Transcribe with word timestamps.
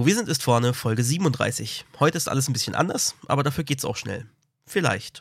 Wo 0.00 0.06
wir 0.06 0.14
sind, 0.14 0.30
ist 0.30 0.42
vorne 0.42 0.72
Folge 0.72 1.04
37. 1.04 1.84
Heute 1.98 2.16
ist 2.16 2.26
alles 2.26 2.48
ein 2.48 2.54
bisschen 2.54 2.74
anders, 2.74 3.14
aber 3.26 3.42
dafür 3.42 3.64
geht's 3.64 3.84
auch 3.84 3.96
schnell. 3.96 4.24
Vielleicht. 4.64 5.20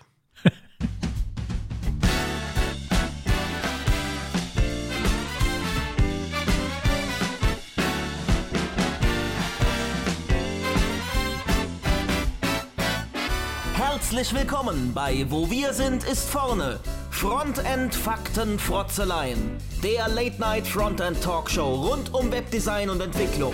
Herzlich 13.73 14.34
willkommen 14.34 14.93
bei 14.93 15.25
Wo 15.27 15.52
wir 15.52 15.73
sind, 15.73 16.05
ist 16.05 16.30
vorne. 16.30 16.80
Frontend 17.11 17.93
Fakten 17.93 18.57
Frotzeleien. 18.57 19.57
Der 19.84 20.07
Late 20.07 20.39
Night 20.39 20.66
Frontend 20.66 21.21
Talkshow 21.21 21.89
rund 21.89 22.14
um 22.14 22.32
Webdesign 22.32 22.89
und 22.89 23.02
Entwicklung. 23.02 23.54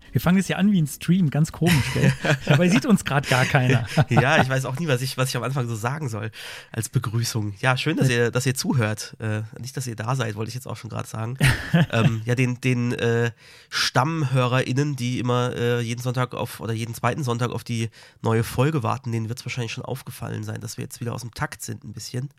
wir 0.11 0.21
fangen 0.21 0.37
es 0.37 0.47
ja 0.47 0.57
an 0.57 0.71
wie 0.71 0.81
ein 0.81 0.87
Stream, 0.87 1.29
ganz 1.29 1.51
komisch, 1.51 1.93
gell? 1.93 2.11
Dabei 2.45 2.69
sieht 2.69 2.85
uns 2.85 3.05
gerade 3.05 3.27
gar 3.27 3.45
keiner. 3.45 3.85
ja, 4.09 4.41
ich 4.41 4.49
weiß 4.49 4.65
auch 4.65 4.77
nie, 4.79 4.87
was 4.87 5.01
ich, 5.01 5.17
was 5.17 5.29
ich 5.29 5.37
am 5.37 5.43
Anfang 5.43 5.67
so 5.67 5.75
sagen 5.75 6.09
soll 6.09 6.31
als 6.71 6.89
Begrüßung. 6.89 7.53
Ja, 7.59 7.77
schön, 7.77 7.97
dass 7.97 8.09
ihr, 8.09 8.31
dass 8.31 8.45
ihr 8.45 8.55
zuhört. 8.55 9.15
Äh, 9.19 9.41
nicht, 9.59 9.75
dass 9.77 9.87
ihr 9.87 9.95
da 9.95 10.15
seid, 10.15 10.35
wollte 10.35 10.49
ich 10.49 10.55
jetzt 10.55 10.67
auch 10.67 10.77
schon 10.77 10.89
gerade 10.89 11.07
sagen. 11.07 11.37
ähm, 11.91 12.21
ja, 12.25 12.35
den, 12.35 12.59
den 12.61 12.93
äh, 12.93 13.31
StammhörerInnen, 13.69 14.95
die 14.95 15.19
immer 15.19 15.55
äh, 15.55 15.81
jeden 15.81 16.01
Sonntag 16.01 16.33
auf 16.33 16.59
oder 16.59 16.73
jeden 16.73 16.93
zweiten 16.93 17.23
Sonntag 17.23 17.51
auf 17.51 17.63
die 17.63 17.89
neue 18.21 18.43
Folge 18.43 18.83
warten, 18.83 19.11
denen 19.11 19.29
wird 19.29 19.39
es 19.39 19.45
wahrscheinlich 19.45 19.71
schon 19.71 19.85
aufgefallen 19.85 20.43
sein, 20.43 20.61
dass 20.61 20.77
wir 20.77 20.83
jetzt 20.83 20.99
wieder 20.99 21.13
aus 21.13 21.21
dem 21.21 21.33
Takt 21.33 21.61
sind 21.61 21.83
ein 21.83 21.93
bisschen. 21.93 22.29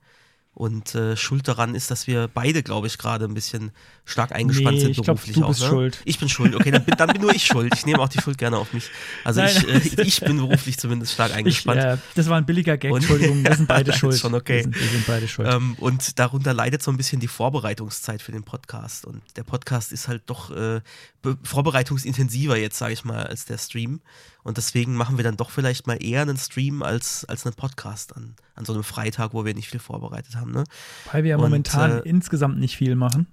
Und 0.55 0.95
äh, 0.95 1.17
schuld 1.17 1.49
daran 1.49 1.75
ist, 1.75 1.91
dass 1.91 2.07
wir 2.07 2.29
beide, 2.29 2.63
glaube 2.63 2.87
ich, 2.87 2.99
gerade 2.99 3.25
ein 3.25 3.33
bisschen 3.33 3.71
stark 4.05 4.33
eingespannt 4.33 4.75
Nee, 4.77 4.81
sind 4.83 4.91
ich 4.91 4.97
glaub, 4.99 5.07
beruflich 5.17 5.35
du 5.35 5.45
auch. 5.45 5.49
bist 5.49 5.63
ne? 5.63 5.69
schuld. 5.69 6.03
Ich 6.05 6.19
bin 6.19 6.29
schuld. 6.29 6.55
Okay, 6.55 6.71
dann 6.71 6.85
bin, 6.85 6.95
dann 6.95 7.09
bin 7.09 7.23
nur 7.23 7.35
ich 7.35 7.47
schuld. 7.47 7.73
Ich 7.75 7.87
nehme 7.87 8.01
auch 8.01 8.09
die 8.09 8.21
Schuld 8.21 8.37
gerne 8.37 8.59
auf 8.59 8.71
mich. 8.75 8.91
Also 9.25 9.41
Nein, 9.41 9.57
ich, 9.83 9.99
äh, 9.99 10.03
ich 10.03 10.21
bin 10.21 10.37
beruflich 10.37 10.77
zumindest 10.79 11.15
stark 11.15 11.31
Ich, 11.31 11.37
eingespannt. 11.37 11.81
äh, 11.81 11.97
das 12.17 12.29
war 12.29 12.37
ein 12.37 12.45
billiger 12.45 12.77
Gag, 12.77 12.93
Und- 12.93 12.99
Entschuldigung, 12.99 13.43
wir 13.43 13.57
sind 13.57 13.67
beide 13.69 13.95
schuld. 13.95 14.19
schon 14.19 14.35
okay. 14.35 14.57
Wir 14.57 14.63
sind, 14.65 14.79
wir 14.79 14.89
sind 14.89 15.07
beide 15.07 15.27
schuld. 15.27 15.49
Ähm, 15.51 15.75
und 15.79 16.19
darunter 16.19 16.53
leidet 16.53 16.83
so 16.83 16.91
ein 16.91 16.99
bisschen 16.99 17.19
die 17.21 17.29
Vorbereitungszeit 17.29 18.21
für 18.21 18.33
den 18.33 18.43
Podcast. 18.43 19.07
Und 19.07 19.23
der 19.37 19.45
Podcast 19.45 19.91
ist 19.91 20.07
halt 20.07 20.23
doch 20.27 20.51
äh, 20.51 20.83
be- 21.23 21.39
vorbereitungsintensiver 21.45 22.59
jetzt, 22.59 22.77
sage 22.77 22.93
ich 22.93 23.05
mal, 23.05 23.27
als 23.27 23.47
der 23.47 23.57
Stream. 23.57 24.01
Und 24.45 24.57
deswegen 24.57 24.95
machen 24.95 25.17
wir 25.19 25.25
dann 25.25 25.37
doch 25.37 25.51
vielleicht 25.51 25.87
mal 25.87 26.03
eher 26.03 26.23
einen 26.23 26.37
Stream 26.37 26.83
als, 26.83 27.25
als 27.27 27.47
einen 27.47 27.55
Podcast 27.55 28.17
an, 28.17 28.35
an 28.57 28.65
so 28.65 28.73
einem 28.73 28.83
Freitag, 28.83 29.35
wo 29.35 29.45
wir 29.45 29.55
nicht 29.55 29.69
viel 29.69 29.79
vorbereitet 29.81 30.35
haben. 30.37 30.51
Ne? 30.51 30.65
Weil 31.13 31.23
wir 31.23 31.31
ja 31.31 31.37
und, 31.37 31.43
momentan 31.43 31.99
äh, 31.99 32.01
insgesamt 32.01 32.59
nicht 32.59 32.77
viel 32.77 32.97
machen. 32.97 33.29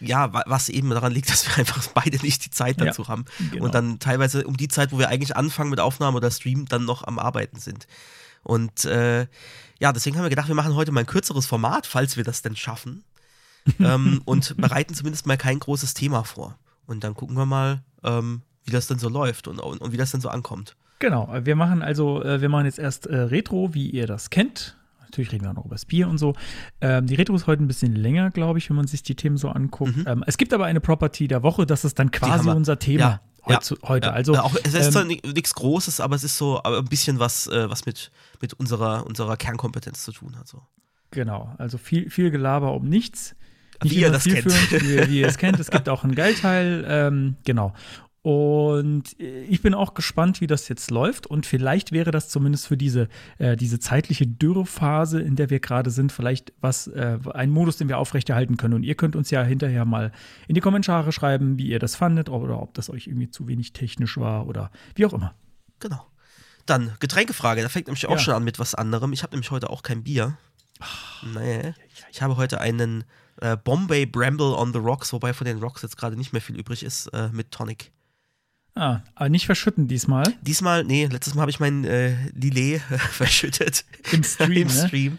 Ja, 0.00 0.32
wa- 0.34 0.44
was 0.46 0.68
eben 0.68 0.90
daran 0.90 1.12
liegt, 1.12 1.30
dass 1.30 1.46
wir 1.48 1.56
einfach 1.56 1.86
beide 1.94 2.18
nicht 2.18 2.44
die 2.44 2.50
Zeit 2.50 2.78
Ja, 2.78 2.86
dazu 2.86 3.08
haben. 3.08 3.24
genau. 3.50 3.64
Und 3.64 3.74
dann 3.74 3.98
teilweise 4.00 4.46
um 4.46 4.56
die 4.56 4.68
Zeit, 4.68 4.92
wo 4.92 4.98
wir 4.98 5.08
eigentlich 5.08 5.34
anfangen 5.36 5.70
mit 5.70 5.80
Aufnahme 5.80 6.16
oder 6.18 6.30
Stream, 6.30 6.66
dann 6.66 6.84
noch 6.84 7.04
am 7.06 7.18
Arbeiten 7.18 7.58
sind. 7.58 7.86
Und 8.42 8.84
äh, 8.84 9.26
ja, 9.78 9.92
deswegen 9.92 10.16
haben 10.16 10.24
wir 10.24 10.30
gedacht, 10.30 10.48
wir 10.48 10.54
machen 10.54 10.74
heute 10.74 10.92
mal 10.92 11.00
ein 11.00 11.06
kürzeres 11.06 11.46
Format, 11.46 11.86
falls 11.86 12.16
wir 12.18 12.24
das 12.24 12.42
denn 12.42 12.56
schaffen. 12.56 13.04
ähm, 13.78 14.22
und 14.24 14.56
bereiten 14.56 14.94
zumindest 14.94 15.26
mal 15.26 15.36
kein 15.36 15.58
großes 15.58 15.94
Thema 15.94 16.24
vor. 16.24 16.58
Und 16.86 17.04
dann 17.04 17.14
gucken 17.14 17.36
wir 17.36 17.46
mal, 17.46 17.82
ähm, 18.02 18.42
wie 18.64 18.70
das 18.70 18.86
denn 18.86 18.98
so 18.98 19.08
läuft 19.08 19.48
und, 19.48 19.58
und, 19.58 19.80
und 19.80 19.92
wie 19.92 19.96
das 19.96 20.10
denn 20.10 20.20
so 20.20 20.28
ankommt. 20.28 20.76
Genau, 20.98 21.32
wir 21.44 21.56
machen 21.56 21.82
also, 21.82 22.22
äh, 22.22 22.40
wir 22.40 22.48
machen 22.50 22.66
jetzt 22.66 22.78
erst 22.78 23.06
äh, 23.06 23.16
Retro, 23.16 23.72
wie 23.74 23.88
ihr 23.88 24.06
das 24.06 24.28
kennt. 24.30 24.76
Natürlich 25.00 25.32
reden 25.32 25.44
wir 25.44 25.50
auch 25.50 25.54
noch 25.54 25.64
über 25.64 25.74
das 25.74 25.86
Bier 25.86 26.06
und 26.08 26.18
so. 26.18 26.34
Ähm, 26.80 27.06
die 27.06 27.14
Retro 27.16 27.34
ist 27.34 27.46
heute 27.46 27.64
ein 27.64 27.66
bisschen 27.68 27.96
länger, 27.96 28.30
glaube 28.30 28.58
ich, 28.58 28.68
wenn 28.68 28.76
man 28.76 28.86
sich 28.86 29.02
die 29.02 29.16
Themen 29.16 29.36
so 29.38 29.48
anguckt. 29.48 29.94
Ähm, 30.06 30.22
es 30.26 30.36
gibt 30.36 30.52
aber 30.52 30.66
eine 30.66 30.80
Property 30.80 31.26
der 31.26 31.42
Woche, 31.42 31.66
das 31.66 31.84
ist 31.84 31.98
dann 31.98 32.10
quasi 32.12 32.48
unser 32.48 32.78
Thema 32.78 33.00
Ja, 33.00 33.20
heute. 33.56 33.74
ja, 33.82 33.88
heute. 33.88 34.06
Ja. 34.08 34.12
Also, 34.12 34.34
Äh, 34.34 34.38
auch, 34.38 34.54
es 34.62 34.74
ist 34.74 34.86
ähm, 34.86 34.92
zwar 34.92 35.04
nichts 35.06 35.54
Großes, 35.54 36.00
aber 36.00 36.14
es 36.14 36.22
ist 36.22 36.36
so 36.36 36.62
ein 36.62 36.84
bisschen 36.84 37.18
was, 37.18 37.46
äh, 37.48 37.68
was 37.68 37.86
mit, 37.86 38.12
mit 38.40 38.52
unserer, 38.54 39.04
unserer 39.06 39.36
Kernkompetenz 39.36 40.04
zu 40.04 40.12
tun 40.12 40.36
hat. 40.38 40.46
So. 40.46 40.62
Genau, 41.10 41.52
also 41.58 41.76
viel, 41.78 42.08
viel 42.10 42.30
Gelaber 42.30 42.72
um 42.74 42.84
nichts. 42.88 43.34
Wie 43.82 43.94
ihr 43.96 44.12
das 44.12 44.24
kennt. 44.24 44.44
Wie, 44.44 45.08
wie 45.08 45.20
ihr 45.20 45.26
es 45.26 45.38
kennt. 45.38 45.58
Es 45.58 45.70
gibt 45.70 45.88
auch 45.88 46.04
einen 46.04 46.14
Geilteil, 46.14 46.84
ähm, 46.86 47.36
genau. 47.44 47.72
Und 48.22 49.18
äh, 49.18 49.44
ich 49.44 49.62
bin 49.62 49.72
auch 49.72 49.94
gespannt, 49.94 50.40
wie 50.42 50.46
das 50.46 50.68
jetzt 50.68 50.90
läuft. 50.90 51.26
Und 51.26 51.46
vielleicht 51.46 51.92
wäre 51.92 52.10
das 52.10 52.28
zumindest 52.28 52.66
für 52.66 52.76
diese, 52.76 53.08
äh, 53.38 53.56
diese 53.56 53.78
zeitliche 53.80 54.26
Dürrephase, 54.26 55.20
in 55.20 55.36
der 55.36 55.48
wir 55.48 55.60
gerade 55.60 55.90
sind, 55.90 56.12
vielleicht 56.12 56.52
was, 56.60 56.86
äh, 56.88 57.18
ein 57.32 57.50
Modus, 57.50 57.78
den 57.78 57.88
wir 57.88 57.98
aufrechterhalten 57.98 58.56
können. 58.58 58.74
Und 58.74 58.82
ihr 58.82 58.94
könnt 58.94 59.16
uns 59.16 59.30
ja 59.30 59.42
hinterher 59.42 59.84
mal 59.86 60.12
in 60.48 60.54
die 60.54 60.60
Kommentare 60.60 61.12
schreiben, 61.12 61.56
wie 61.56 61.68
ihr 61.68 61.78
das 61.78 61.96
fandet 61.96 62.28
oder 62.28 62.60
ob 62.60 62.74
das 62.74 62.90
euch 62.90 63.06
irgendwie 63.06 63.30
zu 63.30 63.48
wenig 63.48 63.72
technisch 63.72 64.18
war 64.18 64.46
oder 64.46 64.70
wie 64.94 65.06
auch 65.06 65.14
immer. 65.14 65.34
Genau. 65.78 66.06
Dann 66.66 66.92
Getränkefrage, 67.00 67.62
da 67.62 67.70
fängt 67.70 67.86
nämlich 67.86 68.06
auch 68.06 68.12
Ja. 68.12 68.18
schon 68.18 68.34
an 68.34 68.44
mit 68.44 68.58
was 68.58 68.74
anderem. 68.74 69.14
Ich 69.14 69.22
habe 69.22 69.32
nämlich 69.34 69.50
heute 69.50 69.70
auch 69.70 69.82
kein 69.82 70.04
Bier. 70.04 70.36
Nee. 71.34 71.74
Ich 72.12 72.20
habe 72.22 72.36
heute 72.36 72.60
einen 72.60 73.04
äh, 73.40 73.56
Bombay 73.56 74.04
Bramble 74.04 74.54
on 74.54 74.72
the 74.74 74.78
Rocks, 74.78 75.12
wobei 75.14 75.32
von 75.32 75.46
den 75.46 75.58
Rocks 75.58 75.80
jetzt 75.82 75.96
gerade 75.96 76.16
nicht 76.16 76.32
mehr 76.34 76.42
viel 76.42 76.58
übrig 76.58 76.82
ist, 76.82 77.06
äh, 77.08 77.30
mit 77.32 77.50
Tonic. 77.50 77.92
Ah, 78.76 79.00
aber 79.16 79.28
nicht 79.28 79.46
verschütten 79.46 79.88
diesmal. 79.88 80.24
Diesmal, 80.42 80.84
nee, 80.84 81.06
letztes 81.06 81.34
Mal 81.34 81.42
habe 81.42 81.50
ich 81.50 81.58
meinen 81.58 81.84
äh, 81.84 82.14
Lillet 82.34 82.80
verschüttet. 83.10 83.84
Im 84.12 84.22
Stream, 84.22 84.52
Im 84.52 84.68
ne? 84.68 84.86
Stream. 84.86 85.18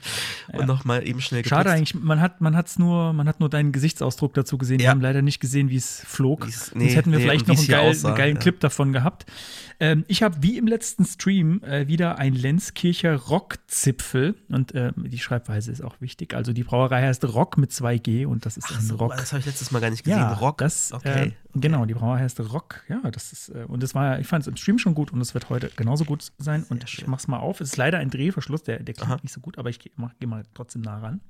Und 0.54 0.68
nochmal 0.68 1.06
eben 1.06 1.20
schnell 1.22 1.44
Schade 1.46 1.64
geputzt. 1.66 1.76
eigentlich, 1.78 1.96
man 2.04 2.22
hat, 2.22 2.40
man 2.42 2.56
hat's 2.56 2.80
nur, 2.80 3.12
man 3.14 3.28
hat 3.28 3.40
nur 3.42 3.50
deinen 3.50 3.72
Gesichtsausdruck 3.74 4.34
dazu 4.34 4.58
gesehen. 4.58 4.80
Wir 4.80 4.86
Ja. 4.86 4.92
haben 4.92 5.02
leider 5.02 5.22
nicht 5.22 5.40
gesehen, 5.42 5.70
wie 5.70 5.76
es 5.76 6.02
flog. 6.08 6.48
Wie's- 6.48 6.68
Sonst 6.68 6.76
nee, 6.76 6.90
hätten 6.96 7.12
wir 7.12 7.20
nee, 7.20 7.26
vielleicht 7.26 7.48
noch 7.50 7.58
einen, 7.58 7.68
geil, 7.68 7.90
aussah, 7.90 8.08
einen 8.10 8.18
geilen 8.18 8.36
ja. 8.38 8.42
Clip 8.42 8.60
davon 8.62 8.94
gehabt. 8.94 9.26
Ähm, 9.82 10.06
ich 10.08 10.24
habe 10.24 10.38
wie 10.42 10.58
im 10.58 10.68
letzten 10.68 11.06
Stream 11.06 11.62
äh, 11.64 11.88
wieder 11.88 12.18
ein 12.20 12.34
Lenzkircher 12.34 13.16
Rockzipfel 13.16 14.36
und 14.50 14.74
äh, 14.74 14.92
die 14.96 15.20
Schreibweise 15.20 15.72
ist 15.72 15.84
auch 15.84 15.96
wichtig. 16.00 16.34
Also 16.34 16.54
die 16.54 16.64
Brauerei 16.64 17.02
heißt 17.04 17.26
Rock 17.26 17.58
mit 17.58 17.72
2G 17.72 18.26
und 18.26 18.46
das 18.46 18.58
ist 18.58 18.68
Ach 18.72 18.80
ein 18.80 18.86
so, 18.86 18.96
Rock. 18.96 19.16
das 19.18 19.32
habe 19.32 19.40
ich 19.42 19.46
letztes 19.46 19.72
Mal 19.72 19.80
gar 19.80 19.90
nicht 19.90 20.04
gesehen. 20.04 20.20
Ja, 20.20 20.34
Rock. 20.34 20.60
das, 20.60 20.92
okay. 20.94 21.28
äh, 21.54 21.60
genau, 21.60 21.86
die 21.86 21.94
Brauerei 21.96 22.20
heißt 22.20 22.40
Rock. 22.40 22.82
Ja, 22.90 23.00
das 23.12 23.34
ist, 23.34 23.41
äh, 23.50 23.64
und 23.68 23.82
das 23.84 23.94
war, 23.96 24.20
ich 24.20 24.28
fand 24.28 24.42
es 24.44 24.48
im 24.48 24.56
Stream 24.58 24.78
schon 24.80 24.94
gut 24.96 25.12
und 25.12 25.22
es 25.22 25.34
wird 25.34 25.50
heute 25.50 25.70
genauso 25.76 26.06
gut 26.06 26.32
sein. 26.38 26.66
und 26.70 26.84
ich 26.84 26.90
schön. 26.90 27.10
mach's 27.10 27.28
mal 27.28 27.38
auf. 27.40 27.62
Es 27.62 27.70
ist 27.70 27.78
leider 27.78 27.98
ein 28.00 28.10
Drehverschluss, 28.10 28.64
der, 28.64 28.82
der 28.82 28.94
klingt 28.94 29.12
Aha. 29.12 29.20
nicht 29.24 29.34
so 29.34 29.40
gut, 29.42 29.58
aber 29.58 29.70
ich 29.70 29.80
gehe 29.80 29.92
geh 30.20 30.26
mal 30.26 30.44
trotzdem 30.54 30.82
nah 30.82 31.00
ran. 31.00 31.22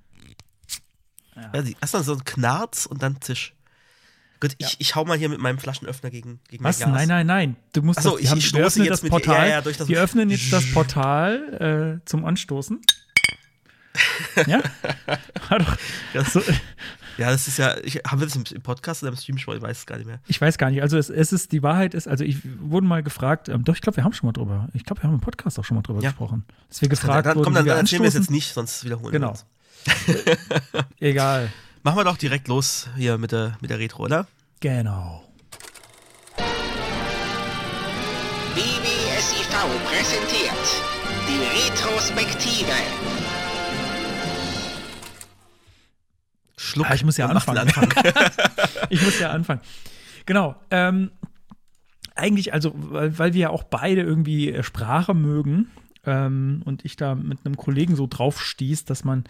Ja, 1.54 1.62
die- 1.62 1.78
erst 1.80 1.94
dann 1.94 2.04
so 2.04 2.14
ein 2.14 2.24
Knarz 2.26 2.86
und 2.86 3.02
dann 3.02 3.22
Zisch. 3.22 3.56
Gut, 4.42 4.56
ich, 4.58 4.76
ich 4.80 4.96
hau 4.96 5.06
mal 5.06 5.18
hier 5.18 5.30
mit 5.30 5.40
meinem 5.40 5.60
Flaschenöffner 5.60 6.10
gegen, 6.10 6.40
gegen 6.50 6.64
Was? 6.64 6.80
Nein, 6.80 7.08
nein, 7.08 7.28
nein. 7.28 7.56
Du 7.74 7.84
musst 7.84 8.00
Ach 8.00 8.04
so, 8.04 8.18
das, 8.18 8.22
ich- 8.32 8.38
ich 8.38 8.48
stoße 8.48 8.80
jetzt 8.80 8.90
das 8.90 9.04
mit- 9.04 9.12
Portal. 9.12 9.48
ja, 9.48 9.56
ja, 9.56 9.62
durch 9.62 9.78
das- 9.78 9.88
wir 9.88 10.02
öffnen 10.02 10.30
jetzt 10.32 10.52
das 10.52 10.72
Portal 10.74 12.00
äh, 12.02 12.06
zum 12.06 12.26
Anstoßen. 12.26 12.82
ja? 14.48 14.62
War 15.50 15.60
doch, 15.60 15.78
Ja, 16.14 16.24
so, 16.26 16.42
ja, 17.22 17.32
das 17.32 17.48
ist 17.48 17.58
ja, 17.58 17.76
ich, 17.84 17.96
haben 18.08 18.20
wir 18.20 18.28
das 18.28 18.36
im, 18.36 18.44
im 18.54 18.62
Podcast 18.62 19.04
oder 19.04 19.12
im 19.12 19.18
Stream 19.18 19.38
schon? 19.38 19.56
Ich 19.56 19.62
weiß 19.62 19.78
es 19.80 19.86
gar 19.86 19.98
nicht 19.98 20.08
mehr. 20.08 20.20
ich 20.28 20.42
weiß 20.42 20.58
gar 20.58 20.70
nicht. 20.72 20.82
Also 20.82 20.98
es, 20.98 21.09
es 21.09 21.32
ist, 21.32 21.52
die 21.52 21.62
Wahrheit 21.64 21.94
ist, 21.94 22.08
also 22.08 22.24
ich 22.24 22.38
wurde 22.59 22.86
mal 22.88 23.04
gefragt, 23.04 23.48
ähm, 23.50 23.64
doch, 23.64 23.76
ich 23.76 23.82
glaube, 23.82 23.98
wir 23.98 24.04
haben 24.04 24.14
schon 24.14 24.28
mal 24.28 24.34
drüber. 24.34 24.68
Ich 24.74 24.84
glaube, 24.84 25.01
wir 25.04 25.07
haben 25.07 25.16
im 25.16 25.22
Podcast 25.22 25.60
auch 25.60 25.63
schon 25.66 25.75
mal 25.75 25.84
drüber 25.84 26.01
Ja. 26.01 26.10
gesprochen. 26.10 26.44
Dass 26.69 26.81
wir 26.81 26.90
gefragt 26.90 27.25
dann, 27.28 27.36
wurden, 27.36 27.45
komm, 27.45 27.54
dann, 27.54 27.66
wir 27.66 27.74
dann 27.74 27.86
erzählen 27.86 28.01
wir 28.01 28.07
es 28.10 28.16
jetzt 28.16 28.31
nicht, 28.31 28.54
sonst 28.54 28.84
wiederholen 28.84 29.12
Genau. 29.12 29.34
wir 29.86 30.16
uns. 30.16 30.86
Egal. 31.00 31.51
Machen 31.84 31.98
wir 31.98 32.04
doch 32.04 32.18
direkt 32.18 32.48
los 32.48 32.88
hier 32.98 33.18
mit 33.18 33.31
der, 33.31 33.57
mit 33.62 33.69
der 33.69 33.80
Retro, 33.80 34.04
oder? 34.04 34.28
Genau. 34.60 35.24
BBSIV 38.56 39.48
präsentiert 39.86 40.81
die 41.28 41.69
Retrospektive. 41.72 42.72
Schluck. 46.62 46.90
Ah, 46.90 46.94
ich 46.94 47.04
muss 47.04 47.18
ja 47.18 47.28
anfangen. 47.28 47.58
Anfang. 47.58 47.92
Ich 48.90 49.02
muss 49.02 49.19
ja 49.19 49.31
anfangen. 49.31 49.62
Genau. 50.25 50.56
Ähm, 50.69 51.12
eigentlich, 52.16 52.54
also, 52.54 52.74
weil, 52.75 53.18
weil 53.18 53.34
wir 53.34 53.42
ja 53.42 53.50
auch 53.50 53.63
beide 53.63 54.02
irgendwie 54.02 54.52
äh, 54.52 54.63
Sprache 54.63 55.13
mögen 55.13 55.72
ähm, 56.06 56.62
und 56.66 56.86
ich 56.86 56.98
da 56.98 57.16
mit 57.16 57.40
einem 57.46 57.58
Kollegen 57.58 57.96
so 57.96 58.06
drauf 58.08 58.42
stieß, 58.42 58.86
dass 58.86 59.04
man 59.04 59.24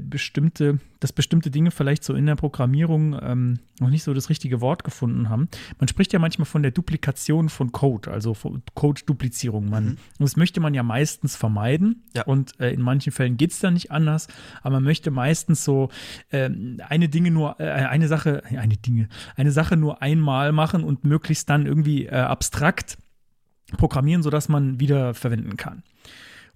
bestimmte, 0.00 0.78
dass 1.00 1.12
bestimmte 1.12 1.50
Dinge 1.50 1.70
vielleicht 1.70 2.04
so 2.04 2.14
in 2.14 2.26
der 2.26 2.36
Programmierung 2.36 3.18
ähm, 3.20 3.58
noch 3.80 3.90
nicht 3.90 4.04
so 4.04 4.14
das 4.14 4.30
richtige 4.30 4.60
Wort 4.60 4.84
gefunden 4.84 5.28
haben. 5.28 5.48
Man 5.78 5.88
spricht 5.88 6.12
ja 6.12 6.18
manchmal 6.18 6.46
von 6.46 6.62
der 6.62 6.70
Duplikation 6.70 7.48
von 7.48 7.72
Code, 7.72 8.10
also 8.10 8.36
Code-Duplizierung. 8.74 9.68
Man, 9.68 9.84
mhm. 9.84 9.96
Das 10.18 10.36
möchte 10.36 10.60
man 10.60 10.74
ja 10.74 10.82
meistens 10.82 11.36
vermeiden 11.36 12.04
ja. 12.14 12.22
und 12.24 12.58
äh, 12.60 12.72
in 12.72 12.80
manchen 12.80 13.12
Fällen 13.12 13.36
geht 13.36 13.50
es 13.50 13.58
dann 13.58 13.74
nicht 13.74 13.90
anders, 13.90 14.28
aber 14.62 14.76
man 14.76 14.84
möchte 14.84 15.10
meistens 15.10 15.64
so 15.64 15.88
äh, 16.30 16.48
eine 16.88 17.08
Dinge 17.08 17.32
nur, 17.32 17.58
äh, 17.58 17.64
eine 17.64 18.06
Sache, 18.06 18.42
eine 18.56 18.76
Dinge, 18.76 19.08
eine 19.36 19.50
Sache 19.50 19.76
nur 19.76 20.00
einmal 20.00 20.52
machen 20.52 20.84
und 20.84 21.04
möglichst 21.04 21.50
dann 21.50 21.66
irgendwie 21.66 22.06
äh, 22.06 22.14
abstrakt 22.14 22.98
programmieren, 23.78 24.22
sodass 24.22 24.48
man 24.48 24.80
wieder 24.80 25.14
verwenden 25.14 25.56
kann. 25.56 25.82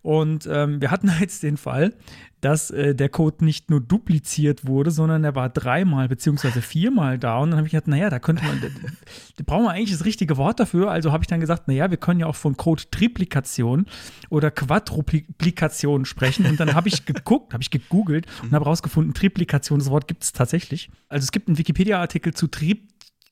Und 0.07 0.49
ähm, 0.49 0.81
wir 0.81 0.93
hatten 0.93 1.11
jetzt 1.21 1.43
den 1.43 1.57
Fall, 1.57 1.93
dass 2.41 2.71
äh, 2.71 2.95
der 2.95 3.09
Code 3.09 3.45
nicht 3.45 3.71
nur 3.71 3.81
dupliziert 3.81 4.65
wurde, 4.65 4.93
sondern 4.93 5.25
er 5.25 5.35
war 5.35 5.49
dreimal 5.49 6.07
beziehungsweise 6.07 6.63
viermal 6.63 7.19
da. 7.19 7.39
Und 7.39 7.51
dann 7.51 7.59
habe 7.59 7.67
ich 7.67 7.73
gedacht, 7.73 7.89
naja, 7.89 8.09
da 8.09 8.21
könnte 8.21 8.45
man, 8.45 8.61
da, 8.61 8.69
da 8.69 9.45
brauchen 9.45 9.65
wir 9.65 9.73
eigentlich 9.73 9.91
das 9.91 10.05
richtige 10.05 10.37
Wort 10.37 10.61
dafür. 10.61 10.93
Also 10.93 11.11
habe 11.11 11.25
ich 11.25 11.27
dann 11.27 11.41
gesagt, 11.41 11.67
naja, 11.67 11.91
wir 11.91 11.97
können 11.97 12.21
ja 12.21 12.27
auch 12.27 12.37
von 12.37 12.57
Code-Triplikation 12.57 13.87
oder 14.31 14.53
Quadruplikation 14.53 16.05
sprechen. 16.05 16.47
Und 16.47 16.61
dann 16.61 16.75
habe 16.75 16.87
ich 16.87 17.05
geguckt, 17.05 17.53
habe 17.53 17.65
ich 17.65 17.73
gegoogelt 17.73 18.27
und 18.45 18.53
habe 18.53 18.65
rausgefunden, 18.65 19.13
Triplikation, 19.13 19.81
das 19.81 19.91
Wort 19.91 20.07
gibt 20.07 20.23
es 20.23 20.33
tatsächlich. 20.33 20.89
Also 21.09 21.25
es 21.25 21.33
gibt 21.33 21.49
einen 21.49 21.59
Wikipedia-Artikel 21.59 22.33
zu, 22.33 22.47
Tri 22.47 22.87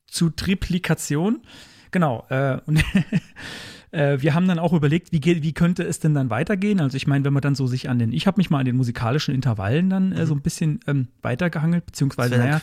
zu 0.09 0.31
Triplikation. 0.31 1.43
Genau. 1.93 2.27
Äh, 2.31 2.59
und 2.67 2.83
Äh, 3.95 4.21
wir 4.21 4.35
haben 4.35 4.49
dann 4.49 4.59
auch 4.59 4.73
überlegt, 4.73 5.13
wie, 5.13 5.43
wie 5.43 5.53
könnte 5.53 5.85
es 5.85 6.01
denn 6.01 6.15
dann 6.15 6.29
weitergehen? 6.29 6.81
Also 6.81 6.97
ich 6.97 7.07
meine, 7.07 7.25
wenn 7.25 7.33
man 7.33 7.43
dann 7.43 7.55
so 7.55 7.67
sich 7.67 7.89
an 7.89 7.99
den, 7.99 8.13
ich 8.13 8.27
habe 8.27 8.39
mich 8.39 8.51
mal 8.51 8.59
an 8.59 8.65
den 8.65 8.77
musikalischen 8.77 9.35
Intervallen 9.35 9.89
dann 9.89 10.13
äh, 10.13 10.27
so 10.27 10.35
ein 10.35 10.43
bisschen 10.43 10.81
ähm, 10.87 11.09
weitergehangelt, 11.23 11.87
beziehungsweise, 11.87 12.37
naja, 12.37 12.61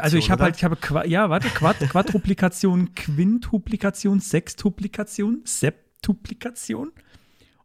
also 0.00 0.16
ich 0.16 0.30
habe 0.30 0.42
halt, 0.42 0.56
ich 0.56 0.64
habe, 0.64 0.76
ja, 1.08 1.30
warte, 1.30 1.48
Quad, 1.48 1.78
Quadruplikation, 1.88 2.94
Quintuplikation, 2.94 4.20
Sextuplikation, 4.20 5.42
Septuplikation. 5.44 6.90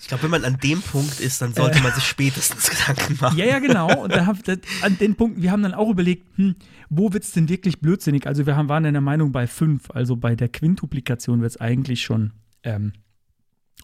Ich 0.00 0.08
glaube, 0.08 0.24
wenn 0.24 0.30
man 0.30 0.44
an 0.44 0.58
dem 0.60 0.82
Punkt 0.82 1.20
ist, 1.20 1.40
dann 1.42 1.54
sollte 1.54 1.80
man 1.80 1.92
sich 1.92 2.04
spätestens 2.04 2.70
Gedanken 2.70 3.18
machen. 3.20 3.38
Ja, 3.38 3.44
ja, 3.44 3.60
genau. 3.60 4.02
Und 4.02 4.12
da 4.12 4.26
hab, 4.26 4.42
das, 4.42 4.58
an 4.82 4.98
den 4.98 5.14
Punkt, 5.14 5.40
wir 5.40 5.52
haben 5.52 5.62
dann 5.62 5.74
auch 5.74 5.90
überlegt, 5.90 6.26
hm, 6.36 6.56
wo 6.88 7.12
wird 7.12 7.22
es 7.22 7.30
denn 7.30 7.48
wirklich 7.48 7.80
blödsinnig? 7.80 8.26
Also 8.26 8.46
wir 8.46 8.56
haben, 8.56 8.68
waren 8.68 8.84
in 8.84 8.94
der 8.94 9.00
Meinung 9.00 9.30
bei 9.30 9.46
fünf, 9.46 9.92
also 9.92 10.16
bei 10.16 10.34
der 10.34 10.48
Quintuplikation 10.48 11.40
wird 11.40 11.52
es 11.52 11.60
eigentlich 11.60 12.02
schon 12.02 12.32
ähm, 12.64 12.94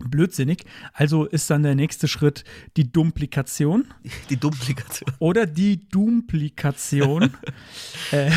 blödsinnig. 0.00 0.64
Also 0.93 1.25
ist 1.25 1.50
dann 1.50 1.62
der 1.62 1.75
nächste 1.75 2.08
Schritt 2.08 2.44
die 2.76 2.90
Dumplikation. 2.90 3.87
Die 4.31 4.37
Dumplikation. 4.37 5.10
Oder 5.19 5.46
die 5.46 5.88
Dumplikation. 5.88 7.31
äh, 8.10 8.31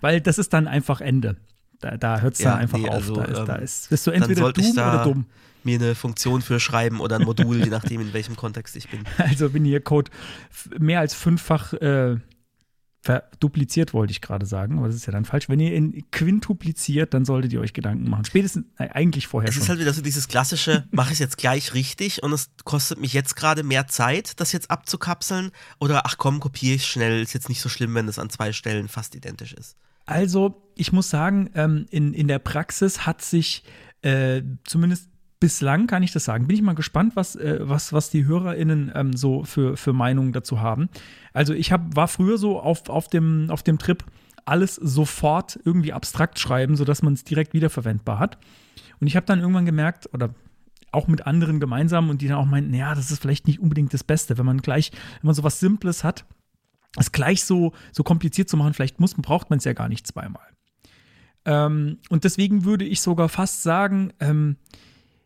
weil 0.00 0.20
das 0.20 0.38
ist 0.38 0.52
dann 0.52 0.68
einfach 0.68 1.00
Ende. 1.00 1.36
Da, 1.80 1.96
da 1.96 2.20
hört 2.20 2.34
es 2.34 2.40
ja, 2.40 2.52
dann 2.52 2.60
einfach 2.60 2.78
nee, 2.78 2.88
auf. 2.88 2.94
Also, 2.94 3.14
da, 3.14 3.24
ist, 3.24 3.38
ähm, 3.38 3.46
da 3.46 3.54
ist, 3.56 3.90
bist 3.90 4.06
du 4.06 4.10
entweder 4.10 4.52
dumm 4.52 4.70
oder 4.72 5.04
dumm. 5.04 5.26
Mir 5.64 5.78
eine 5.78 5.94
Funktion 5.94 6.42
für 6.42 6.58
schreiben 6.58 7.00
oder 7.00 7.16
ein 7.16 7.22
Modul, 7.22 7.58
je 7.58 7.70
nachdem, 7.70 8.00
in 8.00 8.12
welchem 8.12 8.36
Kontext 8.36 8.74
ich 8.76 8.88
bin. 8.88 9.04
Also, 9.18 9.54
wenn 9.54 9.64
ihr 9.64 9.80
Code 9.80 10.10
mehr 10.78 11.00
als 11.00 11.14
fünffach 11.14 11.72
äh, 11.74 12.16
verdupliziert, 13.02 13.92
wollte 13.94 14.12
ich 14.12 14.20
gerade 14.20 14.46
sagen, 14.46 14.78
aber 14.78 14.86
das 14.86 14.94
ist 14.94 15.06
ja 15.06 15.12
dann 15.12 15.24
falsch. 15.24 15.48
Wenn 15.48 15.58
ihr 15.58 15.74
in 15.74 16.08
quintupliziert, 16.12 17.12
dann 17.12 17.24
solltet 17.24 17.52
ihr 17.52 17.60
euch 17.60 17.72
Gedanken 17.72 18.08
machen. 18.08 18.24
Spätestens, 18.24 18.64
äh, 18.78 18.88
eigentlich 18.90 19.26
vorher 19.26 19.48
es 19.48 19.56
schon. 19.56 19.64
Ist 19.64 19.68
halt 19.68 19.80
wieder 19.80 19.92
so 19.92 20.02
dieses 20.02 20.28
klassische, 20.28 20.86
mache 20.92 21.08
ich 21.08 21.14
es 21.14 21.18
jetzt 21.18 21.36
gleich 21.36 21.74
richtig 21.74 22.22
und 22.22 22.32
es 22.32 22.50
kostet 22.64 23.00
mich 23.00 23.12
jetzt 23.12 23.34
gerade 23.34 23.64
mehr 23.64 23.88
Zeit, 23.88 24.38
das 24.40 24.52
jetzt 24.52 24.70
abzukapseln 24.70 25.50
oder 25.80 26.06
ach 26.06 26.16
komm, 26.16 26.38
kopiere 26.38 26.76
ich 26.76 26.86
schnell, 26.86 27.22
ist 27.22 27.32
jetzt 27.32 27.48
nicht 27.48 27.60
so 27.60 27.68
schlimm, 27.68 27.92
wenn 27.96 28.06
es 28.06 28.20
an 28.20 28.30
zwei 28.30 28.52
Stellen 28.52 28.86
fast 28.86 29.16
identisch 29.16 29.52
ist. 29.52 29.76
Also, 30.06 30.70
ich 30.76 30.92
muss 30.92 31.10
sagen, 31.10 31.50
ähm, 31.54 31.86
in, 31.90 32.14
in 32.14 32.28
der 32.28 32.38
Praxis 32.38 33.04
hat 33.04 33.22
sich 33.22 33.64
äh, 34.02 34.42
zumindest 34.64 35.08
bislang 35.42 35.88
kann 35.88 36.04
ich 36.04 36.12
das 36.12 36.24
sagen. 36.24 36.46
Bin 36.46 36.54
ich 36.54 36.62
mal 36.62 36.76
gespannt, 36.76 37.16
was, 37.16 37.34
äh, 37.34 37.58
was, 37.62 37.92
was 37.92 38.10
die 38.10 38.26
HörerInnen 38.26 38.92
ähm, 38.94 39.16
so 39.16 39.42
für, 39.42 39.76
für 39.76 39.92
Meinungen 39.92 40.32
dazu 40.32 40.60
haben. 40.60 40.88
Also 41.32 41.52
ich 41.52 41.72
hab, 41.72 41.96
war 41.96 42.06
früher 42.06 42.38
so 42.38 42.60
auf, 42.60 42.88
auf, 42.88 43.08
dem, 43.08 43.50
auf 43.50 43.64
dem 43.64 43.76
Trip, 43.78 44.04
alles 44.44 44.76
sofort 44.76 45.58
irgendwie 45.64 45.92
abstrakt 45.92 46.38
schreiben, 46.38 46.76
sodass 46.76 47.02
man 47.02 47.14
es 47.14 47.24
direkt 47.24 47.54
wiederverwendbar 47.54 48.20
hat. 48.20 48.38
Und 49.00 49.08
ich 49.08 49.16
habe 49.16 49.26
dann 49.26 49.40
irgendwann 49.40 49.66
gemerkt, 49.66 50.08
oder 50.14 50.32
auch 50.92 51.08
mit 51.08 51.26
anderen 51.26 51.58
gemeinsam 51.58 52.08
und 52.08 52.22
die 52.22 52.28
dann 52.28 52.38
auch 52.38 52.46
meinten, 52.46 52.72
ja, 52.72 52.94
das 52.94 53.10
ist 53.10 53.20
vielleicht 53.20 53.48
nicht 53.48 53.58
unbedingt 53.58 53.92
das 53.92 54.04
Beste, 54.04 54.38
wenn 54.38 54.46
man 54.46 54.58
gleich, 54.58 54.92
wenn 54.92 55.26
man 55.26 55.34
sowas 55.34 55.58
Simples 55.58 56.04
hat, 56.04 56.24
es 56.96 57.10
gleich 57.10 57.42
so, 57.42 57.72
so 57.90 58.04
kompliziert 58.04 58.48
zu 58.48 58.56
machen, 58.56 58.74
vielleicht 58.74 59.00
muss, 59.00 59.14
braucht 59.14 59.50
man 59.50 59.58
es 59.58 59.64
ja 59.64 59.72
gar 59.72 59.88
nicht 59.88 60.06
zweimal. 60.06 60.46
Ähm, 61.46 61.98
und 62.10 62.22
deswegen 62.22 62.64
würde 62.64 62.84
ich 62.84 63.00
sogar 63.00 63.28
fast 63.28 63.64
sagen, 63.64 64.12
ähm, 64.20 64.56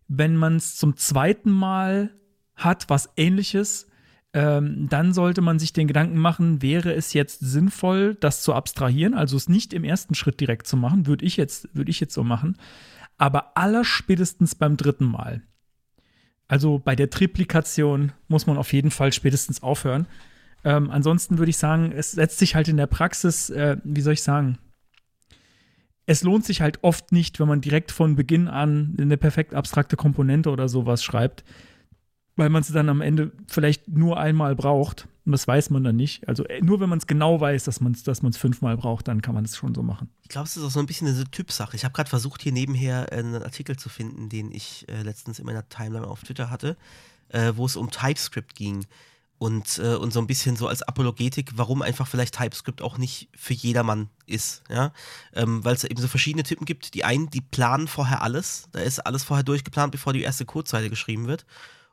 wenn 0.09 0.37
man 0.37 0.57
es 0.57 0.77
zum 0.77 0.97
zweiten 0.97 1.51
Mal 1.51 2.11
hat, 2.55 2.89
was 2.89 3.11
ähnliches, 3.17 3.89
ähm, 4.33 4.89
dann 4.89 5.13
sollte 5.13 5.41
man 5.41 5.59
sich 5.59 5.73
den 5.73 5.87
Gedanken 5.89 6.19
machen, 6.19 6.63
wäre 6.63 6.93
es 6.93 7.13
jetzt 7.13 7.41
sinnvoll, 7.41 8.15
das 8.17 8.43
zu 8.43 8.55
abstrahieren, 8.55 9.15
also 9.15 9.37
es 9.37 9.49
nicht 9.49 9.73
im 9.73 9.85
ersten 9.85 10.15
Schritt 10.15 10.41
direkt 10.41 10.67
zu 10.67 10.77
machen, 10.77 11.07
würde 11.07 11.25
ich 11.25 11.37
jetzt, 11.37 11.75
würde 11.75 11.91
ich 11.91 12.01
jetzt 12.01 12.15
so 12.15 12.23
machen, 12.23 12.57
aber 13.19 13.57
allerspätestens 13.57 14.55
beim 14.55 14.77
dritten 14.77 15.07
Mal. 15.07 15.43
Also 16.49 16.79
bei 16.79 16.95
der 16.95 17.11
Triplikation 17.11 18.13
muss 18.29 18.47
man 18.47 18.57
auf 18.59 18.73
jeden 18.73 18.91
Fall 18.91 19.13
spätestens 19.13 19.63
aufhören. 19.63 20.07
Ähm, 20.65 20.91
ansonsten 20.91 21.39
würde 21.39 21.51
ich 21.51 21.57
sagen, 21.57 21.93
es 21.93 22.13
setzt 22.13 22.39
sich 22.39 22.55
halt 22.55 22.69
in 22.69 22.77
der 22.77 22.87
Praxis, 22.87 23.51
äh, 23.51 23.79
wie 23.85 24.01
soll 24.01 24.13
ich 24.13 24.23
sagen, 24.23 24.59
es 26.07 26.23
lohnt 26.23 26.45
sich 26.45 26.61
halt 26.61 26.83
oft 26.83 27.13
nicht, 27.13 27.41
wenn 27.41 27.49
man 27.49 27.61
direkt 27.61 27.91
von 27.91 28.15
Beginn 28.17 28.49
an 28.49 28.97
eine 28.99 29.17
perfekt 29.17 29.55
abstrakte 29.55 29.97
Komponente 29.97 30.51
oder 30.51 30.69
sowas 30.69 31.03
schreibt, 31.03 31.45
weil 32.37 32.49
man 32.49 32.63
es 32.63 32.69
dann 32.69 32.89
am 32.89 33.01
Ende 33.01 33.33
vielleicht 33.49 33.89
nur 33.89 34.19
einmal 34.19 34.55
braucht. 34.55 35.09
Und 35.25 35.33
das 35.33 35.49
weiß 35.49 35.71
man 35.71 35.83
dann 35.83 35.97
nicht. 35.97 36.29
Also 36.29 36.45
äh, 36.45 36.61
nur 36.61 36.79
wenn 36.79 36.89
man 36.89 36.99
es 36.99 37.09
genau 37.09 37.41
weiß, 37.41 37.65
dass 37.65 37.81
man 37.81 37.93
es 37.93 38.05
dass 38.05 38.21
fünfmal 38.37 38.77
braucht, 38.77 39.09
dann 39.09 39.23
kann 39.23 39.35
man 39.35 39.45
es 39.45 39.57
schon 39.57 39.75
so 39.75 39.83
machen. 39.83 40.09
Ich 40.23 40.29
glaube, 40.29 40.47
es 40.47 40.57
ist 40.57 40.63
auch 40.63 40.71
so 40.71 40.79
ein 40.79 40.87
bisschen 40.87 41.09
eine 41.09 41.25
Typsache. 41.25 41.75
Ich 41.75 41.85
habe 41.85 41.93
gerade 41.93 42.09
versucht, 42.09 42.43
hier 42.43 42.53
nebenher 42.53 43.11
einen 43.11 43.43
Artikel 43.43 43.77
zu 43.77 43.89
finden, 43.89 44.29
den 44.29 44.53
ich 44.53 44.87
äh, 44.89 45.03
letztens 45.03 45.41
in 45.41 45.47
meiner 45.47 45.69
Timeline 45.69 46.07
auf 46.07 46.23
Twitter 46.23 46.49
hatte, 46.49 46.77
äh, 47.31 47.55
wo 47.57 47.67
es 47.67 47.75
um 47.75 47.91
TypeScript 47.91 48.55
ging 48.55 48.85
und, 49.39 49.79
äh, 49.79 49.95
und 49.95 50.13
so 50.13 50.21
ein 50.21 50.27
bisschen 50.27 50.57
so 50.57 50.67
als 50.69 50.83
Apologetik, 50.83 51.53
warum 51.57 51.83
einfach 51.83 52.07
vielleicht 52.07 52.37
TypeScript 52.37 52.81
auch 52.81 52.99
nicht 52.99 53.29
für 53.37 53.53
jedermann 53.53 54.09
ist, 54.27 54.63
ja, 54.71 54.93
ähm, 55.35 55.65
weil 55.65 55.75
es 55.75 55.85
eben 55.85 56.01
so 56.01 56.09
verschiedene 56.09 56.43
Typen 56.43 56.65
gibt. 56.65 56.95
Die 56.95 57.05
einen, 57.05 57.29
die 57.31 57.43
planen 57.43 57.89
vorher 57.89 58.23
alles, 58.23 58.69
da 58.73 58.81
ist 58.81 59.01
alles 59.01 59.25
vorher 59.25 59.45
durchgeplant, 59.45 59.93
bevor 59.93 60.13
die 60.13 60.23
erste 60.23 60.47
Codezeile 60.47 60.91
geschrieben 60.91 61.27
wird. 61.27 61.45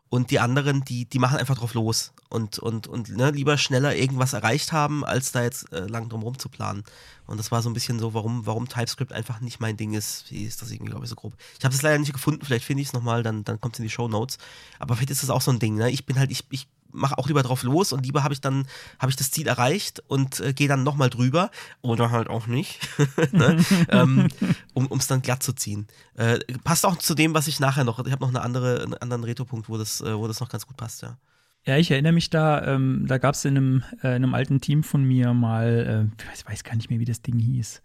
Und 0.10 0.30
die 0.30 0.40
anderen, 0.40 0.86
die, 0.86 1.06
die 1.06 1.20
machen 1.20 1.38
einfach 1.38 1.58
drauf 1.58 1.74
los 1.74 2.14
und, 2.34 2.58
und, 2.58 2.88
und 2.88 3.16
ne, 3.16 3.30
lieber 3.30 3.60
schneller 3.60 3.96
irgendwas 3.96 4.34
erreicht 4.34 4.72
haben, 4.72 5.06
als 5.06 5.32
da 5.32 5.44
jetzt 5.44 5.72
äh, 5.72 5.86
lang 5.86 6.10
drum 6.10 6.24
rum 6.24 6.40
zu 6.40 6.50
planen. 6.50 6.84
Und 7.28 7.38
das 7.38 7.52
war 7.52 7.62
so 7.62 7.70
ein 7.70 7.74
bisschen 7.74 8.00
so, 8.00 8.16
warum, 8.16 8.48
warum 8.48 8.68
TypeScript 8.68 9.14
einfach 9.14 9.40
nicht 9.40 9.60
mein 9.60 9.78
Ding 9.78 9.94
ist. 9.94 10.26
Wie 10.32 10.44
ist 10.44 10.62
das 10.64 10.72
irgendwie, 10.72 10.90
glaube 10.90 11.06
ich, 11.06 11.10
so 11.10 11.16
grob. 11.16 11.36
Ich 11.60 11.64
habe 11.64 11.76
es 11.76 11.84
leider 11.84 12.00
nicht 12.00 12.12
gefunden, 12.12 12.44
vielleicht 12.44 12.66
finde 12.66 12.82
ich 12.82 12.88
es 12.88 12.94
nochmal, 12.94 13.22
dann, 13.22 13.44
dann 13.44 13.62
kommt 13.62 13.76
es 13.76 13.80
in 13.80 13.84
die 13.84 13.92
Show 13.92 14.08
Notes. 14.08 14.40
Aber 14.80 14.96
vielleicht 14.96 15.12
ist 15.12 15.22
das 15.22 15.30
auch 15.30 15.42
so 15.42 15.52
ein 15.52 15.60
Ding, 15.60 15.76
ne? 15.76 15.92
Ich 15.92 16.08
bin 16.08 16.18
halt, 16.18 16.32
ich, 16.32 16.44
ich 16.50 16.68
mache 16.92 17.20
auch 17.20 17.28
lieber 17.28 17.44
drauf 17.44 17.62
los 17.62 17.94
und 17.94 18.04
lieber 18.04 18.24
habe 18.24 18.34
ich 18.34 18.42
dann 18.42 18.68
habe 19.00 19.12
ich 19.12 19.16
das 19.16 19.30
Ziel 19.30 19.48
erreicht 19.48 20.02
und 20.08 20.40
äh, 20.40 20.54
gehe 20.54 20.68
dann 20.68 20.84
nochmal 20.84 21.12
drüber 21.12 21.52
oder 21.82 22.10
halt 22.10 22.30
auch 22.30 22.48
nicht, 22.48 22.80
ne? 23.32 23.64
ähm, 23.90 24.28
um 24.74 24.88
es 24.98 25.06
dann 25.06 25.22
glatt 25.22 25.44
zu 25.44 25.54
ziehen. 25.54 25.88
Äh, 26.16 26.40
passt 26.64 26.84
auch 26.84 26.98
zu 26.98 27.14
dem, 27.14 27.36
was 27.36 27.48
ich 27.48 27.60
nachher 27.60 27.84
noch. 27.84 28.04
Ich 28.04 28.12
habe 28.12 28.24
noch 28.24 28.30
eine 28.30 28.42
andere, 28.42 28.82
einen 28.82 28.96
anderen 28.96 29.24
Reto-Punkt, 29.24 29.70
wo 29.70 29.78
das, 29.78 30.02
äh, 30.02 30.18
wo 30.18 30.28
das 30.28 30.40
noch 30.40 30.50
ganz 30.50 30.66
gut 30.66 30.78
passt, 30.78 31.04
ja. 31.04 31.16
Ja, 31.66 31.78
ich 31.78 31.92
erinnere 31.92 32.12
mich 32.12 32.30
da, 32.30 32.66
ähm, 32.66 33.06
da 33.08 33.18
gab 33.18 33.36
es 33.36 33.46
in, 33.46 33.58
einem, 33.58 33.84
äh, 34.04 34.10
in 34.10 34.24
einem 34.24 34.34
alten 34.34 34.60
Team 34.60 34.84
von 34.84 35.04
mir 35.04 35.34
mal, 35.34 36.10
äh, 36.12 36.24
ich 36.24 36.30
weiß, 36.30 36.46
weiß 36.48 36.64
gar 36.64 36.76
nicht 36.76 36.90
mehr, 36.90 37.00
wie 37.00 37.06
das 37.06 37.22
Ding 37.22 37.40
hieß. 37.40 37.82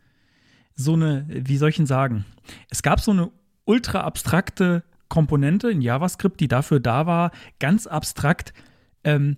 So 0.75 0.95
eine, 0.95 1.27
wie 1.29 1.57
soll 1.57 1.71
ich 1.71 1.77
denn 1.77 1.87
sagen? 1.87 2.25
Es 2.71 2.83
gab 2.83 3.01
so 3.01 3.13
eine 3.13 3.31
ultra 3.65 4.01
abstrakte 4.01 4.83
Komponente 5.09 5.71
in 5.71 5.81
JavaScript, 5.81 6.41
die 6.41 6.49
dafür 6.49 6.81
da 6.81 7.07
war, 7.07 7.31
ganz 7.61 7.87
abstrakt 7.87 8.53
ähm, 9.05 9.37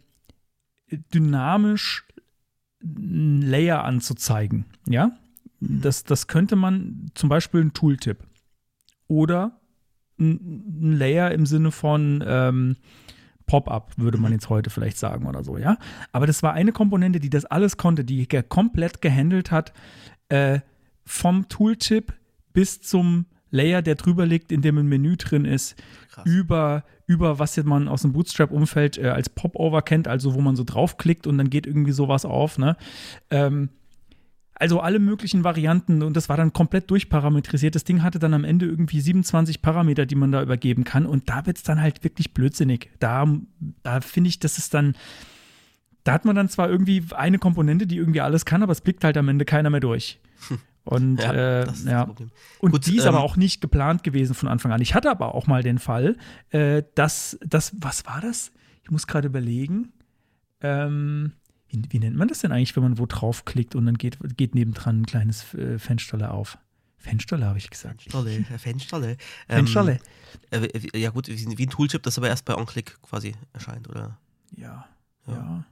dynamisch 0.90 2.06
ein 2.82 3.42
Layer 3.42 3.85
anzuzeigen. 3.85 4.64
Ja, 4.88 5.12
das, 5.61 6.04
das 6.04 6.26
könnte 6.26 6.56
man 6.56 7.11
zum 7.14 7.28
Beispiel 7.28 7.61
ein 7.61 7.75
Tooltip 7.75 8.25
oder 9.06 9.61
ein, 10.18 10.82
ein 10.82 10.92
Layer 10.92 11.30
im 11.32 11.44
Sinne 11.44 11.70
von 11.70 12.25
ähm, 12.26 12.76
Pop-up, 13.50 13.90
würde 13.97 14.16
man 14.16 14.30
jetzt 14.30 14.49
heute 14.49 14.71
vielleicht 14.71 14.97
sagen 14.97 15.26
oder 15.26 15.42
so, 15.42 15.59
ja. 15.59 15.76
Aber 16.12 16.28
das 16.28 16.45
war 16.45 16.52
eine 16.52 16.71
Komponente, 16.71 17.19
die 17.19 17.30
das 17.30 17.45
alles 17.45 17.76
konnte, 17.76 18.04
die 18.04 18.28
ge 18.28 18.45
komplett 18.45 19.02
gehandelt 19.02 19.50
hat, 19.50 19.73
äh, 20.28 20.61
vom 21.04 21.49
Tooltip 21.49 22.12
bis 22.52 22.80
zum 22.80 23.26
Layer, 23.50 23.83
der 23.83 23.97
drüber 23.97 24.25
liegt, 24.25 24.52
in 24.52 24.62
dem 24.62 24.78
ein 24.78 24.87
Menü 24.87 25.16
drin 25.16 25.45
ist, 25.45 25.75
Krass. 26.12 26.25
über, 26.26 26.85
über 27.09 27.40
was 27.40 27.57
jetzt 27.57 27.66
man 27.66 27.88
aus 27.88 28.02
dem 28.02 28.12
Bootstrap-Umfeld 28.12 28.99
äh, 28.99 29.09
als 29.09 29.28
Popover 29.28 29.83
kennt, 29.83 30.07
also 30.07 30.35
wo 30.35 30.40
man 30.40 30.54
so 30.54 30.62
draufklickt 30.62 31.26
und 31.26 31.37
dann 31.37 31.50
geht 31.50 31.66
irgendwie 31.66 31.90
sowas 31.90 32.25
auf, 32.25 32.57
ne? 32.57 32.76
Ähm, 33.30 33.71
also 34.61 34.81
alle 34.81 34.99
möglichen 34.99 35.43
Varianten 35.43 36.02
und 36.02 36.14
das 36.14 36.29
war 36.29 36.37
dann 36.37 36.52
komplett 36.52 36.90
durchparametrisiert. 36.90 37.75
Das 37.75 37.85
Ding 37.85 38.02
hatte 38.02 38.19
dann 38.19 38.35
am 38.35 38.45
Ende 38.45 38.67
irgendwie 38.67 39.00
27 39.00 39.62
Parameter, 39.62 40.05
die 40.05 40.14
man 40.14 40.31
da 40.31 40.43
übergeben 40.43 40.85
kann 40.85 41.07
und 41.07 41.31
da 41.31 41.47
wird 41.47 41.57
es 41.57 41.62
dann 41.62 41.81
halt 41.81 42.05
wirklich 42.05 42.35
blödsinnig. 42.35 42.90
Da, 42.99 43.26
da 43.83 44.00
finde 44.02 44.29
ich, 44.29 44.38
das 44.38 44.59
ist 44.59 44.75
dann, 44.75 44.95
da 46.05 46.12
hat 46.12 46.26
man 46.26 46.37
dann 46.37 46.50
zwar 46.50 46.69
irgendwie 46.69 47.02
eine 47.17 47.38
Komponente, 47.38 47.87
die 47.87 47.97
irgendwie 47.97 48.21
alles 48.21 48.45
kann, 48.45 48.62
aber 48.62 48.73
es 48.73 48.83
blickt 48.83 49.02
halt 49.02 49.17
am 49.17 49.29
Ende 49.29 49.47
keiner 49.47 49.71
mehr 49.71 49.81
durch. 49.81 50.21
Und 50.85 51.21
Ja, 51.21 51.61
äh, 51.61 51.67
ja. 51.87 52.11
Und 52.59 52.73
Gut, 52.73 52.87
die 52.87 52.97
ist 52.97 53.05
ähm, 53.05 53.14
aber 53.14 53.21
auch 53.21 53.37
nicht 53.37 53.61
geplant 53.61 54.02
gewesen 54.02 54.35
von 54.35 54.49
Anfang 54.49 54.73
an. 54.73 54.81
Ich 54.81 54.95
hatte 54.95 55.11
aber 55.11 55.35
auch 55.35 55.47
mal 55.47 55.62
den 55.62 55.79
Fall, 55.79 56.17
äh, 56.50 56.83
dass 56.95 57.38
das, 57.45 57.75
was 57.79 58.07
war 58.07 58.21
das? 58.21 58.50
Ich 58.83 58.90
muss 58.90 59.07
gerade 59.07 59.29
überlegen. 59.29 59.93
Ähm, 60.62 61.33
wie, 61.70 61.82
wie 61.88 61.98
nennt 61.98 62.16
man 62.16 62.28
das 62.28 62.40
denn 62.40 62.52
eigentlich, 62.52 62.74
wenn 62.76 62.82
man 62.82 62.98
wo 62.98 63.06
draufklickt 63.06 63.74
und 63.74 63.86
dann 63.86 63.96
geht, 63.98 64.18
geht 64.36 64.54
nebendran 64.54 65.02
ein 65.02 65.06
kleines 65.06 65.54
äh, 65.54 65.78
Fensterle 65.78 66.30
auf? 66.30 66.58
Fensterle 66.98 67.46
habe 67.46 67.58
ich 67.58 67.70
gesagt. 67.70 68.02
Fensterle, 68.02 68.30
äh, 68.36 68.58
Fensterle. 68.58 69.16
Ähm, 69.48 69.56
Fensterle. 69.66 69.98
äh, 70.50 70.68
wie- 70.74 70.98
ja 70.98 71.10
gut, 71.10 71.28
wie, 71.28 71.64
ein 71.64 71.70
Tooltip, 71.70 72.02
das 72.02 72.18
aber 72.18 72.28
erst 72.28 72.44
bei 72.44 72.54
OnClick 72.54 73.00
quasi 73.02 73.34
erscheint, 73.52 73.88
oder? 73.88 74.18
Ja. 74.56 74.86
Ja. 75.26 75.34
Ja. 75.34 75.64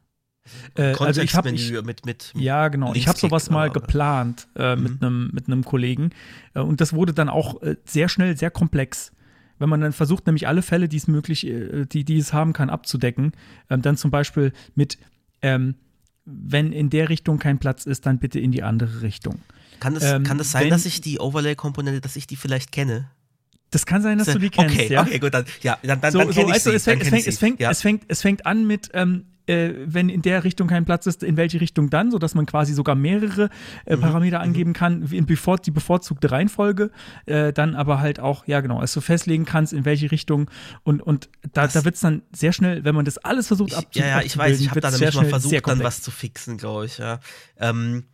Äh, 0.83 0.95
also 0.99 1.21
ich 1.21 1.35
habe 1.35 1.53
mit, 1.83 2.07
mit 2.07 2.33
Ja, 2.35 2.69
genau. 2.69 2.95
Ich 2.95 3.07
habe 3.07 3.19
sowas 3.19 3.51
mal 3.51 3.69
aber- 3.69 3.81
geplant 3.81 4.49
äh, 4.57 4.75
Mhm. 4.77 4.83
mit 4.83 5.03
einem 5.03 5.31
mit 5.35 5.47
einem 5.47 5.63
Kollegen 5.65 6.11
äh, 6.55 6.61
und 6.61 6.81
das 6.81 6.95
wurde 6.95 7.13
dann 7.13 7.29
auch 7.29 7.61
äh, 7.63 7.77
sehr 7.85 8.09
schnell 8.09 8.37
sehr 8.39 8.51
komplex. 8.51 9.13
Wenn 9.59 9.69
man 9.69 9.81
dann 9.83 9.93
versucht, 9.93 10.25
nämlich 10.27 10.47
alle 10.49 10.63
Fälle, 10.63 10.89
die 10.89 10.97
es 10.97 11.07
möglich, 11.09 11.47
äh, 11.47 11.85
die, 11.85 12.05
die 12.05 12.17
es 12.17 12.33
haben 12.33 12.53
kann, 12.55 12.71
abzudecken, 12.71 13.33
ähm, 13.69 13.83
dann 13.83 13.97
zum 13.99 14.11
Beispiel 14.11 14.53
mit, 14.75 14.97
ähm, 15.43 15.75
wenn 16.31 16.73
in 16.73 16.91
der 16.91 17.09
Richtung 17.09 17.39
kein 17.39 17.59
Platz 17.59 17.87
ist, 17.87 18.07
dann 18.07 18.19
bitte 18.19 18.39
in 18.39 18.53
die 18.53 18.63
andere 18.63 19.03
Richtung. 19.03 19.41
Kann 19.81 19.95
das, 19.95 20.05
Ähm, 20.05 20.25
kann 20.25 20.39
das 20.39 20.51
sein, 20.51 20.65
wenn- 20.65 20.71
dass 20.71 20.87
ich 20.87 21.01
die 21.01 21.19
Overlay-Komponente, 21.21 22.01
dass 22.01 22.17
ich 22.17 22.27
die 22.27 22.37
vielleicht 22.37 22.73
kenne? 22.73 23.11
Das 23.71 23.87
kann 23.87 24.03
sein, 24.03 24.19
dass 24.19 24.29
du 24.29 24.39
die 24.39 24.49
kennst. 24.51 24.75
okay, 24.75 24.93
ja? 24.93 25.03
okay, 25.03 25.19
gut, 25.19 25.35
dann, 25.35 25.45
ja, 25.63 25.79
dann, 25.83 26.01
dann, 26.01 26.13
so, 26.13 26.19
dann 26.19 26.29
so, 26.29 26.35
kenne 26.35 26.47
ich 26.49 26.55
weißt 26.57 26.67
du, 26.67 26.71
sie. 26.71 26.77
es 26.77 26.85
fängt, 26.85 27.03
es, 27.03 27.05
kenn 27.05 27.11
fängt, 27.13 27.23
ich 27.23 27.29
es, 27.29 27.35
sie. 27.35 27.41
fängt, 27.41 27.61
ja. 27.61 27.71
es, 27.71 27.83
fängt, 27.83 28.03
es 28.09 28.23
fängt 28.23 28.47
an 28.47 28.67
mit, 28.67 28.91
ähm, 28.95 29.27
äh, 29.49 29.75
wenn 29.87 30.09
in 30.09 30.23
der 30.23 30.45
Richtung 30.45 30.69
kein 30.69 30.85
Platz 30.85 31.07
ist, 31.07 31.23
in 31.23 31.37
welche 31.37 31.61
Richtung 31.61 31.91
dann, 31.91 32.11
sodass 32.11 32.35
man 32.35 32.47
quasi 32.47 32.73
sogar 32.75 32.95
mehrere 32.95 33.49
äh, 33.87 33.97
Mhm, 33.97 34.01
Parameter 34.01 34.41
angeben 34.41 34.73
kann, 34.73 35.11
wie 35.11 35.17
in 35.17 35.27
bevor, 35.27 35.59
die 35.59 35.71
bevorzugte 35.71 36.31
Reihenfolge, 36.31 36.91
äh, 37.27 37.53
dann 37.53 37.75
aber 37.75 38.01
halt 38.01 38.21
auch, 38.21 38.47
ja 38.47 38.61
genau, 38.61 38.83
es 38.83 38.93
so 38.93 39.01
festlegen 39.01 39.45
kannst, 39.45 39.73
in 39.73 39.85
welche 39.85 40.11
Richtung 40.11 40.51
und, 40.85 41.03
und 41.03 41.29
da, 41.53 41.65
Das- 41.65 41.73
da 41.73 41.85
wird 41.85 41.95
es 41.97 42.01
dann 42.03 42.23
sehr 42.35 42.53
schnell, 42.53 42.85
wenn 42.85 42.95
man 42.95 43.05
das 43.05 43.19
alles 43.19 43.47
versucht 43.49 43.73
Ich, 43.73 43.77
abzu 43.79 43.99
ja, 43.99 44.07
ja, 44.07 44.21
ich 44.23 44.37
weiß, 44.37 44.61
ich 44.61 44.71
habe 44.71 44.81
da 44.81 44.91
nämlich 44.91 45.15
mal 45.15 45.25
versucht, 45.25 45.67
dann 45.67 45.83
was 45.83 46.03
zu 46.03 46.11
fixen, 46.11 46.57
glaube 46.59 46.87
ich, 46.87 46.99
ja. 46.99 47.21
Ähm, 47.59 48.05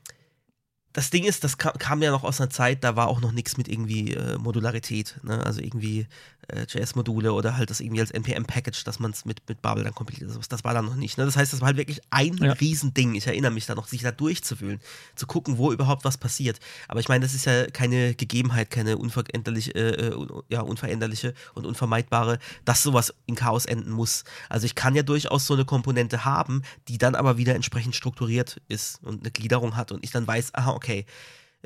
das 0.93 1.11
Ding 1.11 1.25
ist, 1.25 1.43
das 1.43 1.59
kam, 1.59 1.73
kam 1.79 2.03
ja 2.03 2.13
noch 2.13 2.23
aus 2.23 2.41
einer 2.41 2.51
Zeit, 2.51 2.85
da 2.85 2.95
war 2.95 3.09
auch 3.09 3.21
noch 3.21 3.33
nichts 3.33 3.57
mit 3.57 3.67
irgendwie 3.67 4.15
äh, 4.15 4.39
Modularität, 4.39 5.17
ne? 5.25 5.45
also 5.45 5.61
irgendwie 5.61 6.07
äh, 6.49 6.67
JS-Module 6.69 7.33
oder 7.33 7.57
halt 7.57 7.71
das 7.71 7.81
irgendwie 7.81 8.01
als 8.01 8.11
NPM-Package, 8.11 8.85
dass 8.85 8.99
man 8.99 9.11
es 9.11 9.25
mit, 9.25 9.49
mit 9.49 9.63
Babel 9.63 9.85
dann 9.85 9.95
kompiliert. 9.95 10.31
Das, 10.31 10.49
das 10.49 10.65
war 10.65 10.75
da 10.75 10.83
noch 10.83 10.97
nicht. 10.97 11.19
Ne? 11.19 11.25
Das 11.25 11.37
heißt, 11.37 11.53
das 11.53 11.61
war 11.61 11.67
halt 11.67 11.77
wirklich 11.77 12.01
ein 12.11 12.37
Ja. 12.39 12.53
Riesending. 12.53 13.15
Ich 13.15 13.27
erinnere 13.27 13.51
mich 13.51 13.67
da 13.67 13.75
noch, 13.75 13.87
sich 13.87 14.03
da 14.03 14.13
durchzuwühlen, 14.13 14.81
zu 15.15 15.27
gucken, 15.27 15.59
wo 15.59 15.73
überhaupt 15.73 16.05
was 16.05 16.19
passiert. 16.19 16.59
Aber 16.89 17.01
ich 17.01 17.09
meine, 17.09 17.25
das 17.25 17.35
ist 17.35 17.47
ja 17.47 17.67
keine 17.67 18.15
Gegebenheit, 18.15 18.71
keine 18.71 18.99
unveränderliche, 18.99 19.73
äh, 19.75 20.09
äh, 20.09 20.27
ja, 20.49 20.61
unveränderliche 20.61 21.35
und 21.55 21.67
unvermeidbare, 21.67 22.39
dass 22.65 22.83
sowas 22.83 23.15
in 23.27 23.35
Chaos 23.35 23.67
enden 23.67 23.91
muss. 23.91 24.25
Also 24.49 24.67
ich 24.67 24.75
kann 24.75 24.95
ja 24.95 25.03
durchaus 25.03 25.47
so 25.47 25.55
eine 25.55 25.65
Komponente 25.65 26.25
haben, 26.25 26.63
die 26.89 26.99
dann 26.99 27.15
aber 27.15 27.37
wieder 27.37 27.55
entsprechend 27.55 27.95
strukturiert 27.95 28.61
ist 28.69 29.03
und 29.03 29.21
eine 29.21 29.31
Gliederung 29.31 29.77
hat 29.77 29.93
und 29.93 30.05
ich 30.05 30.11
dann 30.11 30.27
weiß, 30.27 30.55
aha, 30.55 30.73
okay, 30.73 31.07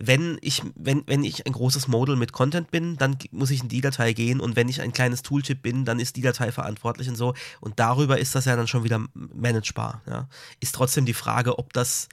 wenn 0.01 0.39
ich, 0.43 0.63
wenn, 0.77 1.03
wenn 1.07 1.25
ich 1.25 1.47
ein 1.47 1.53
großes 1.53 1.89
Modal 1.89 2.15
mit 2.15 2.33
Content 2.33 2.71
bin, 2.71 2.97
dann 2.97 3.19
muss 3.33 3.51
ich 3.51 3.63
in 3.63 3.69
die 3.69 3.81
Datei 3.81 4.13
gehen 4.13 4.39
und 4.41 4.55
wenn 4.55 4.69
ich 4.69 4.81
ein 4.81 4.93
kleines 4.93 5.23
Tooltip 5.23 5.61
bin, 5.61 5.85
dann 5.85 5.99
ist 5.99 6.17
die 6.17 6.23
Datei 6.23 6.53
verantwortlich 6.53 7.09
und 7.09 7.17
so. 7.17 7.35
Und 7.61 7.81
darüber 7.81 8.19
ist 8.19 8.35
das 8.35 8.45
ja 8.45 8.55
dann 8.55 8.69
schon 8.69 8.85
wieder 8.85 9.05
managebar. 9.15 10.03
Ja. 10.07 10.29
Ist 10.61 10.75
trotzdem 10.75 11.05
die 11.05 11.15
Frage, 11.15 11.59
ob 11.59 11.73
das, 11.73 12.09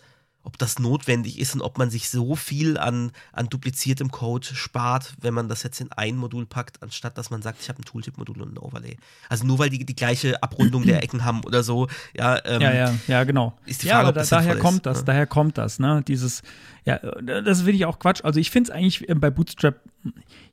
ob 0.46 0.58
das 0.58 0.80
notwendig 0.80 1.40
ist 1.40 1.56
und 1.56 1.62
ob 1.62 1.78
man 1.78 1.90
sich 1.90 2.10
so 2.10 2.36
viel 2.36 2.78
an, 2.78 3.12
an 3.34 3.50
dupliziertem 3.50 4.12
Code 4.12 4.46
spart, 4.46 5.16
wenn 5.20 5.34
man 5.34 5.50
das 5.50 5.64
jetzt 5.64 5.82
in 5.82 5.92
ein 5.92 6.16
Modul 6.16 6.46
packt, 6.46 6.82
anstatt 6.84 7.18
dass 7.18 7.32
man 7.32 7.42
sagt, 7.42 7.62
ich 7.62 7.70
habe 7.70 7.82
ein 7.82 7.86
Tooltip-Modul 7.86 8.42
und 8.42 8.54
ein 8.54 8.58
Overlay. 8.58 8.98
Also 9.28 9.46
nur 9.46 9.60
weil 9.60 9.70
die 9.70 9.86
die 9.86 9.96
gleiche 9.96 10.42
Abrundung 10.42 10.84
der 10.84 11.04
Ecken 11.04 11.26
haben 11.26 11.44
oder 11.44 11.64
so, 11.64 11.88
ja, 12.16 12.40
ähm, 12.46 12.62
Ja, 12.62 12.74
ja, 12.74 12.94
ja, 13.08 13.24
genau. 13.24 13.58
ist 13.66 13.84
die 13.84 13.88
ja, 13.88 13.96
Frage, 13.96 14.08
aber 14.10 14.22
ob 14.22 14.30
da, 14.30 14.38
daher 14.38 14.58
kommt 14.58 14.78
ist, 14.78 14.86
das, 14.86 14.98
ne? 15.00 15.06
daher 15.06 15.28
kommt 15.28 15.58
das, 15.58 15.80
ne? 15.80 16.04
Dieses, 16.08 16.44
ja, 16.86 17.00
das 17.00 17.60
finde 17.60 17.74
ich 17.74 17.86
auch 17.86 17.98
Quatsch. 17.98 18.24
Also 18.24 18.40
ich 18.40 18.52
finde 18.52 18.70
es 18.70 18.76
eigentlich 18.76 19.10
äh, 19.10 19.16
bei 19.16 19.32
Bootstrap, 19.32 19.82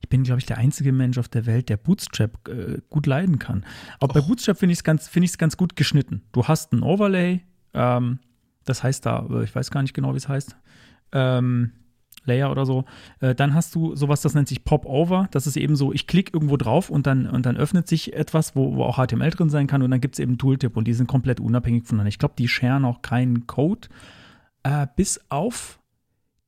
ich 0.01 0.09
bin, 0.09 0.23
glaube 0.25 0.41
ich, 0.41 0.47
der 0.47 0.57
einzige 0.57 0.93
Mensch 0.93 1.19
auf 1.19 1.29
der 1.29 1.45
Welt, 1.45 1.69
der 1.69 1.77
Bootstrap 1.77 2.49
äh, 2.49 2.79
gut 2.89 3.07
leiden 3.07 3.39
kann. 3.39 3.67
Aber 4.01 4.15
bei 4.15 4.21
Och. 4.21 4.29
Bootstrap 4.29 4.59
finde 4.59 4.73
ich 4.73 4.79
es 4.79 4.85
ganz, 4.85 5.09
finde 5.09 5.27
ich 5.27 5.33
es 5.33 5.39
ganz 5.39 5.59
gut 5.59 5.77
geschnitten. 5.77 6.23
Du 6.33 6.49
hast 6.49 6.73
ein 6.73 6.83
Overlay, 6.83 7.43
ähm, 7.75 8.19
das 8.65 8.83
heißt 8.83 9.07
da, 9.07 9.27
äh, 9.31 9.45
ich 9.45 9.55
weiß 9.55 9.71
gar 9.71 9.83
nicht 9.83 9.95
genau, 9.95 10.13
wie 10.13 10.19
es 10.19 10.29
heißt. 10.29 10.57
Ähm, 11.13 11.73
Layer 12.25 12.51
oder 12.51 12.67
so. 12.67 12.85
Äh, 13.21 13.35
dann 13.35 13.55
hast 13.55 13.75
du 13.75 13.97
sowas, 13.97 14.21
das 14.21 14.35
nennt 14.35 14.49
sich 14.49 14.65
Pop-Over. 14.65 15.29
Das 15.31 15.47
ist 15.47 15.57
eben 15.57 15.77
so, 15.77 15.93
ich 15.93 16.07
klicke 16.07 16.33
irgendwo 16.33 16.57
drauf 16.57 16.91
und 16.91 17.07
dann, 17.07 17.27
und 17.27 17.47
dann 17.47 17.57
öffnet 17.57 17.89
sich 17.89 18.13
etwas, 18.15 18.55
wo, 18.55 18.77
wo 18.77 18.85
auch 18.85 19.05
HTML 19.05 19.31
drin 19.31 19.51
sein 19.51 19.67
kann 19.67 19.83
und 19.83 19.91
dann 19.91 20.01
gibt 20.01 20.15
es 20.15 20.19
eben 20.19 20.39
Tooltip 20.39 20.77
und 20.77 20.87
die 20.87 20.95
sind 20.95 21.07
komplett 21.07 21.41
unabhängig 21.41 21.85
voneinander. 21.85 22.09
Ich 22.09 22.19
glaube, 22.19 22.35
die 22.39 22.49
sharen 22.49 22.85
auch 22.85 23.03
keinen 23.03 23.47
Code, 23.47 23.89
äh, 24.63 24.87
bis 24.97 25.21
auf 25.29 25.81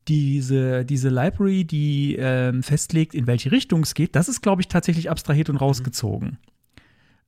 diese, 0.06 0.84
diese 0.84 1.08
Library, 1.08 1.64
die 1.64 2.16
ähm, 2.18 2.62
festlegt, 2.62 3.14
in 3.14 3.26
welche 3.26 3.50
Richtung 3.50 3.82
es 3.82 3.94
geht. 3.94 4.14
Das 4.14 4.28
ist, 4.28 4.42
glaube 4.42 4.60
ich, 4.60 4.68
tatsächlich 4.68 5.10
abstrahiert 5.10 5.48
und 5.48 5.56
rausgezogen. 5.56 6.38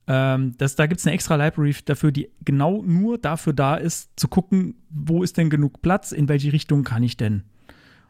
Ähm, 0.07 0.55
das, 0.57 0.75
da 0.75 0.87
gibt 0.87 0.99
es 0.99 1.05
eine 1.05 1.13
extra 1.13 1.35
Library 1.35 1.75
dafür, 1.85 2.11
die 2.11 2.29
genau 2.45 2.81
nur 2.83 3.17
dafür 3.17 3.53
da 3.53 3.75
ist, 3.75 4.09
zu 4.15 4.27
gucken, 4.27 4.75
wo 4.89 5.21
ist 5.21 5.37
denn 5.37 5.49
genug 5.49 5.81
Platz, 5.81 6.11
in 6.13 6.29
welche 6.29 6.53
Richtung 6.53 6.83
kann 6.83 7.03
ich 7.03 7.17
denn. 7.17 7.43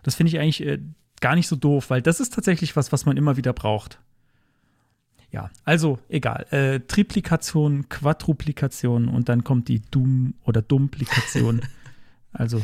Das 0.03 0.15
finde 0.15 0.31
ich 0.31 0.39
eigentlich 0.39 0.65
äh, 0.65 0.79
gar 1.19 1.35
nicht 1.35 1.47
so 1.47 1.55
doof, 1.55 1.89
weil 1.89 2.01
das 2.01 2.19
ist 2.19 2.33
tatsächlich 2.33 2.75
was, 2.75 2.91
was 2.91 3.05
man 3.05 3.17
immer 3.17 3.35
wieder 3.35 3.51
braucht. 3.51 3.99
Ja, 5.31 5.49
also 5.65 5.99
egal. 6.07 6.45
Äh, 6.51 6.79
Triplikation, 6.81 7.89
Quadruplikation 7.89 9.09
und 9.09 9.27
dann 9.27 9.43
kommt 9.43 9.67
die 9.67 9.81
Dumm- 9.81 10.35
oder 10.43 10.61
Dumplikation. 10.61 11.61
also, 12.31 12.61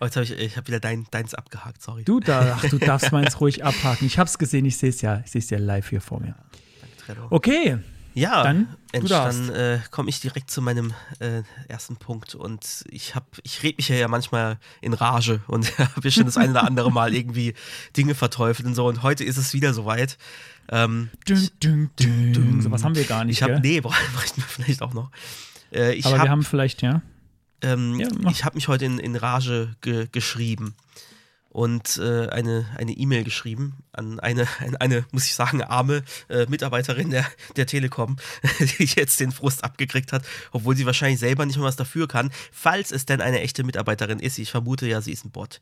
Oh, 0.00 0.06
jetzt 0.06 0.16
habe 0.16 0.24
ich, 0.24 0.32
ich 0.32 0.56
habe 0.56 0.66
wieder 0.66 0.80
dein, 0.80 1.06
deins 1.12 1.32
abgehakt, 1.32 1.80
sorry. 1.80 2.02
du, 2.02 2.18
da, 2.18 2.56
ach, 2.58 2.68
du 2.68 2.78
darfst 2.78 3.12
meins 3.12 3.40
ruhig 3.40 3.64
abhaken. 3.64 4.04
Ich 4.04 4.18
habe 4.18 4.26
es 4.26 4.36
gesehen, 4.36 4.64
ich 4.64 4.76
sehe 4.76 4.90
es 4.90 5.00
ja, 5.00 5.22
ich 5.24 5.30
sehe 5.30 5.38
es 5.38 5.48
ja 5.48 5.58
live 5.58 5.88
hier 5.90 6.00
vor 6.00 6.18
mir. 6.18 6.34
Danke, 6.80 6.96
Trello. 6.98 7.26
Okay, 7.30 7.78
Ja, 8.14 8.42
Dann, 8.42 8.68
dann 8.92 9.48
äh, 9.50 9.80
komme 9.90 10.10
ich 10.10 10.20
direkt 10.20 10.50
zu 10.50 10.60
meinem 10.60 10.92
äh, 11.18 11.42
ersten 11.68 11.96
Punkt 11.96 12.34
und 12.34 12.84
ich 12.90 13.14
habe, 13.14 13.26
ich 13.42 13.62
rede 13.62 13.76
mich 13.76 13.88
ja, 13.88 13.96
ja 13.96 14.08
manchmal 14.08 14.58
in 14.80 14.92
Rage 14.92 15.40
und 15.46 15.78
habe 15.78 16.00
ja 16.02 16.10
schon 16.10 16.26
das 16.26 16.36
eine 16.36 16.50
oder 16.50 16.64
andere 16.64 16.92
Mal 16.92 17.14
irgendwie 17.14 17.54
Dinge 17.96 18.14
verteufelt 18.14 18.66
und 18.66 18.74
so 18.74 18.86
und 18.86 19.02
heute 19.02 19.24
ist 19.24 19.38
es 19.38 19.54
wieder 19.54 19.72
soweit. 19.72 20.18
Ähm, 20.68 21.10
dün, 21.26 21.50
dün, 21.62 21.90
dün. 21.98 22.32
dün. 22.32 22.62
So 22.62 22.70
was 22.70 22.84
haben 22.84 22.94
wir 22.94 23.04
gar 23.04 23.24
nicht. 23.24 23.38
ich 23.38 23.42
habe, 23.42 23.60
nee, 23.60 23.80
bräuchten 23.82 24.40
wir 24.40 24.46
vielleicht 24.46 24.82
auch 24.82 24.94
noch. 24.94 25.10
Äh, 25.70 25.98
Aber 26.02 26.18
habe 26.18 26.24
wir 26.24 26.30
haben 26.30 26.44
vielleicht, 26.44 26.82
ja. 26.82 27.02
ähm, 27.62 27.98
Ja, 27.98 28.08
ich 28.30 28.44
habe 28.44 28.54
mich 28.56 28.68
heute 28.68 28.84
in, 28.84 28.98
in 28.98 29.16
Rage 29.16 29.74
ge 29.80 30.06
geschrieben 30.12 30.74
und 31.52 31.98
äh, 31.98 32.28
eine 32.28 32.92
E-Mail 32.92 33.24
geschrieben 33.24 33.74
an 33.92 34.18
eine, 34.20 34.48
eine, 34.58 34.80
eine, 34.80 35.06
muss 35.12 35.26
ich 35.26 35.34
sagen, 35.34 35.62
arme 35.62 36.02
äh, 36.28 36.46
Mitarbeiterin 36.46 37.10
der, 37.10 37.26
der 37.56 37.66
Telekom, 37.66 38.16
die 38.78 38.84
jetzt 38.84 39.20
den 39.20 39.32
Frust 39.32 39.62
abgekriegt 39.62 40.12
hat, 40.12 40.24
obwohl 40.52 40.76
sie 40.76 40.86
wahrscheinlich 40.86 41.20
selber 41.20 41.44
nicht 41.44 41.56
mehr 41.56 41.66
was 41.66 41.76
dafür 41.76 42.08
kann, 42.08 42.32
falls 42.50 42.90
es 42.90 43.04
denn 43.04 43.20
eine 43.20 43.40
echte 43.40 43.64
Mitarbeiterin 43.64 44.18
ist. 44.18 44.38
Ich 44.38 44.50
vermute 44.50 44.86
ja, 44.86 45.02
sie 45.02 45.12
ist 45.12 45.26
ein 45.26 45.30
Bot. 45.30 45.60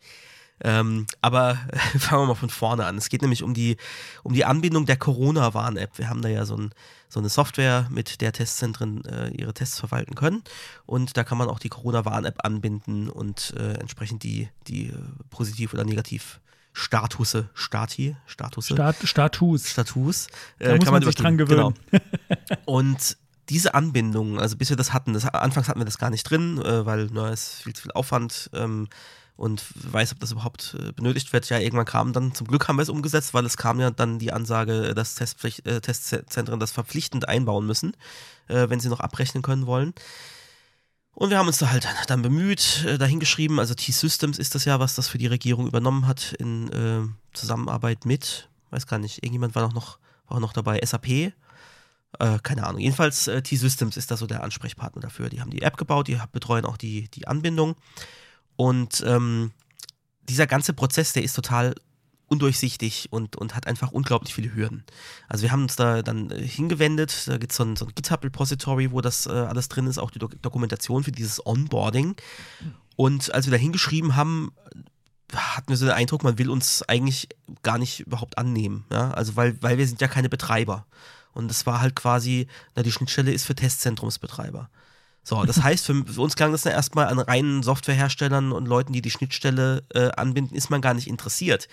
Ähm, 0.62 1.06
aber 1.20 1.58
fangen 1.98 2.22
wir 2.22 2.26
mal 2.26 2.34
von 2.34 2.50
vorne 2.50 2.86
an. 2.86 2.98
Es 2.98 3.08
geht 3.08 3.22
nämlich 3.22 3.42
um 3.42 3.54
die, 3.54 3.76
um 4.22 4.34
die 4.34 4.44
Anbindung 4.44 4.86
der 4.86 4.96
Corona-Warn-App. 4.96 5.98
Wir 5.98 6.08
haben 6.08 6.22
da 6.22 6.28
ja 6.28 6.44
so, 6.44 6.56
ein, 6.56 6.70
so 7.08 7.20
eine 7.20 7.28
Software, 7.28 7.86
mit 7.90 8.20
der 8.20 8.32
Testzentren 8.32 9.04
äh, 9.04 9.28
ihre 9.30 9.54
Tests 9.54 9.78
verwalten 9.78 10.14
können. 10.14 10.42
Und 10.86 11.16
da 11.16 11.24
kann 11.24 11.38
man 11.38 11.48
auch 11.48 11.58
die 11.58 11.68
Corona-Warn-App 11.68 12.44
anbinden 12.44 13.08
und 13.08 13.54
äh, 13.56 13.74
entsprechend 13.74 14.22
die, 14.22 14.48
die 14.66 14.88
äh, 14.88 14.94
positiv 15.30 15.72
oder 15.72 15.84
negativ 15.84 16.40
Statusse, 16.72 17.48
Stati, 17.54 18.16
Statusse. 18.26 18.74
Stat, 18.74 18.96
Status. 19.02 19.68
Status. 19.68 20.28
Da 20.58 20.76
muss 20.76 20.90
man 20.90 21.02
sich 21.02 21.16
dran 21.16 21.36
gewöhnen. 21.36 21.74
Genau. 21.90 22.02
Und 22.64 23.16
diese 23.48 23.74
Anbindung, 23.74 24.38
also 24.38 24.56
bis 24.56 24.70
wir 24.70 24.76
das 24.76 24.92
hatten, 24.92 25.12
das, 25.12 25.26
anfangs 25.26 25.68
hatten 25.68 25.80
wir 25.80 25.84
das 25.84 25.98
gar 25.98 26.10
nicht 26.10 26.22
drin, 26.22 26.58
äh, 26.62 26.86
weil 26.86 27.08
na, 27.12 27.30
es 27.30 27.54
viel 27.62 27.74
zu 27.74 27.82
viel 27.82 27.92
Aufwand 27.92 28.50
ähm, 28.54 28.88
und 29.40 29.64
weiß, 29.74 30.12
ob 30.12 30.20
das 30.20 30.32
überhaupt 30.32 30.76
äh, 30.78 30.92
benötigt 30.92 31.32
wird. 31.32 31.48
Ja, 31.48 31.58
irgendwann 31.58 31.86
kam 31.86 32.12
dann, 32.12 32.34
zum 32.34 32.46
Glück 32.46 32.68
haben 32.68 32.76
wir 32.76 32.82
es 32.82 32.90
umgesetzt, 32.90 33.32
weil 33.32 33.46
es 33.46 33.56
kam 33.56 33.80
ja 33.80 33.90
dann 33.90 34.18
die 34.18 34.34
Ansage, 34.34 34.94
dass 34.94 35.14
Testpflicht, 35.14 35.66
äh, 35.66 35.80
Testzentren 35.80 36.60
das 36.60 36.72
verpflichtend 36.72 37.26
einbauen 37.26 37.66
müssen, 37.66 37.96
äh, 38.48 38.68
wenn 38.68 38.80
sie 38.80 38.90
noch 38.90 39.00
abrechnen 39.00 39.42
können 39.42 39.64
wollen. 39.64 39.94
Und 41.14 41.30
wir 41.30 41.38
haben 41.38 41.46
uns 41.46 41.56
da 41.56 41.70
halt 41.70 41.88
dann 42.08 42.20
bemüht, 42.20 42.84
äh, 42.86 42.98
dahingeschrieben, 42.98 43.58
also 43.58 43.72
T-Systems 43.72 44.38
ist 44.38 44.54
das 44.54 44.66
ja, 44.66 44.78
was 44.78 44.94
das 44.94 45.08
für 45.08 45.16
die 45.16 45.26
Regierung 45.26 45.66
übernommen 45.66 46.06
hat 46.06 46.34
in 46.34 46.70
äh, 46.70 47.08
Zusammenarbeit 47.32 48.04
mit, 48.04 48.50
weiß 48.68 48.86
gar 48.86 48.98
nicht, 48.98 49.22
irgendjemand 49.22 49.54
war 49.54 49.62
noch, 49.62 49.72
noch, 49.72 49.98
war 50.28 50.38
noch 50.38 50.52
dabei, 50.52 50.80
SAP, 50.84 51.08
äh, 51.08 51.32
keine 52.42 52.66
Ahnung. 52.66 52.82
Jedenfalls 52.82 53.26
äh, 53.26 53.40
T-Systems 53.40 53.96
ist 53.96 54.10
da 54.10 54.18
so 54.18 54.26
der 54.26 54.42
Ansprechpartner 54.42 55.00
dafür. 55.00 55.30
Die 55.30 55.40
haben 55.40 55.50
die 55.50 55.62
App 55.62 55.78
gebaut, 55.78 56.08
die 56.08 56.20
betreuen 56.30 56.66
auch 56.66 56.76
die, 56.76 57.08
die 57.08 57.26
Anbindung. 57.26 57.76
Und 58.60 59.02
ähm, 59.06 59.52
dieser 60.28 60.46
ganze 60.46 60.74
Prozess, 60.74 61.14
der 61.14 61.22
ist 61.22 61.32
total 61.32 61.74
undurchsichtig 62.26 63.08
und, 63.10 63.36
und 63.36 63.56
hat 63.56 63.66
einfach 63.66 63.90
unglaublich 63.90 64.34
viele 64.34 64.54
Hürden. 64.54 64.84
Also 65.30 65.44
wir 65.44 65.50
haben 65.50 65.62
uns 65.62 65.76
da 65.76 66.02
dann 66.02 66.30
äh, 66.30 66.46
hingewendet, 66.46 67.26
da 67.26 67.38
gibt 67.38 67.54
so 67.54 67.64
es 67.64 67.78
so 67.78 67.86
ein 67.86 67.94
GitHub-Repository, 67.94 68.92
wo 68.92 69.00
das 69.00 69.24
äh, 69.24 69.30
alles 69.30 69.70
drin 69.70 69.86
ist, 69.86 69.96
auch 69.96 70.10
die 70.10 70.18
Do 70.18 70.28
Dokumentation 70.42 71.04
für 71.04 71.10
dieses 71.10 71.46
Onboarding. 71.46 72.16
Und 72.96 73.32
als 73.32 73.46
wir 73.46 73.52
da 73.52 73.56
hingeschrieben 73.56 74.14
haben, 74.14 74.52
hatten 75.34 75.70
wir 75.70 75.78
so 75.78 75.86
den 75.86 75.94
Eindruck, 75.94 76.22
man 76.22 76.36
will 76.36 76.50
uns 76.50 76.82
eigentlich 76.82 77.30
gar 77.62 77.78
nicht 77.78 78.00
überhaupt 78.00 78.36
annehmen. 78.36 78.84
Ja? 78.92 79.12
Also 79.12 79.36
weil, 79.36 79.56
weil 79.62 79.78
wir 79.78 79.88
sind 79.88 80.02
ja 80.02 80.08
keine 80.08 80.28
Betreiber. 80.28 80.84
Und 81.32 81.48
das 81.48 81.64
war 81.64 81.80
halt 81.80 81.96
quasi, 81.96 82.46
na, 82.76 82.82
die 82.82 82.92
Schnittstelle 82.92 83.32
ist 83.32 83.46
für 83.46 83.54
Testzentrumsbetreiber. 83.54 84.68
So, 85.22 85.44
das 85.44 85.62
heißt, 85.62 85.86
für, 85.86 86.04
für 86.04 86.20
uns 86.20 86.36
klang 86.36 86.52
das 86.52 86.62
dann 86.62 86.72
erstmal 86.72 87.06
an 87.06 87.18
reinen 87.18 87.62
Softwareherstellern 87.62 88.52
und 88.52 88.66
Leuten, 88.66 88.92
die 88.92 89.02
die 89.02 89.10
Schnittstelle 89.10 89.82
äh, 89.94 90.10
anbinden, 90.12 90.56
ist 90.56 90.70
man 90.70 90.80
gar 90.80 90.94
nicht 90.94 91.08
interessiert. 91.08 91.68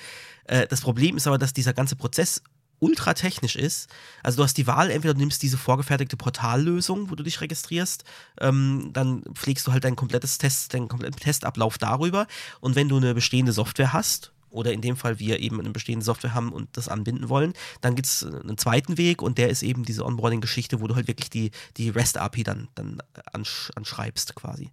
Äh, 0.46 0.68
das 0.68 0.82
Problem 0.82 1.18
ist 1.18 1.28
aber, 1.28 1.38
dass 1.38 1.54
dieser 1.54 1.74
ganze 1.74 1.96
Prozess 1.96 2.42
ultra 2.80 3.14
technisch 3.14 3.56
ist. 3.56 3.90
Also 4.24 4.38
du 4.38 4.44
hast 4.44 4.58
die 4.58 4.68
Wahl, 4.68 4.92
entweder 4.92 5.14
du 5.14 5.20
nimmst 5.20 5.42
diese 5.42 5.58
vorgefertigte 5.58 6.18
Portallösung, 6.18 7.10
wo 7.10 7.16
du 7.16 7.24
dich 7.24 7.42
registrierst, 7.42 8.04
ähm, 8.40 8.92
dann 8.94 9.24
pflegst 9.34 9.66
du 9.66 9.72
halt 9.72 9.84
dein 9.84 9.96
komplettes 9.96 10.38
Test, 10.38 10.74
deinen 10.74 10.88
kompletten 10.88 11.20
Testablauf 11.20 11.78
darüber. 11.78 12.28
Und 12.60 12.76
wenn 12.76 12.90
du 12.90 12.98
eine 12.98 13.14
bestehende 13.14 13.52
Software 13.52 13.94
hast, 13.94 14.32
oder 14.58 14.74
in 14.74 14.82
dem 14.82 14.98
Fall 14.98 15.20
wir 15.20 15.40
eben 15.40 15.60
eine 15.60 15.70
bestehende 15.70 16.04
Software 16.04 16.34
haben 16.34 16.52
und 16.52 16.70
das 16.74 16.90
anbinden 16.90 17.30
wollen, 17.30 17.54
dann 17.82 17.96
gibt 17.96 18.08
es 18.08 18.26
einen 18.26 18.58
zweiten 18.58 18.98
Weg 18.98 19.22
und 19.22 19.38
der 19.38 19.50
ist 19.50 19.64
eben 19.64 19.86
diese 19.86 20.06
Onboarding-Geschichte, 20.06 20.82
wo 20.82 20.88
du 20.88 20.96
halt 20.96 21.08
wirklich 21.08 21.30
die, 21.30 21.52
die 21.78 21.90
REST-API 21.90 22.44
dann, 22.44 22.68
dann 22.76 23.02
ansch 23.32 23.72
anschreibst 23.76 24.36
quasi. 24.36 24.72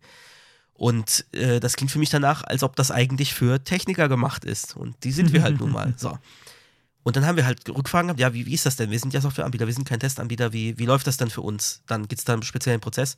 Und 0.73 1.25
äh, 1.33 1.61
das 1.61 1.77
klingt 1.77 1.93
für 1.93 2.01
mich 2.01 2.11
danach, 2.11 2.43
als 2.43 2.65
ob 2.65 2.75
das 2.75 2.91
eigentlich 2.91 3.33
für 3.33 3.63
Techniker 3.63 4.09
gemacht 4.09 4.45
ist. 4.45 4.77
Und 4.77 4.97
die 5.05 5.13
sind 5.13 5.33
wir 5.33 5.43
halt 5.43 5.61
nun 5.61 5.71
mal. 5.71 5.95
So. 5.99 6.19
Und 7.05 7.17
dann 7.17 7.27
haben 7.27 7.37
wir 7.37 7.45
halt 7.45 7.69
Rückfragen 7.69 8.09
gehabt, 8.09 8.21
ja, 8.21 8.33
wie, 8.33 8.47
wie 8.47 8.55
ist 8.55 8.65
das 8.65 8.77
denn? 8.77 8.91
Wir 8.91 8.99
sind 8.99 9.13
ja 9.13 9.21
Softwareanbieter, 9.21 9.67
wir 9.67 9.75
sind 9.75 9.87
kein 9.87 10.01
Testanbieter, 10.01 10.55
wie, 10.55 10.79
wie 10.79 10.87
läuft 10.87 11.07
das 11.07 11.19
denn 11.19 11.29
für 11.29 11.43
uns? 11.43 11.83
Dann 11.87 12.09
gibt 12.09 12.19
es 12.19 12.25
da 12.25 12.33
einen 12.33 12.43
speziellen 12.43 12.81
Prozess. 12.81 13.17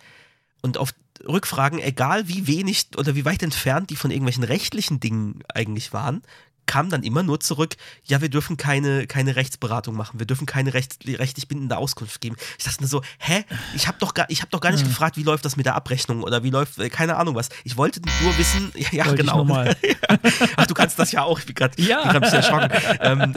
Und 0.61 0.77
auf 0.77 0.93
Rückfragen, 1.27 1.79
egal 1.79 2.29
wie 2.29 2.47
wenig 2.47 2.89
oder 2.97 3.15
wie 3.15 3.25
weit 3.25 3.43
entfernt 3.43 3.91
die 3.91 3.97
von 3.97 4.11
irgendwelchen 4.11 4.45
rechtlichen 4.45 5.01
Dingen 5.01 5.43
eigentlich 5.55 5.93
waren, 5.93 6.23
kam 6.67 6.91
dann 6.91 7.03
immer 7.03 7.23
nur 7.23 7.41
zurück, 7.41 7.77
ja, 8.05 8.21
wir 8.21 8.29
dürfen 8.29 8.57
keine, 8.57 9.07
keine 9.07 9.37
Rechtsberatung 9.37 9.95
machen, 9.95 10.19
wir 10.19 10.27
dürfen 10.27 10.47
keine 10.47 10.75
recht, 10.75 10.99
rechtlich 11.07 11.49
bindende 11.49 11.77
Auskunft 11.77 12.21
geben. 12.21 12.37
Ich 12.59 12.65
dachte 12.65 12.83
mir 12.83 12.89
so, 12.89 13.03
hä? 13.19 13.45
Ich 13.75 13.87
habe 13.87 13.99
doch, 13.99 14.15
gar, 14.15 14.27
hab 14.27 14.51
doch 14.51 14.61
gar 14.61 14.73
nicht 14.73 14.83
ja. 14.83 14.89
gefragt, 14.89 15.17
wie 15.17 15.23
läuft 15.23 15.45
das 15.45 15.57
mit 15.57 15.67
der 15.67 15.75
Abrechnung 15.75 16.23
oder 16.23 16.43
wie 16.43 16.51
läuft, 16.51 16.79
äh, 16.79 16.89
keine 16.91 17.17
Ahnung 17.17 17.35
was. 17.35 17.49
Ich 17.65 17.77
wollte 17.77 18.01
nur 18.23 18.37
wissen, 18.39 18.73
ja, 18.77 18.89
ja 18.93 19.13
genau. 19.13 19.47
Ach, 20.57 20.67
du 20.67 20.75
kannst 20.75 20.99
das 20.99 21.13
ja 21.13 21.23
auch, 21.23 21.39
ich 21.39 21.47
bin 21.47 21.55
gerade 21.55 21.81
ja. 21.81 22.03
ein 22.03 22.21
bisschen 22.21 22.39
erschrocken. 22.39 22.71
ähm, 23.01 23.35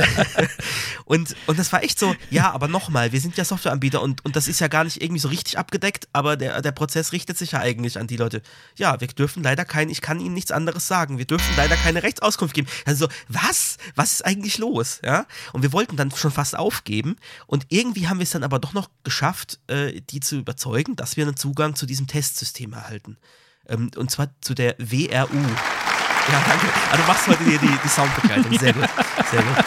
und, 1.05 1.35
und 1.47 1.59
das 1.59 1.71
war 1.71 1.83
echt 1.83 1.99
so, 1.99 2.15
ja, 2.29 2.51
aber 2.51 2.67
nochmal, 2.67 3.11
wir 3.11 3.21
sind 3.21 3.37
ja 3.37 3.45
Softwareanbieter 3.45 4.01
und, 4.01 4.25
und 4.25 4.35
das 4.35 4.47
ist 4.47 4.59
ja 4.59 4.67
gar 4.67 4.83
nicht 4.83 5.01
irgendwie 5.01 5.19
so 5.19 5.27
richtig 5.27 5.57
abgedeckt, 5.57 6.07
aber 6.13 6.35
der, 6.35 6.61
der 6.61 6.71
Prozess 6.71 7.11
richtet 7.11 7.37
sich 7.37 7.51
ja 7.51 7.59
eigentlich 7.59 7.99
an 7.99 8.07
die 8.07 8.17
Leute. 8.17 8.41
Ja, 8.75 8.99
wir 8.99 9.07
dürfen 9.07 9.43
leider 9.43 9.65
kein, 9.65 9.89
ich 9.89 10.01
kann 10.01 10.19
Ihnen 10.19 10.33
nichts 10.33 10.51
anderes 10.51 10.87
sagen, 10.87 11.17
wir 11.17 11.25
dürfen 11.25 11.53
leider 11.57 11.75
keine 11.75 12.03
Rechtsauskunft 12.03 12.53
geben. 12.53 12.67
Also 12.85 13.07
was? 13.27 13.77
Was 13.95 14.13
ist 14.13 14.25
eigentlich 14.25 14.57
los? 14.57 14.99
Ja? 15.03 15.25
Und 15.53 15.63
wir 15.63 15.73
wollten 15.73 15.97
dann 15.97 16.11
schon 16.11 16.31
fast 16.31 16.57
aufgeben. 16.57 17.17
Und 17.47 17.65
irgendwie 17.69 18.07
haben 18.07 18.19
wir 18.19 18.23
es 18.23 18.31
dann 18.31 18.43
aber 18.43 18.59
doch 18.59 18.73
noch 18.73 18.89
geschafft, 19.03 19.59
äh, 19.67 20.01
die 20.01 20.19
zu 20.19 20.37
überzeugen, 20.37 20.95
dass 20.95 21.17
wir 21.17 21.25
einen 21.25 21.37
Zugang 21.37 21.75
zu 21.75 21.85
diesem 21.85 22.07
Testsystem 22.07 22.73
erhalten. 22.73 23.17
Ähm, 23.67 23.91
und 23.95 24.11
zwar 24.11 24.29
zu 24.41 24.53
der 24.53 24.75
WRU. 24.77 25.37
Ja, 26.31 26.43
danke. 26.47 26.67
Also 26.91 27.01
du 27.01 27.07
machst 27.07 27.27
heute 27.27 27.43
hier 27.43 27.59
die, 27.59 27.77
die 27.83 27.89
Soundbegleitung. 27.89 28.59
Sehr 28.59 28.73
gut. 28.73 28.89
Sehr 29.31 29.41
gut. 29.41 29.65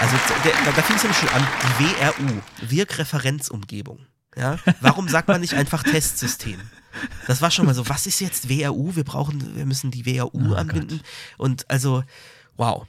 Also 0.00 0.16
der, 0.44 0.52
da, 0.64 0.72
da 0.72 0.82
fing 0.82 0.96
es 0.96 1.02
nämlich 1.02 1.18
schon 1.18 1.28
an, 1.30 1.46
die 1.78 1.84
WRU, 1.84 2.42
Wirkreferenzumgebung. 2.70 4.06
Ja? 4.36 4.58
Warum 4.80 5.08
sagt 5.08 5.28
man 5.28 5.40
nicht 5.40 5.54
einfach 5.54 5.82
Testsystem? 5.82 6.60
Das 7.26 7.42
war 7.42 7.50
schon 7.50 7.66
mal 7.66 7.74
so, 7.74 7.88
was 7.88 8.06
ist 8.06 8.20
jetzt 8.20 8.48
WRU? 8.48 8.94
Wir 8.94 9.04
brauchen, 9.04 9.56
wir 9.56 9.66
müssen 9.66 9.90
die 9.90 10.06
WRU 10.06 10.52
oh 10.52 10.54
anbinden. 10.54 10.98
Gott. 10.98 11.06
Und 11.38 11.70
also, 11.70 12.04
Wow. 12.56 12.86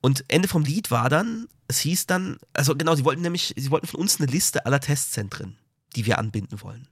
Und 0.00 0.24
Ende 0.28 0.48
vom 0.48 0.64
Lied 0.64 0.90
war 0.90 1.08
dann, 1.08 1.46
es 1.68 1.78
hieß 1.78 2.06
dann, 2.06 2.38
also 2.52 2.74
genau, 2.76 2.94
sie 2.94 3.04
wollten 3.04 3.22
nämlich, 3.22 3.54
sie 3.56 3.70
wollten 3.70 3.86
von 3.86 4.00
uns 4.00 4.20
eine 4.20 4.30
Liste 4.30 4.66
aller 4.66 4.80
Testzentren, 4.80 5.56
die 5.96 6.06
wir 6.06 6.18
anbinden 6.18 6.60
wollen. 6.60 6.88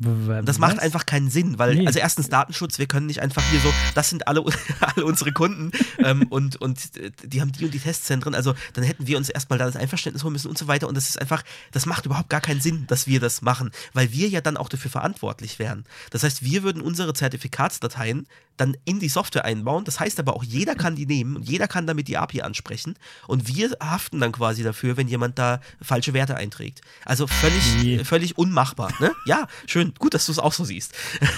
Das 0.00 0.58
macht 0.58 0.78
einfach 0.78 1.06
keinen 1.06 1.28
Sinn, 1.28 1.58
weil, 1.58 1.74
nee. 1.74 1.86
also 1.86 1.98
erstens 1.98 2.28
Datenschutz, 2.28 2.78
wir 2.78 2.86
können 2.86 3.06
nicht 3.06 3.20
einfach 3.20 3.42
hier 3.50 3.58
so, 3.58 3.72
das 3.96 4.10
sind 4.10 4.28
alle, 4.28 4.44
alle 4.80 5.04
unsere 5.04 5.32
Kunden 5.32 5.72
ähm, 5.98 6.24
und, 6.30 6.54
und 6.56 6.78
die 7.24 7.40
haben 7.40 7.50
die 7.50 7.64
und 7.64 7.74
die 7.74 7.80
Testzentren, 7.80 8.34
also 8.34 8.54
dann 8.74 8.84
hätten 8.84 9.08
wir 9.08 9.16
uns 9.16 9.28
erstmal 9.28 9.58
da 9.58 9.66
das 9.66 9.74
Einverständnis 9.74 10.22
holen 10.22 10.34
müssen 10.34 10.48
und 10.48 10.56
so 10.56 10.68
weiter 10.68 10.86
und 10.86 10.96
das 10.96 11.08
ist 11.08 11.20
einfach, 11.20 11.42
das 11.72 11.84
macht 11.84 12.06
überhaupt 12.06 12.30
gar 12.30 12.40
keinen 12.40 12.60
Sinn, 12.60 12.86
dass 12.86 13.08
wir 13.08 13.18
das 13.18 13.42
machen, 13.42 13.72
weil 13.92 14.12
wir 14.12 14.28
ja 14.28 14.40
dann 14.40 14.56
auch 14.56 14.68
dafür 14.68 14.90
verantwortlich 14.90 15.58
wären. 15.58 15.84
Das 16.10 16.22
heißt, 16.22 16.44
wir 16.44 16.62
würden 16.62 16.80
unsere 16.80 17.12
Zertifikatsdateien 17.12 18.28
dann 18.58 18.76
in 18.84 19.00
die 19.00 19.08
Software 19.08 19.44
einbauen. 19.44 19.84
Das 19.84 20.00
heißt 20.00 20.18
aber 20.20 20.36
auch, 20.36 20.44
jeder 20.44 20.74
kann 20.74 20.96
die 20.96 21.06
nehmen 21.06 21.36
und 21.36 21.48
jeder 21.48 21.68
kann 21.68 21.86
damit 21.86 22.08
die 22.08 22.18
API 22.18 22.42
ansprechen. 22.42 22.94
Und 23.26 23.48
wir 23.48 23.70
haften 23.80 24.20
dann 24.20 24.32
quasi 24.32 24.62
dafür, 24.62 24.96
wenn 24.96 25.08
jemand 25.08 25.38
da 25.38 25.60
falsche 25.80 26.12
Werte 26.12 26.36
einträgt. 26.36 26.82
Also 27.04 27.26
völlig, 27.26 27.76
nee. 27.82 28.04
völlig 28.04 28.36
unmachbar. 28.36 28.92
Ne? 29.00 29.12
Ja, 29.24 29.46
schön, 29.66 29.94
gut, 29.98 30.14
dass 30.14 30.26
du 30.26 30.32
es 30.32 30.38
auch 30.38 30.52
so 30.52 30.64
siehst. 30.64 30.94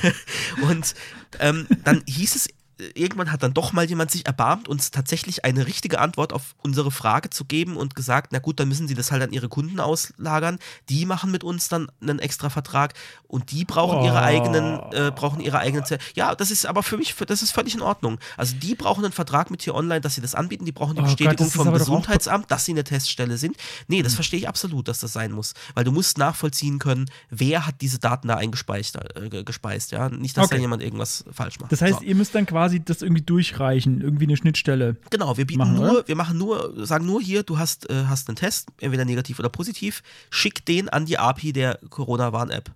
und 0.62 0.94
ähm, 1.38 1.66
dann 1.84 2.02
hieß 2.06 2.34
es 2.34 2.48
irgendwann 2.94 3.32
hat 3.32 3.42
dann 3.42 3.54
doch 3.54 3.72
mal 3.72 3.84
jemand 3.84 4.10
sich 4.10 4.26
erbarmt, 4.26 4.68
uns 4.68 4.90
tatsächlich 4.90 5.44
eine 5.44 5.66
richtige 5.66 5.98
Antwort 5.98 6.32
auf 6.32 6.54
unsere 6.62 6.90
Frage 6.90 7.30
zu 7.30 7.44
geben 7.44 7.76
und 7.76 7.94
gesagt, 7.94 8.32
na 8.32 8.38
gut, 8.38 8.60
dann 8.60 8.68
müssen 8.68 8.88
sie 8.88 8.94
das 8.94 9.12
halt 9.12 9.22
an 9.22 9.32
ihre 9.32 9.48
Kunden 9.48 9.80
auslagern. 9.80 10.58
Die 10.88 11.06
machen 11.06 11.30
mit 11.30 11.44
uns 11.44 11.68
dann 11.68 11.90
einen 12.00 12.18
extra 12.18 12.50
Vertrag 12.50 12.94
und 13.26 13.50
die 13.52 13.64
brauchen 13.64 13.98
oh. 13.98 14.04
ihre 14.04 14.22
eigenen, 14.22 14.80
äh, 14.92 15.12
brauchen 15.14 15.40
ihre 15.40 15.58
eigenen. 15.58 15.84
Z 15.84 16.00
ja, 16.14 16.34
das 16.34 16.50
ist 16.50 16.66
aber 16.66 16.82
für 16.82 16.96
mich, 16.96 17.14
das 17.14 17.42
ist 17.42 17.52
völlig 17.52 17.74
in 17.74 17.82
Ordnung. 17.82 18.18
Also 18.36 18.56
die 18.56 18.74
brauchen 18.74 19.04
einen 19.04 19.12
Vertrag 19.12 19.50
mit 19.50 19.62
hier 19.62 19.74
online, 19.74 20.00
dass 20.00 20.14
sie 20.14 20.20
das 20.20 20.34
anbieten. 20.34 20.64
Die 20.64 20.72
brauchen 20.72 20.94
die 20.94 21.02
oh 21.02 21.04
Bestätigung 21.04 21.46
Gott, 21.46 21.64
vom 21.64 21.72
Gesundheitsamt, 21.72 22.50
dass 22.50 22.64
sie 22.64 22.72
eine 22.72 22.84
Teststelle 22.84 23.38
sind. 23.38 23.56
Nee, 23.88 24.02
das 24.02 24.12
mhm. 24.12 24.16
verstehe 24.16 24.40
ich 24.40 24.48
absolut, 24.48 24.88
dass 24.88 25.00
das 25.00 25.12
sein 25.12 25.32
muss, 25.32 25.54
weil 25.74 25.84
du 25.84 25.92
musst 25.92 26.18
nachvollziehen 26.18 26.78
können, 26.78 27.10
wer 27.30 27.66
hat 27.66 27.80
diese 27.80 27.98
Daten 27.98 28.28
da 28.28 28.36
eingespeist, 28.36 28.96
äh, 28.96 29.44
gespeist, 29.44 29.92
ja, 29.92 30.08
nicht, 30.08 30.36
dass 30.36 30.46
okay. 30.46 30.56
da 30.56 30.60
jemand 30.60 30.82
irgendwas 30.82 31.24
falsch 31.32 31.58
macht. 31.60 31.72
Das 31.72 31.82
heißt, 31.82 32.00
so. 32.00 32.04
ihr 32.04 32.14
müsst 32.14 32.34
dann 32.34 32.46
quasi 32.46 32.69
quasi 32.70 32.84
das 32.84 33.02
irgendwie 33.02 33.22
durchreichen, 33.22 34.00
irgendwie 34.00 34.24
eine 34.24 34.36
Schnittstelle. 34.36 34.96
Genau, 35.10 35.36
wir 35.36 35.46
bieten 35.46 35.58
machen, 35.58 35.74
nur, 35.74 35.90
oder? 35.90 36.08
wir 36.08 36.16
machen 36.16 36.38
nur, 36.38 36.86
sagen 36.86 37.06
nur 37.06 37.20
hier, 37.20 37.42
du 37.42 37.58
hast, 37.58 37.90
äh, 37.90 38.04
hast 38.06 38.28
einen 38.28 38.36
Test, 38.36 38.68
entweder 38.80 39.04
negativ 39.04 39.38
oder 39.38 39.48
positiv, 39.48 40.02
schick 40.30 40.64
den 40.64 40.88
an 40.88 41.06
die 41.06 41.18
API 41.18 41.52
der 41.52 41.78
Corona-Warn-App. 41.90 42.70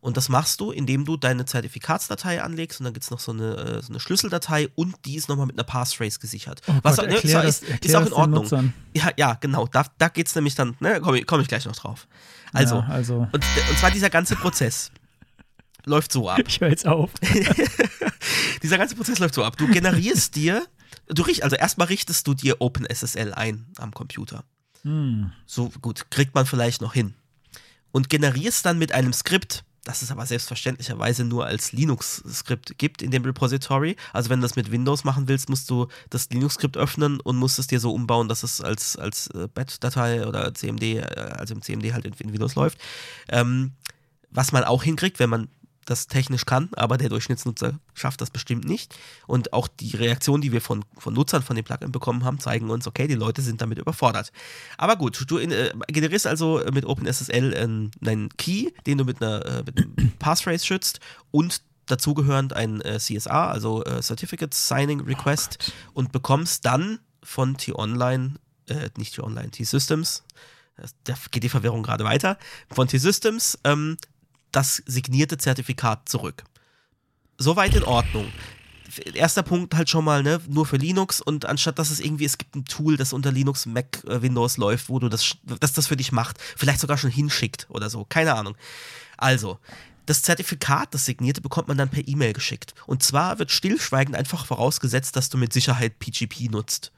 Und 0.00 0.16
das 0.16 0.28
machst 0.28 0.60
du, 0.60 0.70
indem 0.70 1.04
du 1.04 1.16
deine 1.16 1.44
Zertifikatsdatei 1.44 2.40
anlegst 2.40 2.80
und 2.80 2.84
dann 2.84 2.92
gibt 2.92 3.04
es 3.04 3.10
noch 3.10 3.18
so 3.18 3.32
eine, 3.32 3.56
äh, 3.56 3.82
so 3.82 3.88
eine 3.88 3.98
Schlüsseldatei 3.98 4.68
und 4.76 4.94
die 5.04 5.16
ist 5.16 5.28
nochmal 5.28 5.46
mit 5.46 5.56
einer 5.56 5.64
Passphrase 5.64 6.20
gesichert. 6.20 6.62
Oh 6.68 6.72
Was 6.82 6.96
Gott, 6.96 7.08
ne, 7.08 7.16
ist, 7.16 7.34
das, 7.34 7.62
ist, 7.62 7.96
auch 7.96 8.06
in 8.06 8.12
Ordnung. 8.12 8.72
Ja, 8.94 9.10
ja, 9.16 9.34
genau. 9.34 9.66
Da, 9.66 9.86
da 9.98 10.08
geht 10.08 10.28
es 10.28 10.34
nämlich 10.36 10.54
dann, 10.54 10.76
ne, 10.78 11.00
komme 11.00 11.22
komm 11.24 11.40
ich 11.40 11.48
gleich 11.48 11.66
noch 11.66 11.74
drauf. 11.74 12.06
Also, 12.52 12.76
ja, 12.76 12.86
also. 12.88 13.28
Und, 13.32 13.44
und 13.70 13.78
zwar 13.78 13.90
dieser 13.90 14.08
ganze 14.08 14.36
Prozess 14.36 14.92
läuft 15.88 16.12
so 16.12 16.28
ab. 16.28 16.40
Ich 16.46 16.60
höre 16.60 16.70
jetzt 16.70 16.86
auf. 16.86 17.10
Dieser 18.62 18.78
ganze 18.78 18.94
Prozess 18.94 19.18
läuft 19.18 19.34
so 19.34 19.44
ab. 19.44 19.56
Du 19.56 19.66
generierst 19.68 20.36
dir 20.36 20.66
Du 21.08 21.22
richt, 21.22 21.42
also 21.42 21.56
erstmal 21.56 21.86
richtest 21.86 22.26
du 22.26 22.34
dir 22.34 22.56
OpenSSL 22.60 23.32
ein 23.32 23.66
am 23.78 23.92
Computer. 23.92 24.44
Hm. 24.82 25.32
So 25.46 25.70
gut, 25.80 26.10
kriegt 26.10 26.34
man 26.34 26.46
vielleicht 26.46 26.80
noch 26.80 26.92
hin. 26.92 27.14
Und 27.90 28.10
generierst 28.10 28.66
dann 28.66 28.78
mit 28.78 28.92
einem 28.92 29.14
Skript, 29.14 29.64
das 29.84 30.02
es 30.02 30.10
aber 30.10 30.26
selbstverständlicherweise 30.26 31.24
nur 31.24 31.46
als 31.46 31.72
Linux-Skript 31.72 32.76
gibt 32.76 33.00
in 33.00 33.10
dem 33.10 33.24
Repository. 33.24 33.96
Also 34.12 34.28
wenn 34.28 34.40
du 34.40 34.44
das 34.44 34.56
mit 34.56 34.70
Windows 34.70 35.04
machen 35.04 35.28
willst, 35.28 35.48
musst 35.48 35.70
du 35.70 35.88
das 36.10 36.28
Linux-Skript 36.28 36.76
öffnen 36.76 37.20
und 37.20 37.36
musst 37.36 37.58
es 37.58 37.66
dir 37.66 37.80
so 37.80 37.92
umbauen, 37.94 38.28
dass 38.28 38.42
es 38.42 38.60
als, 38.60 38.96
als 38.96 39.28
äh, 39.28 39.48
BAT-Datei 39.52 40.26
oder 40.26 40.52
CMD, 40.52 40.82
äh, 40.82 41.02
also 41.38 41.54
im 41.54 41.62
CMD 41.62 41.94
halt 41.94 42.04
in, 42.04 42.12
in 42.12 42.32
Windows 42.34 42.54
läuft. 42.54 42.78
Ähm, 43.30 43.72
was 44.30 44.52
man 44.52 44.64
auch 44.64 44.82
hinkriegt, 44.82 45.18
wenn 45.20 45.30
man 45.30 45.48
das 45.88 46.06
technisch 46.06 46.44
kann, 46.44 46.68
aber 46.76 46.98
der 46.98 47.08
Durchschnittsnutzer 47.08 47.78
schafft 47.94 48.20
das 48.20 48.30
bestimmt 48.30 48.64
nicht. 48.64 48.94
Und 49.26 49.52
auch 49.52 49.68
die 49.68 49.96
Reaktionen, 49.96 50.42
die 50.42 50.52
wir 50.52 50.60
von, 50.60 50.84
von 50.98 51.14
Nutzern 51.14 51.42
von 51.42 51.56
dem 51.56 51.64
Plugin 51.64 51.92
bekommen 51.92 52.24
haben, 52.24 52.40
zeigen 52.40 52.70
uns, 52.70 52.86
okay, 52.86 53.06
die 53.06 53.14
Leute 53.14 53.42
sind 53.42 53.60
damit 53.62 53.78
überfordert. 53.78 54.32
Aber 54.76 54.96
gut, 54.96 55.24
du 55.26 55.38
äh, 55.38 55.72
generierst 55.88 56.26
also 56.26 56.62
mit 56.72 56.84
OpenSSL 56.84 57.52
äh, 57.52 58.08
einen 58.08 58.28
Key, 58.36 58.70
den 58.86 58.98
du 58.98 59.04
mit, 59.04 59.22
einer, 59.22 59.44
äh, 59.46 59.62
mit 59.64 59.78
einem 59.78 60.12
Passphrase 60.18 60.66
schützt 60.66 61.00
und 61.30 61.62
dazugehörend 61.86 62.52
ein 62.52 62.80
äh, 62.82 62.98
CSA, 62.98 63.50
also 63.50 63.82
äh, 63.84 64.02
Certificate 64.02 64.52
Signing 64.52 65.00
Request 65.00 65.72
Oh 65.94 66.00
und 66.00 66.12
bekommst 66.12 66.66
dann 66.66 66.98
von 67.22 67.56
T-Online, 67.56 68.34
äh, 68.68 68.90
nicht 68.98 69.14
T-Online, 69.14 69.50
T-Systems, 69.50 70.22
da 71.04 71.14
geht 71.30 71.42
die 71.42 71.48
Verwirrung 71.48 71.82
gerade 71.82 72.04
weiter, 72.04 72.38
von 72.70 72.86
T-Systems 72.86 73.58
ähm, 73.64 73.96
das 74.52 74.82
signierte 74.86 75.38
Zertifikat 75.38 76.08
zurück. 76.08 76.44
Soweit 77.38 77.74
in 77.74 77.84
Ordnung. 77.84 78.32
Erster 79.14 79.42
Punkt 79.42 79.74
halt 79.74 79.90
schon 79.90 80.04
mal, 80.04 80.22
ne, 80.22 80.40
nur 80.48 80.66
für 80.66 80.76
Linux 80.76 81.20
und 81.20 81.46
anstatt 81.46 81.78
dass 81.78 81.90
es 81.90 82.00
irgendwie, 82.00 82.24
es 82.24 82.38
gibt 82.38 82.56
ein 82.56 82.64
Tool, 82.64 82.96
das 82.96 83.12
unter 83.12 83.30
Linux, 83.30 83.66
Mac, 83.66 84.02
äh, 84.04 84.22
Windows 84.22 84.56
läuft, 84.56 84.88
wo 84.88 84.98
du 84.98 85.08
das, 85.08 85.36
das 85.60 85.74
das 85.74 85.86
für 85.86 85.96
dich 85.96 86.10
macht, 86.10 86.38
vielleicht 86.56 86.80
sogar 86.80 86.96
schon 86.96 87.10
hinschickt 87.10 87.66
oder 87.68 87.90
so, 87.90 88.06
keine 88.06 88.34
Ahnung. 88.34 88.56
Also, 89.18 89.58
das 90.06 90.22
Zertifikat, 90.22 90.94
das 90.94 91.04
signierte, 91.04 91.42
bekommt 91.42 91.68
man 91.68 91.76
dann 91.76 91.90
per 91.90 92.08
E-Mail 92.08 92.32
geschickt. 92.32 92.74
Und 92.86 93.02
zwar 93.02 93.38
wird 93.38 93.50
stillschweigend 93.50 94.16
einfach 94.16 94.46
vorausgesetzt, 94.46 95.16
dass 95.16 95.28
du 95.28 95.36
mit 95.36 95.52
Sicherheit 95.52 95.98
PGP 95.98 96.50
nutzt. 96.50 96.92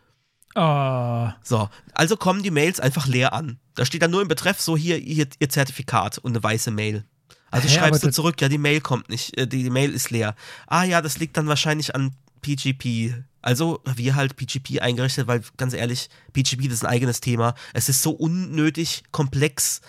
Ah, 0.55 1.35
So, 1.43 1.69
also 1.95 2.17
kommen 2.17 2.43
die 2.43 2.51
Mails 2.51 2.81
einfach 2.81 3.07
leer 3.07 3.33
an. 3.33 3.59
Da 3.75 3.85
steht 3.85 4.03
dann 4.03 4.11
nur 4.11 4.23
im 4.23 4.29
Betreff 4.29 4.61
so 4.61 4.77
hier, 4.77 4.97
hier 4.97 5.27
ihr 5.39 5.49
Zertifikat 5.49 6.19
und 6.19 6.33
eine 6.33 6.43
weiße 6.43 6.71
Mail. 6.71 7.05
Also 7.51 7.69
Hä, 7.69 7.75
schreibst 7.75 8.03
du 8.05 8.11
zurück, 8.11 8.41
ja, 8.41 8.49
die 8.49 8.59
Mail 8.59 8.81
kommt 8.81 9.09
nicht, 9.09 9.37
äh, 9.37 9.47
die, 9.47 9.63
die 9.63 9.71
Mail 9.71 9.93
ist 9.93 10.11
leer. 10.11 10.35
Ah 10.67 10.85
ja, 10.85 11.03
das 11.03 11.19
liegt 11.19 11.37
dann 11.37 11.49
wahrscheinlich 11.49 11.95
an 11.95 12.13
PGP. 12.43 13.15
Also 13.43 13.81
wir 13.85 14.15
halt 14.15 14.37
PGP 14.37 14.81
eingerichtet, 14.81 15.27
weil 15.27 15.43
ganz 15.57 15.73
ehrlich, 15.73 16.09
PGP 16.33 16.65
das 16.65 16.75
ist 16.75 16.85
ein 16.85 16.91
eigenes 16.91 17.21
Thema. 17.21 17.55
Es 17.73 17.89
ist 17.89 18.03
so 18.03 18.11
unnötig 18.11 19.03
komplex. 19.13 19.81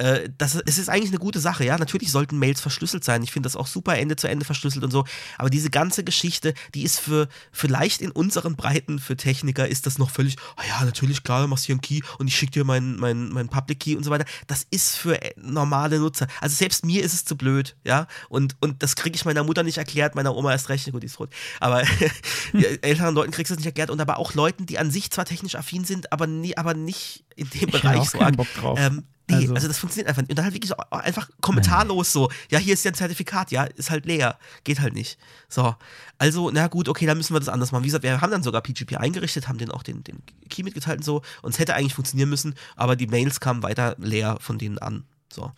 Äh, 0.00 0.30
das, 0.38 0.54
es 0.54 0.78
ist 0.78 0.88
eigentlich 0.88 1.10
eine 1.10 1.18
gute 1.18 1.40
Sache, 1.40 1.64
ja. 1.64 1.76
Natürlich 1.76 2.10
sollten 2.10 2.38
Mails 2.38 2.60
verschlüsselt 2.60 3.04
sein. 3.04 3.22
Ich 3.22 3.32
finde 3.32 3.46
das 3.46 3.54
auch 3.54 3.66
super 3.66 3.98
Ende 3.98 4.16
zu 4.16 4.28
Ende 4.28 4.46
verschlüsselt 4.46 4.82
und 4.82 4.90
so. 4.90 5.04
Aber 5.36 5.50
diese 5.50 5.68
ganze 5.68 6.04
Geschichte, 6.04 6.54
die 6.74 6.84
ist 6.84 7.00
für 7.00 7.28
vielleicht 7.52 8.00
in 8.00 8.10
unseren 8.10 8.56
Breiten 8.56 8.98
für 8.98 9.16
Techniker 9.16 9.68
ist 9.68 9.86
das 9.86 9.98
noch 9.98 10.10
völlig, 10.10 10.36
ah 10.56 10.62
ja, 10.66 10.84
natürlich, 10.86 11.22
klar, 11.22 11.42
du 11.42 11.48
machst 11.48 11.66
hier 11.66 11.74
einen 11.74 11.82
Key 11.82 12.00
und 12.18 12.28
ich 12.28 12.36
schicke 12.36 12.52
dir 12.52 12.64
meinen 12.64 12.98
mein, 12.98 13.28
mein 13.28 13.48
Public 13.48 13.80
Key 13.80 13.96
und 13.96 14.04
so 14.04 14.10
weiter. 14.10 14.24
Das 14.46 14.66
ist 14.70 14.96
für 14.96 15.20
äh, 15.20 15.34
normale 15.36 15.98
Nutzer. 15.98 16.28
Also 16.40 16.56
selbst 16.56 16.82
mir 16.82 17.04
ist 17.04 17.12
es 17.12 17.26
zu 17.26 17.36
blöd, 17.36 17.76
ja. 17.84 18.06
Und, 18.30 18.56
und 18.60 18.82
das 18.82 18.96
kriege 18.96 19.16
ich 19.16 19.26
meiner 19.26 19.44
Mutter 19.44 19.62
nicht 19.62 19.76
erklärt, 19.76 20.14
meiner 20.14 20.34
Oma 20.34 20.52
erst 20.52 20.70
recht, 20.70 20.90
gut, 20.90 21.02
die 21.02 21.08
ist 21.08 21.18
rot. 21.20 21.30
Aber 21.60 21.82
älteren 22.80 23.14
Leuten 23.14 23.32
kriegst 23.32 23.50
du 23.50 23.54
es 23.54 23.58
nicht 23.58 23.66
erklärt 23.66 23.90
und 23.90 24.00
aber 24.00 24.18
auch 24.18 24.32
Leuten, 24.32 24.64
die 24.64 24.78
an 24.78 24.90
sich 24.90 25.10
zwar 25.10 25.26
technisch 25.26 25.56
affin 25.56 25.84
sind, 25.84 26.10
aber, 26.10 26.26
nie, 26.26 26.56
aber 26.56 26.72
nicht 26.72 27.26
in 27.36 27.50
dem 27.50 27.68
Ich 27.68 27.72
Bereich 27.72 28.08
so 28.08 28.18
keinen. 28.18 28.36
Bock 28.36 28.48
drauf. 28.54 28.78
Ähm, 28.80 29.04
nee, 29.30 29.42
Also- 29.42 29.54
also, 29.54 29.68
das 29.68 29.78
funktioniert 29.78 30.08
einfach 30.08 30.22
nicht. 30.22 30.30
Und 30.30 30.36
dann 30.38 30.44
halt 30.44 30.54
wirklich 30.54 30.70
so 30.70 30.76
einfach 30.90 31.28
kommentarlos 31.40 32.12
so, 32.12 32.30
ja, 32.50 32.58
hier 32.58 32.74
ist 32.74 32.84
ja 32.84 32.90
ein 32.90 32.94
Zertifikat, 32.94 33.50
ja, 33.50 33.64
ist 33.64 33.90
halt 33.90 34.06
leer. 34.06 34.38
Geht 34.64 34.80
halt 34.80 34.94
nicht. 34.94 35.18
So. 35.48 35.74
Also, 36.18 36.50
na 36.50 36.66
gut, 36.68 36.88
okay, 36.88 37.06
dann 37.06 37.16
müssen 37.16 37.34
wir 37.34 37.40
das 37.40 37.48
anders 37.48 37.72
machen. 37.72 37.82
Wie 37.82 37.88
gesagt, 37.88 38.04
wir 38.04 38.20
haben 38.20 38.30
dann 38.30 38.42
sogar 38.42 38.60
PGP 38.60 38.96
eingerichtet, 38.96 39.48
haben 39.48 39.58
den 39.58 39.70
auch 39.70 39.82
den, 39.82 40.04
den 40.04 40.22
Key 40.48 40.62
mitgeteilt 40.62 40.98
und 40.98 41.04
so. 41.04 41.22
Und 41.42 41.52
es 41.52 41.58
hätte 41.58 41.74
eigentlich 41.74 41.94
funktionieren 41.94 42.28
müssen, 42.28 42.54
aber 42.76 42.96
die 42.96 43.06
Mails 43.06 43.40
kamen 43.40 43.62
weiter 43.62 43.96
leer 43.98 44.36
von 44.40 44.58
denen 44.58 44.78
an. 44.78 45.04
So. 45.32 45.52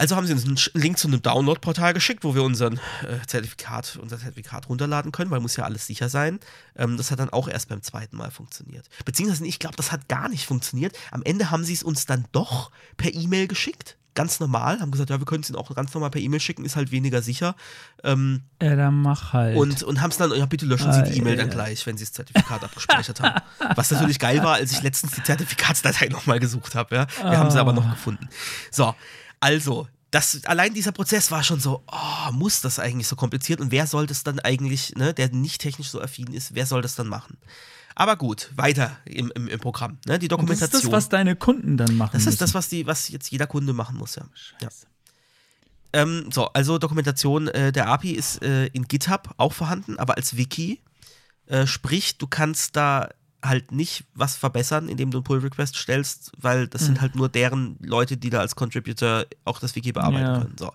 Also 0.00 0.14
haben 0.14 0.26
sie 0.26 0.32
uns 0.32 0.44
einen 0.44 0.56
Link 0.80 0.96
zu 0.98 1.08
einem 1.08 1.20
Download-Portal 1.22 1.92
geschickt, 1.92 2.22
wo 2.24 2.34
wir 2.34 2.44
unseren 2.44 2.74
äh, 3.02 3.26
Zertifikat, 3.26 3.98
unser 4.00 4.18
Zertifikat 4.18 4.68
runterladen 4.68 5.10
können, 5.10 5.30
weil 5.30 5.40
muss 5.40 5.56
ja 5.56 5.64
alles 5.64 5.86
sicher 5.86 6.08
sein. 6.08 6.38
Ähm, 6.76 6.96
das 6.96 7.10
hat 7.10 7.18
dann 7.18 7.30
auch 7.30 7.48
erst 7.48 7.68
beim 7.68 7.82
zweiten 7.82 8.16
Mal 8.16 8.30
funktioniert. 8.30 8.86
Beziehungsweise, 9.04 9.44
ich 9.46 9.58
glaube, 9.58 9.76
das 9.76 9.90
hat 9.90 10.08
gar 10.08 10.28
nicht 10.28 10.46
funktioniert. 10.46 10.96
Am 11.10 11.22
Ende 11.24 11.50
haben 11.50 11.64
sie 11.64 11.72
es 11.74 11.82
uns 11.82 12.06
dann 12.06 12.26
doch 12.32 12.70
per 12.96 13.12
E-Mail 13.12 13.48
geschickt. 13.48 13.96
Ganz 14.14 14.40
normal, 14.40 14.80
haben 14.80 14.90
gesagt, 14.90 15.10
ja, 15.10 15.18
wir 15.20 15.26
können 15.26 15.42
es 15.44 15.48
ihnen 15.50 15.56
auch 15.58 15.72
ganz 15.76 15.94
normal 15.94 16.10
per 16.10 16.20
E-Mail 16.20 16.40
schicken, 16.40 16.64
ist 16.64 16.74
halt 16.74 16.90
weniger 16.90 17.22
sicher. 17.22 17.54
Ähm, 18.02 18.42
äh, 18.58 18.74
dann 18.76 19.00
mach 19.00 19.32
halt. 19.32 19.56
und, 19.56 19.82
und 19.84 20.00
haben 20.00 20.10
es 20.10 20.16
dann, 20.16 20.32
ja, 20.32 20.44
bitte 20.46 20.66
löschen 20.66 20.92
Sie 20.92 20.98
Ah, 21.00 21.02
die 21.02 21.18
E-Mail 21.18 21.36
dann 21.36 21.48
ja. 21.48 21.54
gleich, 21.54 21.86
wenn 21.86 21.96
Sie 21.96 22.04
das 22.04 22.12
Zertifikat 22.12 22.62
abgespeichert 22.64 23.20
haben. 23.20 23.40
Was 23.76 23.90
natürlich 23.92 24.18
geil 24.18 24.42
war, 24.42 24.54
als 24.54 24.72
ich 24.72 24.82
letztens 24.82 25.12
die 25.12 25.22
Zertifikatsdatei 25.22 26.06
nochmal 26.10 26.40
gesucht 26.40 26.74
habe. 26.74 26.94
Ja. 26.96 27.06
Wir 27.30 27.38
haben 27.38 27.50
sie 27.50 27.60
aber 27.60 27.72
noch 27.72 27.86
Ah. 27.86 27.90
gefunden. 27.90 28.28
So, 28.72 28.92
also, 29.40 29.88
das, 30.10 30.44
allein 30.44 30.72
dieser 30.74 30.92
Prozess 30.92 31.30
war 31.30 31.42
schon 31.42 31.60
so, 31.60 31.82
oh, 31.86 32.32
muss 32.32 32.60
das 32.60 32.78
eigentlich 32.78 33.06
so 33.08 33.16
kompliziert 33.16 33.60
und 33.60 33.70
wer 33.70 33.86
soll 33.86 34.06
das 34.06 34.24
dann 34.24 34.40
eigentlich, 34.40 34.94
ne, 34.96 35.12
der 35.12 35.30
nicht 35.30 35.60
technisch 35.60 35.90
so 35.90 36.00
affin 36.00 36.32
ist, 36.32 36.54
wer 36.54 36.66
soll 36.66 36.82
das 36.82 36.94
dann 36.94 37.08
machen? 37.08 37.36
Aber 37.94 38.16
gut, 38.16 38.50
weiter 38.54 38.96
im, 39.04 39.30
im, 39.34 39.48
im 39.48 39.60
Programm. 39.60 39.98
Ne, 40.06 40.18
die 40.18 40.26
Und 40.26 40.30
das 40.30 40.38
Dokumentation. 40.38 40.78
ist 40.78 40.84
das, 40.84 40.92
was 40.92 41.08
deine 41.08 41.36
Kunden 41.36 41.76
dann 41.76 41.96
machen 41.96 42.12
Das 42.12 42.22
ist 42.22 42.26
müssen. 42.26 42.38
das, 42.38 42.54
was, 42.54 42.68
die, 42.68 42.86
was 42.86 43.08
jetzt 43.08 43.30
jeder 43.30 43.46
Kunde 43.46 43.72
machen 43.72 43.96
muss, 43.96 44.14
ja. 44.14 44.24
ja. 44.62 44.68
Ähm, 45.92 46.30
so, 46.32 46.46
also 46.52 46.78
Dokumentation 46.78 47.48
äh, 47.48 47.72
der 47.72 47.88
API 47.88 48.12
ist 48.12 48.42
äh, 48.42 48.66
in 48.66 48.86
GitHub 48.86 49.34
auch 49.36 49.52
vorhanden, 49.52 49.98
aber 49.98 50.16
als 50.16 50.36
Wiki. 50.36 50.80
Äh, 51.46 51.66
sprich, 51.66 52.18
du 52.18 52.26
kannst 52.26 52.76
da 52.76 53.08
halt 53.42 53.72
nicht 53.72 54.04
was 54.14 54.36
verbessern, 54.36 54.88
indem 54.88 55.10
du 55.10 55.18
einen 55.18 55.24
Pull-Request 55.24 55.76
stellst, 55.76 56.32
weil 56.38 56.66
das 56.66 56.86
sind 56.86 57.00
halt 57.00 57.14
nur 57.14 57.28
deren 57.28 57.76
Leute, 57.80 58.16
die 58.16 58.30
da 58.30 58.40
als 58.40 58.56
Contributor 58.56 59.26
auch 59.44 59.60
das 59.60 59.76
Wiki 59.76 59.92
bearbeiten 59.92 60.34
Ja. 60.34 60.38
können. 60.40 60.56
So. 60.58 60.72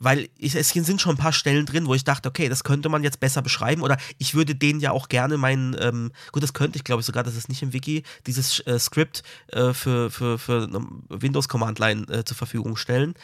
Weil 0.00 0.28
ich, 0.36 0.56
es 0.56 0.70
sind 0.70 1.00
schon 1.00 1.14
ein 1.14 1.18
paar 1.18 1.32
Stellen 1.32 1.66
drin, 1.66 1.86
wo 1.86 1.94
ich 1.94 2.02
dachte, 2.02 2.28
okay, 2.28 2.48
das 2.48 2.64
könnte 2.64 2.88
man 2.88 3.04
jetzt 3.04 3.20
besser 3.20 3.42
beschreiben 3.42 3.80
oder 3.80 3.96
ich 4.18 4.34
würde 4.34 4.56
denen 4.56 4.80
ja 4.80 4.90
auch 4.90 5.08
gerne 5.08 5.38
meinen, 5.38 5.76
ähm, 5.78 6.10
gut, 6.32 6.42
das 6.42 6.52
könnte 6.52 6.76
ich 6.78 6.84
glaube 6.84 7.00
ich 7.00 7.06
sogar, 7.06 7.22
das 7.22 7.36
ist 7.36 7.48
nicht 7.48 7.62
im 7.62 7.72
Wiki, 7.72 8.02
dieses 8.26 8.58
äh, 8.66 8.78
Skript 8.78 9.22
äh, 9.48 9.72
für, 9.72 10.10
für, 10.10 10.38
für 10.38 10.68
Windows 11.08 11.48
Command 11.48 11.78
Line 11.78 12.06
äh, 12.08 12.24
zur 12.24 12.36
Verfügung 12.36 12.76
stellen. 12.76 13.14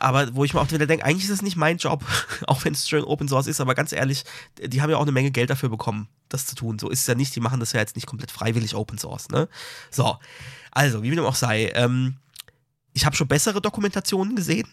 Aber 0.00 0.34
wo 0.34 0.44
ich 0.44 0.54
mir 0.54 0.60
auch 0.60 0.70
wieder 0.72 0.86
denke, 0.86 1.04
eigentlich 1.04 1.24
ist 1.24 1.30
das 1.30 1.42
nicht 1.42 1.56
mein 1.56 1.76
Job, 1.76 2.04
auch 2.46 2.64
wenn 2.64 2.72
es 2.72 2.88
schön 2.88 3.04
Open 3.04 3.28
Source 3.28 3.46
ist, 3.46 3.60
aber 3.60 3.74
ganz 3.74 3.92
ehrlich, 3.92 4.24
die 4.58 4.82
haben 4.82 4.90
ja 4.90 4.96
auch 4.96 5.02
eine 5.02 5.12
Menge 5.12 5.30
Geld 5.30 5.50
dafür 5.50 5.68
bekommen, 5.68 6.08
das 6.28 6.46
zu 6.46 6.56
tun. 6.56 6.78
So 6.78 6.88
ist 6.88 7.02
es 7.02 7.06
ja 7.06 7.14
nicht, 7.14 7.36
die 7.36 7.40
machen 7.40 7.60
das 7.60 7.72
ja 7.72 7.80
jetzt 7.80 7.96
nicht 7.96 8.06
komplett 8.06 8.30
freiwillig 8.30 8.74
Open 8.74 8.98
Source, 8.98 9.28
ne? 9.28 9.48
So, 9.90 10.18
also, 10.72 11.02
wie 11.02 11.10
dem 11.10 11.24
auch 11.24 11.34
sei, 11.34 11.70
ähm, 11.74 12.16
ich 12.92 13.04
habe 13.04 13.14
schon 13.14 13.28
bessere 13.28 13.60
Dokumentationen 13.60 14.36
gesehen. 14.36 14.66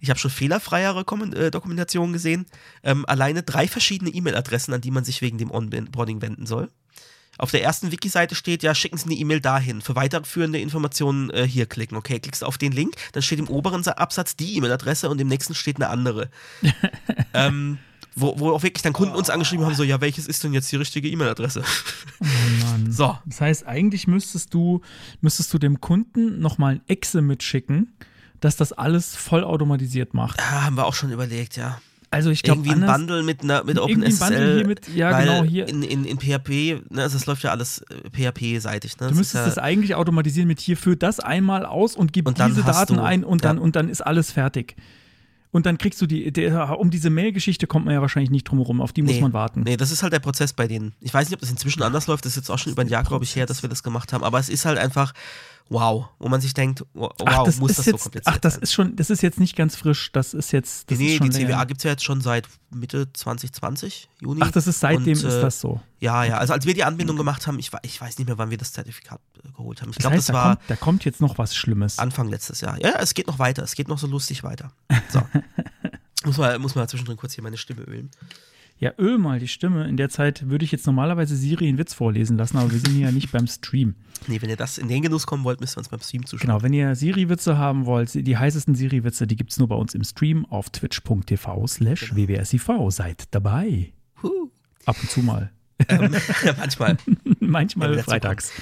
Ich 0.00 0.10
habe 0.10 0.18
schon 0.18 0.30
fehlerfreiere 0.30 1.04
Kommen- 1.04 1.32
äh, 1.32 1.50
Dokumentationen 1.50 2.12
gesehen. 2.12 2.46
Ähm, 2.82 3.04
alleine 3.06 3.42
drei 3.42 3.68
verschiedene 3.68 4.10
E-Mail-Adressen, 4.10 4.74
an 4.74 4.80
die 4.80 4.90
man 4.90 5.04
sich 5.04 5.22
wegen 5.22 5.38
dem 5.38 5.50
Onboarding 5.50 6.20
wenden 6.20 6.46
soll. 6.46 6.70
Auf 7.38 7.50
der 7.50 7.62
ersten 7.62 7.90
Wiki-Seite 7.92 8.34
steht 8.34 8.62
ja, 8.62 8.74
schicken 8.74 8.96
Sie 8.96 9.06
eine 9.06 9.14
E-Mail 9.14 9.40
dahin. 9.40 9.80
Für 9.80 9.96
weiterführende 9.96 10.58
Informationen 10.60 11.30
äh, 11.30 11.46
hier 11.46 11.66
klicken. 11.66 11.96
Okay, 11.96 12.20
klickst 12.20 12.42
du 12.42 12.46
auf 12.46 12.58
den 12.58 12.72
Link, 12.72 12.94
dann 13.12 13.22
steht 13.22 13.38
im 13.38 13.48
oberen 13.48 13.82
Sa- 13.82 13.92
Absatz 13.92 14.36
die 14.36 14.56
E-Mail-Adresse 14.56 15.08
und 15.08 15.20
im 15.20 15.28
nächsten 15.28 15.54
steht 15.54 15.76
eine 15.76 15.88
andere. 15.88 16.30
ähm, 17.34 17.78
wo, 18.16 18.38
wo 18.38 18.52
auch 18.52 18.62
wirklich 18.62 18.82
dann 18.82 18.92
Kunden 18.92 19.14
uns 19.16 19.28
angeschrieben 19.30 19.64
haben, 19.66 19.74
so, 19.74 19.82
ja, 19.82 20.00
welches 20.00 20.26
ist 20.26 20.44
denn 20.44 20.52
jetzt 20.52 20.70
die 20.70 20.76
richtige 20.76 21.08
E-Mail-Adresse? 21.08 21.64
Oh 22.20 22.24
Mann. 22.64 22.92
So. 22.92 23.18
Das 23.26 23.40
heißt, 23.40 23.66
eigentlich 23.66 24.06
müsstest 24.06 24.54
du, 24.54 24.82
müsstest 25.20 25.52
du 25.52 25.58
dem 25.58 25.80
Kunden 25.80 26.38
nochmal 26.38 26.74
ein 26.74 26.80
Exe 26.86 27.22
mitschicken, 27.22 27.92
dass 28.40 28.56
das 28.56 28.72
alles 28.72 29.16
vollautomatisiert 29.16 30.14
macht. 30.14 30.38
Ah, 30.40 30.62
haben 30.64 30.76
wir 30.76 30.86
auch 30.86 30.94
schon 30.94 31.10
überlegt, 31.10 31.56
ja. 31.56 31.80
Also 32.14 32.30
ich 32.30 32.42
glaube, 32.42 32.66
irgendwie 32.66 32.82
ein 32.84 32.90
Bundle 32.92 33.22
mit, 33.22 33.42
einer, 33.42 33.64
mit 33.64 33.76
Irgendwie 33.76 33.92
ein 33.94 34.12
OpenSSL. 34.12 34.28
Bundle 34.28 34.54
hier 34.56 34.66
mit- 34.66 34.88
ja, 34.94 35.10
weil 35.12 35.26
genau, 35.26 35.44
hier. 35.44 35.68
In, 35.68 35.82
in, 35.82 36.04
in 36.04 36.18
PHP, 36.18 36.82
ne, 36.90 37.02
also 37.02 37.16
das 37.18 37.26
läuft 37.26 37.42
ja 37.42 37.50
alles 37.50 37.78
äh, 37.90 38.10
PHP-seitig. 38.10 38.92
Ne? 38.98 39.06
Du 39.06 39.08
Das 39.10 39.18
müsstest 39.18 39.34
ist 39.46 39.46
das 39.48 39.56
ja, 39.56 39.62
eigentlich 39.62 39.94
automatisieren 39.94 40.48
mit 40.48 40.60
hier, 40.60 40.76
führ 40.76 40.96
das 40.96 41.20
einmal 41.20 41.66
aus 41.66 41.96
und 41.96 42.12
gib 42.12 42.26
Und 42.26 42.38
diese 42.38 42.62
Daten 42.62 42.96
du- 42.96 43.02
ein 43.02 43.24
und 43.24 43.44
dann, 43.44 43.56
ja. 43.58 43.62
und 43.62 43.76
dann 43.76 43.88
ist 43.88 44.00
alles 44.00 44.32
fertig. 44.32 44.76
Und 45.50 45.66
dann 45.66 45.78
kriegst 45.78 46.02
du 46.02 46.06
die, 46.06 46.32
der, 46.32 46.80
um 46.80 46.90
diese 46.90 47.10
Mail-Geschichte 47.10 47.68
kommt 47.68 47.84
man 47.84 47.94
ja 47.94 48.00
wahrscheinlich 48.00 48.30
nicht 48.30 48.42
drum 48.42 48.58
herum, 48.58 48.80
auf 48.80 48.92
die 48.92 49.02
muss 49.02 49.12
Nee, 49.14 49.20
man 49.20 49.32
warten. 49.32 49.62
Nee, 49.62 49.76
das 49.76 49.92
ist 49.92 50.02
halt 50.02 50.12
der 50.12 50.18
Prozess 50.18 50.52
bei 50.52 50.66
denen. 50.66 50.94
Ich 51.00 51.14
weiß 51.14 51.28
nicht, 51.28 51.34
ob 51.34 51.40
das 51.40 51.50
inzwischen 51.50 51.82
anders 51.84 52.08
läuft. 52.08 52.24
Das 52.24 52.32
ist 52.32 52.36
jetzt 52.36 52.50
auch 52.50 52.58
schon 52.58 52.72
über 52.72 52.82
ein 52.82 52.88
Jahr, 52.88 53.04
glaube 53.04 53.24
ich, 53.24 53.36
her, 53.36 53.46
dass 53.46 53.62
wir 53.62 53.68
das 53.70 53.84
gemacht 53.84 54.12
haben. 54.12 54.24
Aber 54.24 54.40
es 54.40 54.48
ist 54.48 54.64
halt 54.64 54.78
einfach, 54.78 55.12
wow, 55.68 56.08
wo 56.18 56.28
man 56.28 56.40
sich 56.40 56.54
denkt, 56.54 56.84
wow, 56.94 57.12
ach, 57.24 57.44
das 57.44 57.58
muss 57.58 57.72
ist 57.72 57.78
das 57.78 57.86
jetzt, 57.86 57.98
so 57.98 58.02
kompliziert 58.04 58.34
Ach, 58.34 58.38
das 58.38 58.56
ist 58.56 58.72
schon, 58.72 58.96
das 58.96 59.10
ist 59.10 59.22
jetzt 59.22 59.40
nicht 59.40 59.56
ganz 59.56 59.76
frisch. 59.76 60.12
Das 60.12 60.34
ist 60.34 60.52
jetzt. 60.52 60.90
Das 60.90 60.98
nee, 60.98 61.12
ist 61.12 61.18
schon 61.18 61.30
die 61.30 61.46
CWA 61.46 61.64
gibt 61.64 61.78
es 61.78 61.84
ja 61.84 61.90
jetzt 61.90 62.04
schon 62.04 62.20
seit 62.20 62.48
Mitte 62.70 63.12
2020, 63.12 64.08
Juni. 64.20 64.40
Ach, 64.42 64.50
das 64.50 64.66
ist 64.66 64.80
seitdem 64.80 65.04
Und, 65.04 65.24
ist 65.24 65.24
äh, 65.24 65.40
das 65.40 65.60
so. 65.60 65.80
Ja, 66.00 66.24
ja, 66.24 66.38
also 66.38 66.52
als 66.52 66.66
wir 66.66 66.74
die 66.74 66.84
Anbindung 66.84 67.16
gemacht 67.16 67.46
haben, 67.46 67.58
ich, 67.58 67.70
ich 67.82 68.00
weiß 68.00 68.18
nicht 68.18 68.26
mehr, 68.26 68.36
wann 68.36 68.50
wir 68.50 68.58
das 68.58 68.72
Zertifikat 68.72 69.20
äh, 69.42 69.50
geholt 69.52 69.80
haben. 69.80 69.90
Ich 69.90 69.96
Das 69.96 70.02
glaube, 70.02 70.16
heißt, 70.16 70.28
das 70.28 70.34
da, 70.34 70.38
war 70.38 70.56
kommt, 70.56 70.70
da 70.70 70.76
kommt 70.76 71.04
jetzt 71.04 71.20
noch 71.20 71.38
was 71.38 71.56
Schlimmes. 71.56 71.98
Anfang 71.98 72.28
letztes 72.28 72.60
Jahr. 72.60 72.78
Ja, 72.80 72.90
ja, 72.90 72.98
es 72.98 73.14
geht 73.14 73.26
noch 73.26 73.38
weiter, 73.38 73.62
es 73.62 73.74
geht 73.74 73.88
noch 73.88 73.98
so 73.98 74.06
lustig 74.06 74.44
weiter. 74.44 74.72
So. 75.08 75.22
muss, 76.24 76.36
mal, 76.36 76.58
muss 76.58 76.74
mal 76.74 76.88
zwischendrin 76.88 77.16
kurz 77.16 77.34
hier 77.34 77.42
meine 77.42 77.56
Stimme 77.56 77.82
ölen. 77.82 78.10
Ja, 78.84 78.92
öl 78.98 79.16
mal 79.16 79.38
die 79.38 79.48
Stimme. 79.48 79.88
In 79.88 79.96
der 79.96 80.10
Zeit 80.10 80.50
würde 80.50 80.62
ich 80.62 80.70
jetzt 80.70 80.84
normalerweise 80.84 81.34
Siri 81.34 81.68
einen 81.68 81.78
Witz 81.78 81.94
vorlesen 81.94 82.36
lassen, 82.36 82.58
aber 82.58 82.70
wir 82.70 82.78
sind 82.78 82.90
hier 82.90 83.06
ja 83.06 83.12
nicht 83.12 83.32
beim 83.32 83.46
Stream. 83.46 83.94
Nee, 84.26 84.42
wenn 84.42 84.50
ihr 84.50 84.58
das 84.58 84.76
in 84.76 84.88
den 84.88 85.00
Genuss 85.00 85.26
kommen 85.26 85.42
wollt, 85.42 85.58
müsst 85.62 85.74
ihr 85.74 85.78
uns 85.78 85.88
beim 85.88 86.00
Stream 86.00 86.26
zuschauen. 86.26 86.48
Genau, 86.48 86.62
wenn 86.62 86.74
ihr 86.74 86.94
Siri-Witze 86.94 87.56
haben 87.56 87.86
wollt, 87.86 88.12
die 88.12 88.36
heißesten 88.36 88.74
Siri-Witze, 88.74 89.26
die 89.26 89.36
gibt 89.36 89.52
es 89.52 89.58
nur 89.58 89.68
bei 89.68 89.74
uns 89.74 89.94
im 89.94 90.04
Stream 90.04 90.44
auf 90.50 90.68
twitch.tv 90.68 91.66
slash 91.66 92.14
wwsiv. 92.14 92.68
Seid 92.88 93.24
dabei. 93.30 93.94
Huh. 94.22 94.50
Ab 94.84 94.96
und 95.00 95.10
zu 95.10 95.20
mal. 95.20 95.50
ähm, 95.88 96.14
manchmal. 96.58 96.98
Manchmal 97.40 98.02
freitags. 98.02 98.52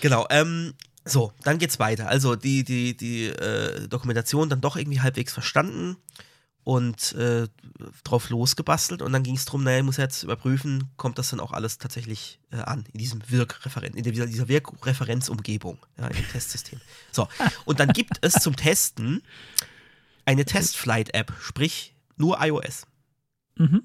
Genau, 0.00 0.26
ähm, 0.30 0.72
so, 1.04 1.32
dann 1.42 1.58
geht's 1.58 1.78
weiter. 1.78 2.08
Also 2.08 2.34
die, 2.34 2.64
die, 2.64 2.96
die 2.96 3.26
äh, 3.26 3.86
Dokumentation 3.88 4.48
dann 4.48 4.62
doch 4.62 4.76
irgendwie 4.78 5.02
halbwegs 5.02 5.34
verstanden 5.34 5.98
und 6.66 7.12
äh, 7.12 7.46
drauf 8.02 8.28
losgebastelt 8.28 9.00
und 9.00 9.12
dann 9.12 9.22
ging 9.22 9.36
es 9.36 9.44
darum, 9.44 9.62
naja, 9.62 9.78
ich 9.78 9.84
muss 9.84 9.98
jetzt 9.98 10.24
überprüfen, 10.24 10.90
kommt 10.96 11.16
das 11.16 11.30
dann 11.30 11.38
auch 11.38 11.52
alles 11.52 11.78
tatsächlich 11.78 12.40
äh, 12.50 12.56
an 12.56 12.84
in 12.92 12.98
diesem 12.98 13.22
Wirkreferent, 13.30 13.94
in 13.94 14.02
dieser, 14.02 14.26
dieser 14.26 14.48
Wirkreferenzumgebung, 14.48 15.78
ja, 15.96 16.08
im 16.08 16.28
Testsystem. 16.28 16.80
So, 17.12 17.28
und 17.66 17.78
dann 17.78 17.90
gibt 17.90 18.18
es 18.22 18.34
zum 18.34 18.56
Testen 18.56 19.22
eine 20.24 20.44
Testflight-App, 20.44 21.32
sprich 21.40 21.94
nur 22.16 22.38
iOS. 22.40 22.86
Mhm. 23.56 23.82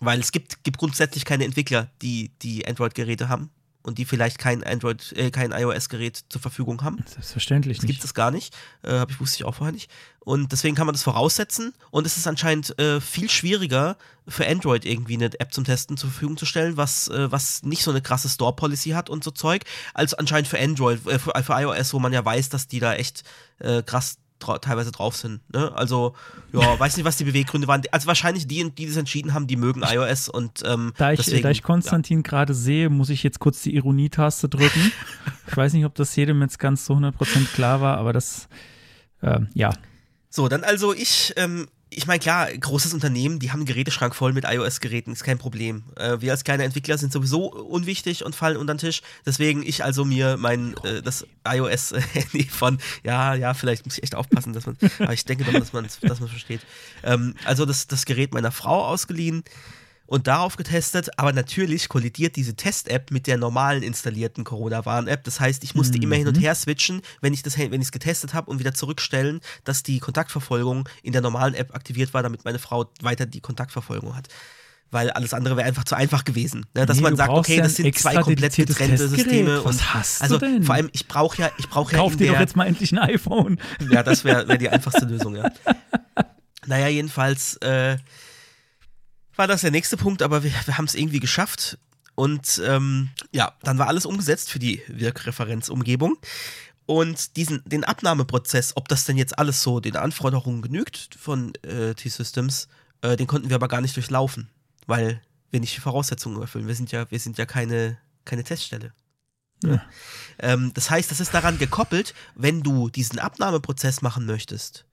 Weil 0.00 0.18
es 0.18 0.32
gibt, 0.32 0.64
gibt 0.64 0.78
grundsätzlich 0.78 1.26
keine 1.26 1.44
Entwickler, 1.44 1.90
die 2.00 2.30
die 2.40 2.66
Android-Geräte 2.66 3.28
haben 3.28 3.50
und 3.82 3.98
die 3.98 4.04
vielleicht 4.04 4.38
kein 4.38 4.62
Android, 4.62 5.12
äh, 5.16 5.30
kein 5.30 5.52
iOS-Gerät 5.52 6.24
zur 6.28 6.40
Verfügung 6.40 6.82
haben. 6.82 7.02
Selbstverständlich 7.06 7.78
Das 7.78 7.86
gibt 7.86 7.98
nicht. 7.98 8.04
es 8.04 8.14
gar 8.14 8.30
nicht. 8.30 8.54
Äh, 8.82 8.92
hab 8.92 9.10
ich 9.10 9.20
wusste 9.20 9.36
ich 9.36 9.44
auch 9.44 9.54
vorher 9.54 9.72
nicht. 9.72 9.90
Und 10.20 10.52
deswegen 10.52 10.76
kann 10.76 10.86
man 10.86 10.94
das 10.94 11.02
voraussetzen. 11.02 11.72
Und 11.90 12.06
es 12.06 12.16
ist 12.16 12.26
anscheinend 12.26 12.78
äh, 12.78 13.00
viel 13.00 13.30
schwieriger 13.30 13.96
für 14.28 14.46
Android 14.46 14.84
irgendwie 14.84 15.14
eine 15.14 15.26
App 15.40 15.52
zum 15.52 15.64
Testen 15.64 15.96
zur 15.96 16.10
Verfügung 16.10 16.36
zu 16.36 16.46
stellen, 16.46 16.76
was, 16.76 17.08
äh, 17.08 17.32
was 17.32 17.62
nicht 17.62 17.82
so 17.82 17.90
eine 17.90 18.02
krasse 18.02 18.28
Store-Policy 18.28 18.90
hat 18.90 19.08
und 19.08 19.24
so 19.24 19.30
Zeug, 19.30 19.64
als 19.94 20.14
anscheinend 20.14 20.48
für 20.48 20.60
Android, 20.60 21.04
äh, 21.06 21.18
für, 21.18 21.32
für 21.42 21.52
iOS, 21.54 21.94
wo 21.94 21.98
man 21.98 22.12
ja 22.12 22.24
weiß, 22.24 22.50
dass 22.50 22.68
die 22.68 22.80
da 22.80 22.94
echt 22.94 23.24
äh, 23.58 23.82
krass 23.82 24.18
teilweise 24.40 24.90
drauf 24.90 25.16
sind. 25.16 25.40
Ne? 25.52 25.72
Also, 25.74 26.14
ja, 26.52 26.60
weiß 26.78 26.96
nicht, 26.96 27.04
was 27.04 27.16
die 27.16 27.24
Beweggründe 27.24 27.68
waren. 27.68 27.82
Also 27.92 28.06
wahrscheinlich 28.06 28.46
die, 28.46 28.70
die 28.70 28.86
das 28.86 28.96
entschieden 28.96 29.34
haben, 29.34 29.46
die 29.46 29.56
mögen 29.56 29.82
iOS 29.82 30.28
und 30.28 30.62
ähm, 30.64 30.92
Da 30.96 31.12
ich, 31.12 31.18
deswegen, 31.18 31.42
da 31.42 31.50
ich 31.50 31.62
Konstantin 31.62 32.22
gerade 32.22 32.54
sehe, 32.54 32.90
muss 32.90 33.10
ich 33.10 33.22
jetzt 33.22 33.38
kurz 33.38 33.62
die 33.62 33.74
Ironietaste 33.74 34.48
drücken. 34.48 34.92
ich 35.48 35.56
weiß 35.56 35.72
nicht, 35.72 35.84
ob 35.84 35.94
das 35.94 36.16
jedem 36.16 36.42
jetzt 36.42 36.58
ganz 36.58 36.84
zu 36.84 36.94
100% 36.94 37.12
klar 37.54 37.80
war, 37.80 37.98
aber 37.98 38.12
das, 38.12 38.48
ähm, 39.22 39.48
ja. 39.54 39.72
So, 40.28 40.48
dann 40.48 40.64
also 40.64 40.94
ich, 40.94 41.34
ähm, 41.36 41.68
ich 41.92 42.06
meine, 42.06 42.20
klar, 42.20 42.46
großes 42.52 42.94
Unternehmen, 42.94 43.40
die 43.40 43.50
haben 43.50 43.60
einen 43.60 43.66
Geräteschrank 43.66 44.14
voll 44.14 44.32
mit 44.32 44.44
iOS-Geräten, 44.44 45.12
ist 45.12 45.24
kein 45.24 45.38
Problem. 45.38 45.82
Äh, 45.96 46.20
wir 46.20 46.30
als 46.30 46.44
kleine 46.44 46.62
Entwickler 46.62 46.96
sind 46.96 47.12
sowieso 47.12 47.46
unwichtig 47.46 48.24
und 48.24 48.36
fallen 48.36 48.56
unter 48.56 48.74
den 48.74 48.78
Tisch. 48.78 49.02
Deswegen 49.26 49.64
ich 49.64 49.82
also 49.82 50.04
mir 50.04 50.36
mein, 50.36 50.76
äh, 50.84 51.02
das 51.02 51.26
iOS-Handy 51.44 52.44
von, 52.50 52.78
ja, 53.02 53.34
ja, 53.34 53.54
vielleicht 53.54 53.84
muss 53.86 53.98
ich 53.98 54.04
echt 54.04 54.14
aufpassen, 54.14 54.52
dass 54.52 54.66
man, 54.66 54.76
aber 55.00 55.12
ich 55.12 55.24
denke 55.24 55.44
doch, 55.44 55.52
dass 55.52 55.72
man 55.72 55.84
dass 55.84 56.20
man 56.20 56.26
es 56.26 56.30
versteht. 56.30 56.60
Ähm, 57.02 57.34
also 57.44 57.66
das, 57.66 57.88
das 57.88 58.04
Gerät 58.04 58.32
meiner 58.32 58.52
Frau 58.52 58.84
ausgeliehen 58.84 59.42
und 60.10 60.26
darauf 60.26 60.56
getestet, 60.56 61.08
aber 61.18 61.32
natürlich 61.32 61.88
kollidiert 61.88 62.34
diese 62.34 62.56
Test-App 62.56 63.12
mit 63.12 63.28
der 63.28 63.36
normalen 63.36 63.84
installierten 63.84 64.42
Corona-Warn-App. 64.42 65.22
Das 65.22 65.38
heißt, 65.38 65.62
ich 65.62 65.76
musste 65.76 65.98
immer 65.98 66.16
hin 66.16 66.26
und 66.26 66.34
her 66.34 66.56
switchen, 66.56 67.00
wenn 67.20 67.32
ich 67.32 67.44
das, 67.44 67.56
wenn 67.56 67.74
ich 67.74 67.86
es 67.86 67.92
getestet 67.92 68.34
habe 68.34 68.50
und 68.50 68.58
wieder 68.58 68.74
zurückstellen, 68.74 69.40
dass 69.62 69.84
die 69.84 70.00
Kontaktverfolgung 70.00 70.88
in 71.04 71.12
der 71.12 71.22
normalen 71.22 71.54
App 71.54 71.76
aktiviert 71.76 72.12
war, 72.12 72.24
damit 72.24 72.44
meine 72.44 72.58
Frau 72.58 72.90
weiter 73.00 73.24
die 73.24 73.40
Kontaktverfolgung 73.40 74.16
hat. 74.16 74.26
Weil 74.90 75.10
alles 75.12 75.32
andere 75.32 75.56
wäre 75.56 75.68
einfach 75.68 75.84
zu 75.84 75.94
einfach 75.94 76.24
gewesen. 76.24 76.66
Ne? 76.74 76.86
Dass 76.86 76.96
Nee, 76.96 77.04
man 77.04 77.12
du 77.12 77.18
sagt, 77.18 77.30
okay, 77.30 77.58
ja 77.58 77.62
das 77.62 77.76
sind 77.76 77.96
zwei 77.96 78.16
komplett 78.16 78.56
getrennte 78.56 78.96
Testgerät. 78.96 79.10
Systeme. 79.26 79.64
Was 79.64 79.76
und 79.76 79.94
hast 79.94 80.18
du 80.18 80.24
also 80.24 80.38
denn? 80.38 80.64
vor 80.64 80.74
allem, 80.74 80.90
ich 80.92 81.06
brauche 81.06 81.40
ja, 81.40 81.52
ich 81.58 81.68
brauche 81.68 81.92
ja 81.92 81.98
Kauf 81.98 82.16
dir 82.16 82.32
doch 82.32 82.40
jetzt 82.40 82.56
mal 82.56 82.66
endlich 82.66 82.90
ein 82.90 82.98
iPhone. 82.98 83.60
ja, 83.88 84.02
das 84.02 84.24
wäre 84.24 84.48
wär 84.48 84.58
die 84.58 84.68
einfachste 84.70 85.04
Lösung, 85.06 85.36
ja. 85.36 85.52
Naja, 86.66 86.88
jedenfalls 86.88 87.58
äh, 87.58 87.96
war 89.36 89.46
das 89.46 89.62
der 89.62 89.70
nächste 89.70 89.96
Punkt, 89.96 90.22
aber 90.22 90.42
wir, 90.42 90.52
wir 90.66 90.78
haben 90.78 90.84
es 90.84 90.94
irgendwie 90.94 91.20
geschafft. 91.20 91.78
Und 92.14 92.60
ähm, 92.64 93.10
ja, 93.32 93.52
dann 93.62 93.78
war 93.78 93.88
alles 93.88 94.04
umgesetzt 94.04 94.50
für 94.50 94.58
die 94.58 94.82
Wirkreferenzumgebung. 94.88 96.18
Und 96.86 97.36
diesen, 97.36 97.62
den 97.64 97.84
Abnahmeprozess, 97.84 98.76
ob 98.76 98.88
das 98.88 99.04
denn 99.04 99.16
jetzt 99.16 99.38
alles 99.38 99.62
so 99.62 99.80
den 99.80 99.96
Anforderungen 99.96 100.60
genügt 100.60 101.14
von 101.18 101.54
äh, 101.62 101.94
T-Systems, 101.94 102.68
äh, 103.02 103.16
den 103.16 103.26
konnten 103.26 103.48
wir 103.48 103.54
aber 103.54 103.68
gar 103.68 103.80
nicht 103.80 103.96
durchlaufen, 103.96 104.48
weil 104.86 105.22
wir 105.50 105.60
nicht 105.60 105.76
die 105.76 105.80
Voraussetzungen 105.80 106.40
erfüllen. 106.40 106.66
Wir 106.66 106.74
sind 106.74 106.90
ja, 106.90 107.10
wir 107.10 107.20
sind 107.20 107.38
ja 107.38 107.46
keine, 107.46 107.98
keine 108.24 108.44
Teststelle. 108.44 108.92
Ja. 109.62 109.82
Ähm, 110.38 110.72
das 110.74 110.90
heißt, 110.90 111.10
das 111.10 111.20
ist 111.20 111.34
daran 111.34 111.58
gekoppelt, 111.58 112.14
wenn 112.34 112.62
du 112.62 112.88
diesen 112.88 113.18
Abnahmeprozess 113.18 114.02
machen 114.02 114.26
möchtest, 114.26 114.86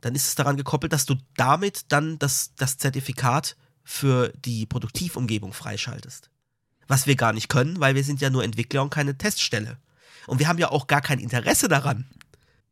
dann 0.00 0.14
ist 0.14 0.28
es 0.28 0.34
daran 0.34 0.56
gekoppelt, 0.56 0.92
dass 0.92 1.06
du 1.06 1.16
damit 1.36 1.86
dann 1.88 2.18
das, 2.18 2.52
das 2.56 2.78
Zertifikat 2.78 3.56
für 3.90 4.32
die 4.44 4.66
Produktivumgebung 4.66 5.52
freischaltest. 5.52 6.30
Was 6.86 7.08
wir 7.08 7.16
gar 7.16 7.32
nicht 7.32 7.48
können, 7.48 7.80
weil 7.80 7.96
wir 7.96 8.04
sind 8.04 8.20
ja 8.20 8.30
nur 8.30 8.44
Entwickler 8.44 8.82
und 8.82 8.90
keine 8.90 9.18
Teststelle. 9.18 9.78
Und 10.28 10.38
wir 10.38 10.46
haben 10.46 10.58
ja 10.58 10.70
auch 10.70 10.86
gar 10.86 11.00
kein 11.00 11.18
Interesse 11.18 11.66
daran, 11.66 12.06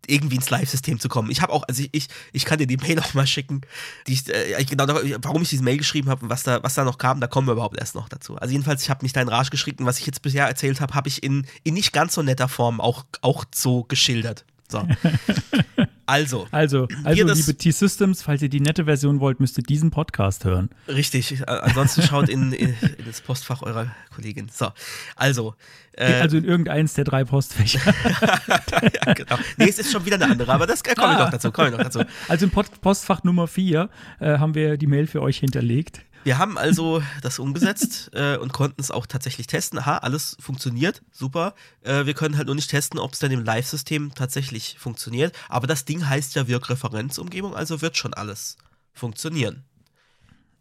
irgendwie 0.07 0.37
ins 0.37 0.49
Live-System 0.49 1.01
zu 1.01 1.09
kommen. 1.09 1.31
Ich 1.31 1.43
habe 1.43 1.53
auch, 1.53 1.65
also 1.67 1.83
ich, 1.83 1.91
ich, 1.93 2.09
ich 2.33 2.45
kann 2.45 2.59
dir 2.59 2.69
die 2.69 2.77
Mail 2.77 2.99
auch 3.01 3.15
mal 3.15 3.27
schicken, 3.27 3.63
die 4.07 4.13
ich, 4.13 4.29
äh, 4.29 4.65
genau, 4.65 4.87
warum 4.87 5.43
ich 5.43 5.49
diese 5.49 5.65
Mail 5.65 5.79
geschrieben 5.79 6.09
habe 6.09 6.23
und 6.23 6.31
was 6.31 6.45
da, 6.45 6.63
was 6.63 6.75
da 6.75 6.85
noch 6.85 6.99
kam, 6.99 7.21
da 7.21 7.27
kommen 7.27 7.49
wir 7.49 7.53
überhaupt 7.53 7.79
erst 7.79 7.97
noch 7.97 8.09
dazu. 8.09 8.37
Also 8.37 8.53
jedenfalls, 8.53 8.83
ich 8.83 8.91
habe 8.91 9.05
mich 9.05 9.13
da 9.13 9.21
in 9.21 9.29
Rage 9.29 9.51
geschrieben, 9.51 9.87
was 9.87 9.99
ich 9.99 10.07
jetzt 10.07 10.23
bisher 10.23 10.47
erzählt 10.47 10.81
habe, 10.81 10.95
habe 10.95 11.09
ich 11.09 11.25
in, 11.25 11.47
in 11.65 11.75
nicht 11.75 11.93
ganz 11.93 12.15
so 12.15 12.23
netter 12.23 12.49
Form 12.49 12.81
auch, 12.81 13.05
auch 13.23 13.45
so 13.53 13.83
geschildert. 13.83 14.45
So. 14.71 14.87
Also, 16.09 16.49
Also, 16.53 16.89
also 17.05 17.27
liebe 17.27 17.55
T-Systems, 17.55 18.23
falls 18.23 18.41
ihr 18.41 18.49
die 18.49 18.61
nette 18.61 18.87
Version 18.87 19.21
wollt, 19.21 19.41
müsst 19.41 19.59
ihr 19.59 19.63
diesen 19.63 19.91
Podcast 19.91 20.47
hören. 20.47 20.71
richtig. 20.89 21.41
Äh, 21.43 21.45
Ansonsten 21.45 22.01
schaut 22.03 22.31
in, 22.31 22.53
in, 22.53 22.71
in 22.99 23.05
das 23.05 23.21
Postfach 23.21 23.61
eurer 23.63 23.95
Kollegin. 24.15 24.49
So, 24.51 24.71
also. 25.17 25.55
Äh, 25.93 26.15
also 26.21 26.39
in 26.39 26.45
irgendeins 26.45 26.95
der 26.95 27.05
drei 27.05 27.25
Postfächer. 27.25 27.81
ja, 29.07 29.13
genau. 29.15 29.39
Nee, 29.59 29.69
es 29.69 29.79
ist 29.79 29.93
schon 29.93 30.07
wieder 30.07 30.15
eine 30.17 30.31
andere, 30.31 30.51
aber 30.53 30.67
das 30.67 30.81
äh, 30.83 30.95
komme 30.95 31.13
ich 31.13 31.19
Ah. 31.19 31.25
noch 31.25 31.31
dazu. 31.31 31.53
Komme 31.53 31.69
ich 31.69 31.75
noch 31.77 31.83
dazu. 31.85 32.01
Also 32.29 32.45
im 32.47 32.51
Post 32.53 32.81
Postfach 32.81 33.23
Nummer 33.25 33.47
4 33.47 33.91
äh, 34.21 34.39
haben 34.39 34.55
wir 34.55 34.77
die 34.79 34.87
Mail 34.87 35.07
für 35.07 35.21
euch 35.23 35.39
hinterlegt. 35.39 36.03
Wir 36.29 36.37
haben 36.37 36.59
also 36.59 37.03
das 37.23 37.39
umgesetzt 37.39 38.11
äh, 38.13 38.37
und 38.37 38.53
konnten 38.53 38.83
es 38.83 38.91
auch 38.91 39.07
tatsächlich 39.07 39.47
testen. 39.47 39.79
Aha, 39.79 39.97
alles 39.97 40.37
funktioniert, 40.39 41.01
super. 41.11 41.55
Äh, 41.81 42.05
wir 42.05 42.13
können 42.13 42.37
halt 42.37 42.49
nur 42.49 42.55
nicht 42.55 42.69
testen, 42.69 43.01
ob 43.01 43.15
es 43.15 43.19
dann 43.19 43.31
im 43.31 43.43
Live-System 43.43 44.13
tatsächlich 44.15 44.77
funktioniert. 44.79 45.35
Aber 45.49 45.67
das 45.67 45.87
Ding 45.87 46.07
heißt 46.07 46.35
ja 46.35 46.47
Wirkreferenzumgebung, 46.47 47.57
also 47.57 47.81
wird 47.81 47.97
schon 47.97 48.13
alles 48.13 48.59
funktionieren. 48.93 49.65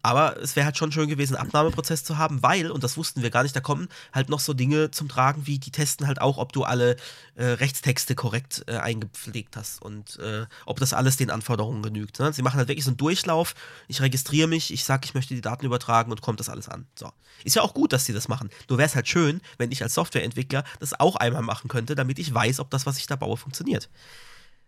Aber 0.07 0.41
es 0.41 0.55
wäre 0.55 0.65
halt 0.65 0.77
schon 0.77 0.93
schön 0.93 1.09
gewesen, 1.09 1.35
einen 1.35 1.47
Abnahmeprozess 1.47 2.05
zu 2.05 2.17
haben, 2.17 2.41
weil, 2.41 2.71
und 2.71 2.81
das 2.81 2.95
wussten 2.95 3.23
wir 3.23 3.29
gar 3.29 3.43
nicht, 3.43 3.53
da 3.53 3.59
kommen 3.59 3.89
halt 4.13 4.29
noch 4.29 4.39
so 4.39 4.53
Dinge 4.53 4.89
zum 4.89 5.09
Tragen, 5.09 5.47
wie 5.47 5.59
die 5.59 5.69
testen 5.69 6.07
halt 6.07 6.21
auch, 6.21 6.37
ob 6.37 6.53
du 6.53 6.63
alle 6.63 6.95
äh, 7.35 7.43
Rechtstexte 7.43 8.15
korrekt 8.15 8.63
äh, 8.67 8.77
eingepflegt 8.77 9.57
hast 9.57 9.81
und 9.81 10.17
äh, 10.19 10.45
ob 10.65 10.79
das 10.79 10.93
alles 10.93 11.17
den 11.17 11.29
Anforderungen 11.29 11.83
genügt. 11.83 12.21
Ne? 12.21 12.31
Sie 12.31 12.41
machen 12.41 12.55
halt 12.55 12.69
wirklich 12.69 12.85
so 12.85 12.91
einen 12.91 12.95
Durchlauf, 12.95 13.53
ich 13.89 13.99
registriere 13.99 14.47
mich, 14.47 14.71
ich 14.71 14.85
sage, 14.85 15.01
ich 15.03 15.13
möchte 15.13 15.35
die 15.35 15.41
Daten 15.41 15.65
übertragen 15.65 16.09
und 16.09 16.21
kommt 16.21 16.39
das 16.39 16.47
alles 16.47 16.69
an. 16.69 16.87
So. 16.95 17.11
Ist 17.43 17.57
ja 17.57 17.61
auch 17.61 17.73
gut, 17.73 17.91
dass 17.91 18.05
sie 18.05 18.13
das 18.13 18.29
machen. 18.29 18.49
Nur 18.69 18.77
wäre 18.77 18.87
es 18.87 18.95
halt 18.95 19.09
schön, 19.09 19.41
wenn 19.57 19.73
ich 19.73 19.83
als 19.83 19.93
Softwareentwickler 19.93 20.63
das 20.79 20.97
auch 20.97 21.17
einmal 21.17 21.41
machen 21.41 21.67
könnte, 21.67 21.95
damit 21.95 22.17
ich 22.17 22.33
weiß, 22.33 22.61
ob 22.61 22.69
das, 22.69 22.85
was 22.85 22.97
ich 22.97 23.07
da 23.07 23.17
baue, 23.17 23.35
funktioniert. 23.35 23.89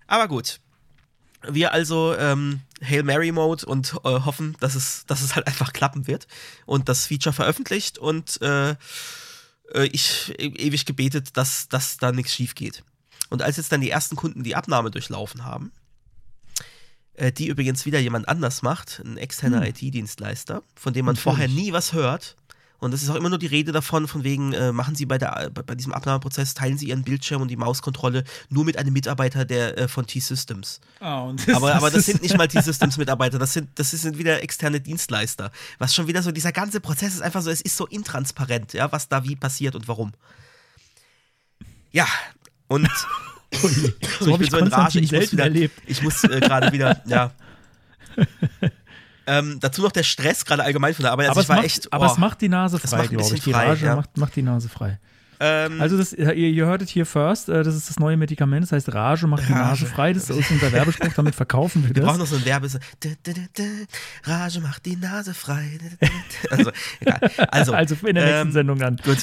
Aber 0.06 0.28
gut. 0.28 0.60
Wir 1.48 1.72
also 1.72 2.16
ähm, 2.18 2.62
Hail 2.84 3.04
Mary 3.04 3.32
Mode 3.32 3.66
und 3.66 3.94
äh, 4.04 4.10
hoffen, 4.10 4.58
dass 4.60 4.76
es, 4.76 5.06
dass 5.08 5.22
es 5.22 5.36
halt 5.36 5.48
einfach 5.48 5.74
klappen 5.74 6.08
wird 6.08 6.28
und 6.66 6.90
das 6.90 7.08
Feature 7.08 7.34
veröffentlicht 7.34 7.98
und 7.98 8.42
äh, 8.42 8.72
äh, 9.74 9.86
ich 9.92 10.34
e 10.38 10.48
ewig 10.48 10.86
gebetet, 10.86 11.38
dass, 11.38 11.70
dass 11.70 11.98
da 11.98 12.12
nichts 12.12 12.34
schief 12.34 12.56
geht. 12.56 12.84
Und 13.30 13.42
als 13.42 13.58
jetzt 13.58 13.72
dann 13.72 13.82
die 13.82 13.92
ersten 13.92 14.16
Kunden 14.16 14.44
die 14.44 14.56
Abnahme 14.56 14.92
durchlaufen 14.92 15.46
haben, 15.46 15.72
äh, 17.14 17.32
die 17.32 17.48
übrigens 17.48 17.86
wieder 17.86 18.00
jemand 18.00 18.28
anders 18.28 18.62
macht, 18.62 19.02
ein 19.06 19.18
externer 19.18 19.68
IT-Dienstleister, 19.68 20.64
von 20.76 20.94
dem 20.94 21.06
man 21.06 21.16
Natürlich. 21.16 21.24
vorher 21.24 21.48
nie 21.48 21.72
was 21.74 21.94
hört 21.94 22.36
Und 22.80 22.94
es 22.94 23.04
ist 23.04 23.10
auch 23.10 23.16
immer 23.16 23.30
nur 23.30 23.40
die 23.40 23.48
Rede 23.48 23.72
davon, 23.72 24.08
von 24.08 24.24
wegen, 24.24 24.54
äh, 24.54 24.72
machen 24.72 24.96
Sie 24.96 25.06
bei, 25.06 25.18
der, 25.18 25.50
bei, 25.54 25.62
bei 25.62 25.76
diesem 25.76 25.94
Abnahmeprozess, 25.94 26.54
teilen 26.54 26.78
Sie 26.78 26.88
Ihren 26.88 27.04
Bildschirm 27.04 27.42
und 27.42 27.50
die 27.50 27.58
Mauskontrolle 27.58 28.24
nur 28.50 28.66
mit 28.66 28.78
einem 28.78 28.94
Mitarbeiter 28.94 29.46
der, 29.46 29.78
äh, 29.78 29.88
von 29.88 30.08
T-Systems. 30.08 30.80
Ah, 31.00 31.22
und 31.22 31.48
das, 31.48 31.56
Aber, 31.56 31.76
aber 31.76 31.92
das 31.92 32.06
sind 32.06 32.22
nicht 32.22 32.38
mal 32.38 32.48
T-Systems-Mitarbeiter, 32.48 33.38
das 33.38 33.54
sind, 33.54 33.70
das 33.76 33.92
sind 33.92 34.18
wieder 34.18 34.42
externe 34.42 34.80
Dienstleister. 34.80 35.52
Was 35.78 35.94
schon 35.94 36.08
wieder 36.08 36.24
so, 36.24 36.32
dieser 36.32 36.52
ganze 36.52 36.80
Prozess 36.80 37.14
ist 37.14 37.22
einfach 37.22 37.42
so, 37.42 37.50
es 37.50 37.62
ist 37.62 37.76
so 37.76 37.86
intransparent, 37.86 38.74
ja, 38.74 38.92
was 38.92 39.10
da 39.10 39.24
wie 39.24 39.36
passiert 39.36 39.76
und 39.76 39.88
warum. 39.88 40.14
Ja, 41.92 42.08
und 42.68 42.90
So 44.20 44.34
habe 44.34 44.44
ich 44.44 44.52
Konstantin 44.52 45.04
ich 45.04 45.12
muss 45.12 45.32
wieder, 45.32 45.52
ich 45.88 46.02
muss 46.04 46.24
äh, 46.24 46.40
gerade 46.40 46.72
wieder, 46.72 47.02
ja. 47.08 47.32
ähm, 49.30 49.58
dazu 49.60 49.82
noch 49.82 49.92
der 49.92 50.04
Stress, 50.04 50.44
gerade 50.46 50.64
allgemein 50.64 50.94
von 50.94 51.04
der 51.04 51.12
Arbeit. 51.12 51.30
Also 51.30 51.38
aber 51.40 51.44
es 51.44 51.50
war 51.50 51.56
macht, 51.58 51.66
echt, 51.66 51.94
aber 51.94 52.08
oh, 52.08 52.12
es 52.12 52.18
macht 52.18 52.42
die 52.42 52.50
Nase 52.50 52.80
das 52.82 52.90
frei, 52.92 53.08
glaube 53.08 53.24
ich. 53.36 53.42
Die 53.42 53.52
frei, 53.54 53.68
Rage 53.68 53.86
ja. 53.86 53.96
macht, 53.96 54.18
macht 54.18 54.36
die 54.36 54.42
Nase 54.44 54.68
frei. 54.70 55.00
ähm, 55.40 55.80
Also 55.80 55.98
das, 55.98 56.12
ihr, 56.12 56.34
ihr 56.34 56.66
hörtet 56.66 56.90
hier 56.90 57.06
first, 57.06 57.48
äh, 57.48 57.64
das 57.64 57.74
ist 57.76 57.90
das 57.90 57.98
neue 58.00 58.18
Medikament, 58.18 58.64
das 58.64 58.72
heißt 58.74 58.94
Rage 58.94 59.26
macht 59.28 59.48
die 59.48 59.54
Nase 59.54 59.84
Rage. 59.84 59.86
frei. 59.86 60.14
Das 60.14 60.30
ist 60.30 60.52
unser 60.52 60.72
Werbespruch, 60.74 61.14
damit 61.16 61.36
verkaufen 61.36 61.88
wir 61.88 61.96
wir 61.96 62.04
brauchen 62.04 62.20
das. 62.20 62.32
noch 62.32 62.38
so 62.38 62.44
ein 62.44 62.46
Werbe. 62.46 62.68
Rage 64.24 64.60
macht 64.62 64.86
die 64.86 64.96
Nase 64.96 65.34
frei. 65.34 65.80
Also, 66.50 66.72
egal. 67.00 67.20
Also, 67.50 67.74
Also 67.80 67.96
in 68.06 68.16
der 68.16 68.26
nächsten 68.26 68.48
ähm, 68.48 68.52
Sendung 68.52 68.80
dann. 68.80 68.98
Gut. 68.98 69.18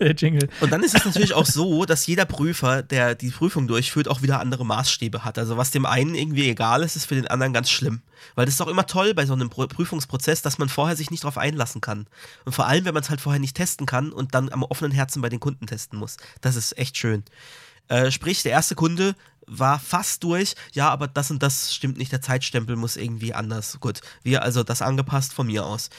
Jingle. 0.20 0.48
Und 0.60 0.72
dann 0.72 0.82
ist 0.82 0.96
es 0.96 1.04
natürlich 1.04 1.34
auch 1.34 1.46
so, 1.46 1.84
dass 1.84 2.06
jeder 2.06 2.24
Prüfer, 2.24 2.82
der 2.82 3.14
die 3.14 3.30
Prüfung 3.30 3.66
durchführt, 3.68 4.08
auch 4.08 4.22
wieder 4.22 4.40
andere 4.40 4.66
Maßstäbe 4.66 5.24
hat. 5.24 5.38
Also 5.38 5.56
was 5.56 5.70
dem 5.70 5.86
einen 5.86 6.14
irgendwie 6.14 6.48
egal 6.48 6.82
ist, 6.82 6.96
ist 6.96 7.06
für 7.06 7.14
den 7.14 7.28
anderen 7.28 7.52
ganz 7.52 7.70
schlimm. 7.70 8.02
Weil 8.34 8.46
das 8.46 8.54
ist 8.54 8.60
auch 8.60 8.68
immer 8.68 8.86
toll 8.86 9.14
bei 9.14 9.26
so 9.26 9.32
einem 9.32 9.48
Prü- 9.48 9.68
Prüfungsprozess, 9.68 10.42
dass 10.42 10.58
man 10.58 10.68
vorher 10.68 10.96
sich 10.96 11.10
nicht 11.10 11.24
darauf 11.24 11.38
einlassen 11.38 11.80
kann. 11.80 12.06
Und 12.44 12.52
vor 12.52 12.66
allem, 12.66 12.84
wenn 12.84 12.94
man 12.94 13.02
es 13.02 13.10
halt 13.10 13.20
vorher 13.20 13.40
nicht 13.40 13.56
testen 13.56 13.86
kann 13.86 14.12
und 14.12 14.34
dann 14.34 14.52
am 14.52 14.62
offenen 14.62 14.92
Herzen 14.92 15.22
bei 15.22 15.28
den 15.28 15.40
Kunden 15.40 15.66
testen 15.66 15.98
muss. 15.98 16.16
Das 16.40 16.56
ist 16.56 16.76
echt 16.78 16.96
schön. 16.96 17.24
Äh, 17.88 18.10
sprich, 18.10 18.42
der 18.42 18.52
erste 18.52 18.74
Kunde 18.74 19.14
war 19.46 19.78
fast 19.78 20.22
durch. 20.24 20.54
Ja, 20.72 20.88
aber 20.90 21.08
das 21.08 21.30
und 21.30 21.42
das 21.42 21.74
stimmt 21.74 21.98
nicht. 21.98 22.12
Der 22.12 22.22
Zeitstempel 22.22 22.76
muss 22.76 22.96
irgendwie 22.96 23.34
anders. 23.34 23.78
Gut, 23.80 24.00
wir 24.22 24.42
also 24.42 24.62
das 24.62 24.82
angepasst 24.82 25.32
von 25.32 25.46
mir 25.46 25.66
aus. 25.66 25.90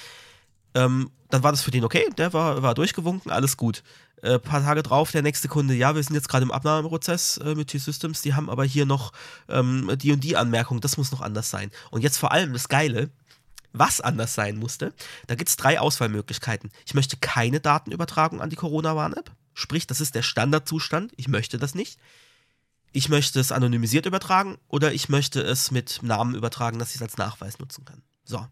Ähm, 0.76 1.12
dann 1.30 1.44
war 1.44 1.52
das 1.52 1.62
für 1.62 1.72
den 1.72 1.84
okay, 1.84 2.10
der 2.18 2.34
war, 2.34 2.62
war 2.64 2.74
durchgewunken, 2.74 3.32
alles 3.32 3.58
gut. 3.58 3.84
Äh, 4.24 4.40
paar 4.40 4.64
Tage 4.64 4.84
drauf, 4.84 5.12
der 5.12 5.22
nächste 5.22 5.50
Kunde, 5.50 5.74
ja, 5.74 5.96
wir 5.96 6.02
sind 6.02 6.16
jetzt 6.16 6.30
gerade 6.30 6.44
im 6.44 6.52
Abnahmeprozess 6.52 7.40
äh, 7.40 7.56
mit 7.56 7.68
T-Systems, 7.68 8.22
die 8.22 8.34
haben 8.34 8.50
aber 8.50 8.64
hier 8.64 8.86
noch 8.86 9.12
ähm, 9.50 9.92
die 9.98 10.14
und 10.14 10.24
die 10.24 10.38
Anmerkung, 10.38 10.80
das 10.80 10.96
muss 10.96 11.12
noch 11.12 11.20
anders 11.20 11.50
sein. 11.50 11.72
Und 11.92 12.04
jetzt 12.04 12.18
vor 12.18 12.32
allem 12.32 12.54
das 12.54 12.70
Geile, 12.70 13.10
was 13.74 14.00
anders 14.00 14.34
sein 14.34 14.56
musste, 14.56 14.94
da 15.28 15.36
gibt 15.36 15.50
es 15.50 15.58
drei 15.58 15.78
Auswahlmöglichkeiten. 15.78 16.72
Ich 16.86 16.94
möchte 16.94 17.18
keine 17.18 17.60
Datenübertragung 17.60 18.40
an 18.40 18.50
die 18.50 18.56
Corona-Warn-App, 18.56 19.30
sprich, 19.54 19.88
das 19.88 20.00
ist 20.00 20.16
der 20.16 20.22
Standardzustand, 20.22 21.12
ich 21.18 21.28
möchte 21.28 21.58
das 21.58 21.76
nicht. 21.76 22.00
Ich 22.94 23.10
möchte 23.10 23.42
es 23.42 23.52
anonymisiert 23.52 24.06
übertragen 24.06 24.58
oder 24.70 24.94
ich 24.94 25.10
möchte 25.10 25.42
es 25.42 25.70
mit 25.70 26.02
Namen 26.02 26.34
übertragen, 26.34 26.80
dass 26.80 26.92
ich 26.92 26.96
es 26.96 27.02
als 27.02 27.18
Nachweis 27.18 27.60
nutzen 27.60 27.84
kann. 27.84 28.04
So, 28.24 28.48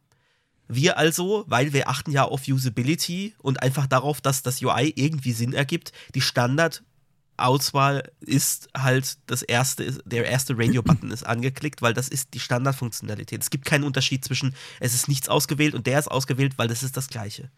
wir 0.75 0.97
also, 0.97 1.43
weil 1.47 1.73
wir 1.73 1.89
achten 1.89 2.11
ja 2.11 2.23
auf 2.23 2.47
Usability 2.47 3.35
und 3.39 3.61
einfach 3.61 3.87
darauf, 3.87 4.21
dass 4.21 4.43
das 4.43 4.61
UI 4.61 4.93
irgendwie 4.95 5.33
Sinn 5.33 5.53
ergibt, 5.53 5.91
die 6.15 6.21
Standardauswahl 6.21 8.11
ist 8.21 8.69
halt 8.75 9.17
das 9.27 9.41
erste, 9.41 10.01
der 10.05 10.25
erste 10.25 10.57
Radio-Button 10.57 11.11
ist 11.11 11.23
angeklickt, 11.23 11.81
weil 11.81 11.93
das 11.93 12.07
ist 12.07 12.33
die 12.33 12.39
Standardfunktionalität. 12.39 13.41
Es 13.41 13.49
gibt 13.49 13.65
keinen 13.65 13.83
Unterschied 13.83 14.23
zwischen, 14.23 14.55
es 14.79 14.93
ist 14.93 15.07
nichts 15.07 15.29
ausgewählt 15.29 15.75
und 15.75 15.87
der 15.87 15.99
ist 15.99 16.09
ausgewählt, 16.09 16.57
weil 16.57 16.67
das 16.67 16.83
ist 16.83 16.97
das 16.97 17.07
Gleiche. 17.07 17.51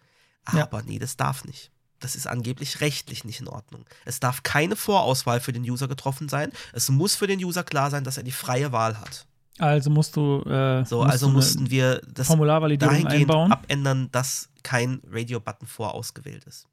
Ja. 0.52 0.63
Aber 0.63 0.82
nee, 0.84 0.99
das 0.99 1.15
darf 1.15 1.45
nicht. 1.45 1.71
Das 1.99 2.15
ist 2.15 2.28
angeblich 2.28 2.82
rechtlich 2.82 3.23
nicht 3.23 3.39
in 3.39 3.47
Ordnung. 3.47 3.86
Es 4.04 4.19
darf 4.19 4.43
keine 4.43 4.76
Vorauswahl 4.76 5.39
für 5.39 5.54
den 5.54 5.63
User 5.63 5.88
getroffen 5.88 6.28
sein. 6.28 6.52
Es 6.73 6.89
muss 6.89 7.15
für 7.15 7.28
den 7.28 7.41
User 7.41 7.63
klar 7.63 7.91
sein, 7.91 8.04
dass 8.04 8.17
er 8.17 8.23
die 8.23 8.32
freie 8.32 8.73
Wahl 8.73 8.99
hat. 8.99 9.26
Also 9.59 9.89
musst 9.89 10.15
du, 10.15 10.41
äh, 10.43 10.83
So, 10.85 10.99
musst 11.01 11.11
also 11.11 11.27
du 11.27 11.33
mussten 11.33 11.69
wir 11.69 12.01
das 12.11 12.27
Formularvalidierung 12.27 13.05
einbauen. 13.07 13.51
abändern, 13.51 14.09
dass 14.11 14.49
kein 14.63 15.01
Radio-Button 15.11 15.67
vorausgewählt 15.67 16.43
ist. 16.45 16.67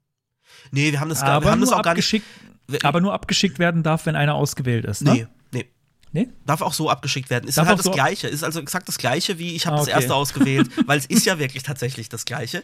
Nee, 0.71 0.91
wir 0.91 0.99
haben 0.99 1.09
das, 1.09 1.21
gar, 1.21 1.29
aber, 1.31 1.45
wir 1.45 1.51
haben 1.51 1.61
das 1.61 1.71
auch 1.71 1.81
gar 1.83 1.93
nicht. 1.93 2.21
aber 2.83 2.99
nur 3.01 3.13
abgeschickt 3.13 3.59
werden 3.59 3.83
darf, 3.83 4.05
wenn 4.05 4.15
einer 4.15 4.35
ausgewählt 4.35 4.85
ist. 4.85 5.01
Ne? 5.03 5.13
Nee, 5.13 5.27
nee. 5.51 5.69
Nee? 6.11 6.29
Darf 6.45 6.61
auch 6.61 6.73
so 6.73 6.89
abgeschickt 6.89 7.29
werden. 7.29 7.47
Ist 7.47 7.57
Darf 7.57 7.67
halt 7.67 7.77
das 7.79 7.85
so- 7.85 7.91
Gleiche. 7.91 8.27
Ist 8.27 8.43
also 8.43 8.59
exakt 8.59 8.87
das 8.87 8.97
Gleiche 8.97 9.37
wie 9.39 9.55
ich 9.55 9.65
habe 9.67 9.75
Ah, 9.77 9.79
das 9.79 9.87
okay. 9.87 9.95
erste 9.97 10.15
ausgewählt, 10.15 10.69
weil 10.87 10.97
es 10.97 11.05
ist 11.05 11.25
ja 11.25 11.39
wirklich 11.39 11.63
tatsächlich 11.63 12.09
das 12.09 12.25
Gleiche. 12.25 12.63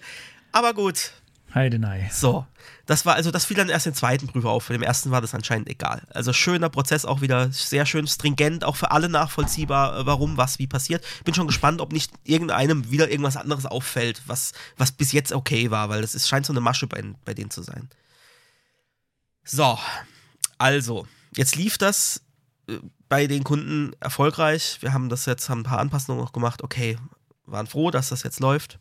Aber 0.51 0.73
gut, 0.73 1.11
Heidenei. 1.57 2.09
so. 2.11 2.45
Das 2.85 3.05
war 3.05 3.15
also, 3.15 3.31
das 3.31 3.45
fiel 3.45 3.57
dann 3.57 3.67
erst 3.67 3.85
den 3.85 3.93
zweiten 3.93 4.27
Prüfer 4.27 4.49
auf. 4.49 4.63
Für 4.63 4.73
den 4.73 4.81
ersten 4.81 5.11
war 5.11 5.19
das 5.19 5.35
anscheinend 5.35 5.69
egal. 5.69 6.03
Also 6.09 6.31
schöner 6.31 6.69
Prozess 6.69 7.03
auch 7.03 7.19
wieder, 7.19 7.51
sehr 7.51 7.85
schön 7.85 8.07
stringent, 8.07 8.63
auch 8.63 8.77
für 8.77 8.91
alle 8.91 9.09
nachvollziehbar, 9.09 9.99
äh, 9.99 10.05
warum, 10.05 10.37
was, 10.37 10.57
wie 10.59 10.67
passiert. 10.67 11.03
Bin 11.25 11.33
schon 11.33 11.47
gespannt, 11.47 11.81
ob 11.81 11.91
nicht 11.91 12.11
irgendeinem 12.23 12.89
wieder 12.89 13.09
irgendwas 13.09 13.35
anderes 13.35 13.65
auffällt, 13.65 14.21
was, 14.27 14.53
was 14.77 14.93
bis 14.93 15.11
jetzt 15.11 15.33
okay 15.33 15.69
war, 15.69 15.89
weil 15.89 16.01
das 16.01 16.15
ist, 16.15 16.29
scheint 16.29 16.45
so 16.45 16.53
eine 16.53 16.61
Masche 16.61 16.87
bei, 16.87 17.03
bei 17.25 17.33
denen 17.33 17.51
zu 17.51 17.61
sein. 17.61 17.89
So, 19.43 19.77
also, 20.57 21.07
jetzt 21.35 21.55
lief 21.55 21.77
das 21.77 22.21
äh, 22.67 22.77
bei 23.09 23.27
den 23.27 23.43
Kunden 23.43 23.93
erfolgreich. 23.99 24.77
Wir 24.81 24.93
haben 24.93 25.09
das 25.09 25.25
jetzt, 25.25 25.49
haben 25.49 25.61
ein 25.61 25.63
paar 25.63 25.79
Anpassungen 25.79 26.21
noch 26.21 26.33
gemacht. 26.33 26.63
Okay, 26.63 26.97
waren 27.45 27.67
froh, 27.67 27.91
dass 27.91 28.09
das 28.09 28.23
jetzt 28.23 28.39
läuft. 28.39 28.79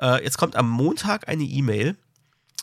Äh, 0.00 0.24
jetzt 0.24 0.38
kommt 0.38 0.56
am 0.56 0.68
Montag 0.68 1.28
eine 1.28 1.44
E-Mail 1.44 1.96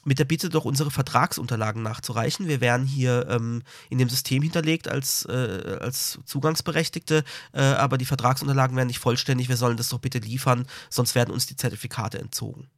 mit 0.05 0.19
der 0.19 0.25
Bitte, 0.25 0.49
doch 0.49 0.65
unsere 0.65 0.91
Vertragsunterlagen 0.91 1.81
nachzureichen. 1.81 2.47
Wir 2.47 2.61
werden 2.61 2.85
hier 2.85 3.27
ähm, 3.27 3.63
in 3.89 3.97
dem 3.97 4.07
System 4.07 4.43
hinterlegt 4.43 4.87
als, 4.87 5.25
äh, 5.25 5.77
als 5.81 6.19
Zugangsberechtigte, 6.25 7.23
äh, 7.53 7.61
aber 7.61 7.97
die 7.97 8.05
Vertragsunterlagen 8.05 8.77
werden 8.77 8.87
nicht 8.87 8.99
vollständig. 8.99 9.49
Wir 9.49 9.57
sollen 9.57 9.77
das 9.77 9.89
doch 9.89 9.99
bitte 9.99 10.19
liefern, 10.19 10.67
sonst 10.89 11.15
werden 11.15 11.31
uns 11.31 11.47
die 11.47 11.55
Zertifikate 11.55 12.19
entzogen. 12.19 12.69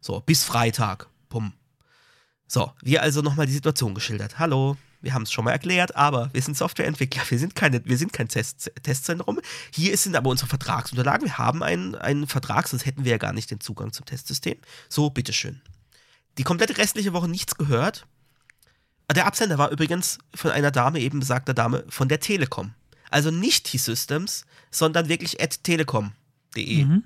So, 0.00 0.20
bis 0.20 0.44
Freitag. 0.44 1.08
Pum. 1.30 1.54
So, 2.46 2.72
wir 2.82 3.02
also 3.02 3.22
nochmal 3.22 3.46
die 3.46 3.52
Situation 3.52 3.94
geschildert. 3.94 4.38
Hallo, 4.38 4.76
wir 5.04 5.14
haben 5.14 5.22
es 5.22 5.32
schon 5.32 5.44
mal 5.44 5.52
erklärt, 5.52 5.94
aber 5.94 6.30
wir 6.32 6.42
sind 6.42 6.56
Softwareentwickler, 6.56 7.22
wir 7.28 7.38
sind, 7.38 7.54
keine, 7.54 7.84
wir 7.84 7.96
sind 7.96 8.12
kein 8.12 8.28
Test, 8.28 8.72
Testzentrum. 8.82 9.40
Hier 9.72 9.96
sind 9.96 10.16
aber 10.16 10.30
unsere 10.30 10.48
Vertragsunterlagen. 10.48 11.26
Wir 11.26 11.38
haben 11.38 11.62
einen, 11.62 11.94
einen 11.94 12.26
Vertrag, 12.26 12.66
sonst 12.68 12.86
hätten 12.86 13.04
wir 13.04 13.12
ja 13.12 13.18
gar 13.18 13.32
nicht 13.32 13.50
den 13.50 13.60
Zugang 13.60 13.92
zum 13.92 14.06
Testsystem. 14.06 14.56
So, 14.88 15.10
bitteschön. 15.10 15.60
Die 16.38 16.42
komplette 16.42 16.76
restliche 16.76 17.12
Woche 17.12 17.28
nichts 17.28 17.54
gehört. 17.56 18.06
Der 19.14 19.26
Absender 19.26 19.58
war 19.58 19.70
übrigens 19.70 20.18
von 20.34 20.50
einer 20.50 20.70
Dame, 20.70 20.98
eben 21.00 21.20
besagter 21.20 21.54
Dame, 21.54 21.84
von 21.88 22.08
der 22.08 22.20
Telekom. 22.20 22.74
Also 23.10 23.30
nicht 23.30 23.66
T-Systems, 23.66 24.46
sondern 24.70 25.08
wirklich 25.08 25.40
at 25.40 25.62
telekom.de. 25.62 26.84
Mhm. 26.84 27.04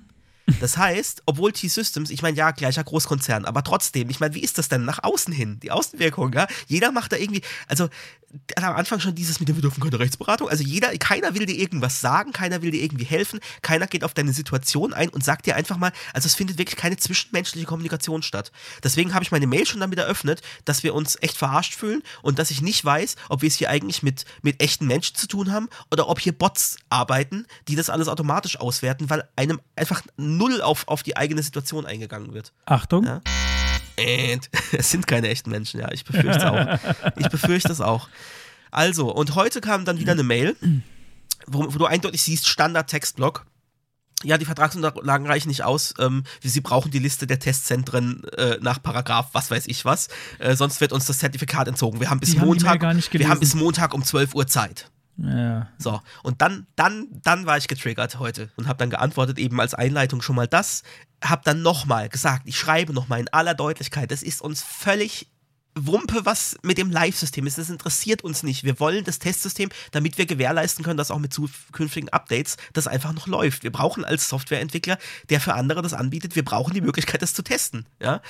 Das 0.59 0.77
heißt, 0.77 1.23
obwohl 1.25 1.51
T-Systems, 1.51 2.09
ich 2.09 2.21
meine, 2.21 2.37
ja, 2.37 2.51
gleicher 2.51 2.83
Großkonzern, 2.83 3.45
aber 3.45 3.63
trotzdem, 3.63 4.09
ich 4.09 4.19
meine, 4.19 4.35
wie 4.35 4.41
ist 4.41 4.57
das 4.57 4.69
denn 4.69 4.85
nach 4.85 5.03
außen 5.03 5.33
hin? 5.33 5.59
Die 5.61 5.71
Außenwirkung, 5.71 6.33
ja? 6.33 6.47
Jeder 6.67 6.91
macht 6.91 7.11
da 7.11 7.17
irgendwie, 7.17 7.41
also 7.67 7.89
am 8.55 8.75
Anfang 8.75 8.99
schon 8.99 9.15
dieses 9.15 9.39
mit 9.39 9.49
dem, 9.49 9.55
wir 9.55 9.61
dürfen 9.61 9.81
keine 9.81 9.99
Rechtsberatung. 9.99 10.49
Also 10.49 10.63
jeder, 10.63 10.95
keiner 10.97 11.33
will 11.33 11.45
dir 11.45 11.57
irgendwas 11.57 11.99
sagen, 11.99 12.31
keiner 12.31 12.61
will 12.61 12.71
dir 12.71 12.81
irgendwie 12.81 13.05
helfen, 13.05 13.39
keiner 13.61 13.87
geht 13.87 14.03
auf 14.03 14.13
deine 14.13 14.33
Situation 14.33 14.93
ein 14.93 15.09
und 15.09 15.23
sagt 15.23 15.45
dir 15.45 15.55
einfach 15.55 15.77
mal, 15.77 15.91
also 16.13 16.27
es 16.27 16.35
findet 16.35 16.57
wirklich 16.57 16.77
keine 16.77 16.97
zwischenmenschliche 16.97 17.65
Kommunikation 17.65 18.21
statt. 18.21 18.51
Deswegen 18.83 19.13
habe 19.13 19.23
ich 19.23 19.31
meine 19.31 19.47
Mail 19.47 19.65
schon 19.65 19.79
damit 19.79 19.97
eröffnet, 19.97 20.41
dass 20.65 20.83
wir 20.83 20.93
uns 20.93 21.17
echt 21.21 21.37
verarscht 21.37 21.73
fühlen 21.73 22.03
und 22.21 22.39
dass 22.39 22.51
ich 22.51 22.61
nicht 22.61 22.83
weiß, 22.85 23.15
ob 23.29 23.41
wir 23.41 23.47
es 23.47 23.55
hier 23.55 23.69
eigentlich 23.69 24.03
mit, 24.03 24.25
mit 24.41 24.61
echten 24.61 24.85
Menschen 24.85 25.15
zu 25.15 25.27
tun 25.27 25.51
haben 25.51 25.69
oder 25.91 26.07
ob 26.07 26.19
hier 26.19 26.33
Bots 26.33 26.77
arbeiten, 26.89 27.45
die 27.67 27.75
das 27.75 27.89
alles 27.89 28.07
automatisch 28.07 28.59
auswerten, 28.59 29.09
weil 29.09 29.27
einem 29.35 29.59
einfach 29.75 30.03
null 30.39 30.61
auf, 30.61 30.87
auf 30.87 31.03
die 31.03 31.15
eigene 31.17 31.43
Situation 31.43 31.85
eingegangen 31.85 32.33
wird. 32.33 32.53
Achtung. 32.65 33.05
Ja. 33.05 33.21
And. 33.99 34.49
Es 34.71 34.89
sind 34.89 35.05
keine 35.07 35.27
echten 35.27 35.49
Menschen, 35.51 35.79
ja. 35.79 35.91
Ich 35.91 36.05
befürchte 36.05 36.29
es 36.31 36.43
auch. 36.43 37.13
Ich 37.17 37.29
befürchte 37.29 37.71
es 37.71 37.81
auch. 37.81 38.07
Also, 38.71 39.11
und 39.13 39.35
heute 39.35 39.61
kam 39.61 39.83
dann 39.85 39.99
wieder 39.99 40.13
eine 40.13 40.23
Mail, 40.23 40.55
wo, 41.47 41.65
wo 41.65 41.77
du 41.77 41.85
eindeutig 41.85 42.21
siehst, 42.21 42.47
Standard-Textblock. 42.47 43.45
Ja, 44.23 44.37
die 44.37 44.45
Vertragsunterlagen 44.45 45.25
reichen 45.27 45.47
nicht 45.47 45.63
aus. 45.63 45.93
Ähm, 45.97 46.23
sie 46.43 46.61
brauchen 46.61 46.91
die 46.91 46.99
Liste 46.99 47.25
der 47.25 47.39
Testzentren 47.39 48.25
äh, 48.37 48.57
nach 48.61 48.81
Paragraph, 48.81 49.29
was 49.31 49.49
weiß 49.49 49.67
ich 49.67 49.85
was. 49.85 50.09
Äh, 50.39 50.55
sonst 50.55 50.81
wird 50.81 50.91
uns 50.91 51.05
das 51.05 51.19
Zertifikat 51.19 51.67
entzogen. 51.67 51.99
Wir 51.99 52.09
haben 52.09 52.19
bis 52.19 52.31
Die 52.31 52.39
haben 52.39 52.47
Montag, 52.47 52.81
nicht 52.95 53.13
wir 53.13 53.29
haben 53.29 53.39
bis. 53.39 53.55
Montag 53.55 53.93
um 53.93 54.03
12 54.03 54.35
Uhr 54.35 54.45
Zeit. 54.45 54.91
Ja. 55.21 55.67
So, 55.77 56.01
und 56.23 56.41
dann, 56.41 56.67
dann, 56.75 57.07
dann 57.23 57.45
war 57.45 57.57
ich 57.57 57.67
getriggert 57.67 58.19
heute 58.19 58.49
und 58.55 58.67
habe 58.67 58.77
dann 58.77 58.89
geantwortet, 58.89 59.37
eben 59.37 59.59
als 59.59 59.73
Einleitung 59.73 60.21
schon 60.21 60.35
mal 60.35 60.47
das, 60.47 60.83
habe 61.23 61.41
dann 61.43 61.61
nochmal 61.61 62.09
gesagt, 62.09 62.43
ich 62.45 62.57
schreibe 62.57 62.93
nochmal 62.93 63.19
in 63.19 63.27
aller 63.29 63.53
Deutlichkeit, 63.53 64.11
es 64.11 64.23
ist 64.23 64.41
uns 64.41 64.63
völlig 64.63 65.27
Wumpe, 65.75 66.25
was 66.25 66.57
mit 66.63 66.77
dem 66.77 66.89
Live-System 66.89 67.47
ist. 67.47 67.57
Das 67.57 67.69
interessiert 67.69 68.23
uns 68.23 68.43
nicht. 68.43 68.63
Wir 68.63 68.79
wollen 68.79 69.03
das 69.03 69.19
Testsystem, 69.19 69.69
damit 69.91 70.17
wir 70.17 70.25
gewährleisten 70.25 70.83
können, 70.83 70.97
dass 70.97 71.11
auch 71.11 71.19
mit 71.19 71.33
zukünftigen 71.33 72.09
Updates 72.09 72.57
das 72.73 72.87
einfach 72.87 73.13
noch 73.13 73.27
läuft. 73.27 73.63
Wir 73.63 73.71
brauchen 73.71 74.03
als 74.03 74.29
Softwareentwickler, 74.29 74.97
der 75.29 75.39
für 75.39 75.53
andere 75.53 75.81
das 75.81 75.93
anbietet, 75.93 76.35
wir 76.35 76.43
brauchen 76.43 76.73
die 76.73 76.81
Möglichkeit, 76.81 77.21
das 77.21 77.33
zu 77.33 77.43
testen. 77.43 77.85
Ja? 78.01 78.21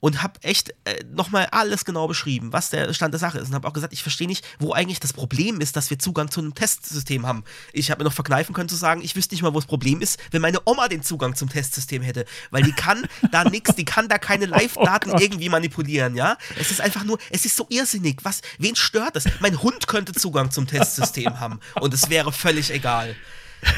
Und 0.00 0.22
habe 0.22 0.42
echt 0.42 0.70
äh, 0.84 1.04
nochmal 1.12 1.48
alles 1.52 1.84
genau 1.84 2.08
beschrieben, 2.08 2.52
was 2.52 2.70
der 2.70 2.92
Stand 2.92 3.14
der 3.14 3.18
Sache 3.20 3.38
ist. 3.38 3.48
Und 3.48 3.54
habe 3.54 3.68
auch 3.68 3.72
gesagt, 3.72 3.92
ich 3.92 4.02
verstehe 4.02 4.26
nicht, 4.26 4.44
wo 4.58 4.72
eigentlich 4.72 5.00
das 5.00 5.12
Problem 5.12 5.60
ist, 5.60 5.76
dass 5.76 5.90
wir 5.90 5.98
Zugang 5.98 6.30
zu 6.30 6.40
einem 6.40 6.54
Testsystem 6.54 7.26
haben. 7.26 7.44
Ich 7.72 7.90
habe 7.90 8.02
mir 8.02 8.08
noch 8.08 8.14
verkneifen 8.14 8.54
können 8.54 8.68
zu 8.68 8.76
sagen, 8.76 9.02
ich 9.02 9.14
wüsste 9.14 9.34
nicht 9.34 9.42
mal, 9.42 9.54
wo 9.54 9.58
das 9.58 9.66
Problem 9.66 10.00
ist, 10.00 10.18
wenn 10.30 10.42
meine 10.42 10.58
Oma 10.64 10.88
den 10.88 11.02
Zugang 11.02 11.34
zum 11.34 11.48
Testsystem 11.48 12.02
hätte. 12.02 12.24
Weil 12.50 12.62
die 12.62 12.72
kann 12.72 13.06
da 13.30 13.44
nichts, 13.44 13.74
die 13.76 13.84
kann 13.84 14.08
da 14.08 14.18
keine 14.18 14.46
oh 14.46 14.50
Live-Daten 14.50 15.12
oh 15.12 15.18
irgendwie 15.18 15.48
manipulieren, 15.48 16.16
ja. 16.16 16.36
Es 16.58 16.70
ist 16.70 16.80
einfach 16.80 17.04
nur, 17.04 17.18
es 17.30 17.44
ist 17.44 17.56
so 17.56 17.66
irrsinnig. 17.68 18.18
Was, 18.22 18.40
wen 18.58 18.76
stört 18.76 19.16
das? 19.16 19.24
Mein 19.40 19.62
Hund 19.62 19.86
könnte 19.86 20.12
Zugang 20.12 20.50
zum 20.50 20.66
Testsystem 20.66 21.40
haben 21.40 21.60
und 21.80 21.94
es 21.94 22.08
wäre 22.10 22.32
völlig 22.32 22.70
egal. 22.70 23.14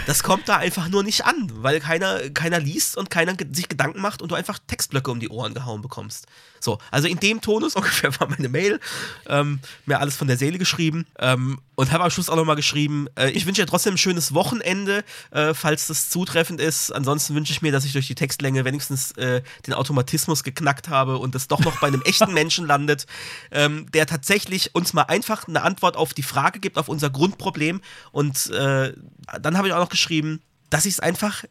Das 0.06 0.22
kommt 0.22 0.48
da 0.48 0.56
einfach 0.56 0.88
nur 0.88 1.02
nicht 1.02 1.24
an, 1.24 1.50
weil 1.62 1.80
keiner, 1.80 2.30
keiner 2.30 2.60
liest 2.60 2.96
und 2.96 3.10
keiner 3.10 3.34
sich 3.52 3.68
Gedanken 3.68 4.00
macht 4.00 4.22
und 4.22 4.30
du 4.30 4.34
einfach 4.34 4.58
Textblöcke 4.66 5.10
um 5.10 5.20
die 5.20 5.28
Ohren 5.28 5.54
gehauen 5.54 5.82
bekommst. 5.82 6.26
So, 6.62 6.78
also 6.90 7.08
in 7.08 7.18
dem 7.18 7.40
Tonus 7.40 7.74
ungefähr 7.76 8.18
war 8.20 8.28
meine 8.28 8.48
Mail. 8.48 8.80
Ähm, 9.26 9.60
mir 9.84 9.98
alles 9.98 10.16
von 10.16 10.28
der 10.28 10.36
Seele 10.36 10.58
geschrieben. 10.58 11.06
Ähm, 11.18 11.60
und 11.74 11.90
habe 11.90 12.04
am 12.04 12.10
Schluss 12.10 12.28
auch 12.28 12.36
nochmal 12.36 12.56
geschrieben, 12.56 13.08
äh, 13.18 13.30
ich 13.30 13.46
wünsche 13.46 13.62
dir 13.62 13.66
trotzdem 13.66 13.94
ein 13.94 13.98
schönes 13.98 14.34
Wochenende, 14.34 15.04
äh, 15.30 15.54
falls 15.54 15.88
das 15.88 16.10
zutreffend 16.10 16.60
ist. 16.60 16.92
Ansonsten 16.92 17.34
wünsche 17.34 17.52
ich 17.52 17.62
mir, 17.62 17.72
dass 17.72 17.84
ich 17.84 17.92
durch 17.92 18.06
die 18.06 18.14
Textlänge 18.14 18.64
wenigstens 18.64 19.12
äh, 19.12 19.42
den 19.66 19.74
Automatismus 19.74 20.44
geknackt 20.44 20.88
habe 20.88 21.18
und 21.18 21.34
es 21.34 21.48
doch 21.48 21.60
noch 21.60 21.80
bei 21.80 21.88
einem 21.88 22.02
echten 22.02 22.32
Menschen 22.34 22.66
landet, 22.66 23.06
ähm, 23.50 23.90
der 23.92 24.06
tatsächlich 24.06 24.74
uns 24.74 24.92
mal 24.92 25.02
einfach 25.02 25.48
eine 25.48 25.62
Antwort 25.62 25.96
auf 25.96 26.14
die 26.14 26.22
Frage 26.22 26.60
gibt, 26.60 26.78
auf 26.78 26.88
unser 26.88 27.10
Grundproblem. 27.10 27.80
Und 28.12 28.50
äh, 28.50 28.92
dann 29.40 29.56
habe 29.56 29.66
ich 29.66 29.74
auch 29.74 29.80
noch 29.80 29.88
geschrieben, 29.88 30.40
dass 30.70 30.86
ich 30.86 30.94
es 30.94 31.00
einfach 31.00 31.44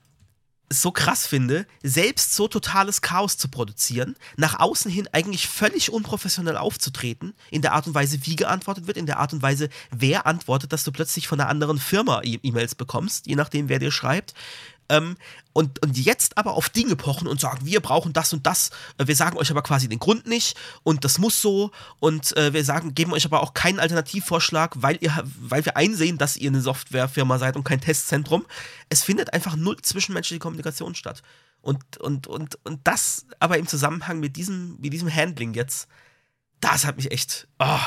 so 0.72 0.92
krass 0.92 1.28
finde, 1.28 1.66
selbst 1.84 2.34
so 2.34 2.48
totales 2.48 3.02
Chaos 3.02 3.38
zu 3.38 3.50
produzieren, 3.50 4.16
nach 4.38 4.60
außen 4.60 4.90
hin 4.90 5.08
eigentlich 5.12 5.48
völlig 5.48 5.92
unprofessionell 5.92 6.58
aufzutreten, 6.58 7.34
in 7.50 7.62
der 7.62 7.74
Art 7.74 7.88
und 7.88 7.94
Weise, 7.94 8.26
wie 8.26 8.38
geantwortet 8.38 8.88
wird, 8.88 8.98
in 8.98 9.06
der 9.06 9.20
Art 9.20 9.34
und 9.34 9.42
Weise, 9.42 9.70
wer 9.92 10.26
antwortet, 10.26 10.72
dass 10.72 10.84
du 10.84 10.92
plötzlich 10.92 11.28
von 11.28 11.40
einer 11.40 11.50
anderen 11.50 11.78
Firma 11.78 12.22
e- 12.24 12.40
E-Mails 12.42 12.76
bekommst, 12.76 13.28
je 13.28 13.36
nachdem, 13.36 13.70
wer 13.70 13.80
dir 13.80 13.92
schreibt. 13.92 14.34
Ähm, 14.92 15.16
und, 15.54 15.82
und 15.82 15.98
jetzt 15.98 16.38
aber 16.38 16.54
auf 16.54 16.70
Dinge 16.70 16.96
pochen 16.96 17.28
und 17.28 17.40
sagen, 17.40 17.66
wir 17.66 17.80
brauchen 17.80 18.14
das 18.14 18.34
und 18.34 18.46
das. 18.46 18.72
Äh, 18.98 19.08
wir 19.08 19.16
sagen 19.16 19.38
euch 19.38 19.50
aber 19.50 19.62
quasi 19.62 19.88
den 19.88 20.00
Grund 20.00 20.28
nicht 20.28 20.58
und 20.84 21.06
das 21.06 21.18
muss 21.18 21.42
so. 21.42 21.72
Und 22.00 22.36
äh, 22.36 22.54
wir 22.54 22.66
sagen, 22.66 22.94
geben 22.94 23.14
euch 23.14 23.26
aber 23.26 23.42
auch 23.42 23.54
keinen 23.54 23.80
Alternativvorschlag, 23.80 24.74
weil, 24.76 24.98
ihr, 25.02 25.12
weil 25.40 25.66
wir 25.66 25.78
einsehen, 25.78 26.18
dass 26.18 26.36
ihr 26.36 26.50
eine 26.50 26.62
Softwarefirma 26.62 27.40
seid 27.40 27.56
und 27.56 27.64
kein 27.64 27.82
Testzentrum. 27.82 28.46
Es 28.90 29.04
findet 29.04 29.34
einfach 29.34 29.56
null 29.56 29.78
zwischenmenschliche 29.82 30.40
Kommunikation 30.40 30.94
statt. 30.94 31.24
Und, 31.62 31.98
und, 31.98 32.28
und, 32.28 32.58
und 32.66 32.80
das 32.84 33.26
aber 33.40 33.58
im 33.58 33.68
Zusammenhang 33.68 34.20
mit 34.20 34.36
diesem, 34.36 34.78
mit 34.82 34.92
diesem 34.94 35.14
Handling 35.14 35.54
jetzt, 35.54 35.88
das 36.60 36.86
hat 36.86 36.98
mich 36.98 37.12
echt 37.12 37.48
oh, 37.60 37.80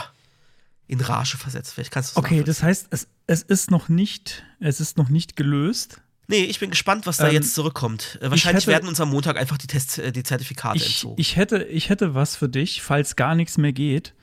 in 0.87 1.01
Rage 1.01 1.37
versetzt. 1.37 1.73
Vielleicht 1.75 1.91
kannst 1.91 2.17
du 2.17 2.21
Okay, 2.21 2.43
das 2.45 2.63
heißt, 2.63 2.89
es, 2.91 3.09
es 3.27 3.43
ist 3.43 3.71
noch 3.71 3.89
nicht, 3.89 4.45
es 4.61 4.81
ist 4.81 4.97
noch 4.97 5.09
nicht 5.09 5.37
gelöst. 5.37 6.03
Nee, 6.27 6.45
ich 6.45 6.59
bin 6.59 6.71
gespannt, 6.71 7.07
was 7.07 7.19
da 7.19 7.29
ähm, 7.29 7.35
jetzt 7.35 7.55
zurückkommt. 7.55 8.19
Äh, 8.21 8.31
wahrscheinlich 8.31 8.65
hätte, 8.65 8.73
werden 8.73 8.89
uns 8.89 9.01
am 9.01 9.11
Montag 9.11 9.37
einfach 9.37 9.59
die, 9.59 9.67
Test, 9.67 9.99
äh, 9.99 10.13
die 10.13 10.23
Zertifikate 10.23 10.79
ich, 10.79 10.87
entzogen. 10.87 11.21
Ich 11.21 11.37
hätte, 11.37 11.65
ich 11.65 11.91
hätte 11.91 12.15
was 12.15 12.37
für 12.37 12.49
dich, 12.49 12.83
falls 12.83 13.17
gar 13.17 13.35
nichts 13.35 13.59
mehr 13.59 13.73
geht. 13.73 14.15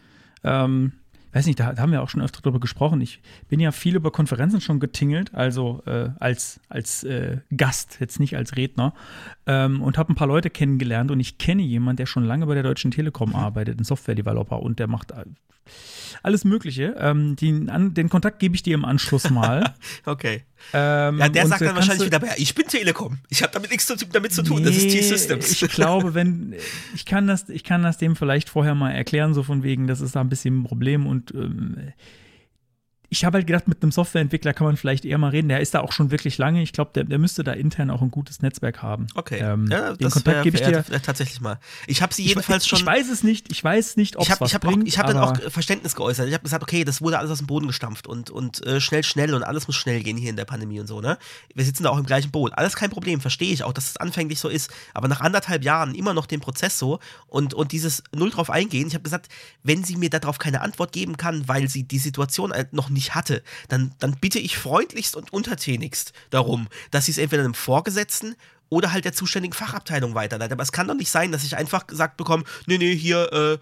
Ähm, 0.44 0.94
weiß 1.34 1.46
nicht, 1.46 1.60
da, 1.60 1.74
da, 1.74 1.82
haben 1.82 1.92
wir 1.92 2.02
auch 2.02 2.10
schon 2.10 2.22
öfter 2.22 2.42
drüber 2.42 2.60
gesprochen. 2.60 3.02
Ich 3.02 3.22
bin 3.50 3.60
ja 3.60 3.72
viel 3.72 3.96
über 3.96 4.12
Konferenzen 4.12 4.62
schon 4.62 4.80
getingelt, 4.80 5.34
also 5.34 5.82
äh, 5.86 6.10
als, 6.20 6.60
als 6.70 7.04
äh, 7.04 7.38
Gast, 7.56 7.98
jetzt 8.00 8.20
nicht 8.20 8.36
als 8.36 8.56
Redner, 8.58 8.94
ähm, 9.46 9.82
und 9.82 9.98
habe 9.98 10.12
ein 10.12 10.16
paar 10.16 10.28
Leute 10.28 10.50
kennengelernt 10.50 11.12
und 11.12 11.20
ich 11.20 11.38
kenne 11.38 11.62
jemanden, 11.62 11.98
der 11.98 12.06
schon 12.06 12.24
lange 12.24 12.46
bei 12.46 12.54
der 12.54 12.64
Deutschen 12.64 12.92
Telekom 12.92 13.30
mhm. 13.30 13.36
arbeitet, 13.36 13.80
ein 13.80 13.84
Software-Developer 13.84 14.62
und 14.62 14.80
der 14.80 14.88
macht 14.88 15.12
äh, 15.12 15.26
alles 16.24 16.44
Mögliche. 16.44 16.96
Ähm, 17.00 17.36
den, 17.36 17.70
an, 17.70 17.94
den 17.94 18.10
Kontakt 18.10 18.40
gebe 18.40 18.56
ich 18.56 18.64
dir 18.64 18.76
im 18.76 18.86
Anschluss 18.86 19.30
mal. 19.30 19.74
okay. 20.06 20.44
Ähm, 20.74 21.18
ja, 21.18 21.30
der 21.30 21.48
sagt 21.48 21.62
dann 21.62 21.76
wahrscheinlich 21.76 22.06
wieder, 22.06 22.22
ich 22.38 22.54
bin 22.54 22.68
Telekom. 22.68 23.18
Ich 23.30 23.42
habe 23.42 23.52
damit 23.54 23.72
nichts 23.72 23.88
zu, 23.88 23.96
damit 23.96 24.34
zu 24.34 24.44
tun. 24.44 24.60
Nee, 24.60 24.68
das 24.68 24.78
ist 24.78 24.90
T-Systems. 24.90 25.62
Ich 25.62 25.70
glaube, 25.72 26.14
wenn 26.14 26.56
ich 26.96 27.06
kann 27.06 27.28
das, 27.28 27.50
ich 27.50 27.64
kann 27.64 27.82
das 27.84 27.98
dem 27.98 28.16
vielleicht 28.16 28.50
vorher 28.50 28.76
mal 28.76 28.92
erklären, 28.92 29.34
so 29.34 29.44
von 29.44 29.64
wegen, 29.64 29.88
das 29.88 30.02
ist 30.02 30.16
da 30.16 30.22
ein 30.22 30.30
bisschen 30.30 30.60
ein 30.60 30.64
Problem 30.64 31.08
und 31.08 31.21
ähm, 31.34 31.94
ich 33.14 33.26
habe 33.26 33.40
halt 33.40 33.46
gedacht, 33.46 33.68
mit 33.68 33.84
einem 33.84 33.92
Softwareentwickler 33.92 34.54
kann 34.54 34.66
man 34.66 34.78
vielleicht 34.78 35.04
eher 35.04 35.18
mal 35.18 35.32
reden. 35.32 35.50
Der 35.50 35.60
ist 35.60 35.74
da 35.74 35.82
auch 35.82 35.92
schon 35.92 36.12
wirklich 36.12 36.38
lange. 36.38 36.64
Ich 36.64 36.72
glaube, 36.72 36.92
der, 36.96 37.04
der, 37.04 37.20
müsste 37.20 37.44
da 37.44 37.52
intern 37.52 37.90
auch 37.90 38.02
ein 38.02 38.10
gutes 38.10 38.42
Netzwerk 38.42 38.82
haben. 38.82 39.08
Okay. 39.16 39.40
Ähm, 39.40 39.68
ja, 39.70 39.94
den 39.98 40.10
Kontakt 40.10 40.44
gebe 40.44 40.56
ich 40.56 40.64
dir 40.64 40.82
tatsächlich 41.04 41.42
mal. 41.42 41.60
Ich 41.88 42.02
habe 42.02 42.14
sie 42.14 42.24
jedenfalls 42.24 42.64
ich, 42.64 42.70
schon. 42.70 42.80
Ich 42.80 42.86
weiß 42.86 43.10
es 43.10 43.22
nicht. 43.24 43.52
Ich 43.52 43.62
weiß 43.62 43.98
nicht, 43.98 44.16
ob 44.16 44.30
es 44.30 44.40
was 44.40 44.54
hab 44.54 44.62
bringt. 44.62 44.84
Auch, 44.84 44.88
ich 44.88 44.98
habe 44.98 45.12
dann 45.12 45.22
auch 45.22 45.52
Verständnis 45.52 45.94
geäußert. 45.94 46.30
Ich 46.30 46.34
habe 46.34 46.44
gesagt, 46.44 46.64
okay, 46.64 46.86
das 46.86 47.02
wurde 47.02 47.20
alles 47.20 47.32
aus 47.32 47.40
dem 47.40 47.48
Boden 47.48 47.68
gestampft 47.68 48.08
und, 48.08 48.30
und 48.30 48.66
äh, 48.66 48.80
schnell, 48.80 49.04
schnell 49.04 49.34
und 49.34 49.44
alles 49.44 49.68
muss 49.68 49.76
schnell 49.76 50.02
gehen 50.04 50.16
hier 50.16 50.30
in 50.30 50.38
der 50.38 50.46
Pandemie 50.46 50.80
und 50.80 50.88
so. 50.88 51.02
Ne? 51.02 51.18
Wir 51.54 51.66
sitzen 51.66 51.84
da 51.84 51.90
auch 51.90 51.98
im 51.98 52.06
gleichen 52.06 52.32
Boot. 52.32 52.58
Alles 52.58 52.78
kein 52.78 52.92
Problem. 52.92 53.20
Verstehe 53.20 53.52
ich 53.52 53.66
auch, 53.66 53.74
dass 53.74 53.90
es 53.90 53.98
anfänglich 53.98 54.40
so 54.40 54.48
ist. 54.48 54.72
Aber 54.94 55.10
nach 55.10 55.20
anderthalb 55.20 55.66
Jahren 55.66 55.96
immer 55.96 56.14
noch 56.14 56.28
den 56.28 56.40
Prozess 56.40 56.80
so 56.80 57.00
und, 57.28 57.54
und 57.54 57.74
dieses 57.74 58.04
Null 58.16 58.30
drauf 58.30 58.50
eingehen. 58.50 58.88
Ich 58.88 58.94
habe 58.94 59.04
gesagt, 59.04 59.28
wenn 59.64 59.84
sie 59.84 59.98
mir 59.98 60.10
darauf 60.10 60.40
keine 60.40 60.62
Antwort 60.62 60.94
geben 60.94 61.18
kann, 61.18 61.50
weil 61.50 61.68
sie 61.68 61.84
die 61.84 62.00
Situation 62.00 62.54
halt 62.54 62.72
noch 62.72 62.90
nicht 62.90 63.01
hatte, 63.08 63.44
dann 63.68 63.92
dann, 64.00 64.16
bitte 64.22 64.40
ich 64.40 64.58
freundlichst 64.58 65.16
und 65.16 65.34
untertänigst 65.34 66.14
darum, 66.30 66.68
dass 66.92 67.06
sie 67.06 67.12
es 67.12 67.18
entweder 67.18 67.44
einem 67.44 67.56
Vorgesetzten 67.56 68.36
oder 68.70 68.94
halt 68.94 69.04
der 69.04 69.14
zuständigen 69.14 69.54
Fachabteilung 69.54 70.16
weiterleitet. 70.16 70.54
Aber 70.54 70.64
es 70.64 70.72
kann 70.72 70.88
doch 70.88 70.96
nicht 70.96 71.12
sein, 71.12 71.32
dass 71.32 71.44
ich 71.44 71.58
einfach 71.58 71.88
gesagt 71.88 72.16
bekomme, 72.16 72.46
nee, 72.68 72.78
nee, 72.78 72.96
hier, 72.96 73.32
äh, 73.34 73.58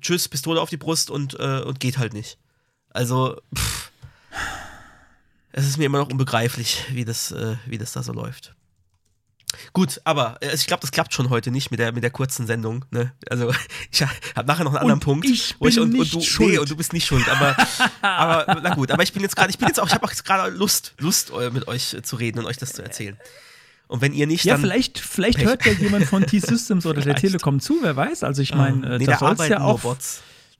tschüss, 0.00 0.28
Pistole 0.28 0.60
auf 0.60 0.70
die 0.70 0.76
Brust 0.76 1.10
und, 1.10 1.38
äh, 1.38 1.60
und 1.60 1.78
geht 1.78 1.98
halt 1.98 2.12
nicht. 2.12 2.38
Also, 2.90 3.40
pff, 3.54 3.92
es 5.52 5.66
ist 5.66 5.78
mir 5.78 5.84
immer 5.84 5.98
noch 5.98 6.10
unbegreiflich, 6.10 6.84
wie 6.90 7.04
das, 7.04 7.30
äh, 7.30 7.56
wie 7.66 7.78
das 7.78 7.92
da 7.92 8.02
so 8.02 8.12
läuft. 8.12 8.54
Gut, 9.72 10.00
aber 10.04 10.38
also 10.42 10.54
ich 10.54 10.66
glaube, 10.66 10.80
das 10.80 10.90
klappt 10.90 11.14
schon 11.14 11.30
heute 11.30 11.50
nicht 11.50 11.70
mit 11.70 11.80
der, 11.80 11.92
mit 11.92 12.02
der 12.02 12.10
kurzen 12.10 12.46
Sendung. 12.46 12.84
Ne? 12.90 13.12
Also 13.28 13.52
ich 13.90 14.02
habe 14.02 14.12
nachher 14.46 14.64
noch 14.64 14.72
einen 14.72 14.78
anderen 14.78 14.94
und 14.94 15.04
Punkt. 15.04 15.28
Ich 15.28 15.56
bin 15.58 15.68
ich, 15.68 15.80
und, 15.80 15.90
nicht 15.90 16.14
und 16.14 16.22
du, 16.22 16.26
schuld. 16.26 16.50
Nee, 16.50 16.58
und 16.58 16.70
du 16.70 16.76
bist 16.76 16.92
nicht 16.92 17.06
schuld. 17.06 17.28
Aber, 17.28 17.56
aber 18.02 18.60
na 18.62 18.74
gut, 18.74 18.90
aber 18.90 19.02
ich 19.02 19.12
bin 19.12 19.22
jetzt 19.22 19.36
gerade, 19.36 19.50
ich 19.50 19.58
bin 19.58 19.68
jetzt 19.68 19.80
auch, 19.80 19.86
ich 19.86 19.94
habe 19.94 20.04
auch 20.04 20.12
gerade 20.12 20.54
Lust, 20.54 20.94
Lust 20.98 21.30
äh, 21.30 21.50
mit 21.50 21.68
euch 21.68 21.96
zu 22.02 22.16
reden 22.16 22.38
und 22.38 22.46
euch 22.46 22.58
das 22.58 22.72
zu 22.72 22.82
erzählen. 22.82 23.16
Und 23.88 24.00
wenn 24.00 24.14
ihr 24.14 24.26
nicht, 24.26 24.44
ja, 24.44 24.54
dann. 24.54 24.62
vielleicht, 24.62 24.98
vielleicht 24.98 25.44
hört 25.44 25.66
ja 25.66 25.72
jemand 25.72 26.06
von 26.06 26.24
T-Systems 26.24 26.86
oder 26.86 27.02
der 27.02 27.14
Telekom 27.16 27.60
zu, 27.60 27.78
wer 27.82 27.94
weiß. 27.94 28.24
Also 28.24 28.40
ich 28.40 28.54
meine, 28.54 28.94
äh, 28.94 28.98
nee, 28.98 29.04
da 29.04 29.18
soll 29.18 29.34
es 29.38 29.48
ja 29.48 29.60
auch. 29.60 29.96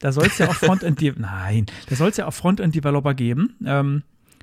Da 0.01 0.13
soll 0.13 0.27
es 0.27 0.37
ja 0.37 0.49
auch 0.49 0.55
Frontend, 0.55 1.01
nein, 1.19 1.67
da 1.89 1.95
soll 1.95 2.11
es 2.11 2.17
ja 2.17 2.27
auch 2.27 2.35
Frontend-Developer 2.35 3.15
geben. 3.15 3.57
Ähm, 3.65 4.03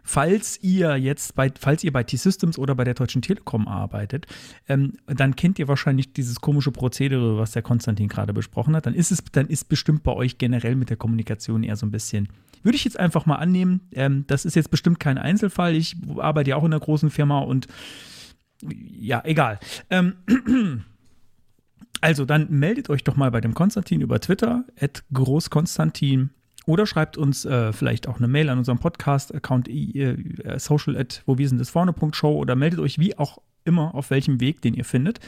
falls 0.09 0.57
ihr 0.63 0.97
jetzt 0.97 1.35
bei, 1.35 1.51
falls 1.59 1.83
ihr 1.83 1.93
bei 1.93 2.03
T-Systems 2.03 2.57
oder 2.57 2.73
bei 2.73 2.83
der 2.83 2.95
Deutschen 2.95 3.21
Telekom 3.21 3.67
arbeitet, 3.67 4.25
ähm, 4.67 4.93
dann 5.05 5.35
kennt 5.35 5.59
ihr 5.59 5.67
wahrscheinlich 5.67 6.13
dieses 6.13 6.41
komische 6.41 6.71
Prozedere, 6.71 7.37
was 7.37 7.51
der 7.51 7.61
Konstantin 7.61 8.07
gerade 8.07 8.33
besprochen 8.33 8.75
hat. 8.75 8.87
Dann 8.87 8.95
ist 8.95 9.11
es, 9.11 9.23
dann 9.31 9.45
ist 9.45 9.69
bestimmt 9.69 10.01
bei 10.01 10.11
euch 10.11 10.39
generell 10.39 10.75
mit 10.75 10.89
der 10.89 10.97
Kommunikation 10.97 11.61
eher 11.61 11.75
so 11.75 11.85
ein 11.85 11.91
bisschen. 11.91 12.27
Würde 12.63 12.75
ich 12.75 12.85
jetzt 12.85 12.99
einfach 12.99 13.27
mal 13.27 13.35
annehmen. 13.35 13.81
Ähm, 13.91 14.23
das 14.25 14.45
ist 14.45 14.55
jetzt 14.55 14.71
bestimmt 14.71 14.99
kein 14.99 15.19
Einzelfall. 15.19 15.75
Ich 15.75 15.95
arbeite 16.17 16.49
ja 16.49 16.55
auch 16.55 16.63
in 16.63 16.73
einer 16.73 16.79
großen 16.79 17.11
Firma 17.11 17.41
und 17.41 17.67
ja, 18.63 19.21
egal. 19.25 19.59
Ähm, 19.91 20.15
also 22.01 22.25
dann 22.25 22.49
meldet 22.49 22.89
euch 22.89 23.03
doch 23.03 23.15
mal 23.15 23.29
bei 23.29 23.41
dem 23.41 23.53
Konstantin 23.53 24.01
über 24.01 24.19
Twitter, 24.19 24.65
at 24.79 25.03
großkonstantin 25.13 26.31
oder 26.69 26.85
schreibt 26.85 27.17
uns 27.17 27.45
äh, 27.45 27.73
vielleicht 27.73 28.07
auch 28.07 28.17
eine 28.17 28.27
Mail 28.27 28.47
an 28.49 28.59
unserem 28.59 28.77
Podcast-Account 28.77 29.67
äh, 29.67 30.59
social 30.59 30.95
at 30.95 31.23
wo 31.25 31.39
wir 31.39 31.49
sind 31.49 31.65
vorne.show 31.67 32.31
oder 32.31 32.55
meldet 32.55 32.79
euch 32.79 32.99
wie 32.99 33.17
auch 33.17 33.39
immer 33.65 33.95
auf 33.95 34.11
welchem 34.11 34.39
Weg, 34.39 34.61
den 34.61 34.75
ihr 34.75 34.85
findet, 34.85 35.19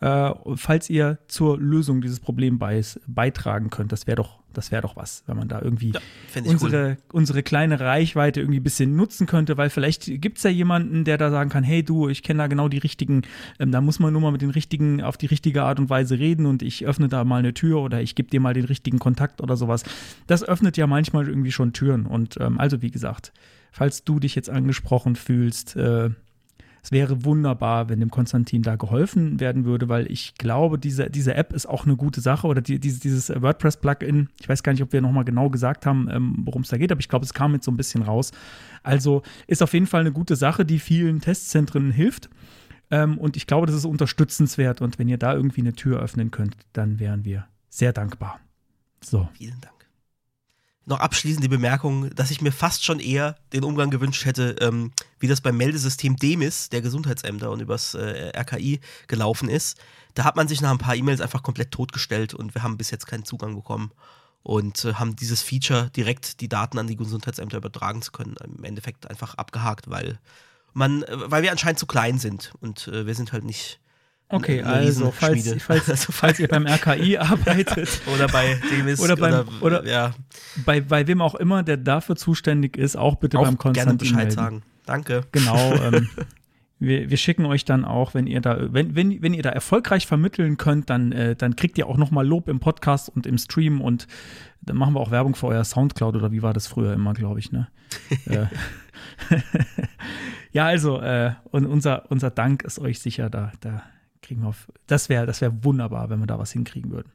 äh, 0.00 0.30
falls 0.54 0.88
ihr 0.88 1.18
zur 1.28 1.58
Lösung 1.58 2.00
dieses 2.00 2.18
Problems 2.18 2.98
beitragen 3.06 3.68
könnt. 3.68 3.92
Das 3.92 4.06
wäre 4.06 4.16
doch, 4.16 4.38
das 4.56 4.72
wäre 4.72 4.82
doch 4.82 4.96
was, 4.96 5.22
wenn 5.26 5.36
man 5.36 5.48
da 5.48 5.60
irgendwie 5.60 5.92
ja, 5.92 6.00
unsere, 6.44 6.90
cool. 6.90 6.96
unsere 7.12 7.42
kleine 7.42 7.78
Reichweite 7.78 8.40
irgendwie 8.40 8.60
ein 8.60 8.64
bisschen 8.64 8.96
nutzen 8.96 9.26
könnte, 9.26 9.56
weil 9.56 9.70
vielleicht 9.70 10.20
gibt 10.20 10.38
es 10.38 10.44
ja 10.44 10.50
jemanden, 10.50 11.04
der 11.04 11.18
da 11.18 11.30
sagen 11.30 11.50
kann, 11.50 11.64
hey 11.64 11.82
du, 11.82 12.08
ich 12.08 12.22
kenne 12.22 12.38
da 12.38 12.46
genau 12.46 12.68
die 12.68 12.78
richtigen, 12.78 13.22
ähm, 13.58 13.72
da 13.72 13.80
muss 13.80 13.98
man 13.98 14.12
nur 14.12 14.22
mal 14.22 14.32
mit 14.32 14.42
den 14.42 14.50
richtigen 14.50 15.02
auf 15.02 15.16
die 15.16 15.26
richtige 15.26 15.62
Art 15.64 15.78
und 15.78 15.90
Weise 15.90 16.18
reden 16.18 16.46
und 16.46 16.62
ich 16.62 16.86
öffne 16.86 17.08
da 17.08 17.24
mal 17.24 17.38
eine 17.38 17.54
Tür 17.54 17.80
oder 17.80 18.00
ich 18.00 18.14
gebe 18.14 18.30
dir 18.30 18.40
mal 18.40 18.54
den 18.54 18.64
richtigen 18.64 18.98
Kontakt 18.98 19.40
oder 19.40 19.56
sowas. 19.56 19.84
Das 20.26 20.42
öffnet 20.42 20.76
ja 20.76 20.86
manchmal 20.86 21.28
irgendwie 21.28 21.52
schon 21.52 21.72
Türen 21.72 22.06
und 22.06 22.38
ähm, 22.40 22.58
also 22.58 22.82
wie 22.82 22.90
gesagt, 22.90 23.32
falls 23.72 24.04
du 24.04 24.18
dich 24.18 24.34
jetzt 24.34 24.48
angesprochen 24.48 25.16
fühlst, 25.16 25.76
äh, 25.76 26.10
Es 26.86 26.92
wäre 26.92 27.24
wunderbar, 27.24 27.88
wenn 27.88 27.98
dem 27.98 28.12
Konstantin 28.12 28.62
da 28.62 28.76
geholfen 28.76 29.40
werden 29.40 29.64
würde, 29.64 29.88
weil 29.88 30.08
ich 30.08 30.36
glaube, 30.36 30.78
diese, 30.78 31.10
diese 31.10 31.34
App 31.34 31.52
ist 31.52 31.66
auch 31.66 31.84
eine 31.84 31.96
gute 31.96 32.20
Sache 32.20 32.46
oder 32.46 32.60
die, 32.60 32.78
dieses, 32.78 33.00
dieses 33.00 33.28
WordPress-Plugin. 33.28 34.28
Ich 34.38 34.48
weiß 34.48 34.62
gar 34.62 34.70
nicht, 34.70 34.82
ob 34.82 34.92
wir 34.92 35.00
nochmal 35.00 35.24
genau 35.24 35.50
gesagt 35.50 35.84
haben, 35.84 36.08
ähm, 36.08 36.36
worum 36.44 36.62
es 36.62 36.68
da 36.68 36.76
geht, 36.76 36.92
aber 36.92 37.00
ich 37.00 37.08
glaube, 37.08 37.24
es 37.24 37.34
kam 37.34 37.54
jetzt 37.54 37.64
so 37.64 37.72
ein 37.72 37.76
bisschen 37.76 38.02
raus. 38.02 38.30
Also 38.84 39.22
ist 39.48 39.64
auf 39.64 39.72
jeden 39.72 39.88
Fall 39.88 40.02
eine 40.02 40.12
gute 40.12 40.36
Sache, 40.36 40.64
die 40.64 40.78
vielen 40.78 41.20
Testzentren 41.20 41.90
hilft. 41.90 42.30
Ähm, 42.92 43.18
und 43.18 43.36
ich 43.36 43.48
glaube, 43.48 43.66
das 43.66 43.74
ist 43.74 43.84
unterstützenswert. 43.84 44.80
Und 44.80 45.00
wenn 45.00 45.08
ihr 45.08 45.18
da 45.18 45.34
irgendwie 45.34 45.62
eine 45.62 45.72
Tür 45.72 45.98
öffnen 45.98 46.30
könnt, 46.30 46.56
dann 46.72 47.00
wären 47.00 47.24
wir 47.24 47.48
sehr 47.68 47.92
dankbar. 47.92 48.38
So. 49.00 49.28
Vielen 49.32 49.60
Dank. 49.60 49.75
Noch 50.88 51.00
abschließend 51.00 51.42
die 51.42 51.48
Bemerkung, 51.48 52.14
dass 52.14 52.30
ich 52.30 52.40
mir 52.40 52.52
fast 52.52 52.84
schon 52.84 53.00
eher 53.00 53.36
den 53.52 53.64
Umgang 53.64 53.90
gewünscht 53.90 54.24
hätte, 54.24 54.56
ähm, 54.60 54.92
wie 55.18 55.26
das 55.26 55.40
beim 55.40 55.56
Meldesystem 55.56 56.16
DEMIS 56.16 56.68
der 56.68 56.80
Gesundheitsämter 56.80 57.50
und 57.50 57.60
übers 57.60 57.94
äh, 57.94 58.30
RKI 58.38 58.80
gelaufen 59.08 59.48
ist. 59.48 59.78
Da 60.14 60.22
hat 60.22 60.36
man 60.36 60.46
sich 60.46 60.60
nach 60.60 60.70
ein 60.70 60.78
paar 60.78 60.94
E-Mails 60.94 61.20
einfach 61.20 61.42
komplett 61.42 61.72
totgestellt 61.72 62.34
und 62.34 62.54
wir 62.54 62.62
haben 62.62 62.78
bis 62.78 62.92
jetzt 62.92 63.06
keinen 63.06 63.24
Zugang 63.24 63.56
bekommen 63.56 63.90
und 64.44 64.84
äh, 64.84 64.94
haben 64.94 65.16
dieses 65.16 65.42
Feature 65.42 65.90
direkt 65.90 66.40
die 66.40 66.48
Daten 66.48 66.78
an 66.78 66.86
die 66.86 66.96
Gesundheitsämter 66.96 67.56
übertragen 67.56 68.00
zu 68.00 68.12
können, 68.12 68.36
im 68.44 68.62
Endeffekt 68.62 69.10
einfach 69.10 69.34
abgehakt, 69.34 69.90
weil 69.90 70.20
man, 70.72 71.02
äh, 71.02 71.30
weil 71.30 71.42
wir 71.42 71.50
anscheinend 71.50 71.80
zu 71.80 71.86
klein 71.86 72.20
sind 72.20 72.52
und 72.60 72.86
äh, 72.86 73.06
wir 73.06 73.14
sind 73.16 73.32
halt 73.32 73.44
nicht. 73.44 73.80
Okay, 74.28 74.60
also 74.60 75.12
falls, 75.12 75.54
falls, 75.62 75.88
also 75.88 76.10
falls, 76.12 76.40
ihr 76.40 76.48
beim 76.48 76.66
RKI 76.66 77.16
arbeitet 77.18 78.00
oder 78.12 78.26
bei 78.26 78.60
Demis 78.70 79.00
oder, 79.00 79.16
beim, 79.16 79.46
oder, 79.60 79.82
oder 79.82 79.86
ja. 79.86 80.14
bei, 80.64 80.80
bei 80.80 81.06
wem 81.06 81.20
auch 81.20 81.36
immer, 81.36 81.62
der 81.62 81.76
dafür 81.76 82.16
zuständig 82.16 82.76
ist, 82.76 82.96
auch 82.96 83.16
bitte 83.16 83.38
auch 83.38 83.44
beim 83.44 83.56
Konstantin 83.56 83.98
gerne 83.98 83.98
Bescheid 83.98 84.16
melden. 84.16 84.30
sagen. 84.32 84.62
Danke. 84.84 85.22
Genau. 85.32 85.74
Ähm, 85.86 86.08
wir, 86.78 87.08
wir, 87.08 87.16
schicken 87.16 87.46
euch 87.46 87.64
dann 87.64 87.86
auch, 87.86 88.12
wenn 88.12 88.26
ihr 88.26 88.42
da, 88.42 88.72
wenn, 88.72 88.94
wenn, 88.94 89.22
wenn 89.22 89.32
ihr 89.32 89.42
da 89.42 89.48
erfolgreich 89.48 90.06
vermitteln 90.06 90.58
könnt, 90.58 90.90
dann, 90.90 91.10
äh, 91.10 91.34
dann 91.34 91.56
kriegt 91.56 91.78
ihr 91.78 91.86
auch 91.86 91.96
nochmal 91.96 92.26
Lob 92.26 92.48
im 92.48 92.60
Podcast 92.60 93.08
und 93.08 93.26
im 93.26 93.38
Stream 93.38 93.80
und 93.80 94.06
dann 94.60 94.76
machen 94.76 94.94
wir 94.94 95.00
auch 95.00 95.10
Werbung 95.10 95.34
für 95.34 95.46
euer 95.46 95.64
Soundcloud 95.64 96.16
oder 96.16 96.32
wie 96.32 96.42
war 96.42 96.52
das 96.52 96.66
früher 96.66 96.92
immer, 96.92 97.14
glaube 97.14 97.40
ich, 97.40 97.50
ne? 97.50 97.68
äh, 98.26 98.44
ja, 100.52 100.66
also, 100.66 101.00
äh, 101.00 101.32
und 101.50 101.64
unser, 101.64 102.10
unser 102.10 102.30
Dank 102.30 102.62
ist 102.62 102.78
euch 102.78 102.98
sicher 102.98 103.30
da. 103.30 103.52
Da 103.60 103.82
kriegen 104.22 104.42
wir 104.42 104.48
auf. 104.48 104.70
Das 104.86 105.08
wäre 105.08 105.26
das 105.26 105.40
wär 105.40 105.64
wunderbar, 105.64 106.10
wenn 106.10 106.20
wir 106.20 106.26
da 106.26 106.38
was 106.38 106.52
hinkriegen 106.52 106.90
würden. 106.90 107.12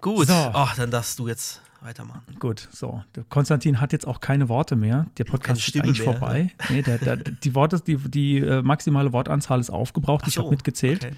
Gut. 0.00 0.28
So. 0.28 0.34
Ach, 0.34 0.76
dann 0.76 0.90
darfst 0.90 1.18
du 1.18 1.28
jetzt 1.28 1.60
weitermachen. 1.80 2.22
Gut, 2.38 2.68
so. 2.72 3.02
Konstantin 3.28 3.80
hat 3.80 3.92
jetzt 3.92 4.06
auch 4.06 4.20
keine 4.20 4.48
Worte 4.48 4.76
mehr. 4.76 5.06
Der 5.18 5.24
Podcast 5.24 5.66
ist 5.66 5.76
eigentlich 5.76 5.98
mehr, 5.98 6.12
vorbei. 6.12 6.42
Ne? 6.42 6.76
Nee, 6.76 6.82
der, 6.82 6.98
der, 6.98 7.16
die, 7.16 7.54
Worte, 7.54 7.80
die, 7.80 7.96
die 7.96 8.38
äh, 8.38 8.62
maximale 8.62 9.12
Wortanzahl 9.12 9.60
ist 9.60 9.70
aufgebraucht. 9.70 10.24
So, 10.24 10.28
ich 10.28 10.38
habe 10.38 10.50
mitgezählt. 10.50 11.04
Okay. 11.04 11.14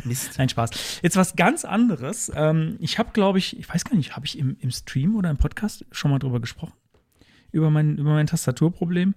Mist. 0.04 0.38
Nein, 0.38 0.48
Spaß. 0.48 1.00
Jetzt 1.02 1.16
was 1.16 1.34
ganz 1.34 1.64
anderes. 1.64 2.30
Ähm, 2.34 2.76
ich 2.80 2.98
habe, 2.98 3.10
glaube 3.12 3.38
ich, 3.38 3.58
ich 3.58 3.68
weiß 3.68 3.84
gar 3.84 3.96
nicht, 3.96 4.14
habe 4.14 4.26
ich 4.26 4.38
im, 4.38 4.56
im 4.60 4.70
Stream 4.70 5.16
oder 5.16 5.30
im 5.30 5.36
Podcast 5.36 5.84
schon 5.90 6.10
mal 6.10 6.18
drüber 6.18 6.40
gesprochen? 6.40 6.72
über 7.52 7.70
mein, 7.70 7.96
über 7.98 8.10
mein 8.10 8.26
Tastaturproblem. 8.26 9.14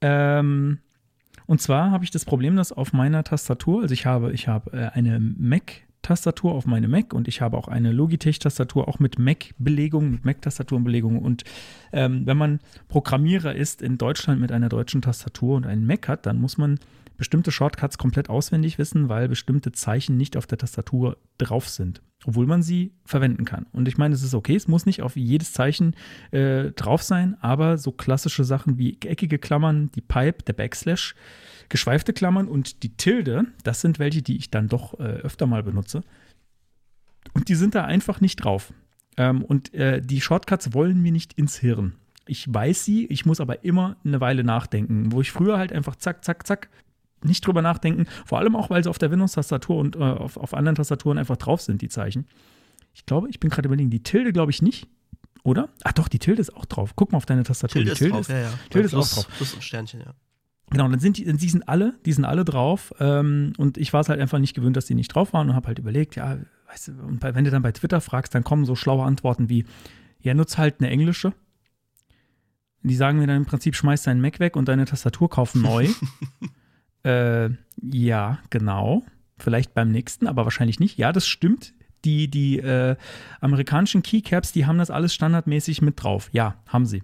Ähm, 0.00 0.78
und 1.46 1.60
zwar 1.60 1.90
habe 1.90 2.04
ich 2.04 2.10
das 2.10 2.24
Problem, 2.24 2.56
dass 2.56 2.72
auf 2.72 2.92
meiner 2.92 3.24
Tastatur, 3.24 3.82
also 3.82 3.92
ich 3.92 4.06
habe, 4.06 4.32
ich 4.32 4.48
habe 4.48 4.72
äh, 4.72 4.90
eine 4.94 5.20
Mac-Tastatur 5.20 6.52
auf 6.52 6.66
meine 6.66 6.88
Mac 6.88 7.12
und 7.12 7.28
ich 7.28 7.40
habe 7.40 7.56
auch 7.56 7.68
eine 7.68 7.92
Logitech-Tastatur 7.92 8.88
auch 8.88 8.98
mit 8.98 9.18
Mac-Belegung, 9.18 10.10
mit 10.10 10.24
Mac-Tastaturenbelegung. 10.24 11.18
Und 11.20 11.44
ähm, 11.92 12.26
wenn 12.26 12.36
man 12.36 12.60
Programmierer 12.88 13.54
ist 13.54 13.80
in 13.80 13.96
Deutschland 13.96 14.40
mit 14.40 14.50
einer 14.50 14.68
deutschen 14.68 15.02
Tastatur 15.02 15.56
und 15.56 15.66
einen 15.66 15.86
Mac 15.86 16.08
hat, 16.08 16.26
dann 16.26 16.40
muss 16.40 16.58
man 16.58 16.80
bestimmte 17.16 17.52
Shortcuts 17.52 17.96
komplett 17.96 18.28
auswendig 18.28 18.78
wissen, 18.78 19.08
weil 19.08 19.28
bestimmte 19.28 19.72
Zeichen 19.72 20.16
nicht 20.16 20.36
auf 20.36 20.46
der 20.46 20.58
Tastatur 20.58 21.16
drauf 21.38 21.68
sind, 21.68 22.02
obwohl 22.24 22.46
man 22.46 22.62
sie 22.62 22.92
verwenden 23.04 23.44
kann. 23.44 23.66
Und 23.72 23.88
ich 23.88 23.98
meine, 23.98 24.14
es 24.14 24.22
ist 24.22 24.34
okay, 24.34 24.56
es 24.56 24.68
muss 24.68 24.86
nicht 24.86 25.02
auf 25.02 25.16
jedes 25.16 25.52
Zeichen 25.52 25.94
äh, 26.30 26.72
drauf 26.72 27.02
sein, 27.02 27.36
aber 27.40 27.78
so 27.78 27.92
klassische 27.92 28.44
Sachen 28.44 28.78
wie 28.78 28.96
eckige 29.04 29.38
Klammern, 29.38 29.90
die 29.94 30.00
Pipe, 30.00 30.42
der 30.44 30.54
Backslash, 30.54 31.14
geschweifte 31.68 32.12
Klammern 32.12 32.48
und 32.48 32.82
die 32.82 32.96
Tilde, 32.96 33.44
das 33.64 33.80
sind 33.80 33.98
welche, 33.98 34.22
die 34.22 34.36
ich 34.36 34.50
dann 34.50 34.68
doch 34.68 34.98
äh, 34.98 35.02
öfter 35.02 35.46
mal 35.46 35.62
benutze. 35.62 36.02
Und 37.34 37.48
die 37.48 37.54
sind 37.54 37.74
da 37.74 37.84
einfach 37.84 38.20
nicht 38.20 38.36
drauf. 38.36 38.72
Ähm, 39.16 39.44
und 39.44 39.74
äh, 39.74 40.00
die 40.00 40.20
Shortcuts 40.20 40.72
wollen 40.72 41.00
mir 41.02 41.12
nicht 41.12 41.34
ins 41.34 41.56
Hirn. 41.58 41.94
Ich 42.26 42.52
weiß 42.52 42.84
sie, 42.84 43.06
ich 43.06 43.24
muss 43.24 43.40
aber 43.40 43.64
immer 43.64 43.96
eine 44.04 44.20
Weile 44.20 44.42
nachdenken, 44.42 45.12
wo 45.12 45.20
ich 45.20 45.30
früher 45.30 45.58
halt 45.58 45.72
einfach 45.72 45.96
zack, 45.96 46.24
zack, 46.24 46.46
zack 46.46 46.68
nicht 47.22 47.46
drüber 47.46 47.62
nachdenken. 47.62 48.06
Vor 48.24 48.38
allem 48.38 48.56
auch, 48.56 48.70
weil 48.70 48.82
sie 48.82 48.90
auf 48.90 48.98
der 48.98 49.10
Windows-Tastatur 49.10 49.76
und 49.76 49.96
äh, 49.96 50.00
auf, 50.00 50.36
auf 50.36 50.54
anderen 50.54 50.76
Tastaturen 50.76 51.18
einfach 51.18 51.36
drauf 51.36 51.60
sind, 51.60 51.82
die 51.82 51.88
Zeichen. 51.88 52.26
Ich 52.94 53.06
glaube, 53.06 53.28
ich 53.28 53.40
bin 53.40 53.50
gerade 53.50 53.66
überlegen, 53.66 53.90
die 53.90 54.02
Tilde 54.02 54.32
glaube 54.32 54.50
ich 54.50 54.62
nicht, 54.62 54.88
oder? 55.42 55.68
Ach 55.84 55.92
doch, 55.92 56.08
die 56.08 56.18
Tilde 56.18 56.40
ist 56.40 56.54
auch 56.56 56.64
drauf. 56.64 56.94
Guck 56.96 57.12
mal 57.12 57.18
auf 57.18 57.26
deine 57.26 57.42
Tastatur. 57.42 57.82
Tilde 57.82 57.92
die 57.92 57.98
Tilde 57.98 58.18
ist, 58.18 58.28
drauf, 58.28 58.36
ist, 58.36 58.42
ja, 58.42 58.50
ja. 58.50 58.58
Tilde 58.70 58.86
ist 58.86 58.94
auch 58.94 59.08
drauf. 59.08 59.28
Plus 59.36 59.54
ein 59.54 59.62
Sternchen, 59.62 60.00
ja. 60.00 60.14
Genau, 60.70 60.88
dann 60.88 60.98
sind 60.98 61.18
die, 61.18 61.32
die 61.32 61.48
sind 61.48 61.68
alle, 61.68 61.94
die 62.04 62.12
sind 62.12 62.24
alle 62.24 62.44
drauf. 62.44 62.92
Ähm, 62.98 63.52
und 63.56 63.78
ich 63.78 63.92
war 63.92 64.00
es 64.00 64.08
halt 64.08 64.20
einfach 64.20 64.38
nicht 64.38 64.54
gewöhnt, 64.54 64.76
dass 64.76 64.86
die 64.86 64.94
nicht 64.94 65.08
drauf 65.08 65.32
waren 65.32 65.48
und 65.48 65.54
habe 65.54 65.68
halt 65.68 65.78
überlegt, 65.78 66.16
ja, 66.16 66.38
weißt 66.68 66.88
du, 66.88 66.92
und 67.06 67.20
bei, 67.20 67.34
wenn 67.34 67.44
du 67.44 67.50
dann 67.50 67.62
bei 67.62 67.72
Twitter 67.72 68.00
fragst, 68.00 68.34
dann 68.34 68.42
kommen 68.42 68.64
so 68.64 68.74
schlaue 68.74 69.04
Antworten 69.04 69.48
wie, 69.48 69.64
ja, 70.20 70.34
nutz 70.34 70.58
halt 70.58 70.80
eine 70.80 70.90
englische. 70.90 71.32
Die 72.82 72.94
sagen 72.94 73.18
mir 73.18 73.26
dann 73.26 73.38
im 73.38 73.46
Prinzip, 73.46 73.74
schmeiß 73.74 74.02
deinen 74.04 74.20
Mac 74.20 74.40
weg 74.40 74.56
und 74.56 74.68
deine 74.68 74.84
Tastatur 74.84 75.28
kauf 75.28 75.54
neu. 75.54 75.88
Äh, 77.06 77.50
ja, 77.80 78.40
genau. 78.50 79.04
Vielleicht 79.38 79.74
beim 79.74 79.90
nächsten, 79.92 80.26
aber 80.26 80.44
wahrscheinlich 80.44 80.80
nicht. 80.80 80.98
Ja, 80.98 81.12
das 81.12 81.26
stimmt. 81.28 81.72
Die, 82.04 82.28
die 82.28 82.58
äh, 82.58 82.96
amerikanischen 83.40 84.02
Keycaps, 84.02 84.52
die 84.52 84.66
haben 84.66 84.78
das 84.78 84.90
alles 84.90 85.14
standardmäßig 85.14 85.82
mit 85.82 86.02
drauf. 86.02 86.28
Ja, 86.32 86.56
haben 86.66 86.86
sie. 86.86 87.02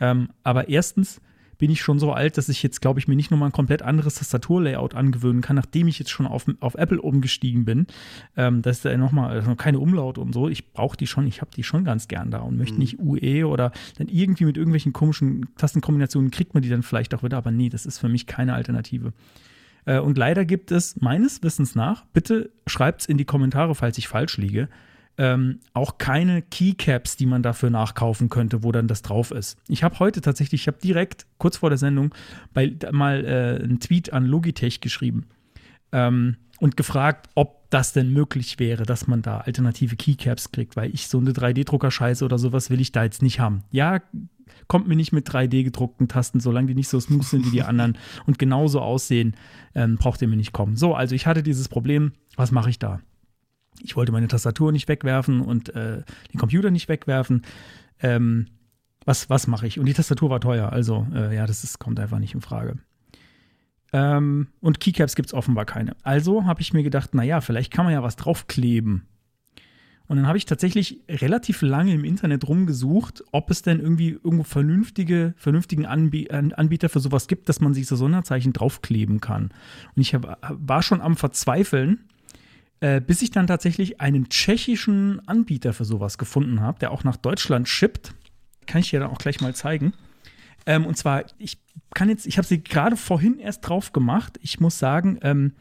Ähm, 0.00 0.28
aber 0.42 0.68
erstens 0.68 1.20
bin 1.64 1.70
ich 1.70 1.80
schon 1.80 1.98
so 1.98 2.12
alt, 2.12 2.36
dass 2.36 2.50
ich 2.50 2.62
jetzt, 2.62 2.82
glaube 2.82 3.00
ich, 3.00 3.08
mir 3.08 3.16
nicht 3.16 3.30
nochmal 3.30 3.48
ein 3.48 3.52
komplett 3.52 3.80
anderes 3.80 4.16
Tastaturlayout 4.16 4.94
angewöhnen 4.94 5.40
kann, 5.40 5.56
nachdem 5.56 5.88
ich 5.88 5.98
jetzt 5.98 6.10
schon 6.10 6.26
auf, 6.26 6.44
auf 6.60 6.74
Apple 6.74 7.00
umgestiegen 7.00 7.64
bin. 7.64 7.86
Ähm, 8.36 8.60
das 8.60 8.76
ist 8.76 8.84
ja 8.84 8.94
nochmal 8.98 9.30
also 9.30 9.54
keine 9.54 9.78
Umlaut 9.78 10.18
und 10.18 10.34
so. 10.34 10.50
Ich 10.50 10.74
brauche 10.74 10.94
die 10.94 11.06
schon, 11.06 11.26
ich 11.26 11.40
habe 11.40 11.50
die 11.56 11.62
schon 11.62 11.82
ganz 11.82 12.06
gern 12.06 12.30
da 12.30 12.40
und 12.40 12.58
möchte 12.58 12.74
mhm. 12.74 12.80
nicht 12.80 12.98
UE 12.98 13.48
oder 13.48 13.72
dann 13.96 14.08
irgendwie 14.08 14.44
mit 14.44 14.58
irgendwelchen 14.58 14.92
komischen 14.92 15.46
Tastenkombinationen 15.56 16.30
kriegt 16.30 16.52
man 16.52 16.62
die 16.62 16.68
dann 16.68 16.82
vielleicht 16.82 17.14
auch 17.14 17.22
wieder, 17.22 17.38
aber 17.38 17.50
nee, 17.50 17.70
das 17.70 17.86
ist 17.86 17.98
für 17.98 18.10
mich 18.10 18.26
keine 18.26 18.52
Alternative. 18.52 19.14
Äh, 19.86 20.00
und 20.00 20.18
leider 20.18 20.44
gibt 20.44 20.70
es 20.70 21.00
meines 21.00 21.42
Wissens 21.42 21.74
nach, 21.74 22.04
bitte 22.12 22.50
schreibt 22.66 23.00
es 23.00 23.06
in 23.06 23.16
die 23.16 23.24
Kommentare, 23.24 23.74
falls 23.74 23.96
ich 23.96 24.06
falsch 24.06 24.36
liege, 24.36 24.68
ähm, 25.16 25.60
auch 25.72 25.98
keine 25.98 26.42
Keycaps, 26.42 27.16
die 27.16 27.26
man 27.26 27.42
dafür 27.42 27.70
nachkaufen 27.70 28.28
könnte, 28.28 28.62
wo 28.62 28.72
dann 28.72 28.88
das 28.88 29.02
drauf 29.02 29.30
ist. 29.30 29.58
Ich 29.68 29.84
habe 29.84 29.98
heute 29.98 30.20
tatsächlich, 30.20 30.62
ich 30.62 30.66
habe 30.66 30.78
direkt 30.82 31.26
kurz 31.38 31.58
vor 31.58 31.70
der 31.70 31.78
Sendung 31.78 32.14
bei, 32.52 32.74
mal 32.90 33.24
äh, 33.24 33.62
einen 33.62 33.80
Tweet 33.80 34.12
an 34.12 34.26
Logitech 34.26 34.80
geschrieben 34.80 35.26
ähm, 35.92 36.36
und 36.58 36.76
gefragt, 36.76 37.28
ob 37.34 37.70
das 37.70 37.92
denn 37.92 38.12
möglich 38.12 38.58
wäre, 38.58 38.84
dass 38.84 39.06
man 39.06 39.22
da 39.22 39.38
alternative 39.38 39.96
Keycaps 39.96 40.52
kriegt, 40.52 40.76
weil 40.76 40.92
ich 40.94 41.08
so 41.08 41.18
eine 41.18 41.32
3D-Drucker-Scheiße 41.32 42.24
oder 42.24 42.38
sowas 42.38 42.70
will 42.70 42.80
ich 42.80 42.92
da 42.92 43.04
jetzt 43.04 43.22
nicht 43.22 43.40
haben. 43.40 43.64
Ja, 43.70 44.00
kommt 44.68 44.88
mir 44.88 44.96
nicht 44.96 45.12
mit 45.12 45.28
3D-gedruckten 45.28 46.08
Tasten, 46.08 46.40
solange 46.40 46.68
die 46.68 46.74
nicht 46.74 46.88
so 46.88 46.98
smooth 47.00 47.24
sind 47.24 47.46
wie 47.46 47.50
die 47.50 47.62
anderen 47.62 47.98
und 48.26 48.38
genauso 48.38 48.80
aussehen, 48.80 49.36
ähm, 49.74 49.96
braucht 49.96 50.22
ihr 50.22 50.28
mir 50.28 50.36
nicht 50.36 50.52
kommen. 50.52 50.76
So, 50.76 50.94
also 50.94 51.14
ich 51.14 51.26
hatte 51.26 51.42
dieses 51.42 51.68
Problem, 51.68 52.12
was 52.36 52.50
mache 52.50 52.70
ich 52.70 52.78
da? 52.78 53.00
Ich 53.80 53.96
wollte 53.96 54.12
meine 54.12 54.28
Tastatur 54.28 54.72
nicht 54.72 54.88
wegwerfen 54.88 55.40
und 55.40 55.74
äh, 55.74 56.02
den 56.32 56.38
Computer 56.38 56.70
nicht 56.70 56.88
wegwerfen. 56.88 57.42
Ähm, 58.00 58.46
was, 59.04 59.28
was 59.28 59.46
mache 59.46 59.66
ich? 59.66 59.78
Und 59.78 59.86
die 59.86 59.94
Tastatur 59.94 60.30
war 60.30 60.40
teuer, 60.40 60.72
also 60.72 61.06
äh, 61.14 61.34
ja, 61.34 61.46
das 61.46 61.64
ist, 61.64 61.78
kommt 61.78 62.00
einfach 62.00 62.18
nicht 62.18 62.34
in 62.34 62.40
Frage. 62.40 62.78
Ähm, 63.92 64.48
und 64.60 64.80
Keycaps 64.80 65.14
gibt 65.14 65.28
es 65.28 65.34
offenbar 65.34 65.66
keine. 65.66 65.96
Also 66.02 66.46
habe 66.46 66.60
ich 66.62 66.72
mir 66.72 66.82
gedacht, 66.82 67.14
naja, 67.14 67.40
vielleicht 67.40 67.72
kann 67.72 67.84
man 67.84 67.94
ja 67.94 68.02
was 68.02 68.16
draufkleben. 68.16 69.06
Und 70.06 70.16
dann 70.18 70.26
habe 70.26 70.36
ich 70.36 70.44
tatsächlich 70.44 71.00
relativ 71.08 71.62
lange 71.62 71.94
im 71.94 72.04
Internet 72.04 72.46
rumgesucht, 72.46 73.24
ob 73.32 73.50
es 73.50 73.62
denn 73.62 73.80
irgendwie 73.80 74.10
irgendwo 74.10 74.42
vernünftige, 74.42 75.32
vernünftigen 75.36 75.86
Anbieter 75.86 76.88
für 76.88 77.00
sowas 77.00 77.26
gibt, 77.26 77.48
dass 77.48 77.60
man 77.60 77.72
sich 77.72 77.86
so 77.86 77.96
Sonderzeichen 77.96 78.52
draufkleben 78.52 79.20
kann. 79.20 79.44
Und 79.94 80.02
ich 80.02 80.14
hab, 80.14 80.38
war 80.42 80.82
schon 80.82 81.00
am 81.00 81.16
Verzweifeln, 81.16 82.00
äh, 82.80 83.00
bis 83.00 83.22
ich 83.22 83.30
dann 83.30 83.46
tatsächlich 83.46 84.00
einen 84.00 84.28
tschechischen 84.28 85.26
Anbieter 85.28 85.72
für 85.72 85.84
sowas 85.84 86.18
gefunden 86.18 86.60
habe, 86.60 86.78
der 86.78 86.90
auch 86.90 87.04
nach 87.04 87.16
Deutschland 87.16 87.68
shippt. 87.68 88.14
Kann 88.66 88.80
ich 88.80 88.90
dir 88.90 89.00
dann 89.00 89.10
auch 89.10 89.18
gleich 89.18 89.40
mal 89.40 89.54
zeigen. 89.54 89.92
Ähm, 90.66 90.86
und 90.86 90.96
zwar, 90.96 91.24
ich 91.38 91.58
kann 91.94 92.08
jetzt, 92.08 92.26
ich 92.26 92.38
habe 92.38 92.46
sie 92.46 92.62
gerade 92.62 92.96
vorhin 92.96 93.38
erst 93.38 93.68
drauf 93.68 93.92
gemacht. 93.92 94.38
Ich 94.42 94.60
muss 94.60 94.78
sagen, 94.78 95.18
ähm, 95.22 95.52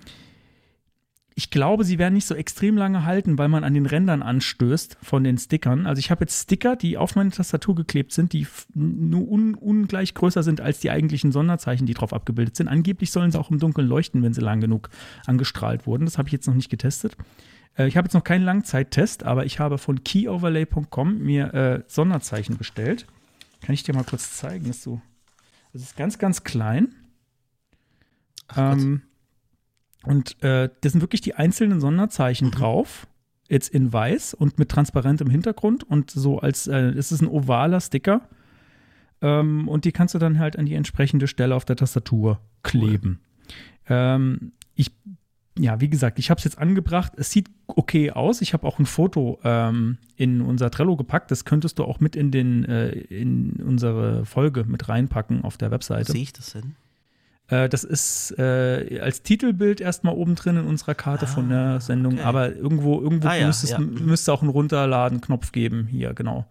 ich 1.35 1.49
glaube, 1.49 1.83
sie 1.83 1.97
werden 1.97 2.13
nicht 2.13 2.27
so 2.27 2.35
extrem 2.35 2.77
lange 2.77 3.05
halten, 3.05 3.37
weil 3.37 3.47
man 3.47 3.63
an 3.63 3.73
den 3.73 3.85
Rändern 3.85 4.21
anstößt 4.21 4.97
von 5.01 5.23
den 5.23 5.37
Stickern. 5.37 5.87
Also 5.87 5.99
ich 5.99 6.11
habe 6.11 6.23
jetzt 6.23 6.43
Sticker, 6.43 6.75
die 6.75 6.97
auf 6.97 7.15
meine 7.15 7.31
Tastatur 7.31 7.75
geklebt 7.75 8.11
sind, 8.11 8.33
die 8.33 8.45
nur 8.75 9.27
un 9.27 9.55
ungleich 9.55 10.13
größer 10.13 10.43
sind 10.43 10.61
als 10.61 10.79
die 10.79 10.91
eigentlichen 10.91 11.31
Sonderzeichen, 11.31 11.87
die 11.87 11.95
drauf 11.95 12.13
abgebildet 12.13 12.55
sind. 12.55 12.67
Angeblich 12.67 13.11
sollen 13.11 13.31
sie 13.31 13.39
auch 13.39 13.49
im 13.49 13.59
Dunkeln 13.59 13.87
leuchten, 13.87 14.21
wenn 14.21 14.33
sie 14.33 14.41
lang 14.41 14.61
genug 14.61 14.89
angestrahlt 15.25 15.87
wurden. 15.87 16.05
Das 16.05 16.17
habe 16.17 16.27
ich 16.27 16.33
jetzt 16.33 16.47
noch 16.47 16.55
nicht 16.55 16.69
getestet. 16.69 17.17
Äh, 17.77 17.87
ich 17.87 17.97
habe 17.97 18.05
jetzt 18.05 18.13
noch 18.13 18.23
keinen 18.23 18.43
Langzeittest, 18.43 19.23
aber 19.23 19.45
ich 19.45 19.59
habe 19.59 19.77
von 19.77 20.03
keyoverlay.com 20.03 21.19
mir 21.19 21.53
äh, 21.53 21.83
Sonderzeichen 21.87 22.57
bestellt. 22.57 23.07
Kann 23.61 23.73
ich 23.73 23.83
dir 23.83 23.95
mal 23.95 24.03
kurz 24.03 24.37
zeigen, 24.37 24.67
dass 24.67 24.83
du. 24.83 25.01
Das 25.71 25.81
ist 25.81 25.97
ganz, 25.97 26.19
ganz 26.19 26.43
klein. 26.43 26.93
Ähm, 28.55 29.01
und 30.03 30.41
äh, 30.43 30.69
das 30.81 30.91
sind 30.91 31.01
wirklich 31.01 31.21
die 31.21 31.35
einzelnen 31.35 31.79
Sonderzeichen 31.79 32.47
mhm. 32.47 32.51
drauf. 32.51 33.07
Jetzt 33.49 33.69
in 33.69 33.91
weiß 33.91 34.33
und 34.33 34.57
mit 34.57 34.69
transparentem 34.69 35.29
Hintergrund 35.29 35.83
und 35.83 36.11
so 36.11 36.39
als, 36.39 36.67
äh, 36.67 36.77
es 36.77 37.11
ist 37.11 37.21
ein 37.21 37.27
ovaler 37.27 37.81
Sticker. 37.81 38.21
Ähm, 39.21 39.67
und 39.67 39.85
die 39.85 39.91
kannst 39.91 40.15
du 40.15 40.19
dann 40.19 40.39
halt 40.39 40.57
an 40.57 40.65
die 40.65 40.75
entsprechende 40.75 41.27
Stelle 41.27 41.55
auf 41.55 41.65
der 41.65 41.75
Tastatur 41.75 42.39
kleben. 42.63 43.19
Cool. 43.89 43.95
Ähm, 43.95 44.51
ich, 44.75 44.91
ja, 45.57 45.79
wie 45.81 45.89
gesagt, 45.89 46.19
ich 46.19 46.29
habe 46.29 46.39
es 46.39 46.45
jetzt 46.45 46.57
angebracht. 46.57 47.13
Es 47.15 47.31
sieht 47.31 47.49
okay 47.67 48.11
aus. 48.11 48.41
Ich 48.41 48.53
habe 48.53 48.65
auch 48.65 48.79
ein 48.79 48.85
Foto 48.85 49.39
ähm, 49.43 49.97
in 50.15 50.41
unser 50.41 50.71
Trello 50.71 50.95
gepackt. 50.95 51.29
Das 51.31 51.45
könntest 51.45 51.79
du 51.79 51.83
auch 51.83 51.99
mit 51.99 52.15
in 52.15 52.31
den 52.31 52.65
äh, 52.65 52.89
in 52.89 53.61
unsere 53.63 54.25
Folge 54.25 54.63
mit 54.63 54.89
reinpacken 54.89 55.43
auf 55.43 55.57
der 55.57 55.71
Webseite. 55.71 56.11
Sehe 56.11 56.23
ich 56.23 56.33
das 56.33 56.53
denn? 56.53 56.75
Äh, 57.47 57.69
das 57.69 57.83
ist 57.83 58.37
äh, 58.37 58.99
als 58.99 59.21
Titelbild 59.21 59.81
erstmal 59.81 60.15
oben 60.15 60.35
drin 60.35 60.57
in 60.57 60.65
unserer 60.65 60.95
Karte 60.95 61.25
ah, 61.25 61.29
von 61.29 61.49
der 61.49 61.59
ah, 61.59 61.79
Sendung, 61.79 62.13
okay. 62.13 62.23
aber 62.23 62.55
irgendwo, 62.55 63.01
irgendwo 63.01 63.27
ah, 63.27 63.35
ja, 63.35 63.47
müsste 63.47 63.65
es 63.65 63.71
ja. 63.71 63.79
müsste 63.79 64.33
auch 64.33 64.41
einen 64.41 64.51
Runterladen-Knopf 64.51 65.51
geben. 65.51 65.87
Hier, 65.87 66.13
genau. 66.13 66.45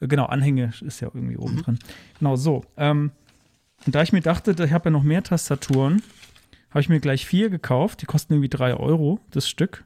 Äh, 0.00 0.08
genau, 0.08 0.26
Anhänge 0.26 0.72
ist 0.80 1.00
ja 1.00 1.08
irgendwie 1.12 1.36
oben 1.36 1.56
mhm. 1.56 1.62
drin. 1.62 1.78
Genau, 2.18 2.36
so. 2.36 2.64
Ähm, 2.76 3.12
und 3.84 3.94
da 3.94 4.02
ich 4.02 4.12
mir 4.12 4.20
dachte, 4.20 4.54
ich 4.64 4.72
habe 4.72 4.86
ja 4.86 4.90
noch 4.90 5.02
mehr 5.02 5.22
Tastaturen, 5.22 6.02
habe 6.70 6.80
ich 6.80 6.88
mir 6.88 7.00
gleich 7.00 7.26
vier 7.26 7.50
gekauft. 7.50 8.02
Die 8.02 8.06
kosten 8.06 8.34
irgendwie 8.34 8.48
drei 8.48 8.74
Euro, 8.74 9.20
das 9.30 9.48
Stück. 9.48 9.84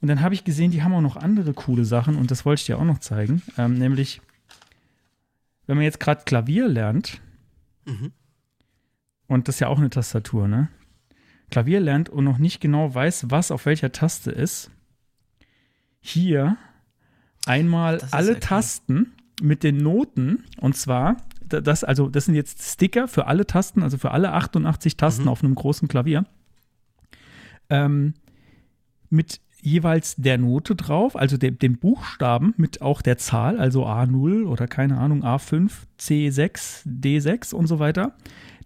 Und 0.00 0.08
dann 0.08 0.20
habe 0.20 0.34
ich 0.34 0.44
gesehen, 0.44 0.70
die 0.70 0.82
haben 0.82 0.94
auch 0.94 1.00
noch 1.00 1.16
andere 1.16 1.52
coole 1.54 1.84
Sachen 1.84 2.16
und 2.16 2.30
das 2.30 2.44
wollte 2.44 2.60
ich 2.60 2.66
dir 2.66 2.78
auch 2.78 2.84
noch 2.84 2.98
zeigen. 2.98 3.42
Ähm, 3.56 3.74
nämlich, 3.74 4.20
wenn 5.66 5.76
man 5.76 5.84
jetzt 5.84 6.00
gerade 6.00 6.22
Klavier 6.24 6.68
lernt, 6.68 7.20
mhm. 7.84 8.12
Und 9.28 9.46
das 9.46 9.56
ist 9.56 9.60
ja 9.60 9.68
auch 9.68 9.78
eine 9.78 9.90
Tastatur, 9.90 10.48
ne? 10.48 10.68
Klavier 11.50 11.80
lernt 11.80 12.08
und 12.08 12.24
noch 12.24 12.38
nicht 12.38 12.60
genau 12.60 12.94
weiß, 12.94 13.30
was 13.30 13.50
auf 13.50 13.66
welcher 13.66 13.92
Taste 13.92 14.30
ist. 14.30 14.70
Hier 16.00 16.56
einmal 17.46 18.00
alle 18.10 18.34
ja 18.34 18.38
Tasten 18.38 19.12
mit 19.40 19.62
den 19.62 19.78
Noten 19.78 20.44
und 20.60 20.76
zwar 20.76 21.16
das 21.48 21.84
also 21.84 22.08
das 22.08 22.26
sind 22.26 22.34
jetzt 22.34 22.62
Sticker 22.62 23.08
für 23.08 23.26
alle 23.26 23.46
Tasten, 23.46 23.82
also 23.82 23.96
für 23.96 24.10
alle 24.10 24.32
88 24.32 24.96
Tasten 24.96 25.22
mhm. 25.22 25.28
auf 25.28 25.42
einem 25.42 25.54
großen 25.54 25.88
Klavier. 25.88 26.26
Ähm, 27.70 28.14
mit 29.08 29.40
jeweils 29.60 30.16
der 30.16 30.38
Note 30.38 30.76
drauf, 30.76 31.16
also 31.16 31.36
dem, 31.36 31.58
dem, 31.58 31.78
Buchstaben 31.78 32.54
mit 32.56 32.80
auch 32.80 33.02
der 33.02 33.18
Zahl, 33.18 33.58
also 33.58 33.86
A0 33.86 34.46
oder 34.46 34.68
keine 34.68 34.98
Ahnung, 34.98 35.24
A5, 35.24 35.70
C6, 35.98 36.86
D6 36.86 37.54
und 37.54 37.66
so 37.66 37.78
weiter. 37.78 38.14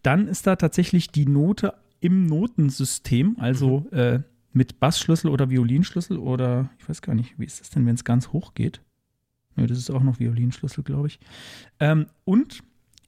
Dann 0.02 0.28
ist 0.28 0.46
da 0.46 0.56
tatsächlich 0.56 1.08
die 1.08 1.26
Note 1.26 1.74
im 2.00 2.26
Notensystem, 2.26 3.36
also 3.38 3.86
mhm. 3.90 3.98
äh, 3.98 4.20
mit 4.52 4.80
Bassschlüssel 4.80 5.30
oder 5.30 5.50
Violinschlüssel 5.50 6.18
oder 6.18 6.70
ich 6.78 6.88
weiß 6.88 7.00
gar 7.02 7.14
nicht, 7.14 7.38
wie 7.38 7.44
ist 7.44 7.60
das 7.60 7.70
denn, 7.70 7.86
wenn 7.86 7.94
es 7.94 8.04
ganz 8.04 8.28
hoch 8.28 8.54
geht? 8.54 8.82
Nö, 9.56 9.66
das 9.66 9.78
ist 9.78 9.90
auch 9.90 10.02
noch 10.02 10.18
Violinschlüssel, 10.18 10.84
glaube 10.84 11.08
ich. 11.08 11.20
Ähm, 11.78 12.06
und 12.24 12.62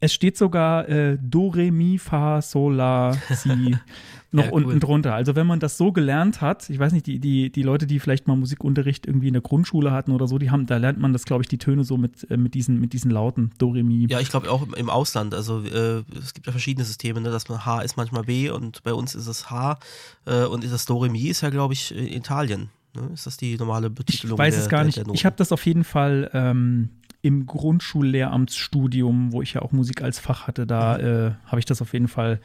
es 0.05 0.12
steht 0.12 0.36
sogar 0.36 0.86
äh, 0.88 1.16
Do, 1.20 1.48
Re, 1.48 1.72
Mi, 1.72 1.98
Fa, 1.98 2.42
Sol, 2.42 2.74
La, 2.74 3.12
Si 3.30 3.48
noch 4.32 4.44
ja, 4.44 4.52
cool. 4.52 4.64
unten 4.64 4.80
drunter. 4.80 5.14
Also 5.14 5.34
wenn 5.34 5.46
man 5.46 5.61
das 5.61 5.78
so 5.78 5.92
gelernt 5.92 6.42
hat, 6.42 6.68
ich 6.68 6.78
weiß 6.78 6.92
nicht, 6.92 7.07
die, 7.07 7.20
die, 7.20 7.50
die 7.50 7.62
Leute, 7.62 7.86
die 7.86 8.00
vielleicht 8.00 8.26
mal 8.26 8.36
Musikunterricht 8.36 9.07
irgendwie 9.07 9.28
in 9.28 9.32
der 9.32 9.42
Grundschule 9.42 9.92
hatten 9.92 10.11
oder 10.11 10.26
so, 10.26 10.38
die 10.38 10.50
haben, 10.50 10.66
da 10.66 10.76
lernt 10.76 10.98
man 10.98 11.12
das, 11.12 11.24
glaube 11.24 11.42
ich, 11.42 11.48
die 11.48 11.57
Töne 11.57 11.84
so 11.84 11.96
mit, 11.96 12.30
äh, 12.30 12.36
mit, 12.36 12.52
diesen, 12.52 12.80
mit 12.80 12.92
diesen 12.92 13.11
Lauten, 13.11 13.52
Do, 13.57 13.70
Re, 13.70 13.82
Mi. 13.82 14.07
Ja, 14.11 14.20
ich 14.20 14.28
glaube 14.28 14.50
auch 14.50 14.66
im, 14.74 14.90
Ausland. 14.90 15.34
Also 15.34 15.64
äh, 15.64 16.02
es 16.18 16.34
gibt 16.34 16.46
ja 16.46 16.52
verschiedene 16.52 16.84
Systeme, 16.84 17.20
ne, 17.22 17.30
dass 17.30 17.48
man 17.48 17.64
H 17.64 17.80
ist 17.80 17.96
manchmal 17.96 18.24
B 18.24 18.50
und 18.50 18.82
bei 18.82 18.92
uns 18.92 19.14
ist 19.14 19.26
es 19.26 19.50
H 19.50 19.78
äh, 20.26 20.44
und 20.44 20.64
ist 20.64 20.72
das 20.72 20.84
Do, 20.84 20.98
Re, 20.98 21.09
Mi 21.09 21.28
ist 21.28 21.40
ja, 21.40 21.48
glaube 21.48 21.72
ich, 21.72 21.94
in 21.94 22.09
Italien. 22.09 22.68
Ne? 22.94 23.11
Ist 23.14 23.26
das 23.26 23.38
die 23.38 23.57
normale 23.57 23.88
Betitelung? 23.88 24.34
Ich 24.34 24.38
weiß 24.38 24.55
der, 24.55 24.62
es 24.64 24.68
gar 24.68 24.84
nicht. 24.84 25.02
ich 25.12 25.24
habe 25.24 25.36
das 25.36 25.50
auf 25.50 25.64
jeden 25.64 25.84
Fall 25.84 26.30
ähm, 26.34 26.90
im 27.24 27.46
Grundschullehramtsstudium, 27.46 29.32
wo 29.32 29.40
ich 29.40 29.54
ja 29.54 29.62
auch 29.62 29.72
Musik 29.72 30.02
als 30.02 30.18
Fach 30.18 30.46
hatte, 30.46 30.66
da 30.66 30.98
mhm. 30.98 31.04
äh, 31.04 31.30
habe 31.46 31.58
ich 31.58 31.64
das 31.64 31.80
auf 31.80 31.94
jeden 31.94 32.06
Fall 32.08 32.38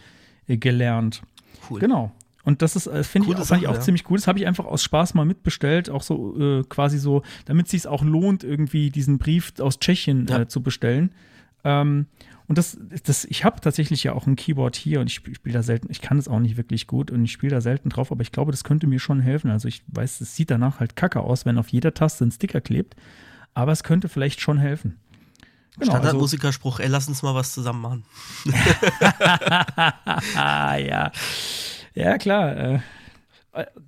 äh, 0.47 0.55
gelernt. 0.55 1.21
Cool. 1.69 1.81
Genau. 1.81 2.13
Und 2.45 2.61
das 2.61 2.77
ist, 2.77 2.87
äh, 2.87 3.03
finde 3.03 3.27
ich, 3.27 3.35
auch, 3.35 3.43
Sache, 3.43 3.59
ich 3.59 3.67
auch 3.67 3.73
ja. 3.73 3.81
ziemlich 3.81 4.09
cool. 4.09 4.17
Das 4.17 4.27
habe 4.27 4.39
ich 4.39 4.47
einfach 4.47 4.63
aus 4.63 4.81
Spaß 4.81 5.15
mal 5.15 5.25
mitbestellt, 5.25 5.89
auch 5.89 6.01
so 6.01 6.39
äh, 6.39 6.63
quasi 6.63 6.97
so, 6.97 7.23
damit 7.43 7.65
es 7.65 7.71
sich 7.71 7.87
auch 7.87 8.03
lohnt, 8.03 8.45
irgendwie 8.45 8.89
diesen 8.89 9.17
Brief 9.17 9.51
aus 9.59 9.79
Tschechien 9.79 10.27
ja. 10.29 10.39
äh, 10.39 10.47
zu 10.47 10.63
bestellen. 10.63 11.11
Ähm, 11.65 12.05
und 12.47 12.57
das, 12.57 12.79
das, 13.03 13.25
ich 13.25 13.43
habe 13.43 13.59
tatsächlich 13.59 14.05
ja 14.05 14.13
auch 14.13 14.27
ein 14.27 14.37
Keyboard 14.37 14.77
hier 14.77 15.01
und 15.01 15.07
ich 15.07 15.15
spiele 15.15 15.53
da 15.53 15.61
selten, 15.61 15.91
ich 15.91 15.99
kann 15.99 16.17
es 16.17 16.29
auch 16.29 16.39
nicht 16.39 16.55
wirklich 16.55 16.87
gut 16.87 17.11
und 17.11 17.25
ich 17.25 17.33
spiele 17.33 17.51
da 17.51 17.59
selten 17.59 17.89
drauf, 17.89 18.13
aber 18.13 18.21
ich 18.21 18.31
glaube, 18.31 18.51
das 18.51 18.63
könnte 18.63 18.87
mir 18.87 18.99
schon 18.99 19.19
helfen. 19.19 19.51
Also 19.51 19.67
ich 19.67 19.83
weiß, 19.87 20.21
es 20.21 20.37
sieht 20.37 20.49
danach 20.49 20.79
halt 20.79 20.95
kacke 20.95 21.19
aus, 21.19 21.45
wenn 21.45 21.57
auf 21.57 21.67
jeder 21.67 21.93
Taste 21.93 22.23
ein 22.23 22.31
Sticker 22.31 22.61
klebt, 22.61 22.95
aber 23.53 23.71
es 23.71 23.83
könnte 23.83 24.09
vielleicht 24.09 24.41
schon 24.41 24.57
helfen. 24.57 24.99
Genau, 25.77 25.91
Standardmusikerspruch, 25.91 26.79
ey, 26.79 26.87
lass 26.87 27.07
uns 27.07 27.21
mal 27.21 27.35
was 27.35 27.53
zusammen 27.53 27.81
machen. 27.81 28.03
ja. 30.35 31.11
Ja, 31.93 32.17
klar. 32.17 32.57
Äh, 32.57 32.79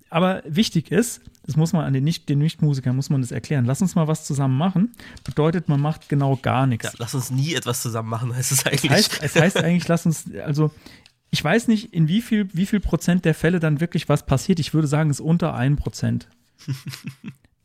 aber 0.10 0.42
wichtig 0.46 0.92
ist, 0.92 1.22
das 1.46 1.56
muss 1.56 1.74
man 1.74 1.86
an 1.86 1.94
den 1.94 2.04
Nicht, 2.04 2.30
den 2.30 2.40
Nichtmusikern 2.40 2.96
muss 2.96 3.10
man 3.10 3.22
das 3.22 3.32
erklären. 3.32 3.66
Lass 3.66 3.82
uns 3.82 3.96
mal 3.96 4.08
was 4.08 4.26
zusammen 4.26 4.58
machen. 4.58 4.94
Bedeutet, 5.24 5.70
man 5.70 5.82
macht 5.82 6.10
genau 6.10 6.38
gar 6.42 6.68
nichts. 6.68 6.86
Ja, 6.86 6.92
lass 6.98 7.16
uns 7.16 7.32
nie 7.32 7.54
etwas 7.56 7.82
zusammen 7.82 8.10
machen, 8.10 8.36
heißt 8.36 8.52
es 8.52 8.66
eigentlich. 8.66 8.92
Es 8.92 8.92
heißt, 8.92 9.24
es 9.24 9.36
heißt 9.36 9.58
eigentlich, 9.58 9.88
lass 9.88 10.06
uns, 10.06 10.26
also 10.46 10.72
ich 11.30 11.44
weiß 11.44 11.68
nicht, 11.68 11.94
in 11.94 12.08
wie 12.08 12.22
viel, 12.22 12.50
wie 12.54 12.66
viel 12.66 12.80
Prozent 12.80 13.26
der 13.26 13.34
Fälle 13.34 13.60
dann 13.60 13.80
wirklich 13.80 14.10
was 14.10 14.26
passiert. 14.26 14.60
Ich 14.60 14.74
würde 14.74 14.88
sagen, 14.88 15.10
es 15.10 15.20
ist 15.20 15.26
unter 15.26 15.54
1 15.56 15.80
Prozent. 15.80 16.28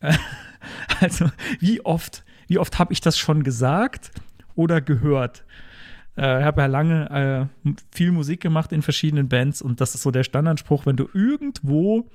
also, 1.01 1.31
wie 1.61 1.85
oft, 1.85 2.25
wie 2.49 2.59
oft 2.59 2.79
habe 2.79 2.93
ich 2.93 3.01
das 3.01 3.19
schon 3.19 3.43
gesagt 3.43 4.11
oder 4.55 4.81
gehört? 4.81 5.45
Äh, 6.17 6.41
ich 6.41 6.45
habe 6.45 6.63
ja 6.63 6.67
lange 6.67 7.49
äh, 7.65 7.75
viel 7.91 8.13
Musik 8.13 8.41
gemacht 8.41 8.73
in 8.73 8.83
verschiedenen 8.83 9.29
Bands 9.29 9.63
und 9.63 9.81
das 9.81 9.95
ist 9.95 10.03
so 10.03 10.11
der 10.11 10.25
Standardspruch, 10.25 10.87
wenn 10.87 10.97
du 10.97 11.09
irgendwo 11.13 12.09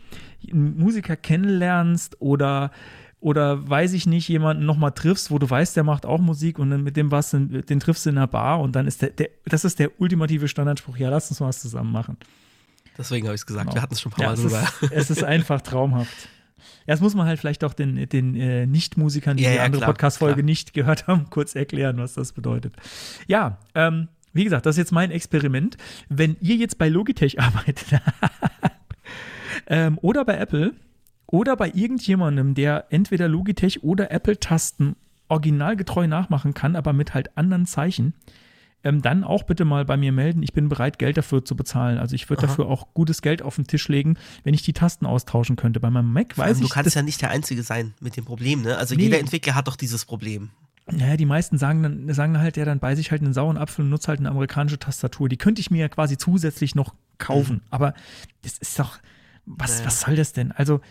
einen 0.50 0.78
Musiker 0.78 1.16
kennenlernst 1.16 2.20
oder 2.20 2.72
oder 3.20 3.70
weiß 3.70 3.94
ich 3.94 4.08
nicht, 4.08 4.28
jemanden 4.30 4.66
nochmal 4.66 4.94
triffst, 4.94 5.30
wo 5.30 5.38
du 5.38 5.48
weißt, 5.48 5.76
der 5.76 5.84
macht 5.84 6.08
auch 6.08 6.20
Musik 6.20 6.58
und 6.58 6.72
dann 6.72 6.82
mit 6.82 6.98
dem 6.98 7.12
was, 7.12 7.30
den 7.30 7.80
triffst 7.80 8.08
du 8.08 8.10
in 8.10 8.18
einer 8.18 8.26
Bar 8.26 8.60
und 8.60 8.76
dann 8.76 8.88
ist 8.88 9.04
der, 9.04 9.12
der 9.12 9.30
das 9.46 9.64
ist 9.64 9.78
der 9.78 10.02
ultimative 10.02 10.48
Standardspruch, 10.48 10.98
ja, 10.98 11.12
lass 11.12 11.30
uns 11.30 11.40
mal 11.40 11.48
was 11.48 11.62
zusammen 11.62 11.92
machen. 11.92 12.18
Deswegen 12.98 13.28
habe 13.28 13.36
ich 13.36 13.42
es 13.42 13.46
gesagt, 13.46 13.66
genau. 13.66 13.76
wir 13.76 13.82
hatten 13.84 13.94
es 13.94 14.02
schon 14.02 14.12
ein 14.12 14.16
paar 14.16 14.26
ja, 14.26 14.32
Mal 14.32 14.42
drüber. 14.42 14.68
Ist, 14.82 14.92
es 14.92 15.10
ist 15.12 15.24
einfach 15.24 15.62
traumhaft. 15.62 16.30
Ja, 16.88 16.94
das 16.94 17.02
muss 17.02 17.16
man 17.16 17.28
halt 17.28 17.40
vielleicht 17.40 17.64
auch 17.64 17.74
den, 17.74 18.08
den 18.10 18.36
äh, 18.36 18.66
Nicht-Musikern, 18.66 19.38
die 19.38 19.44
ja, 19.44 19.52
die 19.52 19.56
ja, 19.58 19.64
andere 19.64 19.86
Podcast-Folge 19.86 20.44
nicht 20.44 20.74
gehört 20.74 21.08
haben, 21.08 21.26
kurz 21.30 21.56
erklären, 21.56 21.98
was 21.98 22.14
das 22.14 22.34
bedeutet. 22.34 22.76
Ja, 23.28 23.60
ähm, 23.76 24.08
wie 24.34 24.44
gesagt, 24.44 24.66
das 24.66 24.76
ist 24.76 24.80
jetzt 24.80 24.92
mein 24.92 25.12
Experiment. 25.12 25.78
Wenn 26.10 26.38
ihr 26.42 26.56
jetzt 26.56 26.78
bei 26.78 26.90
Logitech 26.90 27.40
arbeitet 27.40 28.02
ähm, 29.68 29.98
oder 30.02 30.26
bei 30.26 30.38
Apple 30.38 30.74
oder 31.28 31.56
bei 31.56 31.72
irgendjemandem, 31.74 32.56
der 32.56 32.86
entweder 32.90 33.28
Logitech 33.28 33.84
oder 33.84 34.12
Apple-Tasten 34.12 34.96
originalgetreu 35.28 36.08
nachmachen 36.08 36.54
kann, 36.54 36.76
aber 36.76 36.92
mit 36.92 37.14
halt 37.14 37.38
anderen 37.38 37.66
Zeichen, 37.66 38.14
ähm, 38.84 39.02
dann 39.02 39.24
auch 39.24 39.44
bitte 39.44 39.66
mal 39.66 39.86
bei 39.86 39.98
mir 39.98 40.12
melden. 40.12 40.44
Ich 40.44 40.54
bin 40.54 40.70
bereit, 40.70 41.00
Geld 41.00 41.18
dafür 41.18 41.46
zu 41.46 41.56
bezahlen. 41.56 41.98
Also 41.98 42.16
ich 42.16 42.30
würde 42.30 42.48
dafür 42.48 42.68
auch 42.68 42.94
gutes 42.94 43.22
Geld 43.22 43.42
auf 43.42 43.56
den 43.56 43.68
Tisch 43.68 43.88
legen, 43.88 44.18
wenn 44.44 44.54
ich 44.54 44.64
die 44.64 44.74
Tasten 44.74 45.06
austauschen 45.06 45.56
könnte. 45.56 45.80
Bei 45.80 45.90
meinem 45.90 46.12
Mac 46.12 46.38
weiß 46.38 46.46
allem, 46.46 46.64
ich. 46.64 46.70
Du 46.70 46.74
kannst 46.74 46.96
ja 46.96 47.02
nicht 47.02 47.22
der 47.22 47.30
Einzige 47.30 47.64
sein 47.64 47.94
mit 48.00 48.18
dem 48.18 48.26
Problem, 48.26 48.62
ne? 48.62 48.78
Also 48.78 48.96
nee. 48.96 49.04
jeder 49.04 49.20
Entwickler 49.20 49.56
hat 49.56 49.68
doch 49.68 49.76
dieses 49.76 50.06
Problem. 50.06 50.50
Naja, 50.90 51.16
die 51.16 51.26
meisten 51.26 51.58
sagen 51.58 51.84
dann, 51.84 52.14
sagen 52.14 52.40
halt, 52.40 52.58
ja, 52.58 52.66
dann 52.66 52.80
beiße 52.80 53.00
ich 53.00 53.12
halt 53.12 53.22
einen 53.22 53.34
sauren 53.34 53.58
Apfel 53.58 53.86
und 53.86 53.90
nutze 53.90 54.08
halt 54.08 54.20
eine 54.20 54.30
amerikanische 54.30 54.80
Tastatur. 54.80 55.30
Die 55.30 55.38
könnte 55.38 55.62
ich 55.62 55.72
mir 55.72 55.80
ja 55.80 55.90
quasi 55.90 56.18
zusätzlich 56.18 56.76
noch 56.76 56.96
kaufen. 57.18 57.58
Mhm. 57.58 57.62
Aber 57.70 57.94
das 58.42 58.58
ist 58.58 58.80
doch, 58.80 58.98
was, 59.46 59.76
naja. 59.76 59.86
was 59.86 60.02
soll 60.02 60.16
das 60.16 60.34
denn? 60.34 60.52
Also, 60.52 60.82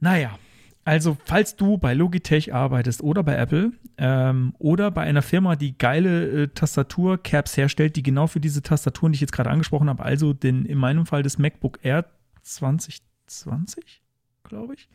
naja, 0.00 0.38
also, 0.84 1.16
falls 1.24 1.56
du 1.56 1.78
bei 1.78 1.94
Logitech 1.94 2.52
arbeitest 2.54 3.02
oder 3.02 3.22
bei 3.22 3.36
Apple 3.36 3.72
ähm, 3.98 4.54
oder 4.58 4.90
bei 4.90 5.02
einer 5.02 5.22
Firma, 5.22 5.56
die 5.56 5.76
geile 5.78 6.42
äh, 6.42 6.48
Tastatur-Caps 6.48 7.56
herstellt, 7.56 7.96
die 7.96 8.02
genau 8.02 8.26
für 8.26 8.40
diese 8.40 8.62
Tastaturen, 8.62 9.12
die 9.12 9.16
ich 9.16 9.20
jetzt 9.20 9.32
gerade 9.32 9.50
angesprochen 9.50 9.88
habe, 9.88 10.02
also 10.02 10.32
den, 10.32 10.64
in 10.66 10.78
meinem 10.78 11.06
Fall 11.06 11.22
das 11.22 11.38
MacBook 11.38 11.78
Air 11.82 12.06
20 12.42 13.02
20, 13.26 14.02
glaube 14.44 14.74
ich. 14.74 14.88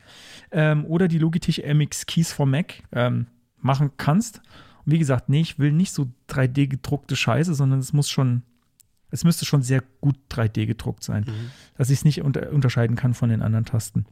Ähm, 0.51 0.85
oder 0.85 1.07
die 1.07 1.17
Logitech 1.17 1.63
MX 1.65 2.05
Keys 2.05 2.31
for 2.31 2.45
Mac 2.45 2.83
ähm, 2.91 3.27
machen 3.57 3.91
kannst. 3.97 4.41
Und 4.85 4.91
wie 4.91 4.99
gesagt, 4.99 5.29
nee, 5.29 5.41
ich 5.41 5.59
will 5.59 5.71
nicht 5.71 5.91
so 5.91 6.07
3D 6.29 6.67
gedruckte 6.67 7.15
Scheiße, 7.15 7.53
sondern 7.55 7.79
es 7.79 7.91
muss 7.91 8.09
schon, 8.09 8.43
es 9.09 9.23
müsste 9.23 9.45
schon 9.45 9.63
sehr 9.63 9.83
gut 10.01 10.15
3D 10.29 10.67
gedruckt 10.67 11.03
sein, 11.03 11.23
Mhm. 11.27 11.51
dass 11.77 11.89
ich 11.89 11.99
es 11.99 12.05
nicht 12.05 12.21
unter, 12.21 12.51
unterscheiden 12.51 12.95
kann 12.95 13.13
von 13.13 13.29
den 13.29 13.41
anderen 13.41 13.65
Tasten. 13.65 14.05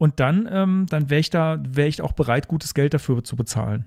Und 0.00 0.18
dann, 0.18 0.48
ähm, 0.50 0.86
dann 0.88 1.10
wäre 1.10 1.20
ich 1.20 1.28
da, 1.28 1.58
wäre 1.62 1.86
ich 1.86 2.00
auch 2.00 2.12
bereit, 2.12 2.48
gutes 2.48 2.72
Geld 2.72 2.94
dafür 2.94 3.22
zu 3.22 3.36
bezahlen. 3.36 3.84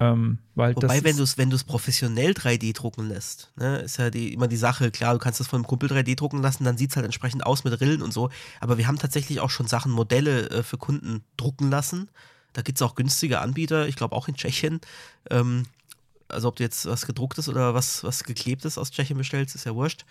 Ähm, 0.00 0.40
weil 0.56 0.74
Wobei, 0.74 1.04
wenn 1.04 1.16
du 1.16 1.22
es 1.22 1.38
wenn 1.38 1.48
du's 1.48 1.62
professionell 1.62 2.32
3D 2.32 2.74
drucken 2.74 3.06
lässt, 3.06 3.52
ne, 3.54 3.78
ist 3.78 3.98
ja 3.98 4.10
die, 4.10 4.32
immer 4.32 4.48
die 4.48 4.56
Sache, 4.56 4.90
klar, 4.90 5.12
du 5.12 5.20
kannst 5.20 5.38
das 5.38 5.46
von 5.46 5.58
einem 5.58 5.68
Kumpel 5.68 5.88
3D 5.88 6.16
drucken 6.16 6.42
lassen, 6.42 6.64
dann 6.64 6.76
sieht 6.76 6.90
es 6.90 6.96
halt 6.96 7.04
entsprechend 7.04 7.46
aus 7.46 7.62
mit 7.62 7.80
Rillen 7.80 8.02
und 8.02 8.12
so. 8.12 8.30
Aber 8.58 8.78
wir 8.78 8.88
haben 8.88 8.98
tatsächlich 8.98 9.38
auch 9.38 9.50
schon 9.50 9.68
Sachen, 9.68 9.92
Modelle 9.92 10.50
äh, 10.50 10.62
für 10.64 10.76
Kunden 10.76 11.22
drucken 11.36 11.70
lassen. 11.70 12.10
Da 12.52 12.62
gibt 12.62 12.78
es 12.78 12.82
auch 12.82 12.96
günstige 12.96 13.38
Anbieter, 13.38 13.86
ich 13.86 13.94
glaube 13.94 14.16
auch 14.16 14.26
in 14.26 14.34
Tschechien. 14.34 14.80
Ähm, 15.30 15.66
also 16.28 16.48
ob 16.48 16.56
du 16.56 16.62
jetzt 16.62 16.86
was 16.86 17.06
gedrucktes 17.06 17.48
oder 17.48 17.74
was, 17.74 18.02
was 18.04 18.24
geklebtes 18.24 18.78
aus 18.78 18.90
Tschechien 18.90 19.18
bestellst, 19.18 19.54
ist 19.54 19.64
ja 19.64 19.74
wurscht. 19.74 20.04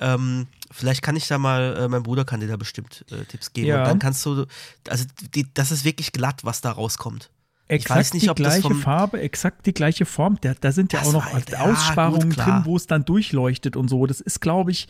Ähm, 0.00 0.46
vielleicht 0.70 1.02
kann 1.02 1.16
ich 1.16 1.28
da 1.28 1.38
mal, 1.38 1.76
äh, 1.76 1.88
mein 1.88 2.02
Bruder 2.02 2.24
kann 2.24 2.40
dir 2.40 2.48
da 2.48 2.56
bestimmt 2.56 3.04
äh, 3.10 3.24
Tipps 3.26 3.52
geben. 3.52 3.68
Ja. 3.68 3.80
Und 3.82 3.88
dann 3.88 3.98
kannst 3.98 4.24
du, 4.24 4.46
also 4.88 5.04
die, 5.34 5.46
das 5.54 5.70
ist 5.70 5.84
wirklich 5.84 6.12
glatt, 6.12 6.44
was 6.44 6.60
da 6.62 6.72
rauskommt. 6.72 7.30
ich 7.68 7.74
exakt 7.82 7.98
weiß 7.98 8.14
nicht, 8.14 8.24
die 8.24 8.30
ob 8.30 8.36
das 8.38 8.46
gleiche 8.46 8.62
vom- 8.62 8.80
Farbe, 8.80 9.20
exakt 9.20 9.66
die 9.66 9.74
gleiche 9.74 10.06
Form. 10.06 10.38
Da, 10.40 10.54
da 10.58 10.72
sind 10.72 10.92
ja 10.92 11.00
Das 11.00 11.08
auch 11.08 11.12
noch 11.12 11.26
ja, 11.48 11.60
Aussparungen 11.60 12.30
gut, 12.30 12.32
klar. 12.34 12.46
drin, 12.46 12.62
wo 12.64 12.76
es 12.76 12.86
dann 12.86 13.04
durchleuchtet 13.04 13.76
und 13.76 13.88
so. 13.88 14.06
Das 14.06 14.20
ist, 14.20 14.40
glaube 14.40 14.70
ich, 14.70 14.88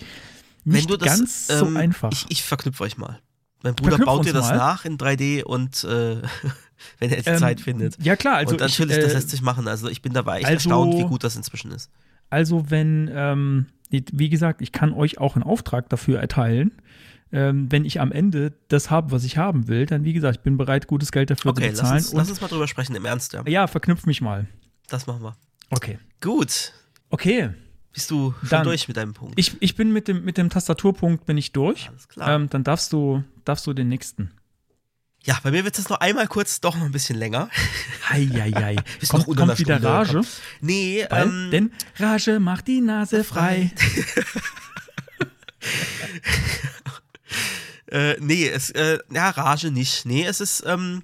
nicht 0.65 0.89
du 0.89 0.97
das, 0.97 1.09
ganz 1.19 1.47
so 1.49 1.67
ähm, 1.67 1.77
einfach. 1.77 2.13
Ich, 2.13 2.27
ich 2.29 2.43
verknüpfe 2.45 2.85
euch 2.85 2.97
mal. 2.97 3.19
Mein 3.65 3.75
Bruder 3.75 3.97
Verknüpf 3.97 4.07
baut 4.07 4.27
dir 4.27 4.33
das 4.33 4.49
mal. 4.49 4.57
nach 4.57 4.85
in 4.85 4.99
3D 4.99 5.43
und 5.43 5.85
äh, 5.85 6.23
wenn 6.99 7.11
er 7.11 7.17
jetzt 7.19 7.27
Ähm, 7.29 7.39
Zeit 7.39 7.61
findet. 7.61 7.97
Ja, 8.03 8.17
klar, 8.17 8.37
also 8.37 8.53
und 8.55 8.61
natürlich, 8.61 8.97
ich, 8.97 9.03
das 9.03 9.13
äh, 9.13 9.17
lässt 9.17 9.31
sich 9.31 9.43
machen. 9.43 9.69
Also 9.69 9.89
ich 9.89 10.03
bin 10.03 10.13
dabei 10.13 10.39
echt 10.39 10.47
also- 10.47 10.55
erstaunt, 10.71 10.95
wie 10.99 11.05
gut 11.09 11.25
das 11.25 11.37
inzwischen 11.37 11.71
ist. 11.73 11.91
Also, 12.31 12.71
wenn, 12.71 13.11
ähm, 13.13 13.67
wie 13.91 14.31
gesagt, 14.31 14.63
ich 14.63 14.73
kann 14.73 14.93
euch 14.95 15.19
auch 15.19 15.37
einen 15.37 15.43
Auftrag 15.43 15.91
dafür 15.91 16.19
erteilen. 16.19 16.73
Ähm, 17.31 17.71
wenn 17.71 17.85
ich 17.85 18.01
am 18.01 18.11
Ende 18.13 18.53
das 18.69 18.91
habe, 18.91 19.11
was 19.11 19.25
ich 19.25 19.37
haben 19.39 19.69
will, 19.69 19.87
dann, 19.87 20.05
wie 20.05 20.13
gesagt, 20.13 20.37
ich 20.39 20.43
bin 20.43 20.57
bereit, 20.59 20.87
gutes 20.87 21.13
Geld 21.13 21.31
dafür 21.31 21.51
Okay, 21.51 21.63
zu 21.63 21.69
lass 21.69 21.79
bezahlen. 21.81 21.97
uns, 21.99 22.13
lass 22.13 22.31
uns 22.31 22.41
mal 22.41 22.49
drüber 22.49 22.69
sprechen, 22.69 22.95
im 22.95 23.05
Ernst, 23.07 23.33
ja. 23.35 23.43
ja, 23.47 23.67
verknüpf 23.67 24.05
mich 24.07 24.21
mal. 24.21 24.47
Das 24.89 25.07
machen 25.07 25.23
wir. 25.23 25.37
Okay. 25.71 25.99
Gut. 26.21 26.73
Okay. 27.11 27.51
Bist 27.93 28.11
du 28.11 28.33
schon 28.41 28.49
Dann- 28.49 28.65
durch 28.65 28.89
mit 28.89 28.97
deinem 28.97 29.13
Punkt? 29.15 29.35
Ich, 29.39 29.57
ich 29.61 29.77
bin 29.77 29.93
mit 29.93 30.09
dem, 30.09 30.25
mit 30.25 30.39
dem 30.39 30.49
Tastaturpunkt 30.51 31.27
bin 31.27 31.37
ich 31.37 31.53
durch. 31.53 31.89
Alles 31.91 32.09
klar. 32.09 32.35
Ähm, 32.35 32.49
dann 32.51 32.65
darfst 32.65 32.93
du, 32.93 33.23
darfst 33.45 33.67
du 33.67 33.73
den 33.75 33.89
nächsten. 33.89 34.31
Ja, 35.25 35.39
bei 35.43 35.51
mir 35.51 35.65
wird 35.65 35.79
es 35.79 35.89
noch 35.89 36.01
einmal 36.01 36.27
kurz 36.27 36.61
doch 36.61 36.77
noch 36.77 36.85
ein 36.85 36.93
bisschen 36.93 37.17
länger. 37.17 37.49
Heieiei. 38.09 38.77
Kommt 39.09 39.29
noch 39.29 39.37
kommt 39.37 39.59
wieder 39.59 39.79
Stunde. 39.79 39.89
Rage? 39.89 40.21
Nee, 40.61 41.07
Weil, 41.09 41.27
ähm, 41.27 41.51
denn 41.51 41.73
Rage 41.99 42.41
macht 42.41 42.69
die 42.69 42.81
Nase 42.81 43.25
frei. 43.25 43.73
Äh, 47.93 48.17
nee, 48.21 48.49
es, 48.49 48.71
äh, 48.71 48.99
ja, 49.13 49.29
Rage 49.29 49.71
nicht. 49.71 50.07
Nee, 50.07 50.25
es 50.25 50.41
ist, 50.41 50.65
ähm, 50.67 51.03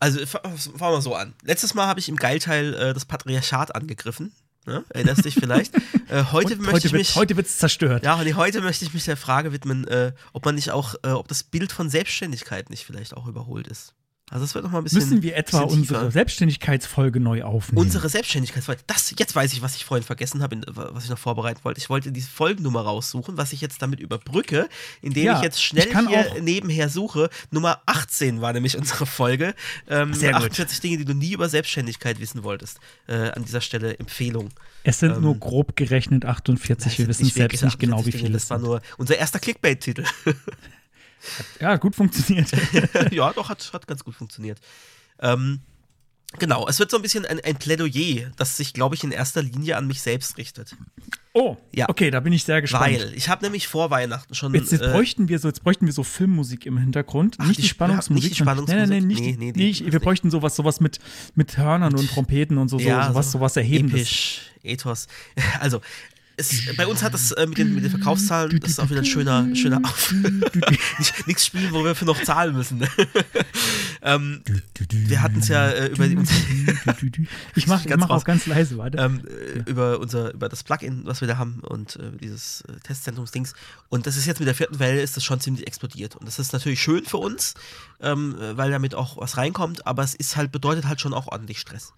also 0.00 0.26
fangen 0.26 0.56
wir 0.78 1.00
so 1.00 1.14
an. 1.14 1.34
Letztes 1.44 1.74
Mal 1.74 1.86
habe 1.86 2.00
ich 2.00 2.08
im 2.08 2.16
Geilteil 2.16 2.74
äh, 2.74 2.92
das 2.92 3.04
Patriarchat 3.04 3.72
angegriffen. 3.76 4.32
Ne? 4.68 4.84
Erinnerst 4.90 5.24
dich 5.24 5.34
vielleicht? 5.34 5.74
äh, 6.08 6.24
heute 6.30 6.54
Und 6.54 6.60
möchte 6.60 6.72
heute 6.74 6.86
ich 6.86 6.92
wird 6.92 7.00
mich. 7.00 7.16
heute 7.16 7.36
wird's 7.36 7.58
zerstört. 7.58 8.04
ja, 8.04 8.22
nee, 8.22 8.34
heute 8.34 8.60
möchte 8.60 8.84
ich 8.84 8.92
mich 8.94 9.04
der 9.04 9.16
Frage 9.16 9.52
widmen, 9.52 9.88
äh, 9.88 10.12
ob 10.32 10.44
man 10.44 10.54
nicht 10.54 10.70
auch, 10.70 10.94
äh, 11.02 11.08
ob 11.08 11.26
das 11.28 11.42
Bild 11.42 11.72
von 11.72 11.88
Selbstständigkeit 11.88 12.70
nicht 12.70 12.84
vielleicht 12.84 13.16
auch 13.16 13.26
überholt 13.26 13.66
ist. 13.66 13.94
Also 14.30 14.44
es 14.44 14.54
wird 14.54 14.64
noch 14.64 14.70
mal 14.72 14.78
ein 14.78 14.84
bisschen. 14.84 15.00
Müssen 15.00 15.22
wir 15.22 15.36
etwa 15.36 15.60
unsere. 15.60 16.10
Selbstständigkeitsfolge 16.10 17.18
neu 17.20 17.42
aufnehmen? 17.44 17.78
Unsere 17.84 18.08
Selbstständigkeitsfolge. 18.08 18.82
Das, 18.86 19.14
jetzt 19.18 19.34
weiß 19.34 19.52
ich, 19.54 19.62
was 19.62 19.74
ich 19.76 19.84
vorhin 19.84 20.04
vergessen 20.04 20.42
habe, 20.42 20.60
was 20.66 21.04
ich 21.04 21.10
noch 21.10 21.18
vorbereiten 21.18 21.60
wollte. 21.64 21.80
Ich 21.80 21.88
wollte 21.88 22.12
diese 22.12 22.28
Folgennummer 22.28 22.82
raussuchen, 22.82 23.36
was 23.38 23.52
ich 23.52 23.60
jetzt 23.60 23.80
damit 23.80 24.00
überbrücke, 24.00 24.68
indem 25.00 25.24
Ja, 25.24 25.36
ich 25.38 25.42
jetzt 25.44 25.62
schnell 25.62 25.88
ich 25.88 25.98
hier 26.08 26.20
auch- 26.32 26.40
nebenher 26.40 26.88
suche. 26.88 27.30
Nummer 27.50 27.80
18 27.86 28.40
war 28.40 28.52
nämlich 28.52 28.76
unsere 28.78 29.06
Folge. 29.06 29.54
Ähm, 29.88 30.12
Sehr 30.12 30.32
gut. 30.32 30.42
48 30.42 30.80
Dinge, 30.80 30.98
die 30.98 31.04
du 31.04 31.14
nie 31.14 31.32
über 31.32 31.48
Selbstständigkeit 31.48 32.20
wissen 32.20 32.42
wolltest. 32.42 32.78
Äh, 33.06 33.30
an 33.30 33.44
dieser 33.44 33.60
Stelle 33.62 33.98
Empfehlung. 33.98 34.50
es 34.84 34.98
sind 34.98 35.12
ähm, 35.16 35.22
nur 35.22 35.36
grob 35.38 35.74
gerechnet 35.76 36.24
48. 36.26 36.98
Wir 36.98 37.08
wissen 37.08 37.24
selbst 37.24 37.62
nicht 37.64 37.78
genau, 37.78 37.96
wie 38.04 38.10
48 38.10 38.20
viele 38.20 38.32
Das 38.34 38.50
war 38.50 38.58
nur 38.58 38.82
unser 38.98 39.16
erster 39.16 39.38
Clickbait-Titel. 39.38 40.04
Ja, 41.60 41.76
gut 41.76 41.94
funktioniert. 41.96 42.50
ja, 43.10 43.32
doch, 43.32 43.48
hat, 43.48 43.70
hat 43.72 43.86
ganz 43.86 44.04
gut 44.04 44.14
funktioniert. 44.14 44.58
Ähm, 45.20 45.60
genau, 46.38 46.66
es 46.68 46.78
wird 46.78 46.90
so 46.90 46.96
ein 46.96 47.02
bisschen 47.02 47.24
ein, 47.26 47.40
ein 47.40 47.56
Plädoyer, 47.56 48.30
das 48.36 48.56
sich, 48.56 48.72
glaube 48.74 48.94
ich, 48.94 49.04
in 49.04 49.10
erster 49.10 49.42
Linie 49.42 49.76
an 49.76 49.86
mich 49.86 50.00
selbst 50.02 50.36
richtet. 50.38 50.76
Oh, 51.34 51.56
Ja. 51.72 51.88
okay, 51.88 52.10
da 52.10 52.18
bin 52.20 52.32
ich 52.32 52.42
sehr 52.44 52.60
gespannt. 52.60 52.84
Weil 52.86 53.14
ich 53.14 53.28
habe 53.28 53.44
nämlich 53.44 53.68
vor 53.68 53.90
Weihnachten 53.90 54.34
schon. 54.34 54.52
Jetzt, 54.54 54.72
jetzt, 54.72 54.82
äh, 54.82 54.88
bräuchten 54.88 55.28
wir 55.28 55.38
so, 55.38 55.46
jetzt 55.48 55.62
bräuchten 55.62 55.86
wir 55.86 55.92
so 55.92 56.02
Filmmusik 56.02 56.66
im 56.66 56.78
Hintergrund. 56.78 57.36
Ach, 57.38 57.46
nicht 57.46 57.58
die 57.58 57.62
die 57.62 57.68
Sp- 57.70 57.76
Spannungsmusik. 57.86 58.24
nicht 58.24 58.38
die 58.38 58.42
Spannungsmusik? 58.42 58.80
Nein, 58.80 58.88
nein, 58.88 59.06
nicht, 59.06 59.20
Nee, 59.20 59.36
nee, 59.38 59.52
die- 59.52 59.70
ich, 59.70 59.84
wir 59.84 59.92
nicht. 59.92 60.02
bräuchten 60.02 60.30
sowas, 60.30 60.56
sowas 60.56 60.80
mit, 60.80 60.98
mit 61.36 61.56
Hörnern 61.56 61.94
und 61.94 62.10
Trompeten 62.10 62.58
und 62.58 62.68
so, 62.68 62.78
so 62.78 62.84
sowas, 62.88 63.30
sowas 63.32 63.56
Erhebendes. 63.56 64.00
Episch, 64.00 64.40
Ethos. 64.64 65.06
Also, 65.60 65.80
es, 66.38 66.76
bei 66.76 66.86
uns 66.86 67.02
hat 67.02 67.14
das 67.14 67.32
äh, 67.32 67.46
mit, 67.46 67.58
den, 67.58 67.74
mit 67.74 67.84
den 67.84 67.90
Verkaufszahlen, 67.90 68.58
das 68.60 68.70
ist 68.70 68.80
auch 68.80 68.88
wieder 68.88 69.00
ein 69.00 69.04
schöner, 69.04 69.54
schöner 69.54 69.80
Auf. 69.84 70.12
nicht, 70.98 71.26
nichts 71.26 71.46
spielen, 71.46 71.72
wo 71.72 71.84
wir 71.84 71.94
für 71.94 72.04
noch 72.04 72.22
zahlen 72.22 72.54
müssen. 72.54 72.86
ähm, 74.02 74.42
wir 74.88 75.20
hatten 75.20 75.40
es 75.40 75.48
ja 75.48 75.68
äh, 75.68 75.88
über, 75.88 76.06
die, 76.06 76.16
Ich 77.56 77.66
mache 77.66 77.96
mach 77.96 78.10
auch 78.10 78.24
ganz 78.24 78.46
leise, 78.46 78.78
warte. 78.78 78.98
ähm, 78.98 79.22
äh, 79.26 79.68
über, 79.68 79.98
unser, 79.98 80.32
über 80.32 80.48
das 80.48 80.62
Plugin, 80.62 81.02
was 81.04 81.20
wir 81.20 81.28
da 81.28 81.38
haben 81.38 81.60
und 81.60 81.96
äh, 81.96 82.12
dieses 82.20 82.62
äh, 82.62 82.78
Testzentrumsdings. 82.84 83.54
Und 83.88 84.06
das 84.06 84.16
ist 84.16 84.26
jetzt 84.26 84.38
mit 84.38 84.46
der 84.46 84.54
vierten 84.54 84.78
Welle 84.78 85.02
ist 85.02 85.16
das 85.16 85.24
schon 85.24 85.40
ziemlich 85.40 85.66
explodiert. 85.66 86.14
Und 86.14 86.26
das 86.26 86.38
ist 86.38 86.52
natürlich 86.52 86.80
schön 86.80 87.04
für 87.04 87.18
uns, 87.18 87.54
ähm, 88.00 88.36
äh, 88.40 88.56
weil 88.56 88.70
damit 88.70 88.94
auch 88.94 89.16
was 89.16 89.36
reinkommt, 89.36 89.86
aber 89.86 90.04
es 90.04 90.14
ist 90.14 90.36
halt, 90.36 90.52
bedeutet 90.52 90.86
halt 90.86 91.00
schon 91.00 91.12
auch 91.12 91.26
ordentlich 91.26 91.58
Stress. 91.58 91.92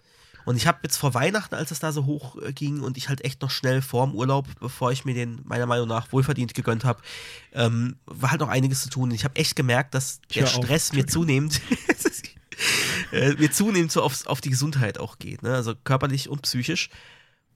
Und 0.45 0.57
ich 0.57 0.67
habe 0.67 0.79
jetzt 0.83 0.97
vor 0.97 1.15
Weihnachten, 1.15 1.55
als 1.55 1.71
es 1.71 1.81
da 1.81 1.93
so 1.93 2.07
hoch 2.07 2.37
äh, 2.41 2.53
ging 2.53 2.81
und 2.81 2.97
ich 2.97 3.09
halt 3.09 3.25
echt 3.25 3.43
noch 3.43 3.51
schnell 3.51 3.83
vorm 3.83 4.15
Urlaub, 4.15 4.47
bevor 4.61 4.93
ich 4.93 5.05
mir 5.05 5.15
den 5.15 5.41
meiner 5.45 5.67
Meinung 5.67 5.89
nach 5.89 6.13
wohlverdient 6.13 6.55
gegönnt 6.55 6.85
habe, 6.85 7.01
ähm, 7.53 7.97
war 8.07 8.31
halt 8.31 8.41
noch 8.41 8.49
einiges 8.49 8.83
zu 8.83 8.91
tun. 8.91 9.11
Und 9.11 9.15
ich 9.15 9.25
habe 9.25 9.37
echt 9.37 9.57
gemerkt, 9.57 9.95
dass 9.95 10.21
der 10.35 10.45
auf. 10.45 10.51
Stress 10.51 10.93
mir 10.93 11.07
zunehmend 11.07 11.61
äh, 13.13 13.35
mir 13.35 13.51
zunehmend 13.51 13.93
so 13.93 14.03
aufs, 14.03 14.27
auf 14.27 14.41
die 14.41 14.51
Gesundheit 14.51 14.99
auch 14.99 15.19
geht, 15.19 15.43
ne? 15.43 15.55
also 15.55 15.75
körperlich 15.75 16.29
und 16.29 16.43
psychisch. 16.43 16.91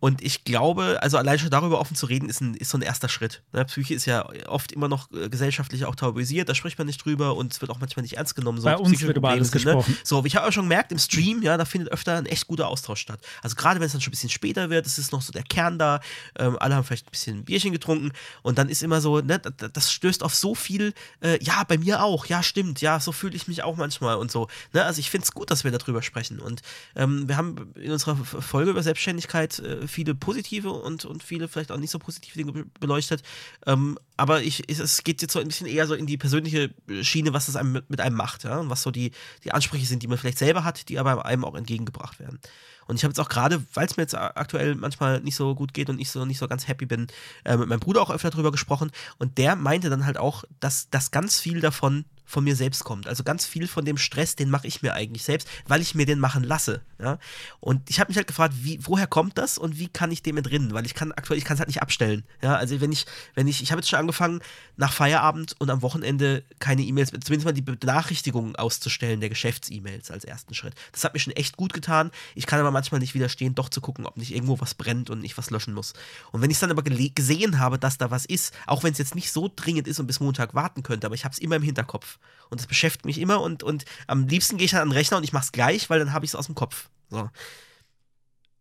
Und 0.04 0.20
ich 0.20 0.44
glaube, 0.44 0.98
also 1.00 1.16
allein 1.16 1.38
schon 1.38 1.48
darüber 1.48 1.80
offen 1.80 1.96
zu 1.96 2.04
reden, 2.04 2.28
ist, 2.28 2.42
ein, 2.42 2.52
ist 2.52 2.68
so 2.68 2.76
ein 2.76 2.82
erster 2.82 3.08
Schritt. 3.08 3.42
Ne? 3.54 3.64
Psyche 3.64 3.94
ist 3.94 4.04
ja 4.04 4.28
oft 4.48 4.70
immer 4.70 4.86
noch 4.86 5.10
äh, 5.12 5.30
gesellschaftlich 5.30 5.86
auch 5.86 5.94
tabuisiert, 5.94 6.46
da 6.46 6.54
spricht 6.54 6.76
man 6.76 6.86
nicht 6.86 7.02
drüber 7.02 7.34
und 7.36 7.54
es 7.54 7.62
wird 7.62 7.70
auch 7.70 7.80
manchmal 7.80 8.02
nicht 8.02 8.18
ernst 8.18 8.36
genommen. 8.36 8.58
So 8.58 8.64
Bei 8.64 8.76
uns 8.76 9.00
wird 9.00 9.16
über 9.16 9.30
alles 9.30 9.50
sind, 9.50 9.64
ne? 9.64 9.72
gesprochen. 9.72 9.96
So, 10.04 10.18
aber 10.18 10.26
ich 10.26 10.36
habe 10.36 10.46
auch 10.46 10.52
schon 10.52 10.64
gemerkt, 10.64 10.92
im 10.92 10.98
Stream, 10.98 11.40
ja, 11.40 11.56
da 11.56 11.64
findet 11.64 11.90
öfter 11.90 12.18
ein 12.18 12.26
echt 12.26 12.46
guter 12.46 12.68
Austausch 12.68 13.00
statt. 13.00 13.18
Also 13.40 13.56
gerade 13.56 13.80
wenn 13.80 13.86
es 13.86 13.92
dann 13.92 14.02
schon 14.02 14.10
ein 14.10 14.12
bisschen 14.12 14.28
später 14.28 14.68
wird, 14.68 14.84
es 14.84 14.98
ist 14.98 15.10
noch 15.10 15.22
so 15.22 15.32
der 15.32 15.42
Kern 15.42 15.78
da, 15.78 16.00
ähm, 16.38 16.58
alle 16.60 16.74
haben 16.74 16.84
vielleicht 16.84 17.06
ein 17.06 17.10
bisschen 17.10 17.44
Bierchen 17.46 17.72
getrunken 17.72 18.12
und 18.42 18.58
dann 18.58 18.68
ist 18.68 18.82
immer 18.82 19.00
so, 19.00 19.22
ne, 19.22 19.38
das, 19.38 19.90
stößt 19.90 20.22
auf 20.22 20.34
so 20.34 20.54
viel, 20.54 20.92
äh, 21.22 21.42
ja, 21.42 21.64
bei 21.64 21.78
mir 21.78 22.02
auch, 22.02 22.26
ja, 22.26 22.42
stimmt, 22.42 22.82
ja, 22.82 23.00
so 23.00 23.10
fühle 23.10 23.36
ich 23.36 23.48
mich 23.48 23.62
auch 23.62 23.76
manchmal 23.76 24.16
und 24.16 24.30
so. 24.30 24.48
Ne? 24.74 24.84
Also 24.84 25.00
ich 25.00 25.08
finde 25.08 25.24
es 25.24 25.32
gut, 25.32 25.50
dass 25.50 25.64
wir 25.64 25.70
darüber 25.70 26.02
sprechen. 26.02 26.40
Und 26.40 26.60
ähm, 26.94 27.26
wir 27.26 27.38
haben 27.38 27.72
in 27.76 27.90
unserer 27.90 28.16
Folge 28.16 28.72
über 28.72 28.82
Selbstständigkeit 28.82 29.60
äh, 29.60 29.88
viele 29.94 30.14
positive 30.14 30.70
und, 30.70 31.04
und 31.04 31.22
viele 31.22 31.48
vielleicht 31.48 31.72
auch 31.72 31.78
nicht 31.78 31.90
so 31.90 31.98
positive 31.98 32.36
Dinge 32.36 32.52
be- 32.52 32.66
beleuchtet. 32.80 33.22
Ähm, 33.66 33.98
aber 34.16 34.42
ich, 34.42 34.68
es- 34.68 35.02
geht 35.04 35.22
jetzt 35.22 35.32
so 35.32 35.38
ein 35.40 35.48
bisschen 35.48 35.66
eher 35.66 35.86
so 35.86 35.94
in 35.94 36.06
die 36.06 36.18
persönliche 36.18 36.74
Schiene, 37.02 37.32
was 37.32 37.46
das 37.46 37.56
einem 37.56 37.72
mit, 37.72 37.90
mit 37.90 38.00
einem 38.00 38.16
macht, 38.16 38.44
ja, 38.44 38.58
und 38.58 38.70
was 38.70 38.82
so 38.82 38.90
die, 38.90 39.12
die 39.44 39.52
Ansprüche 39.52 39.86
sind, 39.86 40.02
die 40.02 40.08
man 40.08 40.18
vielleicht 40.18 40.38
selber 40.38 40.64
hat, 40.64 40.88
die 40.88 40.98
aber 40.98 41.24
einem 41.24 41.44
auch 41.44 41.54
entgegengebracht 41.54 42.18
werden. 42.18 42.38
Und 42.86 42.96
ich 42.96 43.04
habe 43.04 43.12
jetzt 43.12 43.20
auch 43.20 43.30
gerade, 43.30 43.64
weil 43.72 43.86
es 43.86 43.96
mir 43.96 44.02
jetzt 44.02 44.14
aktuell 44.14 44.74
manchmal 44.74 45.20
nicht 45.20 45.36
so 45.36 45.54
gut 45.54 45.72
geht 45.72 45.88
und 45.88 45.98
ich 45.98 46.10
so 46.10 46.26
nicht 46.26 46.38
so 46.38 46.48
ganz 46.48 46.68
happy 46.68 46.84
bin, 46.84 47.06
äh, 47.44 47.56
mit 47.56 47.68
meinem 47.68 47.80
Bruder 47.80 48.02
auch 48.02 48.10
öfter 48.10 48.30
drüber 48.30 48.52
gesprochen. 48.52 48.90
Und 49.18 49.38
der 49.38 49.56
meinte 49.56 49.88
dann 49.88 50.04
halt 50.04 50.18
auch, 50.18 50.44
dass, 50.60 50.90
dass 50.90 51.10
ganz 51.10 51.40
viel 51.40 51.60
davon 51.60 52.04
von 52.24 52.44
mir 52.44 52.56
selbst 52.56 52.84
kommt. 52.84 53.06
Also 53.06 53.22
ganz 53.22 53.46
viel 53.46 53.68
von 53.68 53.84
dem 53.84 53.96
Stress, 53.96 54.36
den 54.36 54.50
mache 54.50 54.66
ich 54.66 54.82
mir 54.82 54.94
eigentlich 54.94 55.22
selbst, 55.22 55.48
weil 55.66 55.80
ich 55.80 55.94
mir 55.94 56.06
den 56.06 56.18
machen 56.18 56.42
lasse. 56.42 56.82
Ja? 56.98 57.18
Und 57.60 57.88
ich 57.90 58.00
habe 58.00 58.08
mich 58.08 58.16
halt 58.16 58.26
gefragt, 58.26 58.54
wie, 58.58 58.78
woher 58.82 59.06
kommt 59.06 59.38
das 59.38 59.58
und 59.58 59.78
wie 59.78 59.88
kann 59.88 60.10
ich 60.10 60.22
dem 60.22 60.36
entrinnen? 60.36 60.72
Weil 60.72 60.86
ich 60.86 60.94
kann 60.94 61.12
aktuell, 61.12 61.38
ich 61.38 61.44
kann 61.44 61.54
es 61.54 61.60
halt 61.60 61.68
nicht 61.68 61.82
abstellen. 61.82 62.24
Ja? 62.42 62.56
Also 62.56 62.80
wenn 62.80 62.92
ich, 62.92 63.06
wenn 63.34 63.46
ich, 63.46 63.62
ich 63.62 63.70
habe 63.70 63.80
jetzt 63.80 63.90
schon 63.90 63.98
angefangen, 63.98 64.40
nach 64.76 64.92
Feierabend 64.92 65.54
und 65.58 65.70
am 65.70 65.82
Wochenende 65.82 66.44
keine 66.58 66.82
E-Mails, 66.82 67.10
zumindest 67.10 67.44
mal 67.44 67.52
die 67.52 67.62
Benachrichtigungen 67.62 68.56
auszustellen 68.56 69.20
der 69.20 69.28
Geschäfts-E-Mails 69.28 70.10
als 70.10 70.24
ersten 70.24 70.54
Schritt. 70.54 70.74
Das 70.92 71.04
hat 71.04 71.14
mir 71.14 71.20
schon 71.20 71.34
echt 71.34 71.56
gut 71.56 71.72
getan. 71.72 72.10
Ich 72.34 72.46
kann 72.46 72.58
aber 72.58 72.70
manchmal 72.70 73.00
nicht 73.00 73.14
widerstehen, 73.14 73.54
doch 73.54 73.68
zu 73.68 73.80
gucken, 73.80 74.06
ob 74.06 74.16
nicht 74.16 74.34
irgendwo 74.34 74.60
was 74.60 74.74
brennt 74.74 75.10
und 75.10 75.24
ich 75.24 75.36
was 75.38 75.50
löschen 75.50 75.74
muss. 75.74 75.92
Und 76.32 76.42
wenn 76.42 76.50
ich 76.50 76.58
dann 76.58 76.70
aber 76.70 76.82
gesehen 76.82 77.58
habe, 77.58 77.78
dass 77.78 77.98
da 77.98 78.10
was 78.10 78.24
ist, 78.24 78.54
auch 78.66 78.82
wenn 78.82 78.92
es 78.92 78.98
jetzt 78.98 79.14
nicht 79.14 79.30
so 79.30 79.50
dringend 79.54 79.86
ist 79.86 80.00
und 80.00 80.06
bis 80.06 80.20
Montag 80.20 80.54
warten 80.54 80.82
könnte, 80.82 81.06
aber 81.06 81.14
ich 81.14 81.24
habe 81.24 81.32
es 81.32 81.38
immer 81.38 81.56
im 81.56 81.62
Hinterkopf, 81.62 82.13
Kopf. 82.14 82.18
Und 82.50 82.60
das 82.60 82.66
beschäftigt 82.66 83.04
mich 83.04 83.20
immer 83.20 83.40
und, 83.40 83.62
und 83.62 83.84
am 84.06 84.28
liebsten 84.28 84.56
gehe 84.56 84.66
ich 84.66 84.72
dann 84.72 84.82
an 84.82 84.88
den 84.88 84.96
Rechner 84.96 85.16
und 85.16 85.24
ich 85.24 85.32
mache 85.32 85.44
es 85.44 85.52
gleich, 85.52 85.90
weil 85.90 85.98
dann 85.98 86.12
habe 86.12 86.24
ich 86.24 86.30
es 86.30 86.34
aus 86.36 86.46
dem 86.46 86.54
Kopf. 86.54 86.88
So. 87.10 87.28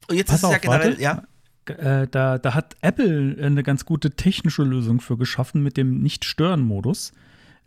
Und 0.08 0.16
jetzt 0.16 0.30
Pass 0.30 0.38
ist 0.38 0.44
es 0.44 0.52
ja 0.52 0.58
generell, 0.58 0.98
warte. 0.98 1.02
ja. 1.02 1.24
Äh, 1.66 2.08
da, 2.10 2.38
da 2.40 2.54
hat 2.56 2.76
Apple 2.82 3.38
eine 3.42 3.64
ganz 3.64 3.86
gute 3.86 4.12
technische 4.12 4.64
Lösung 4.64 5.00
für 5.00 5.18
geschaffen 5.18 5.64
mit 5.64 5.78
dem 5.78 6.02
Nicht-Stören-Modus, 6.02 7.14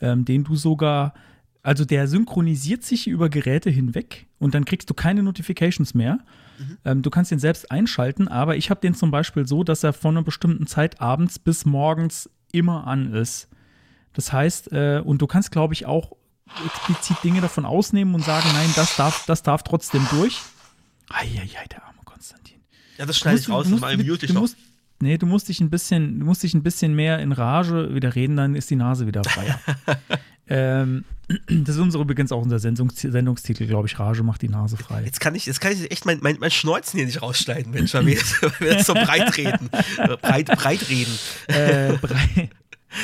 ähm, 0.00 0.24
den 0.24 0.44
du 0.44 0.54
sogar, 0.56 1.14
also 1.62 1.84
der 1.84 2.06
synchronisiert 2.06 2.82
sich 2.82 3.06
über 3.06 3.30
Geräte 3.30 3.70
hinweg 3.70 4.26
und 4.38 4.54
dann 4.54 4.66
kriegst 4.66 4.90
du 4.90 4.94
keine 4.94 5.22
Notifications 5.22 5.94
mehr. 5.94 6.18
Ähm, 6.84 7.02
du 7.02 7.10
kannst 7.10 7.30
den 7.30 7.38
selbst 7.38 7.70
einschalten, 7.70 8.28
aber 8.28 8.56
ich 8.56 8.70
habe 8.70 8.80
den 8.80 8.94
zum 8.94 9.10
Beispiel 9.10 9.46
so, 9.46 9.64
dass 9.64 9.84
er 9.84 9.92
von 9.92 10.16
einer 10.16 10.24
bestimmten 10.24 10.66
Zeit 10.66 11.00
abends 11.00 11.38
bis 11.38 11.64
morgens 11.64 12.30
immer 12.52 12.86
an 12.86 13.14
ist. 13.14 13.48
Das 14.16 14.32
heißt, 14.32 14.72
äh, 14.72 15.00
und 15.04 15.22
du 15.22 15.26
kannst, 15.26 15.52
glaube 15.52 15.74
ich, 15.74 15.86
auch 15.86 16.12
explizit 16.64 17.16
Dinge 17.22 17.40
davon 17.40 17.64
ausnehmen 17.64 18.14
und 18.14 18.24
sagen, 18.24 18.48
nein, 18.52 18.70
das 18.74 18.96
darf, 18.96 19.24
das 19.26 19.42
darf 19.42 19.62
trotzdem 19.62 20.06
durch. 20.10 20.40
Eieiei, 21.10 21.66
der 21.70 21.84
arme 21.84 21.98
Konstantin. 22.04 22.56
Ja, 22.98 23.06
das 23.06 23.18
schneide 23.18 23.38
ich 23.38 23.48
raus, 23.48 23.66
musst- 23.68 23.80
mal 23.82 23.96
mute 23.96 24.12
ich 24.12 24.18
du 24.28 24.32
noch. 24.34 24.40
musst, 24.42 24.56
Nee, 24.98 25.18
du 25.18 25.26
musst 25.26 25.50
dich 25.50 25.60
ein 25.60 25.68
bisschen, 25.68 26.20
du 26.20 26.24
musst 26.24 26.42
dich 26.42 26.54
ein 26.54 26.62
bisschen 26.62 26.94
mehr 26.94 27.18
in 27.18 27.32
Rage 27.32 27.94
wieder 27.94 28.14
reden, 28.14 28.36
dann 28.36 28.54
ist 28.54 28.70
die 28.70 28.76
Nase 28.76 29.06
wieder 29.06 29.22
freier. 29.24 29.60
ähm, 30.48 31.04
das 31.48 31.74
ist 31.74 31.78
unsere, 31.82 32.02
übrigens 32.04 32.32
auch 32.32 32.40
unser 32.40 32.58
Sendungs 32.58 32.94
Sendungstitel, 33.02 33.66
glaube 33.66 33.88
ich. 33.88 33.98
Rage 33.98 34.22
macht 34.22 34.40
die 34.40 34.48
Nase 34.48 34.78
frei. 34.78 35.02
Jetzt 35.04 35.20
kann 35.20 35.34
ich, 35.34 35.44
jetzt 35.44 35.60
kann 35.60 35.72
ich 35.72 35.90
echt 35.90 36.06
mein, 36.06 36.20
mein, 36.22 36.38
mein 36.40 36.50
Schnäuzen 36.50 36.96
hier 36.96 37.04
nicht 37.06 37.20
rausschneiden, 37.20 37.72
Mensch, 37.72 37.92
weil 37.92 38.06
wir 38.06 38.14
jetzt 38.14 38.86
so 38.86 38.94
breit 38.94 39.36
reden. 39.36 39.68
Breit, 40.22 40.46
breit 40.46 40.88
reden. 40.88 41.18
äh, 41.48 41.92
brei- 42.00 42.48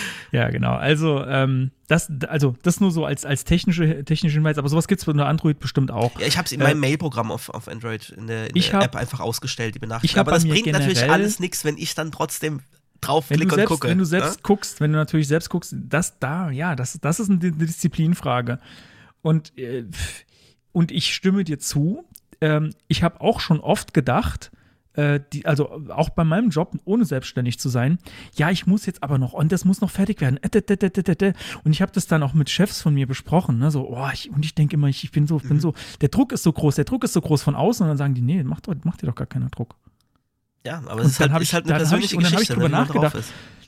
ja, 0.32 0.48
genau. 0.50 0.72
Also, 0.74 1.24
ähm, 1.24 1.70
das, 1.88 2.10
also, 2.28 2.54
das 2.62 2.80
nur 2.80 2.90
so 2.90 3.04
als, 3.04 3.24
als 3.24 3.44
technische, 3.44 4.04
technische 4.04 4.34
Hinweis, 4.34 4.58
aber 4.58 4.68
sowas 4.68 4.88
gibt 4.88 5.02
es 5.02 5.08
unter 5.08 5.26
Android 5.26 5.58
bestimmt 5.58 5.90
auch. 5.90 6.18
Ja, 6.20 6.26
ich 6.26 6.38
habe 6.38 6.46
es 6.46 6.52
in 6.52 6.60
Äh, 6.60 6.64
meinem 6.64 6.80
Mailprogramm 6.80 7.30
auf, 7.30 7.48
auf 7.50 7.68
Android 7.68 8.10
in 8.10 8.26
der, 8.26 8.50
in 8.50 8.56
Ich 8.56 8.70
der 8.70 8.80
hab- 8.80 8.84
App 8.86 8.96
einfach 8.96 9.20
ausgestellt, 9.20 9.74
die 9.74 9.78
ich 9.78 9.80
Benachrichtigung. 9.82 10.20
Aber 10.20 10.32
das 10.32 10.46
bringt 10.46 10.66
natürlich 10.72 11.08
alles 11.10 11.38
nichts, 11.40 11.64
wenn 11.64 11.76
ich 11.76 11.94
dann 11.94 12.10
trotzdem 12.12 12.60
draufklicke 13.00 13.44
und 13.44 13.54
selbst, 13.54 13.68
gucke. 13.68 13.88
wenn 13.88 13.98
du 13.98 14.04
selbst 14.04 14.36
ne? 14.36 14.40
guckst, 14.42 14.80
wenn 14.80 14.92
du 14.92 14.98
natürlich 14.98 15.26
selbst 15.28 15.50
guckst, 15.50 15.74
das 15.76 16.18
da, 16.20 16.50
ja, 16.50 16.76
das, 16.76 16.98
das 17.00 17.18
ist 17.20 17.28
eine 17.30 17.38
Di- 17.40 17.50
Disziplinfrage. 17.52 18.58
Und, 19.22 19.56
äh, 19.58 19.84
und 20.72 20.90
ich 20.92 21.12
stimme 21.14 21.44
dir 21.44 21.58
zu. 21.58 22.04
Ähm, 22.40 22.70
ich 22.88 23.02
habe 23.02 23.20
auch 23.20 23.40
schon 23.40 23.60
oft 23.60 23.92
gedacht, 23.92 24.50
äh, 24.94 25.20
die, 25.32 25.46
also 25.46 25.70
auch 25.88 26.10
bei 26.10 26.24
meinem 26.24 26.50
Job, 26.50 26.76
ohne 26.84 27.04
selbstständig 27.04 27.58
zu 27.58 27.68
sein, 27.68 27.98
ja, 28.34 28.50
ich 28.50 28.66
muss 28.66 28.86
jetzt 28.86 29.02
aber 29.02 29.18
noch, 29.18 29.32
und 29.32 29.52
das 29.52 29.64
muss 29.64 29.80
noch 29.80 29.90
fertig 29.90 30.20
werden. 30.20 30.38
Äh. 30.42 31.32
Und 31.64 31.72
ich 31.72 31.82
habe 31.82 31.92
das 31.92 32.06
dann 32.06 32.22
auch 32.22 32.34
mit 32.34 32.50
Chefs 32.50 32.82
von 32.82 32.94
mir 32.94 33.06
besprochen, 33.06 33.58
ne? 33.58 33.70
so, 33.70 33.88
oh, 33.88 34.08
ich, 34.12 34.30
und 34.30 34.44
ich 34.44 34.54
denke 34.54 34.74
immer, 34.74 34.88
ich, 34.88 35.04
ich 35.04 35.10
bin 35.10 35.26
so, 35.26 35.38
ich 35.38 35.48
bin 35.48 35.60
so, 35.60 35.74
der 36.00 36.08
Druck 36.10 36.32
ist 36.32 36.42
so 36.42 36.52
groß, 36.52 36.74
der 36.76 36.84
Druck 36.84 37.04
ist 37.04 37.12
so 37.14 37.20
groß 37.20 37.42
von 37.42 37.54
außen, 37.54 37.84
und 37.84 37.88
dann 37.88 37.96
sagen 37.98 38.14
die, 38.14 38.22
nee, 38.22 38.42
macht, 38.44 38.66
macht 38.84 39.02
dir 39.02 39.06
doch 39.06 39.14
gar 39.14 39.26
keinen 39.26 39.50
Druck. 39.50 39.74
Ja, 40.64 40.82
aber 40.86 41.00
es 41.02 41.08
ist 41.12 41.20
halt, 41.20 41.32
ist 41.32 41.42
ich- 41.42 41.54
halt 41.54 41.64
eine 41.64 41.74
hab 41.74 41.80
ich- 41.82 41.88
persönliche 41.88 42.16
und 42.16 42.22
dann 42.24 42.32
hab 42.32 42.40
ich 42.40 42.48
Geschichte, 42.48 42.54
drüber 42.54 42.68
nachgedacht. 42.68 43.16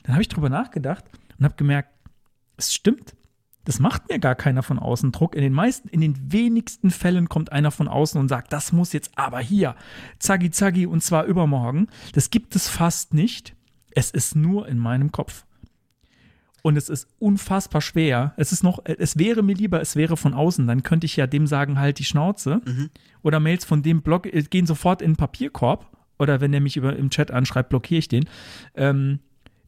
Dann 0.03 0.13
habe 0.13 0.21
ich 0.21 0.27
drüber 0.29 0.49
nachgedacht 0.49 1.03
und 1.37 1.45
habe 1.45 1.55
gemerkt, 1.55 1.89
es 2.57 2.73
stimmt. 2.73 3.15
Das 3.65 3.79
macht 3.79 4.09
mir 4.09 4.19
gar 4.19 4.35
keiner 4.35 4.63
von 4.63 4.79
außen 4.79 5.11
Druck. 5.11 5.35
In 5.35 5.41
den 5.41 5.53
meisten, 5.53 5.89
in 5.89 6.01
den 6.01 6.31
wenigsten 6.31 6.91
Fällen 6.91 7.27
kommt 7.27 7.51
einer 7.51 7.71
von 7.71 7.87
außen 7.87 8.19
und 8.19 8.29
sagt, 8.29 8.53
das 8.53 8.71
muss 8.71 8.93
jetzt 8.93 9.11
aber 9.15 9.39
hier, 9.39 9.75
zacki 10.19 10.51
zacki 10.51 10.85
und 10.85 11.03
zwar 11.03 11.25
übermorgen. 11.25 11.87
Das 12.13 12.29
gibt 12.29 12.55
es 12.55 12.69
fast 12.69 13.13
nicht. 13.13 13.55
Es 13.91 14.11
ist 14.11 14.35
nur 14.35 14.67
in 14.67 14.77
meinem 14.77 15.11
Kopf. 15.11 15.45
Und 16.61 16.77
es 16.77 16.89
ist 16.89 17.07
unfassbar 17.19 17.81
schwer. 17.81 18.33
Es 18.37 18.51
ist 18.51 18.63
noch, 18.63 18.79
es 18.85 19.19
wäre 19.19 19.43
mir 19.43 19.53
lieber, 19.53 19.81
es 19.81 19.95
wäre 19.95 20.17
von 20.17 20.33
außen. 20.33 20.65
Dann 20.65 20.81
könnte 20.81 21.05
ich 21.05 21.15
ja 21.15 21.27
dem 21.27 21.45
sagen, 21.45 21.77
halt 21.79 21.99
die 21.99 22.03
Schnauze. 22.03 22.61
Oder 23.21 23.39
Mails 23.39 23.65
von 23.65 23.83
dem 23.83 24.01
Blog 24.01 24.25
äh, 24.25 24.41
gehen 24.41 24.65
sofort 24.65 25.01
in 25.03 25.11
den 25.11 25.15
Papierkorb. 25.15 25.85
Oder 26.17 26.41
wenn 26.41 26.51
der 26.51 26.61
mich 26.61 26.75
über, 26.75 26.95
im 26.95 27.09
Chat 27.09 27.29
anschreibt, 27.29 27.69
blockiere 27.69 27.99
ich 27.99 28.07
den. 28.07 28.25
Ähm, 28.73 29.19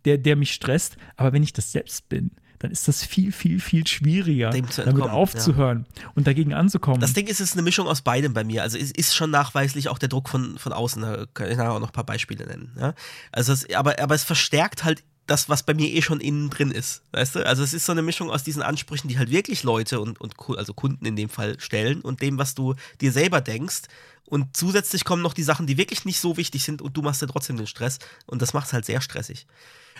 der, 0.05 0.17
der 0.17 0.35
mich 0.35 0.53
stresst. 0.53 0.97
Aber 1.17 1.33
wenn 1.33 1.43
ich 1.43 1.53
das 1.53 1.71
selbst 1.71 2.09
bin, 2.09 2.31
dann 2.59 2.71
ist 2.71 2.87
das 2.87 3.03
viel, 3.03 3.31
viel, 3.31 3.59
viel 3.59 3.85
schwieriger, 3.85 4.49
damit 4.49 5.01
aufzuhören 5.01 5.85
und 6.15 6.27
dagegen 6.27 6.53
anzukommen. 6.53 6.99
Das 6.99 7.13
Ding 7.13 7.27
ist, 7.27 7.39
es 7.39 7.49
ist 7.49 7.53
eine 7.53 7.61
Mischung 7.61 7.87
aus 7.87 8.01
beidem 8.01 8.33
bei 8.33 8.43
mir. 8.43 8.63
Also 8.63 8.77
es 8.77 8.91
ist 8.91 9.15
schon 9.15 9.29
nachweislich 9.29 9.89
auch 9.89 9.99
der 9.99 10.09
Druck 10.09 10.29
von, 10.29 10.57
von 10.57 10.73
außen. 10.73 11.01
Da 11.01 11.25
kann 11.33 11.51
ich 11.51 11.57
nachher 11.57 11.73
auch 11.73 11.79
noch 11.79 11.89
ein 11.89 11.93
paar 11.93 12.05
Beispiele 12.05 12.45
nennen. 12.47 12.71
Ja? 12.79 12.93
Also 13.31 13.53
es, 13.53 13.71
aber, 13.73 13.99
aber 13.99 14.15
es 14.15 14.23
verstärkt 14.23 14.83
halt 14.83 15.03
das, 15.27 15.49
was 15.49 15.63
bei 15.63 15.73
mir 15.73 15.89
eh 15.89 16.01
schon 16.01 16.19
innen 16.19 16.49
drin 16.49 16.71
ist. 16.71 17.03
Weißt 17.11 17.35
du? 17.35 17.45
Also 17.45 17.61
es 17.61 17.73
ist 17.73 17.85
so 17.85 17.91
eine 17.91 18.01
Mischung 18.01 18.31
aus 18.31 18.43
diesen 18.43 18.61
Ansprüchen, 18.61 19.09
die 19.09 19.19
halt 19.19 19.29
wirklich 19.29 19.63
Leute 19.63 19.99
und, 19.99 20.19
und 20.19 20.35
also 20.57 20.73
Kunden 20.73 21.05
in 21.05 21.15
dem 21.15 21.29
Fall 21.29 21.59
stellen 21.59 22.01
und 22.01 22.21
dem, 22.21 22.37
was 22.37 22.55
du 22.55 22.75
dir 23.01 23.11
selber 23.11 23.41
denkst. 23.41 23.83
Und 24.25 24.57
zusätzlich 24.57 25.05
kommen 25.05 25.21
noch 25.21 25.33
die 25.33 25.43
Sachen, 25.43 25.67
die 25.67 25.77
wirklich 25.77 26.05
nicht 26.05 26.19
so 26.19 26.37
wichtig 26.37 26.63
sind 26.63 26.81
und 26.81 26.97
du 26.97 27.01
machst 27.01 27.21
dir 27.21 27.27
trotzdem 27.27 27.57
den 27.57 27.67
Stress. 27.67 27.99
Und 28.25 28.41
das 28.41 28.53
macht 28.53 28.67
es 28.67 28.73
halt 28.73 28.85
sehr 28.85 29.01
stressig. 29.01 29.47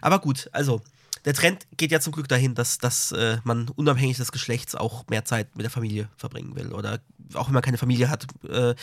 Aber 0.02 0.20
gut, 0.20 0.50
also 0.54 0.82
der 1.26 1.34
Trend 1.34 1.68
geht 1.76 1.92
ja 1.92 2.00
zum 2.00 2.14
Glück 2.14 2.28
dahin, 2.28 2.56
dass, 2.56 2.78
dass 2.78 3.12
äh, 3.12 3.38
man 3.44 3.70
unabhängig 3.70 4.18
des 4.18 4.32
Geschlechts 4.32 4.76
auch 4.76 5.06
mehr 5.08 5.26
Zeit 5.26 5.56
mit 5.56 5.64
der 5.64 5.72
Familie 5.72 6.10
verbringen 6.18 6.56
will. 6.56 6.74
Oder 6.74 7.00
auch 7.34 7.48
wenn 7.48 7.54
man 7.54 7.64
keine 7.64 7.78
Familie 7.78 8.10
hat, 8.10 8.28
äh, 8.48 8.76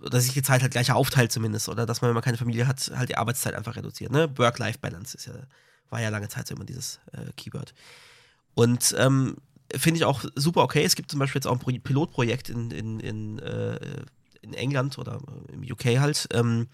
oder 0.00 0.20
sich 0.20 0.32
die 0.32 0.42
Zeit 0.42 0.62
halt 0.62 0.72
gleich 0.72 0.92
aufteilt 0.92 1.32
zumindest. 1.32 1.68
Oder 1.68 1.86
dass 1.86 2.00
man, 2.00 2.08
wenn 2.08 2.14
man 2.14 2.22
keine 2.22 2.36
Familie 2.36 2.66
hat, 2.66 2.90
halt 2.94 3.08
die 3.08 3.16
Arbeitszeit 3.16 3.54
einfach 3.54 3.76
reduziert. 3.76 4.12
Ne? 4.12 4.30
Work-Life-Balance 4.36 5.16
ist 5.16 5.26
ja, 5.26 5.34
war 5.90 6.00
ja 6.00 6.08
lange 6.08 6.28
Zeit 6.28 6.46
so 6.46 6.54
immer 6.54 6.64
dieses 6.64 7.00
äh, 7.12 7.32
Keyword. 7.36 7.74
Und 8.54 8.94
ähm, 8.98 9.36
finde 9.74 9.98
ich 9.98 10.04
auch 10.04 10.24
super 10.34 10.62
okay. 10.62 10.82
Es 10.82 10.96
gibt 10.96 11.10
zum 11.10 11.20
Beispiel 11.20 11.38
jetzt 11.40 11.46
auch 11.46 11.52
ein 11.52 11.58
Pro 11.58 11.72
Pilotprojekt 11.72 12.48
in, 12.48 12.70
in, 12.70 13.00
in, 13.00 13.38
äh, 13.38 13.78
in 14.42 14.54
England 14.54 14.98
oder 14.98 15.20
im 15.52 15.62
UK 15.62 15.98
halt, 15.98 16.28
ähm, 16.32 16.68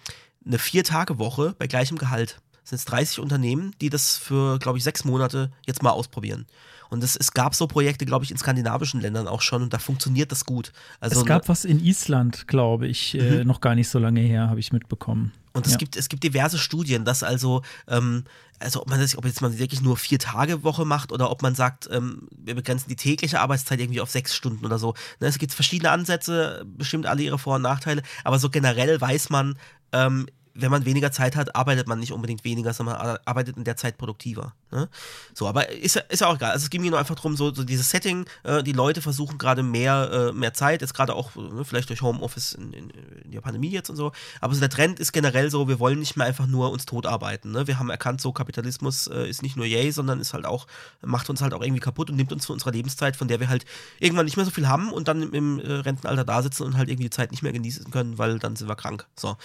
eine 0.47 0.59
Vier-Tage-Woche 0.59 1.55
bei 1.59 1.67
gleichem 1.67 1.99
Gehalt. 1.99 2.41
Es 2.65 2.71
sind 2.71 2.79
jetzt 2.79 2.91
30 2.91 3.21
Unternehmen, 3.21 3.75
die 3.81 3.91
das 3.91 4.17
für, 4.17 4.59
glaube 4.59 4.79
ich, 4.79 4.85
sechs 4.85 5.05
Monate 5.05 5.51
jetzt 5.67 5.83
mal 5.83 5.91
ausprobieren. 5.91 6.47
Und 6.89 7.05
es, 7.05 7.17
es 7.17 7.33
gab 7.33 7.55
so 7.55 7.67
Projekte, 7.67 8.07
glaube 8.07 8.25
ich, 8.25 8.31
in 8.31 8.39
skandinavischen 8.39 9.01
Ländern 9.01 9.29
auch 9.29 9.43
schon 9.43 9.63
und 9.63 9.73
da 9.73 9.79
funktioniert 9.79 10.33
das 10.33 10.45
gut. 10.45 10.73
Also 11.01 11.21
es 11.21 11.27
gab 11.27 11.49
was 11.49 11.65
in 11.65 11.79
Island, 11.81 12.47
glaube 12.47 12.87
ich, 12.87 13.15
äh, 13.15 13.45
noch 13.45 13.61
gar 13.61 13.75
nicht 13.75 13.89
so 13.89 13.99
lange 13.99 14.21
her, 14.21 14.49
habe 14.49 14.61
ich 14.61 14.73
mitbekommen. 14.73 15.33
Und 15.53 15.67
es, 15.67 15.73
Ja. 15.73 15.79
gibt, 15.79 15.97
es 15.97 16.09
gibt 16.09 16.25
diverse 16.25 16.59
Studien, 16.59 17.05
dass 17.05 17.23
also, 17.23 17.63
ähm, 17.87 18.25
also 18.61 18.83
ob 18.83 18.89
man 18.89 19.01
das, 19.01 19.17
ob 19.17 19.25
jetzt 19.25 19.41
man 19.41 19.59
wirklich 19.59 19.83
nur 19.83 19.97
vier 19.97 20.19
Tage 20.19 20.65
Woche 20.65 20.85
macht 20.85 21.13
oder 21.13 21.31
ob 21.31 21.43
man 21.43 21.55
sagt, 21.55 21.89
ähm, 21.93 22.29
wir 22.37 22.55
begrenzen 22.55 22.89
die 22.89 22.97
tägliche 22.97 23.41
Arbeitszeit 23.41 23.79
irgendwie 23.81 24.01
auf 24.01 24.11
sechs 24.11 24.35
Stunden 24.35 24.65
oder 24.65 24.79
so. 24.79 24.95
Ne, 25.21 25.29
es 25.29 25.39
gibt 25.39 25.53
verschiedene 25.53 25.91
Ansätze, 25.91 26.65
bestimmt 26.67 27.07
alle 27.07 27.23
ihre 27.23 27.39
Vor- 27.39 27.57
und 27.57 27.63
Nachteile, 27.63 28.03
aber 28.25 28.39
so 28.39 28.51
generell 28.51 29.01
weiß 29.01 29.31
man, 29.31 29.57
ähm, 29.93 30.27
wenn 30.57 30.71
man 30.71 30.85
weniger 30.85 31.11
Zeit 31.11 31.35
hat, 31.35 31.57
arbeitet 31.57 31.89
man 31.89 31.99
nicht 31.99 32.13
unbedingt 32.13 32.45
weniger, 32.45 32.73
sondern 32.73 32.97
ar- 32.97 33.21
arbeitet 33.25 33.57
in 33.57 33.65
der 33.65 33.77
Zeit 33.77 33.99
produktiver. 33.99 34.55
Ne? 34.71 34.89
So, 35.35 35.49
aber 35.49 35.69
ist, 35.71 35.97
ja- 35.97 36.03
ist 36.09 36.21
ja 36.21 36.29
auch 36.29 36.37
egal. 36.37 36.53
Also 36.53 36.65
es 36.65 36.71
ging 36.71 36.81
mir 36.83 36.91
nur 36.91 37.01
einfach 37.01 37.17
darum, 37.17 37.37
so, 37.37 37.53
so 37.53 37.65
dieses 37.65 37.91
Setting, 37.91 38.27
äh, 38.45 38.63
die 38.63 38.73
Leute 38.73 39.03
versuchen 39.03 39.37
gerade 39.37 39.63
mehr, 39.65 40.11
äh, 40.31 40.33
mehr 40.33 40.55
Zeit, 40.55 40.81
jetzt 40.81 40.95
gerade 40.95 41.15
auch 41.15 41.35
äh, 41.37 41.65
vielleicht 41.65 41.89
durch 41.89 42.03
Homeoffice 42.03 42.53
in, 42.53 42.73
in, 42.73 42.91
in 42.91 43.33
der 43.33 43.41
Pandemie 43.41 43.71
jetzt 43.71 43.91
und 43.91 43.97
so. 43.97 44.13
Aber 44.41 44.55
so 44.55 44.61
der 44.61 44.71
Trend 44.71 45.01
ist 45.01 45.13
generell 45.13 45.51
so, 45.51 45.67
wir 45.67 45.81
wollen 45.81 45.99
nicht 45.99 46.17
mehr 46.17 46.27
einfach 46.27 46.47
nur 46.47 46.71
uns 46.71 46.87
tot 46.87 47.07
arbeiten. 47.07 47.51
Ne? 47.51 47.67
Wir 47.67 47.79
haben 47.81 47.91
erkannt, 47.91 48.21
so 48.21 48.33
Kapitalismus 48.33 49.09
äh, 49.09 49.29
ist 49.29 49.43
nicht 49.43 49.57
nur 49.57 49.67
yay, 49.67 49.91
sondern 49.91 50.21
ist 50.21 50.35
halt 50.35 50.47
auch, 50.47 50.67
macht 51.03 51.29
uns 51.31 51.43
halt 51.43 51.53
auch 51.53 51.63
irgendwie 51.63 51.81
kaputt 51.81 52.11
und 52.11 52.17
nimmt 52.17 52.33
uns 52.33 52.47
von 52.47 52.55
unserer 52.55 52.71
Lebenszeit, 52.73 53.17
von 53.17 53.27
der 53.27 53.41
wir 53.41 53.49
halt 53.49 53.65
irgendwann 53.99 54.25
nicht 54.25 54.37
mehr 54.37 54.45
so 54.47 54.53
viel 54.53 54.69
haben 54.69 54.93
und 54.93 55.09
dann 55.09 55.21
im, 55.23 55.33
im 55.35 55.59
äh, 55.59 55.73
Rentenalter 55.73 56.25
da 56.25 56.43
sitzen 56.43 56.63
und 56.63 56.77
halt 56.77 56.89
irgendwie 56.89 57.05
die 57.09 57.11
Zeit 57.11 57.33
nicht 57.33 57.43
mehr 57.43 57.53
genießen 57.53 57.91
können, 57.91 58.19
weil 58.19 58.39
dann 58.39 58.55
sind 58.55 58.69
wir 58.69 58.77
krank. 58.77 59.07
So. 59.19 59.37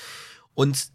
Und 0.53 0.89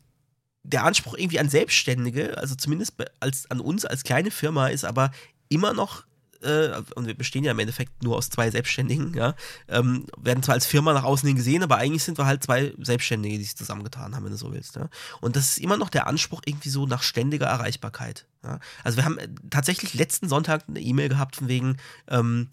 der 0.64 0.84
Anspruch 0.84 1.14
irgendwie 1.16 1.38
an 1.38 1.48
Selbstständige, 1.48 2.36
also 2.38 2.54
zumindest 2.54 2.94
als, 3.20 3.50
an 3.50 3.60
uns 3.60 3.84
als 3.84 4.02
kleine 4.02 4.30
Firma, 4.30 4.68
ist 4.68 4.84
aber 4.84 5.12
immer 5.48 5.74
noch, 5.74 6.04
äh, 6.42 6.70
und 6.94 7.06
wir 7.06 7.14
bestehen 7.14 7.44
ja 7.44 7.52
im 7.52 7.58
Endeffekt 7.58 8.02
nur 8.02 8.16
aus 8.16 8.30
zwei 8.30 8.50
Selbstständigen, 8.50 9.14
ja, 9.14 9.34
ähm, 9.68 10.06
werden 10.16 10.42
zwar 10.42 10.54
als 10.54 10.66
Firma 10.66 10.94
nach 10.94 11.04
außen 11.04 11.26
hin 11.26 11.36
gesehen, 11.36 11.62
aber 11.62 11.76
eigentlich 11.76 12.02
sind 12.02 12.18
wir 12.18 12.26
halt 12.26 12.42
zwei 12.42 12.72
Selbstständige, 12.78 13.38
die 13.38 13.44
sich 13.44 13.56
zusammengetan 13.56 14.16
haben, 14.16 14.24
wenn 14.24 14.32
du 14.32 14.38
so 14.38 14.52
willst. 14.52 14.76
Ja. 14.76 14.88
Und 15.20 15.36
das 15.36 15.50
ist 15.50 15.58
immer 15.58 15.76
noch 15.76 15.90
der 15.90 16.06
Anspruch 16.06 16.42
irgendwie 16.46 16.70
so 16.70 16.86
nach 16.86 17.02
ständiger 17.02 17.46
Erreichbarkeit. 17.46 18.26
Ja. 18.42 18.58
Also 18.82 18.96
wir 18.96 19.04
haben 19.04 19.18
äh, 19.18 19.28
tatsächlich 19.50 19.94
letzten 19.94 20.28
Sonntag 20.28 20.64
eine 20.66 20.80
E-Mail 20.80 21.10
gehabt 21.10 21.36
von 21.36 21.48
wegen, 21.48 21.76
ähm, 22.08 22.48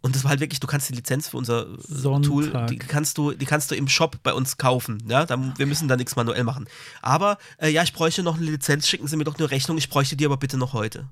und 0.00 0.14
das 0.14 0.22
war 0.22 0.30
halt 0.30 0.40
wirklich, 0.40 0.60
du 0.60 0.66
kannst 0.66 0.88
die 0.88 0.94
Lizenz 0.94 1.28
für 1.28 1.36
unser 1.36 1.62
äh, 1.62 2.20
Tool, 2.22 2.44
Sonntag. 2.44 2.68
die 2.68 2.78
kannst 2.78 3.18
du, 3.18 3.32
die 3.32 3.46
kannst 3.46 3.70
du 3.70 3.74
im 3.74 3.88
Shop 3.88 4.16
bei 4.22 4.32
uns 4.32 4.56
kaufen. 4.56 5.02
Ja, 5.08 5.26
da, 5.26 5.36
wir 5.56 5.66
müssen 5.66 5.88
da 5.88 5.96
nichts 5.96 6.14
manuell 6.14 6.44
machen. 6.44 6.68
Aber 7.02 7.38
äh, 7.58 7.68
ja, 7.68 7.82
ich 7.82 7.92
bräuchte 7.92 8.22
noch 8.22 8.36
eine 8.36 8.46
Lizenz, 8.46 8.86
schicken 8.86 9.08
Sie 9.08 9.16
mir 9.16 9.24
doch 9.24 9.36
eine 9.38 9.50
Rechnung, 9.50 9.76
ich 9.76 9.88
bräuchte 9.88 10.16
die 10.16 10.24
aber 10.24 10.36
bitte 10.36 10.56
noch 10.56 10.72
heute. 10.72 11.08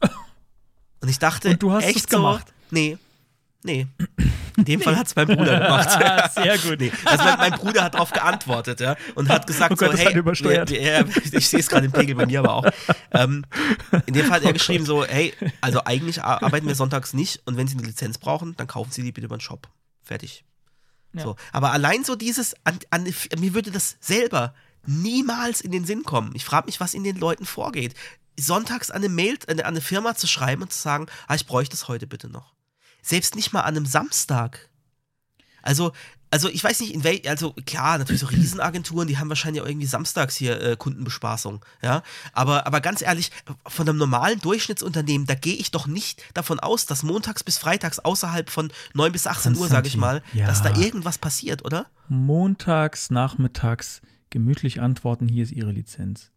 Und 1.00 1.08
ich 1.08 1.18
dachte, 1.18 1.50
Und 1.50 1.62
du 1.62 1.72
hast 1.72 1.84
echt 1.84 1.96
es 1.96 2.06
gemacht? 2.06 2.46
So, 2.48 2.54
nee, 2.70 2.98
nee. 3.62 3.86
In 4.56 4.64
dem 4.64 4.80
Fall 4.80 4.96
hat 4.96 5.06
es 5.06 5.16
mein 5.16 5.26
Bruder 5.26 5.58
gemacht. 5.58 5.90
Sehr 6.34 6.58
gut. 6.58 6.80
Nee, 6.80 6.92
also 7.04 7.24
mein, 7.24 7.38
mein 7.38 7.52
Bruder 7.52 7.84
hat 7.84 7.94
darauf 7.94 8.10
geantwortet, 8.10 8.80
ja, 8.80 8.96
und 9.14 9.28
hat 9.30 9.46
gesagt 9.46 9.72
Oh 9.72 9.76
Gott, 9.76 9.92
so, 9.92 9.96
hey, 9.98 10.14
übersteuert. 10.18 10.70
Ja, 10.70 11.04
ich 11.32 11.48
sehe 11.48 11.60
es 11.60 11.68
gerade 11.68 11.86
im 11.86 11.92
Pegel 11.92 12.14
bei 12.14 12.26
mir 12.26 12.40
aber 12.40 12.54
auch. 12.54 12.66
Ähm, 13.12 13.46
in 14.06 14.12
dem 14.12 14.26
Fall 14.26 14.36
hat 14.40 14.42
er 14.44 14.52
geschrieben 14.60 14.84
so, 14.84 15.04
hey, 15.04 15.32
also 15.62 15.84
eigentlich 15.84 16.22
ar- 16.22 16.42
arbeiten 16.42 16.66
wir 16.66 16.74
sonntags 16.74 17.14
nicht 17.14 17.40
und 17.46 17.56
wenn 17.56 17.68
Sie 17.68 17.78
eine 17.78 17.86
Lizenz 17.86 18.18
brauchen, 18.18 18.54
dann 18.56 18.66
kaufen 18.66 18.90
Sie 18.90 19.02
die 19.02 19.12
bitte 19.12 19.26
über 19.26 19.36
den 19.38 19.40
Shop. 19.40 19.68
Fertig. 20.02 20.44
Ja. 21.14 21.22
So, 21.22 21.36
aber 21.52 21.72
allein 21.72 22.04
so 22.04 22.14
dieses, 22.16 22.54
an, 22.64 22.78
an, 22.90 23.04
mir 23.38 23.54
würde 23.54 23.70
das 23.70 23.96
selber 24.00 24.52
niemals 24.84 25.60
in 25.60 25.70
den 25.72 25.84
Sinn 25.84 26.02
kommen. 26.02 26.32
Ich 26.34 26.44
frage 26.44 26.66
mich, 26.66 26.80
was 26.80 26.92
in 26.92 27.04
den 27.04 27.16
Leuten 27.16 27.46
vorgeht. 27.46 27.94
Sonntags 28.38 28.90
an 28.90 28.98
eine 28.98 29.08
Mail, 29.08 29.34
an 29.46 29.52
eine, 29.54 29.64
an 29.64 29.74
eine 29.74 29.80
Firma 29.80 30.14
zu 30.16 30.26
schreiben 30.26 30.62
und 30.62 30.72
zu 30.72 30.78
sagen, 30.80 31.06
ah, 31.28 31.34
ich 31.34 31.46
bräuchte 31.46 31.72
das 31.76 31.88
heute 31.88 32.06
bitte 32.06 32.28
noch. 32.28 32.52
Selbst 33.02 33.36
nicht 33.36 33.52
mal 33.52 33.60
an 33.60 33.76
einem 33.76 33.86
Samstag. 33.86 34.68
Also, 35.62 35.92
also 36.30 36.48
ich 36.48 36.62
weiß 36.62 36.80
nicht, 36.80 36.94
in 36.94 37.02
wel, 37.02 37.20
also 37.26 37.52
klar, 37.66 37.98
natürlich 37.98 38.20
so 38.20 38.26
Riesenagenturen, 38.26 39.08
die 39.08 39.18
haben 39.18 39.28
wahrscheinlich 39.28 39.62
auch 39.62 39.66
irgendwie 39.66 39.86
samstags 39.86 40.36
hier 40.36 40.60
äh, 40.60 40.76
Kundenbespaßung, 40.76 41.64
ja. 41.82 42.02
Aber, 42.32 42.66
aber 42.66 42.80
ganz 42.80 43.02
ehrlich, 43.02 43.32
von 43.66 43.88
einem 43.88 43.98
normalen 43.98 44.38
Durchschnittsunternehmen, 44.40 45.26
da 45.26 45.34
gehe 45.34 45.56
ich 45.56 45.72
doch 45.72 45.86
nicht 45.86 46.22
davon 46.34 46.60
aus, 46.60 46.86
dass 46.86 47.02
montags 47.02 47.42
bis 47.42 47.58
freitags 47.58 47.98
außerhalb 47.98 48.48
von 48.48 48.72
9 48.94 49.12
bis 49.12 49.26
18 49.26 49.56
Uhr, 49.56 49.68
sage 49.68 49.88
ich 49.88 49.96
mal, 49.96 50.22
ja. 50.32 50.46
dass 50.46 50.62
da 50.62 50.76
irgendwas 50.76 51.18
passiert, 51.18 51.64
oder? 51.64 51.86
Montags, 52.08 53.10
nachmittags 53.10 54.00
gemütlich 54.30 54.80
antworten, 54.80 55.28
hier 55.28 55.42
ist 55.42 55.52
Ihre 55.52 55.72
Lizenz. 55.72 56.30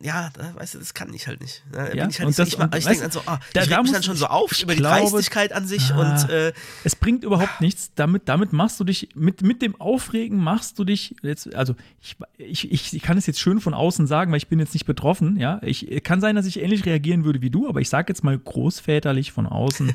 Ja, 0.00 0.30
da, 0.32 0.54
weißt 0.54 0.74
du, 0.74 0.78
das 0.78 0.94
kann 0.94 1.12
ich 1.12 1.26
halt 1.26 1.40
nicht. 1.42 1.62
Da 1.70 1.92
Ja, 1.92 2.08
ich 2.08 2.18
halt 2.18 2.20
und 2.20 2.26
nicht 2.28 2.38
das- 2.38 2.48
ich, 2.48 2.58
und 2.58 2.74
ich 2.74 2.84
denke 2.84 3.02
dann 3.02 3.10
so, 3.10 3.20
ah, 3.26 3.38
da- 3.52 3.62
ich 3.62 3.68
da 3.68 3.82
mich 3.82 3.92
dann 3.92 4.02
schon 4.02 4.16
so 4.16 4.26
auf 4.26 4.50
über 4.62 4.72
die 4.74 4.78
glaube- 4.80 5.10
Dreistigkeit 5.10 5.52
an 5.52 5.66
sich 5.66 5.92
Ah. 5.92 6.00
und 6.24 6.30
äh, 6.30 6.52
Es 6.84 6.96
bringt 6.96 7.22
überhaupt 7.22 7.60
nichts. 7.60 7.92
Damit, 7.94 8.22
damit 8.28 8.52
machst 8.54 8.80
du 8.80 8.84
dich, 8.84 9.10
mit, 9.14 9.42
mit 9.42 9.60
dem 9.62 9.78
Aufregen 9.80 10.38
machst 10.38 10.78
du 10.78 10.84
dich, 10.84 11.16
jetzt, 11.22 11.54
also 11.54 11.74
ich, 12.00 12.16
ich, 12.38 12.72
ich, 12.72 12.94
ich 12.94 13.02
kann 13.02 13.18
es 13.18 13.26
jetzt 13.26 13.40
schön 13.40 13.60
von 13.60 13.74
außen 13.74 14.06
sagen, 14.06 14.30
weil 14.32 14.38
ich 14.38 14.48
bin 14.48 14.58
jetzt 14.58 14.72
nicht 14.74 14.86
betroffen, 14.86 15.36
ja. 15.36 15.60
Ich 15.62 15.86
kann 16.02 16.20
sein, 16.20 16.34
dass 16.36 16.46
ich 16.46 16.60
ähnlich 16.60 16.86
reagieren 16.86 17.24
würde 17.24 17.42
wie 17.42 17.50
du, 17.50 17.68
aber 17.68 17.80
ich 17.80 17.88
sage 17.90 18.10
jetzt 18.10 18.24
mal 18.24 18.38
großväterlich 18.38 19.32
von 19.32 19.46
außen. 19.46 19.92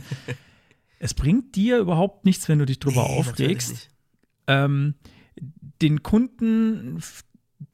es 0.99 1.13
bringt 1.13 1.55
dir 1.55 1.77
überhaupt 1.79 2.25
nichts, 2.25 2.47
wenn 2.47 2.59
du 2.59 2.65
dich 2.65 2.79
drüber 2.79 3.03
nee, 3.07 3.17
aufregst. 3.17 3.89
ähm, 4.47 4.95
den 5.81 6.03
Kunden, 6.03 7.01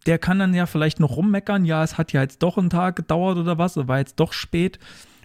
der 0.06 0.20
kann 0.20 0.40
dann 0.40 0.54
ja 0.54 0.66
vielleicht 0.66 1.00
noch 1.00 1.18
rummeckern, 1.18 1.66
ja, 1.66 1.84
es 1.84 1.98
hat 1.98 2.14
ja 2.14 2.22
jetzt 2.22 2.44
doch 2.44 2.58
einen 2.58 2.70
Tag 2.70 2.96
gedauert 2.96 3.38
oder 3.38 3.58
was, 3.58 3.78
oder 3.78 3.88
war 3.88 3.98
jetzt 4.00 4.20
doch 4.20 4.34
spät. 4.34 4.80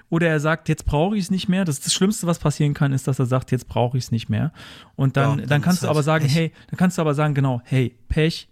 Oder 0.08 0.26
er 0.28 0.40
sagt, 0.40 0.68
jetzt 0.68 0.86
brauche 0.86 1.16
ich 1.16 1.24
es 1.24 1.30
nicht 1.30 1.48
mehr. 1.48 1.64
Das 1.64 1.76
ist 1.76 1.86
das 1.86 1.94
Schlimmste, 1.94 2.26
was 2.26 2.40
passieren 2.40 2.74
kann, 2.74 2.92
ist, 2.92 3.06
dass 3.06 3.20
er 3.20 3.26
sagt, 3.26 3.52
jetzt 3.52 3.68
brauche 3.68 3.96
ich 3.96 4.04
es 4.04 4.10
nicht 4.10 4.28
mehr. 4.28 4.52
Und 4.96 5.16
dann, 5.16 5.30
Ja, 5.30 5.36
dann, 5.36 5.48
dann 5.48 5.62
kannst 5.62 5.82
du 5.82 5.86
halt 5.86 5.94
aber 5.94 6.02
sagen, 6.02 6.24
Pech. 6.24 6.34
hey, 6.34 6.52
dann 6.68 6.76
kannst 6.78 6.98
du 6.98 7.02
aber 7.02 7.14
sagen, 7.14 7.34
genau, 7.34 7.62
hey, 7.64 7.94
Pech. 8.08 8.48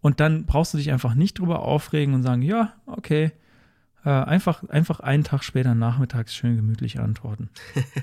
Und 0.00 0.20
dann 0.20 0.46
brauchst 0.46 0.72
du 0.72 0.78
dich 0.78 0.90
einfach 0.92 1.14
nicht 1.14 1.38
drüber 1.38 1.60
aufregen 1.62 2.14
und 2.14 2.22
sagen, 2.22 2.40
ja, 2.40 2.72
okay. 2.86 3.32
Äh, 4.06 4.10
einfach, 4.10 4.62
einfach 4.68 5.00
einen 5.00 5.24
Tag 5.24 5.42
später 5.42 5.74
nachmittags 5.74 6.32
schön 6.32 6.54
gemütlich 6.54 7.00
antworten. 7.00 7.48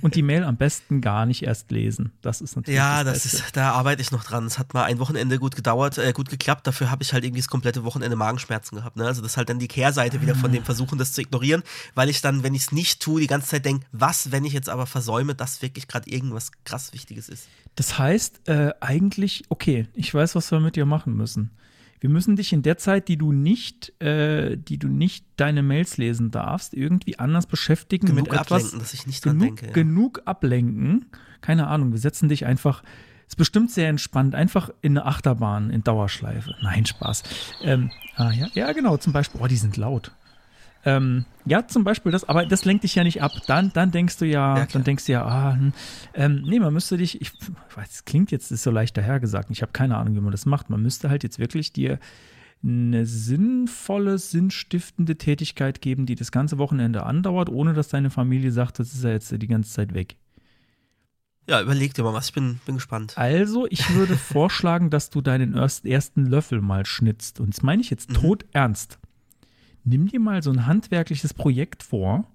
Und 0.01 0.15
die 0.15 0.21
Mail 0.21 0.43
am 0.43 0.57
besten 0.57 0.99
gar 0.99 1.25
nicht 1.25 1.43
erst 1.43 1.71
lesen. 1.71 2.11
Das 2.21 2.41
ist 2.41 2.57
natürlich 2.57 2.75
Ja, 2.77 3.05
das 3.05 3.23
Beste. 3.23 3.37
ist, 3.37 3.55
da 3.55 3.71
arbeite 3.71 4.01
ich 4.01 4.11
noch 4.11 4.25
dran. 4.25 4.45
Es 4.45 4.59
hat 4.59 4.73
mal 4.73 4.83
ein 4.83 4.99
Wochenende 4.99 5.39
gut 5.39 5.55
gedauert, 5.55 5.97
äh, 5.97 6.11
gut 6.11 6.29
geklappt. 6.29 6.67
Dafür 6.67 6.91
habe 6.91 7.03
ich 7.03 7.13
halt 7.13 7.23
irgendwie 7.23 7.39
das 7.39 7.47
komplette 7.47 7.85
Wochenende 7.85 8.17
Magenschmerzen 8.17 8.75
gehabt. 8.75 8.97
Ne? 8.97 9.05
Also 9.05 9.21
das 9.21 9.31
ist 9.31 9.37
halt 9.37 9.47
dann 9.47 9.59
die 9.59 9.69
Kehrseite 9.69 10.21
wieder 10.21 10.35
von 10.35 10.51
dem 10.51 10.65
Versuchen, 10.65 10.97
das 10.97 11.13
zu 11.13 11.21
ignorieren, 11.21 11.63
weil 11.95 12.09
ich 12.09 12.19
dann, 12.19 12.43
wenn 12.43 12.53
ich 12.53 12.63
es 12.63 12.71
nicht 12.73 13.01
tue, 13.01 13.21
die 13.21 13.27
ganze 13.27 13.47
Zeit 13.47 13.63
denke, 13.63 13.85
was, 13.93 14.29
wenn 14.33 14.43
ich 14.43 14.51
jetzt 14.51 14.67
aber 14.67 14.85
versäume, 14.87 15.35
dass 15.35 15.61
wirklich 15.61 15.87
gerade 15.87 16.09
irgendwas 16.09 16.51
krass 16.65 16.91
Wichtiges 16.91 17.29
ist. 17.29 17.47
Das 17.75 17.97
heißt, 17.97 18.49
äh, 18.49 18.73
eigentlich, 18.81 19.45
okay, 19.47 19.87
ich 19.93 20.13
weiß, 20.13 20.35
was 20.35 20.51
wir 20.51 20.59
mit 20.59 20.75
dir 20.75 20.85
machen 20.85 21.15
müssen. 21.15 21.51
Wir 22.03 22.09
müssen 22.09 22.35
dich 22.35 22.51
in 22.51 22.63
der 22.63 22.77
Zeit, 22.77 23.07
die 23.07 23.15
du 23.15 23.31
nicht, 23.31 23.93
äh, 24.01 24.57
die 24.57 24.77
du 24.77 24.89
nicht 24.89 25.25
deine 25.37 25.63
Mails 25.63 25.95
lesen 25.95 26.31
darfst, 26.31 26.73
irgendwie 26.73 27.17
anders 27.17 27.45
beschäftigen 27.45 28.07
Genug 28.07 28.25
mit 28.25 28.33
etwas. 28.33 28.51
ablenken, 28.51 28.79
dass 28.79 28.93
ich 28.93 29.07
nicht 29.07 29.23
dran 29.23 29.39
genug, 29.39 29.55
denke. 29.55 29.67
Ja. 29.67 29.71
genug 29.71 30.21
ablenken. 30.25 31.05
Keine 31.39 31.67
Ahnung, 31.67 31.93
wir 31.93 31.99
setzen 31.99 32.27
dich 32.27 32.45
einfach. 32.45 32.83
Ist 33.25 33.37
bestimmt 33.37 33.71
sehr 33.71 33.87
entspannt, 33.87 34.35
einfach 34.35 34.69
in 34.81 34.97
eine 34.97 35.05
Achterbahn 35.05 35.69
in 35.69 35.81
Dauerschleife. 35.85 36.53
Nein, 36.61 36.85
Spaß. 36.85 37.23
Ähm, 37.61 37.89
ah, 38.17 38.31
ja, 38.31 38.47
ja, 38.53 38.73
genau, 38.73 38.97
zum 38.97 39.13
Beispiel. 39.13 39.39
Oh, 39.41 39.47
die 39.47 39.55
sind 39.55 39.77
laut. 39.77 40.11
Ähm, 40.85 41.25
ja, 41.45 41.65
zum 41.67 41.83
Beispiel 41.83 42.11
das, 42.11 42.27
aber 42.27 42.45
das 42.45 42.65
lenkt 42.65 42.83
dich 42.83 42.95
ja 42.95 43.03
nicht 43.03 43.21
ab. 43.21 43.31
Dann, 43.47 43.71
dann 43.73 43.91
denkst 43.91 44.17
du 44.17 44.25
ja, 44.25 44.57
Ja, 44.57 44.65
dann 44.65 44.83
denkst 44.83 45.05
du 45.05 45.13
ja, 45.13 45.23
ah, 45.25 45.53
hm, 45.55 45.73
ähm, 46.13 46.43
nee, 46.45 46.59
man 46.59 46.73
müsste 46.73 46.97
dich, 46.97 47.21
ich 47.21 47.31
weiß, 47.75 47.89
es 47.89 48.05
klingt 48.05 48.31
jetzt 48.31 48.51
ist 48.51 48.63
so 48.63 48.71
leicht 48.71 48.97
dahergesagt, 48.97 49.49
ich 49.51 49.61
habe 49.61 49.71
keine 49.71 49.97
Ahnung, 49.97 50.15
wie 50.15 50.19
man 50.21 50.31
das 50.31 50.45
macht. 50.45 50.69
Man 50.69 50.81
müsste 50.81 51.09
halt 51.09 51.23
jetzt 51.23 51.39
wirklich 51.39 51.71
dir 51.73 51.99
eine 52.63 53.05
sinnvolle, 53.05 54.17
sinnstiftende 54.17 55.17
Tätigkeit 55.17 55.81
geben, 55.81 56.05
die 56.05 56.15
das 56.15 56.31
ganze 56.31 56.57
Wochenende 56.57 57.03
andauert, 57.05 57.49
ohne 57.49 57.73
dass 57.73 57.89
deine 57.89 58.09
Familie 58.09 58.51
sagt, 58.51 58.79
das 58.79 58.93
ist 58.93 59.03
ja 59.03 59.09
jetzt 59.11 59.31
die 59.31 59.47
ganze 59.47 59.71
Zeit 59.71 59.93
weg. 59.93 60.15
ja, 61.49 61.61
überleg 61.61 61.93
dir 61.93 62.03
mal 62.03 62.13
was. 62.13 62.27
Ich 62.27 62.33
bin, 62.33 62.59
bin 62.65 62.75
gespannt. 62.75 63.17
Also, 63.17 63.67
ich 63.69 63.93
würde 63.93 64.15
vorschlagen, 64.17 64.89
dass 64.89 65.09
du 65.09 65.19
deinen 65.19 65.55
erst- 65.55 65.85
ersten 65.85 66.25
Löffel 66.25 66.61
mal 66.61 66.85
schnitzt. 66.85 67.41
Und 67.41 67.53
das 67.53 67.63
meine 67.63 67.81
ich 67.81 67.89
jetzt 67.89 68.09
Mhm. 68.11 68.13
tot 68.15 68.45
ernst. 68.53 68.97
Nimm 69.83 70.07
dir 70.07 70.19
mal 70.19 70.41
so 70.41 70.51
ein 70.51 70.65
handwerkliches 70.65 71.33
Projekt 71.33 71.83
vor, 71.83 72.25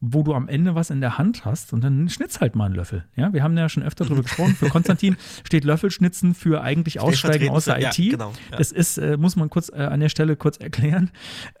wo 0.00 0.22
du 0.22 0.34
am 0.34 0.48
Ende 0.48 0.74
was 0.74 0.90
in 0.90 1.00
der 1.00 1.18
Hand 1.18 1.44
hast 1.44 1.72
und 1.72 1.84
dann 1.84 2.08
schnitz 2.08 2.40
halt 2.40 2.56
mal 2.56 2.66
einen 2.66 2.74
Löffel. 2.74 3.04
Ja, 3.16 3.32
wir 3.32 3.42
haben 3.42 3.56
ja 3.56 3.68
schon 3.68 3.82
öfter 3.82 4.04
darüber 4.04 4.22
gesprochen. 4.22 4.54
Für 4.54 4.68
Konstantin 4.68 5.16
steht 5.44 5.64
Löffelschnitzen 5.64 6.34
für 6.34 6.62
eigentlich 6.62 7.00
Aussteigen 7.00 7.50
aus 7.50 7.66
der 7.66 7.80
ja, 7.80 7.90
IT. 7.90 7.96
Genau, 7.96 8.32
ja. 8.50 8.56
Das 8.56 8.72
ist, 8.72 8.96
äh, 8.96 9.18
muss 9.18 9.36
man 9.36 9.50
kurz 9.50 9.68
äh, 9.68 9.76
an 9.76 10.00
der 10.00 10.08
Stelle 10.08 10.36
kurz 10.36 10.56
erklären. 10.56 11.10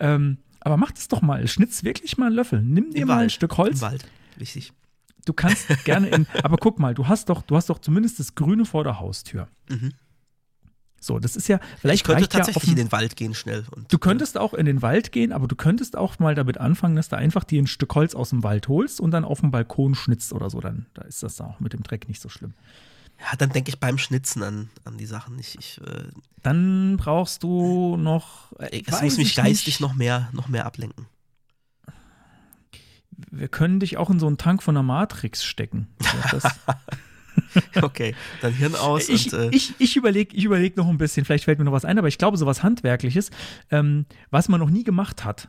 Ähm, 0.00 0.38
aber 0.60 0.76
mach 0.76 0.90
das 0.90 1.08
doch 1.08 1.20
mal. 1.22 1.46
Schnitz 1.48 1.84
wirklich 1.84 2.16
mal 2.16 2.26
einen 2.26 2.36
Löffel. 2.36 2.62
Nimm 2.62 2.90
dir 2.90 3.02
Im 3.02 3.08
mal 3.08 3.14
ein 3.14 3.20
Wald, 3.20 3.32
Stück 3.32 3.56
Holz. 3.58 3.82
Im 3.82 3.88
Wald. 3.88 4.06
Wichtig. 4.36 4.72
Du 5.26 5.34
kannst 5.34 5.68
gerne 5.84 6.08
in, 6.08 6.26
aber 6.42 6.56
guck 6.56 6.78
mal, 6.78 6.94
du 6.94 7.08
hast 7.08 7.28
doch, 7.28 7.42
du 7.42 7.56
hast 7.56 7.68
doch 7.68 7.78
zumindest 7.78 8.18
das 8.18 8.34
Grüne 8.34 8.64
vor 8.64 8.84
der 8.84 9.00
Haustür. 9.00 9.48
Mhm. 9.68 9.92
So, 11.02 11.18
das 11.18 11.34
ist 11.34 11.48
ja, 11.48 11.58
vielleicht 11.78 12.02
Ich 12.02 12.04
könnte 12.04 12.20
reicht 12.22 12.34
ja 12.34 12.40
auf 12.40 12.46
tatsächlich 12.46 12.70
in 12.72 12.76
den 12.76 12.92
Wald 12.92 13.16
gehen 13.16 13.34
schnell. 13.34 13.64
Und, 13.70 13.90
Du 13.90 13.98
könntest 13.98 14.36
auch 14.36 14.52
in 14.52 14.66
den 14.66 14.82
Wald 14.82 15.12
gehen, 15.12 15.32
aber 15.32 15.48
du 15.48 15.56
könntest 15.56 15.96
auch 15.96 16.18
mal 16.18 16.34
damit 16.34 16.58
anfangen, 16.58 16.94
dass 16.94 17.08
du 17.08 17.16
einfach 17.16 17.42
dir 17.44 17.62
ein 17.62 17.66
Stück 17.66 17.94
Holz 17.94 18.14
aus 18.14 18.30
dem 18.30 18.42
Wald 18.42 18.68
holst 18.68 19.00
und 19.00 19.10
dann 19.10 19.24
auf 19.24 19.40
dem 19.40 19.50
Balkon 19.50 19.94
schnitzt 19.94 20.32
oder 20.34 20.50
so. 20.50 20.60
Dann 20.60 20.86
da 20.92 21.02
ist 21.02 21.22
das 21.22 21.40
auch 21.40 21.58
mit 21.58 21.72
dem 21.72 21.82
Dreck 21.82 22.06
nicht 22.06 22.20
so 22.20 22.28
schlimm. 22.28 22.52
Ja, 23.18 23.36
dann 23.36 23.50
denke 23.50 23.70
ich 23.70 23.80
beim 23.80 23.98
Schnitzen 23.98 24.42
an, 24.42 24.70
an 24.84 24.96
die 24.98 25.06
Sachen. 25.06 25.38
Ich, 25.38 25.58
ich, 25.58 25.80
äh, 25.82 26.04
Dann 26.42 26.96
brauchst 26.98 27.42
du 27.42 27.96
noch. 27.96 28.52
äh, 28.58 28.82
es 28.86 29.02
muss 29.02 29.16
mich 29.18 29.28
ich 29.28 29.36
geistig 29.36 29.66
nicht. 29.74 29.80
noch 29.80 29.94
mehr, 29.94 30.28
noch 30.32 30.48
mehr 30.48 30.66
ablenken. 30.66 31.06
Wir 33.30 33.48
können 33.48 33.80
dich 33.80 33.96
auch 33.98 34.08
in 34.10 34.18
so 34.18 34.26
einen 34.26 34.38
Tank 34.38 34.62
von 34.62 34.74
der 34.74 34.82
Matrix 34.82 35.44
stecken. 35.44 35.88
Ja, 36.02 36.28
das, 36.30 36.44
Okay, 37.82 38.14
dann 38.40 38.52
Hirn 38.52 38.74
aus 38.74 39.08
ich 39.08 39.32
und 39.32 39.38
äh, 39.38 39.48
ich, 39.50 39.74
ich 39.78 39.96
überlege 39.96 40.36
ich 40.36 40.44
überleg 40.44 40.76
noch 40.76 40.88
ein 40.88 40.98
bisschen, 40.98 41.24
vielleicht 41.24 41.44
fällt 41.44 41.58
mir 41.58 41.64
noch 41.64 41.72
was 41.72 41.84
ein, 41.84 41.98
aber 41.98 42.08
ich 42.08 42.18
glaube, 42.18 42.36
sowas 42.36 42.62
Handwerkliches, 42.62 43.30
ähm, 43.70 44.06
was 44.30 44.48
man 44.48 44.60
noch 44.60 44.70
nie 44.70 44.84
gemacht 44.84 45.24
hat, 45.24 45.48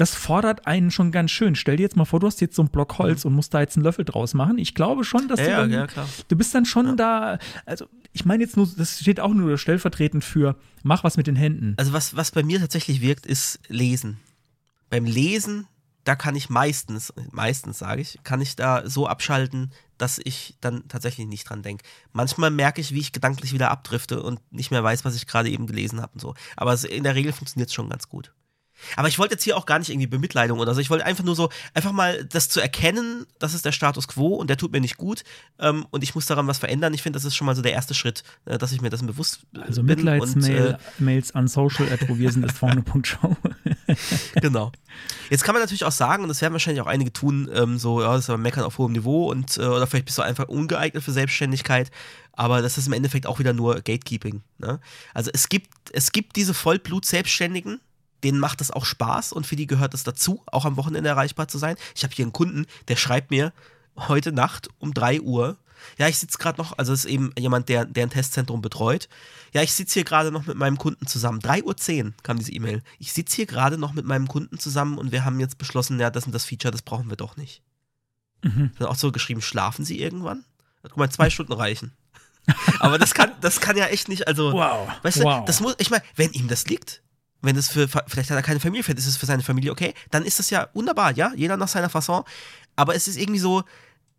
das 0.00 0.14
fordert 0.14 0.66
einen 0.66 0.90
schon 0.90 1.12
ganz 1.12 1.30
schön. 1.30 1.54
Stell 1.54 1.76
dir 1.76 1.82
jetzt 1.82 1.96
mal 1.96 2.06
vor, 2.06 2.20
du 2.20 2.26
hast 2.26 2.40
jetzt 2.40 2.56
so 2.56 2.62
einen 2.62 2.70
Block 2.70 2.96
Holz 2.98 3.26
und 3.26 3.34
musst 3.34 3.52
da 3.52 3.60
jetzt 3.60 3.76
einen 3.76 3.84
Löffel 3.84 4.06
draus 4.06 4.32
machen. 4.32 4.56
Ich 4.56 4.74
glaube 4.74 5.04
schon, 5.04 5.28
dass 5.28 5.40
ja, 5.40 5.44
du 5.44 5.50
ja, 5.50 5.60
dann, 5.60 5.70
ja, 5.70 6.06
du 6.26 6.36
bist 6.36 6.54
dann 6.54 6.64
schon 6.64 6.96
da, 6.96 7.38
also 7.66 7.86
ich 8.12 8.24
meine 8.24 8.42
jetzt 8.42 8.56
nur, 8.56 8.66
das 8.76 8.98
steht 8.98 9.20
auch 9.20 9.34
nur 9.34 9.58
stellvertretend 9.58 10.24
für, 10.24 10.56
mach 10.82 11.04
was 11.04 11.18
mit 11.18 11.26
den 11.26 11.36
Händen. 11.36 11.74
Also 11.76 11.92
was, 11.92 12.16
was 12.16 12.30
bei 12.30 12.42
mir 12.42 12.60
tatsächlich 12.60 13.02
wirkt, 13.02 13.26
ist 13.26 13.60
Lesen. 13.68 14.18
Beim 14.88 15.04
Lesen, 15.04 15.66
da 16.04 16.16
kann 16.16 16.34
ich 16.34 16.48
meistens, 16.48 17.12
meistens 17.30 17.78
sage 17.78 18.00
ich, 18.00 18.18
kann 18.24 18.40
ich 18.40 18.56
da 18.56 18.88
so 18.88 19.06
abschalten, 19.06 19.70
dass 20.00 20.18
ich 20.22 20.56
dann 20.60 20.88
tatsächlich 20.88 21.26
nicht 21.26 21.48
dran 21.48 21.62
denke. 21.62 21.84
Manchmal 22.12 22.50
merke 22.50 22.80
ich, 22.80 22.92
wie 22.92 23.00
ich 23.00 23.12
gedanklich 23.12 23.52
wieder 23.52 23.70
abdrifte 23.70 24.22
und 24.22 24.40
nicht 24.52 24.70
mehr 24.70 24.82
weiß, 24.82 25.04
was 25.04 25.14
ich 25.14 25.26
gerade 25.26 25.50
eben 25.50 25.66
gelesen 25.66 26.00
habe 26.00 26.14
und 26.14 26.20
so. 26.20 26.34
Aber 26.56 26.72
es, 26.72 26.84
in 26.84 27.04
der 27.04 27.14
Regel 27.14 27.32
funktioniert 27.32 27.68
es 27.68 27.74
schon 27.74 27.90
ganz 27.90 28.08
gut. 28.08 28.32
Aber 28.96 29.08
ich 29.08 29.18
wollte 29.18 29.34
jetzt 29.34 29.44
hier 29.44 29.58
auch 29.58 29.66
gar 29.66 29.78
nicht 29.78 29.90
irgendwie 29.90 30.06
Bemitleidung 30.06 30.58
oder 30.58 30.74
so. 30.74 30.80
Ich 30.80 30.88
wollte 30.88 31.04
einfach 31.04 31.24
nur 31.24 31.36
so, 31.36 31.50
einfach 31.74 31.92
mal 31.92 32.24
das 32.24 32.48
zu 32.48 32.60
erkennen, 32.60 33.26
das 33.38 33.52
ist 33.52 33.64
der 33.64 33.72
Status 33.72 34.08
quo 34.08 34.28
und 34.36 34.48
der 34.48 34.56
tut 34.56 34.72
mir 34.72 34.80
nicht 34.80 34.96
gut 34.96 35.22
ähm, 35.58 35.86
und 35.90 36.02
ich 36.02 36.14
muss 36.14 36.26
daran 36.26 36.46
was 36.46 36.58
verändern. 36.58 36.94
Ich 36.94 37.02
finde, 37.02 37.18
das 37.18 37.24
ist 37.24 37.36
schon 37.36 37.46
mal 37.46 37.54
so 37.54 37.60
der 37.62 37.72
erste 37.72 37.92
Schritt, 37.92 38.22
äh, 38.46 38.56
dass 38.56 38.72
ich 38.72 38.80
mir 38.80 38.88
dessen 38.88 39.06
bewusst 39.06 39.40
äh, 39.54 39.60
Also 39.60 39.82
bin. 39.82 39.98
und, 40.00 40.06
äh, 40.06 40.12
Mitleidsmail, 40.12 40.78
Mails 40.98 41.34
an 41.34 41.46
social 41.48 41.92
at 41.92 42.00
ist 42.02 42.52
vorne.show. 42.52 43.36
Genau. 44.40 44.72
Jetzt 45.30 45.44
kann 45.44 45.54
man 45.54 45.62
natürlich 45.62 45.84
auch 45.84 45.92
sagen, 45.92 46.22
und 46.22 46.28
das 46.28 46.40
werden 46.42 46.52
wahrscheinlich 46.52 46.82
auch 46.82 46.86
einige 46.86 47.12
tun, 47.12 47.48
ähm, 47.54 47.78
so, 47.78 48.02
ja, 48.02 48.12
das 48.12 48.24
ist 48.24 48.30
aber 48.30 48.38
Meckern 48.38 48.64
auf 48.64 48.78
hohem 48.78 48.92
Niveau 48.92 49.30
und 49.30 49.56
äh, 49.56 49.62
oder 49.62 49.86
vielleicht 49.86 50.06
bist 50.06 50.18
du 50.18 50.22
einfach 50.22 50.48
ungeeignet 50.48 51.02
für 51.02 51.12
Selbstständigkeit, 51.12 51.90
aber 52.32 52.62
das 52.62 52.78
ist 52.78 52.86
im 52.86 52.92
Endeffekt 52.92 53.26
auch 53.26 53.38
wieder 53.38 53.52
nur 53.52 53.76
Gatekeeping. 53.76 54.42
Ne? 54.58 54.80
Also 55.14 55.30
es 55.32 55.48
gibt, 55.48 55.68
es 55.92 56.12
gibt 56.12 56.36
diese 56.36 56.54
Vollblut-Selbstständigen, 56.54 57.80
denen 58.24 58.38
macht 58.38 58.60
das 58.60 58.70
auch 58.70 58.84
Spaß 58.84 59.32
und 59.32 59.46
für 59.46 59.56
die 59.56 59.66
gehört 59.66 59.94
es 59.94 60.04
dazu, 60.04 60.42
auch 60.46 60.64
am 60.64 60.76
Wochenende 60.76 61.08
erreichbar 61.08 61.48
zu 61.48 61.58
sein. 61.58 61.76
Ich 61.94 62.02
habe 62.02 62.14
hier 62.14 62.24
einen 62.24 62.32
Kunden, 62.32 62.66
der 62.88 62.96
schreibt 62.96 63.30
mir 63.30 63.52
heute 63.96 64.32
Nacht 64.32 64.68
um 64.78 64.94
3 64.94 65.20
Uhr, 65.20 65.56
Ja, 65.98 66.08
ich 66.08 66.18
sitze 66.18 66.38
gerade 66.38 66.60
noch, 66.60 66.76
also 66.78 66.92
es 66.92 67.04
ist 67.04 67.10
eben 67.10 67.32
jemand, 67.38 67.68
der, 67.68 67.84
der 67.84 68.04
ein 68.04 68.10
Testzentrum 68.10 68.60
betreut. 68.62 69.08
Ja, 69.52 69.62
ich 69.62 69.72
sitze 69.72 69.94
hier 69.94 70.04
gerade 70.04 70.30
noch 70.30 70.46
mit 70.46 70.56
meinem 70.56 70.78
Kunden 70.78 71.06
zusammen. 71.06 71.40
3.10 71.40 72.04
Uhr 72.04 72.12
kam 72.22 72.38
diese 72.38 72.52
E-Mail. 72.52 72.82
Ich 72.98 73.12
sitze 73.12 73.36
hier 73.36 73.46
gerade 73.46 73.78
noch 73.78 73.92
mit 73.92 74.04
meinem 74.04 74.28
Kunden 74.28 74.58
zusammen 74.58 74.98
und 74.98 75.12
wir 75.12 75.24
haben 75.24 75.40
jetzt 75.40 75.58
beschlossen, 75.58 75.98
ja, 75.98 76.10
das 76.10 76.26
und 76.26 76.32
das 76.32 76.44
Feature, 76.44 76.72
das 76.72 76.82
brauchen 76.82 77.08
wir 77.10 77.16
doch 77.16 77.36
nicht. 77.36 77.62
Mhm. 78.42 78.70
Dann 78.78 78.88
auch 78.88 78.96
so 78.96 79.12
geschrieben, 79.12 79.42
schlafen 79.42 79.84
Sie 79.84 80.00
irgendwann? 80.00 80.44
Guck 80.82 80.96
mal, 80.96 81.10
zwei 81.10 81.30
Stunden 81.30 81.52
reichen. 81.52 81.92
Aber 82.80 82.98
das 82.98 83.12
kann, 83.14 83.32
das 83.40 83.60
kann 83.60 83.76
ja 83.76 83.86
echt 83.86 84.08
nicht, 84.08 84.26
also, 84.26 84.52
Wow. 84.52 84.88
weißt 85.02 85.18
du, 85.18 85.24
wow. 85.24 85.44
das 85.44 85.60
muss, 85.60 85.74
ich 85.78 85.90
meine, 85.90 86.02
wenn 86.16 86.32
ihm 86.32 86.48
das 86.48 86.66
liegt, 86.66 87.02
wenn 87.42 87.56
es 87.56 87.68
für, 87.68 87.88
vielleicht 87.88 88.30
hat 88.30 88.36
er 88.36 88.42
keine 88.42 88.60
Familie, 88.60 88.82
vielleicht 88.82 88.98
ist 88.98 89.06
es 89.06 89.16
für 89.16 89.26
seine 89.26 89.42
Familie 89.42 89.72
okay, 89.72 89.94
dann 90.10 90.24
ist 90.24 90.38
das 90.38 90.50
ja 90.50 90.68
wunderbar, 90.74 91.12
ja, 91.12 91.32
jeder 91.34 91.56
nach 91.56 91.68
seiner 91.68 91.90
Fasson. 91.90 92.24
Aber 92.76 92.94
es 92.94 93.08
ist 93.08 93.16
irgendwie 93.16 93.40
so, 93.40 93.64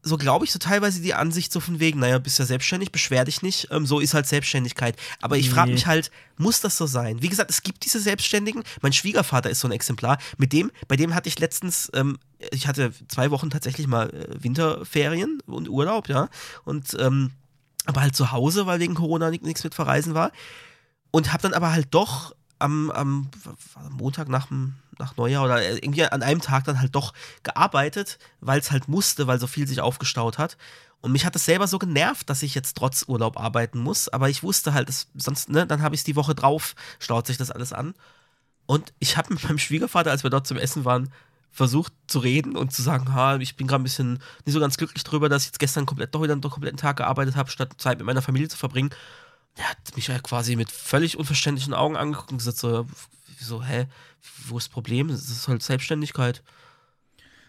so 0.03 0.17
glaube 0.17 0.45
ich, 0.45 0.51
so 0.51 0.57
teilweise 0.59 0.99
die 1.01 1.13
Ansicht 1.13 1.51
so 1.51 1.59
von 1.59 1.79
wegen, 1.79 1.99
naja, 1.99 2.17
bist 2.17 2.39
ja 2.39 2.45
selbstständig, 2.45 2.91
beschwer 2.91 3.23
dich 3.25 3.41
nicht, 3.43 3.67
ähm, 3.71 3.85
so 3.85 3.99
ist 3.99 4.13
halt 4.15 4.25
Selbstständigkeit. 4.27 4.95
Aber 5.21 5.37
ich 5.37 5.49
frage 5.51 5.71
mich 5.73 5.85
halt, 5.85 6.09
muss 6.37 6.59
das 6.61 6.75
so 6.77 6.87
sein? 6.87 7.21
Wie 7.21 7.29
gesagt, 7.29 7.51
es 7.51 7.61
gibt 7.61 7.85
diese 7.85 7.99
Selbstständigen, 7.99 8.63
mein 8.81 8.93
Schwiegervater 8.93 9.49
ist 9.51 9.59
so 9.59 9.67
ein 9.67 9.71
Exemplar, 9.71 10.17
mit 10.37 10.53
dem, 10.53 10.71
bei 10.87 10.95
dem 10.95 11.13
hatte 11.13 11.29
ich 11.29 11.37
letztens, 11.39 11.91
ähm, 11.93 12.17
ich 12.51 12.67
hatte 12.67 12.91
zwei 13.09 13.29
Wochen 13.29 13.49
tatsächlich 13.51 13.85
mal 13.87 14.09
äh, 14.09 14.43
Winterferien 14.43 15.39
und 15.45 15.69
Urlaub, 15.69 16.09
ja, 16.09 16.29
und, 16.65 16.95
ähm, 16.99 17.31
aber 17.85 18.01
halt 18.01 18.15
zu 18.15 18.31
Hause, 18.31 18.65
weil 18.65 18.79
wegen 18.79 18.95
Corona 18.95 19.29
nichts 19.29 19.63
mit 19.63 19.75
Verreisen 19.75 20.13
war. 20.15 20.31
Und 21.11 21.31
habe 21.33 21.43
dann 21.43 21.53
aber 21.53 21.71
halt 21.71 21.87
doch 21.91 22.33
am, 22.59 22.89
am 22.91 23.29
Montag 23.91 24.29
nach, 24.29 24.47
dem- 24.47 24.75
nach 25.01 25.17
Neujahr 25.17 25.43
oder 25.43 25.61
irgendwie 25.61 26.05
an 26.05 26.23
einem 26.23 26.41
Tag 26.41 26.63
dann 26.63 26.79
halt 26.79 26.95
doch 26.95 27.13
gearbeitet, 27.43 28.19
weil 28.39 28.59
es 28.59 28.71
halt 28.71 28.87
musste, 28.87 29.27
weil 29.27 29.39
so 29.39 29.47
viel 29.47 29.67
sich 29.67 29.81
aufgestaut 29.81 30.37
hat. 30.37 30.57
Und 31.01 31.11
mich 31.11 31.25
hat 31.25 31.35
es 31.35 31.45
selber 31.45 31.67
so 31.67 31.79
genervt, 31.79 32.29
dass 32.29 32.43
ich 32.43 32.53
jetzt 32.55 32.77
trotz 32.77 33.05
Urlaub 33.07 33.39
arbeiten 33.39 33.79
muss. 33.79 34.07
Aber 34.07 34.29
ich 34.29 34.43
wusste 34.43 34.73
halt, 34.73 34.87
es, 34.87 35.07
sonst, 35.15 35.49
ne, 35.49 35.65
dann 35.65 35.81
habe 35.81 35.95
ich 35.95 36.01
es 36.01 36.05
die 36.05 36.15
Woche 36.15 36.35
drauf, 36.35 36.75
staut 36.99 37.27
sich 37.27 37.37
das 37.37 37.51
alles 37.51 37.73
an. 37.73 37.95
Und 38.67 38.93
ich 38.99 39.17
habe 39.17 39.33
mit 39.33 39.43
meinem 39.43 39.57
Schwiegervater, 39.57 40.11
als 40.11 40.23
wir 40.23 40.29
dort 40.29 40.47
zum 40.47 40.57
Essen 40.57 40.85
waren, 40.85 41.11
versucht 41.51 41.91
zu 42.07 42.19
reden 42.19 42.55
und 42.55 42.71
zu 42.71 42.81
sagen, 42.81 43.13
ha, 43.13 43.35
ich 43.37 43.57
bin 43.57 43.67
gerade 43.67 43.81
ein 43.81 43.83
bisschen 43.83 44.19
nicht 44.45 44.53
so 44.53 44.59
ganz 44.59 44.77
glücklich 44.77 45.03
drüber, 45.03 45.27
dass 45.27 45.43
ich 45.43 45.47
jetzt 45.49 45.59
gestern 45.59 45.85
komplett 45.85 46.15
doch 46.15 46.21
wieder 46.21 46.31
einen 46.31 46.41
kompletten 46.41 46.77
Tag 46.77 46.97
gearbeitet 46.97 47.35
habe, 47.35 47.51
statt 47.51 47.73
Zeit 47.77 47.97
mit 47.97 48.07
meiner 48.07 48.21
Familie 48.21 48.47
zu 48.47 48.57
verbringen. 48.57 48.91
Er 49.57 49.69
hat 49.69 49.95
mich 49.97 50.07
ja 50.07 50.17
quasi 50.19 50.55
mit 50.55 50.71
völlig 50.71 51.17
unverständlichen 51.17 51.73
Augen 51.73 51.97
angeguckt 51.97 52.31
und 52.31 52.37
gesagt 52.37 52.57
so, 52.57 52.87
so, 53.45 53.63
hä, 53.63 53.87
wo 54.47 54.57
ist 54.57 54.67
das 54.67 54.73
Problem? 54.73 55.07
Das 55.07 55.29
ist 55.29 55.47
halt 55.47 55.63
Selbstständigkeit. 55.63 56.43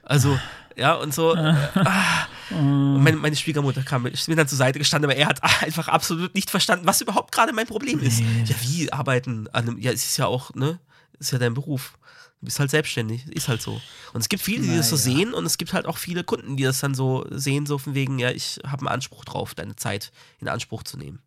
Also, 0.02 0.38
ja, 0.76 0.94
und 0.94 1.14
so. 1.14 1.34
Äh, 1.34 1.54
ah. 1.74 2.26
Und 2.50 3.02
meine, 3.02 3.16
meine 3.16 3.36
Schwiegermutter 3.36 3.82
kam 3.82 4.06
ist 4.06 4.28
mir 4.28 4.36
dann 4.36 4.48
zur 4.48 4.58
Seite 4.58 4.78
gestanden, 4.78 5.10
aber 5.10 5.18
er 5.18 5.28
hat 5.28 5.42
einfach 5.62 5.88
absolut 5.88 6.34
nicht 6.34 6.50
verstanden, 6.50 6.86
was 6.86 7.00
überhaupt 7.00 7.32
gerade 7.32 7.52
mein 7.52 7.66
Problem 7.66 8.00
ist. 8.00 8.20
Nee. 8.20 8.44
Ja, 8.46 8.56
wie 8.60 8.92
arbeiten 8.92 9.48
an 9.52 9.68
einem, 9.68 9.78
ja, 9.78 9.92
es 9.92 10.04
ist 10.04 10.16
ja 10.16 10.26
auch, 10.26 10.54
ne, 10.54 10.78
ist 11.18 11.32
ja 11.32 11.38
dein 11.38 11.54
Beruf. 11.54 11.98
Du 12.40 12.46
bist 12.46 12.58
halt 12.58 12.70
selbstständig, 12.70 13.28
ist 13.28 13.46
halt 13.46 13.62
so. 13.62 13.80
Und 14.12 14.20
es 14.20 14.28
gibt 14.28 14.42
viele, 14.42 14.62
die 14.62 14.76
das 14.76 14.88
so 14.88 14.96
Naja. 14.96 15.16
sehen 15.16 15.32
und 15.34 15.46
es 15.46 15.58
gibt 15.58 15.72
halt 15.72 15.86
auch 15.86 15.96
viele 15.96 16.24
Kunden, 16.24 16.56
die 16.56 16.64
das 16.64 16.80
dann 16.80 16.94
so 16.94 17.24
sehen, 17.30 17.66
so 17.66 17.78
von 17.78 17.94
wegen, 17.94 18.18
ja, 18.18 18.32
ich 18.32 18.58
habe 18.66 18.80
einen 18.80 18.88
Anspruch 18.88 19.24
drauf, 19.24 19.54
deine 19.54 19.76
Zeit 19.76 20.10
in 20.40 20.48
Anspruch 20.48 20.82
zu 20.82 20.98
nehmen. 20.98 21.20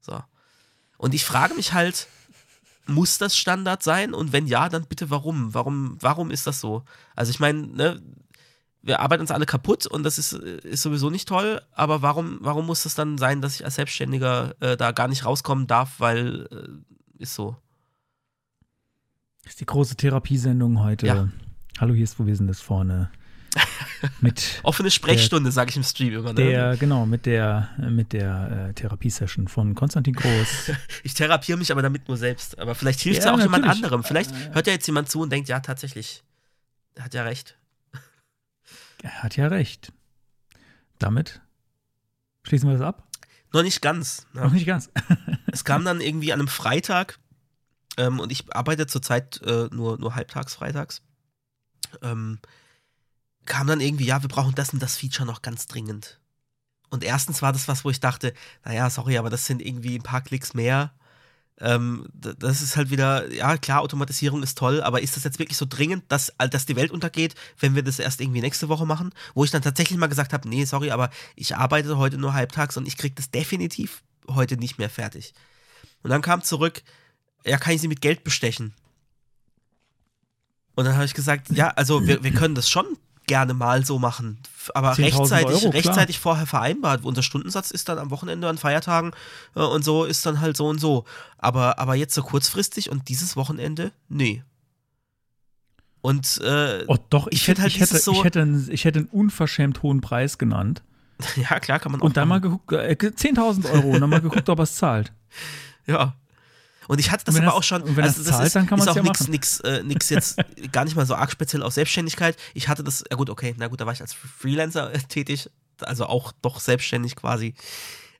So. 0.00 0.22
Und 0.96 1.12
ich 1.12 1.24
frage 1.26 1.54
mich 1.54 1.74
halt, 1.74 2.08
muss 2.86 3.18
das 3.18 3.36
Standard 3.36 3.82
sein? 3.82 4.14
Und 4.14 4.32
wenn 4.32 4.46
ja, 4.46 4.68
dann 4.68 4.86
bitte 4.86 5.10
warum? 5.10 5.54
Warum, 5.54 5.96
warum 6.00 6.30
ist 6.30 6.46
das 6.46 6.60
so? 6.60 6.84
Also 7.16 7.30
ich 7.30 7.40
meine, 7.40 7.66
ne, 7.66 8.02
wir 8.82 9.00
arbeiten 9.00 9.22
uns 9.22 9.30
alle 9.30 9.46
kaputt 9.46 9.86
und 9.86 10.02
das 10.02 10.18
ist, 10.18 10.32
ist 10.32 10.82
sowieso 10.82 11.08
nicht 11.08 11.26
toll, 11.26 11.62
aber 11.72 12.02
warum, 12.02 12.38
warum 12.40 12.66
muss 12.66 12.84
es 12.84 12.94
dann 12.94 13.16
sein, 13.16 13.40
dass 13.40 13.54
ich 13.54 13.64
als 13.64 13.76
Selbstständiger 13.76 14.54
äh, 14.60 14.76
da 14.76 14.92
gar 14.92 15.08
nicht 15.08 15.24
rauskommen 15.24 15.66
darf, 15.66 16.00
weil 16.00 16.46
äh, 16.50 17.22
ist 17.22 17.34
so. 17.34 17.56
Das 19.42 19.52
ist 19.52 19.60
die 19.60 19.66
große 19.66 19.96
Therapiesendung 19.96 20.82
heute. 20.82 21.06
Ja. 21.06 21.28
Hallo, 21.78 21.94
hier 21.94 22.04
ist 22.04 22.18
Wo 22.18 22.26
wir 22.26 22.36
sind 22.36 22.46
das 22.46 22.60
vorne. 22.60 23.10
Mit 24.20 24.60
Offene 24.62 24.90
Sprechstunde, 24.90 25.50
sage 25.52 25.70
ich 25.70 25.76
im 25.76 25.82
Stream 25.82 26.14
immer. 26.14 26.32
Ne? 26.32 26.44
der, 26.44 26.76
genau, 26.76 27.06
mit 27.06 27.26
der, 27.26 27.70
mit 27.78 28.12
der 28.12 28.68
äh, 28.70 28.74
Therapiesession 28.74 29.48
von 29.48 29.74
Konstantin 29.74 30.14
Groß. 30.14 30.72
Ich 31.02 31.14
therapiere 31.14 31.58
mich 31.58 31.70
aber 31.72 31.82
damit 31.82 32.08
nur 32.08 32.16
selbst. 32.16 32.58
Aber 32.58 32.74
vielleicht 32.74 33.00
hilft 33.00 33.20
es 33.20 33.24
Ja, 33.24 33.32
auch 33.34 33.38
jemand 33.40 33.64
natürlich. 33.64 33.84
anderem. 33.84 34.04
Vielleicht 34.04 34.34
hört 34.54 34.66
ja 34.66 34.72
jetzt 34.72 34.86
jemand 34.86 35.08
zu 35.08 35.20
und 35.20 35.30
denkt, 35.30 35.48
ja, 35.48 35.60
tatsächlich, 35.60 36.22
er 36.94 37.04
hat 37.04 37.14
ja 37.14 37.22
recht. 37.22 37.56
er 39.02 39.22
hat 39.22 39.36
ja 39.36 39.46
recht. 39.48 39.92
Damit 40.98 41.40
schließen 42.44 42.68
wir 42.68 42.76
das 42.78 42.86
ab? 42.86 43.06
Noch 43.52 43.62
nicht 43.62 43.80
ganz. 43.82 44.26
Ne? 44.32 44.42
Noch 44.42 44.52
nicht 44.52 44.66
ganz. 44.66 44.90
Es 45.46 45.64
kam 45.64 45.84
dann 45.84 46.00
irgendwie 46.00 46.32
an 46.32 46.40
einem 46.40 46.48
Freitag 46.48 47.20
ähm, 47.96 48.18
und 48.18 48.32
ich 48.32 48.52
arbeite 48.52 48.88
zurzeit 48.88 49.40
äh, 49.42 49.68
nur, 49.70 49.98
nur 49.98 50.16
halbtags 50.16 50.54
freitags. 50.56 51.00
Ähm, 52.02 52.40
kam 53.44 53.66
dann 53.66 53.80
irgendwie, 53.80 54.06
ja, 54.06 54.22
wir 54.22 54.28
brauchen 54.28 54.54
das 54.54 54.72
und 54.72 54.82
das 54.82 54.96
Feature 54.96 55.26
noch 55.26 55.42
ganz 55.42 55.66
dringend. 55.66 56.20
Und 56.90 57.02
erstens 57.02 57.42
war 57.42 57.52
das 57.52 57.66
was, 57.68 57.84
wo 57.84 57.90
ich 57.90 58.00
dachte, 58.00 58.34
naja, 58.64 58.88
sorry, 58.90 59.18
aber 59.18 59.30
das 59.30 59.46
sind 59.46 59.60
irgendwie 59.60 59.96
ein 59.96 60.02
paar 60.02 60.20
Klicks 60.20 60.54
mehr. 60.54 60.92
Ähm, 61.60 62.08
das 62.12 62.62
ist 62.62 62.76
halt 62.76 62.90
wieder, 62.90 63.32
ja, 63.32 63.56
klar, 63.58 63.80
Automatisierung 63.80 64.42
ist 64.42 64.58
toll, 64.58 64.82
aber 64.82 65.02
ist 65.02 65.16
das 65.16 65.24
jetzt 65.24 65.38
wirklich 65.38 65.56
so 65.56 65.66
dringend, 65.68 66.04
dass, 66.08 66.32
dass 66.50 66.66
die 66.66 66.76
Welt 66.76 66.90
untergeht, 66.90 67.34
wenn 67.58 67.74
wir 67.74 67.82
das 67.82 67.98
erst 67.98 68.20
irgendwie 68.20 68.40
nächste 68.40 68.68
Woche 68.68 68.86
machen? 68.86 69.10
Wo 69.34 69.44
ich 69.44 69.50
dann 69.50 69.62
tatsächlich 69.62 69.98
mal 69.98 70.08
gesagt 70.08 70.32
habe, 70.32 70.48
nee, 70.48 70.64
sorry, 70.64 70.90
aber 70.90 71.10
ich 71.36 71.56
arbeite 71.56 71.96
heute 71.96 72.18
nur 72.18 72.34
halbtags 72.34 72.76
und 72.76 72.86
ich 72.86 72.96
kriege 72.96 73.14
das 73.14 73.30
definitiv 73.30 74.02
heute 74.28 74.56
nicht 74.56 74.78
mehr 74.78 74.90
fertig. 74.90 75.34
Und 76.02 76.10
dann 76.10 76.22
kam 76.22 76.42
zurück, 76.42 76.82
ja, 77.44 77.58
kann 77.58 77.74
ich 77.74 77.80
sie 77.80 77.88
mit 77.88 78.00
Geld 78.00 78.24
bestechen? 78.24 78.74
Und 80.74 80.84
dann 80.84 80.94
habe 80.94 81.04
ich 81.04 81.14
gesagt, 81.14 81.50
ja, 81.50 81.68
also 81.68 82.06
wir, 82.06 82.24
wir 82.24 82.32
können 82.32 82.54
das 82.54 82.68
schon 82.68 82.86
gerne 83.26 83.54
mal 83.54 83.84
so 83.86 83.98
machen, 83.98 84.38
aber 84.74 84.92
10.000 84.92 85.02
rechtzeitig, 85.04 85.46
Euro, 85.64 85.68
rechtzeitig 85.70 86.18
vorher 86.18 86.46
vereinbart. 86.46 87.04
Unser 87.04 87.22
Stundensatz 87.22 87.70
ist 87.70 87.88
dann 87.88 87.98
am 87.98 88.10
Wochenende, 88.10 88.48
an 88.48 88.58
Feiertagen 88.58 89.12
äh, 89.56 89.60
und 89.60 89.84
so 89.84 90.04
ist 90.04 90.24
dann 90.26 90.40
halt 90.40 90.56
so 90.56 90.66
und 90.66 90.78
so. 90.78 91.04
Aber, 91.38 91.78
aber 91.78 91.94
jetzt 91.94 92.14
so 92.14 92.22
kurzfristig 92.22 92.90
und 92.90 93.08
dieses 93.08 93.36
Wochenende, 93.36 93.92
nee. 94.08 94.42
Und 96.00 96.38
äh, 96.42 96.84
Oh, 96.86 96.98
doch, 97.10 97.28
Ich 97.28 97.42
ich, 97.42 97.48
hätte, 97.48 97.62
halt 97.62 97.72
ich, 97.72 97.80
hätte, 97.80 97.96
so- 97.98 98.12
ich, 98.12 98.24
hätte 98.24 98.42
einen, 98.42 98.68
ich 98.70 98.84
hätte 98.84 98.98
einen 99.00 99.08
unverschämt 99.08 99.82
hohen 99.82 100.00
Preis 100.00 100.36
genannt. 100.38 100.82
ja, 101.36 101.58
klar 101.60 101.78
kann 101.78 101.92
man 101.92 102.00
auch 102.00 102.04
Und 102.04 102.16
dann 102.16 102.28
mal 102.28 102.40
machen. 102.40 102.60
geguckt, 102.66 102.72
äh, 102.72 102.94
10.000 103.00 103.70
Euro 103.72 103.88
und 103.92 104.00
dann 104.00 104.10
mal 104.10 104.20
geguckt, 104.20 104.48
ob 104.48 104.58
er 104.58 104.64
es 104.64 104.74
zahlt. 104.76 105.12
Ja. 105.86 106.14
Und 106.88 106.98
ich 107.00 107.10
hatte 107.10 107.24
das 107.24 107.36
aber 107.36 107.46
das- 107.46 107.54
auch 107.54 107.62
schon, 107.62 107.82
und 107.82 107.96
wenn 107.96 108.04
also 108.04 108.18
das 108.18 108.26
das 108.26 108.36
zahlt, 108.36 108.46
ist, 108.48 108.56
dann 108.56 108.66
kann 108.66 108.78
man's 108.78 108.88
auch 108.90 108.96
ja 108.96 109.02
nix, 109.02 109.20
machen. 109.20 109.30
nix, 109.30 109.60
äh, 109.60 109.82
nix 109.82 110.10
jetzt 110.10 110.36
gar 110.72 110.84
nicht 110.84 110.96
mal 110.96 111.06
so 111.06 111.14
arg 111.14 111.30
speziell 111.30 111.62
auf 111.62 111.72
Selbstständigkeit. 111.74 112.36
Ich 112.54 112.68
hatte 112.68 112.84
das, 112.84 113.04
ja 113.10 113.16
gut, 113.16 113.30
okay, 113.30 113.54
na 113.58 113.68
gut, 113.68 113.80
da 113.80 113.86
war 113.86 113.92
ich 113.92 114.00
als 114.00 114.12
Freelancer 114.12 114.92
tätig, 115.08 115.50
also 115.80 116.06
auch 116.06 116.32
doch 116.42 116.60
selbstständig 116.60 117.16
quasi. 117.16 117.54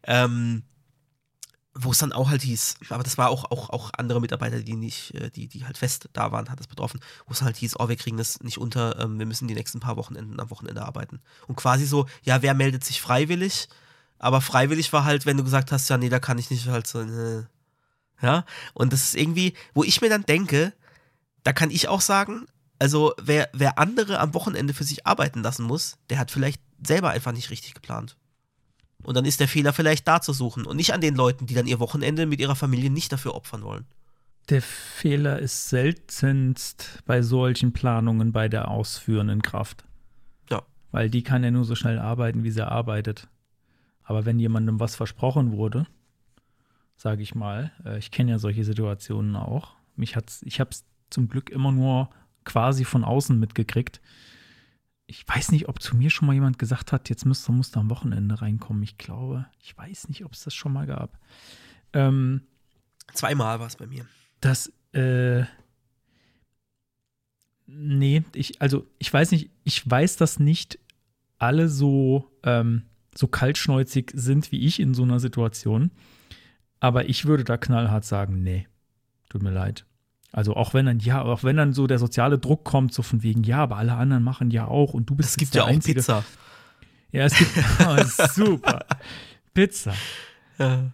Ähm, 0.05 0.62
wo 1.77 1.91
es 1.91 1.99
dann 1.99 2.12
auch 2.12 2.31
halt 2.31 2.43
hieß, 2.43 2.77
aber 2.91 3.03
das 3.03 3.19
war 3.19 3.31
auch, 3.31 3.51
auch, 3.51 3.69
auch 3.71 3.91
andere 3.97 4.21
Mitarbeiter, 4.21 4.61
die 4.61 4.77
nicht, 4.77 5.12
äh, 5.15 5.29
die, 5.31 5.49
die 5.49 5.65
halt 5.65 5.77
fest 5.77 6.09
da 6.12 6.31
waren, 6.31 6.49
hat 6.49 6.61
das 6.61 6.69
betroffen, 6.69 7.01
wo 7.27 7.33
es 7.33 7.43
halt 7.43 7.57
hieß, 7.57 7.81
oh, 7.81 7.89
wir 7.89 7.97
kriegen 7.97 8.17
das 8.17 8.41
nicht 8.45 8.59
unter, 8.59 9.01
ähm, 9.01 9.19
wir 9.19 9.27
müssen 9.27 9.49
die 9.49 9.55
nächsten 9.55 9.81
paar 9.81 9.97
Wochenenden 9.97 10.39
am 10.39 10.51
Wochenende 10.51 10.85
arbeiten. 10.85 11.21
Und 11.49 11.57
quasi 11.57 11.85
so, 11.85 12.07
ja, 12.23 12.43
wer 12.43 12.55
meldet 12.55 12.85
sich 12.85 13.01
freiwillig? 13.01 13.69
Aber 14.21 14.41
freiwillig 14.41 14.93
war 14.93 15.05
halt, 15.05 15.27
wenn 15.27 15.37
du 15.37 15.43
gesagt 15.43 15.73
hast, 15.73 15.89
ja, 15.91 15.99
nee, 15.99 16.09
da 16.09 16.21
kann 16.21 16.39
ich 16.39 16.49
nicht 16.49 16.69
halt 16.69 16.87
so, 16.87 17.01
äh, 17.01 17.43
ja. 18.23 18.45
Und 18.73 18.93
das 18.93 19.05
ist 19.05 19.17
irgendwie, 19.17 19.55
wo 19.75 19.85
ich 19.85 20.01
mir 20.01 20.09
dann 20.09 20.25
denke, 20.25 20.73
da 21.43 21.53
kann 21.53 21.71
ich 21.71 21.89
auch 21.89 22.01
sagen, 22.01 22.47
also 22.79 23.15
wer, 23.23 23.49
wer 23.53 23.79
andere 23.79 24.19
am 24.19 24.35
Wochenende 24.35 24.75
für 24.75 24.85
sich 24.85 25.07
arbeiten 25.07 25.43
lassen 25.43 25.65
muss, 25.65 25.97
der 26.11 26.19
hat 26.19 26.31
vielleicht 26.31 26.61
selber 26.85 27.11
einfach 27.11 27.33
nicht 27.33 27.51
richtig 27.51 27.75
geplant. 27.75 28.17
Und 29.03 29.17
dann 29.17 29.25
ist 29.25 29.41
der 29.41 29.49
Fehler 29.49 29.73
vielleicht 29.73 30.09
da 30.09 30.21
zu 30.21 30.33
suchen 30.33 30.65
und 30.65 30.77
nicht 30.77 30.95
an 30.95 31.01
den 31.01 31.15
Leuten, 31.15 31.47
die 31.47 31.55
dann 31.55 31.67
ihr 31.67 31.81
Wochenende 31.81 32.27
mit 32.27 32.41
ihrer 32.41 32.57
Familie 32.57 32.91
nicht 32.91 33.12
dafür 33.12 33.35
opfern 33.35 33.62
wollen. 33.62 33.87
Der 34.49 34.62
Fehler 34.62 35.39
ist 35.39 35.69
seltenst 35.69 37.03
bei 37.07 37.23
solchen 37.23 37.73
Planungen 37.73 38.33
bei 38.33 38.49
der 38.49 38.69
ausführenden 38.69 39.43
Kraft. 39.43 39.85
Ja. 40.51 40.62
Weil 40.91 41.09
die 41.09 41.23
kann 41.23 41.45
ja 41.45 41.51
nur 41.51 41.65
so 41.65 41.75
schnell 41.75 41.99
arbeiten, 41.99 42.45
wie 42.45 42.51
sie 42.51 42.67
arbeitet. 42.67 43.29
Aber 44.03 44.27
wenn 44.27 44.39
jemandem 44.39 44.81
was 44.81 44.97
versprochen 44.97 45.53
wurde, 45.53 45.87
sage 46.97 47.22
ich 47.22 47.34
mal, 47.34 47.72
äh, 47.84 47.99
ich 47.99 48.11
kenne 48.11 48.32
ja 48.32 48.38
solche 48.38 48.64
Situationen 48.64 49.36
auch. 49.36 49.72
Mich 49.97 50.16
hat's, 50.16 50.42
ich 50.42 50.61
habe 50.61 50.70
es 50.70 50.84
zum 51.11 51.28
Glück 51.28 51.51
immer 51.51 51.72
nur 51.72 52.11
quasi 52.45 52.84
von 52.84 53.05
außen 53.05 53.38
mitgekriegt. 53.38 54.01
Ich 55.07 55.26
weiß 55.28 55.53
nicht, 55.53 55.68
ob 55.68 55.82
zu 55.82 55.97
mir 55.97 56.11
schon 56.11 56.26
mal 56.26 56.32
jemand 56.32 56.59
gesagt 56.59 56.92
hat, 56.92 57.09
jetzt 57.09 57.26
müsst, 57.26 57.49
musst 57.49 57.76
du 57.76 57.80
am 57.80 57.90
Wochenende 57.90 58.40
reinkommen. 58.40 58.82
Ich 58.82 58.97
glaube, 58.97 59.47
ich 59.60 59.77
weiß 59.77 60.09
nicht, 60.09 60.24
ob 60.24 60.32
es 60.32 60.44
das 60.44 60.55
schon 60.55 60.73
mal 60.73 60.86
gab. 60.86 61.19
Ähm, 61.93 62.43
Zweimal 63.12 63.60
war 63.60 63.66
es 63.66 63.77
bei 63.77 63.86
mir. 63.86 64.06
das, 64.40 64.73
äh, 64.93 65.44
nee, 67.66 68.24
ich, 68.35 68.60
also 68.62 68.86
ich 68.98 69.12
weiß 69.12 69.32
nicht, 69.32 69.51
ich 69.64 69.89
weiß, 69.89 70.16
dass 70.16 70.39
nicht 70.39 70.78
alle 71.39 71.69
so 71.69 72.31
ähm, 72.43 72.85
so 73.16 73.27
kaltschnäuzig 73.27 74.10
sind 74.14 74.52
wie 74.52 74.66
ich 74.66 74.81
in 74.81 74.94
so 74.94 75.02
einer 75.02 75.20
Situation. 75.20 75.90
Aber 76.85 77.09
ich 77.09 77.24
würde 77.24 77.44
da 77.44 77.56
knallhart 77.56 78.05
sagen, 78.05 78.43
nee, 78.43 78.69
tut 79.31 79.43
mir 79.43 79.51
leid. 79.51 79.86
Also 80.32 80.55
auch 80.55 80.74
wenn 80.74 80.85
dann, 80.85 80.98
ja, 80.98 81.23
auch 81.23 81.43
wenn 81.43 81.56
dann 81.56 81.73
so 81.73 81.86
der 81.86 81.98
soziale 81.98 82.39
Druck 82.39 82.62
kommt, 82.65 82.93
so 82.93 83.02
von 83.02 83.23
wegen, 83.23 83.43
ja, 83.43 83.62
aber 83.62 83.78
alle 83.78 83.94
anderen 83.94 84.23
machen 84.23 84.51
ja 84.51 84.66
auch 84.66 84.93
und 84.93 85.09
du 85.09 85.15
bist 85.15 85.31
Es 85.31 85.36
gibt 85.39 85.55
ja 85.55 85.62
auch 85.62 85.69
Einzige. 85.69 86.01
Pizza. 86.01 86.24
Ja, 87.11 87.24
es 87.24 87.39
gibt, 87.39 87.52
oh, 87.89 88.27
super. 88.35 88.85
Pizza. 89.55 89.94
Ja. 90.59 90.90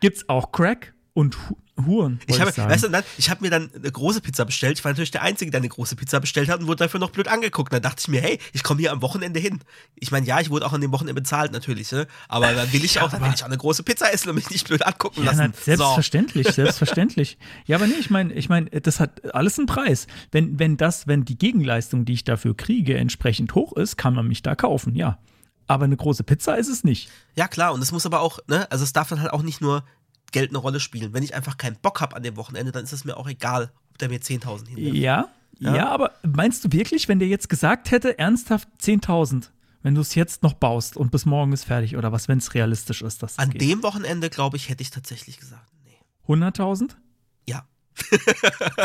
Gibt's 0.00 0.28
auch 0.28 0.52
Crack 0.52 0.92
und 1.14 1.36
Hu- 1.48 1.56
Huren, 1.86 2.20
Ich 2.28 2.40
habe, 2.40 2.56
weißt 2.56 2.84
du, 2.84 3.02
ich 3.18 3.30
habe 3.30 3.40
mir 3.42 3.50
dann 3.50 3.68
eine 3.74 3.90
große 3.90 4.20
Pizza 4.20 4.44
bestellt. 4.44 4.78
Ich 4.78 4.84
war 4.84 4.92
natürlich 4.92 5.10
der 5.10 5.22
Einzige, 5.22 5.50
der 5.50 5.58
eine 5.58 5.68
große 5.68 5.96
Pizza 5.96 6.20
bestellt 6.20 6.48
hat 6.48 6.60
und 6.60 6.68
wurde 6.68 6.84
dafür 6.84 7.00
noch 7.00 7.10
blöd 7.10 7.26
angeguckt. 7.26 7.72
Dann 7.72 7.82
dachte 7.82 7.96
ich 8.00 8.06
mir, 8.06 8.20
hey, 8.20 8.38
ich 8.52 8.62
komme 8.62 8.78
hier 8.80 8.92
am 8.92 9.02
Wochenende 9.02 9.40
hin. 9.40 9.58
Ich 9.96 10.12
meine, 10.12 10.24
ja, 10.24 10.38
ich 10.40 10.50
wurde 10.50 10.66
auch 10.66 10.72
an 10.72 10.80
dem 10.80 10.92
Wochenende 10.92 11.20
bezahlt 11.20 11.50
natürlich, 11.50 11.90
ne? 11.90 12.06
aber 12.28 12.52
dann 12.52 12.72
will 12.72 12.84
ich 12.84 13.00
auch, 13.00 13.10
dann 13.10 13.22
will 13.24 13.32
ich 13.34 13.42
auch 13.42 13.46
eine 13.48 13.56
große 13.58 13.82
Pizza 13.82 14.12
essen 14.12 14.28
und 14.28 14.36
mich 14.36 14.50
nicht 14.50 14.68
blöd 14.68 14.86
angucken 14.86 15.24
Ja, 15.24 15.32
lassen. 15.32 15.52
na, 15.52 15.62
selbstverständlich, 15.64 16.46
selbstverständlich. 16.52 17.38
Ja, 17.66 17.76
aber 17.76 17.88
nee, 17.88 17.94
ich 17.98 18.08
meine, 18.08 18.32
ich 18.34 18.48
meine, 18.48 18.70
das 18.70 19.00
hat 19.00 19.34
alles 19.34 19.58
einen 19.58 19.66
Preis. 19.66 20.06
Wenn, 20.30 20.60
wenn 20.60 20.76
das, 20.76 21.08
wenn 21.08 21.24
die 21.24 21.36
Gegenleistung, 21.38 22.04
die 22.04 22.12
ich 22.12 22.22
dafür 22.22 22.56
kriege, 22.56 22.96
entsprechend 22.96 23.54
hoch 23.56 23.72
ist, 23.76 23.96
kann 23.96 24.14
man 24.14 24.28
mich 24.28 24.42
da 24.42 24.54
kaufen, 24.54 24.94
ja. 24.94 25.18
Aber 25.66 25.86
eine 25.86 25.96
große 25.96 26.22
Pizza 26.22 26.56
ist 26.56 26.68
es 26.68 26.84
nicht. 26.84 27.08
So. 27.08 27.14
Ja, 27.40 27.48
klar, 27.48 27.72
und 27.74 27.82
es 27.82 27.90
muss 27.90 28.06
aber 28.06 28.20
auch, 28.20 28.38
ne, 28.46 28.70
also 28.70 28.84
es 28.84 28.92
darf 28.92 29.08
dann 29.08 29.20
halt 29.20 29.32
auch 29.32 29.42
nicht 29.42 29.60
nur 29.60 29.82
Geld 30.34 30.50
eine 30.50 30.58
Rolle 30.58 30.80
spielen. 30.80 31.14
Wenn 31.14 31.22
ich 31.22 31.34
einfach 31.34 31.56
keinen 31.56 31.76
Bock 31.80 32.00
habe 32.02 32.14
an 32.16 32.22
dem 32.22 32.36
Wochenende, 32.36 32.70
dann 32.72 32.84
ist 32.84 32.92
es 32.92 33.04
mir 33.06 33.16
auch 33.16 33.26
egal, 33.28 33.70
ob 33.90 33.98
der 33.98 34.08
mir 34.10 34.20
10.000 34.20 34.68
hinwirft. 34.68 34.96
Ja, 34.96 35.28
ja, 35.58 35.74
Ja. 35.76 35.88
aber 35.88 36.10
meinst 36.22 36.64
du 36.64 36.72
wirklich, 36.72 37.08
wenn 37.08 37.18
der 37.20 37.28
jetzt 37.28 37.48
gesagt 37.48 37.90
hätte, 37.90 38.18
ernsthaft 38.18 38.68
10.000, 38.82 39.50
wenn 39.82 39.94
du 39.94 40.00
es 40.02 40.14
jetzt 40.14 40.42
noch 40.42 40.54
baust 40.54 40.96
und 40.96 41.10
bis 41.10 41.24
morgen 41.26 41.52
ist 41.52 41.64
fertig 41.64 41.96
oder 41.96 42.10
was, 42.12 42.26
wenn 42.28 42.38
es 42.38 42.52
realistisch 42.54 43.02
ist, 43.02 43.22
dass 43.22 43.36
das 43.36 43.38
An 43.44 43.50
geht? 43.50 43.60
dem 43.62 43.82
Wochenende, 43.82 44.28
glaube 44.30 44.56
ich, 44.56 44.68
hätte 44.68 44.82
ich 44.82 44.90
tatsächlich 44.90 45.38
gesagt, 45.38 45.70
nee. 45.84 45.98
100.000? 46.26 46.90
Ja. 47.48 47.66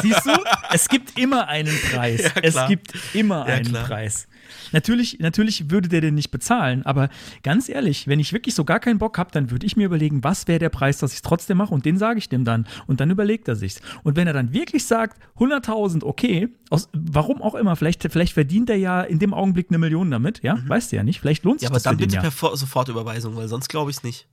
Siehst 0.02 0.26
du? 0.26 0.32
Es 0.72 0.88
gibt 0.88 1.18
immer 1.18 1.48
einen 1.48 1.76
Preis. 1.92 2.20
Ja, 2.40 2.42
es 2.42 2.68
gibt 2.68 2.94
immer 3.14 3.48
Ja, 3.48 3.56
einen 3.56 3.66
klar. 3.66 3.86
Preis. 3.86 4.28
Natürlich, 4.72 5.20
natürlich 5.20 5.70
würde 5.72 5.90
der 5.90 6.02
den 6.02 6.16
nicht 6.16 6.32
bezahlen, 6.32 6.86
aber 6.86 7.10
ganz 7.44 7.70
ehrlich, 7.70 8.08
wenn 8.08 8.20
ich 8.20 8.34
wirklich 8.34 8.56
so 8.56 8.66
gar 8.66 8.80
keinen 8.80 8.98
Bock 9.00 9.18
habe, 9.18 9.32
dann 9.32 9.52
würde 9.52 9.66
ich 9.66 9.76
mir 9.78 9.86
überlegen, 9.86 10.24
was 10.24 10.48
wäre 10.48 10.60
der 10.60 10.70
Preis, 10.70 10.98
dass 11.00 11.12
ich 11.12 11.18
es 11.18 11.22
trotzdem 11.22 11.58
mache 11.58 11.74
und 11.74 11.86
den 11.86 11.98
sage 11.98 12.20
ich 12.20 12.30
dem 12.30 12.46
dann 12.46 12.68
und 12.88 13.00
dann 13.00 13.10
überlegt 13.10 13.48
er 13.48 13.56
sich's. 13.56 13.82
Und 14.04 14.16
wenn 14.16 14.28
er 14.28 14.34
dann 14.34 14.54
wirklich 14.54 14.86
sagt, 14.86 15.18
100.000, 15.38 16.04
okay, 16.04 16.50
aus 16.70 16.90
warum 16.94 17.42
auch 17.42 17.56
immer, 17.56 17.76
vielleicht, 17.76 18.04
vielleicht 18.12 18.34
verdient 18.34 18.70
er 18.70 18.78
ja 18.78 19.02
in 19.02 19.20
dem 19.20 19.34
Augenblick 19.34 19.68
eine 19.70 19.78
Million 19.78 20.10
damit, 20.12 20.42
ja, 20.44 20.58
weißt 20.68 20.92
du 20.92 20.98
ja 20.98 21.04
nicht, 21.04 21.20
vielleicht 21.20 21.44
lohnt 21.44 21.60
sich 21.62 21.70
Mhm. 21.70 21.70
Ja, 21.70 21.70
aber 21.72 21.76
das 21.76 21.84
dann 21.84 21.98
bitte 21.98 22.16
ja. 22.16 22.22
per 22.22 22.58
Sofortüberweisung, 22.58 23.36
weil 23.36 23.48
sonst 23.48 23.70
glaube 23.70 23.92
ich 23.92 23.98
es 23.98 24.04
nicht. 24.04 24.28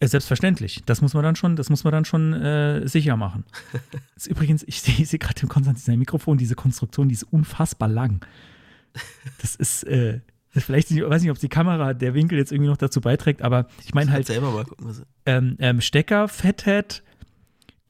Ja, 0.00 0.08
selbstverständlich. 0.08 0.82
Das 0.84 1.00
muss 1.00 1.14
man 1.14 1.22
dann 1.22 1.36
schon, 1.36 1.56
das 1.56 1.70
muss 1.70 1.84
man 1.84 1.92
dann 1.92 2.04
schon 2.04 2.34
äh, 2.34 2.86
sicher 2.86 3.16
machen. 3.16 3.44
Ist 4.16 4.26
übrigens, 4.26 4.62
ich 4.66 4.82
sehe 4.82 5.06
sehe 5.06 5.18
gerade 5.18 5.40
im 5.42 5.48
Konstantin 5.48 5.82
sein 5.82 5.98
Mikrofon, 5.98 6.36
diese 6.36 6.54
Konstruktion, 6.54 7.08
die 7.08 7.14
ist 7.14 7.22
unfassbar 7.24 7.88
lang. 7.88 8.24
Das 9.40 9.54
ist, 9.56 9.84
äh, 9.84 10.20
vielleicht, 10.50 10.90
ich 10.90 11.02
weiß 11.02 11.22
nicht, 11.22 11.30
ob 11.30 11.38
die 11.38 11.48
Kamera, 11.48 11.94
der 11.94 12.14
Winkel 12.14 12.38
jetzt 12.38 12.52
irgendwie 12.52 12.68
noch 12.70 12.76
dazu 12.76 13.00
beiträgt, 13.00 13.42
aber 13.42 13.68
ich 13.84 13.94
meine 13.94 14.10
Halt 14.10 14.26
selber 14.26 14.50
mal 14.50 14.64
gucken. 14.64 14.86
was- 14.88 15.02
ähm, 15.26 15.56
ähm, 15.60 15.80
Stecker, 15.80 16.28
Fathead 16.28 17.02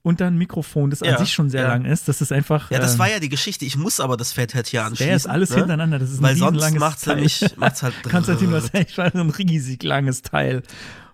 und 0.03 0.21
dann 0.21 0.37
Mikrofon, 0.39 0.91
das 0.91 1.01
Ja, 1.01 1.13
an 1.15 1.19
sich 1.19 1.33
schon 1.35 1.51
sehr 1.51 1.63
ja. 1.63 1.69
lang 1.69 1.85
ist. 1.85 2.07
Das 2.09 2.21
ist 2.21 2.33
einfach. 2.33 2.71
Ja, 2.71 2.79
das 2.79 2.93
ähm, 2.95 2.99
war 3.01 3.11
ja 3.11 3.19
die 3.19 3.29
Geschichte. 3.29 3.65
Ich 3.65 3.77
muss 3.77 3.99
aber 3.99 4.17
das 4.17 4.33
Fathead 4.33 4.67
hier 4.69 4.85
anschließen. 4.85 5.07
der 5.07 5.17
ist 5.17 5.27
alles 5.27 5.51
ne? 5.51 5.57
hintereinander. 5.57 5.99
Das 5.99 6.11
ist 6.11 6.19
ein 6.19 6.23
Weil 6.23 6.37
sonst 6.37 6.75
macht's 6.79 7.03
Teil. 7.03 7.17
nämlich, 7.17 7.57
macht's 7.57 7.83
halt. 7.83 7.95
Konstantin, 8.05 8.53
hast 8.53 8.73
echt 8.75 8.99
ein 8.99 9.31
riesig 9.31 9.83
langes 9.83 10.23
Teil. 10.23 10.63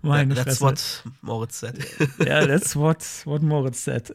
Meine 0.02 0.34
That's 0.34 0.58
Fresse. 0.58 1.04
what 1.04 1.04
Moritz 1.22 1.60
said. 1.60 1.78
Ja, 2.26 2.44
that's 2.46 2.74
what, 2.74 3.04
what 3.24 3.40
Moritz 3.42 3.84
said. 3.84 4.12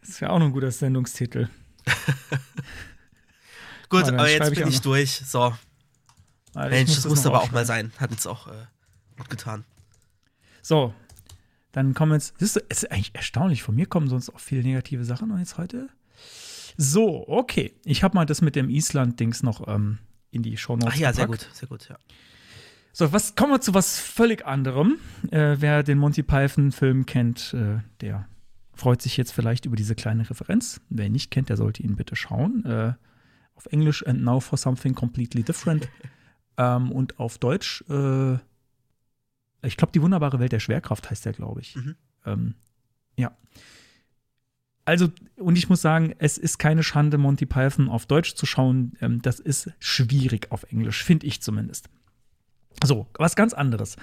das 0.00 0.20
wäre 0.20 0.32
auch 0.32 0.38
noch 0.40 0.46
ein 0.46 0.52
guter 0.52 0.72
Sendungstitel. 0.72 1.48
Gut, 3.88 4.06
dann 4.06 4.18
aber 4.18 4.28
jetzt 4.28 4.48
ich 4.48 4.58
bin 4.58 4.68
ich 4.68 4.74
noch. 4.76 4.82
durch. 4.82 5.22
So, 5.24 5.54
ich 6.50 6.54
Mensch, 6.56 6.88
muss 6.88 6.96
das 6.96 7.02
das 7.04 7.10
musste 7.10 7.28
noch 7.28 7.36
aber 7.36 7.44
auch 7.44 7.52
mal 7.52 7.64
sein. 7.64 7.92
Hat 7.98 8.10
uns 8.10 8.26
auch 8.26 8.48
äh, 8.48 8.66
gut 9.16 9.30
getan. 9.30 9.64
So, 10.60 10.92
dann 11.72 11.94
kommen 11.94 12.12
jetzt. 12.12 12.34
Das 12.40 12.56
ist, 12.56 12.64
es 12.68 12.82
ist 12.82 12.90
eigentlich 12.92 13.14
erstaunlich. 13.14 13.62
Von 13.62 13.76
mir 13.76 13.86
kommen 13.86 14.08
sonst 14.08 14.28
auch 14.30 14.40
viele 14.40 14.62
negative 14.62 15.04
Sachen 15.04 15.30
und 15.30 15.38
jetzt 15.38 15.56
heute. 15.56 15.88
So, 16.76 17.26
okay. 17.28 17.72
Ich 17.84 18.02
habe 18.02 18.14
mal 18.14 18.26
das 18.26 18.42
mit 18.42 18.56
dem 18.56 18.68
Island-Dings 18.68 19.42
noch 19.42 19.66
ähm, 19.68 19.98
in 20.30 20.42
die 20.42 20.56
Shownotes 20.56 20.92
Ach 20.94 20.98
ja, 20.98 21.12
sehr 21.12 21.26
gepackt. 21.26 21.46
gut, 21.46 21.56
sehr 21.56 21.68
gut, 21.68 21.88
ja. 21.88 21.96
So, 22.98 23.12
was 23.12 23.36
kommen 23.36 23.52
wir 23.52 23.60
zu 23.60 23.74
was 23.74 24.00
völlig 24.00 24.44
anderem. 24.44 24.98
Äh, 25.30 25.58
wer 25.60 25.84
den 25.84 25.98
Monty 25.98 26.24
Python-Film 26.24 27.06
kennt, 27.06 27.54
äh, 27.54 27.78
der 28.00 28.26
freut 28.74 29.02
sich 29.02 29.16
jetzt 29.16 29.30
vielleicht 29.30 29.66
über 29.66 29.76
diese 29.76 29.94
kleine 29.94 30.28
Referenz. 30.28 30.80
Wer 30.88 31.06
ihn 31.06 31.12
nicht 31.12 31.30
kennt, 31.30 31.48
der 31.48 31.56
sollte 31.56 31.80
ihn 31.80 31.94
bitte 31.94 32.16
schauen. 32.16 32.64
Äh, 32.64 32.94
auf 33.54 33.66
Englisch 33.66 34.04
and 34.04 34.22
now 34.22 34.40
for 34.40 34.58
something 34.58 34.96
completely 34.96 35.44
different. 35.44 35.88
ähm, 36.56 36.90
und 36.90 37.20
auf 37.20 37.38
Deutsch, 37.38 37.84
äh, 37.88 38.34
ich 39.62 39.76
glaube, 39.76 39.92
die 39.94 40.02
wunderbare 40.02 40.40
Welt 40.40 40.50
der 40.50 40.58
Schwerkraft 40.58 41.08
heißt 41.08 41.24
der, 41.24 41.34
glaube 41.34 41.60
ich. 41.60 41.76
Mhm. 41.76 41.94
Ähm, 42.26 42.54
ja. 43.16 43.30
Also, 44.84 45.06
und 45.36 45.56
ich 45.56 45.68
muss 45.68 45.82
sagen, 45.82 46.16
es 46.18 46.36
ist 46.36 46.58
keine 46.58 46.82
Schande, 46.82 47.16
Monty 47.16 47.46
Python 47.46 47.90
auf 47.90 48.06
Deutsch 48.06 48.34
zu 48.34 48.44
schauen. 48.44 48.94
Ähm, 49.00 49.22
das 49.22 49.38
ist 49.38 49.70
schwierig 49.78 50.50
auf 50.50 50.64
Englisch, 50.64 51.04
finde 51.04 51.28
ich 51.28 51.40
zumindest. 51.40 51.88
So, 52.84 53.06
was 53.18 53.36
ganz 53.36 53.54
anderes. 53.54 53.96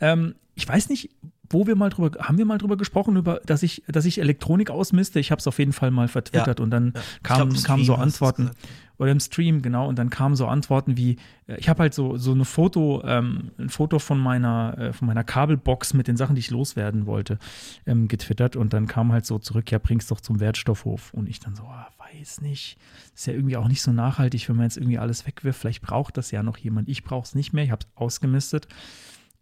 Ähm, 0.00 0.34
ich 0.62 0.68
weiß 0.68 0.90
nicht, 0.90 1.10
wo 1.50 1.66
wir 1.66 1.74
mal 1.74 1.90
drüber, 1.90 2.16
haben 2.20 2.38
wir 2.38 2.44
mal 2.44 2.56
drüber 2.56 2.76
gesprochen, 2.76 3.16
über, 3.16 3.40
dass 3.44 3.64
ich, 3.64 3.82
dass 3.88 4.04
ich 4.04 4.20
Elektronik 4.20 4.70
ausmiste? 4.70 5.18
Ich 5.18 5.32
habe 5.32 5.40
es 5.40 5.48
auf 5.48 5.58
jeden 5.58 5.72
Fall 5.72 5.90
mal 5.90 6.06
vertwittert 6.06 6.60
und 6.60 6.70
dann 6.70 6.92
Ja. 6.94 7.00
Ich 7.16 7.22
kam, 7.24 7.48
glaub, 7.50 7.64
kamen 7.64 7.84
so 7.84 7.96
Antworten. 7.96 8.50
Oder 8.98 9.10
im 9.10 9.18
Stream, 9.18 9.62
genau, 9.62 9.88
und 9.88 9.98
dann 9.98 10.08
kamen 10.08 10.36
so 10.36 10.46
Antworten 10.46 10.96
wie, 10.96 11.16
äh, 11.48 11.56
ich 11.56 11.68
habe 11.68 11.80
halt 11.80 11.94
so, 11.94 12.16
so 12.16 12.30
eine 12.30 12.44
Foto, 12.44 13.02
ähm, 13.04 13.50
ein 13.58 13.70
Foto 13.70 13.98
von 13.98 14.20
meiner, 14.20 14.78
äh, 14.78 14.92
von 14.92 15.08
meiner 15.08 15.24
Kabelbox 15.24 15.94
mit 15.94 16.06
den 16.06 16.16
Sachen, 16.16 16.36
die 16.36 16.40
ich 16.40 16.50
loswerden 16.52 17.06
wollte, 17.06 17.40
ähm, 17.84 18.06
getwittert 18.06 18.54
und 18.54 18.72
dann 18.72 18.86
kam 18.86 19.10
halt 19.10 19.26
so 19.26 19.40
zurück, 19.40 19.72
ja, 19.72 19.78
bring's 19.78 20.06
doch 20.06 20.20
zum 20.20 20.38
Wertstoffhof. 20.38 21.12
Und 21.12 21.28
ich 21.28 21.40
dann 21.40 21.56
so, 21.56 21.64
ah, 21.64 21.88
weiß 21.98 22.42
nicht. 22.42 22.78
Ist 23.12 23.26
ja 23.26 23.32
irgendwie 23.32 23.56
auch 23.56 23.66
nicht 23.66 23.82
so 23.82 23.92
nachhaltig, 23.92 24.48
wenn 24.48 24.54
man 24.54 24.66
jetzt 24.66 24.76
irgendwie 24.76 24.98
alles 24.98 25.26
wegwirft. 25.26 25.58
Vielleicht 25.58 25.82
braucht 25.82 26.16
das 26.16 26.30
ja 26.30 26.44
noch 26.44 26.56
jemand. 26.58 26.88
Ich 26.88 27.02
brauche 27.02 27.24
es 27.24 27.34
nicht 27.34 27.52
mehr, 27.52 27.64
ich 27.64 27.72
habe 27.72 27.82
es 27.84 27.96
ausgemistet. 27.96 28.68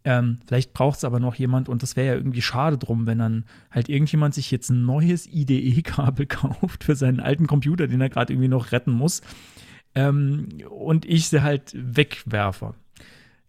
Ähm, 0.03 0.39
vielleicht 0.47 0.73
braucht 0.73 0.99
es 0.99 1.05
aber 1.05 1.21
noch 1.21 1.35
jemand 1.35 1.69
und 1.69 1.83
das 1.83 1.95
wäre 1.95 2.07
ja 2.07 2.15
irgendwie 2.15 2.41
schade 2.41 2.79
drum, 2.79 3.07
wenn 3.07 3.19
dann 3.19 3.45
halt 3.71 3.91
irgendjemand 3.91 4.35
sich 4.35 4.51
jetzt 4.51 4.71
ein 4.71 4.87
neues 4.87 5.27
IDE-Kabel 5.27 6.27
kauft 6.27 6.85
für 6.85 6.97
seinen 6.97 7.21
alten 7.21 7.47
Computer, 7.47 7.87
den 7.87 8.01
er 8.01 8.09
gerade 8.09 8.33
irgendwie 8.33 8.49
noch 8.49 8.73
retten 8.73 8.93
muss. 8.93 9.21
Ähm, 9.95 10.49
und 10.71 11.05
ich 11.05 11.29
sie 11.29 11.43
halt 11.43 11.73
wegwerfe. 11.75 12.75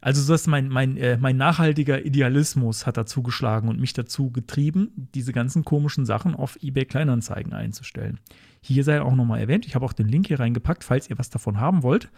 Also 0.02 0.24
so 0.24 0.34
ist 0.34 0.48
mein, 0.48 0.68
mein, 0.68 0.98
äh, 0.98 1.18
mein 1.18 1.38
nachhaltiger 1.38 2.04
Idealismus 2.04 2.88
hat 2.88 2.98
dazu 2.98 3.22
geschlagen 3.22 3.70
und 3.70 3.80
mich 3.80 3.94
dazu 3.94 4.32
getrieben, 4.32 5.08
diese 5.14 5.32
ganzen 5.32 5.64
komischen 5.64 6.08
Sachen 6.08 6.36
auf 6.36 6.58
eBay 6.62 6.86
Kleinanzeigen 6.86 7.54
einzustellen. 7.54 8.20
Hier 8.62 8.84
sei 8.84 9.02
auch 9.02 9.16
nochmal 9.16 9.40
erwähnt, 9.40 9.68
ich 9.68 9.76
habe 9.76 9.86
auch 9.86 9.94
den 9.94 10.08
Link 10.08 10.28
hier 10.28 10.40
reingepackt, 10.40 10.84
falls 10.84 11.10
ihr 11.10 11.20
was 11.20 11.30
davon 11.30 11.60
haben 11.60 11.84
wollt, 11.84 12.10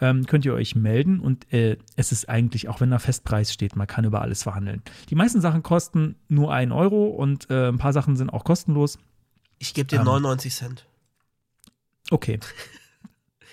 ähm, 0.00 0.26
könnt 0.26 0.44
ihr 0.44 0.54
euch 0.54 0.74
melden 0.76 1.20
und 1.20 1.52
äh, 1.52 1.76
es 1.96 2.12
ist 2.12 2.28
eigentlich, 2.28 2.68
auch 2.68 2.80
wenn 2.80 2.90
da 2.90 2.98
Festpreis 2.98 3.52
steht, 3.52 3.76
man 3.76 3.86
kann 3.86 4.04
über 4.04 4.22
alles 4.22 4.42
verhandeln. 4.42 4.82
Die 5.10 5.14
meisten 5.14 5.40
Sachen 5.40 5.62
kosten 5.62 6.16
nur 6.28 6.52
1 6.52 6.72
Euro 6.72 7.06
und 7.06 7.50
äh, 7.50 7.68
ein 7.68 7.78
paar 7.78 7.92
Sachen 7.92 8.16
sind 8.16 8.30
auch 8.30 8.44
kostenlos. 8.44 8.98
Ich 9.58 9.74
gebe 9.74 9.86
dir 9.88 9.98
Ähm. 10.00 10.04
99 10.04 10.54
Cent. 10.54 10.86
Okay. 12.10 12.38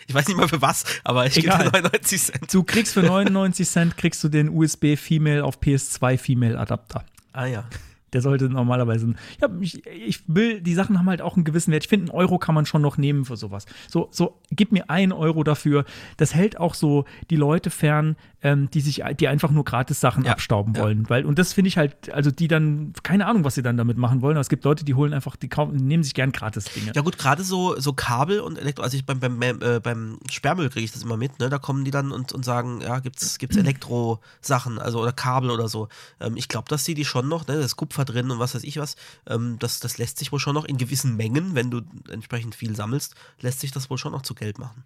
Ich 0.08 0.14
weiß 0.14 0.28
nicht 0.28 0.38
mal 0.38 0.48
für 0.48 0.62
was, 0.62 0.84
aber 1.04 1.26
ich 1.26 1.34
gebe 1.34 1.48
Egal. 1.48 1.64
dir 1.64 1.82
99 1.82 2.22
Cent. 2.22 2.54
Du 2.54 2.62
kriegst 2.62 2.94
für 2.94 3.02
99 3.02 3.68
Cent 3.68 3.98
kriegst 3.98 4.24
du 4.24 4.30
den 4.30 4.50
USB 4.50 4.98
Female 4.98 5.44
auf 5.44 5.60
PS2 5.60 6.20
Female 6.20 6.60
Adapter. 6.60 7.04
Ah 7.34 7.48
ja. 7.48 7.68
Der 8.16 8.22
sollte 8.22 8.50
normalerweise. 8.50 9.14
Ja, 9.42 9.50
ich, 9.60 9.86
ich 9.86 10.24
will, 10.26 10.62
die 10.62 10.74
Sachen 10.74 10.98
haben 10.98 11.10
halt 11.10 11.22
auch 11.22 11.36
einen 11.36 11.44
gewissen 11.44 11.74
Wert. 11.74 11.84
Ich 11.84 11.90
finde, 11.90 12.14
einen 12.14 12.18
Euro 12.18 12.40
kann 12.40 12.56
man 12.56 12.66
schon 12.66 12.82
noch 12.82 12.98
nehmen 12.98 13.26
für 13.26 13.36
sowas. 13.36 13.66
So, 13.90 14.08
so, 14.10 14.40
gib 14.52 14.72
mir 14.72 14.90
einen 14.90 15.12
Euro 15.12 15.44
dafür. 15.44 15.84
Das 16.16 16.34
hält 16.34 16.58
auch 16.58 16.76
so 16.76 17.04
die 17.30 17.36
Leute 17.36 17.70
fern, 17.70 18.16
ähm, 18.46 18.70
die 18.70 18.80
sich, 18.82 19.02
die 19.20 19.28
einfach 19.28 19.50
nur 19.50 19.66
gratis 19.66 20.00
Sachen 20.00 20.24
Ja, 20.24 20.34
abstauben 20.34 20.76
ja. 20.76 20.84
wollen. 20.84 21.10
Weil, 21.10 21.26
und 21.26 21.40
das 21.40 21.52
finde 21.52 21.68
ich 21.68 21.78
halt, 21.78 22.14
also 22.14 22.30
die 22.30 22.48
dann, 22.48 22.94
keine 23.02 23.26
Ahnung, 23.26 23.44
was 23.44 23.56
sie 23.56 23.64
dann 23.64 23.76
damit 23.76 23.98
machen 23.98 24.22
wollen. 24.22 24.38
Aber 24.38 24.42
es 24.42 24.50
gibt 24.50 24.64
Leute, 24.66 24.86
die 24.86 24.94
holen 24.94 25.14
einfach, 25.14 25.36
die 25.36 25.50
kaufen, 25.50 25.76
nehmen 25.76 26.04
sich 26.04 26.14
gern 26.14 26.32
gratis 26.32 26.66
Dinge. 26.66 26.92
Ja 26.94 27.02
gut, 27.02 27.18
gerade 27.18 27.44
so, 27.44 27.80
so 27.80 27.94
Kabel 27.94 28.40
und 28.42 28.60
Elektro, 28.60 28.84
also 28.84 28.96
ich 28.96 29.04
beim, 29.04 29.20
beim, 29.20 29.42
äh, 29.42 29.80
beim 29.80 30.20
Sperrmüll 30.30 30.70
kriege 30.70 30.86
ich 30.86 30.92
das 30.92 31.02
immer 31.02 31.18
mit, 31.18 31.40
ne? 31.40 31.50
Da 31.50 31.58
kommen 31.58 31.86
die 31.86 31.92
dann 31.92 32.12
und, 32.12 32.34
und 32.34 32.46
sagen, 32.46 32.82
ja, 32.82 33.00
gibt's, 33.00 33.40
gibt's 33.40 33.58
Elektro-Sachen, 33.58 34.78
also 34.78 35.02
oder 35.02 35.12
Kabel 35.12 35.50
oder 35.50 35.68
so. 35.68 35.88
Ähm, 36.20 36.38
ich 36.38 36.48
glaube, 36.48 36.70
dass 36.70 36.84
die 36.84 36.94
die 36.94 37.06
schon 37.06 37.28
noch, 37.28 37.48
ne, 37.48 37.56
da 37.56 37.62
ist 37.62 37.78
Kupfer 37.78 38.06
drin 38.06 38.30
und 38.30 38.38
was 38.38 38.54
weiß 38.54 38.64
ich 38.64 38.78
was, 38.78 38.96
ähm, 39.26 39.58
das, 39.58 39.80
das 39.80 39.98
lässt 39.98 40.20
sich 40.20 40.32
wohl 40.32 40.40
schon 40.40 40.54
noch 40.54 40.66
in 40.66 40.78
gewissen 40.78 41.18
Mengen, 41.18 41.56
wenn 41.56 41.72
du 41.72 41.82
entsprechend 42.10 42.54
viel 42.54 42.76
sammelst, 42.76 43.16
lässt 43.42 43.62
sich 43.62 43.72
das 43.72 43.90
wohl 43.90 43.98
schon 43.98 44.12
noch 44.12 44.22
zu 44.22 44.36
Geld 44.36 44.60
machen. 44.60 44.84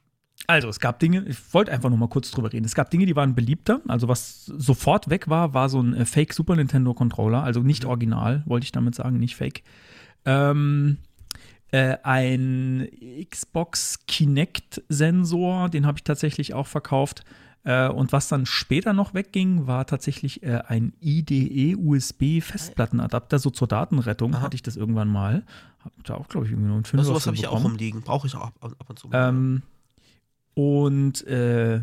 Also, 0.48 0.68
es 0.68 0.80
gab 0.80 1.00
Dinge, 1.00 1.26
ich 1.28 1.38
wollte 1.54 1.72
einfach 1.72 1.90
nur 1.90 2.00
mal 2.00 2.08
kurz 2.08 2.32
drüber 2.32 2.52
reden. 2.52 2.66
Es 2.66 2.74
gab 2.74 2.90
Dinge, 2.90 3.06
die 3.06 3.16
waren 3.16 3.36
beliebter. 3.36 3.82
Also, 3.88 4.08
was 4.08 4.46
sofort 4.46 5.10
weg 5.10 5.30
war, 5.30 5.54
war 5.54 5.70
so 5.70 5.82
ein 5.82 5.94
äh, 5.94 6.06
Fake 6.06 6.34
Super 6.34 6.56
Nintendo 6.56 6.94
Controller. 6.94 7.44
Also 7.44 7.62
nicht 7.62 7.86
original, 7.86 8.44
wollte 8.46 8.64
ich 8.64 8.72
damit 8.72 8.96
sagen, 8.96 9.20
nicht 9.20 9.36
fake. 9.36 9.64
Ähm, 10.26 10.98
äh, 11.72 11.98
ein 12.04 12.90
Xbox 13.30 14.00
Kinect-Sensor, 14.08 15.70
den 15.70 15.86
habe 15.86 16.00
ich 16.00 16.04
tatsächlich 16.04 16.56
auch 16.56 16.68
verkauft. 16.68 17.24
Äh, 17.64 17.90
und 17.90 18.12
was 18.12 18.28
dann 18.28 18.48
später 18.48 18.94
noch 18.94 19.14
wegging, 19.14 19.68
war 19.68 19.86
tatsächlich 19.86 20.42
äh, 20.44 20.64
ein 20.68 20.94
IDE-USB-Festplattenadapter, 21.02 23.38
so 23.38 23.52
zur 23.52 23.68
Datenrettung 23.68 24.34
Aha. 24.34 24.42
hatte 24.42 24.56
ich 24.56 24.64
das 24.64 24.78
irgendwann 24.78 25.10
mal. 25.10 25.44
Hab 25.84 25.92
da 26.04 26.16
auch, 26.16 26.28
glaube 26.28 26.48
ich, 26.48 26.54
irgendwie 26.54 26.70
nur 26.70 26.78
einen 26.78 26.86
Fünfer 26.86 27.02
Also, 27.02 27.14
was 27.14 27.22
für 27.24 27.28
habe 27.28 27.38
ich 27.38 27.46
auch 27.48 27.64
rumliegen. 27.64 28.02
Brauche 28.02 28.26
ich 28.28 28.36
auch 28.36 28.48
ab, 28.48 28.56
ab 28.62 28.90
und 28.90 28.98
zu. 28.98 29.10
Ähm, 29.14 29.62
und 30.60 31.26
äh, 31.26 31.80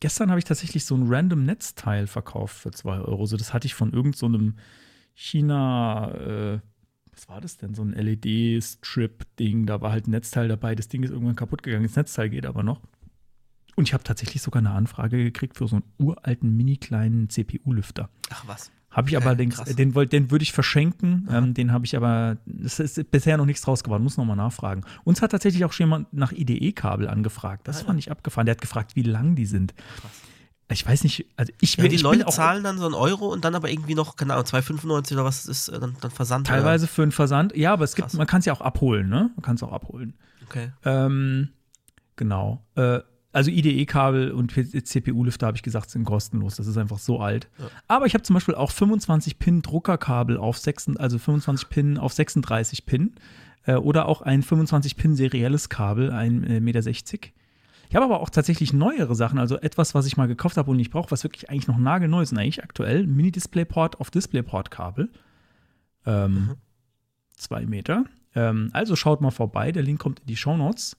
gestern 0.00 0.30
habe 0.30 0.40
ich 0.40 0.44
tatsächlich 0.44 0.84
so 0.84 0.96
ein 0.96 1.04
random 1.06 1.44
Netzteil 1.44 2.08
verkauft 2.08 2.56
für 2.56 2.72
2 2.72 3.02
Euro. 3.02 3.24
So, 3.26 3.36
das 3.36 3.54
hatte 3.54 3.66
ich 3.66 3.74
von 3.74 3.92
irgendeinem 3.92 4.56
so 4.56 4.62
China, 5.14 6.10
äh, 6.16 6.60
was 7.12 7.28
war 7.28 7.40
das 7.40 7.56
denn? 7.56 7.72
So 7.72 7.82
ein 7.82 7.92
LED-Strip-Ding. 7.92 9.66
Da 9.66 9.80
war 9.80 9.92
halt 9.92 10.08
ein 10.08 10.10
Netzteil 10.10 10.48
dabei. 10.48 10.74
Das 10.74 10.88
Ding 10.88 11.04
ist 11.04 11.10
irgendwann 11.10 11.36
kaputt 11.36 11.62
gegangen. 11.62 11.84
Das 11.84 11.94
Netzteil 11.94 12.30
geht 12.30 12.46
aber 12.46 12.64
noch. 12.64 12.80
Und 13.76 13.86
ich 13.86 13.94
habe 13.94 14.02
tatsächlich 14.02 14.42
sogar 14.42 14.58
eine 14.58 14.72
Anfrage 14.72 15.22
gekriegt 15.22 15.56
für 15.56 15.68
so 15.68 15.76
einen 15.76 15.84
uralten, 15.98 16.56
mini 16.56 16.78
kleinen 16.78 17.30
CPU-Lüfter. 17.30 18.10
Ach 18.30 18.42
was. 18.48 18.72
Habe 18.90 19.08
ich 19.08 19.16
aber 19.16 19.36
den, 19.36 19.50
krass. 19.50 19.74
den, 19.74 19.92
den 19.92 20.30
würde 20.32 20.42
ich 20.42 20.52
verschenken. 20.52 21.28
Ähm, 21.30 21.54
den 21.54 21.72
habe 21.72 21.84
ich 21.86 21.96
aber, 21.96 22.38
es 22.64 22.80
ist 22.80 23.10
bisher 23.12 23.36
noch 23.36 23.46
nichts 23.46 23.62
draus 23.62 23.84
geworden, 23.84 24.02
muss 24.02 24.16
nochmal 24.16 24.36
nachfragen. 24.36 24.82
Uns 25.04 25.22
hat 25.22 25.30
tatsächlich 25.30 25.64
auch 25.64 25.72
schon 25.72 25.86
jemand 25.86 26.12
nach 26.12 26.32
IDE-Kabel 26.32 27.08
angefragt. 27.08 27.68
Das 27.68 27.76
Ah, 27.76 27.80
ja. 27.80 27.86
fand 27.86 27.98
ich 28.00 28.10
abgefahren. 28.10 28.46
Der 28.46 28.54
hat 28.56 28.60
gefragt, 28.60 28.96
wie 28.96 29.02
lang 29.02 29.36
die 29.36 29.46
sind. 29.46 29.74
Krass. 29.76 30.10
Ich 30.72 30.86
weiß 30.86 31.02
nicht, 31.04 31.26
also 31.36 31.52
ich, 31.60 31.76
Ja, 31.76 31.88
die 31.88 31.96
ich 31.96 32.02
Leute 32.02 32.24
zahlen 32.26 32.62
dann 32.62 32.78
so 32.78 32.84
einen 32.86 32.94
Euro 32.94 33.26
und 33.32 33.44
dann 33.44 33.56
aber 33.56 33.70
irgendwie 33.70 33.94
noch, 33.96 34.14
keine 34.16 34.34
Ahnung, 34.34 34.44
2,95 34.46 35.12
oder 35.14 35.24
was 35.24 35.46
ist, 35.46 35.68
äh, 35.68 35.80
dann, 35.80 35.96
dann 36.00 36.10
Versand. 36.12 36.46
teilweise 36.46 36.86
für 36.86 37.02
einen 37.02 37.10
Versand. 37.12 37.56
Ja, 37.56 37.72
aber 37.72 37.84
es 37.84 37.94
gibt, 37.96 38.06
Krass. 38.08 38.14
man 38.16 38.26
kann 38.28 38.38
es 38.40 38.44
ja 38.44 38.52
auch 38.52 38.60
abholen, 38.60 39.08
ne? 39.08 39.30
Man 39.34 39.42
kann 39.42 39.56
es 39.56 39.62
auch 39.64 39.72
abholen. 39.72 40.14
Oder? 40.42 40.46
Okay. 40.48 40.72
Ähm, 40.84 41.48
genau. 42.16 42.64
Äh, 42.76 43.00
also 43.32 43.50
IDE-Kabel 43.50 44.32
und 44.32 44.52
CPU-Lüfter, 44.52 45.46
habe 45.46 45.56
ich 45.56 45.62
gesagt, 45.62 45.90
sind 45.90 46.04
kostenlos. 46.04 46.56
Das 46.56 46.66
ist 46.66 46.76
einfach 46.76 46.98
so 46.98 47.20
alt. 47.20 47.48
Ja. 47.58 47.66
Aber 47.88 48.06
ich 48.06 48.14
habe 48.14 48.22
zum 48.22 48.34
Beispiel 48.34 48.54
auch 48.54 48.72
25-Pin-Druckerkabel 48.72 50.36
auf 50.36 50.58
6, 50.58 50.96
also 50.96 51.18
25 51.18 51.68
Pin 51.68 51.98
auf 51.98 52.12
36 52.12 52.86
Pin. 52.86 53.14
Äh, 53.64 53.74
oder 53.74 54.06
auch 54.06 54.22
ein 54.22 54.42
25-Pin 54.42 55.16
serielles 55.16 55.68
Kabel, 55.68 56.10
1,60 56.10 56.60
Meter. 56.60 56.80
Ich 56.88 57.96
habe 57.96 58.04
aber 58.04 58.20
auch 58.20 58.30
tatsächlich 58.30 58.72
neuere 58.72 59.14
Sachen, 59.16 59.38
also 59.38 59.58
etwas, 59.58 59.94
was 59.94 60.06
ich 60.06 60.16
mal 60.16 60.28
gekauft 60.28 60.56
habe 60.56 60.70
und 60.70 60.76
nicht 60.76 60.92
brauche, 60.92 61.10
was 61.10 61.24
wirklich 61.24 61.50
eigentlich 61.50 61.66
noch 61.66 61.76
nagelneu 61.78 62.22
ist 62.22 62.32
und 62.32 62.38
eigentlich 62.38 62.62
aktuell. 62.62 63.06
Mini-Displayport 63.06 64.00
auf 64.00 64.10
Displayport-Kabel. 64.10 65.08
Ähm, 66.06 66.34
Mhm. 66.34 66.56
Zwei 67.36 67.64
Meter. 67.66 68.04
Ähm, 68.34 68.70
also 68.72 68.96
schaut 68.96 69.20
mal 69.20 69.30
vorbei, 69.30 69.72
der 69.72 69.82
Link 69.82 69.98
kommt 69.98 70.20
in 70.20 70.26
die 70.26 70.36
Shownotes. 70.36 70.96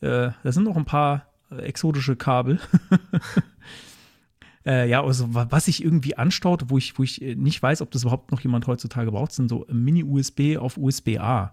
Äh, 0.00 0.30
da 0.42 0.52
sind 0.52 0.64
noch 0.64 0.76
ein 0.76 0.84
paar 0.84 1.16
äh, 1.16 1.20
exotische 1.50 2.16
Kabel. 2.16 2.58
äh, 4.66 4.88
ja, 4.88 5.02
also 5.02 5.32
wa- 5.34 5.46
was 5.50 5.66
sich 5.66 5.82
irgendwie 5.84 6.16
anstaut, 6.16 6.64
wo 6.68 6.78
ich, 6.78 6.98
wo 6.98 7.02
ich 7.02 7.22
äh, 7.22 7.34
nicht 7.34 7.62
weiß, 7.62 7.82
ob 7.82 7.90
das 7.90 8.02
überhaupt 8.02 8.32
noch 8.32 8.40
jemand 8.40 8.66
heutzutage 8.66 9.10
braucht, 9.12 9.32
sind 9.32 9.48
so 9.48 9.66
Mini-USB 9.70 10.56
auf 10.58 10.76
USB-A. 10.76 11.52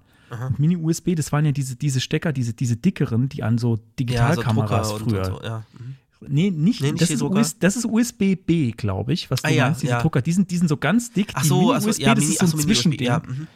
Mini-USB, 0.57 1.13
das 1.15 1.31
waren 1.31 1.45
ja 1.45 1.51
diese, 1.51 1.75
diese 1.75 2.01
Stecker, 2.01 2.33
diese, 2.33 2.53
diese 2.55 2.75
dickeren, 2.75 3.29
die 3.29 3.43
an 3.43 3.59
so 3.59 3.77
Digitalkameras 3.99 4.89
Drucker 4.89 5.03
und- 5.03 5.09
früher. 5.11 5.25
So, 5.25 5.41
ja. 5.43 5.63
Mhm. 5.77 5.95
Nee, 6.27 6.49
nicht. 6.51 6.81
Nee, 6.81 6.91
nicht 6.93 7.01
das, 7.03 7.09
ist. 7.11 7.21
US, 7.21 7.59
das 7.59 7.75
ist 7.75 7.85
USB-B, 7.85 8.71
glaube 8.71 9.13
ich, 9.13 9.29
was 9.29 9.41
du 9.43 9.49
Ah, 9.49 9.51
ja, 9.51 9.65
meinst, 9.65 9.83
diese 9.83 9.91
ja. 9.91 10.01
Drucker. 10.01 10.21
Die 10.23 10.31
sind, 10.31 10.49
die 10.49 10.57
sind 10.57 10.69
so 10.69 10.77
ganz 10.77 11.11
dick. 11.11 11.31
Ach 11.35 11.41
die 11.43 11.47
so, 11.49 11.71
also, 11.73 11.85
Mini-USB, 11.87 12.01
ja, 12.01 12.15
das 12.15 12.23
Mini, 12.23 12.33
ist 12.33 12.39
so 12.39 12.45
ein 12.45 12.49
so, 12.49 12.57
Zwischending. 12.57 13.05
ja. 13.07 13.19
mhm. 13.27 13.47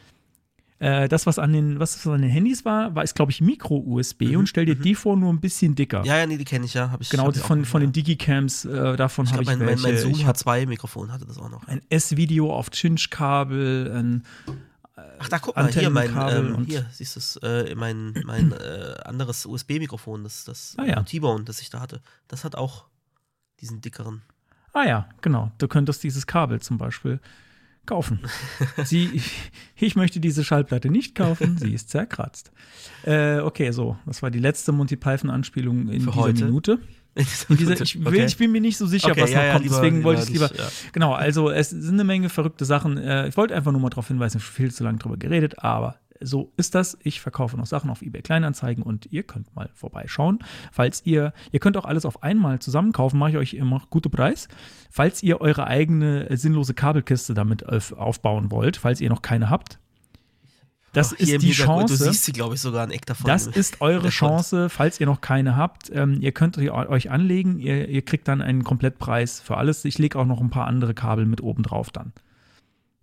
Äh, 0.79 1.07
das, 1.09 1.25
was 1.25 1.39
an, 1.39 1.53
den, 1.53 1.79
was 1.79 2.05
an 2.05 2.21
den 2.21 2.29
Handys 2.29 2.63
war, 2.63 2.93
war 2.93 3.03
ist, 3.03 3.15
glaube 3.15 3.31
ich, 3.31 3.41
Micro-USB 3.41 4.35
und 4.37 4.47
stell 4.47 4.65
dir 4.65 4.75
die 4.75 4.93
vor, 4.93 5.17
nur 5.17 5.33
ein 5.33 5.39
bisschen 5.39 5.73
dicker. 5.73 5.99
Mhm, 6.01 6.05
Ja, 6.05 6.17
ja, 6.17 6.27
nee, 6.27 6.37
die 6.37 6.45
kenne 6.45 6.65
ich 6.65 6.75
ja. 6.75 6.91
Hab 6.91 7.01
ich, 7.01 7.09
genau, 7.09 7.25
hab 7.27 7.35
ich 7.35 7.41
von, 7.41 7.65
von 7.65 7.81
den 7.81 7.91
Digicams, 7.91 8.65
äh, 8.65 8.95
davon 8.95 9.25
Ich 9.25 9.31
habe 9.33 9.43
glaube, 9.43 9.53
ich 9.53 9.59
mein, 9.59 9.67
welche. 9.67 9.83
mein 9.87 9.97
Zoom 9.97 10.11
ich 10.11 10.25
habe 10.25 10.37
H2-Mikrofon 10.37 11.11
hatte 11.11 11.25
das 11.25 11.37
auch 11.39 11.49
noch. 11.49 11.67
ein 11.67 11.81
S-Video 11.89 12.53
auf 12.53 12.69
Cinch-Kabel, 12.69 13.91
ein 13.91 14.23
Ach, 15.19 15.29
da 15.29 15.39
guck 15.39 15.55
mal, 15.55 15.71
hier 15.71 15.89
mein, 15.89 16.09
ähm, 16.15 16.65
hier, 16.67 16.85
siehst 16.91 17.15
du 17.15 17.19
es, 17.19 17.35
äh, 17.37 17.73
mein, 17.75 18.13
mein 18.25 18.51
äh, 18.51 18.95
anderes 19.05 19.45
USB-Mikrofon, 19.47 20.23
das, 20.23 20.43
das 20.45 20.75
Ah, 20.77 20.85
ja. 20.85 20.99
äh, 20.99 21.03
T-Bone, 21.03 21.43
das 21.43 21.59
ich 21.59 21.69
da 21.71 21.79
hatte. 21.79 22.01
Das 22.27 22.43
hat 22.43 22.55
auch 22.55 22.85
diesen 23.59 23.81
dickeren. 23.81 24.21
Ah 24.73 24.83
ja, 24.85 25.09
genau. 25.21 25.51
Du 25.57 25.67
könntest 25.67 26.03
dieses 26.03 26.27
Kabel 26.27 26.61
zum 26.61 26.77
Beispiel 26.77 27.19
kaufen. 27.87 28.19
Sie, 28.83 29.21
ich 29.75 29.95
möchte 29.95 30.19
diese 30.19 30.43
Schallplatte 30.43 30.89
nicht 30.89 31.15
kaufen, 31.15 31.57
sie 31.57 31.73
ist 31.73 31.89
zerkratzt. 31.89 32.51
Äh, 33.03 33.39
okay, 33.39 33.71
so, 33.71 33.97
das 34.05 34.21
war 34.21 34.29
die 34.29 34.39
letzte 34.39 34.71
Monty 34.71 34.95
Python-Anspielung 34.95 35.89
in 35.89 36.01
Für 36.01 36.11
dieser 36.11 36.15
heute? 36.21 36.45
Minute. 36.45 36.79
In 37.49 37.57
dieser, 37.57 37.81
ich, 37.81 37.97
will, 37.99 38.07
Okay. 38.07 38.25
ich 38.25 38.37
bin 38.37 38.51
mir 38.51 38.61
nicht 38.61 38.77
so 38.77 38.85
sicher, 38.85 39.09
Okay, 39.09 39.21
was 39.23 39.31
ja, 39.31 39.37
noch 39.39 39.45
ja, 39.45 39.51
kommt, 39.53 39.63
lieber- 39.63 39.75
deswegen 39.77 40.03
wollte 40.03 40.21
ich 40.21 40.27
es 40.27 40.33
lieber 40.33 40.51
ja. 40.55 40.69
Genau, 40.91 41.13
also 41.13 41.49
es 41.49 41.71
sind 41.71 41.93
eine 41.95 42.03
Menge 42.03 42.29
verrückte 42.29 42.63
Sachen. 42.63 42.97
Äh, 42.99 43.27
ich 43.29 43.35
wollte 43.37 43.55
einfach 43.55 43.71
nur 43.71 43.81
mal 43.81 43.89
darauf 43.89 44.07
hinweisen, 44.07 44.39
viel 44.39 44.71
zu 44.71 44.83
lange 44.83 44.99
drüber 44.99 45.17
geredet, 45.17 45.57
aber 45.63 45.95
so 46.21 46.51
ist 46.57 46.75
das. 46.75 46.97
Ich 47.03 47.21
verkaufe 47.21 47.57
noch 47.57 47.65
Sachen 47.65 47.89
auf 47.89 48.01
eBay 48.01 48.21
Kleinanzeigen 48.21 48.83
und 48.83 49.07
ihr 49.11 49.23
könnt 49.23 49.55
mal 49.55 49.69
vorbeischauen. 49.73 50.39
Falls 50.71 51.05
ihr, 51.05 51.33
ihr 51.51 51.59
könnt 51.59 51.77
auch 51.77 51.85
alles 51.85 52.05
auf 52.05 52.23
einmal 52.23 52.59
zusammenkaufen, 52.59 53.19
mache 53.19 53.31
ich 53.31 53.37
euch 53.37 53.53
immer 53.53 53.81
gute 53.89 54.09
Preis. 54.09 54.47
Falls 54.91 55.21
ihr 55.23 55.41
eure 55.41 55.67
eigene 55.67 56.29
äh, 56.29 56.37
sinnlose 56.37 56.73
Kabelkiste 56.73 57.33
damit 57.33 57.67
auf- 57.67 57.93
aufbauen 57.93 58.51
wollt, 58.51 58.77
falls 58.77 59.01
ihr 59.01 59.09
noch 59.09 59.21
keine 59.21 59.49
habt. 59.49 59.79
Das 60.93 61.13
Ach, 61.13 61.19
ist 61.19 61.41
die 61.43 61.51
Chance. 61.51 61.97
Du 61.97 62.03
siehst 62.11 62.25
sie, 62.25 62.31
glaube 62.31 62.55
ich, 62.55 62.61
sogar 62.61 62.83
ein 62.83 62.91
Eck 62.91 63.05
davon. 63.05 63.27
Das 63.27 63.45
ist 63.45 63.81
eure. 63.81 64.09
Chance, 64.17 64.69
falls 64.69 64.99
ihr 64.99 65.05
noch 65.05 65.21
keine 65.21 65.55
habt. 65.55 65.91
Ähm, 65.93 66.19
ihr 66.21 66.31
könnt 66.31 66.57
euch 66.57 67.11
anlegen, 67.11 67.59
ihr, 67.59 67.87
ihr 67.89 68.01
kriegt 68.03 68.27
dann 68.27 68.41
einen 68.41 68.63
Komplettpreis 68.63 69.39
für 69.39 69.57
alles. 69.57 69.85
Ich 69.85 69.97
lege 69.99 70.17
auch 70.17 70.25
noch 70.25 70.41
ein 70.41 70.49
paar 70.49 70.65
andere 70.65 70.93
Kabel 70.95 71.25
mit 71.25 71.41
oben 71.41 71.61
drauf 71.61 71.91
dann. 71.91 72.13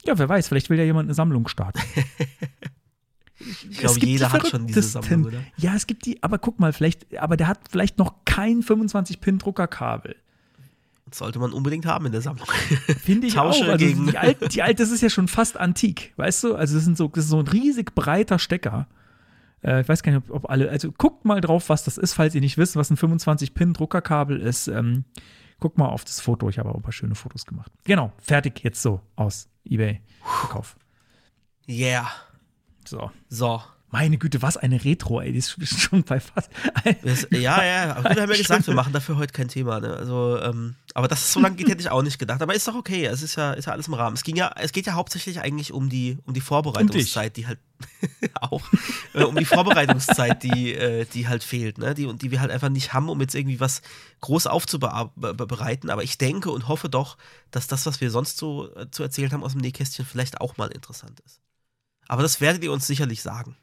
Ja, 0.06 0.18
wer 0.18 0.28
weiß, 0.28 0.48
vielleicht 0.48 0.70
will 0.70 0.78
ja 0.78 0.84
jemand 0.84 1.06
eine 1.06 1.14
Sammlung 1.14 1.46
starten. 1.46 1.80
Ich 3.40 3.78
glaube, 3.78 3.98
jeder 4.00 4.32
hat 4.32 4.46
schon 4.46 4.66
diese 4.66 4.82
Sammlung, 4.82 5.24
oder? 5.26 5.38
Ja, 5.56 5.74
es 5.74 5.86
gibt 5.86 6.06
die, 6.06 6.22
aber 6.22 6.38
guck 6.38 6.60
mal, 6.60 6.72
vielleicht, 6.72 7.18
aber 7.18 7.36
der 7.36 7.48
hat 7.48 7.58
vielleicht 7.70 7.98
noch 7.98 8.14
kein 8.24 8.62
25-Pin-Druckerkabel. 8.62 10.16
Das 11.06 11.18
sollte 11.18 11.38
man 11.38 11.52
unbedingt 11.52 11.84
haben 11.86 12.06
in 12.06 12.12
der 12.12 12.20
Sammlung. 12.22 12.46
Finde 13.02 13.26
ich 13.26 13.34
Tausche 13.34 13.64
auch. 13.64 13.68
Also 13.72 13.84
gegen- 13.84 14.06
die 14.06 14.18
alte, 14.18 14.48
die 14.48 14.62
alte, 14.62 14.82
das 14.82 14.90
ist 14.90 15.00
ja 15.00 15.10
schon 15.10 15.28
fast 15.28 15.56
antik, 15.58 16.12
weißt 16.16 16.44
du? 16.44 16.54
Also 16.54 16.74
das, 16.76 16.84
sind 16.84 16.96
so, 16.96 17.08
das 17.08 17.24
ist 17.24 17.30
so 17.30 17.40
ein 17.40 17.46
riesig 17.48 17.94
breiter 17.94 18.38
Stecker. 18.38 18.86
Äh, 19.62 19.80
ich 19.82 19.88
weiß 19.88 20.02
gar 20.02 20.12
nicht, 20.12 20.30
ob, 20.30 20.44
ob 20.44 20.50
alle, 20.50 20.70
also 20.70 20.90
guckt 20.92 21.24
mal 21.24 21.40
drauf, 21.40 21.68
was 21.68 21.84
das 21.84 21.98
ist, 21.98 22.14
falls 22.14 22.34
ihr 22.34 22.40
nicht 22.40 22.56
wisst, 22.58 22.76
was 22.76 22.90
ein 22.90 22.96
25-Pin-Druckerkabel 22.96 24.40
ist. 24.40 24.68
Ähm, 24.68 25.04
guckt 25.60 25.76
mal 25.78 25.88
auf 25.88 26.04
das 26.04 26.20
Foto, 26.20 26.48
ich 26.48 26.58
habe 26.58 26.70
auch 26.70 26.76
ein 26.76 26.82
paar 26.82 26.92
schöne 26.92 27.14
Fotos 27.14 27.46
gemacht. 27.46 27.70
Genau, 27.84 28.12
fertig 28.18 28.60
jetzt 28.64 28.80
so 28.82 29.00
aus 29.16 29.48
Ebay-Verkauf. 29.64 30.76
Yeah. 31.68 32.10
So. 32.88 33.10
So. 33.28 33.62
Meine 33.94 34.18
Güte, 34.18 34.42
was 34.42 34.56
eine 34.56 34.84
Retro, 34.84 35.20
ey, 35.20 35.30
die 35.30 35.38
ist 35.38 35.56
schon 35.80 36.02
bei 36.04 36.18
fast. 36.18 36.50
Das, 37.04 37.28
ja, 37.30 37.64
ja, 37.64 37.94
aber 37.94 38.08
gut, 38.08 38.20
haben 38.20 38.28
wir 38.28 38.36
gesagt, 38.36 38.66
wir 38.66 38.74
machen 38.74 38.92
dafür 38.92 39.18
heute 39.18 39.32
kein 39.32 39.46
Thema. 39.46 39.78
Ne? 39.78 39.94
Also, 39.94 40.36
ähm, 40.42 40.74
aber 40.94 41.06
dass 41.06 41.20
es 41.20 41.32
so 41.32 41.38
lange 41.38 41.54
geht, 41.54 41.68
hätte 41.68 41.80
ich 41.80 41.90
auch 41.90 42.02
nicht 42.02 42.18
gedacht. 42.18 42.42
Aber 42.42 42.56
ist 42.56 42.66
doch 42.66 42.74
okay, 42.74 43.06
es 43.06 43.22
ist 43.22 43.36
ja, 43.36 43.52
ist 43.52 43.66
ja 43.66 43.72
alles 43.72 43.86
im 43.86 43.94
Rahmen. 43.94 44.16
Es 44.16 44.24
ging 44.24 44.34
ja, 44.34 44.52
es 44.58 44.72
geht 44.72 44.86
ja 44.86 44.94
hauptsächlich 44.94 45.38
eigentlich 45.40 45.72
um 45.72 45.90
die, 45.90 46.18
um 46.26 46.34
die 46.34 46.40
Vorbereitungszeit, 46.40 47.36
die 47.36 47.46
halt 47.46 47.60
auch, 48.40 48.62
äh, 49.12 49.22
um 49.22 49.36
die 49.36 49.44
Vorbereitungszeit, 49.44 50.42
die, 50.42 50.74
äh, 50.74 51.04
die 51.04 51.28
halt 51.28 51.44
fehlt, 51.44 51.78
ne? 51.78 51.94
Die, 51.94 52.06
und 52.06 52.20
die 52.22 52.32
wir 52.32 52.40
halt 52.40 52.50
einfach 52.50 52.70
nicht 52.70 52.94
haben, 52.94 53.08
um 53.08 53.20
jetzt 53.20 53.36
irgendwie 53.36 53.60
was 53.60 53.80
groß 54.22 54.48
aufzubereiten. 54.48 55.90
Aber 55.90 56.02
ich 56.02 56.18
denke 56.18 56.50
und 56.50 56.66
hoffe 56.66 56.88
doch, 56.88 57.16
dass 57.52 57.68
das, 57.68 57.86
was 57.86 58.00
wir 58.00 58.10
sonst 58.10 58.38
so 58.38 58.74
äh, 58.74 58.90
zu 58.90 59.04
erzählen 59.04 59.30
haben 59.30 59.44
aus 59.44 59.52
dem 59.52 59.60
Nähkästchen, 59.60 60.04
vielleicht 60.04 60.40
auch 60.40 60.56
mal 60.56 60.72
interessant 60.72 61.20
ist. 61.20 61.43
Aber 62.08 62.22
das 62.22 62.40
werdet 62.40 62.62
ihr 62.64 62.72
uns 62.72 62.86
sicherlich 62.86 63.22
sagen. 63.22 63.56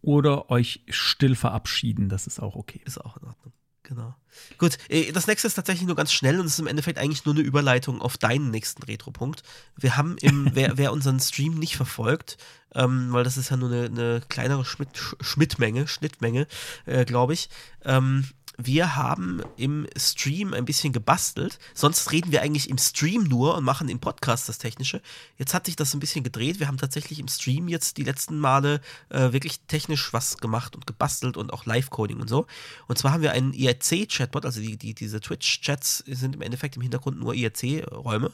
Oder 0.00 0.50
euch 0.50 0.84
still 0.88 1.34
verabschieden, 1.34 2.08
das 2.08 2.26
ist 2.26 2.40
auch 2.40 2.54
okay. 2.54 2.80
Ist 2.84 3.00
auch 3.04 3.16
in 3.16 3.24
Ordnung. 3.28 3.52
Genau. 3.82 4.14
Gut, 4.58 4.76
äh, 4.90 5.12
das 5.12 5.26
nächste 5.26 5.48
ist 5.48 5.54
tatsächlich 5.54 5.86
nur 5.86 5.96
ganz 5.96 6.12
schnell 6.12 6.38
und 6.38 6.46
ist 6.46 6.58
im 6.58 6.66
Endeffekt 6.66 6.98
eigentlich 6.98 7.24
nur 7.24 7.34
eine 7.34 7.42
Überleitung 7.42 8.02
auf 8.02 8.18
deinen 8.18 8.50
nächsten 8.50 8.82
Retro-Punkt. 8.82 9.42
Wir 9.76 9.96
haben 9.96 10.18
im, 10.18 10.50
wer, 10.54 10.76
wer 10.76 10.92
unseren 10.92 11.18
Stream 11.20 11.54
nicht 11.54 11.76
verfolgt, 11.76 12.36
ähm, 12.74 13.12
weil 13.12 13.24
das 13.24 13.38
ist 13.38 13.50
ja 13.50 13.56
nur 13.56 13.70
eine, 13.72 13.86
eine 13.86 14.22
kleinere 14.28 14.66
Schmidt, 14.66 14.90
Sch- 14.90 15.16
Schnittmenge, 15.24 15.88
Schnittmenge, 15.88 16.46
äh, 16.84 17.06
glaube 17.06 17.32
ich. 17.32 17.48
Ähm, 17.82 18.26
wir 18.60 18.96
haben 18.96 19.40
im 19.56 19.86
Stream 19.96 20.52
ein 20.52 20.64
bisschen 20.64 20.92
gebastelt. 20.92 21.60
Sonst 21.74 22.10
reden 22.10 22.32
wir 22.32 22.42
eigentlich 22.42 22.68
im 22.68 22.76
Stream 22.76 23.22
nur 23.22 23.56
und 23.56 23.62
machen 23.62 23.88
im 23.88 24.00
Podcast 24.00 24.48
das 24.48 24.58
Technische. 24.58 25.00
Jetzt 25.36 25.54
hat 25.54 25.66
sich 25.66 25.76
das 25.76 25.94
ein 25.94 26.00
bisschen 26.00 26.24
gedreht. 26.24 26.58
Wir 26.58 26.66
haben 26.66 26.76
tatsächlich 26.76 27.20
im 27.20 27.28
Stream 27.28 27.68
jetzt 27.68 27.98
die 27.98 28.02
letzten 28.02 28.38
Male 28.40 28.80
äh, 29.10 29.32
wirklich 29.32 29.60
technisch 29.68 30.12
was 30.12 30.38
gemacht 30.38 30.74
und 30.74 30.88
gebastelt 30.88 31.36
und 31.36 31.52
auch 31.52 31.66
Live-Coding 31.66 32.20
und 32.20 32.28
so. 32.28 32.48
Und 32.88 32.98
zwar 32.98 33.12
haben 33.12 33.22
wir 33.22 33.30
einen 33.30 33.52
IRC-Chatbot, 33.52 34.44
also 34.44 34.60
die, 34.60 34.76
die, 34.76 34.92
diese 34.92 35.20
Twitch-Chats 35.20 35.98
sind 36.06 36.34
im 36.34 36.42
Endeffekt 36.42 36.74
im 36.74 36.82
Hintergrund 36.82 37.20
nur 37.20 37.34
IRC-Räume. 37.34 38.32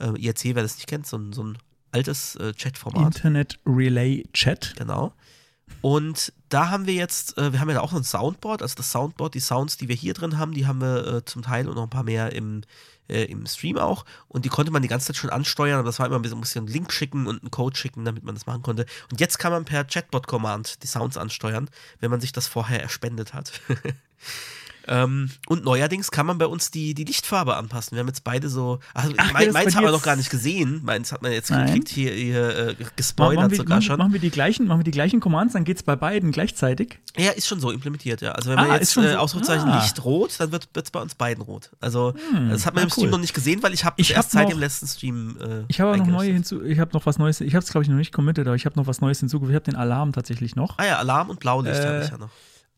Äh, 0.00 0.20
IRC, 0.20 0.56
wer 0.56 0.62
das 0.62 0.74
nicht 0.74 0.88
kennt, 0.88 1.06
so 1.06 1.16
ein, 1.16 1.32
so 1.32 1.44
ein 1.44 1.58
altes 1.92 2.34
äh, 2.36 2.52
Chat-Format. 2.52 3.14
Internet 3.14 3.60
Relay 3.64 4.24
Chat. 4.32 4.74
Genau. 4.76 5.12
Und 5.80 6.32
da 6.48 6.70
haben 6.70 6.86
wir 6.86 6.94
jetzt, 6.94 7.38
äh, 7.38 7.52
wir 7.52 7.60
haben 7.60 7.70
ja 7.70 7.80
auch 7.80 7.92
ein 7.92 8.04
Soundboard, 8.04 8.62
also 8.62 8.74
das 8.76 8.90
Soundboard, 8.92 9.34
die 9.34 9.40
Sounds, 9.40 9.76
die 9.76 9.88
wir 9.88 9.96
hier 9.96 10.14
drin 10.14 10.38
haben, 10.38 10.52
die 10.52 10.66
haben 10.66 10.80
wir 10.80 11.06
äh, 11.06 11.24
zum 11.24 11.42
Teil 11.42 11.68
und 11.68 11.74
noch 11.74 11.84
ein 11.84 11.90
paar 11.90 12.04
mehr 12.04 12.32
im, 12.32 12.62
äh, 13.08 13.24
im 13.24 13.46
Stream 13.46 13.78
auch. 13.78 14.04
Und 14.28 14.44
die 14.44 14.48
konnte 14.48 14.70
man 14.70 14.82
die 14.82 14.88
ganze 14.88 15.08
Zeit 15.08 15.16
schon 15.16 15.30
ansteuern, 15.30 15.78
aber 15.78 15.86
das 15.86 15.98
war 15.98 16.06
immer 16.06 16.16
ein 16.16 16.22
bisschen, 16.22 16.44
einen 16.62 16.66
Link 16.66 16.92
schicken 16.92 17.26
und 17.26 17.42
einen 17.42 17.50
Code 17.50 17.76
schicken, 17.76 18.04
damit 18.04 18.22
man 18.22 18.34
das 18.34 18.46
machen 18.46 18.62
konnte. 18.62 18.86
Und 19.10 19.20
jetzt 19.20 19.38
kann 19.38 19.52
man 19.52 19.64
per 19.64 19.84
Chatbot-Command 19.84 20.82
die 20.82 20.86
Sounds 20.86 21.16
ansteuern, 21.16 21.68
wenn 22.00 22.10
man 22.10 22.20
sich 22.20 22.32
das 22.32 22.46
vorher 22.46 22.82
erspendet 22.82 23.34
hat. 23.34 23.52
Ähm, 24.88 25.30
und 25.46 25.64
neuerdings 25.64 26.10
kann 26.10 26.26
man 26.26 26.38
bei 26.38 26.46
uns 26.46 26.70
die, 26.70 26.94
die 26.94 27.04
Lichtfarbe 27.04 27.56
anpassen. 27.56 27.92
Wir 27.96 28.00
haben 28.00 28.08
jetzt 28.08 28.24
beide 28.24 28.48
so. 28.48 28.80
Also 28.94 29.12
Ach, 29.16 29.32
mein, 29.32 29.52
meins 29.52 29.76
haben 29.76 29.84
wir 29.84 29.92
noch 29.92 30.02
gar 30.02 30.16
nicht 30.16 30.30
gesehen. 30.30 30.80
Meins 30.84 31.12
hat 31.12 31.22
man 31.22 31.32
jetzt 31.32 31.50
Nein. 31.50 31.66
gekriegt, 31.66 31.88
hier, 31.88 32.10
hier 32.12 32.56
äh, 32.56 32.66
Machen, 32.72 32.86
gespoilert 32.96 33.50
wir, 33.50 33.56
sogar 33.58 33.76
machen, 33.78 33.82
schon. 33.86 33.98
machen 33.98 34.12
wir 34.12 34.20
die 34.20 34.30
gleichen, 34.30 34.66
machen 34.66 34.80
wir 34.80 34.84
die 34.84 34.90
gleichen 34.90 35.20
Commands, 35.20 35.52
dann 35.52 35.64
geht 35.64 35.76
es 35.76 35.82
bei 35.82 35.94
beiden 35.96 36.32
gleichzeitig. 36.32 36.98
Ja, 37.16 37.30
ist 37.30 37.46
schon 37.46 37.60
so 37.60 37.70
implementiert, 37.70 38.20
ja. 38.22 38.32
Also 38.32 38.50
wenn 38.50 38.58
Ah, 38.58 38.64
man 38.68 38.78
jetzt 38.80 38.92
schon 38.92 39.04
äh, 39.04 39.12
so. 39.12 39.18
Ausrufezeichen 39.18 39.68
Ah. 39.68 39.82
Licht 39.82 40.02
rot, 40.04 40.34
dann 40.38 40.50
wird 40.52 40.68
es 40.74 40.90
bei 40.90 41.00
uns 41.00 41.14
beiden 41.14 41.42
rot. 41.44 41.70
Also 41.80 42.14
Hm, 42.32 42.50
das 42.50 42.66
hat 42.66 42.74
man 42.74 42.84
im 42.84 42.90
Stream 42.90 43.04
cool. 43.06 43.10
noch 43.12 43.18
nicht 43.18 43.34
gesehen, 43.34 43.62
weil 43.62 43.72
ich 43.74 43.84
habe 43.84 43.96
erst 43.98 44.16
hab 44.16 44.24
seit 44.30 44.50
dem 44.50 44.58
letzten 44.58 44.86
Stream 44.86 45.36
äh, 45.40 45.64
Ich 45.68 45.80
habe 45.80 45.96
noch 45.96 46.06
neue 46.06 46.32
hinzu, 46.32 46.62
ich 46.64 46.78
habe 46.78 46.92
noch 46.92 47.06
was 47.06 47.18
Neues, 47.18 47.40
ich 47.40 47.54
habe 47.54 47.64
es 47.64 47.70
glaube 47.70 47.82
ich 47.84 47.88
noch 47.90 47.96
nicht 47.96 48.12
committed, 48.12 48.46
aber 48.46 48.56
ich 48.56 48.66
habe 48.66 48.78
noch 48.78 48.86
was 48.86 49.00
Neues 49.00 49.20
hinzugefügt. 49.20 49.50
Ich 49.52 49.54
habe 49.56 49.64
den 49.70 49.76
Alarm 49.76 50.12
tatsächlich 50.12 50.56
noch. 50.56 50.78
Ah 50.78 50.86
ja, 50.86 50.98
Alarm 50.98 51.30
und 51.30 51.38
Blaulicht 51.40 51.76
Äh, 51.80 51.86
habe 51.86 52.04
ich 52.04 52.10
ja 52.10 52.18
noch. 52.18 52.30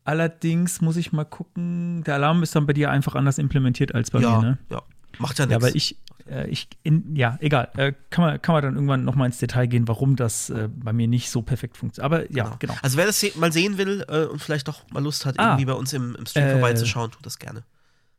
Allerdings 0.05 0.81
muss 0.81 0.95
ich 0.97 1.11
mal 1.11 1.25
gucken, 1.25 2.03
der 2.05 2.13
Alarm 2.15 2.41
ist 2.43 2.55
dann 2.55 2.65
bei 2.65 2.73
dir 2.73 2.91
einfach 2.91 3.15
anders 3.15 3.37
implementiert 3.39 3.93
als 3.93 4.11
bei 4.11 4.19
Ja, 4.21 4.39
mir, 4.39 4.41
ne? 4.51 4.57
ja. 4.69 4.81
Macht 5.17 5.39
ja 5.39 5.45
Ja, 5.45 5.49
nichts. 5.49 5.63
weil 5.63 5.75
ich, 5.75 5.97
äh, 6.29 6.47
ich 6.49 6.67
in, 6.83 7.15
ja, 7.15 7.37
egal. 7.41 7.69
Äh, 7.77 7.93
kann, 8.11 8.23
man, 8.25 8.41
kann 8.41 8.53
man 8.53 8.61
dann 8.63 8.75
irgendwann 8.75 9.03
noch 9.03 9.15
mal 9.15 9.25
ins 9.25 9.37
Detail 9.39 9.65
gehen, 9.67 9.87
warum 9.87 10.15
das 10.15 10.49
äh, 10.51 10.69
bei 10.73 10.93
mir 10.93 11.07
nicht 11.07 11.29
so 11.31 11.41
perfekt 11.41 11.75
funktioniert. 11.77 12.05
Aber 12.05 12.31
ja, 12.31 12.55
genau. 12.59 12.75
Also 12.83 12.97
wer 12.97 13.05
das 13.07 13.19
se 13.19 13.31
mal 13.35 13.51
sehen 13.51 13.77
will 13.77 14.05
äh, 14.07 14.25
und 14.25 14.39
vielleicht 14.41 14.67
doch 14.67 14.81
mal 14.91 15.01
Lust 15.01 15.25
hat, 15.25 15.39
Ah. 15.39 15.49
irgendwie 15.53 15.65
bei 15.65 15.73
uns 15.73 15.91
im, 15.93 16.15
im 16.15 16.25
Stream 16.25 16.45
Äh, 16.45 16.51
vorbeizuschauen, 16.51 17.11
tut 17.11 17.25
das 17.25 17.39
gerne. 17.39 17.63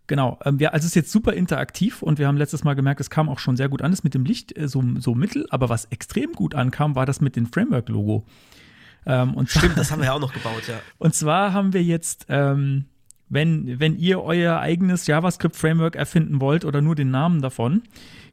Genau. 0.08 0.38
Ähm, 0.44 0.58
ja, 0.58 0.70
also 0.70 0.84
es 0.84 0.90
ist 0.92 0.94
jetzt 0.94 1.12
super 1.12 1.34
interaktiv 1.34 2.00
und 2.02 2.18
wir 2.18 2.26
haben 2.28 2.36
letztes 2.36 2.64
Mal 2.64 2.74
gemerkt, 2.74 3.00
es 3.00 3.10
kam 3.10 3.28
auch 3.28 3.38
schon 3.40 3.56
sehr 3.56 3.68
gut 3.68 3.82
an. 3.82 3.90
Das 3.90 4.02
mit 4.04 4.14
dem 4.14 4.24
Licht 4.24 4.56
äh, 4.56 4.68
so, 4.68 4.82
so 4.98 5.14
mittel, 5.14 5.46
aber 5.50 5.68
was 5.68 5.84
extrem 5.86 6.32
gut 6.32 6.54
ankam, 6.54 6.94
war 6.96 7.06
das 7.06 7.20
mit 7.20 7.36
dem 7.36 7.46
Framework-Logo. 7.46 8.24
Ähm, 9.06 9.34
und 9.34 9.48
Stimmt, 9.48 9.78
das 9.78 9.90
haben 9.90 10.00
wir 10.00 10.06
ja 10.06 10.12
auch 10.12 10.20
noch 10.20 10.32
gebaut, 10.32 10.62
ja. 10.68 10.80
Und 10.98 11.14
zwar 11.14 11.52
haben 11.52 11.72
wir 11.72 11.82
jetzt, 11.82 12.26
ähm, 12.28 12.86
wenn, 13.28 13.78
wenn 13.78 13.96
ihr 13.96 14.22
euer 14.22 14.58
eigenes 14.58 15.06
JavaScript-Framework 15.06 15.96
erfinden 15.96 16.40
wollt 16.40 16.64
oder 16.64 16.80
nur 16.80 16.96
den 16.96 17.10
Namen 17.10 17.40
davon, 17.40 17.82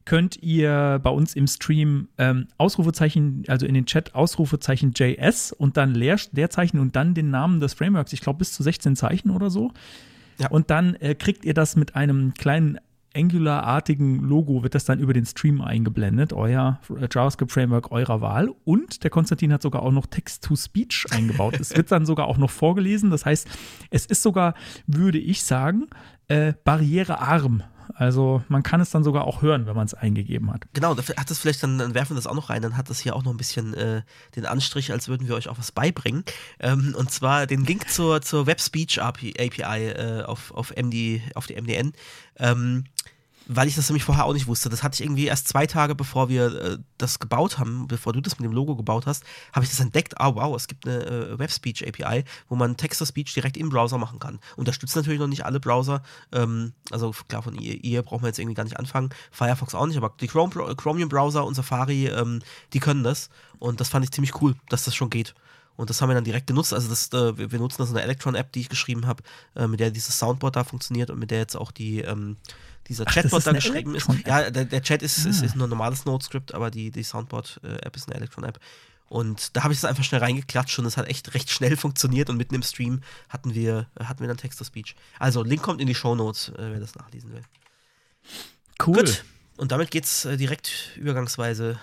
könnt 0.05 0.41
ihr 0.41 0.99
bei 1.01 1.09
uns 1.09 1.35
im 1.35 1.47
Stream 1.47 2.09
ähm, 2.17 2.47
Ausrufezeichen, 2.57 3.43
also 3.47 3.65
in 3.65 3.73
den 3.73 3.85
Chat 3.85 4.15
Ausrufezeichen 4.15 4.93
JS 4.93 5.51
und 5.51 5.77
dann 5.77 5.93
Leer, 5.93 6.17
Leerzeichen 6.31 6.79
und 6.79 6.95
dann 6.95 7.13
den 7.13 7.29
Namen 7.29 7.59
des 7.59 7.73
Frameworks. 7.73 8.11
Ich 8.13 8.21
glaube 8.21 8.39
bis 8.39 8.51
zu 8.53 8.63
16 8.63 8.95
Zeichen 8.95 9.29
oder 9.29 9.49
so. 9.49 9.71
Ja. 10.39 10.49
Und 10.49 10.69
dann 10.69 10.95
äh, 10.95 11.15
kriegt 11.15 11.45
ihr 11.45 11.53
das 11.53 11.75
mit 11.75 11.95
einem 11.95 12.33
kleinen 12.33 12.79
Angular-artigen 13.15 14.21
Logo, 14.21 14.63
wird 14.63 14.75
das 14.75 14.85
dann 14.85 14.99
über 14.99 15.13
den 15.13 15.25
Stream 15.25 15.61
eingeblendet, 15.61 16.33
euer 16.33 16.79
JavaScript-Framework 17.11 17.91
eurer 17.91 18.21
Wahl. 18.21 18.49
Und 18.63 19.03
der 19.03 19.09
Konstantin 19.09 19.53
hat 19.53 19.61
sogar 19.61 19.83
auch 19.83 19.91
noch 19.91 20.07
Text-to-Speech 20.07 21.07
eingebaut. 21.11 21.59
es 21.59 21.75
wird 21.75 21.91
dann 21.91 22.05
sogar 22.05 22.27
auch 22.27 22.37
noch 22.37 22.49
vorgelesen. 22.49 23.09
Das 23.11 23.25
heißt, 23.25 23.47
es 23.89 24.05
ist 24.05 24.23
sogar, 24.23 24.55
würde 24.87 25.19
ich 25.19 25.43
sagen, 25.43 25.87
äh, 26.27 26.53
barrierearm. 26.63 27.63
Also 27.95 28.43
man 28.47 28.63
kann 28.63 28.81
es 28.81 28.89
dann 28.89 29.03
sogar 29.03 29.25
auch 29.25 29.41
hören, 29.41 29.65
wenn 29.65 29.75
man 29.75 29.85
es 29.85 29.93
eingegeben 29.93 30.51
hat. 30.51 30.63
Genau, 30.73 30.95
hat 30.97 31.29
das 31.29 31.39
vielleicht, 31.39 31.63
dann, 31.63 31.77
dann 31.77 31.93
werfen 31.93 32.11
wir 32.11 32.15
das 32.15 32.27
auch 32.27 32.35
noch 32.35 32.49
rein, 32.49 32.61
dann 32.61 32.77
hat 32.77 32.89
das 32.89 32.99
hier 32.99 33.15
auch 33.15 33.23
noch 33.23 33.31
ein 33.31 33.37
bisschen 33.37 33.73
äh, 33.73 34.01
den 34.35 34.45
Anstrich, 34.45 34.91
als 34.91 35.07
würden 35.07 35.27
wir 35.27 35.35
euch 35.35 35.49
auch 35.49 35.57
was 35.57 35.71
beibringen. 35.71 36.23
Ähm, 36.59 36.95
und 36.97 37.11
zwar 37.11 37.47
den 37.47 37.65
Link 37.65 37.89
zur, 37.89 38.21
zur 38.21 38.45
Web 38.47 38.61
Speech 38.61 39.01
API, 39.01 39.33
API 39.37 39.87
äh, 39.89 40.23
auf, 40.23 40.51
auf, 40.51 40.73
MD, 40.75 41.21
auf 41.35 41.47
die 41.47 41.59
MDN. 41.59 41.93
Ähm, 42.37 42.85
weil 43.47 43.67
ich 43.67 43.75
das 43.75 43.89
nämlich 43.89 44.03
vorher 44.03 44.25
auch 44.25 44.33
nicht 44.33 44.47
wusste. 44.47 44.69
Das 44.69 44.83
hatte 44.83 44.95
ich 44.95 45.01
irgendwie 45.01 45.25
erst 45.25 45.47
zwei 45.47 45.65
Tage, 45.67 45.95
bevor 45.95 46.29
wir 46.29 46.45
äh, 46.45 46.77
das 46.97 47.19
gebaut 47.19 47.57
haben, 47.57 47.87
bevor 47.87 48.13
du 48.13 48.21
das 48.21 48.39
mit 48.39 48.45
dem 48.45 48.53
Logo 48.53 48.75
gebaut 48.75 49.05
hast, 49.05 49.23
habe 49.51 49.63
ich 49.65 49.69
das 49.69 49.79
entdeckt. 49.79 50.19
Ah, 50.19 50.35
wow, 50.35 50.55
es 50.55 50.67
gibt 50.67 50.87
eine 50.87 51.05
äh, 51.05 51.39
Web 51.39 51.51
Speech 51.51 51.85
API, 51.87 52.23
wo 52.47 52.55
man 52.55 52.77
Text-to-Speech 52.77 53.33
direkt 53.33 53.57
im 53.57 53.69
Browser 53.69 53.97
machen 53.97 54.19
kann. 54.19 54.39
Unterstützt 54.55 54.95
natürlich 54.95 55.19
noch 55.19 55.27
nicht 55.27 55.45
alle 55.45 55.59
Browser. 55.59 56.03
Ähm, 56.31 56.73
also 56.91 57.13
klar, 57.27 57.43
von 57.43 57.55
ihr, 57.55 57.83
ihr 57.83 58.01
brauchen 58.01 58.23
wir 58.23 58.27
jetzt 58.27 58.39
irgendwie 58.39 58.55
gar 58.55 58.63
nicht 58.63 58.77
anfangen. 58.77 59.09
Firefox 59.31 59.75
auch 59.75 59.87
nicht, 59.87 59.97
aber 59.97 60.13
die 60.19 60.27
Chrome, 60.27 60.75
Chromium-Browser 60.75 61.45
und 61.45 61.55
Safari, 61.55 62.07
ähm, 62.07 62.39
die 62.73 62.79
können 62.79 63.03
das. 63.03 63.29
Und 63.59 63.79
das 63.79 63.89
fand 63.89 64.05
ich 64.05 64.11
ziemlich 64.11 64.41
cool, 64.41 64.55
dass 64.69 64.85
das 64.85 64.95
schon 64.95 65.09
geht. 65.09 65.33
Und 65.75 65.89
das 65.89 66.01
haben 66.01 66.09
wir 66.09 66.15
dann 66.15 66.23
direkt 66.23 66.47
genutzt. 66.47 66.73
Also 66.73 66.87
das, 66.89 67.11
äh, 67.13 67.37
wir 67.37 67.51
wir 67.51 67.59
nutzen 67.59 67.77
das 67.79 67.89
in 67.89 67.95
der 67.95 68.03
Electron-App, 68.03 68.51
die 68.51 68.61
ich 68.61 68.69
geschrieben 68.69 69.07
habe, 69.07 69.23
äh, 69.55 69.67
mit 69.67 69.79
der 69.79 69.91
dieses 69.91 70.17
Soundboard 70.19 70.55
da 70.55 70.63
funktioniert 70.63 71.09
und 71.09 71.19
mit 71.19 71.31
der 71.31 71.39
jetzt 71.39 71.55
auch 71.55 71.71
die, 71.71 72.01
ähm, 72.01 72.37
dieser 72.87 73.05
Ach, 73.07 73.13
Chatbot 73.13 73.39
ist 73.39 73.47
da 73.47 73.51
geschrieben 73.53 73.95
ist. 73.95 74.07
Ja, 74.25 74.49
der, 74.49 74.65
der 74.65 74.81
Chat 74.81 75.01
ist, 75.01 75.25
ist, 75.25 75.41
Ah. 75.41 75.45
ist 75.45 75.55
nur 75.55 75.67
ein 75.67 75.69
normales 75.69 76.05
Node-Script, 76.05 76.53
aber 76.53 76.71
die, 76.71 76.91
die 76.91 77.03
Soundboard-App 77.03 77.95
ist 77.95 78.07
eine 78.07 78.17
Electron-App. 78.17 78.59
Und 79.09 79.55
da 79.55 79.63
habe 79.63 79.73
ich 79.73 79.79
es 79.79 79.85
einfach 79.85 80.03
schnell 80.03 80.21
reingeklatscht 80.21 80.79
und 80.79 80.85
es 80.85 80.97
hat 80.97 81.07
echt 81.07 81.33
recht 81.35 81.51
schnell 81.51 81.77
funktioniert 81.77 82.29
und 82.29 82.37
mitten 82.37 82.55
im 82.55 82.63
Stream 82.63 83.01
hatten 83.29 83.53
wir, 83.53 83.87
hatten 83.99 84.21
wir 84.21 84.27
dann 84.27 84.37
Text-to-Speech. 84.37 84.95
Also, 85.19 85.43
Link 85.43 85.61
kommt 85.61 85.81
in 85.81 85.87
die 85.87 85.95
Shownotes, 85.95 86.49
äh, 86.49 86.71
wer 86.71 86.79
das 86.79 86.95
nachlesen 86.95 87.31
will. 87.31 87.41
Cool. 88.85 88.95
Gut. 88.95 89.23
Und 89.57 89.71
damit 89.71 89.91
geht's 89.91 90.25
äh, 90.25 90.35
direkt 90.35 90.91
übergangsweise. 90.97 91.79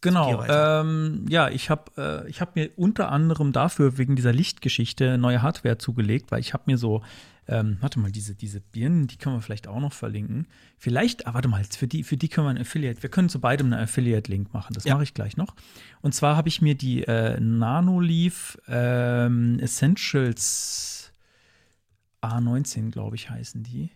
Genau. 0.00 0.44
Ähm, 0.44 1.24
ja, 1.28 1.48
ich 1.48 1.70
habe 1.70 2.24
äh, 2.26 2.28
ich 2.28 2.40
hab 2.42 2.56
mir 2.56 2.70
unter 2.76 3.10
anderem 3.10 3.52
dafür 3.52 3.96
wegen 3.96 4.16
dieser 4.16 4.32
Lichtgeschichte 4.32 5.16
neue 5.16 5.40
Hardware 5.40 5.78
zugelegt, 5.78 6.30
weil 6.30 6.40
ich 6.40 6.52
habe 6.52 6.64
mir 6.66 6.76
so, 6.76 7.02
ähm, 7.46 7.76
warte 7.80 7.98
mal, 7.98 8.10
diese, 8.10 8.34
diese 8.34 8.60
Birnen, 8.60 9.06
die 9.06 9.16
können 9.16 9.36
wir 9.36 9.42
vielleicht 9.42 9.66
auch 9.68 9.80
noch 9.80 9.92
verlinken. 9.92 10.46
Vielleicht, 10.78 11.26
ah, 11.26 11.34
warte 11.34 11.48
mal, 11.48 11.62
für 11.64 11.86
die, 11.86 12.02
für 12.02 12.16
die 12.16 12.28
können 12.28 12.46
wir 12.46 12.50
ein 12.50 12.58
Affiliate, 12.58 13.02
wir 13.02 13.10
können 13.10 13.28
zu 13.28 13.40
beidem 13.40 13.72
einen 13.72 13.82
Affiliate-Link 13.82 14.52
machen. 14.54 14.72
Das 14.74 14.84
Ja. 14.84 14.94
mache 14.94 15.04
ich 15.04 15.14
gleich 15.14 15.36
noch. 15.36 15.54
Und 16.00 16.14
zwar 16.14 16.36
habe 16.36 16.48
ich 16.48 16.62
mir 16.62 16.74
die 16.74 17.02
äh, 17.04 17.38
Nanoleaf 17.40 18.58
ähm, 18.68 19.58
Essentials 19.60 21.12
A19, 22.22 22.90
glaube 22.90 23.16
ich, 23.16 23.28
heißen 23.30 23.62
die. 23.62 23.90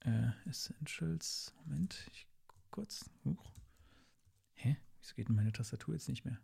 Äh, 0.00 0.28
Essentials, 0.48 1.54
Moment, 1.64 2.06
ich 2.12 2.26
kurz. 2.70 3.08
Huch. 3.24 3.42
Hä? 4.54 4.76
Wieso 5.00 5.14
geht 5.14 5.28
denn 5.28 5.36
meine 5.36 5.52
Tastatur 5.52 5.94
jetzt 5.94 6.08
nicht 6.08 6.24
mehr? 6.26 6.38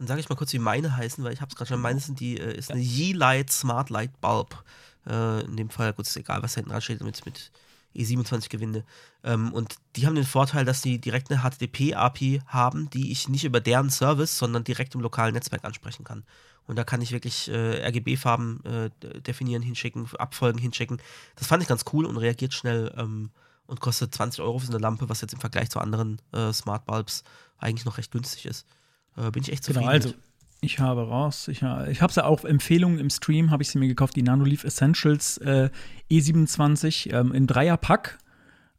Dann 0.00 0.06
sage 0.06 0.20
ich 0.20 0.30
mal 0.30 0.34
kurz, 0.34 0.54
wie 0.54 0.58
meine 0.58 0.96
heißen, 0.96 1.22
weil 1.22 1.34
ich 1.34 1.42
habe 1.42 1.50
es 1.50 1.56
gerade 1.56 1.68
schon. 1.68 1.80
Meine 1.80 2.00
sind 2.00 2.20
die, 2.20 2.40
äh, 2.40 2.56
ist 2.56 2.70
eine 2.70 2.80
Yeelight 2.80 3.50
Smart 3.50 3.90
Light 3.90 4.18
Bulb. 4.22 4.64
Äh, 5.06 5.44
in 5.44 5.58
dem 5.58 5.68
Fall, 5.68 5.92
gut, 5.92 6.06
ist 6.06 6.16
egal, 6.16 6.42
was 6.42 6.54
da 6.54 6.60
hinten 6.60 6.70
dran 6.70 6.80
steht, 6.80 7.02
mit, 7.02 7.26
mit 7.26 7.50
E27 7.94 8.48
Gewinde. 8.48 8.84
Ähm, 9.22 9.52
und 9.52 9.74
die 9.96 10.06
haben 10.06 10.14
den 10.14 10.24
Vorteil, 10.24 10.64
dass 10.64 10.80
die 10.80 10.98
direkt 10.98 11.30
eine 11.30 11.42
HTTP-API 11.42 12.40
haben, 12.46 12.88
die 12.88 13.12
ich 13.12 13.28
nicht 13.28 13.44
über 13.44 13.60
deren 13.60 13.90
Service, 13.90 14.38
sondern 14.38 14.64
direkt 14.64 14.94
im 14.94 15.02
lokalen 15.02 15.34
Netzwerk 15.34 15.66
ansprechen 15.66 16.04
kann. 16.04 16.24
Und 16.66 16.76
da 16.76 16.84
kann 16.84 17.02
ich 17.02 17.12
wirklich 17.12 17.50
äh, 17.50 17.86
RGB-Farben 17.86 18.64
äh, 18.64 19.20
definieren, 19.20 19.62
hinschicken, 19.62 20.08
Abfolgen 20.16 20.58
hinschicken. 20.58 21.02
Das 21.36 21.46
fand 21.46 21.62
ich 21.62 21.68
ganz 21.68 21.84
cool 21.92 22.06
und 22.06 22.16
reagiert 22.16 22.54
schnell 22.54 22.90
ähm, 22.96 23.28
und 23.66 23.80
kostet 23.80 24.14
20 24.14 24.40
Euro 24.40 24.60
für 24.60 24.66
so 24.66 24.72
eine 24.72 24.80
Lampe, 24.80 25.10
was 25.10 25.20
jetzt 25.20 25.34
im 25.34 25.40
Vergleich 25.40 25.68
zu 25.68 25.78
anderen 25.78 26.22
äh, 26.32 26.54
Smart 26.54 26.86
Bulbs 26.86 27.22
eigentlich 27.58 27.84
noch 27.84 27.98
recht 27.98 28.12
günstig 28.12 28.46
ist. 28.46 28.66
Äh, 29.16 29.30
bin 29.30 29.42
ich 29.42 29.52
echt 29.52 29.64
zufrieden. 29.64 29.80
Genau, 29.86 29.92
also 29.92 30.14
ich 30.62 30.78
habe 30.78 31.08
raus, 31.08 31.48
ich, 31.48 31.62
ha- 31.62 31.86
ich 31.86 32.02
habe 32.02 32.12
sie 32.12 32.24
auch 32.24 32.44
Empfehlungen 32.44 32.98
im 32.98 33.08
Stream, 33.10 33.50
habe 33.50 33.62
ich 33.62 33.70
sie 33.70 33.78
mir 33.78 33.88
gekauft, 33.88 34.14
die 34.16 34.22
Nanoleaf 34.22 34.64
Essentials 34.64 35.38
äh, 35.38 35.70
E27 36.10 37.12
ähm, 37.12 37.32
im 37.32 37.46
Dreierpack. 37.46 38.18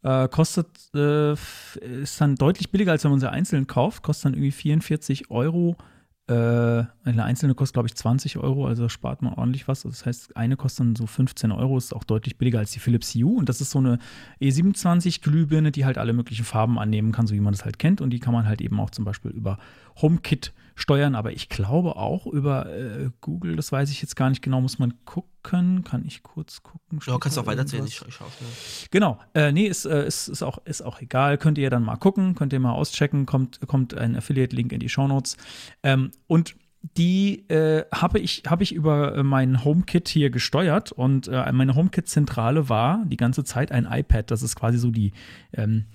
Äh, 0.04 0.28
kostet, 0.30 0.68
äh, 0.96 1.34
ist 1.34 2.20
dann 2.20 2.36
deutlich 2.36 2.72
billiger, 2.72 2.92
als 2.92 3.04
wenn 3.04 3.12
man 3.12 3.20
sie 3.20 3.30
einzeln 3.30 3.68
kauft. 3.68 4.02
Kostet 4.04 4.26
dann 4.26 4.34
irgendwie 4.34 4.52
44 4.52 5.30
Euro. 5.30 5.76
Äh, 6.28 6.34
eine 7.04 7.24
einzelne 7.24 7.56
kostet, 7.56 7.74
glaube 7.74 7.88
ich, 7.88 7.96
20 7.96 8.38
Euro, 8.38 8.68
also 8.68 8.88
spart 8.90 9.22
man 9.22 9.34
ordentlich 9.34 9.68
was. 9.68 9.82
Das 9.84 10.06
heißt, 10.06 10.38
eine 10.38 10.56
kostet 10.56 10.86
dann 10.86 10.96
so 10.96 11.08
15 11.08 11.52
Euro, 11.52 11.78
ist 11.78 11.94
auch 11.94 12.04
deutlich 12.04 12.38
billiger 12.38 12.60
als 12.60 12.72
die 12.72 12.80
Philips 12.80 13.14
Hue. 13.16 13.38
Und 13.38 13.50
das 13.50 13.60
ist 13.60 13.72
so 13.72 13.80
eine 13.80 13.98
E27-Glühbirne, 14.40 15.72
die 15.72 15.86
halt 15.86 15.98
alle 15.98 16.14
möglichen 16.14 16.46
Farben 16.46 16.80
annehmen 16.80 17.12
kann, 17.12 17.28
so 17.28 17.34
wie 17.34 17.40
man 17.40 17.54
das 17.54 17.66
halt 17.66 17.80
kennt. 17.80 18.02
Und 18.02 18.12
die 18.12 18.20
kann 18.20 18.34
man 18.34 18.46
halt 18.46 18.62
eben 18.62 18.80
auch 18.80 18.92
zum 18.92 19.04
Beispiel 19.04 19.32
über 19.32 19.58
HomeKit 20.02 20.54
steuern, 20.76 21.16
aber 21.16 21.32
ich 21.32 21.50
glaube 21.50 21.96
auch 21.96 22.28
über 22.28 22.66
äh, 22.68 23.10
Google, 23.22 23.56
das 23.56 23.72
weiß 23.72 23.90
ich 23.92 24.02
jetzt 24.02 24.16
gar 24.16 24.30
nicht 24.30 24.42
genau, 24.42 24.62
muss 24.62 24.80
man 24.80 24.94
gucken. 25.06 25.84
Kann 25.84 26.06
ich 26.06 26.22
kurz 26.22 26.62
gucken? 26.62 27.00
Ja, 27.08 27.18
kannst 27.18 27.38
du 27.38 27.42
auch 27.42 27.46
weiterzählen, 27.46 27.86
ich, 27.86 28.02
ich 28.08 28.14
schaue? 28.14 28.28
Genau, 28.92 29.20
äh, 29.34 29.52
nee, 29.52 29.66
ist, 29.66 29.86
äh, 29.86 30.06
ist, 30.06 30.28
ist, 30.28 30.44
auch, 30.44 30.60
ist 30.66 30.82
auch 30.82 31.02
egal, 31.02 31.38
könnt 31.38 31.58
ihr 31.58 31.70
dann 31.70 31.84
mal 31.84 31.96
gucken, 31.96 32.36
könnt 32.36 32.54
ihr 32.54 32.60
mal 32.60 32.74
auschecken, 32.74 33.26
kommt, 33.26 33.60
kommt 33.68 33.98
ein 33.98 34.16
Affiliate-Link 34.16 34.72
in 34.72 34.80
die 34.80 34.90
Shownotes. 34.90 35.38
Ähm, 35.84 36.12
und 36.28 36.56
die 36.98 37.48
äh, 37.50 37.86
habe 37.94 38.20
ich, 38.20 38.44
hab 38.48 38.62
ich 38.62 38.74
über 38.74 39.16
äh, 39.16 39.24
mein 39.24 39.64
HomeKit 39.64 40.10
hier 40.10 40.30
gesteuert 40.30 40.92
und 40.92 41.28
äh, 41.28 41.52
meine 41.52 41.76
HomeKit-Zentrale 41.76 42.70
war 42.70 43.04
die 43.06 43.18
ganze 43.18 43.44
Zeit 43.44 43.72
ein 43.72 43.88
iPad. 43.90 44.32
Das 44.32 44.42
ist 44.42 44.56
quasi 44.56 44.78
so 44.78 44.90
die, 44.90 45.12
ähm, 45.54 45.86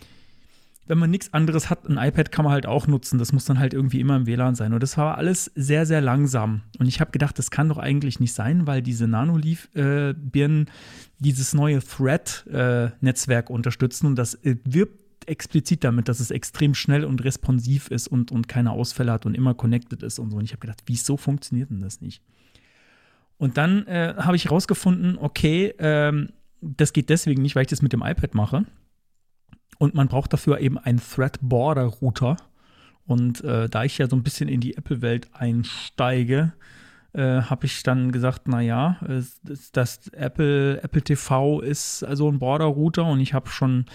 wenn 0.86 0.98
man 0.98 1.10
nichts 1.10 1.32
anderes 1.34 1.68
hat, 1.68 1.88
ein 1.88 1.98
iPad 1.98 2.30
kann 2.30 2.44
man 2.44 2.52
halt 2.52 2.66
auch 2.66 2.86
nutzen. 2.86 3.18
Das 3.18 3.32
muss 3.32 3.44
dann 3.44 3.58
halt 3.58 3.74
irgendwie 3.74 4.00
immer 4.00 4.16
im 4.16 4.26
WLAN 4.26 4.54
sein. 4.54 4.72
Und 4.72 4.82
das 4.82 4.96
war 4.96 5.18
alles 5.18 5.50
sehr, 5.54 5.84
sehr 5.86 6.00
langsam. 6.00 6.62
Und 6.78 6.86
ich 6.86 7.00
habe 7.00 7.10
gedacht, 7.10 7.38
das 7.38 7.50
kann 7.50 7.68
doch 7.68 7.78
eigentlich 7.78 8.20
nicht 8.20 8.32
sein, 8.32 8.66
weil 8.66 8.82
diese 8.82 9.08
Nanoleaf-Birnen 9.08 10.70
dieses 11.18 11.54
neue 11.54 11.80
Thread-Netzwerk 11.80 13.50
unterstützen. 13.50 14.06
Und 14.06 14.16
das 14.16 14.34
äh, 14.34 14.56
wirbt 14.64 15.06
explizit 15.26 15.82
damit, 15.82 16.08
dass 16.08 16.20
es 16.20 16.30
extrem 16.30 16.74
schnell 16.74 17.04
und 17.04 17.24
responsiv 17.24 17.88
ist 17.88 18.06
und, 18.06 18.30
und 18.30 18.46
keine 18.46 18.70
Ausfälle 18.70 19.12
hat 19.12 19.26
und 19.26 19.34
immer 19.34 19.54
connected 19.54 20.02
ist 20.02 20.18
und 20.20 20.30
so. 20.30 20.36
Und 20.36 20.44
ich 20.44 20.52
habe 20.52 20.60
gedacht, 20.60 20.82
wieso 20.86 21.16
funktioniert 21.16 21.70
denn 21.70 21.80
das 21.80 22.00
nicht? 22.00 22.22
Und 23.38 23.56
dann 23.56 23.86
äh, 23.86 24.14
habe 24.16 24.36
ich 24.36 24.44
herausgefunden, 24.44 25.18
okay, 25.18 25.74
ähm, 25.78 26.30
das 26.60 26.92
geht 26.92 27.10
deswegen 27.10 27.42
nicht, 27.42 27.56
weil 27.56 27.62
ich 27.62 27.68
das 27.68 27.82
mit 27.82 27.92
dem 27.92 28.02
iPad 28.02 28.34
mache. 28.34 28.64
Und 29.78 29.94
man 29.94 30.08
braucht 30.08 30.32
dafür 30.32 30.60
eben 30.60 30.78
einen 30.78 31.00
Thread 31.00 31.38
Border 31.40 31.84
Router. 31.84 32.36
Und 33.06 33.44
äh, 33.44 33.68
da 33.68 33.84
ich 33.84 33.98
ja 33.98 34.08
so 34.08 34.16
ein 34.16 34.22
bisschen 34.22 34.48
in 34.48 34.60
die 34.60 34.76
Apple-Welt 34.76 35.28
einsteige, 35.32 36.52
äh, 37.12 37.42
habe 37.42 37.66
ich 37.66 37.82
dann 37.82 38.12
gesagt, 38.12 38.48
naja, 38.48 38.98
das, 39.42 39.70
das 39.72 40.08
Apple, 40.08 40.82
Apple 40.82 41.02
TV 41.02 41.60
ist 41.60 42.02
also 42.02 42.30
ein 42.30 42.38
Border 42.38 42.66
Router 42.66 43.06
und 43.06 43.20
ich 43.20 43.32
habe 43.32 43.48
schon 43.48 43.86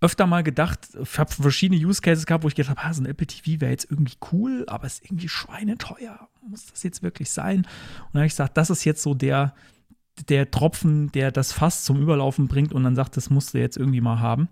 öfter 0.00 0.26
mal 0.26 0.42
gedacht, 0.42 0.88
ich 1.00 1.18
habe 1.18 1.30
verschiedene 1.32 1.80
Use 1.80 2.00
Cases 2.00 2.26
gehabt, 2.26 2.42
wo 2.42 2.48
ich 2.48 2.54
gedacht 2.54 2.76
habe, 2.76 2.88
ah, 2.88 2.92
so 2.92 3.02
ein 3.02 3.06
Apple 3.06 3.26
TV 3.26 3.60
wäre 3.60 3.70
jetzt 3.70 3.90
irgendwie 3.90 4.16
cool, 4.32 4.64
aber 4.66 4.86
ist 4.86 5.04
irgendwie 5.04 5.28
schweineteuer. 5.28 6.28
Muss 6.48 6.66
das 6.66 6.82
jetzt 6.82 7.02
wirklich 7.02 7.30
sein? 7.30 7.58
Und 7.58 7.66
dann 8.12 8.20
habe 8.20 8.26
ich 8.26 8.32
gesagt, 8.32 8.56
das 8.56 8.70
ist 8.70 8.84
jetzt 8.84 9.02
so 9.02 9.14
der, 9.14 9.54
der 10.28 10.50
Tropfen, 10.50 11.12
der 11.12 11.30
das 11.30 11.52
Fass 11.52 11.84
zum 11.84 12.00
Überlaufen 12.00 12.48
bringt 12.48 12.72
und 12.72 12.82
dann 12.82 12.96
sagt, 12.96 13.16
das 13.16 13.30
musst 13.30 13.54
du 13.54 13.58
jetzt 13.58 13.76
irgendwie 13.76 14.00
mal 14.00 14.20
haben. 14.20 14.48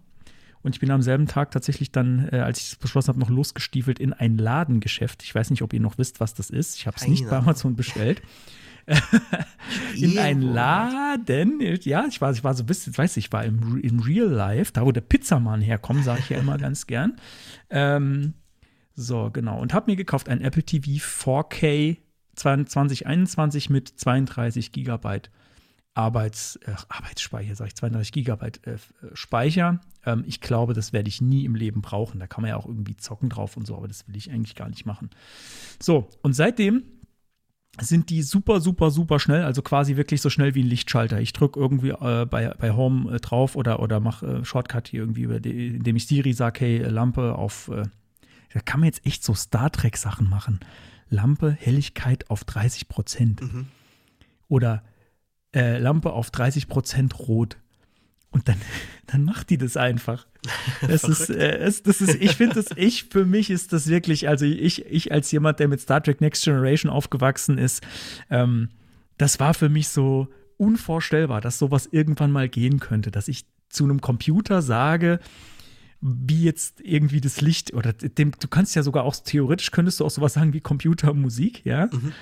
Und 0.63 0.75
ich 0.75 0.81
bin 0.81 0.91
am 0.91 1.03
selben 1.03 1.27
Tag 1.27 1.51
tatsächlich 1.51 1.93
dann, 1.93 2.29
äh, 2.33 2.39
als 2.39 2.59
ich 2.59 2.67
es 2.69 2.77
beschlossen 2.77 3.09
habe, 3.09 3.21
noch 3.21 3.31
losgestiefelt 3.31 3.99
in 3.99 4.13
ein 4.13 4.39
Ladengeschäft. 4.39 5.23
Ich 5.23 5.35
weiß 5.35 5.51
nicht, 5.51 5.63
ob 5.63 5.73
ihr 5.73 5.81
noch 5.81 5.99
wisst, 5.99 6.21
was 6.21 6.35
das 6.35 6.51
ist. 6.51 6.77
Ich 6.77 6.87
habe 6.87 6.97
es 6.97 7.07
nicht 7.07 7.29
bei 7.29 7.37
Amazon 7.37 7.77
bestellt. 7.77 8.23
in 9.97 10.19
einen 10.19 10.43
Laden. 10.43 11.61
Ja, 11.83 12.07
ich 12.07 12.21
war, 12.21 12.33
ich 12.33 12.43
war 12.43 12.55
so 12.55 12.63
ein 12.63 12.67
bisschen, 12.67 12.97
weiß 12.97 13.19
ich, 13.19 13.31
war 13.33 13.45
im, 13.45 13.79
im 13.81 14.01
Real 14.01 14.29
Life, 14.29 14.73
da 14.73 14.85
wo 14.85 14.93
der 14.93 15.03
Pizzamann 15.03 15.61
herkommt, 15.61 16.05
sage 16.05 16.21
ich 16.21 16.31
ja 16.31 16.39
immer 16.39 16.57
ganz 16.59 16.87
gern. 16.87 17.17
Ähm, 17.69 18.35
so, 18.95 19.31
genau. 19.31 19.61
Und 19.61 19.75
habe 19.75 19.91
mir 19.91 19.97
gekauft 19.97 20.29
ein 20.29 20.41
Apple 20.41 20.63
TV 20.63 21.05
4K 21.05 21.99
2021 22.35 23.69
mit 23.71 23.89
32 23.89 24.73
Gigabyte 24.73 25.31
Arbeits, 25.99 26.57
äh, 26.65 26.75
Arbeitsspeicher, 26.89 27.57
sage 27.57 27.69
ich, 27.69 27.75
32 27.75 28.13
Gigabyte 28.13 28.65
äh, 28.67 28.79
Speicher. 29.15 29.81
Ähm, 30.07 30.23
ich 30.27 30.41
glaube, 30.41 30.73
das 30.73 30.93
werde 30.93 31.09
ich 31.09 31.21
nie 31.21 31.45
im 31.45 31.57
Leben 31.57 31.83
brauchen. 31.83 32.21
Da 32.21 32.29
kann 32.29 32.43
man 32.43 32.51
ja 32.51 32.57
auch 32.57 32.67
irgendwie 32.67 32.97
zocken 32.97 33.29
drauf 33.29 33.57
und 33.57 33.67
so, 33.67 33.77
aber 33.77 33.89
das 33.89 34.07
will 34.07 34.17
ich 34.17 34.31
eigentlich 34.31 34.55
gar 34.55 34.69
nicht 34.69 34.87
machen. 34.87 35.11
So, 35.83 36.09
und 36.23 36.35
seitdem 36.35 36.85
sind 37.81 38.11
die 38.11 38.23
super, 38.23 38.61
super, 38.61 38.93
super 38.93 39.19
schnell, 39.19 39.43
also 39.43 39.61
quasi 39.61 39.97
wirklich 39.97 40.21
so 40.21 40.31
schnell 40.31 40.55
wie 40.55 40.63
ein 40.63 40.69
Lichtschalter. 40.69 41.21
Ich 41.21 41.33
drücke 41.33 41.59
irgendwie 41.59 41.91
äh, 41.91 42.27
bei, 42.27 42.55
bei 42.59 42.71
Home 42.71 43.17
äh, 43.17 43.19
drauf 43.19 43.57
oder, 43.57 43.81
oder 43.81 43.99
mache 43.99 44.27
äh, 44.27 44.45
Shortcut 44.45 44.89
hier 44.89 45.01
irgendwie, 45.01 45.41
die, 45.41 45.67
indem 45.77 45.97
ich 45.97 46.07
Siri 46.07 46.33
sage, 46.33 46.61
hey, 46.61 46.79
Lampe 46.79 47.35
auf, 47.35 47.69
äh, 47.69 47.83
da 48.53 48.61
kann 48.61 48.81
man 48.81 48.87
jetzt 48.87 49.05
echt 49.05 49.25
so 49.25 49.35
Star 49.35 49.71
Trek-Sachen 49.71 50.29
machen. 50.29 50.61
Lampe, 51.11 51.51
Helligkeit 51.51 52.31
auf 52.31 52.45
30 52.45 52.89
Prozent. 52.89 53.43
Mhm. 53.43 53.67
Oder 54.49 54.85
äh, 55.55 55.79
Lampe 55.79 56.13
auf 56.13 56.31
30 56.31 56.69
Prozent 56.69 57.19
rot. 57.19 57.57
Und 58.31 58.49
dann, 58.49 58.57
dann 59.07 59.25
macht 59.25 59.51
die 59.51 59.59
das 59.59 59.77
einfach. 59.77 60.27
Das 60.87 61.05
ist, 61.05 61.31
äh, 61.31 61.59
es, 61.59 61.83
das 61.83 62.01
ist, 62.01 62.15
ich 62.15 62.37
finde 62.37 62.55
das, 62.55 62.67
ich, 62.77 63.05
für 63.11 63.25
mich 63.25 63.51
ist 63.51 63.73
das 63.73 63.89
wirklich, 63.89 64.29
also 64.29 64.47
ich, 64.47 64.87
ich 64.87 65.11
als 65.11 65.31
jemand, 65.33 65.59
der 65.59 65.67
mit 65.67 65.81
Star 65.81 66.03
Trek 66.03 66.21
Next 66.21 66.45
Generation 66.45 66.91
aufgewachsen 66.91 67.59
ist, 67.59 67.83
ähm, 68.31 68.69
das 69.19 69.41
war 69.41 69.55
für 69.55 69.69
mich 69.69 69.89
so 69.89 70.29
unvorstellbar, 70.57 71.41
dass 71.41 71.59
sowas 71.59 71.89
irgendwann 71.91 72.31
mal 72.31 72.49
gehen 72.49 72.79
könnte, 72.79 73.11
dass 73.11 73.29
ich 73.29 73.47
zu 73.69 73.85
einem 73.85 74.01
Computer 74.01 74.63
sage, 74.63 75.19
wie 76.01 76.45
jetzt 76.45 76.81
irgendwie 76.81 77.21
das 77.21 77.41
Licht 77.41 77.75
oder 77.75 77.93
dem, 77.93 78.33
du 78.39 78.49
kannst 78.49 78.77
ja 78.77 78.83
sogar 78.83 79.05
auch 79.05 79.17
theoretisch 79.17 79.73
könntest 79.73 80.01
du 80.01 80.05
auch 80.05 80.11
sowas 80.11 80.35
sagen 80.35 80.53
wie 80.53 80.61
Computermusik, 80.61 81.65
ja. 81.65 81.87
Mhm. 81.87 82.13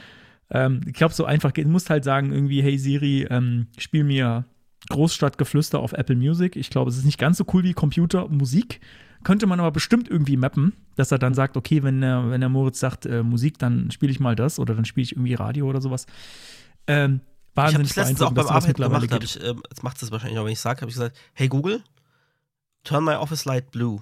Ähm, 0.51 0.81
ich 0.87 0.95
glaube, 0.95 1.15
so 1.15 1.25
einfach 1.25 1.53
geht. 1.53 1.67
Du 1.67 1.71
musst 1.71 1.91
halt 1.91 2.05
sagen, 2.05 2.33
irgendwie, 2.33 2.63
hey 2.63 2.79
Siri, 2.79 3.27
ähm, 3.31 3.67
spiel 3.79 4.05
mir 4.05 4.45
Großstadtgeflüster 4.89 5.79
auf 5.79 5.93
Apple 5.93 6.17
Music. 6.17 6.57
Ich 6.57 6.71
glaube, 6.71 6.91
es 6.91 6.97
ist 6.97 7.05
nicht 7.05 7.19
ganz 7.19 7.39
so 7.39 7.45
cool 7.53 7.65
wie 7.65 7.75
Computermusik. 7.75 8.81
Könnte 9.25 9.47
man 9.47 9.59
aber 9.59 9.73
bestimmt 9.73 10.09
irgendwie 10.09 10.37
mappen, 10.37 10.73
dass 10.95 11.11
er 11.11 11.19
dann 11.19 11.35
sagt, 11.35 11.57
okay, 11.57 11.83
wenn 11.83 12.01
der, 12.01 12.31
wenn 12.31 12.41
der 12.41 12.49
Moritz 12.51 12.79
sagt 12.79 13.07
äh, 13.07 13.23
Musik, 13.23 13.59
dann 13.59 13.91
spiele 13.91 14.13
ich 14.13 14.21
mal 14.21 14.37
das 14.37 14.59
oder 14.59 14.75
dann 14.75 14.85
spiele 14.85 15.05
ich 15.05 15.13
irgendwie 15.13 15.35
Radio 15.35 15.67
oder 15.69 15.81
sowas. 15.81 16.07
Ähm, 16.87 17.21
wahnsinnig 17.55 17.91
ich 17.91 17.97
habe 17.97 18.03
das 18.03 18.11
letztens 18.11 18.23
auch 18.23 18.33
beim 18.33 18.47
Arbeiten 18.47 18.81
gemacht, 18.81 19.25
ich, 19.25 19.41
äh, 19.41 19.55
jetzt 19.69 19.83
macht 19.83 20.01
es 20.01 20.13
wahrscheinlich 20.13 20.39
auch, 20.39 20.45
wenn 20.45 20.53
ich 20.53 20.61
sage, 20.61 20.83
habe 20.83 20.91
ich 20.91 20.95
gesagt, 20.95 21.19
hey 21.33 21.49
Google, 21.49 21.83
turn 22.85 23.03
my 23.03 23.15
office 23.15 23.45
light 23.47 23.73
blue. 23.73 24.01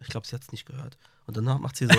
Ich 0.00 0.08
glaube, 0.08 0.26
sie 0.26 0.34
hat 0.34 0.42
es 0.42 0.52
nicht 0.52 0.64
gehört. 0.64 0.96
Und 1.26 1.36
danach 1.36 1.58
macht 1.58 1.76
sie 1.76 1.86
so 1.86 1.98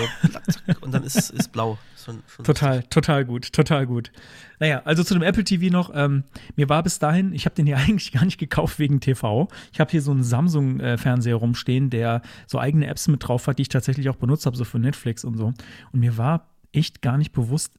und 0.80 0.92
dann 0.92 1.04
ist 1.04 1.30
es 1.30 1.48
blau. 1.48 1.76
Schon, 2.02 2.22
schon 2.26 2.46
total, 2.46 2.76
lustig. 2.76 2.90
total 2.90 3.24
gut, 3.26 3.52
total 3.52 3.86
gut. 3.86 4.10
Naja, 4.58 4.80
also 4.86 5.04
zu 5.04 5.12
dem 5.12 5.22
Apple 5.22 5.44
TV 5.44 5.70
noch. 5.70 5.90
Ähm, 5.94 6.24
mir 6.56 6.70
war 6.70 6.82
bis 6.82 6.98
dahin, 6.98 7.34
ich 7.34 7.44
habe 7.44 7.54
den 7.54 7.66
ja 7.66 7.76
eigentlich 7.88 8.12
gar 8.12 8.24
nicht 8.24 8.38
gekauft 8.38 8.78
wegen 8.78 9.00
TV. 9.00 9.48
Ich 9.70 9.80
habe 9.80 9.90
hier 9.90 10.00
so 10.00 10.12
einen 10.12 10.24
Samsung-Fernseher 10.24 11.34
rumstehen, 11.34 11.90
der 11.90 12.22
so 12.46 12.58
eigene 12.58 12.86
Apps 12.86 13.06
mit 13.08 13.28
drauf 13.28 13.46
hat, 13.46 13.58
die 13.58 13.62
ich 13.62 13.68
tatsächlich 13.68 14.08
auch 14.08 14.16
benutzt 14.16 14.46
habe, 14.46 14.56
so 14.56 14.64
für 14.64 14.78
Netflix 14.78 15.24
und 15.24 15.36
so. 15.36 15.52
Und 15.92 16.00
mir 16.00 16.16
war 16.16 16.48
echt 16.72 17.02
gar 17.02 17.18
nicht 17.18 17.32
bewusst, 17.32 17.74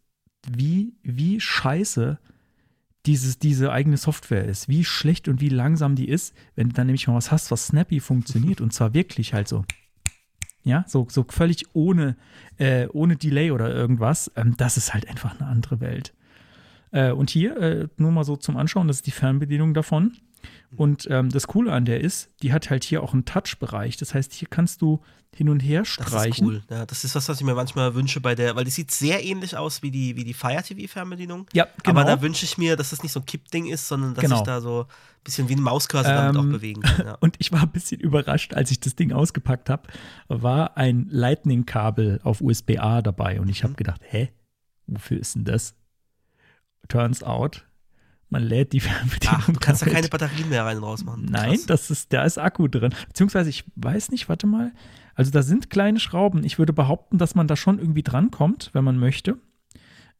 wie, 0.47 0.93
wie 1.01 1.39
scheiße 1.39 2.19
dieses, 3.07 3.39
diese 3.39 3.71
eigene 3.71 3.97
Software 3.97 4.45
ist, 4.45 4.67
wie 4.67 4.83
schlecht 4.83 5.27
und 5.27 5.41
wie 5.41 5.49
langsam 5.49 5.95
die 5.95 6.07
ist, 6.07 6.35
wenn 6.55 6.69
du 6.69 6.75
dann 6.75 6.87
nämlich 6.87 7.07
mal 7.07 7.15
was 7.15 7.31
hast, 7.31 7.49
was 7.49 7.67
snappy 7.67 7.99
funktioniert 7.99 8.61
und 8.61 8.71
zwar 8.71 8.93
wirklich 8.93 9.33
halt 9.33 9.47
so 9.47 9.65
ja, 10.69 10.85
so, 10.87 11.07
so 11.09 11.25
völlig 11.27 11.65
ohne, 11.73 12.15
äh, 12.57 12.87
ohne 12.87 13.17
Delay 13.17 13.51
oder 13.51 13.73
irgendwas, 13.73 14.31
ähm, 14.35 14.55
das 14.57 14.77
ist 14.77 14.93
halt 14.93 15.09
einfach 15.09 15.39
eine 15.39 15.49
andere 15.49 15.81
Welt. 15.81 16.13
Äh, 16.91 17.11
und 17.11 17.29
hier, 17.29 17.57
äh, 17.57 17.87
nur 17.97 18.11
mal 18.11 18.23
so 18.23 18.35
zum 18.35 18.57
Anschauen, 18.57 18.87
das 18.87 18.97
ist 18.97 19.07
die 19.07 19.11
Fernbedienung 19.11 19.73
davon. 19.73 20.13
Und 20.75 21.07
ähm, 21.09 21.29
das 21.29 21.47
Coole 21.47 21.71
an 21.71 21.85
der 21.85 22.01
ist, 22.01 22.29
die 22.41 22.53
hat 22.53 22.69
halt 22.69 22.83
hier 22.83 23.01
auch 23.01 23.13
einen 23.13 23.25
Touch-Bereich. 23.25 23.97
Das 23.97 24.13
heißt, 24.13 24.33
hier 24.33 24.47
kannst 24.49 24.81
du 24.81 25.01
hin 25.35 25.49
und 25.49 25.59
her 25.59 25.85
streichen. 25.85 26.29
Das 26.29 26.37
ist 26.37 26.41
cool. 26.41 26.63
Ja, 26.69 26.85
das 26.85 27.03
ist 27.03 27.15
was, 27.15 27.29
was 27.29 27.39
ich 27.39 27.45
mir 27.45 27.53
manchmal 27.55 27.95
wünsche 27.95 28.19
bei 28.19 28.35
der, 28.35 28.55
weil 28.55 28.65
die 28.65 28.71
sieht 28.71 28.91
sehr 28.91 29.23
ähnlich 29.23 29.55
aus 29.55 29.81
wie 29.81 29.91
die, 29.91 30.15
wie 30.15 30.23
die 30.23 30.33
Fire 30.33 30.61
TV-Fernbedienung. 30.61 31.47
Ja, 31.53 31.67
genau. 31.83 32.01
Aber 32.01 32.09
da 32.09 32.21
wünsche 32.21 32.45
ich 32.45 32.57
mir, 32.57 32.75
dass 32.75 32.89
das 32.89 33.03
nicht 33.03 33.11
so 33.11 33.19
ein 33.19 33.25
Kippding 33.25 33.67
ist, 33.67 33.87
sondern 33.87 34.15
dass 34.15 34.23
genau. 34.23 34.37
ich 34.37 34.43
da 34.43 34.59
so 34.59 34.81
ein 34.81 35.23
bisschen 35.23 35.49
wie 35.49 35.55
ein 35.55 35.61
Mauscursor 35.61 36.11
ähm, 36.11 36.17
damit 36.17 36.37
auch 36.37 36.51
bewegen 36.51 36.81
kann. 36.81 37.05
Ja. 37.05 37.13
Und 37.19 37.35
ich 37.39 37.51
war 37.51 37.61
ein 37.61 37.71
bisschen 37.71 38.01
überrascht, 38.01 38.53
als 38.53 38.71
ich 38.71 38.79
das 38.79 38.95
Ding 38.95 39.11
ausgepackt 39.11 39.69
habe, 39.69 39.83
war 40.27 40.77
ein 40.77 41.07
Lightning-Kabel 41.09 42.21
auf 42.23 42.41
USB-A 42.41 43.01
dabei. 43.01 43.39
Und 43.39 43.49
ich 43.49 43.63
habe 43.63 43.73
mhm. 43.73 43.77
gedacht, 43.77 44.01
hä, 44.03 44.31
wofür 44.87 45.19
ist 45.19 45.35
denn 45.35 45.45
das? 45.45 45.75
Turns 46.87 47.23
out, 47.23 47.65
man 48.29 48.43
lädt 48.43 48.73
die 48.73 48.79
Fernbedienung. 48.79 49.37
Ach, 49.41 49.45
du 49.47 49.59
kannst 49.59 49.81
da 49.81 49.85
keine 49.87 50.07
Batterien 50.07 50.49
mehr 50.49 50.65
rein 50.65 50.77
und 50.77 50.83
raus 50.83 51.03
machen. 51.03 51.27
Nein, 51.29 51.59
das 51.67 51.91
ist, 51.91 52.13
da 52.13 52.23
ist 52.23 52.37
Akku 52.37 52.67
drin. 52.67 52.93
Beziehungsweise, 53.07 53.49
ich 53.49 53.65
weiß 53.75 54.11
nicht, 54.11 54.29
warte 54.29 54.47
mal. 54.47 54.71
Also 55.15 55.31
da 55.31 55.43
sind 55.43 55.69
kleine 55.69 55.99
Schrauben. 55.99 56.43
Ich 56.43 56.59
würde 56.59 56.71
behaupten, 56.71 57.17
dass 57.17 57.35
man 57.35 57.47
da 57.47 57.55
schon 57.55 57.79
irgendwie 57.79 58.03
drankommt, 58.03 58.69
wenn 58.73 58.83
man 58.83 58.97
möchte. 58.97 59.37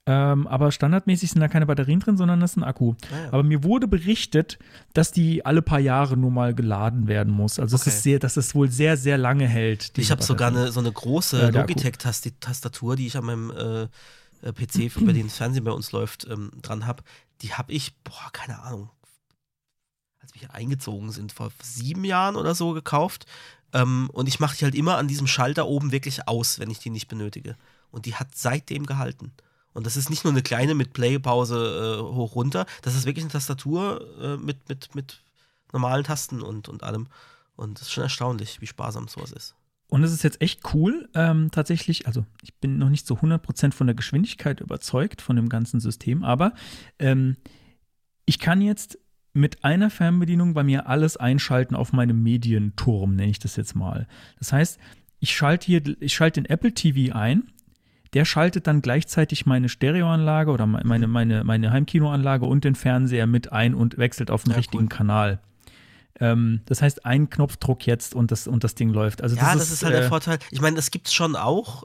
Ähm, 0.05 0.47
aber 0.47 0.71
standardmäßig 0.71 1.29
sind 1.31 1.41
da 1.41 1.47
keine 1.47 1.67
Batterien 1.67 1.99
drin, 1.99 2.17
sondern 2.17 2.39
das 2.39 2.51
ist 2.51 2.57
ein 2.57 2.63
Akku. 2.63 2.95
Ah, 3.11 3.15
ja. 3.15 3.33
Aber 3.33 3.43
mir 3.43 3.63
wurde 3.63 3.87
berichtet, 3.87 4.57
dass 4.93 5.11
die 5.11 5.45
alle 5.45 5.61
paar 5.61 5.79
Jahre 5.79 6.17
nur 6.17 6.31
mal 6.31 6.55
geladen 6.55 7.07
werden 7.07 7.31
muss. 7.31 7.59
Also 7.59 7.75
okay. 7.75 7.89
es 7.89 7.95
ist 7.95 8.03
sehr, 8.03 8.17
dass 8.17 8.35
es 8.35 8.55
wohl 8.55 8.69
sehr, 8.71 8.97
sehr 8.97 9.17
lange 9.17 9.47
hält. 9.47 9.91
Ich 9.97 10.09
habe 10.09 10.23
sogar 10.23 10.47
eine, 10.47 10.71
so 10.71 10.79
eine 10.79 10.91
große 10.91 11.43
äh, 11.43 11.51
Logitech-Tastatur, 11.51 12.95
die 12.95 13.07
ich 13.07 13.17
an 13.17 13.25
meinem 13.25 13.51
äh, 13.51 14.51
PC, 14.51 15.05
bei 15.05 15.11
dem 15.13 15.27
das 15.27 15.37
Fernsehen 15.37 15.63
bei 15.63 15.71
uns 15.71 15.91
läuft, 15.91 16.27
ähm, 16.27 16.51
dran 16.61 16.87
habe 16.87 17.03
die 17.41 17.53
habe 17.53 17.71
ich, 17.71 17.95
boah, 18.03 18.29
keine 18.31 18.61
Ahnung, 18.61 18.89
als 20.19 20.33
wir 20.33 20.41
hier 20.41 20.53
eingezogen 20.53 21.11
sind, 21.11 21.31
vor 21.31 21.51
sieben 21.61 22.03
Jahren 22.03 22.35
oder 22.35 22.55
so 22.55 22.73
gekauft. 22.73 23.25
Ähm, 23.73 24.09
und 24.13 24.27
ich 24.27 24.39
mache 24.39 24.57
die 24.57 24.65
halt 24.65 24.75
immer 24.75 24.97
an 24.97 25.07
diesem 25.07 25.27
Schalter 25.27 25.67
oben 25.67 25.91
wirklich 25.91 26.27
aus, 26.27 26.59
wenn 26.59 26.71
ich 26.71 26.79
die 26.79 26.89
nicht 26.89 27.07
benötige. 27.07 27.55
Und 27.91 28.05
die 28.05 28.15
hat 28.15 28.35
seitdem 28.35 28.85
gehalten. 28.85 29.31
Und 29.73 29.85
das 29.85 29.95
ist 29.95 30.09
nicht 30.09 30.23
nur 30.23 30.33
eine 30.33 30.41
kleine 30.41 30.73
mit 30.73 30.93
Play-Pause 30.93 31.99
äh, 31.99 32.13
hoch 32.15 32.35
runter, 32.35 32.65
das 32.81 32.95
ist 32.95 33.05
wirklich 33.05 33.23
eine 33.23 33.31
Tastatur 33.31 34.05
äh, 34.19 34.37
mit, 34.37 34.67
mit, 34.67 34.95
mit 34.95 35.21
normalen 35.71 36.03
Tasten 36.03 36.41
und, 36.41 36.67
und 36.67 36.83
allem. 36.83 37.07
Und 37.55 37.79
es 37.79 37.87
ist 37.87 37.93
schon 37.93 38.03
erstaunlich, 38.03 38.61
wie 38.61 38.67
sparsam 38.67 39.07
sowas 39.07 39.31
ist. 39.31 39.55
Und 39.89 40.03
es 40.03 40.13
ist 40.13 40.23
jetzt 40.23 40.41
echt 40.41 40.73
cool, 40.73 41.09
ähm, 41.15 41.49
tatsächlich. 41.51 42.05
Also, 42.05 42.25
ich 42.43 42.53
bin 42.55 42.77
noch 42.77 42.89
nicht 42.89 43.07
zu 43.07 43.15
100% 43.15 43.73
von 43.73 43.87
der 43.87 43.95
Geschwindigkeit 43.95 44.61
überzeugt 44.61 45.21
von 45.21 45.35
dem 45.35 45.49
ganzen 45.49 45.79
System, 45.79 46.23
aber 46.23 46.53
ähm, 46.99 47.37
ich 48.25 48.37
kann 48.39 48.61
jetzt 48.61 48.99
mit 49.33 49.63
einer 49.63 49.89
Fernbedienung 49.89 50.53
bei 50.53 50.63
mir 50.63 50.87
alles 50.87 51.17
einschalten 51.17 51.75
auf 51.75 51.93
meinem 51.93 52.21
Medienturm, 52.21 53.15
nenne 53.15 53.31
ich 53.31 53.39
das 53.39 53.55
jetzt 53.55 53.75
mal. 53.75 54.07
Das 54.37 54.53
heißt, 54.53 54.79
ich 55.19 55.35
schalte 55.35 55.65
hier, 55.65 55.81
ich 55.99 56.13
schalte 56.13 56.41
den 56.41 56.49
Apple 56.49 56.73
TV 56.73 57.15
ein, 57.15 57.43
der 58.13 58.25
schaltet 58.25 58.67
dann 58.67 58.81
gleichzeitig 58.81 59.45
meine 59.45 59.69
Stereoanlage 59.69 60.51
oder 60.51 60.65
meine, 60.65 61.07
meine, 61.07 61.43
meine 61.43 61.71
Heimkinoanlage 61.71 62.45
und 62.45 62.63
den 62.63 62.75
Fernseher 62.75 63.27
mit 63.27 63.51
ein 63.51 63.75
und 63.75 63.97
wechselt 63.97 64.31
auf 64.31 64.43
den 64.43 64.51
Ja, 64.51 64.57
richtigen 64.57 64.83
cool. 64.83 64.89
Kanal. 64.89 65.39
Ähm, 66.21 66.61
das 66.65 66.81
heißt, 66.81 67.05
ein 67.05 67.29
Knopfdruck 67.29 67.85
jetzt 67.87 68.13
und 68.15 68.31
das, 68.31 68.47
und 68.47 68.63
das 68.63 68.75
Ding 68.75 68.89
läuft. 68.89 69.21
Also 69.21 69.35
Ja, 69.35 69.53
das, 69.53 69.59
das, 69.59 69.71
ist 69.71 69.83
halt 69.83 69.93
der 69.95 70.03
äh, 70.05 70.07
Vorteil. 70.09 70.39
Ich 70.51 70.61
meine, 70.61 70.75
das 70.75 70.91
gibt's 70.91 71.13
schon 71.13 71.35
auch, 71.35 71.83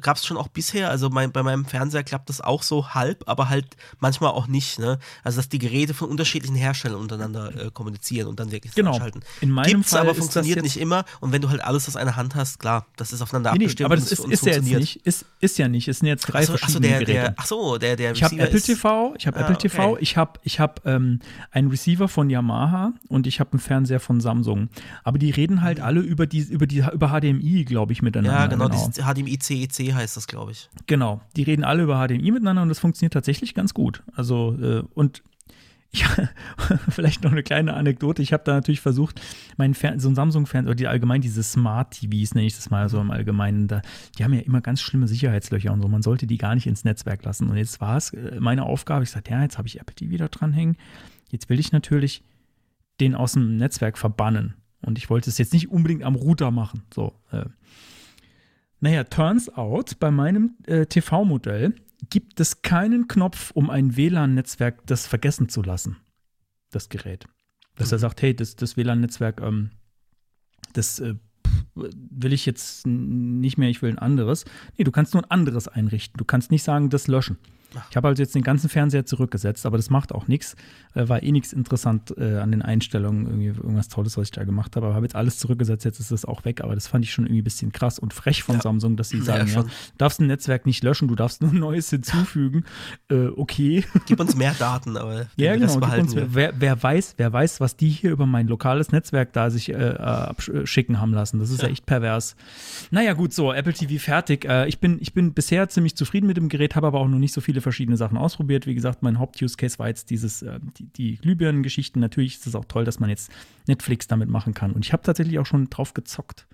gab 0.00 0.16
es 0.16 0.26
schon 0.26 0.36
auch 0.36 0.48
bisher. 0.48 0.90
Also 0.90 1.10
mein, 1.10 1.32
bei 1.32 1.42
meinem 1.42 1.64
Fernseher 1.64 2.02
klappt 2.02 2.28
das 2.28 2.40
auch 2.40 2.62
so 2.62 2.88
halb, 2.94 3.24
aber 3.26 3.48
halt 3.48 3.76
manchmal 4.00 4.30
auch 4.30 4.46
nicht. 4.48 4.78
Ne? 4.78 4.98
Also 5.22 5.36
dass 5.36 5.48
die 5.48 5.58
Geräte 5.58 5.94
von 5.94 6.08
unterschiedlichen 6.08 6.56
Herstellern 6.56 7.00
untereinander 7.00 7.66
äh, 7.66 7.70
kommunizieren 7.70 8.28
und 8.28 8.40
dann 8.40 8.50
wirklich 8.50 8.72
das 8.72 8.76
Genau. 8.76 8.92
anschalten. 8.94 9.22
In 9.40 9.50
meinem 9.50 9.66
Gibt's, 9.66 9.90
Fall 9.90 10.00
aber 10.00 10.10
ist 10.10 10.18
das 10.18 10.24
funktioniert 10.24 10.62
nicht 10.62 10.78
immer. 10.78 11.04
Und 11.20 11.32
wenn 11.32 11.42
du 11.42 11.48
halt 11.50 11.62
alles 11.62 11.86
aus 11.88 11.96
einer 11.96 12.16
Hand 12.16 12.34
hast, 12.34 12.58
klar, 12.58 12.86
das 12.96 13.12
ist 13.12 13.22
aufeinander 13.22 13.52
Nee, 13.52 13.58
nee, 13.58 13.64
abgestimmt. 13.64 13.84
aber 13.86 13.96
das 13.96 14.10
ist, 14.12 14.18
es- 14.18 14.24
ist 14.26 14.40
es 14.40 14.46
ja 14.46 14.52
jetzt 14.54 14.64
nicht. 14.64 14.96
Ist, 15.06 15.24
ist 15.40 15.58
ja 15.58 15.68
nicht. 15.68 15.88
Es 15.88 15.98
sind 16.00 16.08
jetzt 16.08 16.22
drei 16.26 16.40
Ach 16.40 16.44
so, 16.46 16.52
ach 16.54 16.58
so, 16.58 16.64
verschiedene 16.64 16.88
der, 16.88 16.98
Geräte. 17.00 17.12
der, 17.20 17.34
ach 17.36 17.46
so, 17.46 17.78
der, 17.78 17.96
der 17.96 18.12
Ich 18.12 18.22
habe 18.22 18.36
Apple 18.38 18.56
ist- 18.58 18.66
TV, 18.66 19.14
ich 19.16 19.26
habe 19.26 19.36
Ah, 19.38 19.42
Apple 19.42 19.58
TV, 19.58 19.90
okay. 19.92 19.98
ich 20.02 20.16
habe 20.16 20.40
ich 20.42 20.60
hab, 20.60 20.84
ähm, 20.86 21.20
einen 21.50 21.68
Receiver 21.68 22.08
von 22.08 22.28
Yamaha 22.30 22.92
und 23.08 23.26
ich 23.26 23.40
habe 23.40 23.52
einen 23.52 23.60
Fernseher 23.68 24.00
von 24.00 24.20
Samsung. 24.20 24.68
Aber 25.04 25.18
die 25.18 25.30
reden 25.30 25.62
halt 25.62 25.80
alle 25.80 26.00
über 26.00 26.26
die 26.26 26.40
über 26.40 26.66
die 26.66 26.82
über 26.92 27.08
HDMI, 27.08 27.64
glaube 27.64 27.92
ich, 27.92 28.02
miteinander. 28.02 28.32
Mhm. 28.32 28.42
Ja, 28.42 28.46
genau, 28.46 28.68
dieses 28.68 28.96
HDMI 28.96 29.38
CEC 29.38 29.94
heißt 29.94 30.16
das, 30.16 30.26
glaube 30.26 30.52
ich. 30.52 30.68
Genau, 30.86 31.20
die 31.36 31.42
reden 31.44 31.64
alle 31.64 31.82
über 31.84 32.04
HDMI 32.04 32.32
miteinander 32.32 32.62
und 32.62 32.68
das 32.68 32.80
funktioniert 32.80 33.12
tatsächlich 33.12 33.54
ganz 33.54 33.74
gut. 33.74 34.02
Also, 34.16 34.56
äh, 34.60 34.82
und 34.94 35.22
ja, 35.92 36.06
vielleicht 36.90 37.24
noch 37.24 37.32
eine 37.32 37.42
kleine 37.42 37.72
Anekdote. 37.72 38.20
Ich 38.20 38.34
habe 38.34 38.42
da 38.44 38.52
natürlich 38.52 38.80
versucht, 38.80 39.22
meinen 39.56 39.72
Fern 39.72 39.98
so 39.98 40.10
ein 40.10 40.14
Samsung-Fernseher, 40.14 40.68
oder 40.68 40.76
die 40.76 40.86
allgemein 40.86 41.22
diese 41.22 41.42
Smart-TVs, 41.42 42.34
nenne 42.34 42.46
ich 42.46 42.56
das 42.56 42.68
mal 42.68 42.90
so 42.90 43.00
im 43.00 43.10
Allgemeinen, 43.10 43.68
da, 43.68 43.80
die 44.18 44.24
haben 44.24 44.34
ja 44.34 44.40
immer 44.40 44.60
ganz 44.60 44.82
schlimme 44.82 45.08
Sicherheitslöcher 45.08 45.72
und 45.72 45.80
so. 45.80 45.88
Man 45.88 46.02
sollte 46.02 46.26
die 46.26 46.36
gar 46.36 46.54
nicht 46.54 46.66
ins 46.66 46.84
Netzwerk 46.84 47.24
lassen. 47.24 47.48
Und 47.48 47.56
jetzt 47.56 47.80
war 47.80 47.96
es 47.96 48.10
äh, 48.10 48.36
meine 48.38 48.64
Aufgabe, 48.64 49.04
ich 49.04 49.10
sagte, 49.10 49.30
ja, 49.30 49.42
jetzt 49.42 49.56
habe 49.56 49.66
ich 49.66 49.80
Apple 49.80 49.94
TV 49.94 50.18
da 50.18 50.28
dranhängen. 50.28 50.76
Jetzt 51.30 51.48
will 51.48 51.58
ich 51.58 51.72
natürlich 51.72 52.22
den 53.00 53.14
aus 53.14 53.32
dem 53.32 53.56
Netzwerk 53.56 53.98
verbannen. 53.98 54.54
Und 54.80 54.98
ich 54.98 55.10
wollte 55.10 55.30
es 55.30 55.38
jetzt 55.38 55.52
nicht 55.52 55.70
unbedingt 55.70 56.04
am 56.04 56.14
Router 56.14 56.50
machen. 56.50 56.82
So, 56.94 57.14
äh, 57.32 57.46
naja, 58.80 59.04
turns 59.04 59.48
out, 59.54 59.98
bei 59.98 60.10
meinem 60.10 60.56
äh, 60.66 60.86
TV-Modell 60.86 61.74
gibt 62.10 62.38
es 62.38 62.62
keinen 62.62 63.08
Knopf, 63.08 63.50
um 63.50 63.70
ein 63.70 63.96
WLAN-Netzwerk 63.96 64.86
das 64.86 65.06
vergessen 65.06 65.48
zu 65.48 65.62
lassen. 65.62 65.96
Das 66.70 66.88
Gerät. 66.88 67.26
Dass 67.74 67.92
er 67.92 67.98
sagt, 67.98 68.22
hey, 68.22 68.34
das, 68.34 68.56
das 68.56 68.76
WLAN-Netzwerk, 68.76 69.40
ähm, 69.40 69.70
das 70.74 71.00
äh, 71.00 71.14
will 71.74 72.32
ich 72.32 72.46
jetzt 72.46 72.86
nicht 72.86 73.58
mehr, 73.58 73.68
ich 73.68 73.82
will 73.82 73.90
ein 73.90 73.98
anderes. 73.98 74.44
Nee, 74.76 74.84
du 74.84 74.92
kannst 74.92 75.14
nur 75.14 75.24
ein 75.24 75.30
anderes 75.30 75.66
einrichten. 75.68 76.18
Du 76.18 76.24
kannst 76.24 76.50
nicht 76.50 76.62
sagen, 76.62 76.90
das 76.90 77.08
löschen. 77.08 77.38
Ich 77.90 77.96
habe 77.96 78.08
also 78.08 78.22
jetzt 78.22 78.34
den 78.34 78.42
ganzen 78.42 78.68
Fernseher 78.70 79.04
zurückgesetzt, 79.04 79.66
aber 79.66 79.76
das 79.76 79.90
macht 79.90 80.12
auch 80.12 80.26
nichts. 80.26 80.56
Äh, 80.94 81.08
war 81.08 81.22
eh 81.22 81.30
nichts 81.32 81.52
interessant 81.52 82.14
äh, 82.16 82.38
an 82.38 82.50
den 82.50 82.62
Einstellungen, 82.62 83.26
irgendwie 83.26 83.46
irgendwas 83.48 83.88
Tolles, 83.88 84.16
was 84.16 84.24
ich 84.24 84.30
da 84.30 84.44
gemacht 84.44 84.74
habe. 84.76 84.86
Aber 84.86 84.94
habe 84.94 85.04
jetzt 85.04 85.14
alles 85.14 85.38
zurückgesetzt, 85.38 85.84
jetzt 85.84 86.00
ist 86.00 86.10
das 86.10 86.24
auch 86.24 86.44
weg. 86.46 86.62
Aber 86.62 86.74
das 86.74 86.86
fand 86.86 87.04
ich 87.04 87.12
schon 87.12 87.26
irgendwie 87.26 87.42
ein 87.42 87.44
bisschen 87.44 87.70
krass 87.72 87.98
und 87.98 88.14
frech 88.14 88.42
von 88.42 88.56
Ja. 88.56 88.62
Samsung, 88.62 88.96
dass 88.96 89.10
sie 89.10 89.18
Ja, 89.18 89.24
sagen, 89.24 89.46
ja, 89.48 89.52
schon. 89.52 89.64
du 89.66 89.70
darfst 89.98 90.20
ein 90.20 90.26
Netzwerk 90.28 90.64
nicht 90.66 90.82
löschen, 90.82 91.08
du 91.08 91.14
darfst 91.14 91.42
nur 91.42 91.50
ein 91.52 91.58
neues 91.60 91.90
hinzufügen. 91.90 92.64
äh, 93.10 93.26
okay. 93.28 93.84
Gib 94.06 94.18
uns 94.20 94.34
mehr 94.34 94.54
Daten, 94.58 94.96
aber 94.96 95.26
Ja, 95.36 95.54
genau. 95.54 95.78
behalten 95.78 96.14
wir. 96.14 96.34
wer, 96.34 96.54
wer 96.58 96.82
weiß, 96.82 97.14
wer 97.18 97.32
weiß, 97.32 97.60
was 97.60 97.76
die 97.76 97.90
hier 97.90 98.10
über 98.12 98.26
mein 98.26 98.48
lokales 98.48 98.92
Netzwerk 98.92 99.32
da 99.34 99.50
sich 99.50 99.68
äh, 99.70 99.74
abschicken 99.74 101.00
haben 101.00 101.12
lassen. 101.12 101.38
Das 101.38 101.50
ist 101.50 101.62
ja. 101.62 101.68
echt 101.68 101.86
pervers. 101.86 102.36
Naja, 102.90 103.12
gut, 103.12 103.32
so, 103.32 103.52
Apple 103.52 103.72
TV 103.74 104.02
fertig. 104.02 104.44
Äh, 104.46 104.66
ich, 104.68 104.78
bin, 104.80 104.98
ich 105.00 105.12
bin 105.12 105.32
bisher 105.34 105.68
ziemlich 105.68 105.96
zufrieden 105.96 106.26
mit 106.26 106.36
dem 106.36 106.48
Gerät, 106.48 106.74
habe 106.76 106.86
aber 106.86 107.00
auch 107.00 107.08
noch 107.08 107.18
nicht 107.18 107.34
so 107.34 107.40
viele 107.40 107.57
verschiedene 107.60 107.96
Sachen 107.96 108.16
ausprobiert. 108.16 108.66
Wie 108.66 108.74
gesagt, 108.74 109.02
mein 109.02 109.18
Haupt-Use-Case 109.18 109.78
war 109.78 109.88
jetzt 109.88 110.10
dieses, 110.10 110.42
äh, 110.42 110.60
die, 110.78 110.86
die 110.86 111.16
Glühbirnen-Geschichten. 111.16 112.00
Natürlich 112.00 112.36
ist 112.36 112.46
es 112.46 112.54
auch 112.54 112.64
toll, 112.64 112.84
dass 112.84 113.00
man 113.00 113.10
jetzt 113.10 113.30
Netflix 113.66 114.06
damit 114.06 114.28
machen 114.28 114.54
kann. 114.54 114.72
Und 114.72 114.84
ich 114.84 114.92
habe 114.92 115.02
tatsächlich 115.02 115.38
auch 115.38 115.46
schon 115.46 115.70
drauf 115.70 115.94
gezockt. 115.94 116.46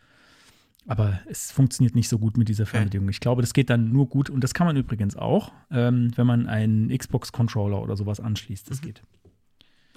Aber 0.87 1.19
es 1.27 1.51
funktioniert 1.51 1.95
nicht 1.95 2.09
so 2.09 2.19
gut 2.19 2.37
mit 2.37 2.49
dieser 2.49 2.67
Fernbedienung. 2.67 3.09
Ich 3.09 3.21
glaube, 3.21 3.41
das 3.41 3.55
geht 3.55 3.71
dann 3.71 3.91
nur 3.91 4.07
gut. 4.09 4.29
Und 4.29 4.43
das 4.45 4.53
kann 4.53 4.67
man 4.67 4.77
übrigens 4.77 5.17
auch, 5.17 5.51
ähm, 5.71 6.13
wenn 6.17 6.27
man 6.27 6.47
einen 6.47 6.97
Xbox-Controller 6.97 7.81
oder 7.81 7.97
sowas 7.97 8.21
anschließt. 8.21 8.71
Das 8.71 8.83
geht. 8.83 9.03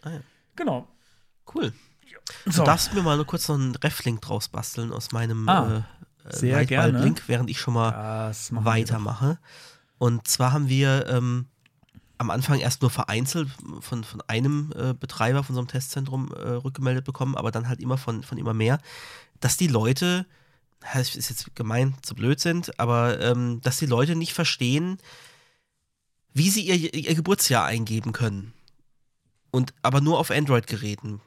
Ah, 0.03 0.11
ja. 0.11 0.19
Genau. 0.55 0.87
Cool. 1.53 1.73
So. 2.45 2.61
Du 2.61 2.65
darfst 2.65 2.93
mir 2.93 3.01
mal 3.01 3.17
nur 3.17 3.25
kurz 3.25 3.47
noch 3.49 3.55
einen 3.55 3.75
Ref-Link 3.75 4.21
draus 4.21 4.47
basteln 4.47 4.91
aus 4.91 5.11
meinem 5.11 5.47
Ah, 5.49 5.85
äh, 6.23 6.33
sehr 6.33 6.65
gerne. 6.65 7.01
Link, 7.03 7.23
während 7.27 7.49
ich 7.49 7.59
schon 7.59 7.73
mal 7.73 8.33
weitermache. 8.51 9.39
Und 9.97 10.27
zwar 10.27 10.51
haben 10.53 10.69
wir 10.69 11.07
ähm, 11.07 11.47
am 12.17 12.29
Anfang 12.29 12.59
erst 12.59 12.81
nur 12.81 12.91
vereinzelt 12.91 13.49
von, 13.79 14.03
von 14.03 14.21
einem 14.27 14.73
äh, 14.75 14.93
Betreiber 14.93 15.43
von 15.43 15.55
so 15.55 15.61
einem 15.61 15.67
Testzentrum 15.67 16.31
äh, 16.33 16.49
rückgemeldet 16.49 17.05
bekommen, 17.05 17.35
aber 17.35 17.51
dann 17.51 17.67
halt 17.67 17.79
immer 17.79 17.97
von, 17.97 18.23
von 18.23 18.37
immer 18.37 18.53
mehr, 18.53 18.79
dass 19.39 19.57
die 19.57 19.67
Leute, 19.67 20.25
das 20.93 21.15
ist 21.15 21.29
jetzt 21.29 21.55
gemein, 21.55 21.95
zu 22.01 22.15
blöd 22.15 22.39
sind, 22.39 22.79
aber 22.79 23.19
ähm, 23.21 23.61
dass 23.61 23.77
die 23.77 23.85
Leute 23.85 24.15
nicht 24.15 24.33
verstehen, 24.33 24.97
wie 26.33 26.49
sie 26.49 26.61
ihr, 26.61 26.93
ihr 26.93 27.15
Geburtsjahr 27.15 27.65
eingeben 27.65 28.13
können. 28.13 28.53
Und 29.51 29.73
aber 29.81 30.01
nur 30.01 30.19
auf 30.19 30.29
Android-Geräten. 30.29 31.21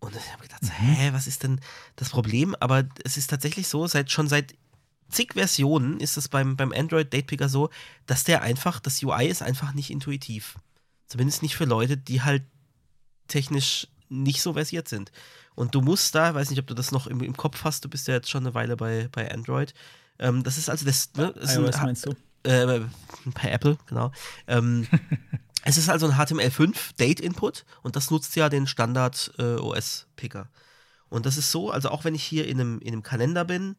Und 0.00 0.16
ich 0.16 0.32
habe 0.32 0.42
gedacht, 0.42 0.64
so, 0.64 0.72
hä, 0.72 1.10
was 1.12 1.26
ist 1.26 1.42
denn 1.42 1.60
das 1.96 2.08
Problem? 2.08 2.56
Aber 2.58 2.84
es 3.04 3.16
ist 3.16 3.28
tatsächlich 3.28 3.68
so, 3.68 3.86
seit 3.86 4.10
schon 4.10 4.28
seit 4.28 4.54
zig 5.10 5.34
Versionen 5.34 6.00
ist 6.00 6.16
es 6.16 6.28
beim, 6.28 6.56
beim 6.56 6.72
Android 6.72 7.12
Date 7.12 7.26
Picker 7.26 7.48
so, 7.48 7.70
dass 8.06 8.24
der 8.24 8.42
einfach, 8.42 8.80
das 8.80 9.02
UI 9.02 9.26
ist 9.26 9.42
einfach 9.42 9.74
nicht 9.74 9.90
intuitiv. 9.90 10.56
Zumindest 11.06 11.42
nicht 11.42 11.56
für 11.56 11.64
Leute, 11.64 11.96
die 11.96 12.22
halt 12.22 12.44
technisch 13.28 13.88
nicht 14.08 14.42
so 14.42 14.52
versiert 14.52 14.88
sind. 14.88 15.12
Und 15.54 15.74
du 15.74 15.80
musst 15.80 16.14
da, 16.14 16.34
weiß 16.34 16.50
nicht, 16.50 16.58
ob 16.58 16.66
du 16.66 16.74
das 16.74 16.92
noch 16.92 17.06
im, 17.06 17.22
im 17.22 17.36
Kopf 17.36 17.64
hast, 17.64 17.84
du 17.84 17.88
bist 17.88 18.08
ja 18.08 18.14
jetzt 18.14 18.30
schon 18.30 18.44
eine 18.44 18.54
Weile 18.54 18.76
bei, 18.76 19.08
bei 19.12 19.30
Android. 19.30 19.74
Ähm, 20.18 20.42
das 20.42 20.58
ist 20.58 20.68
also 20.68 20.84
das, 20.84 21.12
ne, 21.16 21.28
ist 21.30 21.56
ein, 21.56 21.64
iOS 21.64 21.76
meinst 21.82 22.06
du? 22.06 22.14
äh, 22.42 22.80
bei 23.26 23.50
Apple, 23.50 23.78
genau. 23.86 24.12
Ähm, 24.46 24.86
es 25.64 25.76
ist 25.76 25.88
also 25.88 26.06
ein 26.06 26.14
HTML5 26.14 26.96
Date 26.98 27.20
Input 27.20 27.64
und 27.82 27.96
das 27.96 28.10
nutzt 28.10 28.36
ja 28.36 28.48
den 28.48 28.66
Standard 28.66 29.32
äh, 29.38 29.56
OS 29.56 30.06
Picker. 30.16 30.48
Und 31.08 31.26
das 31.26 31.36
ist 31.36 31.50
so, 31.50 31.70
also 31.70 31.90
auch 31.90 32.04
wenn 32.04 32.14
ich 32.14 32.22
hier 32.22 32.46
in 32.46 32.60
einem, 32.60 32.78
in 32.80 32.92
einem 32.92 33.02
Kalender 33.02 33.44
bin 33.44 33.76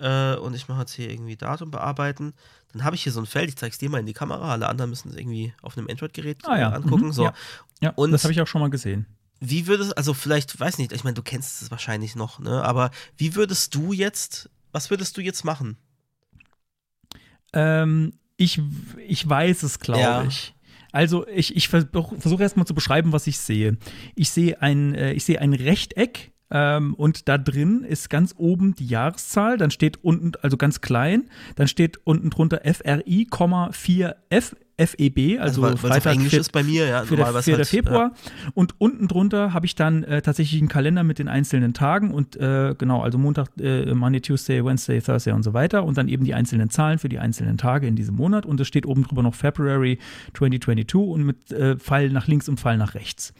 äh, 0.00 0.34
und 0.36 0.54
ich 0.54 0.68
mache 0.68 0.80
jetzt 0.80 0.92
hier 0.94 1.10
irgendwie 1.10 1.36
Datum 1.36 1.70
bearbeiten, 1.70 2.32
dann 2.72 2.84
habe 2.84 2.96
ich 2.96 3.02
hier 3.02 3.12
so 3.12 3.20
ein 3.20 3.26
Feld, 3.26 3.48
ich 3.48 3.56
zeige 3.56 3.72
es 3.72 3.78
dir 3.78 3.90
mal 3.90 3.98
in 4.00 4.06
die 4.06 4.12
Kamera, 4.12 4.52
alle 4.52 4.68
anderen 4.68 4.90
müssen 4.90 5.10
es 5.10 5.16
irgendwie 5.16 5.52
auf 5.62 5.76
einem 5.76 5.88
Android-Gerät 5.88 6.38
Ah, 6.46 6.58
ja. 6.58 6.70
äh, 6.72 6.76
angucken. 6.76 7.06
Mhm, 7.06 7.12
so. 7.12 7.24
ja. 7.24 7.34
Ja, 7.80 7.90
Und- 7.96 8.10
das 8.12 8.24
habe 8.24 8.32
ich 8.32 8.40
auch 8.40 8.46
schon 8.46 8.60
mal 8.60 8.70
gesehen. 8.70 9.06
Wie 9.42 9.66
würdest, 9.66 9.96
also 9.96 10.12
vielleicht, 10.12 10.58
weiß 10.60 10.76
nicht, 10.78 10.92
ich 10.92 11.02
meine, 11.02 11.14
du 11.14 11.22
kennst 11.22 11.62
es 11.62 11.70
wahrscheinlich 11.70 12.14
noch, 12.14 12.40
ne? 12.40 12.62
Aber 12.62 12.90
wie 13.16 13.34
würdest 13.36 13.74
du 13.74 13.94
jetzt, 13.94 14.50
was 14.70 14.90
würdest 14.90 15.16
du 15.16 15.22
jetzt 15.22 15.44
machen? 15.44 15.78
Ähm, 17.52 18.12
ich, 18.36 18.60
ich 19.06 19.28
weiß 19.28 19.62
es, 19.62 19.78
glaube 19.78 20.00
Ja. 20.00 20.24
ich. 20.24 20.54
Also 20.92 21.26
ich, 21.28 21.54
ich 21.56 21.68
versuche 21.68 22.42
erstmal 22.42 22.66
zu 22.66 22.74
beschreiben, 22.74 23.12
was 23.12 23.26
ich 23.28 23.38
sehe. 23.38 23.78
Ich 24.16 24.30
sehe 24.30 24.60
ein, 24.60 24.94
äh, 24.94 25.12
ich 25.12 25.24
sehe 25.24 25.40
ein 25.40 25.52
Rechteck 25.54 26.32
ähm, 26.50 26.94
und 26.94 27.28
da 27.28 27.38
drin 27.38 27.84
ist 27.84 28.10
ganz 28.10 28.34
oben 28.36 28.74
die 28.74 28.86
Jahreszahl, 28.86 29.56
dann 29.56 29.70
steht 29.70 30.02
unten, 30.02 30.32
also 30.42 30.56
ganz 30.56 30.80
klein, 30.80 31.30
dann 31.56 31.68
steht 31.68 31.98
unten 32.04 32.30
drunter 32.30 32.60
FRI, 32.64 33.28
4F, 33.30 34.54
FEB, 34.86 35.38
also, 35.40 35.62
weil 35.62 35.74
es 35.74 35.74
auf 35.74 35.80
Freitag, 35.80 36.14
Englisch 36.14 36.32
ist 36.32 36.52
bei 36.52 36.62
mir, 36.62 36.86
ja, 36.86 37.02
für 37.02 37.16
der, 37.16 37.26
normalerweise 37.26 37.44
für 37.44 37.50
der 37.50 37.58
halt, 37.58 37.68
Februar. 37.68 38.12
Und 38.54 38.74
unten 38.78 39.08
drunter 39.08 39.52
habe 39.52 39.66
ich 39.66 39.74
dann 39.74 40.04
äh, 40.04 40.22
tatsächlich 40.22 40.60
einen 40.60 40.68
Kalender 40.68 41.02
mit 41.04 41.18
den 41.18 41.28
einzelnen 41.28 41.74
Tagen 41.74 42.12
und 42.12 42.36
äh, 42.36 42.74
genau, 42.76 43.02
also 43.02 43.18
Montag, 43.18 43.48
äh, 43.60 43.94
Monday, 43.94 44.20
Tuesday, 44.20 44.64
Wednesday, 44.64 45.00
Thursday 45.00 45.32
und 45.32 45.42
so 45.42 45.52
weiter 45.52 45.84
und 45.84 45.98
dann 45.98 46.08
eben 46.08 46.24
die 46.24 46.34
einzelnen 46.34 46.70
Zahlen 46.70 46.98
für 46.98 47.08
die 47.08 47.18
einzelnen 47.18 47.58
Tage 47.58 47.86
in 47.86 47.94
diesem 47.94 48.16
Monat 48.16 48.46
und 48.46 48.58
es 48.60 48.68
steht 48.68 48.86
oben 48.86 49.04
drüber 49.04 49.22
noch 49.22 49.34
February 49.34 49.98
2022 50.34 50.94
und 50.94 51.24
mit 51.24 51.52
äh, 51.52 51.76
Pfeil 51.76 52.10
nach 52.10 52.26
links 52.26 52.48
und 52.48 52.58
Pfeil 52.58 52.78
nach 52.78 52.94
rechts. 52.94 53.34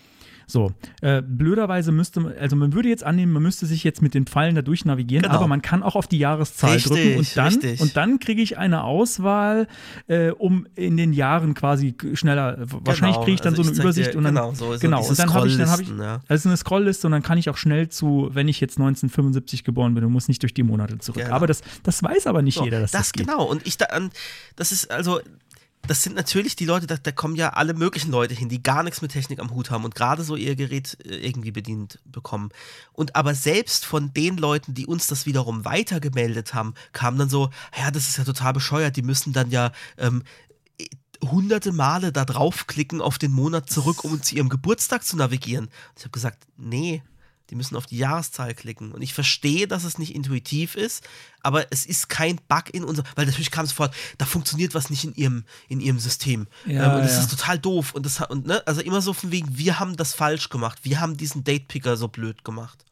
So, 0.50 0.72
äh, 1.00 1.22
blöderweise 1.22 1.92
müsste 1.92 2.20
man, 2.20 2.32
also 2.38 2.56
man 2.56 2.72
würde 2.72 2.88
jetzt 2.88 3.04
annehmen, 3.04 3.32
man 3.32 3.42
müsste 3.42 3.66
sich 3.66 3.84
jetzt 3.84 4.02
mit 4.02 4.14
den 4.14 4.26
Pfeilen 4.26 4.54
da 4.56 4.62
durch 4.62 4.84
navigieren, 4.84 5.22
Genau. 5.22 5.34
aber 5.36 5.46
man 5.46 5.62
kann 5.62 5.82
auch 5.82 5.94
auf 5.96 6.06
die 6.08 6.18
Jahreszahl 6.18 6.72
Richtig, 6.74 6.92
drücken 6.92 7.18
und 7.18 7.36
dann, 7.36 7.46
richtig. 7.46 7.80
und 7.80 7.96
dann 7.96 8.18
kriege 8.18 8.42
ich 8.42 8.58
eine 8.58 8.82
Auswahl, 8.84 9.68
äh, 10.08 10.30
um 10.30 10.66
in 10.74 10.96
den 10.96 11.12
Jahren 11.12 11.54
quasi 11.54 11.94
schneller, 12.14 12.58
wahrscheinlich 12.60 13.18
kriege 13.20 13.32
ich 13.34 13.40
dann 13.40 13.52
also 13.54 13.62
so 13.62 13.68
eine 13.68 13.76
zeig 13.76 13.76
dir- 13.76 13.82
Übersicht 13.82 14.16
und 14.16 14.24
dann, 14.24 14.34
genau, 14.34 14.52
so- 14.54 14.76
genau, 14.80 15.06
und 15.08 15.18
dann 15.18 15.32
habe 15.34 15.48
ich, 15.48 15.56
dann 15.56 15.70
habe 15.70 15.82
ich, 15.82 15.88
ja. 15.98 16.20
also 16.28 16.48
eine 16.48 16.56
Scrollliste 16.56 17.06
und 17.06 17.12
dann 17.12 17.22
kann 17.22 17.38
ich 17.38 17.48
auch 17.50 17.56
schnell 17.56 17.88
zu, 17.88 18.30
wenn 18.32 18.48
ich 18.48 18.60
jetzt 18.60 18.78
1975 18.78 19.64
geboren 19.64 19.94
bin 19.94 20.04
und 20.04 20.12
muss 20.12 20.28
nicht 20.28 20.42
durch 20.42 20.54
die 20.54 20.62
Monate 20.62 20.98
zurück. 20.98 21.22
Genau. 21.22 21.34
Aber 21.34 21.46
das, 21.46 21.60
das 21.82 22.02
weiß 22.02 22.26
aber 22.26 22.42
nicht 22.42 22.56
So, 22.56 22.64
jeder, 22.64 22.80
dass 22.80 22.90
das, 22.90 23.02
das 23.02 23.12
geht. 23.12 23.26
genau. 23.26 23.44
Und 23.44 23.66
ich 23.66 23.76
da 23.78 23.86
das 24.56 24.72
ist 24.72 24.90
also, 24.90 25.20
das 25.86 26.02
sind 26.02 26.14
natürlich 26.14 26.56
die 26.56 26.66
Leute, 26.66 26.86
da, 26.86 26.96
da 26.96 27.10
kommen 27.10 27.36
ja 27.36 27.50
alle 27.50 27.74
möglichen 27.74 28.10
Leute 28.10 28.34
hin, 28.34 28.48
die 28.48 28.62
gar 28.62 28.82
nichts 28.82 29.02
mit 29.02 29.12
Technik 29.12 29.40
am 29.40 29.50
Hut 29.50 29.70
haben 29.70 29.84
und 29.84 29.94
gerade 29.94 30.22
so 30.22 30.36
ihr 30.36 30.54
Gerät 30.54 30.98
äh, 31.04 31.16
irgendwie 31.16 31.50
bedient 31.50 31.98
bekommen. 32.04 32.50
Und 32.92 33.16
aber 33.16 33.34
selbst 33.34 33.86
von 33.86 34.12
den 34.12 34.36
Leuten, 34.36 34.74
die 34.74 34.86
uns 34.86 35.06
das 35.06 35.26
wiederum 35.26 35.64
weitergemeldet 35.64 36.54
haben, 36.54 36.74
kam 36.92 37.18
dann 37.18 37.28
so, 37.28 37.50
ja, 37.78 37.90
das 37.90 38.08
ist 38.08 38.18
ja 38.18 38.24
total 38.24 38.52
bescheuert, 38.52 38.96
die 38.96 39.02
müssen 39.02 39.32
dann 39.32 39.50
ja 39.50 39.72
ähm, 39.98 40.22
hunderte 41.22 41.72
Male 41.72 42.12
da 42.12 42.24
draufklicken 42.24 43.00
auf 43.00 43.18
den 43.18 43.32
Monat 43.32 43.68
zurück, 43.70 44.04
um 44.04 44.22
zu 44.22 44.34
ihrem 44.34 44.48
Geburtstag 44.48 45.04
zu 45.04 45.16
navigieren. 45.16 45.66
Und 45.66 45.98
ich 45.98 46.04
habe 46.04 46.12
gesagt, 46.12 46.46
nee, 46.56 47.02
die 47.50 47.56
müssen 47.56 47.76
auf 47.76 47.86
die 47.86 47.98
Jahreszahl 47.98 48.54
klicken. 48.54 48.92
Und 48.92 49.02
ich 49.02 49.12
verstehe, 49.12 49.66
dass 49.66 49.84
es 49.84 49.98
nicht 49.98 50.14
intuitiv 50.14 50.76
ist, 50.76 51.06
aber 51.42 51.66
es 51.70 51.84
ist 51.84 52.08
kein 52.08 52.40
Bug 52.48 52.72
in 52.72 52.84
unserem, 52.84 53.08
weil 53.16 53.26
natürlich 53.26 53.50
kam 53.50 53.64
es 53.64 53.72
fort, 53.72 53.94
da 54.18 54.24
funktioniert 54.24 54.74
was 54.74 54.88
nicht 54.88 55.04
in 55.04 55.14
ihrem, 55.14 55.44
in 55.68 55.80
ihrem 55.80 55.98
System. 55.98 56.46
Ja, 56.66 56.90
ähm, 56.90 56.96
und 56.96 57.02
das 57.04 57.14
ja. 57.14 57.20
ist 57.20 57.30
total 57.30 57.58
doof. 57.58 57.92
Und 57.94 58.06
das 58.06 58.20
hat- 58.20 58.30
und 58.30 58.46
ne, 58.46 58.62
also 58.66 58.80
immer 58.80 59.02
so 59.02 59.12
von 59.12 59.32
wegen, 59.32 59.58
wir 59.58 59.80
haben 59.80 59.96
das 59.96 60.14
falsch 60.14 60.48
gemacht, 60.48 60.80
wir 60.82 61.00
haben 61.00 61.16
diesen 61.16 61.44
Datepicker 61.44 61.96
so 61.96 62.08
blöd 62.08 62.44
gemacht. 62.44 62.84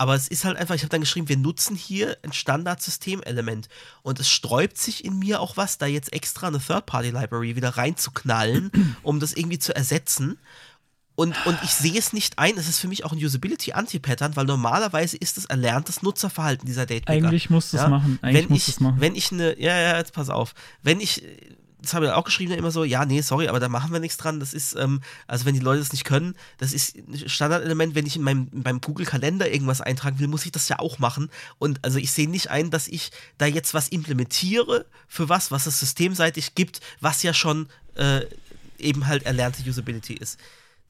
Aber 0.00 0.14
es 0.14 0.28
ist 0.28 0.44
halt 0.44 0.56
einfach, 0.56 0.76
ich 0.76 0.82
habe 0.82 0.90
dann 0.90 1.00
geschrieben, 1.00 1.28
wir 1.28 1.36
nutzen 1.36 1.74
hier 1.74 2.16
ein 2.22 2.32
Standardsystemelement. 2.32 3.68
Und 4.02 4.20
es 4.20 4.30
sträubt 4.30 4.78
sich 4.78 5.04
in 5.04 5.18
mir 5.18 5.40
auch 5.40 5.56
was, 5.56 5.76
da 5.76 5.86
jetzt 5.86 6.12
extra 6.12 6.46
eine 6.46 6.60
Third-Party-Library 6.60 7.56
wieder 7.56 7.70
reinzuknallen, 7.70 8.96
um 9.02 9.18
das 9.18 9.32
irgendwie 9.32 9.58
zu 9.58 9.74
ersetzen. 9.74 10.38
Und, 11.18 11.34
und 11.46 11.58
ich 11.64 11.70
sehe 11.70 11.98
es 11.98 12.12
nicht 12.12 12.38
ein, 12.38 12.56
es 12.58 12.68
ist 12.68 12.78
für 12.78 12.86
mich 12.86 13.04
auch 13.04 13.10
ein 13.10 13.18
Usability-Anti-Pattern, 13.18 14.36
weil 14.36 14.44
normalerweise 14.44 15.16
ist 15.16 15.36
es 15.36 15.46
erlerntes 15.46 16.00
Nutzerverhalten 16.00 16.64
dieser 16.64 16.86
Datepicker. 16.86 17.10
Eigentlich 17.26 17.50
musst 17.50 17.72
du 17.72 17.76
es 17.76 17.82
Ja? 17.82 17.88
machen. 17.88 18.20
Eigentlich 18.22 18.44
wenn 18.44 18.52
musst 18.52 18.68
ich, 18.68 18.78
machen. 18.78 19.00
Wenn 19.00 19.16
ich 19.16 19.32
eine, 19.32 19.60
ja, 19.60 19.76
ja, 19.76 19.96
jetzt 19.98 20.12
pass 20.12 20.30
auf. 20.30 20.54
Wenn 20.84 21.00
ich, 21.00 21.24
das 21.82 21.94
habe 21.94 22.06
ich 22.06 22.12
auch 22.12 22.22
geschrieben, 22.22 22.52
immer 22.52 22.70
so, 22.70 22.84
ja, 22.84 23.04
nee, 23.04 23.20
sorry, 23.20 23.48
aber 23.48 23.58
da 23.58 23.68
machen 23.68 23.92
wir 23.92 23.98
nichts 23.98 24.16
dran. 24.16 24.38
Das 24.38 24.54
ist, 24.54 24.76
ähm, 24.76 25.00
also 25.26 25.44
wenn 25.44 25.54
die 25.54 25.60
Leute 25.60 25.80
das 25.80 25.90
nicht 25.90 26.04
können, 26.04 26.36
das 26.58 26.72
ist 26.72 26.94
ein 26.96 27.28
Standardelement, 27.28 27.96
wenn 27.96 28.06
ich 28.06 28.14
in 28.14 28.22
meinem, 28.22 28.48
in 28.52 28.62
meinem 28.62 28.80
Google-Kalender 28.80 29.50
irgendwas 29.50 29.80
eintragen 29.80 30.20
will, 30.20 30.28
muss 30.28 30.46
ich 30.46 30.52
das 30.52 30.68
ja 30.68 30.78
auch 30.78 31.00
machen. 31.00 31.30
Und 31.58 31.84
also 31.84 31.98
ich 31.98 32.12
sehe 32.12 32.30
nicht 32.30 32.50
ein, 32.50 32.70
dass 32.70 32.86
ich 32.86 33.10
da 33.38 33.46
jetzt 33.46 33.74
was 33.74 33.88
implementiere 33.88 34.86
für 35.08 35.28
was, 35.28 35.50
was 35.50 35.66
es 35.66 35.80
systemseitig 35.80 36.54
gibt, 36.54 36.78
was 37.00 37.24
ja 37.24 37.34
schon 37.34 37.66
äh, 37.96 38.20
eben 38.78 39.08
halt 39.08 39.24
erlernte 39.24 39.68
Usability 39.68 40.14
ist. 40.14 40.38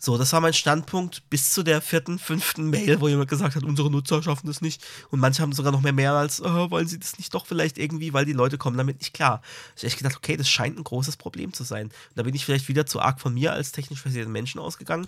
So, 0.01 0.17
das 0.17 0.33
war 0.33 0.41
mein 0.41 0.55
Standpunkt 0.55 1.29
bis 1.29 1.53
zu 1.53 1.65
der 1.65 1.81
vierten, 1.81 2.21
fünften 2.21 2.71
Mail, 2.71 3.01
wo 3.01 3.09
jemand 3.09 3.29
gesagt 3.29 3.57
hat, 3.57 3.65
unsere 3.65 3.91
Nutzer 3.91 4.23
schaffen 4.23 4.47
das 4.47 4.61
nicht. 4.61 4.87
Und 5.11 5.19
manche 5.19 5.43
haben 5.43 5.53
sogar 5.53 5.73
noch 5.73 5.81
mehr 5.81 5.93
mehr 5.93 6.13
als, 6.13 6.39
äh, 6.39 6.71
wollen 6.71 6.87
sie 6.87 7.01
das 7.01 7.19
nicht 7.19 7.35
doch 7.35 7.47
vielleicht 7.47 7.79
irgendwie, 7.79 8.13
weil 8.13 8.25
die 8.25 8.33
Leute 8.33 8.59
kommen 8.59 8.77
damit 8.77 9.01
nicht 9.01 9.13
klar. 9.13 9.43
Ich 9.75 9.83
habe 9.83 9.89
echt 9.89 9.99
gedacht, 9.99 10.17
okay, 10.17 10.37
das 10.37 10.49
scheint 10.49 10.79
ein 10.79 10.85
großes 10.85 11.17
Problem 11.17 11.53
zu 11.53 11.65
sein. 11.65 11.87
Und 11.87 11.95
da 12.15 12.23
bin 12.23 12.35
ich 12.35 12.45
vielleicht 12.45 12.69
wieder 12.69 12.87
zu 12.87 13.01
arg 13.01 13.21
von 13.21 13.35
mir 13.35 13.53
als 13.53 13.73
technisch 13.73 14.01
versierten 14.01 14.31
Menschen 14.31 14.61
ausgegangen. 14.61 15.07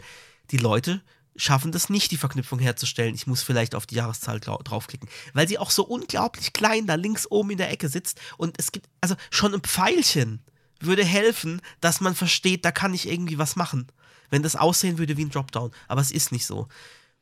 Die 0.51 0.57
Leute 0.57 1.01
schaffen 1.37 1.71
das 1.71 1.89
nicht, 1.89 2.11
die 2.11 2.17
Verknüpfung 2.17 2.59
herzustellen. 2.59 3.15
Ich 3.15 3.29
muss 3.29 3.45
vielleicht 3.45 3.77
auf 3.77 3.87
die 3.87 3.95
Jahreszahl 3.95 4.41
draufklicken, 4.41 5.09
weil 5.35 5.47
sie 5.47 5.59
auch 5.59 5.71
so 5.71 5.85
unglaublich 5.85 6.53
klein 6.53 6.89
da 6.89 6.97
links 6.97 7.31
oben 7.31 7.51
in 7.51 7.59
der 7.59 7.71
Ecke 7.71 7.89
sitzt. 7.89 8.21
Und 8.37 8.57
es 8.59 8.73
gibt, 8.73 8.89
also 9.01 9.15
schon 9.31 9.55
ein 9.55 9.61
Pfeilchen 9.61 10.41
würde 10.81 11.05
helfen, 11.05 11.62
dass 11.81 12.01
man 12.01 12.17
versteht, 12.17 12.65
da 12.65 12.73
kann 12.73 12.93
ich 12.93 13.09
irgendwie 13.09 13.39
was 13.39 13.55
machen 13.55 13.87
wenn 14.31 14.43
das 14.43 14.57
aussehen 14.57 14.98
würde 14.98 15.16
wie 15.16 15.24
ein 15.24 15.31
Dropdown. 15.31 15.70
Aber 15.89 16.01
es 16.01 16.11
ist 16.11 16.32
nicht 16.32 16.47
so. 16.47 16.69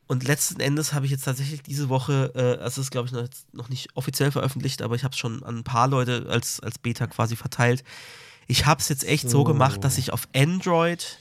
Und 0.07 0.23
letzten 0.23 0.59
Endes 0.59 0.93
habe 0.93 1.05
ich 1.05 1.11
jetzt 1.11 1.25
tatsächlich 1.25 1.61
diese 1.61 1.87
Woche, 1.89 2.31
äh, 2.33 2.63
also 2.63 2.81
es 2.81 2.87
ist 2.87 2.91
glaube 2.91 3.07
ich 3.07 3.11
noch, 3.11 3.27
noch 3.51 3.69
nicht 3.69 3.89
offiziell 3.95 4.31
veröffentlicht, 4.31 4.81
aber 4.81 4.95
ich 4.95 5.03
habe 5.03 5.13
es 5.13 5.19
schon 5.19 5.43
an 5.43 5.57
ein 5.57 5.63
paar 5.63 5.87
Leute 5.87 6.25
als, 6.29 6.59
als 6.59 6.79
Beta 6.79 7.05
quasi 7.05 7.35
verteilt. 7.35 7.83
Ich 8.47 8.65
habe 8.65 8.81
es 8.81 8.89
jetzt 8.89 9.03
echt 9.03 9.29
so. 9.29 9.39
So. 9.39 9.43
gemacht, 9.43 9.83
dass 9.83 9.99
ich 9.99 10.11
auf 10.11 10.27
Android 10.35 11.19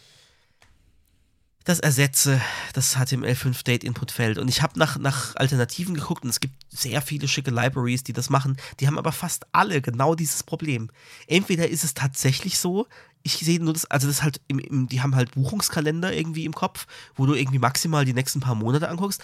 das 1.69 1.81
ersetze, 1.81 2.41
das 2.73 2.97
HTML5 2.97 3.63
Date 3.63 3.85
Input 3.85 4.11
Feld. 4.11 4.39
Und 4.39 4.49
ich 4.49 4.63
habe 4.63 4.79
nach, 4.79 4.97
nach 4.97 5.37
Alternativen 5.37 5.95
geguckt 5.95 6.25
und 6.25 6.31
es 6.31 6.41
gibt 6.41 6.55
sehr 6.71 7.03
viele 7.03 7.29
schicke 7.29 7.51
Libraries, 7.51 8.03
die 8.03 8.15
das 8.15 8.31
machen. 8.31 8.57
Die 8.81 8.87
haben 8.87 8.97
aber 8.97 9.13
fast 9.13 9.45
alle 9.53 9.83
genau 9.83 10.15
dieses 10.15 10.43
Problem. 10.43 10.91
Entweder 11.27 11.69
ist 11.69 11.85
es 11.85 11.93
tatsächlich 11.93 12.59
so, 12.59 12.87
ich 13.23 13.35
sehe 13.39 13.63
nur 13.63 13.73
das, 13.73 13.85
also 13.87 14.07
das 14.07 14.17
ist 14.17 14.23
halt, 14.23 14.41
im, 14.49 14.59
im, 14.59 14.89
die 14.89 15.03
haben 15.03 15.15
halt 15.15 15.33
Buchungskalender 15.33 16.13
irgendwie 16.13 16.45
im 16.45 16.55
Kopf, 16.55 16.87
wo 17.15 17.27
du 17.27 17.35
irgendwie 17.35 17.59
maximal 17.59 18.05
die 18.05 18.15
nächsten 18.15 18.41
paar 18.41 18.55
Monate 18.55 18.89
anguckst. 18.89 19.23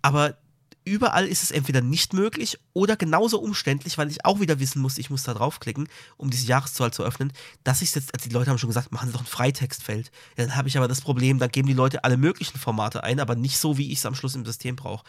Aber 0.00 0.36
überall 0.84 1.26
ist 1.26 1.42
es 1.42 1.50
entweder 1.50 1.80
nicht 1.80 2.12
möglich 2.12 2.58
oder 2.72 2.96
genauso 2.96 3.40
umständlich, 3.40 3.98
weil 3.98 4.10
ich 4.10 4.24
auch 4.24 4.40
wieder 4.40 4.58
wissen 4.58 4.82
muss, 4.82 4.98
ich 4.98 5.10
muss 5.10 5.22
da 5.22 5.34
draufklicken, 5.34 5.88
um 6.16 6.30
diese 6.30 6.46
Jahreszahl 6.46 6.92
zu 6.92 7.04
öffnen, 7.04 7.32
dass 7.64 7.82
ich 7.82 7.94
jetzt, 7.94 8.14
also 8.14 8.28
die 8.28 8.34
Leute 8.34 8.50
haben 8.50 8.58
schon 8.58 8.70
gesagt, 8.70 8.92
machen 8.92 9.08
Sie 9.08 9.12
doch 9.12 9.22
ein 9.22 9.26
Freitextfeld. 9.26 10.10
Ja, 10.36 10.46
dann 10.46 10.56
habe 10.56 10.68
ich 10.68 10.76
aber 10.76 10.88
das 10.88 11.00
Problem, 11.00 11.38
dann 11.38 11.50
geben 11.50 11.68
die 11.68 11.74
Leute 11.74 12.04
alle 12.04 12.16
möglichen 12.16 12.58
Formate 12.58 13.04
ein, 13.04 13.20
aber 13.20 13.34
nicht 13.34 13.58
so, 13.58 13.78
wie 13.78 13.92
ich 13.92 13.98
es 13.98 14.06
am 14.06 14.14
Schluss 14.14 14.34
im 14.34 14.44
System 14.44 14.76
brauche. 14.76 15.04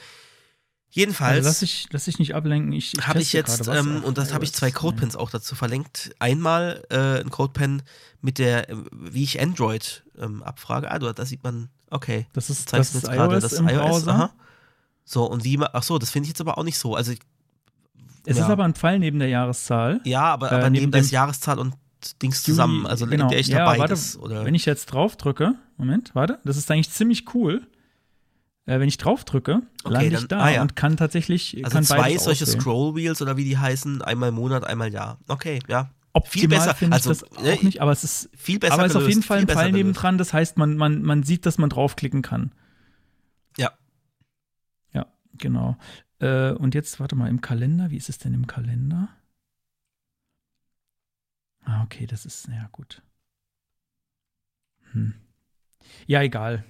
Jedenfalls 0.96 1.38
Also 1.38 1.50
lass 1.50 1.60
dich, 1.62 1.88
lass 1.92 2.06
dich 2.06 2.20
nicht 2.20 2.36
ablenken. 2.36 2.72
Ich, 2.72 2.94
ich 2.94 3.08
habe 3.08 3.20
ich 3.20 3.34
jetzt, 3.34 3.68
ähm, 3.68 4.04
und 4.04 4.20
das 4.20 4.32
habe 4.32 4.44
ich 4.44 4.54
zwei 4.54 4.68
iOS. 4.68 4.76
Codepens 4.76 5.16
auch 5.16 5.32
dazu 5.32 5.56
verlinkt. 5.56 6.14
Einmal 6.20 6.84
äh, 6.92 7.20
ein 7.22 7.32
Codepen 7.32 7.82
mit 8.22 8.38
der, 8.38 8.70
äh, 8.70 8.76
wie 8.92 9.24
ich 9.24 9.42
Android 9.42 10.04
ähm, 10.20 10.44
abfrage. 10.44 10.92
Ah, 10.92 11.00
du, 11.00 11.12
da 11.12 11.26
sieht 11.26 11.44
man, 11.44 11.70
okay. 11.90 12.28
Das 12.34 12.52
ist, 12.52 12.72
das 12.72 12.74
mir 12.74 12.82
ist 12.82 12.94
jetzt 12.94 13.12
gerade 13.12 13.36
iOS 13.40 13.54
im 13.54 13.66
Browser. 13.66 14.12
aha. 14.14 14.34
So, 15.04 15.26
und 15.26 15.44
wie, 15.44 15.60
ach 15.60 15.82
so, 15.82 15.98
das 15.98 16.12
finde 16.12 16.26
ich 16.26 16.30
jetzt 16.30 16.42
aber 16.42 16.60
auch 16.60 16.64
nicht 16.64 16.78
so. 16.78 16.96
Also, 16.96 17.12
Es 18.26 18.38
ja. 18.38 18.44
ist 18.46 18.50
aber 18.52 18.64
ein 18.64 18.76
Pfeil 18.76 19.00
neben 19.00 19.18
der 19.18 19.30
Jahreszahl. 19.30 20.00
ja, 20.04 20.22
aber, 20.22 20.52
Äh, 20.52 20.56
aber 20.56 20.70
neben 20.70 20.84
neben 20.84 20.92
dem- 20.92 21.02
ist 21.02 21.10
Jahreszahl 21.10 21.58
und 21.58 21.74
Dings 22.22 22.44
zusammen, 22.44 22.86
also 22.86 23.08
genau. 23.08 23.24
in 23.24 23.30
der 23.32 23.40
ich 23.40 23.48
ja, 23.48 23.60
dabei 23.66 23.80
warte? 23.80 23.96
Wenn 24.46 24.54
ich 24.56 24.66
jetzt 24.66 24.88
drauf 24.88 25.16
drücke, 25.16 25.56
Moment, 25.78 26.14
warte, 26.14 26.38
das 26.44 26.58
ist 26.58 26.70
eigentlich 26.70 26.92
ziemlich 26.92 27.34
cool. 27.34 27.66
Äh, 28.66 28.80
wenn 28.80 28.88
ich 28.88 28.98
drauf 28.98 29.26
drücke, 29.26 29.62
Okay, 29.84 29.94
lande 29.94 30.10
dann- 30.12 30.22
ich 30.22 30.28
da 30.28 30.40
ah, 30.40 30.50
ja. 30.50 30.62
und 30.62 30.76
kann 30.76 30.96
tatsächlich 30.96 31.58
also 31.64 31.76
kann 31.76 31.84
zwei 31.84 32.18
solche 32.18 32.46
auswählen. 32.46 32.62
Scroll-Wheels 32.62 33.22
oder 33.22 33.36
wie 33.36 33.44
die 33.44 33.58
heißen, 33.58 34.02
einmal 34.02 34.30
im 34.30 34.36
Monat, 34.36 34.64
einmal 34.64 34.92
Jahr. 34.94 35.20
Okay, 35.28 35.60
ja. 35.68 35.92
Optimal 36.14 36.40
viel 36.40 36.48
besser, 36.48 36.76
finde 36.76 36.98
ich 36.98 37.08
also, 37.08 37.26
das 37.26 37.44
ne, 37.44 37.54
auch 37.54 37.64
nicht, 37.64 37.82
aber 37.82 37.92
es 37.92 38.04
ist 38.04 38.30
Viel 38.38 38.60
besser 38.60 38.76
aber 38.76 38.86
es 38.86 38.92
ist 38.92 38.98
auf 38.98 39.08
jeden 39.08 39.24
Fall 39.24 39.40
ein 39.40 39.48
Pfeil 39.48 39.72
nebendran, 39.72 40.18
das 40.18 40.32
heißt, 40.32 40.58
man, 40.58 40.78
man, 40.78 41.02
man 41.02 41.24
sieht, 41.24 41.46
dass 41.46 41.58
man 41.58 41.70
draufklicken 41.70 42.22
kann. 42.22 42.54
Ja. 43.58 43.72
Ja, 44.94 45.08
genau. 45.34 45.76
Äh, 46.20 46.52
und 46.52 46.76
jetzt, 46.76 47.00
warte 47.00 47.16
mal, 47.16 47.30
im 47.30 47.42
Kalender, 47.42 47.90
wie 47.90 47.98
ist 47.98 48.10
es 48.10 48.20
denn 48.20 48.34
im 48.34 48.48
Kalender? 48.48 49.10
Ah, 51.66 51.84
okay, 51.84 52.06
das 52.06 52.26
ist, 52.26 52.48
ja 52.48 52.70
gut. 52.72 53.02
Hm. 54.92 55.16
Ja, 56.06 56.22
egal. 56.22 56.64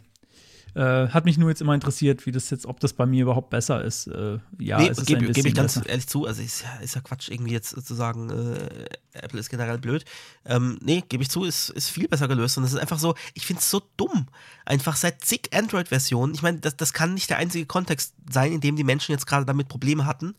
Äh, 0.76 1.10
hat 1.10 1.26
mich 1.26 1.38
nur 1.38 1.50
jetzt 1.50 1.62
immer 1.62 1.76
interessiert, 1.76 2.26
wie 2.26 2.32
das 2.32 2.50
jetzt, 2.50 2.66
ob 2.66 2.80
das 2.80 2.94
bei 2.94 3.06
mir 3.06 3.22
überhaupt 3.22 3.52
besser 3.52 3.84
ist. 3.84 4.08
Äh, 4.08 4.40
ja, 4.58 4.80
nee, 4.80 4.90
es 4.90 5.06
gebe 5.06 5.32
geb 5.32 5.45
ich 5.45 5.54
ganz 5.54 5.76
besser. 5.76 5.88
ehrlich 5.88 6.08
zu. 6.08 6.26
Also 6.26 6.41
ist 6.41 6.64
ja, 6.64 6.76
ist 6.82 6.95
ja 6.95 7.02
Quatsch, 7.02 7.30
irgendwie 7.30 7.52
jetzt 7.52 7.86
zu 7.86 7.94
sagen, 7.94 8.32
äh, 8.32 8.86
Apple 9.14 9.40
ist 9.40 9.50
generell 9.50 9.78
blöd. 9.78 10.04
Ähm, 10.45 10.80
nee, 10.82 11.04
gebe 11.08 11.22
ich 11.22 11.30
zu, 11.30 11.44
ist, 11.44 11.70
ist 11.70 11.90
viel 11.90 12.08
besser 12.08 12.28
gelöst. 12.28 12.58
Und 12.58 12.64
das 12.64 12.74
ist 12.74 12.80
einfach 12.80 12.98
so, 12.98 13.14
ich 13.36 13.45
finde 13.45 13.60
es 13.60 13.70
so 13.70 13.84
dumm. 13.98 14.28
Einfach 14.66 14.95
seit 14.95 15.24
zig 15.24 15.52
Android-Versionen. 15.54 16.34
Ich 16.34 16.41
meine, 16.41 16.60
das, 16.60 16.76
das 16.76 16.91
kann 16.91 17.14
nicht 17.14 17.30
der 17.30 17.38
einzige 17.38 17.68
Kontext 17.68 18.16
sein, 18.32 18.52
in 18.52 18.62
dem 18.62 18.76
die 18.76 18.84
Menschen 18.84 19.12
jetzt 19.12 19.28
gerade 19.28 19.45
damit 19.45 19.68
Probleme 19.68 20.08
hatten. 20.08 20.34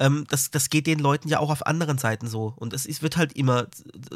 Ähm, 0.00 0.26
das, 0.28 0.50
das 0.50 0.70
geht 0.70 0.86
den 0.86 0.98
Leuten 0.98 1.28
ja 1.28 1.40
auch 1.40 1.50
auf 1.50 1.66
anderen 1.66 1.98
Seiten 1.98 2.28
so. 2.28 2.54
Und 2.56 2.72
es 2.72 2.86
ist, 2.86 3.02
wird 3.02 3.16
halt 3.16 3.32
immer 3.34 3.66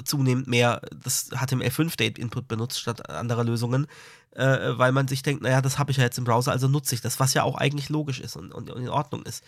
zunehmend 0.04 0.46
mehr 0.46 0.80
das 1.04 1.30
HTML5-Date-Input 1.32 2.48
benutzt 2.48 2.80
statt 2.80 3.10
anderer 3.10 3.44
Lösungen, 3.44 3.86
äh, 4.34 4.78
weil 4.78 4.92
man 4.92 5.08
sich 5.08 5.22
denkt, 5.22 5.42
naja, 5.42 5.60
das 5.60 5.78
habe 5.78 5.90
ich 5.90 5.96
ja 5.98 6.04
jetzt 6.04 6.18
im 6.18 6.24
Browser, 6.24 6.52
also 6.52 6.68
nutze 6.68 6.94
ich 6.94 7.00
das, 7.00 7.20
was 7.20 7.34
ja 7.34 7.42
auch 7.42 7.56
eigentlich 7.56 7.88
logisch 7.88 8.20
ist 8.20 8.36
und, 8.36 8.52
und 8.52 8.68
in 8.70 8.88
Ordnung 8.88 9.22
ist. 9.24 9.44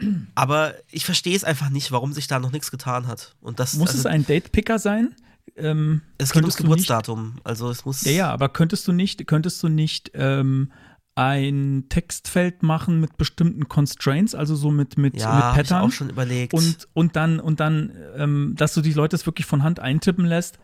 Aber 0.34 0.74
ich 0.90 1.04
verstehe 1.04 1.36
es 1.36 1.44
einfach 1.44 1.70
nicht, 1.70 1.92
warum 1.92 2.12
sich 2.12 2.26
da 2.26 2.38
noch 2.40 2.52
nichts 2.52 2.70
getan 2.70 3.06
hat. 3.06 3.34
Und 3.40 3.60
das, 3.60 3.74
Muss 3.74 3.88
also, 3.90 4.00
es 4.00 4.06
ein 4.06 4.26
Date-Picker 4.26 4.78
sein? 4.78 5.14
Ähm, 5.56 6.00
es 6.18 6.32
geht 6.32 6.42
ums 6.42 6.56
du 6.56 6.62
nicht- 6.62 6.70
Geburtsdatum. 6.70 7.36
Also 7.44 7.70
es 7.70 7.84
muss. 7.84 8.02
Ja, 8.02 8.12
ja, 8.12 8.30
aber 8.32 8.48
könntest 8.48 8.88
du 8.88 8.92
nicht, 8.92 9.26
könntest 9.26 9.62
du 9.62 9.68
nicht 9.68 10.10
ähm, 10.14 10.72
ein 11.14 11.84
Textfeld 11.90 12.64
machen 12.64 13.00
mit 13.00 13.16
bestimmten 13.16 13.68
Constraints, 13.68 14.34
also 14.34 14.56
so 14.56 14.72
mit, 14.72 14.98
mit, 14.98 15.16
ja, 15.16 15.32
mit 15.32 15.44
hab 15.44 15.50
ich 15.52 15.68
Pattern? 15.68 15.82
auch 15.82 15.92
schon 15.92 16.10
überlegt. 16.10 16.54
und, 16.54 16.88
und 16.92 17.14
dann, 17.14 17.38
und 17.38 17.60
dann, 17.60 17.92
ähm, 18.16 18.54
dass 18.56 18.74
du 18.74 18.80
die 18.80 18.92
Leute 18.94 19.14
es 19.14 19.26
wirklich 19.26 19.46
von 19.46 19.62
Hand 19.62 19.78
eintippen 19.78 20.24
lässt 20.24 20.58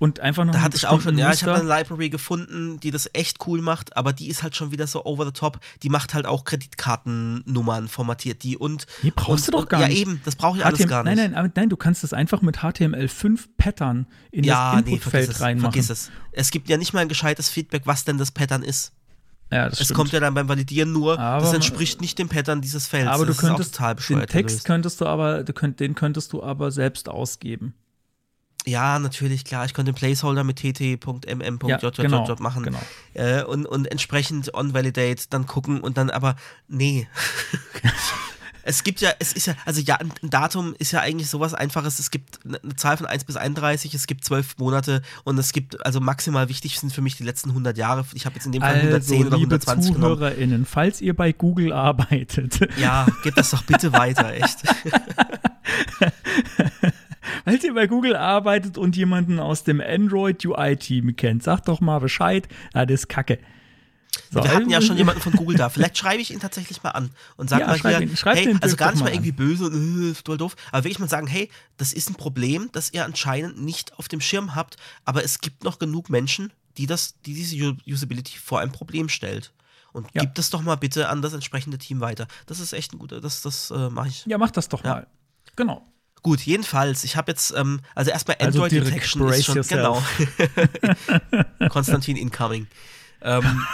und 0.00 0.18
einfach 0.20 0.46
noch 0.46 0.54
Da 0.54 0.62
hatte 0.62 0.78
ich 0.78 0.86
auch 0.86 1.00
schon, 1.02 1.18
ja, 1.18 1.30
ich 1.30 1.44
habe 1.44 1.56
eine 1.56 1.68
Library 1.68 2.08
gefunden, 2.08 2.80
die 2.80 2.90
das 2.90 3.10
echt 3.12 3.46
cool 3.46 3.60
macht, 3.60 3.98
aber 3.98 4.14
die 4.14 4.28
ist 4.28 4.42
halt 4.42 4.56
schon 4.56 4.72
wieder 4.72 4.86
so 4.86 5.04
over 5.04 5.26
the 5.26 5.30
top. 5.30 5.60
Die 5.82 5.90
macht 5.90 6.14
halt 6.14 6.24
auch 6.24 6.44
Kreditkartennummern, 6.44 7.86
formatiert 7.86 8.42
die 8.42 8.56
und. 8.56 8.86
Nee, 9.02 9.12
brauchst 9.14 9.46
und, 9.46 9.46
du 9.48 9.52
doch 9.52 9.60
und, 9.64 9.68
gar 9.68 9.82
ja, 9.82 9.88
nicht. 9.88 9.98
eben, 9.98 10.22
das 10.24 10.36
brauche 10.36 10.56
ich 10.56 10.64
alles 10.64 10.80
HTML 10.80 10.88
gar 10.88 11.04
nicht. 11.04 11.16
Nein, 11.16 11.32
nein, 11.32 11.52
nein, 11.54 11.68
du 11.68 11.76
kannst 11.76 12.02
das 12.02 12.14
einfach 12.14 12.40
mit 12.40 12.60
HTML5 12.60 13.40
Pattern 13.58 14.06
in 14.30 14.42
ja, 14.44 14.76
das 14.76 14.84
nee, 14.86 14.92
Inputfeld 14.94 15.28
es, 15.28 15.40
reinmachen. 15.42 15.72
vergiss 15.72 15.90
es. 15.90 16.10
Es 16.32 16.50
gibt 16.50 16.70
ja 16.70 16.78
nicht 16.78 16.94
mal 16.94 17.00
ein 17.00 17.08
gescheites 17.10 17.50
Feedback, 17.50 17.82
was 17.84 18.04
denn 18.04 18.16
das 18.16 18.30
Pattern 18.30 18.62
ist. 18.62 18.92
Ja, 19.52 19.68
das 19.68 19.80
Es 19.80 19.84
stimmt. 19.86 19.96
kommt 19.98 20.12
ja 20.12 20.20
dann 20.20 20.32
beim 20.32 20.48
Validieren 20.48 20.92
nur, 20.92 21.18
Aber 21.18 21.44
das 21.44 21.52
entspricht 21.52 22.00
nicht 22.00 22.18
dem 22.18 22.30
Pattern 22.30 22.62
dieses 22.62 22.86
Felds. 22.86 23.08
aber 23.08 23.26
du 23.26 23.32
das 23.32 23.36
ist 23.38 23.44
auch 23.44 23.48
könntest 23.48 24.08
den 24.08 24.26
Text 24.26 24.64
könntest 24.64 25.00
du 25.02 25.06
aber, 25.06 25.42
du 25.44 25.52
könnt, 25.52 25.78
den 25.80 25.94
könntest 25.94 26.32
du 26.32 26.42
aber 26.42 26.70
selbst 26.70 27.08
ausgeben. 27.08 27.74
Ja, 28.66 28.98
natürlich, 28.98 29.44
klar. 29.44 29.64
Ich 29.64 29.74
könnte 29.74 29.92
den 29.92 29.96
Placeholder 29.96 30.44
mit 30.44 30.56
tt.mm.jjj 30.56 31.68
Ja, 31.68 31.90
genau, 31.90 32.36
machen. 32.40 32.62
genau. 32.62 32.80
Äh, 33.14 33.42
und, 33.44 33.66
und 33.66 33.86
entsprechend 33.90 34.52
on-validate 34.54 35.24
dann 35.30 35.46
gucken 35.46 35.80
und 35.80 35.96
dann 35.96 36.10
aber, 36.10 36.36
nee. 36.68 37.08
es 38.62 38.84
gibt 38.84 39.00
ja, 39.00 39.10
es 39.18 39.32
ist 39.32 39.46
ja, 39.46 39.54
also 39.64 39.80
ja, 39.80 39.96
ein 39.96 40.12
Datum 40.22 40.74
ist 40.78 40.92
ja 40.92 41.00
eigentlich 41.00 41.30
sowas 41.30 41.54
Einfaches. 41.54 41.98
Es 41.98 42.10
gibt 42.10 42.40
eine 42.44 42.76
Zahl 42.76 42.96
von 42.98 43.06
1 43.06 43.24
bis 43.24 43.36
31, 43.36 43.94
es 43.94 44.06
gibt 44.06 44.24
12 44.24 44.58
Monate 44.58 45.00
und 45.24 45.38
es 45.38 45.52
gibt, 45.52 45.84
also 45.84 46.00
maximal 46.00 46.48
wichtig 46.48 46.78
sind 46.78 46.92
für 46.92 47.00
mich 47.00 47.16
die 47.16 47.24
letzten 47.24 47.50
100 47.50 47.78
Jahre. 47.78 48.04
Ich 48.12 48.26
habe 48.26 48.34
jetzt 48.36 48.44
in 48.46 48.52
dem 48.52 48.60
Fall 48.62 48.74
Also, 48.74 48.86
110 49.14 49.26
oder 49.26 49.36
liebe 49.38 49.54
120 49.54 49.94
genommen. 49.94 50.16
ZuhörerInnen, 50.16 50.66
falls 50.66 51.00
ihr 51.00 51.16
bei 51.16 51.32
Google 51.32 51.72
arbeitet, 51.72 52.60
Ja, 52.78 53.06
gib 53.22 53.34
das 53.36 53.50
doch 53.50 53.62
bitte 53.62 53.92
weiter, 53.92 54.32
echt. 54.34 54.58
falls 57.44 57.64
ihr 57.64 57.74
bei 57.74 57.86
Google 57.86 58.16
arbeitet 58.16 58.78
und 58.78 58.96
jemanden 58.96 59.38
aus 59.40 59.64
dem 59.64 59.80
Android 59.80 60.44
UI-Team 60.44 61.16
kennt, 61.16 61.42
sagt 61.42 61.68
doch 61.68 61.80
mal 61.80 61.98
Bescheid, 61.98 62.48
ja, 62.74 62.86
das 62.86 63.00
ist 63.00 63.08
Kacke. 63.08 63.38
So, 64.32 64.42
Wir 64.42 64.52
hatten 64.52 64.70
ja 64.70 64.80
schon 64.82 64.96
jemanden 64.96 65.20
von 65.22 65.32
Google 65.34 65.56
da. 65.56 65.68
Vielleicht 65.68 65.96
schreibe 65.96 66.20
ich 66.20 66.32
ihn 66.32 66.40
tatsächlich 66.40 66.82
mal 66.82 66.90
an 66.90 67.10
und 67.36 67.48
sage 67.48 67.62
Ja, 67.62 67.68
mal 67.68 67.78
schreib 67.78 67.98
hier, 67.98 68.08
ihn- 68.08 68.16
schreib 68.16 68.36
hey, 68.36 68.56
also 68.60 68.76
gar 68.76 68.90
nicht 68.92 69.02
mal 69.02 69.12
irgendwie 69.12 69.30
böse 69.32 69.66
und 69.66 70.02
äh, 70.04 70.10
ist 70.10 70.24
toll 70.24 70.36
doof, 70.36 70.56
aber 70.72 70.82
wirklich 70.84 70.98
mal 70.98 71.08
sagen, 71.08 71.28
hey, 71.28 71.48
das 71.76 71.92
ist 71.92 72.10
ein 72.10 72.14
Problem, 72.16 72.68
das 72.72 72.92
ihr 72.92 73.04
anscheinend 73.04 73.60
nicht 73.62 73.96
auf 73.98 74.08
dem 74.08 74.20
Schirm 74.20 74.54
habt, 74.56 74.76
aber 75.04 75.24
es 75.24 75.40
gibt 75.40 75.62
noch 75.62 75.78
genug 75.78 76.10
Menschen, 76.10 76.52
die 76.76 76.86
das, 76.86 77.20
die 77.22 77.34
diese 77.34 77.76
Usability 77.86 78.36
vor 78.38 78.58
ein 78.60 78.72
Problem 78.72 79.08
stellt. 79.08 79.52
Und 79.92 80.08
Ja. 80.12 80.22
gibt 80.22 80.38
es 80.40 80.50
doch 80.50 80.62
mal 80.62 80.76
bitte 80.76 81.08
an 81.08 81.22
das 81.22 81.32
entsprechende 81.32 81.78
Team 81.78 82.00
weiter. 82.00 82.26
Das 82.46 82.58
ist 82.60 82.72
echt 82.72 82.92
ein 82.92 82.98
guter, 82.98 83.20
das, 83.20 83.42
das 83.42 83.70
äh, 83.70 83.90
mache 83.90 84.08
ich. 84.08 84.24
Ja, 84.26 84.38
mach 84.38 84.50
das 84.50 84.68
doch 84.68 84.84
Ja. 84.84 84.90
mal. 84.94 85.06
Genau. 85.56 85.86
Gut, 86.22 86.40
jedenfalls, 86.40 87.04
ich 87.04 87.16
habe 87.16 87.32
jetzt, 87.32 87.52
ähm, 87.56 87.80
also 87.94 88.10
erstmal 88.10 88.36
Also 88.38 88.62
Android 88.62 88.72
direkt 88.72 88.88
Detection 88.88 89.28
ist 89.28 89.44
schon, 89.44 89.54
brace 89.56 89.68
genau. 89.68 90.02
Konstantin 91.70 92.16
incoming. 92.16 92.66
Ähm, 93.22 93.66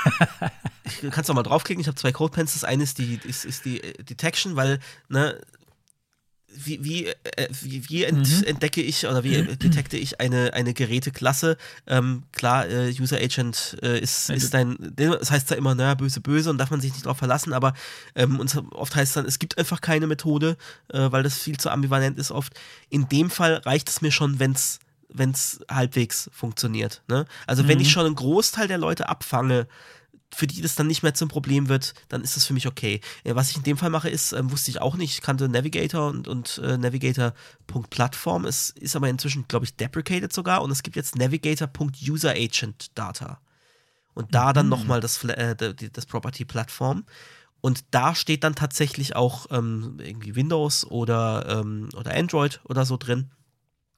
ich, 0.84 1.10
kannst 1.10 1.28
du 1.28 1.34
mal 1.34 1.42
draufklicken, 1.42 1.80
ich 1.80 1.88
habe 1.88 1.96
zwei 1.96 2.12
Codepens. 2.12 2.52
Das 2.52 2.64
eine 2.64 2.82
ist 2.82 2.98
die, 2.98 3.20
ist, 3.24 3.44
ist 3.44 3.64
die 3.64 3.82
äh, 3.82 4.02
Detection, 4.02 4.56
weil, 4.56 4.78
ne, 5.08 5.40
wie, 6.64 6.82
wie, 6.84 7.06
äh, 7.06 7.48
wie, 7.62 7.88
wie 7.88 8.04
ent, 8.04 8.28
Mhm. 8.28 8.44
entdecke 8.44 8.82
ich 8.82 9.06
oder 9.06 9.24
wie 9.24 9.34
äh, 9.34 9.56
detekte 9.56 9.96
ich 9.96 10.20
eine, 10.20 10.54
eine 10.54 10.74
Geräteklasse? 10.74 11.56
Ähm, 11.86 12.22
klar, 12.32 12.68
äh, 12.68 12.88
User 13.00 13.16
Agent 13.18 13.76
äh, 13.82 13.98
ist, 13.98 14.30
ist 14.30 14.54
dein, 14.54 14.76
das 14.96 15.30
heißt 15.30 15.50
ja 15.50 15.56
immer, 15.56 15.74
naja, 15.74 15.94
böse, 15.94 16.20
böse 16.20 16.50
und 16.50 16.58
darf 16.58 16.70
man 16.70 16.80
sich 16.80 16.92
nicht 16.92 17.06
drauf 17.06 17.18
verlassen, 17.18 17.52
aber 17.52 17.74
ähm, 18.14 18.40
und 18.40 18.54
oft 18.72 18.94
heißt 18.94 19.10
es 19.10 19.14
dann, 19.14 19.26
es 19.26 19.38
gibt 19.38 19.58
einfach 19.58 19.80
keine 19.80 20.06
Methode, 20.06 20.56
äh, 20.92 21.10
weil 21.12 21.22
das 21.22 21.38
viel 21.38 21.56
zu 21.58 21.70
ambivalent 21.70 22.18
ist 22.18 22.30
oft. 22.30 22.52
In 22.88 23.08
dem 23.08 23.30
Fall 23.30 23.54
reicht 23.64 23.88
es 23.88 24.00
mir 24.02 24.10
schon, 24.12 24.38
wenn 24.38 24.52
es 24.52 24.78
wenn 25.08 25.30
es 25.30 25.60
halbwegs 25.70 26.28
funktioniert. 26.32 27.02
Ne? 27.08 27.26
Also 27.46 27.66
wenn 27.68 27.76
Mhm. 27.78 27.82
ich 27.82 27.90
schon 27.92 28.04
einen 28.06 28.16
Großteil 28.16 28.68
der 28.68 28.76
Leute 28.76 29.08
abfange, 29.08 29.66
für 30.36 30.46
die 30.46 30.60
das 30.60 30.74
dann 30.74 30.86
nicht 30.86 31.02
mehr 31.02 31.14
zum 31.14 31.30
Problem 31.30 31.70
wird, 31.70 31.94
dann 32.08 32.22
ist 32.22 32.36
das 32.36 32.44
für 32.44 32.52
mich 32.52 32.66
okay. 32.66 33.00
Äh, 33.24 33.34
Was 33.34 33.48
ich 33.50 33.56
in 33.56 33.62
dem 33.62 33.78
Fall 33.78 33.88
mache, 33.88 34.10
ist, 34.10 34.32
ähm, 34.32 34.50
wusste 34.50 34.70
ich 34.70 34.82
auch 34.82 34.96
nicht, 34.96 35.14
ich 35.14 35.22
kannte 35.22 35.48
Navigator 35.48 36.10
und, 36.10 36.28
und 36.28 36.58
äh, 36.58 36.76
Navigator.platform. 36.76 38.44
Es 38.44 38.68
ist 38.70 38.94
aber 38.96 39.08
inzwischen, 39.08 39.48
glaube 39.48 39.64
ich, 39.64 39.76
deprecated 39.76 40.34
sogar 40.34 40.60
und 40.62 40.70
es 40.70 40.82
gibt 40.82 40.94
jetzt 40.94 41.16
Navigator.useragentData. 41.16 43.40
Und 44.14 44.34
da 44.34 44.52
dann 44.52 44.66
Mhm. 44.66 44.70
nochmal 44.70 45.00
das, 45.00 45.24
äh, 45.24 45.56
das 45.56 46.04
Property-Plattform. 46.06 47.04
Und 47.62 47.84
da 47.90 48.14
steht 48.14 48.44
dann 48.44 48.54
tatsächlich 48.54 49.16
auch 49.16 49.46
ähm, 49.50 49.96
irgendwie 50.02 50.36
Windows 50.36 50.84
oder, 50.84 51.60
ähm, 51.60 51.88
oder 51.96 52.14
Android 52.14 52.60
oder 52.64 52.84
so 52.84 52.98
drin. 52.98 53.30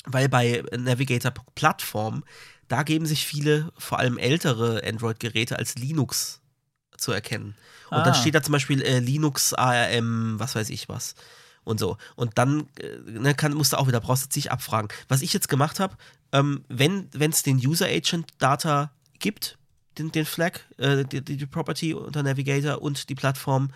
Weil 0.05 0.28
bei 0.28 0.62
Navigator.platform, 0.77 2.23
da 2.69 2.82
geben 2.82 3.07
sich 3.07 3.27
viele, 3.27 3.73
vor 3.77 3.99
allem 3.99 4.19
ältere 4.19 4.82
Android-Geräte 4.86 5.59
als 5.59 5.77
Linux 5.77 6.40
zu 6.97 7.12
erkennen. 7.12 7.55
Und 7.90 7.99
dann 7.99 8.12
Ah. 8.12 8.15
steht 8.15 8.35
da 8.35 8.43
zum 8.43 8.53
Beispiel 8.53 8.82
äh, 8.82 8.99
Linux, 8.99 9.55
ARM, 9.55 10.39
was 10.39 10.55
weiß 10.55 10.69
ich 10.70 10.89
was. 10.89 11.15
Und 11.65 11.81
so. 11.81 11.97
Und 12.16 12.36
dann 12.39 12.66
äh, 12.81 12.99
ne, 13.11 13.35
kann, 13.35 13.55
musst 13.55 13.73
du 13.73 13.78
auch 13.78 13.89
wieder, 13.89 14.01
brauchst 14.01 14.24
du 14.24 14.28
dich 14.28 14.51
abfragen. 14.53 14.89
Was 15.09 15.23
ich 15.23 15.32
jetzt 15.32 15.49
gemacht 15.49 15.81
habe, 15.81 15.97
ähm, 16.32 16.65
wenn 16.69 17.09
es 17.19 17.43
den 17.43 17.57
User 17.57 17.86
Agent 17.86 18.27
Data 18.39 18.90
gibt, 19.19 19.57
den, 19.99 20.12
den 20.12 20.24
Flag, 20.27 20.61
äh, 20.77 21.05
die, 21.05 21.23
die, 21.24 21.36
die 21.36 21.47
Property 21.47 21.95
unter 21.95 22.23
Navigator 22.23 22.81
und 22.82 23.09
die 23.09 23.15
Plattform, 23.15 23.70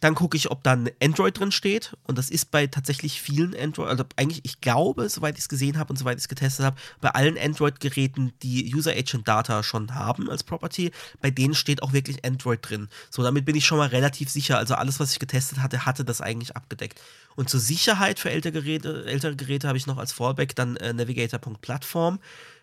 dann 0.00 0.14
gucke 0.14 0.36
ich, 0.36 0.50
ob 0.50 0.62
dann 0.62 0.90
Android 1.02 1.38
drin 1.38 1.52
steht. 1.52 1.96
Und 2.04 2.18
das 2.18 2.30
ist 2.30 2.50
bei 2.50 2.66
tatsächlich 2.66 3.20
vielen 3.20 3.54
Android, 3.54 3.88
also 3.88 4.04
eigentlich, 4.16 4.44
ich 4.44 4.60
glaube, 4.60 5.08
soweit 5.08 5.36
ich 5.36 5.42
es 5.42 5.48
gesehen 5.48 5.78
habe 5.78 5.92
und 5.92 5.96
soweit 5.96 6.16
ich 6.16 6.24
es 6.24 6.28
getestet 6.28 6.64
habe, 6.64 6.76
bei 7.00 7.10
allen 7.10 7.38
Android-Geräten, 7.38 8.32
die 8.42 8.74
User 8.74 8.92
Agent 8.92 9.28
Data 9.28 9.62
schon 9.62 9.94
haben 9.94 10.30
als 10.30 10.42
Property, 10.42 10.90
bei 11.20 11.30
denen 11.30 11.54
steht 11.54 11.82
auch 11.82 11.92
wirklich 11.92 12.24
Android 12.24 12.60
drin. 12.62 12.88
So, 13.10 13.22
damit 13.22 13.44
bin 13.44 13.56
ich 13.56 13.66
schon 13.66 13.78
mal 13.78 13.88
relativ 13.88 14.30
sicher. 14.30 14.58
Also 14.58 14.74
alles, 14.74 15.00
was 15.00 15.12
ich 15.12 15.18
getestet 15.18 15.58
hatte, 15.58 15.84
hatte 15.84 16.04
das 16.04 16.20
eigentlich 16.20 16.56
abgedeckt. 16.56 17.00
Und 17.36 17.50
zur 17.50 17.60
Sicherheit 17.60 18.18
für 18.18 18.30
ältere 18.30 18.52
Geräte, 18.52 19.04
ältere 19.06 19.36
Geräte 19.36 19.68
habe 19.68 19.78
ich 19.78 19.86
noch 19.86 19.98
als 19.98 20.12
Fallback 20.12 20.56
dann 20.56 20.76
äh, 20.76 20.92
Navigator.platform. 20.92 22.18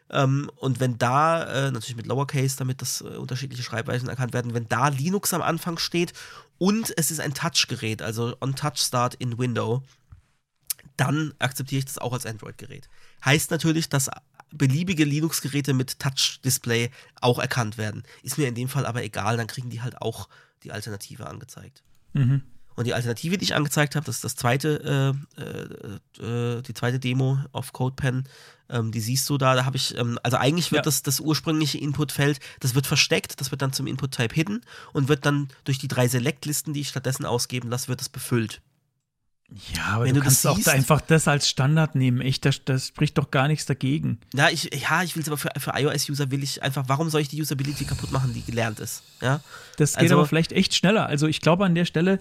Ähm, 0.10 0.50
und 0.56 0.80
wenn 0.80 0.98
da, 0.98 1.44
äh, 1.44 1.72
natürlich 1.72 1.98
mit 1.98 2.08
Lowercase, 2.08 2.58
damit 2.58 2.82
das 2.82 3.02
äh, 3.02 3.18
unterschiedliche 3.18 3.64
Schreibweisen 3.64 4.08
erkannt 4.08 4.34
werden, 4.34 4.54
wenn 4.54 4.68
da 4.70 4.88
Linux 4.88 5.34
am 5.34 5.42
Anfang 5.42 5.78
steht 5.78 6.14
und 6.58 6.94
es 6.98 7.12
ist 7.12 7.20
ein 7.20 7.34
Touch-Gerät, 7.34 8.02
also 8.02 8.36
On-Touch-Start 8.42 9.16
in 9.16 9.38
Window, 9.38 9.84
dann 10.96 11.34
akzeptiere 11.40 11.80
ich 11.80 11.86
das 11.86 11.98
auch 11.98 12.14
als 12.14 12.26
Android-Gerät. 12.26 12.90
Heißt 13.24 13.52
natürlich, 13.52 13.90
dass 13.90 14.10
beliebige 14.52 15.04
Linux-Geräte 15.04 15.74
mit 15.74 16.00
Touch-Display 16.00 16.90
auch 17.22 17.40
erkannt 17.40 17.78
werden. 17.78 18.04
Ist 18.24 18.38
mir 18.38 18.48
in 18.48 18.56
dem 18.56 18.70
Fall 18.70 18.86
aber 18.86 19.04
egal, 19.04 19.38
dann 19.38 19.48
kriegen 19.48 19.70
die 19.70 19.82
halt 19.82 20.02
auch 20.02 20.30
die 20.64 20.72
Alternative 20.72 21.28
angezeigt. 21.28 21.84
Mhm. 22.14 22.42
Und 22.78 22.86
die 22.88 22.94
Alternative, 22.94 23.38
die 23.38 23.44
ich 23.44 23.56
angezeigt 23.56 23.96
habe, 23.96 24.06
das 24.06 24.16
ist 24.18 24.24
das 24.24 24.36
zweite, 24.38 25.16
äh, 25.38 25.42
äh, 26.22 26.58
äh, 26.58 26.62
die 26.62 26.74
zweite 26.74 27.00
Demo 27.00 27.40
auf 27.52 27.74
CodePen. 27.74 28.30
Ähm, 28.70 28.92
die 28.92 29.00
siehst 29.00 29.28
du 29.30 29.38
da. 29.38 29.56
Da 29.56 29.66
habe 29.66 29.76
ich, 29.78 29.98
ähm, 29.98 30.20
also 30.24 30.38
eigentlich 30.38 30.72
wird 30.72 30.80
Ja. 30.80 30.84
das, 30.84 31.02
das 31.02 31.20
ursprüngliche 31.20 31.78
Inputfeld, 31.80 32.40
das 32.60 32.76
wird 32.76 32.86
versteckt, 32.88 33.42
das 33.42 33.50
wird 33.52 33.62
dann 33.62 33.74
zum 33.74 33.88
Input-Type 33.88 34.34
hidden 34.36 34.62
und 34.94 35.08
wird 35.10 35.26
dann 35.26 35.48
durch 35.64 35.80
die 35.80 35.88
drei 35.88 36.08
Select-Listen, 36.08 36.74
die 36.74 36.82
ich 36.82 36.90
stattdessen 36.90 37.26
ausgeben 37.26 37.70
lasse, 37.70 37.88
wird 37.88 38.00
das 38.00 38.10
befüllt. 38.10 38.62
Ja, 39.74 39.84
aber 39.94 40.04
Wenn 40.04 40.14
du 40.14 40.20
du 40.20 40.26
das 40.26 40.34
kannst 40.44 40.48
auch 40.48 40.56
siehst- 40.58 40.68
einfach 40.68 41.00
das 41.00 41.26
als 41.30 41.48
Standard 41.48 41.96
nehmen. 41.96 42.20
Echt, 42.20 42.44
das, 42.44 42.66
das 42.66 42.88
spricht 42.88 43.18
doch 43.18 43.32
gar 43.32 43.48
nichts 43.48 43.66
dagegen. 43.66 44.20
Ja, 44.36 44.50
ich, 44.50 44.70
ja, 44.76 45.04
ich 45.04 45.16
will 45.16 45.24
es 45.24 45.30
aber 45.30 45.38
für, 45.38 45.50
für 45.58 45.72
iOS-User 45.74 46.30
will 46.32 46.44
ich 46.44 46.62
einfach, 46.62 46.84
warum 46.88 47.10
soll 47.10 47.22
ich 47.22 47.30
die 47.30 47.42
Usability 47.42 47.86
kaputt 47.86 48.12
machen, 48.12 48.34
die 48.34 48.44
gelernt 48.44 48.82
ist? 48.82 49.04
Ja, 49.22 49.42
Das 49.78 49.94
geht 49.94 50.04
Also- 50.04 50.16
aber 50.16 50.26
vielleicht 50.28 50.52
echt 50.52 50.74
schneller. 50.76 51.06
Also 51.08 51.28
ich 51.28 51.42
glaube 51.42 51.66
an 51.66 51.76
der 51.76 51.86
Stelle, 51.86 52.20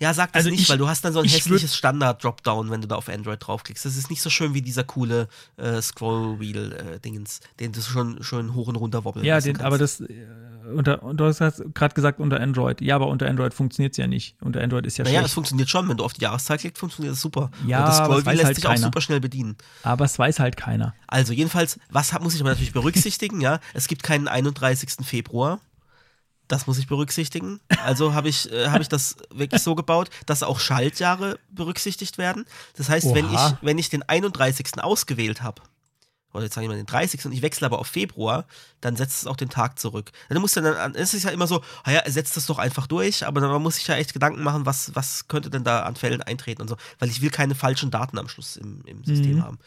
ja 0.00 0.14
sag 0.14 0.32
das 0.32 0.40
Also 0.40 0.50
nicht, 0.50 0.62
ich- 0.62 0.68
weil 0.68 0.78
du 0.78 0.88
hast 0.88 1.04
dann 1.04 1.12
so 1.12 1.20
ein 1.20 1.28
hässliches 1.28 1.74
Standard-Dropdown, 1.76 2.70
wenn 2.70 2.80
du 2.80 2.88
da 2.88 2.94
auf 2.96 3.08
Android 3.08 3.38
draufklickst. 3.44 3.84
Das 3.84 3.96
ist 3.96 4.08
nicht 4.10 4.22
so 4.22 4.30
schön 4.30 4.54
wie 4.54 4.62
dieser 4.62 4.84
coole 4.84 5.28
äh, 5.56 5.80
Scroll-Wheel-Dingens, 5.82 7.40
den 7.58 7.72
du 7.72 7.80
schon 7.80 8.22
schön 8.22 8.54
hoch 8.54 8.68
und 8.68 8.76
runter 8.76 9.04
wobbeln 9.04 9.24
ja, 9.24 9.40
den, 9.40 9.60
aber 9.60 9.78
das 9.78 10.00
äh, 10.00 10.26
unter, 10.74 11.02
und 11.02 11.16
du 11.18 11.24
hast 11.24 11.38
gerade 11.74 11.94
gesagt 11.94 12.20
unter 12.20 12.38
Android. 12.40 12.80
Ja, 12.80 12.94
aber 12.94 13.08
unter 13.08 13.26
Android 13.28 13.52
funktioniert 13.54 13.92
es 13.94 13.96
ja 13.96 14.06
nicht. 14.06 14.36
Unter 14.40 14.60
Android 14.62 14.86
ist 14.86 14.98
ja 14.98 15.04
Naja, 15.04 15.16
es 15.16 15.22
schlecht. 15.22 15.34
funktioniert 15.34 15.68
schon. 15.70 15.88
Wenn 15.88 15.96
du 15.96 16.04
auf 16.04 16.12
die 16.12 16.20
Jahreszahl 16.22 16.58
klickst, 16.58 16.78
funktioniert 16.78 17.12
das 17.14 17.20
super. 17.20 17.50
Ja, 17.66 17.80
und 17.80 17.86
das 17.88 17.98
das 17.98 18.08
weiß 18.08 18.24
lässt 18.36 18.44
halt 18.44 18.56
sich 18.56 18.66
auch 18.66 18.70
keiner. 18.70 18.84
super 18.84 19.00
schnell 19.00 19.20
bedienen. 19.20 19.56
Aber 19.82 20.04
es 20.04 20.16
weiß 20.18 20.38
halt 20.38 20.56
keiner. 20.56 20.94
Also 21.08 21.32
jedenfalls, 21.32 21.78
was 21.90 22.12
muss 22.20 22.34
ich 22.34 22.40
aber 22.40 22.50
natürlich 22.50 22.72
berücksichtigen, 22.72 23.40
ja? 23.40 23.58
Es 23.74 23.88
gibt 23.88 24.02
keinen 24.04 24.28
31. 24.28 25.04
Februar. 25.04 25.60
Das 26.50 26.66
muss 26.66 26.78
ich 26.78 26.86
berücksichtigen. 26.88 27.60
Also 27.84 28.12
habe 28.12 28.28
ich, 28.28 28.50
äh, 28.52 28.68
hab 28.68 28.80
ich 28.80 28.88
das 28.88 29.16
wirklich 29.32 29.62
so 29.62 29.74
gebaut, 29.74 30.10
dass 30.26 30.42
auch 30.42 30.58
Schaltjahre 30.60 31.38
berücksichtigt 31.50 32.18
werden. 32.18 32.44
Das 32.76 32.88
heißt, 32.88 33.14
wenn 33.14 33.26
ich, 33.32 33.40
wenn 33.62 33.78
ich 33.78 33.88
den 33.88 34.02
31. 34.02 34.82
ausgewählt 34.82 35.42
habe, 35.42 35.62
oder 36.32 36.44
jetzt 36.44 36.54
sage 36.54 36.64
ich 36.64 36.68
mal 36.68 36.76
den 36.76 36.86
30. 36.86 37.24
und 37.26 37.32
ich 37.32 37.42
wechsle 37.42 37.66
aber 37.66 37.78
auf 37.78 37.86
Februar, 37.88 38.44
dann 38.80 38.94
setzt 38.96 39.18
es 39.20 39.26
auch 39.26 39.36
den 39.36 39.48
Tag 39.48 39.78
zurück. 39.80 40.12
Dann 40.28 40.40
muss 40.40 40.52
dann, 40.52 40.64
an- 40.66 40.94
es 40.94 41.12
ist 41.14 41.24
ja 41.24 41.30
immer 41.30 41.46
so, 41.48 41.60
naja, 41.86 42.00
er 42.00 42.12
setzt 42.12 42.36
das 42.36 42.46
doch 42.46 42.58
einfach 42.58 42.86
durch, 42.86 43.26
aber 43.26 43.40
dann 43.40 43.62
muss 43.62 43.78
ich 43.78 43.86
ja 43.88 43.96
echt 43.96 44.12
Gedanken 44.12 44.42
machen, 44.42 44.64
was, 44.66 44.94
was 44.94 45.26
könnte 45.28 45.50
denn 45.50 45.64
da 45.64 45.82
an 45.82 45.96
Fällen 45.96 46.22
eintreten 46.22 46.62
und 46.62 46.68
so, 46.68 46.76
weil 46.98 47.10
ich 47.10 47.20
will 47.20 47.30
keine 47.30 47.54
falschen 47.56 47.90
Daten 47.90 48.16
am 48.18 48.28
Schluss 48.28 48.56
im, 48.56 48.82
im 48.86 49.02
System 49.04 49.36
Mhm. 49.36 49.42
haben. 49.44 49.58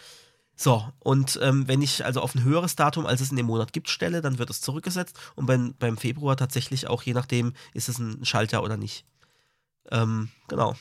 So, 0.55 0.87
und 0.99 1.39
ähm, 1.41 1.67
wenn 1.67 1.81
ich 1.81 2.05
also 2.05 2.21
auf 2.21 2.35
ein 2.35 2.43
höheres 2.43 2.75
Datum, 2.75 3.05
als 3.05 3.21
es 3.21 3.31
in 3.31 3.37
dem 3.37 3.47
Monat 3.47 3.73
gibt, 3.73 3.89
stelle, 3.89 4.21
dann 4.21 4.37
wird 4.37 4.49
es 4.49 4.61
zurückgesetzt. 4.61 5.19
Und 5.35 5.47
beim, 5.47 5.73
beim 5.79 5.97
Februar 5.97 6.37
tatsächlich 6.37 6.87
auch, 6.87 7.01
je 7.03 7.13
nachdem, 7.13 7.53
ist 7.73 7.89
es 7.89 7.97
ein 7.97 8.23
Schalter 8.23 8.63
oder 8.63 8.77
nicht. 8.77 9.05
Ähm, 9.91 10.29
genau. 10.47 10.75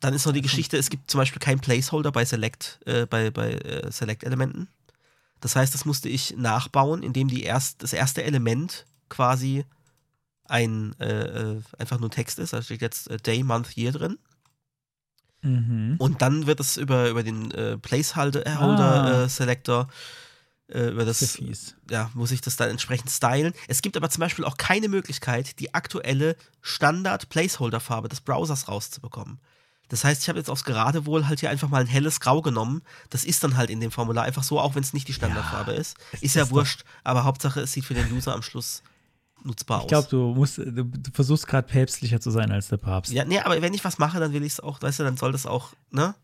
Dann 0.00 0.14
ist 0.14 0.26
noch 0.26 0.32
die 0.32 0.42
Geschichte, 0.42 0.76
es 0.76 0.90
gibt 0.90 1.10
zum 1.10 1.18
Beispiel 1.18 1.40
keinen 1.40 1.60
Placeholder 1.60 2.12
bei 2.12 2.24
Select, 2.24 2.80
äh, 2.86 3.06
bei, 3.06 3.30
bei 3.30 3.52
äh, 3.52 3.90
Select-Elementen. 3.90 4.68
Das 5.40 5.56
heißt, 5.56 5.74
das 5.74 5.84
musste 5.84 6.08
ich 6.08 6.36
nachbauen, 6.36 7.02
indem 7.02 7.28
die 7.28 7.42
erst, 7.42 7.82
das 7.82 7.92
erste 7.92 8.22
Element 8.24 8.86
quasi 9.08 9.64
ein 10.44 10.94
äh, 11.00 11.54
äh 11.54 11.62
einfach 11.78 11.98
nur 11.98 12.10
Text 12.10 12.38
ist. 12.38 12.52
Da 12.52 12.62
steht 12.62 12.80
jetzt 12.80 13.10
äh, 13.10 13.18
Day, 13.18 13.42
Month, 13.42 13.76
Year 13.76 13.92
drin. 13.92 14.18
Mhm. 15.42 15.96
Und 15.98 16.22
dann 16.22 16.46
wird 16.46 16.60
es 16.60 16.76
über, 16.76 17.08
über 17.08 17.22
den 17.22 17.50
äh, 17.52 17.78
Placeholder-Selector, 17.78 19.88
äh, 20.68 20.88
über 20.88 21.04
das, 21.04 21.36
fies. 21.36 21.76
ja, 21.90 22.10
muss 22.14 22.32
ich 22.32 22.40
das 22.40 22.56
dann 22.56 22.70
entsprechend 22.70 23.10
stylen. 23.10 23.52
Es 23.68 23.82
gibt 23.82 23.96
aber 23.96 24.10
zum 24.10 24.20
Beispiel 24.20 24.44
auch 24.44 24.56
keine 24.56 24.88
Möglichkeit, 24.88 25.60
die 25.60 25.74
aktuelle 25.74 26.36
Standard-Placeholder-Farbe 26.62 28.08
des 28.08 28.20
Browsers 28.20 28.68
rauszubekommen. 28.68 29.38
Das 29.88 30.02
heißt, 30.02 30.22
ich 30.22 30.28
habe 30.28 30.38
jetzt 30.38 30.50
aufs 30.50 30.64
Geradewohl 30.64 31.28
halt 31.28 31.40
hier 31.40 31.50
einfach 31.50 31.68
mal 31.68 31.80
ein 31.80 31.86
helles 31.86 32.18
Grau 32.18 32.42
genommen. 32.42 32.82
Das 33.10 33.24
ist 33.24 33.44
dann 33.44 33.56
halt 33.56 33.70
in 33.70 33.80
dem 33.80 33.92
Formular 33.92 34.24
einfach 34.24 34.42
so, 34.42 34.58
auch 34.58 34.74
wenn 34.74 34.82
es 34.82 34.92
nicht 34.92 35.06
die 35.06 35.12
Standardfarbe 35.12 35.72
ist. 35.72 35.96
Ist 36.12 36.24
ist 36.24 36.34
ja 36.34 36.50
wurscht, 36.50 36.84
aber 37.04 37.22
Hauptsache, 37.22 37.60
es 37.60 37.72
sieht 37.72 37.84
für 37.84 37.94
den 37.94 38.12
User 38.12 38.34
am 38.34 38.42
Schluss 38.42 38.82
nutzbar 39.44 39.78
Ich 39.78 39.84
aus. 39.84 39.88
glaube, 39.88 40.08
du 40.10 40.34
musst, 40.34 40.58
du, 40.58 40.84
du 40.84 41.10
versuchst 41.12 41.46
gerade 41.46 41.66
päpstlicher 41.68 42.20
zu 42.20 42.30
sein 42.30 42.50
als 42.50 42.68
der 42.68 42.76
Papst. 42.78 43.12
Ja, 43.12 43.24
nee, 43.24 43.38
aber 43.40 43.60
wenn 43.62 43.74
ich 43.74 43.84
was 43.84 43.98
mache, 43.98 44.18
dann 44.20 44.32
will 44.32 44.42
ich 44.42 44.54
es 44.54 44.60
auch, 44.60 44.80
weißt 44.82 45.00
du, 45.00 45.04
dann 45.04 45.16
soll 45.16 45.32
das 45.32 45.46
auch, 45.46 45.72
ne? 45.90 46.14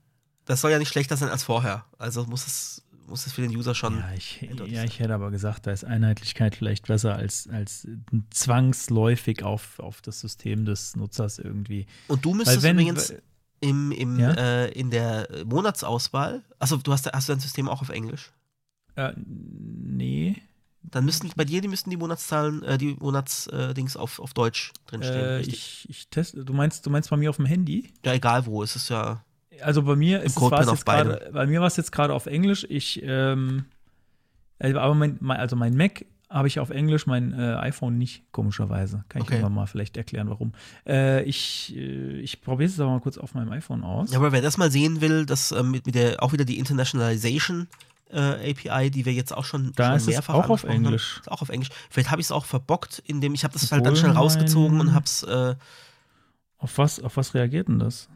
Das 0.45 0.61
soll 0.61 0.71
ja 0.73 0.79
nicht 0.79 0.89
schlechter 0.89 1.17
sein 1.17 1.29
als 1.29 1.45
vorher. 1.45 1.85
Also 1.99 2.25
muss 2.25 2.47
es, 2.47 2.83
muss 3.07 3.27
es 3.27 3.33
für 3.33 3.43
den 3.43 3.57
User 3.57 3.75
schon. 3.77 3.99
Ja, 3.99 4.11
ich, 4.17 4.41
ja, 4.67 4.83
ich 4.83 4.99
hätte 4.99 5.15
aber 5.15 5.31
gesagt, 5.31 5.67
da 5.69 5.71
ist 5.71 5.85
Einheitlichkeit 5.85 6.57
vielleicht 6.57 6.89
besser 6.89 7.15
als, 7.15 7.49
als 7.49 7.87
zwangsläufig 8.31 9.43
auf, 9.45 9.79
auf 9.79 10.03
das 10.03 10.21
System 10.21 10.65
des 10.65 10.97
Nutzers 10.97 11.39
irgendwie. 11.39 11.87
Und 12.09 12.25
du 12.25 12.35
müsstest 12.35 12.63
wenn- 12.63 12.77
übrigens 12.77 13.15
im, 13.61 13.93
im, 13.93 14.19
Ja? 14.19 14.33
äh, 14.33 14.73
in 14.73 14.91
der 14.91 15.29
Monatsauswahl, 15.47 16.43
also 16.59 16.77
du 16.77 16.93
hast, 16.93 17.07
hast 17.13 17.29
du 17.29 17.33
dein 17.33 17.41
System 17.41 17.69
auch 17.69 17.81
auf 17.83 17.91
Englisch? 17.91 18.33
Äh, 18.97 19.13
nee. 19.17 20.37
Dann 20.85 21.05
müssten 21.05 21.31
bei 21.37 21.45
dir, 21.45 21.61
die 21.61 21.69
müssten 21.69 21.91
die 21.91 21.97
Monatszahlen, 21.97 22.63
äh, 22.65 22.77
die 22.77 22.97
Monatsdings 22.99 23.97
auf, 23.97 24.19
auf 24.19 24.35
Deutsch 24.35 24.73
drinstehen. 24.87 25.25
Äh, 25.25 25.41
ich, 25.41 25.87
ich 25.89 26.09
teste, 26.09 26.45
du 26.45 26.53
meinst, 26.53 26.85
du 26.85 26.91
meinst 26.91 27.09
bei 27.11 27.17
mir 27.17 27.31
auf 27.31 27.37
dem 27.37 27.47
Handy? 27.47 27.93
ja, 28.05 28.13
egal 28.15 28.47
wo, 28.47 28.63
es 28.63 28.77
ist 28.77 28.89
ja. 28.89 29.23
Also 29.61 29.83
bei 29.83 29.97
mir 29.97 30.23
ist 30.23 30.37
es 30.37 30.43
jetzt 30.43 30.85
gerade, 30.87 31.31
bei 31.33 31.47
mir 31.47 31.61
war 31.61 31.69
es 31.69 31.77
jetzt 31.77 31.93
gerade 31.93 32.15
auf 32.15 32.27
Englisch. 32.27 32.67
Ich, 32.69 33.01
ähm, 33.05 33.67
äh, 34.59 34.75
aber 34.75 34.95
mein, 34.95 35.19
mein, 35.21 35.39
also 35.39 35.55
mein 35.57 35.77
Mac 35.77 36.05
habe 36.29 36.49
ich 36.49 36.59
auf 36.59 36.71
Englisch, 36.71 37.07
mein 37.07 37.33
äh, 37.39 37.57
iPhone 37.57 37.99
nicht, 37.99 38.25
komischerweise. 38.33 39.05
Kann 39.09 39.21
ich 39.21 39.29
Okay. 39.29 39.35
irgendwann 39.35 39.55
mal 39.55 39.67
vielleicht 39.67 39.97
erklären, 39.97 40.31
warum. 40.31 40.53
Äh, 40.87 41.23
ich 41.25 41.75
äh, 41.77 42.21
ich 42.21 42.41
probiere 42.41 42.71
es 42.71 42.81
aber 42.81 42.91
mal 42.91 43.01
kurz 43.01 43.19
auf 43.19 43.35
meinem 43.35 43.53
iPhone 43.53 43.85
aus. 43.85 44.13
Ja, 44.13 44.19
aber 44.19 44.33
wer 44.33 44.41
das 44.41 44.57
mal 44.57 44.71
sehen 44.71 45.01
will, 45.01 45.27
das 45.27 45.53
ähm, 45.53 45.71
mit, 45.71 45.87
mit 45.87 45.95
der 45.95 46.23
auch 46.23 46.33
wieder 46.33 46.45
die 46.47 46.59
Internationalization 46.59 47.69
äh, 48.13 48.51
API, 48.51 48.91
die 48.91 49.05
wir 49.05 49.13
jetzt 49.13 49.33
auch 49.35 49.45
schon, 49.45 49.73
Da 49.75 49.87
schon 49.87 49.97
ist 49.97 50.03
es 50.03 50.09
mehrfach 50.09 50.35
auch 50.35 50.51
auf 50.51 50.65
Englisch. 50.65 51.15
Haben, 51.17 51.21
ist 51.23 51.31
auch 51.33 51.43
auf 51.43 51.49
Englisch. 51.49 51.71
Vielleicht 51.91 52.11
habe 52.11 52.21
ich 52.21 52.27
es 52.27 52.33
auch 52.33 52.45
verbockt, 52.45 53.03
indem 53.07 53.35
ich 53.35 53.45
habe 53.45 53.53
das 53.55 53.73
halt 53.73 53.85
dann 53.87 53.93
Obwohl 53.95 54.01
schnell 54.01 54.13
rausgezogen 54.17 54.81
und 54.81 54.95
habe 54.95 55.05
es, 55.07 55.23
äh, 55.23 55.55
Auf 56.59 56.79
was, 56.79 57.01
auf 57.01 57.17
was 57.17 57.35
reagiert 57.35 57.69
denn 57.69 57.79
das? 57.79 58.09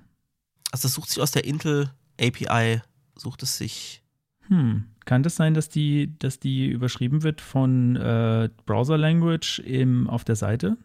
also 0.72 0.82
das 0.88 0.94
sucht 0.94 1.08
sich 1.10 1.22
aus 1.22 1.30
der 1.30 1.44
Intel 1.44 1.90
API, 2.20 2.82
sucht 3.16 3.42
es 3.42 3.56
sich. 3.56 4.02
Hm, 4.48 4.84
kann 5.04 5.22
das 5.22 5.36
sein, 5.36 5.54
dass 5.54 5.68
die, 5.68 6.16
dass 6.18 6.38
die 6.38 6.66
überschrieben 6.68 7.22
wird 7.22 7.40
von 7.40 7.96
äh, 7.96 8.48
Browser 8.66 8.98
Language 8.98 9.60
im, 9.60 10.08
auf 10.10 10.24
der 10.24 10.36
Seite? 10.36 10.76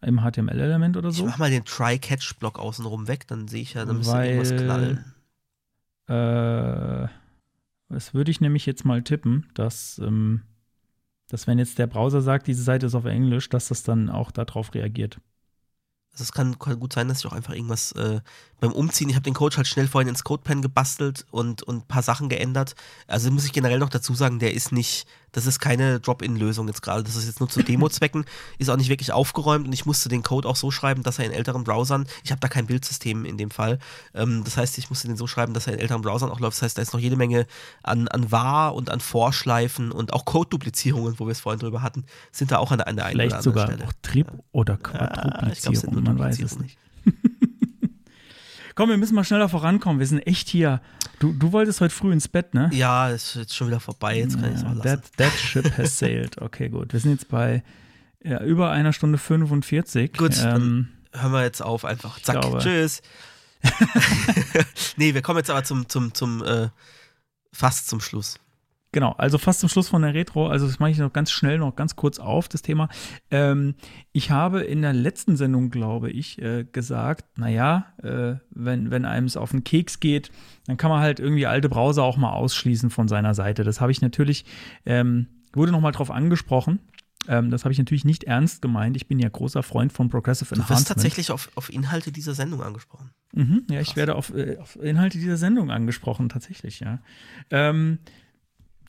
Im 0.00 0.20
HTML-Element 0.20 0.96
oder 0.96 1.08
Ich 1.10 1.16
so? 1.16 1.26
mach 1.26 1.38
mal 1.38 1.50
den 1.50 1.64
Try-Catch-Block 1.64 2.58
außenrum 2.58 3.08
weg, 3.08 3.26
dann 3.26 3.48
sehe 3.48 3.62
ich 3.62 3.74
ja, 3.74 3.84
dann 3.84 3.98
müsste 3.98 4.16
irgendwas 4.16 4.50
knallen. 4.50 5.04
Äh, 6.08 7.08
das 7.88 8.14
würde 8.14 8.30
ich 8.30 8.40
nämlich 8.40 8.66
jetzt 8.66 8.84
mal 8.84 9.02
tippen, 9.02 9.50
dass, 9.54 9.98
ähm, 9.98 10.42
dass 11.28 11.46
wenn 11.46 11.58
jetzt 11.58 11.78
der 11.78 11.86
Browser 11.86 12.22
sagt, 12.22 12.46
diese 12.46 12.62
Seite 12.62 12.86
ist 12.86 12.94
auf 12.94 13.04
Englisch, 13.04 13.48
dass 13.48 13.68
das 13.68 13.82
dann 13.82 14.08
auch 14.08 14.30
darauf 14.30 14.74
reagiert. 14.74 15.20
Also 16.12 16.22
es 16.22 16.32
kann, 16.32 16.56
gut 16.58 16.92
sein, 16.92 17.08
dass 17.08 17.20
ich 17.20 17.26
auch 17.26 17.32
einfach 17.32 17.54
irgendwas 17.54 17.92
äh, 17.92 18.20
beim 18.64 18.72
Umziehen, 18.72 19.10
ich 19.10 19.14
habe 19.14 19.24
den 19.24 19.34
Code 19.34 19.56
halt 19.58 19.66
schnell 19.66 19.86
vorhin 19.86 20.08
ins 20.08 20.24
CodePen 20.24 20.62
gebastelt 20.62 21.26
und, 21.30 21.62
und 21.62 21.76
ein 21.76 21.86
paar 21.86 22.02
Sachen 22.02 22.30
geändert. 22.30 22.74
Also 23.06 23.30
muss 23.30 23.44
ich 23.44 23.52
generell 23.52 23.78
noch 23.78 23.90
dazu 23.90 24.14
sagen, 24.14 24.38
der 24.38 24.54
ist 24.54 24.72
nicht, 24.72 25.06
das 25.32 25.44
ist 25.44 25.58
keine 25.58 26.00
Drop-in-Lösung 26.00 26.66
jetzt 26.68 26.80
gerade. 26.80 27.02
Das 27.02 27.14
ist 27.14 27.26
jetzt 27.26 27.40
nur 27.40 27.48
zu 27.50 27.62
Demo-Zwecken, 27.62 28.24
ist 28.58 28.70
auch 28.70 28.78
nicht 28.78 28.88
wirklich 28.88 29.12
aufgeräumt 29.12 29.66
und 29.66 29.72
ich 29.74 29.84
musste 29.84 30.08
den 30.08 30.22
Code 30.22 30.48
auch 30.48 30.56
so 30.56 30.70
schreiben, 30.70 31.02
dass 31.02 31.18
er 31.18 31.26
in 31.26 31.32
älteren 31.32 31.62
Browsern, 31.62 32.06
ich 32.24 32.30
habe 32.30 32.40
da 32.40 32.48
kein 32.48 32.66
Bildsystem 32.66 33.26
in 33.26 33.36
dem 33.36 33.50
Fall, 33.50 33.78
ähm, 34.14 34.42
das 34.44 34.56
heißt, 34.56 34.78
ich 34.78 34.88
musste 34.88 35.08
den 35.08 35.18
so 35.18 35.26
schreiben, 35.26 35.52
dass 35.52 35.66
er 35.66 35.74
in 35.74 35.80
älteren 35.80 36.00
Browsern 36.00 36.30
auch 36.30 36.40
läuft. 36.40 36.56
Das 36.56 36.62
heißt, 36.62 36.78
da 36.78 36.82
ist 36.82 36.94
noch 36.94 37.00
jede 37.00 37.16
Menge 37.16 37.46
an, 37.82 38.08
an 38.08 38.32
War 38.32 38.74
und 38.74 38.88
an 38.88 39.00
Vorschleifen 39.00 39.92
und 39.92 40.14
auch 40.14 40.24
Code-Duplizierungen, 40.24 41.18
wo 41.18 41.26
wir 41.26 41.32
es 41.32 41.40
vorhin 41.40 41.60
drüber 41.60 41.82
hatten, 41.82 42.04
sind 42.32 42.50
da 42.50 42.58
auch 42.58 42.70
an 42.70 42.78
der, 42.78 42.88
an 42.88 42.96
der 42.96 43.04
einen 43.04 43.16
Vielleicht 43.16 43.34
oder 43.34 43.42
sogar 43.42 43.64
anderen 43.64 43.90
Stelle. 43.90 43.90
auch 43.90 44.30
Trip- 44.30 44.42
oder 44.52 44.72
Ja, 44.74 44.78
ich 44.78 44.88
glaube, 44.88 44.96
es 44.96 45.80
sind 45.82 45.90
Quadruplizierung, 45.90 45.94
nur 45.94 46.02
man 46.02 46.18
weiß 46.18 46.40
es 46.40 46.58
nicht. 46.58 46.78
Komm, 48.74 48.90
wir 48.90 48.96
müssen 48.96 49.14
mal 49.14 49.24
schneller 49.24 49.48
vorankommen. 49.48 50.00
Wir 50.00 50.06
sind 50.06 50.20
echt 50.26 50.48
hier. 50.48 50.80
Du, 51.20 51.32
du 51.32 51.52
wolltest 51.52 51.80
heute 51.80 51.94
früh 51.94 52.12
ins 52.12 52.26
Bett, 52.28 52.54
ne? 52.54 52.70
Ja, 52.72 53.08
ist 53.08 53.36
jetzt 53.36 53.54
schon 53.54 53.68
wieder 53.68 53.80
vorbei, 53.80 54.18
jetzt 54.18 54.40
kann 54.40 54.50
ich 54.52 54.58
es 54.58 54.64
auch 54.64 54.74
lassen. 54.74 54.82
that, 54.82 55.16
that 55.16 55.32
ship 55.32 55.78
has 55.78 55.98
sailed. 55.98 56.40
Okay, 56.42 56.68
gut. 56.68 56.92
Wir 56.92 57.00
sind 57.00 57.12
jetzt 57.12 57.28
bei 57.28 57.62
ja, 58.22 58.42
über 58.42 58.70
einer 58.70 58.92
Stunde 58.92 59.18
45. 59.18 60.14
Gut, 60.14 60.36
ähm, 60.42 60.88
Hören 61.12 61.32
wir 61.32 61.42
jetzt 61.42 61.62
auf 61.62 61.84
einfach. 61.84 62.20
Zack, 62.20 62.40
glaube- 62.40 62.58
tschüss. 62.58 63.00
nee, 64.96 65.14
wir 65.14 65.22
kommen 65.22 65.38
jetzt 65.38 65.50
aber 65.50 65.62
zum, 65.62 65.88
zum, 65.88 66.12
zum, 66.12 66.42
äh, 66.42 66.68
fast 67.52 67.88
zum 67.88 68.00
Schluss. 68.00 68.38
Genau, 68.94 69.10
also 69.18 69.38
fast 69.38 69.58
zum 69.58 69.68
Schluss 69.68 69.88
von 69.88 70.02
der 70.02 70.14
Retro, 70.14 70.46
also 70.46 70.68
das 70.68 70.78
mache 70.78 70.92
ich 70.92 70.98
noch 70.98 71.12
ganz 71.12 71.32
schnell, 71.32 71.58
noch 71.58 71.74
ganz 71.74 71.96
kurz 71.96 72.20
auf, 72.20 72.48
das 72.48 72.62
Thema. 72.62 72.88
Ähm, 73.28 73.74
ich 74.12 74.30
habe 74.30 74.60
in 74.60 74.82
der 74.82 74.92
letzten 74.92 75.36
Sendung, 75.36 75.70
glaube 75.70 76.12
ich, 76.12 76.40
äh, 76.40 76.62
gesagt, 76.62 77.24
naja, 77.36 77.86
äh, 78.04 78.36
wenn, 78.50 78.92
wenn 78.92 79.04
einem 79.04 79.26
es 79.26 79.36
auf 79.36 79.50
den 79.50 79.64
Keks 79.64 79.98
geht, 79.98 80.30
dann 80.68 80.76
kann 80.76 80.92
man 80.92 81.00
halt 81.00 81.18
irgendwie 81.18 81.44
alte 81.44 81.68
Browser 81.68 82.04
auch 82.04 82.16
mal 82.16 82.34
ausschließen 82.34 82.88
von 82.88 83.08
seiner 83.08 83.34
Seite. 83.34 83.64
Das 83.64 83.80
habe 83.80 83.90
ich 83.90 84.00
natürlich, 84.00 84.44
ähm, 84.86 85.26
wurde 85.52 85.72
noch 85.72 85.80
mal 85.80 85.90
drauf 85.90 86.12
angesprochen. 86.12 86.78
Ähm, 87.26 87.50
das 87.50 87.64
habe 87.64 87.72
ich 87.72 87.78
natürlich 87.78 88.04
nicht 88.04 88.22
ernst 88.22 88.62
gemeint. 88.62 88.94
Ich 88.94 89.08
bin 89.08 89.18
ja 89.18 89.28
großer 89.28 89.64
Freund 89.64 89.92
von 89.92 90.08
Progressive 90.08 90.54
Du 90.54 90.60
wirst 90.60 90.70
Enhancement. 90.70 90.86
tatsächlich 90.86 91.32
auf, 91.32 91.50
auf 91.56 91.68
Inhalte 91.72 92.12
dieser 92.12 92.34
Sendung 92.34 92.62
angesprochen. 92.62 93.10
Mhm, 93.32 93.64
ja, 93.68 93.80
ich 93.80 93.96
werde 93.96 94.14
auf, 94.14 94.32
äh, 94.32 94.58
auf 94.58 94.76
Inhalte 94.76 95.18
dieser 95.18 95.36
Sendung 95.36 95.72
angesprochen, 95.72 96.28
tatsächlich, 96.28 96.78
ja. 96.78 97.00
Ähm, 97.50 97.98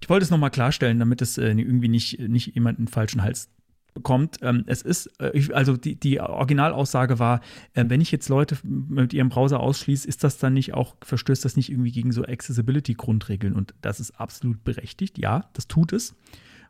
ich 0.01 0.09
wollte 0.09 0.23
es 0.23 0.31
nochmal 0.31 0.51
klarstellen, 0.51 0.99
damit 0.99 1.21
es 1.21 1.37
äh, 1.37 1.47
irgendwie 1.47 1.87
nicht, 1.87 2.19
nicht 2.19 2.53
jemand 2.55 2.79
einen 2.79 2.87
falschen 2.87 3.23
Hals 3.23 3.49
bekommt. 3.95 4.37
Ähm, 4.41 4.63
es 4.67 4.83
ist, 4.83 5.09
äh, 5.19 5.51
also 5.53 5.77
die, 5.77 5.95
die 5.95 6.19
Originalaussage 6.19 7.17
war, 7.17 7.41
äh, 7.73 7.85
wenn 7.87 8.01
ich 8.01 8.11
jetzt 8.11 8.29
Leute 8.29 8.57
mit 8.63 9.13
ihrem 9.13 9.29
Browser 9.29 9.59
ausschließe, 9.59 10.07
ist 10.07 10.23
das 10.23 10.37
dann 10.37 10.53
nicht 10.53 10.75
auch, 10.75 10.95
verstößt 11.01 11.43
das 11.43 11.55
nicht 11.55 11.71
irgendwie 11.71 11.91
gegen 11.91 12.11
so 12.11 12.23
Accessibility-Grundregeln? 12.23 13.53
Und 13.53 13.73
das 13.81 13.99
ist 13.99 14.19
absolut 14.19 14.63
berechtigt. 14.63 15.17
Ja, 15.17 15.49
das 15.53 15.67
tut 15.67 15.93
es. 15.93 16.13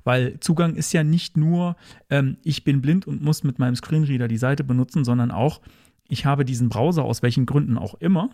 Weil 0.06 0.40
Zugang 0.40 0.76
ist 0.76 0.94
ja 0.94 1.04
nicht 1.04 1.36
nur, 1.36 1.76
ähm, 2.10 2.38
ich 2.44 2.64
bin 2.64 2.82
blind 2.82 3.08
und 3.08 3.22
muss 3.22 3.44
mit 3.44 3.60
meinem 3.60 3.76
Screenreader 3.76 4.28
die 4.28 4.38
Seite 4.38 4.64
benutzen, 4.64 5.04
sondern 5.04 5.32
auch, 5.32 5.62
ich 6.08 6.26
habe 6.26 6.46
diesen 6.46 6.70
Browser 6.70 7.04
aus 7.04 7.24
welchen 7.24 7.48
Gründen 7.48 7.80
auch 7.80 7.96
immer. 7.96 8.30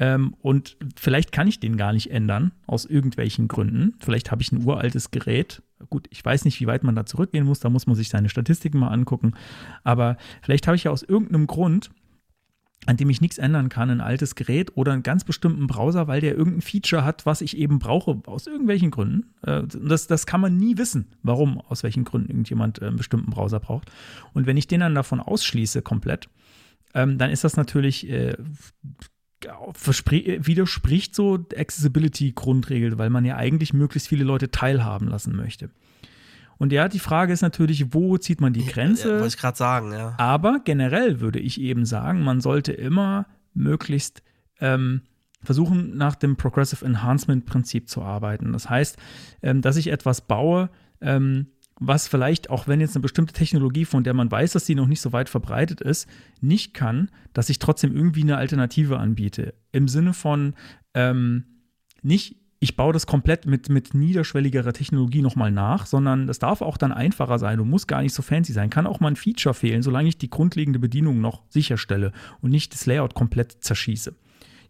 Ähm, 0.00 0.34
und 0.40 0.78
vielleicht 0.96 1.30
kann 1.30 1.46
ich 1.46 1.60
den 1.60 1.76
gar 1.76 1.92
nicht 1.92 2.10
ändern, 2.10 2.52
aus 2.66 2.86
irgendwelchen 2.86 3.48
Gründen. 3.48 3.94
Vielleicht 4.00 4.30
habe 4.30 4.40
ich 4.40 4.50
ein 4.50 4.64
uraltes 4.64 5.10
Gerät. 5.10 5.62
Gut, 5.90 6.08
ich 6.10 6.24
weiß 6.24 6.46
nicht, 6.46 6.58
wie 6.60 6.66
weit 6.66 6.82
man 6.82 6.96
da 6.96 7.04
zurückgehen 7.04 7.44
muss. 7.44 7.60
Da 7.60 7.68
muss 7.68 7.86
man 7.86 7.94
sich 7.94 8.08
seine 8.08 8.30
Statistiken 8.30 8.78
mal 8.78 8.88
angucken. 8.88 9.34
Aber 9.84 10.16
vielleicht 10.42 10.66
habe 10.66 10.76
ich 10.76 10.84
ja 10.84 10.90
aus 10.90 11.02
irgendeinem 11.02 11.46
Grund, 11.46 11.90
an 12.86 12.96
dem 12.96 13.10
ich 13.10 13.20
nichts 13.20 13.36
ändern 13.36 13.68
kann, 13.68 13.90
ein 13.90 14.00
altes 14.00 14.36
Gerät 14.36 14.74
oder 14.74 14.92
einen 14.92 15.02
ganz 15.02 15.24
bestimmten 15.24 15.66
Browser, 15.66 16.08
weil 16.08 16.22
der 16.22 16.34
irgendein 16.34 16.62
Feature 16.62 17.04
hat, 17.04 17.26
was 17.26 17.42
ich 17.42 17.58
eben 17.58 17.78
brauche, 17.78 18.22
aus 18.24 18.46
irgendwelchen 18.46 18.90
Gründen. 18.90 19.34
Äh, 19.42 19.64
Das, 19.66 20.06
das 20.06 20.24
kann 20.24 20.40
man 20.40 20.56
nie 20.56 20.78
wissen, 20.78 21.08
warum, 21.22 21.60
aus 21.60 21.82
welchen 21.82 22.04
Gründen 22.04 22.30
irgendjemand 22.30 22.80
äh, 22.80 22.86
einen 22.86 22.96
bestimmten 22.96 23.30
Browser 23.32 23.60
braucht. 23.60 23.90
Und 24.32 24.46
wenn 24.46 24.56
ich 24.56 24.66
den 24.66 24.80
dann 24.80 24.94
davon 24.94 25.20
ausschließe 25.20 25.82
komplett, 25.82 26.30
ähm, 26.94 27.18
dann 27.18 27.30
ist 27.30 27.44
das 27.44 27.58
natürlich 27.58 28.08
äh, 28.08 28.34
widerspricht 29.44 31.14
so 31.14 31.38
Accessibility-Grundregel, 31.56 32.98
weil 32.98 33.10
man 33.10 33.24
ja 33.24 33.36
eigentlich 33.36 33.72
möglichst 33.72 34.08
viele 34.08 34.24
Leute 34.24 34.50
teilhaben 34.50 35.08
lassen 35.08 35.34
möchte. 35.36 35.70
Und 36.58 36.72
ja, 36.72 36.88
die 36.88 36.98
Frage 36.98 37.32
ist 37.32 37.40
natürlich, 37.40 37.94
wo 37.94 38.18
zieht 38.18 38.40
man 38.42 38.52
die 38.52 38.60
Ja, 38.60 38.72
Grenze? 38.72 39.14
wollte 39.14 39.28
ich 39.28 39.38
gerade 39.38 39.56
sagen, 39.56 39.92
ja. 39.92 40.14
Aber 40.18 40.60
generell 40.62 41.20
würde 41.20 41.38
ich 41.38 41.58
eben 41.60 41.86
sagen, 41.86 42.22
man 42.22 42.42
sollte 42.42 42.72
immer 42.72 43.26
möglichst 43.54 44.22
ähm, 44.60 45.00
versuchen 45.42 45.96
nach 45.96 46.16
dem 46.16 46.36
Progressive 46.36 46.84
Enhancement 46.84 47.46
Prinzip 47.46 47.88
zu 47.88 48.02
arbeiten. 48.02 48.52
Das 48.52 48.68
heißt, 48.68 48.98
ähm, 49.42 49.62
dass 49.62 49.76
ich 49.76 49.86
etwas 49.86 50.20
baue, 50.20 50.68
ähm, 51.00 51.46
was 51.80 52.08
vielleicht, 52.08 52.50
auch 52.50 52.68
wenn 52.68 52.80
jetzt 52.80 52.94
eine 52.94 53.02
bestimmte 53.02 53.32
Technologie, 53.32 53.86
von 53.86 54.04
der 54.04 54.12
man 54.12 54.30
weiß, 54.30 54.52
dass 54.52 54.66
sie 54.66 54.74
noch 54.74 54.86
nicht 54.86 55.00
so 55.00 55.12
weit 55.12 55.30
verbreitet 55.30 55.80
ist, 55.80 56.08
nicht 56.40 56.74
kann, 56.74 57.10
dass 57.32 57.48
ich 57.48 57.58
trotzdem 57.58 57.96
irgendwie 57.96 58.22
eine 58.22 58.36
Alternative 58.36 58.98
anbiete. 58.98 59.54
Im 59.72 59.88
Sinne 59.88 60.12
von 60.12 60.54
ähm, 60.92 61.44
nicht, 62.02 62.36
ich 62.60 62.76
baue 62.76 62.92
das 62.92 63.06
komplett 63.06 63.46
mit, 63.46 63.70
mit 63.70 63.94
niederschwelligerer 63.94 64.74
Technologie 64.74 65.22
nochmal 65.22 65.50
nach, 65.50 65.86
sondern 65.86 66.26
das 66.26 66.38
darf 66.38 66.60
auch 66.60 66.76
dann 66.76 66.92
einfacher 66.92 67.38
sein 67.38 67.58
und 67.60 67.70
muss 67.70 67.86
gar 67.86 68.02
nicht 68.02 68.12
so 68.12 68.20
fancy 68.20 68.52
sein. 68.52 68.68
Kann 68.68 68.86
auch 68.86 69.00
mal 69.00 69.08
ein 69.08 69.16
Feature 69.16 69.54
fehlen, 69.54 69.82
solange 69.82 70.10
ich 70.10 70.18
die 70.18 70.30
grundlegende 70.30 70.78
Bedienung 70.78 71.22
noch 71.22 71.42
sicherstelle 71.48 72.12
und 72.42 72.50
nicht 72.50 72.74
das 72.74 72.84
Layout 72.84 73.14
komplett 73.14 73.64
zerschieße 73.64 74.14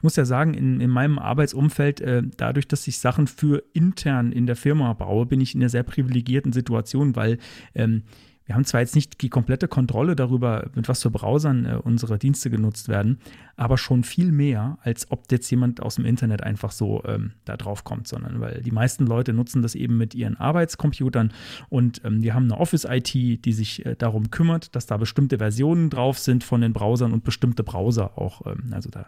ich 0.00 0.02
muss 0.02 0.16
ja 0.16 0.24
sagen, 0.24 0.54
in, 0.54 0.80
in 0.80 0.88
meinem 0.88 1.18
Arbeitsumfeld, 1.18 2.00
äh, 2.00 2.22
dadurch, 2.38 2.66
dass 2.66 2.88
ich 2.88 2.98
Sachen 2.98 3.26
für 3.26 3.62
intern 3.74 4.32
in 4.32 4.46
der 4.46 4.56
Firma 4.56 4.94
baue, 4.94 5.26
bin 5.26 5.42
ich 5.42 5.54
in 5.54 5.60
einer 5.60 5.68
sehr 5.68 5.82
privilegierten 5.82 6.54
Situation, 6.54 7.16
weil 7.16 7.36
ähm, 7.74 8.04
wir 8.46 8.54
haben 8.54 8.64
zwar 8.64 8.80
jetzt 8.80 8.94
nicht 8.94 9.20
die 9.20 9.28
komplette 9.28 9.68
Kontrolle 9.68 10.16
darüber, 10.16 10.70
mit 10.74 10.88
was 10.88 11.02
für 11.02 11.10
Browsern 11.10 11.66
äh, 11.66 11.74
unsere 11.74 12.18
Dienste 12.18 12.48
genutzt 12.48 12.88
werden, 12.88 13.18
aber 13.56 13.76
schon 13.76 14.02
viel 14.02 14.32
mehr, 14.32 14.78
als 14.80 15.10
ob 15.10 15.30
jetzt 15.30 15.50
jemand 15.50 15.82
aus 15.82 15.96
dem 15.96 16.06
Internet 16.06 16.42
einfach 16.42 16.72
so 16.72 17.02
ähm, 17.04 17.32
da 17.44 17.58
drauf 17.58 17.84
kommt, 17.84 18.08
sondern 18.08 18.40
weil 18.40 18.62
die 18.62 18.70
meisten 18.70 19.06
Leute 19.06 19.34
nutzen 19.34 19.60
das 19.60 19.74
eben 19.74 19.98
mit 19.98 20.14
ihren 20.14 20.38
Arbeitscomputern 20.38 21.34
und 21.68 22.00
ähm, 22.06 22.22
wir 22.22 22.32
haben 22.32 22.44
eine 22.44 22.58
Office-IT, 22.58 23.12
die 23.44 23.52
sich 23.52 23.84
äh, 23.84 23.96
darum 23.96 24.30
kümmert, 24.30 24.74
dass 24.74 24.86
da 24.86 24.96
bestimmte 24.96 25.36
Versionen 25.36 25.90
drauf 25.90 26.18
sind 26.18 26.42
von 26.42 26.62
den 26.62 26.72
Browsern 26.72 27.12
und 27.12 27.22
bestimmte 27.22 27.62
Browser 27.62 28.16
auch. 28.16 28.46
Ähm, 28.46 28.72
also 28.72 28.88
da 28.88 29.06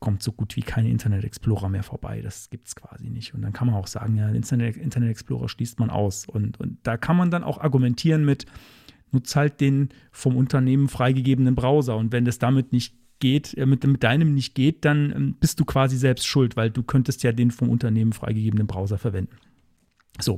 kommt 0.00 0.22
so 0.22 0.32
gut 0.32 0.56
wie 0.56 0.60
kein 0.60 0.86
Internet 0.86 1.24
Explorer 1.24 1.68
mehr 1.68 1.82
vorbei. 1.82 2.20
Das 2.22 2.50
gibt 2.50 2.68
es 2.68 2.76
quasi 2.76 3.10
nicht. 3.10 3.34
Und 3.34 3.42
dann 3.42 3.52
kann 3.52 3.66
man 3.66 3.76
auch 3.76 3.86
sagen, 3.86 4.16
ja, 4.16 4.28
Internet, 4.28 4.76
Internet 4.76 5.10
Explorer 5.10 5.48
schließt 5.48 5.80
man 5.80 5.90
aus. 5.90 6.26
Und, 6.26 6.60
und 6.60 6.78
da 6.84 6.96
kann 6.96 7.16
man 7.16 7.30
dann 7.30 7.42
auch 7.42 7.58
argumentieren 7.58 8.24
mit, 8.24 8.46
nutzt 9.10 9.34
halt 9.34 9.60
den 9.60 9.88
vom 10.12 10.36
Unternehmen 10.36 10.88
freigegebenen 10.88 11.54
Browser. 11.54 11.96
Und 11.96 12.12
wenn 12.12 12.24
das 12.24 12.38
damit 12.38 12.72
nicht 12.72 12.94
geht, 13.18 13.56
äh, 13.58 13.66
mit, 13.66 13.84
mit 13.84 14.02
deinem 14.04 14.34
nicht 14.34 14.54
geht, 14.54 14.84
dann 14.84 15.12
ähm, 15.12 15.36
bist 15.40 15.58
du 15.58 15.64
quasi 15.64 15.96
selbst 15.96 16.26
schuld, 16.26 16.56
weil 16.56 16.70
du 16.70 16.82
könntest 16.82 17.22
ja 17.22 17.32
den 17.32 17.50
vom 17.50 17.68
Unternehmen 17.68 18.12
freigegebenen 18.12 18.66
Browser 18.66 18.98
verwenden. 18.98 19.36
So. 20.20 20.36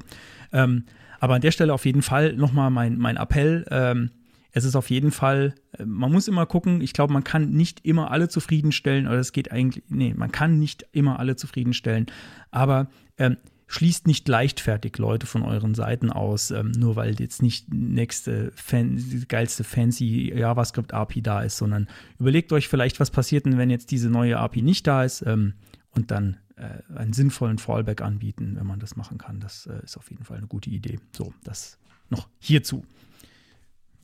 Ähm, 0.53 0.85
aber 1.19 1.35
an 1.35 1.43
der 1.43 1.51
Stelle 1.51 1.74
auf 1.74 1.85
jeden 1.85 2.03
Fall 2.03 2.32
nochmal 2.32 2.70
mein, 2.70 2.97
mein 2.97 3.16
Appell. 3.16 3.66
Ähm, 3.70 4.11
es 4.52 4.64
ist 4.64 4.77
auf 4.77 4.90
jeden 4.90 5.10
Fall, 5.10 5.55
äh, 5.78 5.85
man 5.85 6.12
muss 6.12 6.28
immer 6.28 6.47
gucken, 6.47 6.81
ich 6.81 6.93
glaube, 6.93 7.12
man 7.12 7.24
kann 7.24 7.51
nicht 7.51 7.85
immer 7.85 8.10
alle 8.10 8.28
zufriedenstellen, 8.28 9.06
oder 9.06 9.18
es 9.18 9.32
geht 9.32 9.52
eigentlich, 9.52 9.85
nee, 9.89 10.14
man 10.14 10.32
kann 10.32 10.59
nicht 10.59 10.86
immer 10.93 11.18
alle 11.18 11.36
zufriedenstellen, 11.36 12.06
aber 12.51 12.89
ähm, 13.18 13.36
schließt 13.70 14.09
nicht 14.09 14.27
leichtfertig 14.27 14.98
Leute 14.98 15.27
von 15.27 15.43
euren 15.43 15.74
Seiten 15.74 16.10
aus, 16.10 16.51
ähm, 16.51 16.72
nur 16.72 16.97
weil 16.97 17.20
jetzt 17.20 17.40
nicht 17.40 17.72
nächste 17.72 18.51
fan, 18.56 19.24
geilste 19.28 19.62
fancy 19.62 20.32
JavaScript 20.35 20.93
API 20.93 21.22
da 21.22 21.43
ist, 21.43 21.56
sondern 21.56 21.86
überlegt 22.18 22.52
euch 22.52 22.66
vielleicht, 22.66 22.98
was 22.98 23.12
passiert 23.12 23.47
denn, 23.47 23.59
wenn 23.59 23.70
jetzt 23.70 23.93
diese 23.93 24.10
neue 24.10 24.39
API 24.39 24.62
nicht 24.62 24.89
da 24.89 25.05
ist 25.05 25.22
ähm, 25.24 25.55
und 25.93 26.10
dann 26.10 26.39
äh, 26.56 26.82
einen 26.97 27.12
sinnvollen 27.12 27.59
Fallback 27.59 28.02
anbieten, 28.02 28.56
wenn 28.56 28.66
man 28.66 28.81
das 28.81 28.97
machen 28.97 29.18
kann. 29.18 29.39
Das 29.39 29.66
äh, 29.66 29.85
ist 29.85 29.97
auf 29.97 30.10
jeden 30.10 30.24
Fall 30.24 30.39
eine 30.39 30.48
gute 30.48 30.70
Idee. 30.70 30.98
So, 31.12 31.32
das 31.44 31.78
noch 32.09 32.28
hierzu. 32.40 32.85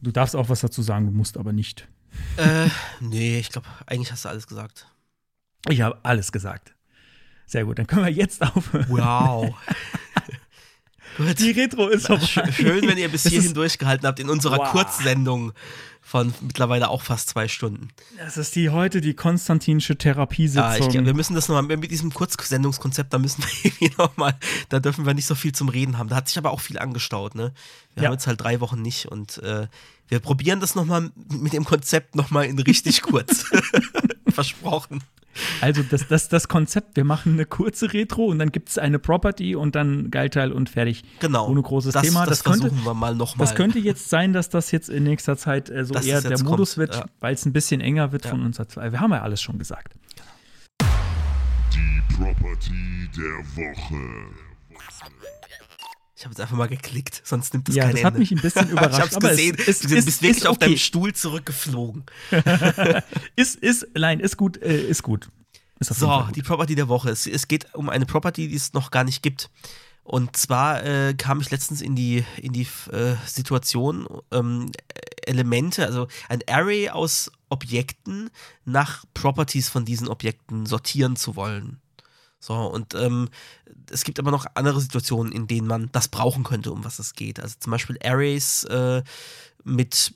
Du 0.00 0.10
darfst 0.12 0.36
auch 0.36 0.48
was 0.48 0.60
dazu 0.60 0.82
sagen, 0.82 1.06
du 1.06 1.12
musst 1.12 1.36
aber 1.36 1.52
nicht. 1.52 1.88
Äh, 2.36 2.68
nee, 3.00 3.38
ich 3.38 3.50
glaube, 3.50 3.66
eigentlich 3.86 4.12
hast 4.12 4.24
du 4.24 4.28
alles 4.28 4.46
gesagt. 4.46 4.86
Ich 5.68 5.80
habe 5.80 5.98
alles 6.02 6.32
gesagt. 6.32 6.74
Sehr 7.46 7.64
gut, 7.64 7.78
dann 7.78 7.86
können 7.86 8.04
wir 8.04 8.12
jetzt 8.12 8.42
aufhören. 8.42 8.86
Wow. 8.88 9.54
Gut. 11.16 11.38
Die 11.38 11.50
Retro 11.52 11.88
ist 11.88 12.06
vorbei. 12.06 12.52
Schön, 12.52 12.86
wenn 12.86 12.98
ihr 12.98 13.08
bis 13.08 13.26
hierhin 13.26 13.54
durchgehalten 13.54 14.06
habt 14.06 14.20
in 14.20 14.28
unserer 14.28 14.58
wow. 14.58 14.70
Kurzsendung 14.70 15.52
von 16.06 16.32
mittlerweile 16.40 16.88
auch 16.88 17.02
fast 17.02 17.30
zwei 17.30 17.48
Stunden. 17.48 17.88
Das 18.18 18.36
ist 18.36 18.54
die 18.54 18.70
heute 18.70 19.00
die 19.00 19.14
konstantinische 19.14 19.96
Therapiesitzung. 19.96 20.90
Ja, 20.92 21.00
ich, 21.00 21.04
wir 21.04 21.14
müssen 21.14 21.34
das 21.34 21.48
nochmal 21.48 21.76
mit 21.76 21.90
diesem 21.90 22.14
Kurzsendungskonzept, 22.14 23.12
da 23.12 23.18
müssen 23.18 23.42
wir 23.42 23.50
irgendwie 23.64 23.90
nochmal, 23.98 24.34
da 24.68 24.78
dürfen 24.78 25.04
wir 25.04 25.14
nicht 25.14 25.26
so 25.26 25.34
viel 25.34 25.50
zum 25.52 25.68
Reden 25.68 25.98
haben. 25.98 26.08
Da 26.08 26.16
hat 26.16 26.28
sich 26.28 26.38
aber 26.38 26.52
auch 26.52 26.60
viel 26.60 26.78
angestaut, 26.78 27.34
ne? 27.34 27.52
Wir 27.94 28.04
ja. 28.04 28.08
haben 28.08 28.14
jetzt 28.14 28.28
halt 28.28 28.40
drei 28.40 28.60
Wochen 28.60 28.82
nicht 28.82 29.06
und 29.06 29.38
äh, 29.38 29.66
wir 30.06 30.20
probieren 30.20 30.60
das 30.60 30.76
nochmal 30.76 31.10
mit 31.28 31.52
dem 31.52 31.64
Konzept 31.64 32.14
nochmal 32.14 32.44
in 32.44 32.58
richtig 32.60 33.02
kurz. 33.02 33.46
Versprochen. 34.36 35.02
Also 35.60 35.82
das, 35.82 36.08
das, 36.08 36.28
das 36.28 36.48
Konzept, 36.48 36.96
wir 36.96 37.04
machen 37.04 37.34
eine 37.34 37.46
kurze 37.46 37.92
Retro 37.92 38.26
und 38.26 38.38
dann 38.38 38.52
gibt 38.52 38.68
es 38.70 38.78
eine 38.78 38.98
Property 38.98 39.54
und 39.54 39.74
dann 39.74 40.10
Geilteil 40.10 40.52
und 40.52 40.70
fertig. 40.70 41.04
Genau. 41.20 41.48
Ohne 41.48 41.62
großes 41.62 41.92
das, 41.92 42.02
Thema. 42.02 42.20
Das, 42.20 42.38
das 42.38 42.44
könnte, 42.44 42.68
versuchen 42.68 42.84
wir 42.84 42.94
mal 42.94 43.14
nochmal. 43.14 43.46
Das 43.46 43.54
könnte 43.54 43.78
jetzt 43.78 44.08
sein, 44.08 44.32
dass 44.32 44.48
das 44.48 44.70
jetzt 44.70 44.88
in 44.88 45.04
nächster 45.04 45.36
Zeit 45.36 45.68
äh, 45.70 45.84
so 45.84 45.94
das 45.94 46.06
eher 46.06 46.20
der 46.20 46.42
Modus 46.42 46.74
kommt. 46.74 46.88
wird, 46.88 46.96
ja. 46.96 47.06
weil 47.20 47.34
es 47.34 47.44
ein 47.44 47.52
bisschen 47.52 47.80
enger 47.80 48.12
wird 48.12 48.24
ja. 48.24 48.30
von 48.30 48.42
uns. 48.42 48.58
Wir 48.58 49.00
haben 49.00 49.12
ja 49.12 49.22
alles 49.22 49.40
schon 49.40 49.58
gesagt. 49.58 49.94
Die 51.72 52.14
Property 52.14 53.08
der 53.14 53.64
Woche. 53.64 54.46
Ich 56.16 56.24
habe 56.24 56.32
jetzt 56.32 56.40
einfach 56.40 56.56
mal 56.56 56.66
geklickt, 56.66 57.20
sonst 57.24 57.52
nimmt 57.52 57.68
das 57.68 57.74
ja, 57.74 57.84
kein 57.84 57.92
das 57.92 58.00
Ende. 58.00 58.06
hat 58.06 58.18
mich 58.18 58.32
ein 58.32 58.40
bisschen 58.40 58.70
überrascht. 58.70 59.06
ich 59.06 59.16
habe 59.16 59.28
gesehen, 59.28 59.56
es, 59.58 59.68
es, 59.68 59.80
du 59.80 59.88
bist 59.90 60.22
wirklich 60.22 60.42
okay. 60.44 60.48
auf 60.48 60.58
deinem 60.58 60.78
Stuhl 60.78 61.12
zurückgeflogen. 61.14 62.06
ist, 63.36 63.56
ist, 63.56 63.86
nein, 63.94 64.20
ist 64.20 64.38
gut, 64.38 64.56
äh, 64.62 64.80
ist 64.80 65.02
gut. 65.02 65.28
Ist 65.78 65.94
so, 65.94 66.26
die 66.34 66.42
Property 66.42 66.74
der 66.74 66.88
Woche. 66.88 67.10
Es, 67.10 67.26
es, 67.26 67.48
geht 67.48 67.74
um 67.74 67.90
eine 67.90 68.06
Property, 68.06 68.48
die 68.48 68.56
es 68.56 68.72
noch 68.72 68.90
gar 68.90 69.04
nicht 69.04 69.22
gibt. 69.22 69.50
Und 70.04 70.36
zwar 70.36 70.82
äh, 70.84 71.12
kam 71.12 71.40
ich 71.40 71.50
letztens 71.50 71.82
in 71.82 71.94
die, 71.94 72.24
in 72.38 72.54
die 72.54 72.66
äh, 72.92 73.16
Situation, 73.26 74.08
ähm, 74.30 74.70
Elemente, 75.26 75.84
also 75.84 76.08
ein 76.30 76.40
Array 76.48 76.88
aus 76.88 77.30
Objekten 77.50 78.30
nach 78.64 79.04
Properties 79.12 79.68
von 79.68 79.84
diesen 79.84 80.08
Objekten 80.08 80.64
sortieren 80.64 81.16
zu 81.16 81.36
wollen. 81.36 81.82
So, 82.38 82.54
und 82.54 82.94
ähm, 82.94 83.28
es 83.90 84.04
gibt 84.04 84.18
aber 84.18 84.30
noch 84.30 84.46
andere 84.54 84.80
Situationen, 84.80 85.32
in 85.32 85.46
denen 85.46 85.66
man 85.66 85.90
das 85.92 86.08
brauchen 86.08 86.44
könnte, 86.44 86.70
um 86.70 86.84
was 86.84 86.98
es 86.98 87.14
geht. 87.14 87.40
Also 87.40 87.56
zum 87.58 87.70
Beispiel 87.70 87.98
Arrays 88.04 88.64
äh, 88.64 89.02
mit, 89.64 90.14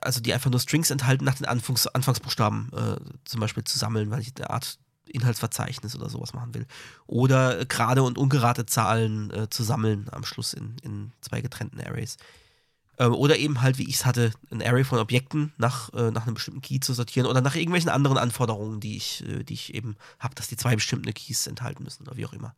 also 0.00 0.20
die 0.20 0.34
einfach 0.34 0.50
nur 0.50 0.60
Strings 0.60 0.90
enthalten, 0.90 1.24
nach 1.24 1.36
den 1.36 1.46
Anfangs 1.46 1.86
Anfangsbuchstaben 1.86 2.70
äh, 2.72 3.00
zum 3.24 3.40
Beispiel 3.40 3.64
zu 3.64 3.78
sammeln, 3.78 4.10
weil 4.10 4.20
ich 4.20 4.32
eine 4.36 4.50
Art 4.50 4.78
Inhaltsverzeichnis 5.06 5.94
oder 5.94 6.08
sowas 6.08 6.34
machen 6.34 6.54
will. 6.54 6.66
Oder 7.06 7.64
gerade 7.66 8.02
und 8.02 8.18
ungerade 8.18 8.66
Zahlen 8.66 9.30
äh, 9.30 9.48
zu 9.50 9.62
sammeln 9.62 10.08
am 10.10 10.24
Schluss 10.24 10.52
in, 10.52 10.76
in 10.82 11.12
zwei 11.20 11.40
getrennten 11.40 11.80
Arrays. 11.80 12.16
Ähm, 13.02 13.14
oder 13.14 13.36
eben 13.36 13.60
halt, 13.62 13.78
wie 13.78 13.88
ich 13.88 13.96
es 13.96 14.06
hatte, 14.06 14.32
ein 14.50 14.62
Array 14.62 14.84
von 14.84 15.00
Objekten 15.00 15.52
nach, 15.56 15.92
äh, 15.92 16.12
nach 16.12 16.26
einem 16.26 16.34
bestimmten 16.34 16.62
Key 16.62 16.78
zu 16.78 16.94
sortieren 16.94 17.26
oder 17.26 17.40
nach 17.40 17.56
irgendwelchen 17.56 17.90
anderen 17.90 18.16
Anforderungen, 18.16 18.78
die 18.78 18.96
ich, 18.96 19.24
äh, 19.26 19.42
die 19.42 19.54
ich 19.54 19.74
eben 19.74 19.96
habe, 20.20 20.36
dass 20.36 20.46
die 20.46 20.56
zwei 20.56 20.76
bestimmte 20.76 21.12
Keys 21.12 21.48
enthalten 21.48 21.82
müssen 21.82 22.06
oder 22.06 22.16
wie 22.16 22.26
auch 22.26 22.32
immer. 22.32 22.54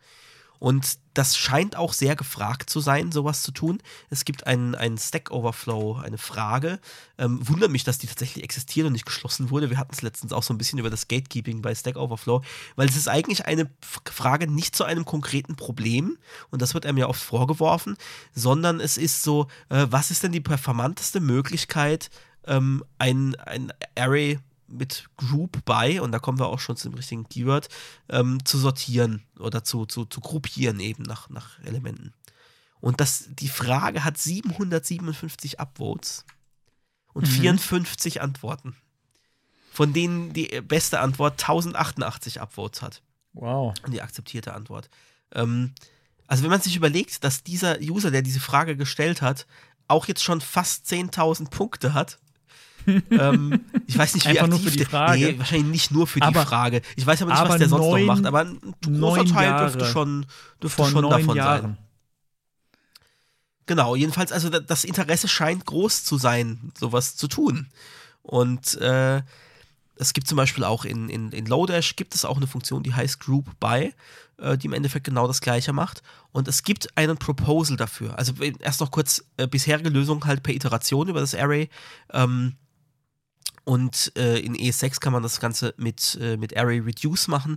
Und 0.65 0.97
das 1.13 1.37
scheint 1.37 1.77
auch 1.77 1.93
sehr 1.93 2.17
gefragt 2.17 2.71
zu 2.71 2.81
sein, 2.81 3.13
sowas 3.13 3.43
zu 3.43 3.53
tun. 3.53 3.83
Es 4.09 4.25
gibt 4.25 4.47
einen, 4.47 4.75
einen 4.75 4.97
Stack 4.97 5.31
Overflow, 5.31 5.97
eine 5.97 6.17
Frage. 6.17 6.81
Ähm, 7.19 7.47
wundert 7.47 7.71
mich, 7.71 7.85
dass 7.85 7.99
die 7.99 8.07
tatsächlich 8.07 8.43
existiert 8.43 8.87
und 8.87 8.95
nicht 8.95 9.05
geschlossen 9.05 9.51
wurde. 9.51 9.69
Wir 9.69 9.77
hatten 9.77 9.93
es 9.93 10.01
letztens 10.01 10.33
auch 10.33 10.43
so 10.43 10.55
ein 10.55 10.57
bisschen 10.57 10.79
über 10.79 10.89
das 10.89 11.07
Gatekeeping 11.07 11.61
bei 11.61 11.75
Stack 11.75 11.97
Overflow, 11.97 12.41
weil 12.77 12.89
es 12.89 12.97
ist 12.97 13.09
eigentlich 13.09 13.45
eine 13.45 13.71
Frage 14.11 14.51
nicht 14.51 14.75
zu 14.75 14.85
einem 14.85 15.05
konkreten 15.05 15.55
Problem 15.55 16.17
und 16.49 16.63
das 16.63 16.73
wird 16.73 16.87
einem 16.87 16.97
ja 16.97 17.09
oft 17.09 17.23
vorgeworfen, 17.23 17.99
sondern 18.35 18.81
es 18.81 18.97
ist 18.97 19.23
so, 19.23 19.49
äh, 19.69 19.87
was 19.91 20.11
ist 20.11 20.23
denn 20.23 20.33
die 20.33 20.41
performanteste 20.41 21.21
Möglichkeit, 21.21 22.09
ähm, 22.47 22.83
ein, 22.97 23.35
ein 23.35 23.71
Array 23.99 24.39
mit 24.75 25.09
Group 25.17 25.65
by, 25.65 26.01
und 26.01 26.13
da 26.13 26.19
kommen 26.19 26.39
wir 26.39 26.47
auch 26.47 26.61
schon 26.61 26.77
zu 26.77 26.89
dem 26.89 26.97
richtigen 26.97 27.29
Keyword, 27.29 27.69
ähm, 28.09 28.45
zu 28.45 28.59
sortieren 28.59 29.23
oder 29.39 29.65
zu, 29.65 29.87
zu, 29.87 30.05
zu 30.05 30.21
gruppieren 30.21 30.81
eben 30.81 31.05
nach, 31.05 31.31
nach 31.31 31.59
Elementen. 31.61 32.13
Und 32.81 33.01
das, 33.01 33.29
die 33.29 33.49
Frage 33.49 34.05
hat 34.05 34.19
757 34.19 35.59
Upvotes 35.59 36.25
und 37.15 37.27
mhm. 37.27 37.31
54 37.31 38.21
Antworten. 38.21 38.77
Von 39.73 39.93
denen 39.93 40.33
die 40.33 40.61
beste 40.61 41.01
Antwort 41.01 41.41
1088 41.41 42.41
Upvotes 42.41 42.83
hat. 42.83 43.03
Wow. 43.33 43.75
Die 43.89 44.03
akzeptierte 44.03 44.55
Antwort. 44.55 44.89
Ähm, 45.33 45.75
also 46.27 46.43
wenn 46.43 46.51
man 46.51 46.61
sich 46.61 46.77
überlegt, 46.77 47.25
dass 47.25 47.43
dieser 47.43 47.81
User, 47.81 48.11
der 48.11 48.23
diese 48.23 48.41
Frage 48.41 48.77
gestellt 48.77 49.23
hat, 49.23 49.47
auch 49.89 50.07
jetzt 50.07 50.23
schon 50.23 50.41
fast 50.41 50.87
10.000 50.87 51.51
Punkte 51.51 51.95
hat, 51.95 52.19
ähm, 52.87 53.61
ich 53.87 53.97
weiß 53.97 54.15
nicht, 54.15 54.27
wie 54.27 54.31
Einfach 54.31 54.45
aktiv 54.45 54.63
nur 54.63 54.71
für 54.71 54.79
die 54.79 54.85
Frage. 54.85 55.19
Nee, 55.19 55.39
wahrscheinlich 55.39 55.69
nicht 55.69 55.91
nur 55.91 56.07
für 56.07 56.23
aber, 56.23 56.41
die 56.41 56.47
Frage. 56.47 56.83
Ich 56.97 57.07
weiß 57.07 57.23
aber 57.23 57.33
nicht, 57.33 57.41
aber 57.41 57.51
was 57.51 57.59
der 57.59 57.69
sonst 57.69 57.85
neun, 57.85 58.07
noch 58.07 58.15
macht. 58.15 58.27
Aber 58.27 58.41
ein 58.41 58.75
großer 58.83 59.25
Teil 59.27 59.59
dürfte 59.59 59.87
schon, 59.87 60.27
dürfte 60.63 60.85
schon 60.85 61.09
davon 61.09 61.37
Jahren. 61.37 61.63
sein. 61.63 61.79
Genau, 63.67 63.97
jedenfalls, 63.97 64.31
also 64.31 64.51
das 64.51 64.85
Interesse 64.85 65.27
scheint 65.27 65.65
groß 65.65 66.05
zu 66.05 66.19
sein, 66.19 66.73
sowas 66.79 67.17
zu 67.17 67.29
tun. 67.29 67.69
Und 68.23 68.75
äh, 68.81 69.23
es 69.97 70.13
gibt 70.13 70.27
zum 70.27 70.37
Beispiel 70.37 70.65
auch 70.65 70.85
in, 70.85 71.09
in, 71.09 71.31
in 71.33 71.47
Lodash 71.47 71.97
gibt 71.97 72.15
es 72.15 72.25
auch 72.25 72.37
eine 72.37 72.47
Funktion, 72.47 72.83
die 72.83 72.95
heißt 72.95 73.21
Group 73.21 73.59
By, 73.61 73.95
äh, 74.39 74.59
die 74.59 74.67
im 74.67 74.73
Endeffekt 74.73 75.05
genau 75.05 75.27
das 75.27 75.41
gleiche 75.41 75.73
macht. 75.73 76.03
Und 76.33 76.49
es 76.49 76.63
gibt 76.63 76.97
einen 76.97 77.17
Proposal 77.17 77.77
dafür. 77.77 78.19
Also 78.19 78.35
erst 78.61 78.81
noch 78.81 78.91
kurz 78.91 79.25
äh, 79.37 79.47
bisherige 79.47 79.89
Lösung 79.89 80.25
halt 80.25 80.43
per 80.43 80.55
Iteration 80.55 81.09
über 81.09 81.21
das 81.21 81.35
Array. 81.35 81.69
Ähm, 82.13 82.57
und 83.65 84.13
äh, 84.17 84.39
in 84.39 84.55
ES6 84.55 85.01
kann 85.01 85.13
man 85.13 85.23
das 85.23 85.41
Ganze 85.41 85.75
mit, 85.77 86.19
äh, 86.21 86.37
mit 86.37 86.57
Array 86.57 86.81
Reduce 86.81 87.29
machen. 87.29 87.57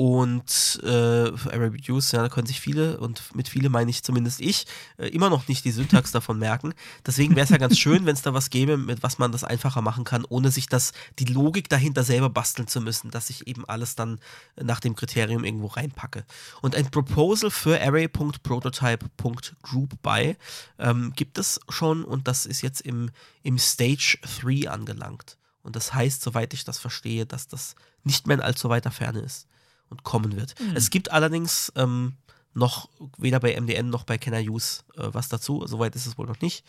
Und 0.00 0.78
äh, 0.84 0.86
Array 0.86 1.70
Reduce, 1.70 2.12
ja, 2.12 2.22
da 2.22 2.28
können 2.28 2.46
sich 2.46 2.60
viele, 2.60 3.00
und 3.00 3.34
mit 3.34 3.48
viele 3.48 3.68
meine 3.68 3.90
ich 3.90 4.04
zumindest 4.04 4.40
ich, 4.40 4.64
äh, 4.96 5.08
immer 5.08 5.28
noch 5.28 5.48
nicht 5.48 5.64
die 5.64 5.72
Syntax 5.72 6.12
davon 6.12 6.38
merken. 6.38 6.72
Deswegen 7.04 7.34
wäre 7.34 7.42
es 7.42 7.50
ja 7.50 7.56
ganz 7.56 7.76
schön, 7.80 8.06
wenn 8.06 8.14
es 8.14 8.22
da 8.22 8.32
was 8.32 8.50
gäbe, 8.50 8.76
mit 8.76 9.02
was 9.02 9.18
man 9.18 9.32
das 9.32 9.42
einfacher 9.42 9.82
machen 9.82 10.04
kann, 10.04 10.24
ohne 10.24 10.52
sich 10.52 10.68
das, 10.68 10.92
die 11.18 11.24
Logik 11.24 11.68
dahinter 11.68 12.04
selber 12.04 12.30
basteln 12.30 12.68
zu 12.68 12.80
müssen, 12.80 13.10
dass 13.10 13.28
ich 13.28 13.48
eben 13.48 13.64
alles 13.64 13.96
dann 13.96 14.20
nach 14.54 14.78
dem 14.78 14.94
Kriterium 14.94 15.42
irgendwo 15.42 15.66
reinpacke. 15.66 16.24
Und 16.62 16.76
ein 16.76 16.88
Proposal 16.92 17.50
für 17.50 17.82
array.prototype.groupby 17.82 20.36
ähm, 20.78 21.12
gibt 21.16 21.38
es 21.38 21.58
schon 21.70 22.04
und 22.04 22.28
das 22.28 22.46
ist 22.46 22.62
jetzt 22.62 22.82
im, 22.82 23.10
im 23.42 23.58
Stage 23.58 24.16
3 24.42 24.70
angelangt. 24.70 25.38
Und 25.64 25.74
das 25.74 25.92
heißt, 25.92 26.22
soweit 26.22 26.54
ich 26.54 26.62
das 26.62 26.78
verstehe, 26.78 27.26
dass 27.26 27.48
das 27.48 27.74
nicht 28.04 28.28
mehr 28.28 28.36
in 28.36 28.42
allzu 28.42 28.68
weiter 28.68 28.92
Ferne 28.92 29.18
ist 29.18 29.48
und 29.90 30.02
kommen 30.04 30.36
wird. 30.36 30.54
Mhm. 30.60 30.76
Es 30.76 30.90
gibt 30.90 31.10
allerdings 31.12 31.72
ähm, 31.76 32.14
noch 32.54 32.88
weder 33.18 33.40
bei 33.40 33.58
MDN 33.60 33.90
noch 33.90 34.04
bei 34.04 34.16
I 34.16 34.48
Use 34.48 34.82
äh, 34.96 35.08
was 35.12 35.28
dazu. 35.28 35.66
Soweit 35.66 35.94
ist 35.96 36.06
es 36.06 36.18
wohl 36.18 36.26
noch 36.26 36.40
nicht. 36.40 36.64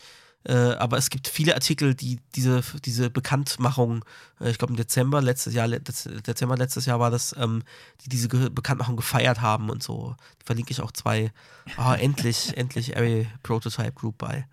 Äh, 0.46 0.54
aber 0.54 0.98
es 0.98 1.10
gibt 1.10 1.28
viele 1.28 1.54
Artikel, 1.54 1.96
die 1.96 2.20
diese, 2.36 2.62
diese 2.86 3.10
Bekanntmachung, 3.10 4.06
äh, 4.40 4.50
ich 4.52 4.58
glaube 4.58 4.72
im 4.72 4.78
Dezember 4.78 5.22
letztes 5.22 5.54
Jahr, 5.54 5.68
le- 5.68 5.80
Dez- 5.82 6.22
Dezember 6.22 6.56
letztes 6.56 6.86
Jahr 6.86 7.00
war 7.02 7.12
das, 7.12 7.36
ähm, 7.38 7.62
die 8.06 8.10
diese 8.10 8.30
Ge 8.30 8.50
Bekanntmachung 8.50 8.96
gefeiert 8.96 9.42
haben 9.42 9.70
und 9.70 9.84
so. 9.84 10.16
Die 10.42 10.46
verlinke 10.46 10.72
ich 10.72 10.80
auch 10.82 10.94
zwei. 10.94 11.34
Ah, 11.76 11.96
endlich, 11.96 12.54
endlich 12.58 12.96
Array 12.96 13.28
Prototype 13.44 13.92
Group 13.92 14.18
bei. 14.18 14.48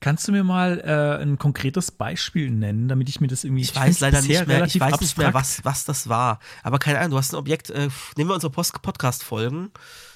Kannst 0.00 0.28
du 0.28 0.32
mir 0.32 0.44
mal 0.44 0.78
äh, 0.80 1.20
ein 1.22 1.38
konkretes 1.38 1.90
Beispiel 1.90 2.50
nennen, 2.50 2.86
damit 2.88 3.08
ich 3.08 3.20
mir 3.20 3.26
das 3.26 3.42
irgendwie. 3.42 3.62
Ich 3.62 3.74
weiß 3.74 3.98
leider 3.98 4.22
nicht 4.22 4.46
mehr, 4.46 4.64
ich 4.64 4.78
weiß 4.78 5.00
nicht 5.00 5.18
mehr, 5.18 5.34
was, 5.34 5.64
was 5.64 5.84
das 5.84 6.08
war. 6.08 6.38
Aber 6.62 6.78
keine 6.78 6.98
Ahnung, 6.98 7.10
du 7.12 7.18
hast 7.18 7.32
ein 7.32 7.36
Objekt, 7.36 7.70
äh, 7.70 7.88
nehmen 8.16 8.30
wir 8.30 8.34
unsere 8.34 8.52
Podcast-Folgen, 8.52 9.72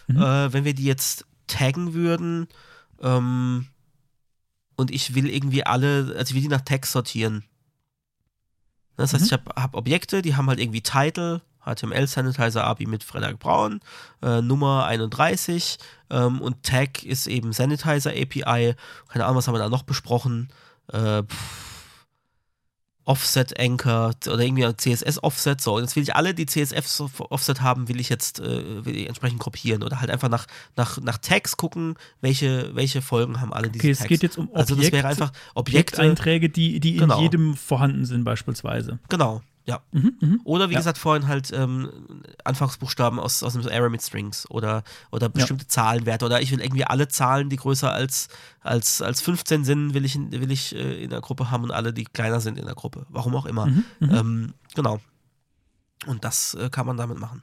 Mhm. 0.07 0.17
äh, 0.23 0.53
wenn 0.53 0.65
wir 0.65 0.75
die 0.75 0.85
jetzt 0.85 1.27
taggen 1.49 1.95
würden, 1.95 2.47
ähm, 3.01 3.67
und 4.77 4.91
ich 4.91 5.15
will 5.15 5.29
irgendwie 5.29 5.65
alle, 5.65 6.15
also 6.17 6.31
ich 6.31 6.35
will 6.35 6.43
die 6.43 6.49
nach 6.49 6.61
Tags 6.63 6.93
sortieren. 6.93 7.45
Das 8.97 9.13
heißt, 9.13 9.23
Mhm. 9.23 9.27
ich 9.27 9.33
habe 9.33 9.51
hab 9.61 9.75
Objekte, 9.75 10.23
die 10.23 10.37
haben 10.37 10.49
halt 10.49 10.61
irgendwie 10.61 10.81
Title, 10.83 11.43
HTML 11.65 12.07
Sanitizer 12.07 12.65
API 12.65 12.87
mit 12.87 13.05
Frederik 13.05 13.39
Braun, 13.39 13.81
äh, 14.23 14.41
Nummer 14.43 14.87
31 14.87 15.79
ähm, 16.11 16.41
und 16.41 16.63
Tag 16.63 17.03
ist 17.05 17.27
eben 17.27 17.53
Sanitizer 17.53 18.11
API. 18.11 18.75
Keine 19.09 19.25
Ahnung, 19.25 19.37
was 19.37 19.47
haben 19.49 19.55
wir 19.55 19.59
da 19.61 19.69
noch 19.69 19.83
besprochen? 19.85 20.49
Äh, 20.93 21.23
Offset 23.05 23.59
Anchor 23.59 24.13
oder 24.29 24.39
irgendwie 24.39 24.65
ein 24.65 24.79
CSS 24.79 25.21
Offset. 25.25 25.61
So, 25.61 25.75
und 25.75 25.83
jetzt 25.83 25.97
will 25.97 26.05
ich 26.05 26.15
alle, 26.15 26.35
die 26.35 26.47
CSS 26.47 27.03
Offset 27.19 27.61
haben, 27.61 27.89
will 27.89 27.99
ich 28.01 28.09
jetzt 28.09 28.39
äh, 28.39 28.85
will 28.85 28.97
ich 28.97 29.09
entsprechend 29.09 29.41
gruppieren 29.41 29.83
oder 29.83 30.01
halt 30.01 30.09
einfach 30.09 30.29
nach, 30.29 30.47
nach, 30.77 30.99
nach 31.01 31.19
Tags 31.19 31.57
gucken, 31.57 31.97
welche, 32.21 32.73
welche 32.77 33.03
Folgen 33.03 33.41
haben 33.41 33.53
alle 33.53 33.71
diese 33.71 33.83
Okay, 33.83 33.91
es 33.91 33.99
Tags. 33.99 34.09
geht 34.09 34.23
jetzt 34.23 34.39
um 34.39 34.49
also 34.55 34.77
das 34.77 34.93
wäre 34.93 35.09
einfach 35.09 35.33
Objekte. 35.55 35.97
Objekteinträge, 35.97 36.49
die, 36.49 36.79
die 36.79 36.97
Genau. 36.99 37.17
in 37.17 37.23
jedem 37.25 37.57
vorhanden 37.57 38.05
sind, 38.05 38.23
beispielsweise. 38.23 39.01
Genau, 39.09 39.43
ja. 39.65 39.81
Mhm, 39.93 40.17
mhm. 40.21 40.41
Oder 40.45 40.69
wie 40.69 40.73
Ja. 40.75 40.81
gesagt 40.81 40.99
vorhin 40.99 41.29
halt 41.29 41.53
ähm, 41.53 41.89
Anfangsbuchstaben 42.45 43.19
aus, 43.21 43.43
aus 43.43 43.55
einem 43.57 43.67
Array 43.69 43.91
mit 43.91 44.03
Strings 44.03 44.51
oder, 44.51 44.83
oder 45.11 45.29
bestimmte 45.29 45.67
Zahlenwerte 45.69 46.25
oder 46.25 46.41
ich 46.43 46.51
will 46.51 46.61
irgendwie 46.61 46.85
alle 46.85 47.09
Zahlen, 47.09 47.49
die 47.49 47.57
größer 47.57 47.93
als, 47.93 48.29
als, 48.61 49.01
als 49.03 49.21
15 49.21 49.65
sind, 49.65 49.95
will 49.95 50.05
ich, 50.05 50.17
in, 50.17 50.33
will 50.33 50.51
ich 50.51 50.75
äh, 50.75 51.05
in 51.05 51.11
der 51.11 51.21
Gruppe 51.21 51.51
haben 51.51 51.63
und 51.65 51.71
alle, 51.71 51.93
die 51.93 52.05
kleiner 52.05 52.41
sind 52.41 52.59
in 52.59 52.65
der 52.67 52.75
Gruppe. 52.75 53.07
Warum 53.09 53.37
auch 53.37 53.47
immer. 53.47 53.67
Mhm, 53.67 53.85
mhm. 54.01 54.11
Ähm, 54.11 54.55
genau. 54.75 55.01
Und 56.07 56.25
das 56.25 56.55
äh, 56.55 56.69
kann 56.69 56.87
man 56.87 56.97
damit 56.97 57.19
machen. 57.19 57.43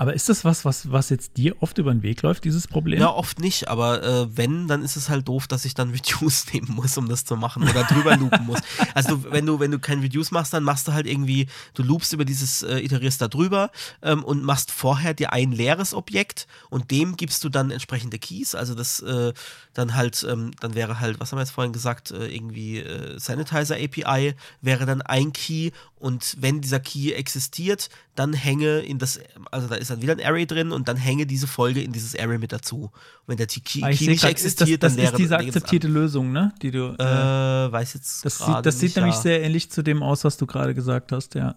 Aber 0.00 0.14
ist 0.14 0.30
das 0.30 0.46
was, 0.46 0.64
was, 0.64 0.90
was 0.90 1.10
jetzt 1.10 1.36
dir 1.36 1.56
oft 1.60 1.76
über 1.76 1.92
den 1.92 2.02
Weg 2.02 2.22
läuft, 2.22 2.44
dieses 2.44 2.66
Problem? 2.66 3.00
Ja, 3.00 3.10
oft 3.10 3.38
nicht, 3.38 3.68
aber 3.68 4.02
äh, 4.02 4.34
wenn, 4.34 4.66
dann 4.66 4.82
ist 4.82 4.96
es 4.96 5.10
halt 5.10 5.28
doof, 5.28 5.46
dass 5.46 5.66
ich 5.66 5.74
dann 5.74 5.90
Reduce 5.94 6.54
nehmen 6.54 6.68
muss, 6.70 6.96
um 6.96 7.06
das 7.06 7.26
zu 7.26 7.36
machen 7.36 7.68
oder 7.68 7.84
drüber 7.84 8.16
loopen 8.16 8.46
muss. 8.46 8.60
Also 8.94 9.30
wenn 9.30 9.44
du, 9.44 9.60
wenn 9.60 9.70
du 9.70 9.78
kein 9.78 10.00
Reduce 10.00 10.30
machst, 10.30 10.54
dann 10.54 10.64
machst 10.64 10.88
du 10.88 10.94
halt 10.94 11.06
irgendwie, 11.06 11.48
du 11.74 11.82
loopst 11.82 12.14
über 12.14 12.24
dieses, 12.24 12.62
äh, 12.62 12.78
iterierst 12.78 13.20
da 13.20 13.28
drüber 13.28 13.70
ähm, 14.00 14.24
und 14.24 14.42
machst 14.42 14.70
vorher 14.70 15.12
dir 15.12 15.34
ein 15.34 15.52
leeres 15.52 15.92
Objekt 15.92 16.46
und 16.70 16.90
dem 16.90 17.16
gibst 17.18 17.44
du 17.44 17.50
dann 17.50 17.70
entsprechende 17.70 18.18
Keys. 18.18 18.54
Also 18.54 18.74
das 18.74 19.00
äh, 19.00 19.34
dann 19.74 19.94
halt, 19.96 20.26
ähm, 20.26 20.52
dann 20.60 20.74
wäre 20.74 20.98
halt, 21.00 21.20
was 21.20 21.30
haben 21.30 21.38
wir 21.38 21.42
jetzt 21.42 21.52
vorhin 21.52 21.74
gesagt, 21.74 22.10
äh, 22.10 22.26
irgendwie 22.26 22.78
äh, 22.78 23.18
Sanitizer 23.18 23.74
API 23.74 24.34
wäre 24.62 24.86
dann 24.86 25.02
ein 25.02 25.34
Key 25.34 25.72
und 26.00 26.36
wenn 26.40 26.62
dieser 26.62 26.80
Key 26.80 27.12
existiert, 27.12 27.90
dann 28.14 28.32
hänge 28.32 28.80
in 28.80 28.98
das, 28.98 29.20
also 29.50 29.68
da 29.68 29.74
ist 29.74 29.90
dann 29.90 30.00
wieder 30.00 30.14
ein 30.14 30.24
Array 30.24 30.46
drin 30.46 30.72
und 30.72 30.88
dann 30.88 30.96
hänge 30.96 31.26
diese 31.26 31.46
Folge 31.46 31.82
in 31.82 31.92
dieses 31.92 32.18
Array 32.18 32.38
mit 32.38 32.52
dazu. 32.52 32.84
Und 32.84 32.92
wenn 33.26 33.36
der 33.36 33.46
Key, 33.46 33.60
Key 33.60 33.84
Ah, 33.84 33.90
ich 33.90 33.98
sehe 33.98 34.08
nicht 34.08 34.22
grad, 34.22 34.32
ist 34.32 34.44
das, 34.44 34.50
existiert, 34.52 34.82
das 34.82 34.94
dann 34.94 35.02
wäre 35.02 35.12
ist 35.12 35.18
diese 35.18 35.30
das 35.30 35.46
akzeptierte 35.46 35.88
Lösung, 35.88 36.32
ne? 36.32 36.54
Die 36.62 36.70
du. 36.70 36.96
Äh, 36.98 37.02
Äh, 37.02 37.72
weiß 37.72 37.94
jetzt 37.94 38.24
das 38.24 38.38
sieht, 38.38 38.66
das 38.66 38.80
sieht 38.80 38.96
nämlich 38.96 39.14
ja. 39.16 39.20
sehr 39.20 39.42
ähnlich 39.42 39.70
zu 39.70 39.82
dem 39.82 40.02
aus, 40.02 40.24
was 40.24 40.36
du 40.38 40.46
gerade 40.46 40.74
gesagt 40.74 41.12
hast, 41.12 41.34
ja. 41.34 41.56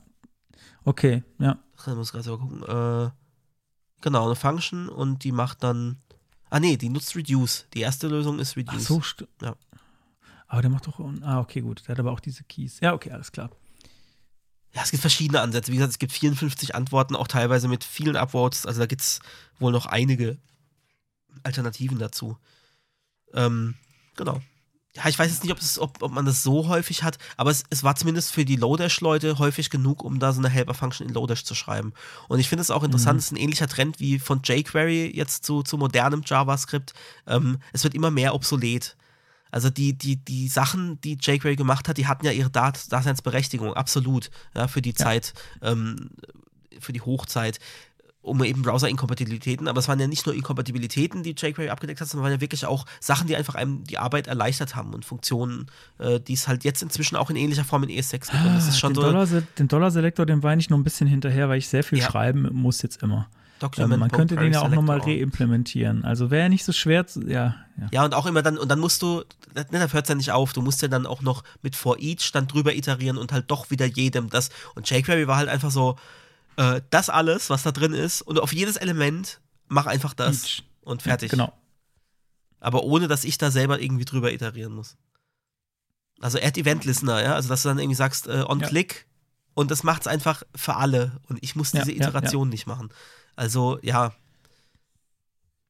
Okay, 0.84 1.24
ja. 1.40 1.58
Ich 1.78 1.88
muss 1.88 2.12
gerade 2.12 2.24
selber 2.24 2.40
gucken. 2.40 2.64
Äh, 2.64 3.10
genau, 4.02 4.26
eine 4.26 4.36
Function 4.36 4.90
und 4.90 5.24
die 5.24 5.32
macht 5.32 5.64
dann. 5.64 5.98
Ah 6.50 6.60
nee, 6.60 6.78
die 6.78 6.90
nutzt 6.90 7.16
Reduce. 7.16 7.66
Die 7.74 7.80
erste 7.80 8.08
Lösung 8.08 8.40
ist 8.40 8.58
Reduce. 8.58 8.76
Ach 8.76 8.80
so, 8.80 9.02
Ja. 9.42 9.56
Aber 10.48 10.62
der 10.62 10.70
macht 10.70 10.86
doch. 10.86 11.00
Ah, 11.22 11.40
okay, 11.40 11.62
gut. 11.62 11.82
Der 11.88 11.94
hat 11.94 12.00
aber 12.00 12.12
auch 12.12 12.20
diese 12.20 12.44
Keys. 12.44 12.80
Ja, 12.82 12.94
okay, 12.94 13.12
alles 13.12 13.32
klar. 13.32 13.50
Ja, 14.76 14.82
es 14.84 14.92
gibt 14.92 15.02
verschiedene 15.02 15.42
Ansätze. 15.42 15.72
Wie 15.72 15.76
gesagt, 15.76 15.92
es 15.94 16.00
gibt 16.00 16.12
54 16.14 16.74
Antworten, 16.76 17.16
auch 17.16 17.28
teilweise 17.28 17.68
mit 17.68 17.84
vielen 17.84 18.16
Upvotes. 18.16 18.66
Also 18.66 18.80
da 18.80 18.86
gibt 18.88 19.02
es 19.02 19.20
wohl 19.60 19.72
noch 19.72 19.86
einige 19.86 20.38
Alternativen 21.44 22.00
dazu. 22.00 22.38
Ähm, 23.34 23.76
genau. 24.16 24.42
Ja, 24.96 25.08
ich 25.08 25.18
weiß 25.18 25.32
jetzt 25.32 25.44
nicht, 25.44 25.52
ob, 25.52 25.58
es, 25.60 25.80
ob, 25.80 26.04
ob 26.04 26.12
man 26.12 26.26
das 26.26 26.44
so 26.44 26.68
häufig 26.68 27.02
hat, 27.02 27.18
aber 27.36 27.50
es, 27.50 27.64
es 27.72 27.84
war 27.84 27.96
zumindest 27.96 28.32
für 28.32 28.46
die 28.46 28.58
Lodash-Leute 28.58 29.40
häufig 29.40 29.72
genug, 29.72 30.04
um 30.04 30.20
da 30.20 30.32
so 30.34 30.40
eine 30.40 30.50
Helper-Function 30.50 31.08
in 31.08 31.14
Lodash 31.16 31.44
zu 31.44 31.56
schreiben. 31.56 31.94
Und 32.28 32.40
ich 32.40 32.48
finde 32.48 32.62
es 32.62 32.70
auch 32.70 32.84
interessant, 32.84 33.16
Mhm. 33.16 33.20
es 33.20 33.26
ist 33.26 33.32
ein 33.32 33.38
ähnlicher 33.38 33.68
Trend 33.68 34.00
wie 34.00 34.20
von 34.20 34.42
jQuery 34.44 35.12
jetzt 35.16 35.46
zu, 35.46 35.64
zu 35.64 35.80
modernem 35.80 36.22
JavaScript. 36.24 36.94
Ähm, 37.26 37.58
es 37.74 37.84
wird 37.84 37.96
immer 37.96 38.12
mehr 38.12 38.36
obsolet. 38.36 38.96
Also 39.54 39.70
die, 39.70 39.94
die, 39.94 40.16
die 40.16 40.48
Sachen, 40.48 41.00
die 41.02 41.16
jQuery 41.22 41.56
gemacht 41.56 41.88
hat, 41.88 41.98
die 41.98 42.08
hatten 42.08 42.26
ja 42.26 42.32
ihre 42.32 42.50
Dat 42.50 42.92
Daseinsberechtigung, 42.92 43.76
absolut, 43.76 44.32
ja, 44.56 44.68
für 44.68 44.82
die 44.82 44.96
Zeit, 44.96 45.34
ähm, 45.62 46.10
für 46.80 46.92
die 46.92 47.02
Hochzeit, 47.02 47.60
um 48.24 48.44
eben 48.44 48.64
Browser-Inkompatibilitäten, 48.64 49.68
aber 49.68 49.78
es 49.78 49.88
waren 49.88 50.00
ja 50.00 50.08
nicht 50.08 50.26
nur 50.26 50.34
Inkompatibilitäten, 50.34 51.22
die 51.22 51.36
jQuery 51.38 51.70
abgedeckt 51.70 52.02
hat, 52.02 52.08
sondern 52.08 52.24
waren 52.24 52.32
ja 52.34 52.42
wirklich 52.42 52.66
auch 52.66 52.88
Sachen, 53.00 53.28
die 53.28 53.36
einfach 53.36 53.54
einem 53.54 53.84
die 53.84 54.00
Arbeit 54.00 54.26
erleichtert 54.26 54.76
haben 54.76 54.92
und 54.96 55.06
Funktionen, 55.06 55.68
äh, 56.00 56.20
die 56.20 56.34
es 56.34 56.48
halt 56.48 56.64
jetzt 56.64 56.82
inzwischen 56.82 57.16
auch 57.16 57.30
in 57.30 57.36
ähnlicher 57.36 57.64
Form 57.64 57.84
in 57.84 57.90
ES6 57.90 58.32
gibt. 58.32 58.76
Schon 58.76 58.94
den 58.94 58.96
so 58.96 59.02
Dollar, 59.04 59.28
den 59.28 59.68
Dollar-Selektor, 59.68 60.26
den 60.26 60.42
weine 60.42 60.62
ich 60.62 60.72
noch 60.72 60.80
ein 60.80 60.84
bisschen 60.84 61.06
hinterher, 61.06 61.48
weil 61.48 61.60
ich 61.60 61.68
sehr 61.68 61.84
viel 61.84 62.00
Ja. 62.00 62.10
schreiben 62.10 62.50
muss 62.54 62.82
jetzt 62.82 63.04
immer. 63.04 63.30
Ähm, 63.64 63.72
Document 63.72 64.00
man 64.00 64.12
könnte 64.12 64.36
den 64.36 64.54
ja 64.54 64.62
auch 64.62 64.70
nochmal 64.70 65.00
reimplementieren. 65.00 66.04
Also 66.06 66.32
wäre 66.32 66.44
ja 66.44 66.50
nicht 66.50 66.66
so 66.66 66.72
schwer 66.72 67.08
zu, 67.08 67.22
ja, 67.22 67.56
ja. 67.80 67.88
Ja, 67.92 68.06
und 68.06 68.14
auch 68.14 68.26
immer 68.26 68.42
dann, 68.42 68.58
und 68.58 68.70
dann 68.70 68.80
musst 68.80 69.02
du, 69.02 69.24
ne, 69.56 69.66
da 69.72 69.88
hört 69.88 70.06
es 70.06 70.10
ja 70.10 70.16
nicht 70.16 70.32
auf, 70.32 70.54
du 70.54 70.62
musst 70.62 70.82
ja 70.82 70.88
dann 70.88 71.06
auch 71.06 71.22
noch 71.22 71.44
mit 71.62 71.76
for 71.76 71.98
each 72.00 72.32
dann 72.32 72.48
drüber 72.48 72.74
iterieren 72.76 73.18
und 73.18 73.32
halt 73.32 73.50
doch 73.50 73.72
wieder 73.72 73.86
jedem 73.86 74.30
das. 74.30 74.50
Und 74.76 74.90
jQuery 74.90 75.28
war 75.28 75.38
halt 75.38 75.50
einfach 75.50 75.72
so, 75.72 75.98
äh, 76.58 76.82
das 76.90 77.10
alles, 77.10 77.50
was 77.50 77.64
da 77.64 77.72
drin 77.72 77.94
ist, 77.94 78.22
und 78.22 78.40
auf 78.40 78.54
jedes 78.54 78.76
Element 78.78 79.40
mach 79.68 79.88
einfach 79.88 80.14
das 80.14 80.44
Each. 80.44 80.64
und 80.82 81.02
fertig. 81.02 81.32
Genau. 81.32 81.52
Aber 82.60 82.84
ohne, 82.84 83.08
dass 83.08 83.24
ich 83.24 83.38
da 83.38 83.52
selber 83.52 83.82
irgendwie 83.82 84.06
drüber 84.06 84.32
iterieren 84.32 84.74
muss. 84.74 84.96
Also 86.22 86.38
Add 86.40 86.60
Event 86.60 86.86
Listener, 86.86 87.22
ja, 87.22 87.34
also 87.36 87.50
dass 87.50 87.64
du 87.64 87.70
dann 87.70 87.80
irgendwie 87.80 87.96
sagst, 87.96 88.28
äh, 88.28 88.44
on 88.48 88.60
Ja. 88.60 88.68
click 88.68 89.08
und 89.56 89.72
das 89.72 89.84
macht 89.84 90.02
es 90.04 90.08
einfach 90.08 90.44
für 90.56 90.76
alle 90.76 91.20
und 91.28 91.40
ich 91.42 91.56
muss 91.56 91.74
Ja, 91.74 91.82
diese 91.82 91.92
ja, 91.92 92.08
Iteration 92.08 92.50
nicht 92.50 92.68
machen. 92.68 92.90
Also, 93.36 93.80
ja. 93.82 94.14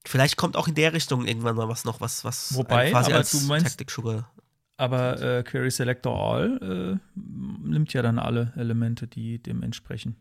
Vielleicht 0.06 0.36
kommt 0.36 0.58
auch 0.58 0.68
in 0.68 0.76
der 0.76 0.92
Richtung 0.94 1.26
irgendwann 1.26 1.56
mal 1.56 1.70
was 1.70 1.86
noch, 1.86 2.02
was, 2.02 2.26
was 2.26 2.54
Wobei, 2.56 2.92
quasi 2.92 3.12
aber 3.12 3.20
als 3.20 3.32
du 3.32 3.40
meinst- 3.48 3.66
Tactic 3.68 3.90
Sugar 3.90 4.30
Aber 4.76 5.22
äh, 5.22 5.44
Query 5.44 5.72
Selector 5.72 6.18
All 6.20 7.00
äh, 7.00 7.20
nimmt 7.66 7.94
ja 7.94 8.02
dann 8.02 8.20
alle 8.20 8.52
Elemente, 8.58 9.08
die 9.08 9.42
dem 9.42 9.64
entsprechen. 9.64 10.18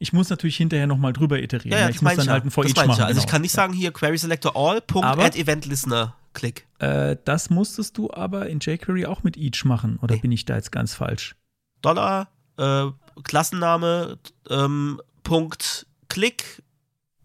Ich 0.00 0.12
muss 0.12 0.30
natürlich 0.30 0.56
hinterher 0.56 0.86
nochmal 0.88 1.12
drüber 1.12 1.38
iterieren. 1.40 1.72
Ja, 1.78 1.84
ja, 1.84 1.88
ich 1.90 1.96
das 1.96 2.02
muss 2.02 2.14
dann 2.16 2.24
ich 2.24 2.30
halt 2.30 2.42
ja. 2.44 2.48
ein 2.48 2.50
For 2.50 2.64
Each 2.64 2.70
ich 2.70 2.76
machen. 2.86 2.98
ja. 2.98 3.04
Also 3.06 3.18
ich 3.18 3.24
genau. 3.26 3.30
kann 3.32 3.42
nicht 3.42 3.52
sagen 3.52 3.72
hier 3.72 3.92
Query 3.92 4.18
Selector 4.18 4.56
All, 4.56 4.82
Add 5.04 5.38
Event 5.38 5.66
Listener, 5.66 6.16
Klick. 6.32 6.66
Äh, 6.80 7.16
das 7.24 7.50
musstest 7.50 7.98
du 7.98 8.10
aber 8.10 8.48
in 8.48 8.58
jQuery 8.60 9.06
auch 9.06 9.22
mit 9.22 9.36
Each 9.36 9.64
machen. 9.64 9.98
Oder 10.02 10.14
Nee. 10.16 10.22
bin 10.22 10.32
ich 10.32 10.44
da 10.44 10.56
jetzt 10.56 10.72
ganz 10.72 10.94
falsch? 10.94 11.36
Dollar, 11.82 12.28
äh, 12.56 12.86
Klassenname, 13.22 14.18
ähm, 14.48 15.00
Punkt, 15.22 15.86
Klick, 16.08 16.62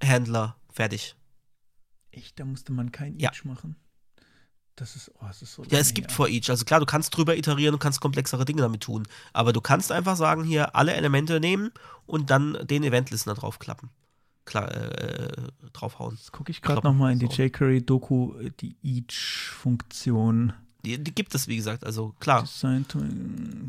Händler, 0.06 0.56
fertig. 0.72 1.16
Echt, 2.12 2.40
da 2.40 2.46
musste 2.46 2.72
man 2.72 2.92
kein 2.92 3.18
Ja. 3.20 3.32
Each 3.32 3.44
machen. 3.44 3.76
Das 4.78 4.98
ist, 4.98 5.10
oh, 5.16 5.26
das 5.28 5.42
ist 5.42 5.54
so. 5.54 5.64
Ja, 5.64 5.80
es 5.80 5.94
gibt 5.94 6.10
her. 6.10 6.16
for 6.16 6.28
each. 6.28 6.50
Also 6.50 6.66
klar, 6.66 6.82
du 6.82 6.86
kannst 6.86 7.16
drüber 7.16 7.38
iterieren 7.38 7.74
und 7.76 7.80
kannst 7.80 8.02
komplexere 8.02 8.44
Dinge 8.44 8.62
damit 8.62 8.82
tun. 8.82 9.08
Aber 9.32 9.54
du 9.54 9.62
kannst 9.62 9.92
einfach 9.92 10.18
sagen, 10.18 10.44
hier 10.44 10.76
alle 10.76 10.94
Elemente 10.94 11.40
nehmen 11.40 11.72
und 12.06 12.30
dann 12.30 12.58
den 12.68 12.84
Event-Listener 12.84 13.36
draufklappen. 13.36 13.90
Klar, 14.44 14.72
äh, 14.76 15.48
draufhauen. 15.72 16.16
Jetzt 16.16 16.32
gucke 16.32 16.52
ich 16.52 16.62
gerade 16.62 16.86
nochmal 16.86 17.14
in 17.14 17.20
die 17.20 17.28
so. 17.28 17.42
jQuery-Doku, 17.42 18.50
die 18.60 18.76
Each-Funktion. 18.84 20.54
Die, 20.86 21.04
die 21.04 21.14
gibt 21.16 21.34
es, 21.36 21.48
wie 21.48 21.56
gesagt, 21.56 21.84
also 21.84 22.14
klar. 22.20 22.44
Design 22.44 22.86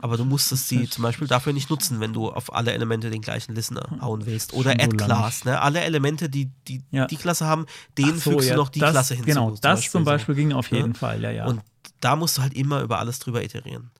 Aber 0.02 0.16
du 0.16 0.24
musstest 0.24 0.68
sie 0.68 0.88
zum 0.88 1.02
Beispiel 1.02 1.26
dafür 1.26 1.52
nicht 1.52 1.70
nutzen, 1.70 1.98
wenn 2.00 2.12
du 2.12 2.28
auf 2.30 2.54
alle 2.54 2.72
Elemente 2.72 3.10
den 3.10 3.22
gleichen 3.22 3.54
Listener 3.54 3.98
hauen 4.00 4.26
willst. 4.26 4.52
Oder 4.52 4.72
Schon 4.72 4.80
so 4.80 4.84
Add 4.86 4.96
lang. 4.98 5.06
Class, 5.06 5.44
ne? 5.44 5.60
Alle 5.60 5.80
Elemente, 5.80 6.28
die 6.28 6.50
die, 6.68 6.82
Ja. 6.90 7.06
die 7.06 7.16
Klasse 7.16 7.46
haben, 7.46 7.66
denen 7.96 8.18
so, 8.18 8.32
fügst 8.32 8.48
ja, 8.48 8.54
du 8.54 8.60
noch 8.60 8.68
die 8.68 8.80
das, 8.80 8.90
Klasse 8.92 9.14
hinzu. 9.14 9.26
Genau, 9.28 9.50
das 9.60 9.90
zum 9.90 10.02
so. 10.02 10.04
Beispiel 10.04 10.34
ging 10.34 10.52
auf 10.52 10.70
Ja. 10.70 10.78
jeden 10.78 10.94
Fall, 10.94 11.22
ja, 11.22 11.30
ja. 11.30 11.46
Und 11.46 11.62
da 12.00 12.16
musst 12.16 12.36
du 12.38 12.42
halt 12.42 12.54
immer 12.54 12.82
über 12.82 12.98
alles 12.98 13.18
drüber 13.18 13.42
iterieren. 13.42 13.90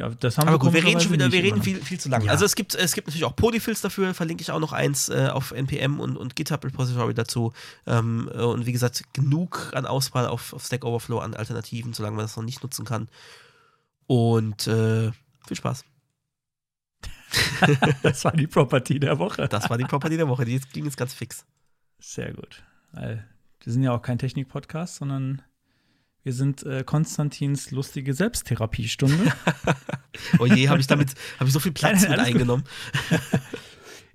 Ja 0.00 0.08
das 0.08 0.38
haben 0.38 0.48
Aber 0.48 0.56
wir 0.56 0.58
gut, 0.60 0.72
wir 0.72 0.84
reden 0.84 1.00
schon 1.00 1.12
wieder, 1.12 1.30
wir 1.30 1.42
reden 1.42 1.62
viel, 1.62 1.76
viel 1.76 2.00
zu 2.00 2.08
lange. 2.08 2.24
Ja. 2.24 2.32
Also 2.32 2.44
es 2.46 2.56
gibt, 2.56 2.74
es 2.74 2.94
gibt 2.94 3.06
natürlich 3.06 3.24
auch 3.24 3.36
Polyfills 3.36 3.82
dafür, 3.82 4.14
verlinke 4.14 4.42
ich 4.42 4.50
auch 4.50 4.58
noch 4.58 4.72
eins 4.72 5.10
äh, 5.10 5.28
auf 5.30 5.52
NPM 5.52 6.00
und, 6.00 6.16
und 6.16 6.36
GitHub 6.36 6.64
Repository 6.64 7.12
dazu. 7.12 7.52
Ähm, 7.86 8.30
äh, 8.34 8.38
und 8.38 8.64
wie 8.66 8.72
gesagt, 8.72 9.04
genug 9.12 9.72
an 9.74 9.84
Auswahl 9.84 10.26
auf, 10.26 10.54
auf 10.54 10.64
Stack 10.64 10.84
Overflow 10.84 11.18
an 11.18 11.34
Alternativen, 11.34 11.92
solange 11.92 12.16
man 12.16 12.24
das 12.24 12.36
noch 12.36 12.44
nicht 12.44 12.62
nutzen 12.62 12.84
kann. 12.84 13.08
Und 14.06 14.66
äh, 14.66 15.12
viel 15.46 15.56
Spaß. 15.56 15.84
Das 18.02 18.24
war 18.24 18.32
die 18.32 18.46
Property 18.46 18.98
der 18.98 19.18
Woche. 19.18 19.46
Das 19.46 19.70
war 19.70 19.78
die 19.78 19.84
Property 19.84 20.16
der 20.16 20.28
Woche. 20.28 20.44
Die 20.44 20.58
ging 20.72 20.84
jetzt 20.84 20.96
ganz 20.96 21.14
fix. 21.14 21.44
Sehr 22.00 22.32
gut. 22.32 22.62
Weil 22.92 23.28
wir 23.62 23.72
sind 23.72 23.82
ja 23.82 23.92
auch 23.92 24.02
kein 24.02 24.18
Technik-Podcast, 24.18 24.96
sondern 24.96 25.42
wir 26.22 26.32
sind 26.32 26.64
äh, 26.64 26.84
Konstantins 26.84 27.70
lustige 27.70 28.14
Selbsttherapiestunde. 28.14 29.32
Oh 30.38 30.44
je, 30.44 30.68
habe 30.68 30.80
ich 30.80 30.86
damit 30.86 31.14
hab 31.38 31.46
ich 31.46 31.52
so 31.52 31.60
viel 31.60 31.72
Platz 31.72 32.02
Nein, 32.02 32.10
mit 32.10 32.20
eingenommen. 32.20 32.64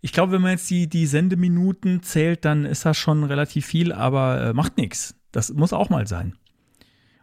Ich 0.01 0.11
glaube, 0.11 0.33
wenn 0.33 0.41
man 0.41 0.51
jetzt 0.51 0.69
die, 0.69 0.87
die 0.87 1.07
Sendeminuten 1.07 2.03
zählt, 2.03 2.45
dann 2.45 2.63
ist 2.63 2.85
das 2.85 2.95
schon 2.95 3.23
relativ 3.23 3.65
viel, 3.65 3.91
aber 3.91 4.49
äh, 4.49 4.53
macht 4.53 4.77
nichts. 4.77 5.15
Das 5.31 5.51
muss 5.51 5.73
auch 5.73 5.89
mal 5.89 6.05
sein. 6.05 6.35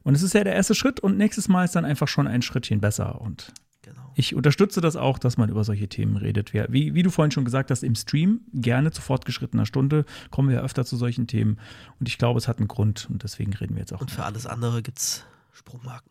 Und 0.02 0.16
es 0.16 0.22
ist 0.22 0.34
ja 0.34 0.42
der 0.42 0.54
erste 0.54 0.74
Schritt 0.74 0.98
und 0.98 1.16
nächstes 1.16 1.46
Mal 1.46 1.64
ist 1.64 1.76
dann 1.76 1.84
einfach 1.84 2.08
schon 2.08 2.26
ein 2.26 2.42
Schrittchen 2.42 2.80
besser. 2.80 3.20
Und 3.20 3.52
Genau. 3.82 4.12
ich 4.14 4.34
unterstütze 4.36 4.80
das 4.80 4.94
auch, 4.96 5.18
dass 5.18 5.36
man 5.36 5.50
über 5.50 5.64
solche 5.64 5.88
Themen 5.88 6.16
redet. 6.16 6.52
Wie, 6.54 6.94
wie 6.94 7.02
du 7.02 7.10
vorhin 7.10 7.32
schon 7.32 7.44
gesagt 7.44 7.70
hast, 7.72 7.82
im 7.82 7.94
Stream 7.96 8.42
gerne 8.54 8.92
zu 8.92 9.02
fortgeschrittener 9.02 9.66
Stunde 9.66 10.04
kommen 10.30 10.48
wir 10.50 10.62
öfter 10.62 10.84
zu 10.84 10.96
solchen 10.96 11.26
Themen. 11.26 11.58
Und 11.98 12.08
ich 12.08 12.16
glaube, 12.16 12.38
es 12.38 12.46
hat 12.46 12.58
einen 12.58 12.68
Grund 12.68 13.08
und 13.10 13.24
deswegen 13.24 13.52
reden 13.54 13.74
wir 13.74 13.80
jetzt 13.80 13.92
auch. 13.92 14.00
Und 14.00 14.10
für 14.12 14.24
alles 14.24 14.46
andere 14.46 14.82
gibt's 14.82 15.24
Sprungmarken. 15.52 16.10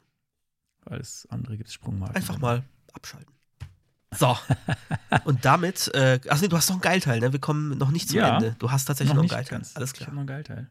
Alles 0.85 1.25
andere 1.29 1.55
gibt 1.57 1.69
es 1.69 1.73
Sprungmarken. 1.75 2.15
Einfach 2.15 2.39
mal 2.39 2.63
abschalten. 2.93 3.33
So. 4.13 4.35
Und 5.23 5.45
damit, 5.45 5.89
äh, 5.93 6.19
achso, 6.27 6.41
nee, 6.43 6.49
du 6.49 6.57
hast 6.57 6.67
noch 6.67 6.75
einen 6.75 6.81
Geilteil, 6.81 7.21
ne? 7.21 7.31
Wir 7.31 7.39
kommen 7.39 7.77
noch 7.77 7.91
nicht 7.91 8.09
zum 8.09 8.17
Ja. 8.17 8.35
Ende. 8.35 8.57
Du 8.59 8.69
hast 8.69 8.83
tatsächlich 8.85 9.15
noch 9.15 9.23
noch, 9.23 9.31
einen 9.31 9.45
Geilteil. 9.45 9.59
ganz. 9.59 9.75
Alles 9.77 9.91
Ich 9.91 9.95
klar. 9.95 10.07
habe 10.07 10.15
noch 10.15 10.21
einen 10.21 10.27
Geilteil. 10.27 10.69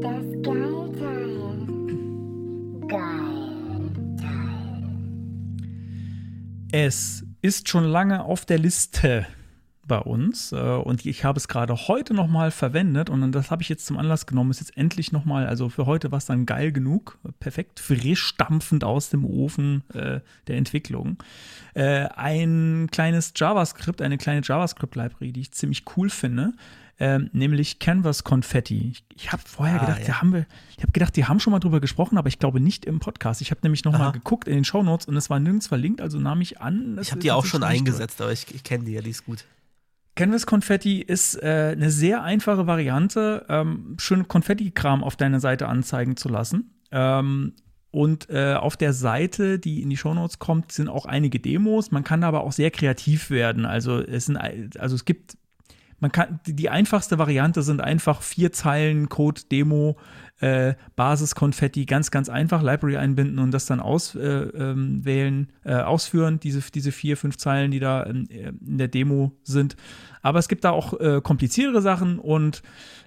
Das 0.00 0.42
Geilteil. 0.42 1.28
Es 6.70 7.24
ist 7.40 7.70
schon 7.70 7.84
lange 7.84 8.24
auf 8.24 8.44
der 8.44 8.58
Liste 8.58 9.26
bei 9.86 9.98
uns 9.98 10.52
äh, 10.52 10.56
und 10.56 11.06
ich 11.06 11.24
habe 11.24 11.38
es 11.38 11.48
gerade 11.48 11.74
heute 11.88 12.12
noch 12.12 12.28
mal 12.28 12.50
verwendet 12.50 13.08
und 13.08 13.32
das 13.32 13.50
habe 13.50 13.62
ich 13.62 13.70
jetzt 13.70 13.86
zum 13.86 13.96
Anlass 13.96 14.26
genommen, 14.26 14.50
ist 14.50 14.60
jetzt 14.60 14.76
endlich 14.76 15.10
noch 15.10 15.24
mal, 15.24 15.46
also 15.46 15.70
für 15.70 15.86
heute 15.86 16.12
war 16.12 16.18
es 16.18 16.26
dann 16.26 16.44
geil 16.44 16.70
genug, 16.70 17.18
perfekt 17.40 17.80
frisch 17.80 18.22
stampfend 18.22 18.84
aus 18.84 19.08
dem 19.08 19.24
Ofen 19.24 19.82
äh, 19.94 20.20
der 20.46 20.56
Entwicklung. 20.58 21.16
Äh, 21.72 22.06
ein 22.14 22.88
kleines 22.92 23.32
JavaScript, 23.34 24.02
eine 24.02 24.18
kleine 24.18 24.42
JavaScript-Library, 24.44 25.32
die 25.32 25.40
ich 25.40 25.52
ziemlich 25.52 25.84
cool 25.96 26.10
finde, 26.10 26.52
ähm, 27.00 27.30
nämlich 27.32 27.78
Canvas 27.78 28.24
Confetti. 28.24 28.90
Ich, 28.92 29.04
ich 29.14 29.32
habe 29.32 29.42
vorher 29.46 29.80
Ah, 29.80 29.86
gedacht, 29.86 30.08
ja. 30.08 30.20
haben 30.20 30.32
wir, 30.32 30.46
ich 30.76 30.82
habe 30.82 30.92
gedacht, 30.92 31.14
die 31.16 31.24
haben 31.26 31.38
schon 31.40 31.52
mal 31.52 31.60
drüber 31.60 31.80
gesprochen, 31.80 32.18
aber 32.18 32.28
ich 32.28 32.38
glaube 32.38 32.60
nicht 32.60 32.84
im 32.84 32.98
Podcast. 33.00 33.40
Ich 33.40 33.50
habe 33.50 33.60
nämlich 33.62 33.84
noch 33.84 33.92
mal 33.92 34.06
Aha. 34.06 34.10
geguckt 34.10 34.48
in 34.48 34.54
den 34.54 34.64
Shownotes 34.64 35.06
und 35.06 35.16
es 35.16 35.30
war 35.30 35.38
nirgends 35.40 35.66
verlinkt, 35.68 36.00
also 36.00 36.18
nahm 36.18 36.40
ich 36.40 36.60
an. 36.60 36.96
das 36.96 37.06
Ich 37.06 37.10
habe 37.12 37.20
die 37.20 37.30
auch 37.32 37.44
schon 37.46 37.62
eingesetzt, 37.62 38.20
aber 38.20 38.32
ich, 38.32 38.52
ich 38.54 38.64
kenne 38.64 38.84
die 38.84 38.92
ja, 38.92 39.00
die 39.00 39.10
ist 39.10 39.24
gut. 39.26 39.44
Canvas 40.16 40.46
Confetti 40.46 41.00
ist 41.00 41.36
äh, 41.40 41.74
eine 41.76 41.90
sehr 41.92 42.24
einfache 42.24 42.66
Variante, 42.66 43.46
ähm, 43.48 43.94
schön 44.00 44.26
Konfetti-Kram 44.26 45.04
auf 45.04 45.14
deiner 45.14 45.38
Seite 45.38 45.68
anzeigen 45.68 46.16
zu 46.16 46.28
lassen. 46.28 46.72
Ähm, 46.90 47.52
und 47.92 48.28
äh, 48.28 48.54
auf 48.54 48.76
der 48.76 48.92
Seite, 48.92 49.60
die 49.60 49.80
in 49.80 49.88
die 49.90 49.96
Shownotes 49.96 50.40
kommt, 50.40 50.72
sind 50.72 50.88
auch 50.88 51.06
einige 51.06 51.38
Demos. 51.38 51.90
Man 51.92 52.02
kann 52.02 52.24
aber 52.24 52.42
auch 52.42 52.50
sehr 52.52 52.70
kreativ 52.72 53.30
werden. 53.30 53.64
Also 53.64 54.00
es 54.00 54.26
sind, 54.26 54.36
also 54.36 54.94
es 54.96 55.04
gibt, 55.04 55.38
man 56.00 56.12
kann, 56.12 56.40
die- 56.46 56.68
einfachste 56.68 57.18
Variante 57.18 57.62
sind 57.62 57.80
einfach 57.80 58.22
vier 58.22 58.52
Zeilen 58.52 59.08
Code, 59.08 59.42
Demo, 59.50 59.96
äh, 60.40 60.74
Basis 60.94 61.34
Konfetti, 61.34 61.84
ganz, 61.84 62.10
ganz 62.10 62.28
einfach, 62.28 62.62
Library 62.62 62.96
einbinden 62.96 63.38
und 63.40 63.50
das 63.50 63.66
dann 63.66 63.80
auswählen, 63.80 64.54
äh, 64.54 65.26
ähm, 65.26 65.48
äh, 65.64 65.74
ausführen, 65.82 66.38
diese, 66.40 66.60
diese 66.70 66.92
vier, 66.92 67.16
fünf 67.16 67.36
Zeilen, 67.38 67.70
die 67.72 67.80
da 67.80 68.02
in, 68.04 68.26
in 68.26 68.78
der 68.78 68.88
Demo 68.88 69.32
sind. 69.42 69.76
Aber 70.22 70.38
es 70.38 70.48
gibt 70.48 70.64
da 70.64 70.70
auch 70.70 70.98
äh, 71.00 71.20
kompliziertere 71.22 71.82
Sachen 71.82 72.18
und 72.18 72.62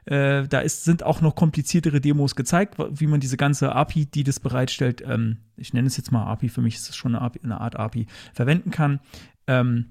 äh, 0.06 0.48
da 0.48 0.60
ist, 0.60 0.84
sind 0.84 1.04
auch 1.04 1.22
noch 1.22 1.36
kompliziertere 1.36 2.02
Demos 2.02 2.36
gezeigt, 2.36 2.76
wie 2.80 3.08
man 3.08 3.20
diese 3.20 3.38
ganze 3.38 3.74
API, 3.74 4.06
die 4.08 4.24
das 4.24 4.40
bereitstellt, 4.40 5.04
ähm, 5.06 5.38
ich 5.56 5.74
nenne 5.74 5.88
es 5.88 5.96
jetzt 5.98 6.12
mal 6.12 6.26
API, 6.26 6.50
für 6.50 6.62
mich 6.62 6.76
ist 6.76 6.90
es 6.90 6.96
schon 6.96 7.16
eine, 7.16 7.24
API, 7.24 7.40
eine 7.44 7.62
Art 7.62 7.78
API, 7.78 8.08
verwenden 8.34 8.72
kann. 8.72 9.00
Ähm, 9.48 9.86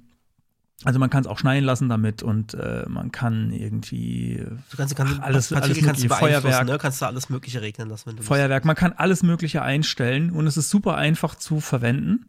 also 0.85 0.99
man 0.99 1.11
kann 1.11 1.21
es 1.23 1.27
auch 1.27 1.39
schneiden 1.39 1.65
lassen 1.65 1.89
damit 1.89 2.23
und 2.23 2.55
äh, 2.55 2.85
man 2.89 3.13
kann 3.13 3.53
irgendwie 3.53 4.45
Du 4.71 4.77
kannst, 4.77 4.97
kannst 4.97 5.15
Ach, 5.21 5.25
alles- 5.25 5.49
Partikel 5.49 5.73
alles 5.75 5.85
kannst 5.85 6.03
du 6.03 6.09
mögliche. 6.09 6.09
beeinflussen, 6.09 6.43
Feuerwerk. 6.53 6.67
ne? 6.67 6.79
Kannst 6.79 7.03
du 7.03 7.07
alles 7.07 7.29
Mögliche 7.29 7.61
regnen 7.63 7.89
lassen, 7.89 8.09
wenn 8.11 8.17
du 8.17 8.23
Feuerwerk, 8.23 8.65
man 8.65 8.77
kann 8.77 8.93
alles 8.93 9.23
Mögliche 9.23 9.63
einstellen 9.63 10.31
und 10.31 10.47
es 10.47 10.57
ist 10.57 10.71
super 10.71 10.97
einfach 10.97 11.35
zu 11.35 11.61
verwenden. 11.61 12.27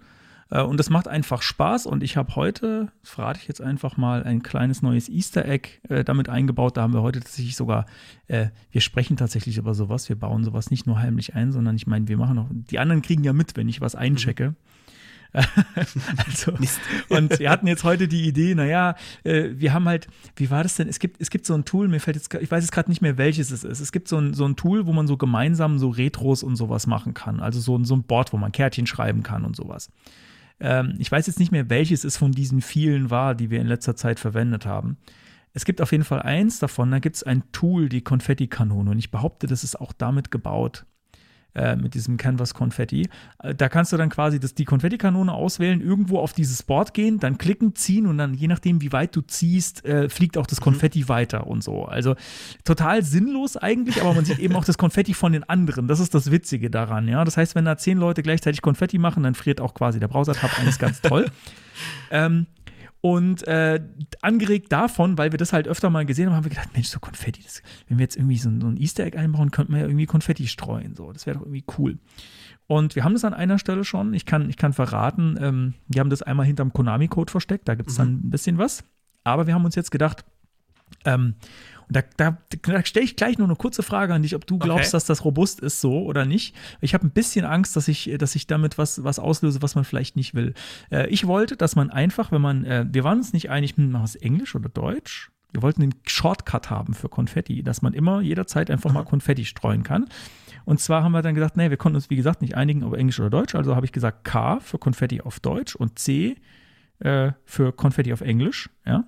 Äh, 0.50 0.62
Und 0.64 0.82
es 0.82 0.90
macht 0.90 1.08
einfach 1.08 1.42
Spaß. 1.42 1.86
Und 1.86 2.04
ich 2.04 2.18
habe 2.18 2.36
heute, 2.36 2.92
das 3.04 3.12
verrate 3.12 3.40
ich 3.42 3.48
jetzt 3.48 3.62
einfach 3.62 3.96
mal, 3.96 4.24
ein 4.26 4.44
kleines 4.44 4.82
neues 4.82 5.08
Easter 5.08 5.46
Egg 5.46 5.70
äh, 5.88 6.04
damit 6.04 6.28
eingebaut. 6.28 6.76
Da 6.76 6.82
haben 6.82 6.94
wir 6.94 7.02
heute 7.02 7.22
tatsächlich 7.22 7.56
sogar, 7.56 7.86
äh, 8.28 8.48
wir 8.70 8.82
sprechen 8.82 9.16
tatsächlich 9.16 9.56
über 9.58 9.74
sowas. 9.74 10.10
Wir 10.10 10.18
bauen 10.20 10.44
sowas 10.44 10.70
nicht 10.70 10.86
nur 10.88 11.00
heimlich 11.00 11.36
ein, 11.36 11.54
sondern 11.54 11.78
ich 11.78 11.88
meine, 11.88 12.10
wir 12.10 12.18
machen 12.18 12.38
auch, 12.38 12.48
die 12.52 12.80
anderen 12.80 13.02
kriegen 13.02 13.24
ja 13.24 13.32
mit, 13.32 13.56
wenn 13.56 13.70
ich 13.70 13.80
was 13.80 13.96
einchecke. 13.96 14.56
also, 16.28 16.52
Mist. 16.60 16.80
und 17.10 17.40
wir 17.40 17.50
hatten 17.50 17.68
jetzt 17.68 17.84
heute 17.84 18.08
die 18.08 18.28
Idee, 18.28 18.54
naja, 18.56 18.96
äh, 19.24 19.50
wir 19.54 19.74
haben 19.74 19.88
halt, 19.88 20.08
wie 20.36 20.50
war 20.50 20.64
das 20.64 20.76
denn? 20.76 20.88
Es 20.90 21.00
gibt, 21.00 21.22
es 21.22 21.30
gibt 21.30 21.46
so 21.46 21.54
ein 21.54 21.64
Tool, 21.66 21.88
mir 21.88 22.00
fällt 22.00 22.18
jetzt, 22.18 22.34
ich 22.34 22.52
weiß 22.52 22.64
jetzt 22.64 22.72
gerade 22.72 22.90
nicht 22.90 23.02
mehr, 23.02 23.18
welches 23.18 23.52
es 23.52 23.64
ist. 23.64 23.80
Es 23.80 23.92
gibt 23.92 24.08
so 24.08 24.18
ein, 24.18 24.34
so 24.34 24.46
ein 24.46 24.56
Tool, 24.56 24.86
wo 24.88 24.94
man 24.94 25.08
so 25.08 25.18
gemeinsam 25.18 25.80
so 25.80 25.90
Retros 25.90 26.44
und 26.44 26.56
sowas 26.56 26.88
machen 26.88 27.14
kann. 27.14 27.40
Also 27.40 27.60
so, 27.60 27.78
ein- 27.78 27.86
so 27.86 27.96
ein 27.96 28.04
Board, 28.04 28.34
wo 28.34 28.38
man 28.38 28.52
Kärtchen 28.52 28.88
schreiben 28.88 29.24
kann 29.24 29.46
und 29.46 29.56
sowas. 29.56 29.90
Ähm, 30.60 30.96
ich 31.00 31.12
weiß 31.12 31.28
jetzt 31.28 31.40
nicht 31.40 31.52
mehr, 31.52 31.70
welches 31.70 32.04
es 32.04 32.18
von 32.18 32.32
diesen 32.34 32.62
vielen 32.62 33.10
war, 33.10 33.34
die 33.34 33.50
wir 33.50 33.62
in 33.62 33.68
letzter 33.68 33.96
Zeit 33.96 34.20
verwendet 34.20 34.66
haben. 34.66 34.98
Es 35.54 35.66
gibt 35.66 35.82
auf 35.82 35.92
jeden 35.92 36.04
Fall 36.06 36.22
eins 36.22 36.60
davon, 36.60 36.92
da 36.92 37.00
gibt 37.00 37.16
es 37.18 37.24
ein 37.24 37.44
Tool, 37.52 37.90
die 37.90 38.02
Konfettikanone. 38.02 38.90
Und 38.92 39.00
ich 39.00 39.12
behaupte, 39.12 39.48
das 39.48 39.64
ist 39.64 39.80
auch 39.80 39.92
damit 39.92 40.32
gebaut, 40.32 40.86
äh, 41.56 41.76
mit 41.76 41.94
diesem 41.94 42.18
Canvas 42.18 42.54
Konfetti. 42.54 43.10
Äh, 43.44 43.56
da 43.56 43.70
kannst 43.70 43.92
du 43.92 43.98
dann 43.98 44.10
quasi 44.10 44.40
das, 44.40 44.54
die 44.54 44.66
Konfettikanone 44.66 45.34
auswählen, 45.34 45.82
irgendwo 45.82 46.20
auf 46.20 46.34
dieses 46.34 46.64
Board 46.64 46.94
gehen, 46.94 47.20
dann 47.20 47.38
klicken, 47.38 47.76
ziehen 47.76 48.08
und 48.08 48.18
dann, 48.18 48.34
je 48.34 48.48
nachdem, 48.48 48.82
wie 48.82 48.92
weit 48.92 49.16
du 49.16 49.22
ziehst, 49.22 49.86
äh, 49.86 50.10
fliegt 50.10 50.38
auch 50.38 50.48
das 50.48 50.62
Konfetti 50.62 51.10
weiter 51.10 51.48
und 51.48 51.64
so. 51.64 51.86
Also 51.86 52.16
total 52.64 53.04
sinnlos 53.04 53.58
eigentlich, 53.58 54.02
aber 54.02 54.14
man 54.14 54.26
sieht 54.26 54.40
eben 54.40 54.56
auch 54.56 54.66
das 54.66 54.78
Konfetti 54.78 55.14
von 55.14 55.34
den 55.34 55.44
anderen. 55.44 55.88
Das 55.88 56.00
ist 56.00 56.14
das 56.14 56.32
Witzige 56.32 56.70
daran, 56.70 57.08
ja. 57.08 57.24
Das 57.26 57.38
heißt, 57.38 57.56
wenn 57.56 57.66
da 57.66 57.78
zehn 57.78 57.98
Leute 57.98 58.24
gleichzeitig 58.24 58.62
Konfetti 58.62 58.98
machen, 58.98 59.24
dann 59.24 59.36
friert 59.36 59.62
auch 59.62 59.74
quasi 59.74 60.00
der 60.00 60.08
Browser-Tab 60.08 60.60
eines 60.60 60.80
ganz 60.80 61.02
toll. 61.02 61.30
ähm, 62.12 62.48
und 63.02 63.48
äh, 63.48 63.80
angeregt 64.22 64.72
davon, 64.72 65.18
weil 65.18 65.32
wir 65.32 65.38
das 65.40 65.54
halt 65.54 65.68
öfter 65.68 65.90
mal 65.90 66.06
gesehen 66.06 66.28
haben, 66.28 66.36
haben 66.36 66.46
wir 66.46 66.50
gedacht, 66.52 66.70
Mensch, 66.74 66.88
so 66.88 67.00
Konfetti, 67.00 67.42
das, 67.44 67.62
wenn 67.88 67.98
wir 67.98 68.04
jetzt 68.04 68.16
irgendwie 68.16 68.38
so, 68.38 68.50
ein- 68.50 68.62
so 68.62 68.68
ein 68.68 68.78
Easter 68.78 69.04
Egg 69.06 69.18
einbauen, 69.18 69.50
könnten 69.52 69.74
wir 69.74 69.80
ja 69.82 69.88
irgendwie 69.88 70.06
Konfetti 70.06 70.48
streuen. 70.48 70.96
So, 70.96 71.12
das 71.12 71.26
wäre 71.26 71.38
doch 71.38 71.46
irgendwie 71.46 71.66
cool. 71.78 71.98
Und 72.68 72.96
wir 72.96 73.04
haben 73.04 73.14
das 73.14 73.26
an 73.26 73.34
einer 73.34 73.58
Stelle 73.60 73.84
schon. 73.84 74.14
Ich 74.14 74.26
kann, 74.26 74.50
ich 74.50 74.56
kann 74.58 74.72
verraten, 74.74 75.36
ähm, 75.42 75.74
wir 75.88 76.00
haben 76.00 76.10
das 76.12 76.22
einmal 76.22 76.46
hinterm 76.46 76.72
Konami-Code 76.74 77.32
versteckt, 77.32 77.68
da 77.68 77.76
gibt 77.76 77.90
es 77.90 77.96
dann 77.96 78.14
ein 78.26 78.30
bisschen 78.30 78.58
was. 78.58 78.84
Aber 79.24 79.48
wir 79.48 79.54
haben 79.56 79.66
uns 79.66 79.76
jetzt 79.76 79.92
gedacht, 79.92 80.24
Ähm, 81.06 81.36
da, 81.92 82.02
da, 82.18 82.38
da 82.62 82.86
stelle 82.86 83.06
ich 83.06 83.16
gleich 83.16 83.38
nur 83.38 83.48
eine 83.48 83.56
kurze 83.56 83.84
Frage 83.84 84.14
an 84.14 84.22
dich, 84.24 84.36
ob 84.36 84.48
du 84.48 84.58
glaubst, 84.58 84.88
Okay. 84.88 84.92
dass 84.94 85.06
das 85.06 85.26
robust 85.26 85.60
ist 85.60 85.82
so 85.82 86.04
oder 86.04 86.26
nicht. 86.26 86.56
Ich 86.80 86.94
habe 86.94 87.06
ein 87.06 87.12
bisschen 87.12 87.46
Angst, 87.46 87.76
dass 87.76 87.88
ich, 87.88 88.10
dass 88.18 88.36
ich 88.36 88.48
damit 88.48 88.78
was, 88.78 89.04
was 89.04 89.20
auslöse, 89.20 89.62
was 89.62 89.76
man 89.76 89.84
vielleicht 89.84 90.16
nicht 90.16 90.34
will. 90.34 90.54
Äh, 90.92 91.08
ich 91.10 91.28
wollte, 91.28 91.58
dass 91.58 91.76
man 91.76 91.90
einfach, 91.90 92.32
wenn 92.32 92.42
man, 92.42 92.64
äh, 92.66 92.86
wir 92.90 93.04
waren 93.04 93.18
uns 93.18 93.34
nicht 93.34 93.50
einig, 93.50 93.76
hm, 93.76 93.92
machen 93.92 94.02
wir 94.04 94.06
es 94.06 94.16
Englisch 94.16 94.56
oder 94.56 94.70
Deutsch? 94.70 95.32
Wir 95.52 95.62
wollten 95.62 95.84
einen 95.84 95.96
Shortcut 96.08 96.70
haben 96.70 96.94
für 96.94 97.10
Konfetti, 97.10 97.62
dass 97.62 97.82
man 97.82 97.94
immer 97.94 98.22
jederzeit 98.22 98.72
einfach 98.72 98.94
mal 98.94 99.04
Konfetti 99.04 99.44
streuen 99.44 99.84
kann. 99.84 100.08
Und 100.64 100.80
zwar 100.80 101.04
haben 101.04 101.12
wir 101.12 101.22
dann 101.22 101.36
gesagt, 101.36 101.58
nee, 101.58 101.70
wir 101.70 101.76
konnten 101.78 101.98
uns 101.98 102.10
wie 102.10 102.16
gesagt 102.16 102.42
nicht 102.42 102.56
einigen, 102.56 102.84
ob 102.84 102.94
Englisch 102.96 103.20
oder 103.20 103.30
Deutsch. 103.30 103.56
Also 103.56 103.76
habe 103.76 103.86
ich 103.86 103.92
gesagt 103.92 104.24
K 104.24 104.60
für 104.62 104.78
Konfetti 104.78 105.20
auf 105.20 105.42
Deutsch 105.42 105.76
und 105.76 106.00
C 106.00 106.38
äh, 107.00 107.32
für 107.44 107.74
Konfetti 107.74 108.14
auf 108.14 108.22
Englisch. 108.22 108.70
Ja. 108.86 109.04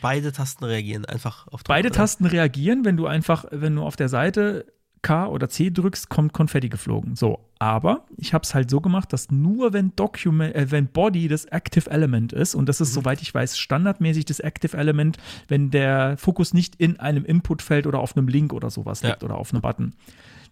Beide 0.00 0.32
Tasten 0.32 0.64
reagieren 0.64 1.04
einfach 1.04 1.48
auf 1.48 1.62
Beide 1.64 1.88
oder? 1.88 1.96
Tasten 1.96 2.24
reagieren, 2.26 2.84
wenn 2.84 2.96
du 2.96 3.06
einfach, 3.06 3.44
wenn 3.50 3.76
du 3.76 3.82
auf 3.82 3.96
der 3.96 4.08
Seite 4.08 4.66
K 5.02 5.26
oder 5.26 5.48
C 5.48 5.70
drückst, 5.70 6.08
kommt 6.08 6.32
Konfetti 6.32 6.68
geflogen. 6.68 7.16
So, 7.16 7.40
aber 7.58 8.06
ich 8.16 8.32
habe 8.34 8.42
es 8.44 8.54
halt 8.54 8.70
so 8.70 8.80
gemacht, 8.80 9.12
dass 9.12 9.32
nur 9.32 9.72
wenn 9.72 9.94
Document, 9.96 10.54
äh, 10.54 10.70
wenn 10.70 10.86
Body 10.86 11.26
das 11.26 11.44
Active 11.46 11.90
Element 11.90 12.32
ist 12.32 12.54
und 12.54 12.68
das 12.68 12.80
ist 12.80 12.94
soweit 12.94 13.20
ich 13.20 13.34
weiß 13.34 13.58
standardmäßig 13.58 14.24
das 14.26 14.38
Active 14.38 14.76
Element, 14.76 15.18
wenn 15.48 15.70
der 15.70 16.16
Fokus 16.18 16.54
nicht 16.54 16.76
in 16.76 17.00
einem 17.00 17.24
Inputfeld 17.24 17.88
oder 17.88 17.98
auf 17.98 18.16
einem 18.16 18.28
Link 18.28 18.52
oder 18.52 18.70
sowas 18.70 19.02
Ja. 19.02 19.10
liegt 19.10 19.24
oder 19.24 19.34
auf 19.36 19.52
einem 19.52 19.60
Button. 19.60 19.92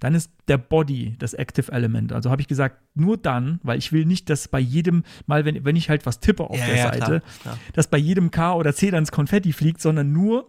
Dann 0.00 0.14
ist 0.14 0.32
der 0.48 0.58
Body 0.58 1.14
das 1.18 1.34
Active 1.34 1.70
Element. 1.70 2.12
Also 2.12 2.30
habe 2.30 2.40
ich 2.42 2.48
gesagt, 2.48 2.78
nur 2.94 3.16
dann, 3.16 3.60
weil 3.62 3.78
ich 3.78 3.92
will 3.92 4.06
nicht, 4.06 4.28
dass 4.30 4.48
bei 4.48 4.58
jedem 4.58 5.04
Mal, 5.26 5.44
wenn, 5.44 5.64
wenn 5.64 5.76
ich 5.76 5.88
halt 5.88 6.06
was 6.06 6.20
tippe 6.20 6.44
auf 6.44 6.58
Ja, 6.58 6.66
der 6.66 6.76
ja, 6.76 6.82
Seite, 6.84 6.98
klar, 6.98 7.22
klar. 7.42 7.58
dass 7.74 7.86
bei 7.88 7.98
jedem 7.98 8.30
K 8.30 8.54
oder 8.54 8.74
C 8.74 8.90
dann 8.90 9.04
das 9.04 9.12
Konfetti 9.12 9.52
fliegt, 9.52 9.80
sondern 9.80 10.12
nur, 10.12 10.46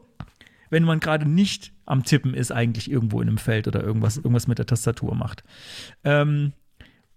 wenn 0.70 0.84
man 0.84 1.00
gerade 1.00 1.30
nicht 1.30 1.74
am 1.86 2.04
Tippen 2.04 2.34
ist, 2.34 2.52
eigentlich 2.52 2.90
irgendwo 2.90 3.22
in 3.22 3.28
einem 3.28 3.38
Feld 3.38 3.68
oder 3.68 3.84
irgendwas, 3.84 4.18
irgendwas 4.18 4.48
mit 4.48 4.58
der 4.58 4.66
Tastatur 4.66 5.14
macht. 5.16 5.44
Ähm, 6.04 6.54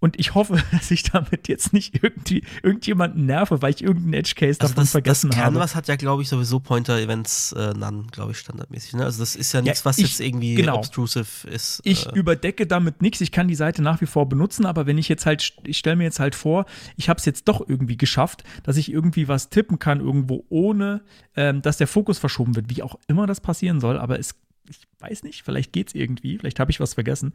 und 0.05 0.21
ich 0.21 0.35
hoffe, 0.35 0.63
dass 0.73 0.91
ich 0.91 1.03
damit 1.05 1.49
jetzt 1.49 1.73
nicht 1.73 2.03
irgendwie 2.03 2.45
irgendjemanden 2.63 3.25
nerve, 3.25 3.63
weil 3.63 3.73
ich 3.73 3.83
irgendeinen 3.83 4.13
Edge 4.13 4.35
Case 4.37 4.61
Also 4.61 4.75
davon 4.75 4.75
das, 4.77 4.85
das 4.85 4.91
vergessen 4.91 5.31
habe. 5.35 5.43
Canvas 5.55 5.75
hat 5.75 5.89
ja, 5.89 5.97
glaube 5.97 6.21
ich, 6.21 6.29
sowieso 6.29 6.61
Pointer-Events 6.61 7.53
äh, 7.53 7.73
none, 7.73 8.05
glaube 8.13 8.33
ich, 8.33 8.39
standardmäßig. 8.39 8.93
Ne? 8.95 9.05
Also 9.05 9.21
das 9.21 9.35
ist 9.35 9.53
ja 9.55 9.63
nichts, 9.63 9.81
Ja, 9.81 9.85
was 9.87 9.97
ich- 9.97 10.05
jetzt 10.09 10.21
irgendwie 10.21 10.57
genau. 10.57 10.77
obtrusive 10.77 11.49
ist. 11.49 11.81
Ich 11.85 12.07
äh, 12.07 12.11
überdecke 12.15 12.67
damit 12.67 13.01
nichts. 13.01 13.23
Ich 13.23 13.33
kann 13.33 13.49
die 13.49 13.55
Seite 13.55 13.81
nach 13.81 14.03
wie 14.03 14.07
vor 14.07 14.29
benutzen, 14.29 14.67
aber 14.67 14.85
wenn 14.87 14.99
ich 14.99 15.09
jetzt 15.09 15.25
halt, 15.25 15.55
ich 15.65 15.79
stelle 15.79 15.97
mir 15.97 16.05
jetzt 16.05 16.21
halt 16.21 16.35
vor, 16.35 16.67
ich 16.97 17.09
habe 17.09 17.19
es 17.19 17.25
jetzt 17.25 17.49
doch 17.49 17.67
irgendwie 17.67 17.97
geschafft, 17.97 18.45
dass 18.63 18.77
ich 18.77 18.93
irgendwie 18.93 19.27
was 19.27 19.49
tippen 19.49 19.79
kann 19.79 20.01
irgendwo, 20.01 20.45
ohne 20.51 21.01
ähm, 21.35 21.63
dass 21.63 21.79
der 21.79 21.87
Fokus 21.87 22.19
verschoben 22.19 22.55
wird, 22.57 22.69
wie 22.69 22.83
auch 22.83 22.99
immer 23.07 23.27
das 23.27 23.41
passieren 23.41 23.81
soll. 23.81 23.99
Aber 23.99 24.19
es, 24.19 24.35
ich 24.69 24.81
weiß 24.99 25.23
nicht, 25.25 25.43
vielleicht 25.43 25.73
geht 25.73 25.89
es 25.89 25.95
irgendwie, 25.95 26.39
vielleicht 26.39 26.61
habe 26.61 26.71
ich 26.71 26.81
was 26.81 26.95
vergessen, 26.95 27.35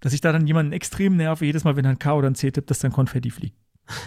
dass 0.00 0.12
ich 0.12 0.20
da 0.20 0.32
dann 0.32 0.46
jemanden 0.46 0.72
extrem 0.72 1.16
nerve, 1.16 1.44
jedes 1.44 1.64
Mal, 1.64 1.76
wenn 1.76 1.84
er 1.84 1.90
ein 1.92 1.98
K 1.98 2.14
oder 2.14 2.28
ein 2.30 2.34
C 2.34 2.50
tippt, 2.50 2.70
dass 2.70 2.78
dann 2.78 2.92
Konfetti 2.92 3.30
fliegt. 3.30 3.56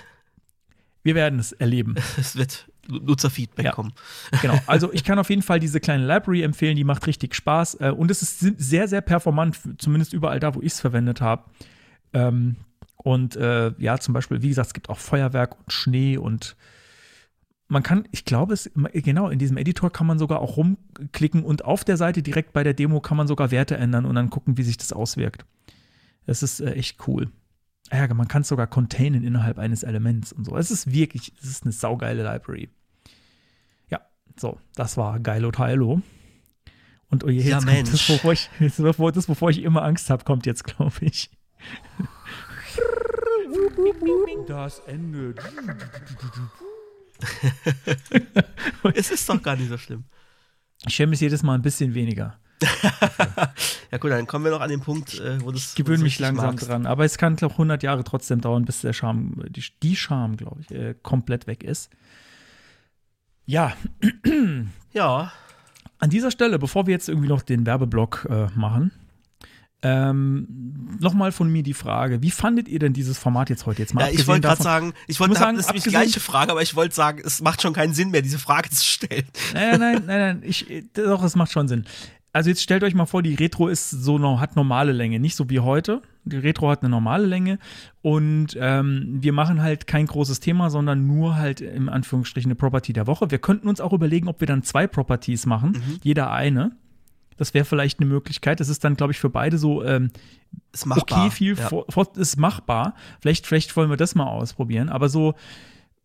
Wir 1.04 1.16
werden 1.16 1.40
es 1.40 1.52
erleben. 1.52 1.96
es 2.20 2.36
wird 2.36 2.70
Nutzerfeedback 2.88 3.66
Ja. 3.66 3.72
kommen. 3.72 3.92
Genau, 4.42 4.60
also 4.68 4.94
ich 4.94 5.04
kann 5.04 5.18
auf 5.18 5.30
jeden 5.30 5.42
Fall 5.42 5.60
diese 5.60 5.80
kleine 5.80 6.06
Library 6.06 6.44
empfehlen, 6.44 6.76
die 6.76 6.84
macht 6.84 7.08
richtig 7.08 7.34
Spaß 7.36 7.80
äh, 7.82 7.90
und 7.92 8.12
es 8.12 8.22
ist 8.22 8.40
sehr, 8.40 8.88
sehr 8.88 9.02
performant, 9.02 9.58
zumindest 9.80 10.14
überall 10.14 10.40
da, 10.40 10.54
wo 10.54 10.62
ich 10.62 10.74
es 10.74 10.80
verwendet 10.80 11.20
habe. 11.22 11.46
Ähm, 12.14 12.56
und 12.98 13.36
äh, 13.36 13.72
ja, 13.80 13.98
zum 13.98 14.14
Beispiel, 14.14 14.44
wie 14.44 14.50
gesagt, 14.50 14.68
es 14.68 14.74
gibt 14.74 14.90
auch 14.90 15.00
Feuerwerk 15.00 15.58
und 15.58 15.74
Schnee 15.74 16.18
und 16.18 16.56
man 17.72 17.84
kann, 17.84 18.06
ich 18.12 18.26
glaube, 18.26 18.54
es 18.54 18.70
genau 18.76 19.30
in 19.30 19.40
diesem 19.40 19.56
Editor 19.56 19.94
kann 19.94 20.06
man 20.06 20.20
sogar 20.20 20.42
auch 20.42 20.58
rumklicken 20.58 21.42
und 21.42 21.64
auf 21.64 21.86
der 21.86 21.96
Seite 21.96 22.22
direkt 22.22 22.52
bei 22.52 22.66
der 22.66 22.74
Demo 22.74 23.00
kann 23.00 23.16
man 23.16 23.30
sogar 23.30 23.50
Werte 23.50 23.78
ändern 23.78 24.04
und 24.04 24.16
dann 24.16 24.30
gucken, 24.30 24.58
wie 24.58 24.64
sich 24.64 24.76
das 24.76 24.92
auswirkt. 24.92 25.46
Das 26.26 26.44
ist 26.44 26.60
äh, 26.60 26.74
echt 26.74 27.08
cool. 27.08 27.32
Ah 27.90 27.98
Ja, 28.00 28.14
man 28.14 28.28
kann 28.28 28.42
es 28.42 28.50
sogar 28.50 28.68
containen 28.68 29.24
innerhalb 29.24 29.58
eines 29.58 29.84
Elements 29.84 30.34
und 30.34 30.44
so. 30.44 30.58
Es 30.58 30.70
ist 30.70 30.92
wirklich, 30.92 31.32
es 31.42 31.50
ist 31.50 31.64
eine 31.64 31.72
saugeile 31.72 32.24
Library. 32.24 32.68
Ja, 33.90 34.02
so, 34.38 34.60
das 34.76 34.98
war 34.98 35.22
Geilo 35.22 35.52
Teilo. 35.52 36.02
Und 37.10 37.24
oh 37.24 37.30
je, 37.30 37.42
Ja, 37.42 37.60
jetzt 37.60 37.68
kommt 37.68 37.94
das, 37.94 38.10
wovor 38.10 38.34
ich, 38.34 38.50
jetzt, 38.60 38.82
bevor, 38.82 39.14
das, 39.14 39.28
bevor 39.28 39.50
ich 39.50 39.64
immer 39.64 39.84
Angst 39.84 40.10
habe, 40.10 40.26
kommt 40.26 40.46
jetzt, 40.46 40.66
glaube 40.66 40.96
ich. 41.00 41.32
Das 44.46 44.80
Ende. 44.80 45.36
es 48.94 49.12
ist 49.12 49.28
doch 49.30 49.42
gar 49.42 49.56
nicht 49.56 49.70
so 49.70 49.78
schlimm. 49.78 50.04
Ich 50.88 50.96
schäme 50.96 51.12
mich 51.12 51.20
jedes 51.20 51.44
Mal 51.44 51.56
ein 51.56 51.62
bisschen 51.62 51.94
weniger. 51.94 52.38
Ja 53.92 53.98
gut, 53.98 54.10
dann 54.12 54.26
kommen 54.26 54.46
wir 54.46 54.52
noch 54.52 54.62
an 54.62 54.70
den 54.70 54.80
Punkt, 54.80 55.20
äh, 55.20 55.42
wo 55.44 55.52
das 55.52 55.72
Ich 55.72 55.76
gewöhne 55.76 56.02
mich 56.04 56.18
langsam 56.18 56.46
magst. 56.56 56.70
dran. 56.70 56.86
Aber 56.86 57.04
es 57.04 57.18
kann, 57.18 57.36
glaube 57.36 57.56
100 57.56 57.84
Jahre 57.84 58.06
trotzdem 58.06 58.40
dauern, 58.40 58.64
bis 58.64 58.80
der 58.80 58.94
Charme, 58.94 59.34
die, 59.50 59.66
die 59.84 59.98
Charme, 59.98 60.38
glaube 60.38 60.62
ich, 60.62 60.72
äh, 60.72 60.96
komplett 61.04 61.46
weg 61.46 61.62
ist. 61.66 61.92
Ja, 63.46 63.74
Ja, 64.94 65.34
An 66.00 66.10
dieser 66.10 66.32
Stelle, 66.32 66.58
bevor 66.58 66.88
wir 66.88 66.94
jetzt 66.94 67.10
irgendwie 67.10 67.28
noch 67.28 67.42
den 67.42 67.66
Werbeblock 67.66 68.28
äh, 68.30 68.48
machen, 68.56 68.92
ähm, 69.84 70.48
nochmal 71.00 71.32
von 71.32 71.52
mir 71.52 71.64
die 71.64 71.74
Frage: 71.74 72.22
Wie 72.22 72.32
fandet 72.32 72.68
ihr 72.68 72.80
denn 72.80 72.94
dieses 72.94 73.18
Format 73.18 73.50
jetzt 73.50 73.66
heute? 73.66 73.82
Jetzt 73.82 73.94
mal 73.94 74.02
ja 74.08 74.12
ich 74.12 74.28
wollte 74.28 74.48
gerade 74.48 74.62
sagen, 74.62 74.94
ich 75.08 75.20
wollte 75.20 75.36
sagen, 75.36 75.58
das 75.58 75.72
ist 75.72 75.86
die 75.86 75.90
gleiche 75.90 76.20
Frage, 76.20 76.52
aber 76.52 76.62
ich 76.62 76.76
wollte 76.76 76.94
sagen, 76.96 77.22
es 77.26 77.42
macht 77.42 77.62
schon 77.62 77.74
keinen 77.74 77.94
Sinn 77.94 78.12
mehr, 78.12 78.22
diese 78.22 78.40
Frage 78.40 78.70
zu 78.70 78.84
stellen. 78.84 79.26
Nein, 79.54 79.80
nein, 79.80 80.04
nein, 80.06 80.20
nein, 80.20 80.42
ich, 80.44 80.66
doch, 80.94 81.24
es 81.24 81.36
macht 81.36 81.52
schon 81.52 81.68
Sinn. 81.68 81.86
Also 82.34 82.50
jetzt 82.50 82.62
stellt 82.62 82.84
euch 82.84 82.94
mal 82.94 83.06
vor, 83.06 83.22
die 83.24 83.36
Retro 83.36 83.68
ist 83.68 83.90
so 83.90 84.40
hat 84.40 84.56
normale 84.56 84.94
Länge, 84.94 85.20
nicht 85.20 85.36
so 85.36 85.50
wie 85.50 85.60
heute. 85.60 86.02
Die 86.24 86.38
Retro 86.38 86.70
hat 86.70 86.82
eine 86.82 86.90
normale 86.90 87.26
Länge 87.26 87.58
und 88.02 88.56
ähm, 88.60 89.18
wir 89.20 89.34
machen 89.34 89.62
halt 89.62 89.88
kein 89.88 90.06
großes 90.06 90.40
Thema, 90.40 90.70
sondern 90.70 91.08
nur 91.08 91.36
halt 91.36 91.60
im 91.60 91.90
Anführungsstrichen 91.90 92.50
eine 92.50 92.56
Property 92.56 92.94
der 92.94 93.08
Woche. 93.08 93.32
Wir 93.32 93.40
könnten 93.40 93.68
uns 93.68 93.82
auch 93.82 93.92
überlegen, 93.92 94.28
ob 94.30 94.40
wir 94.40 94.48
dann 94.48 94.64
zwei 94.64 94.88
Properties 94.88 95.46
machen, 95.46 95.72
Mhm. 95.72 96.00
jeder 96.04 96.32
eine. 96.32 96.72
Das 97.42 97.56
wäre 97.56 97.66
vielleicht 97.66 98.00
eine 98.00 98.08
Möglichkeit. 98.08 98.60
Das 98.60 98.70
ist 98.70 98.84
dann, 98.84 98.96
glaube 98.96 99.14
ich, 99.14 99.20
für 99.20 99.32
beide 99.32 99.58
so 99.58 99.84
ähm, 99.84 100.12
Ist 100.72 100.86
machbar. 100.86 101.26
okay, 101.26 101.32
viel 101.32 101.58
ja. 101.58 101.70
vor, 101.70 101.86
vor, 101.90 102.08
ist 102.16 102.38
machbar. 102.38 102.94
Vielleicht, 103.20 103.48
vielleicht 103.48 103.76
wollen 103.76 103.90
wir 103.90 103.98
das 103.98 104.14
mal 104.14 104.28
ausprobieren. 104.28 104.90
Aber 104.90 105.10
so 105.10 105.34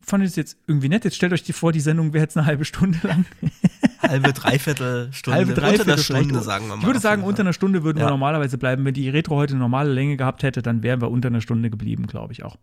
fand 0.00 0.24
ich 0.24 0.30
es 0.30 0.36
jetzt 0.36 0.56
irgendwie 0.66 0.88
nett. 0.88 1.04
Jetzt 1.04 1.16
stellt 1.16 1.34
euch 1.34 1.42
die 1.42 1.52
vor, 1.52 1.72
die 1.72 1.80
Sendung 1.80 2.14
wäre 2.14 2.22
jetzt 2.22 2.38
eine 2.38 2.46
halbe 2.46 2.64
Stunde 2.64 2.98
lang. 3.02 3.26
Halbe, 4.00 4.32
dreiviertel 4.32 5.12
Stunde. 5.12 5.36
halbe, 5.36 5.52
dreiviertel 5.52 5.80
unter 5.80 5.92
einer 5.92 6.02
vielleicht. 6.02 6.24
Stunde, 6.24 6.42
sagen 6.42 6.68
wir 6.68 6.76
mal. 6.76 6.80
Ich 6.80 6.86
würde 6.86 7.00
sagen, 7.00 7.22
unter 7.22 7.42
einer 7.42 7.52
Stunde 7.52 7.84
würden 7.84 7.98
wir 7.98 8.04
Ja. 8.04 8.10
normalerweise 8.10 8.56
bleiben. 8.56 8.82
Wenn 8.86 8.94
die 8.94 9.10
Retro 9.10 9.36
heute 9.36 9.52
eine 9.52 9.60
normale 9.60 9.92
Länge 9.92 10.16
gehabt 10.16 10.42
hätte, 10.42 10.62
dann 10.62 10.82
wären 10.82 11.02
wir 11.02 11.10
unter 11.10 11.28
einer 11.28 11.42
Stunde 11.42 11.68
geblieben, 11.68 12.06
glaube 12.06 12.32
ich 12.32 12.44
auch. 12.44 12.56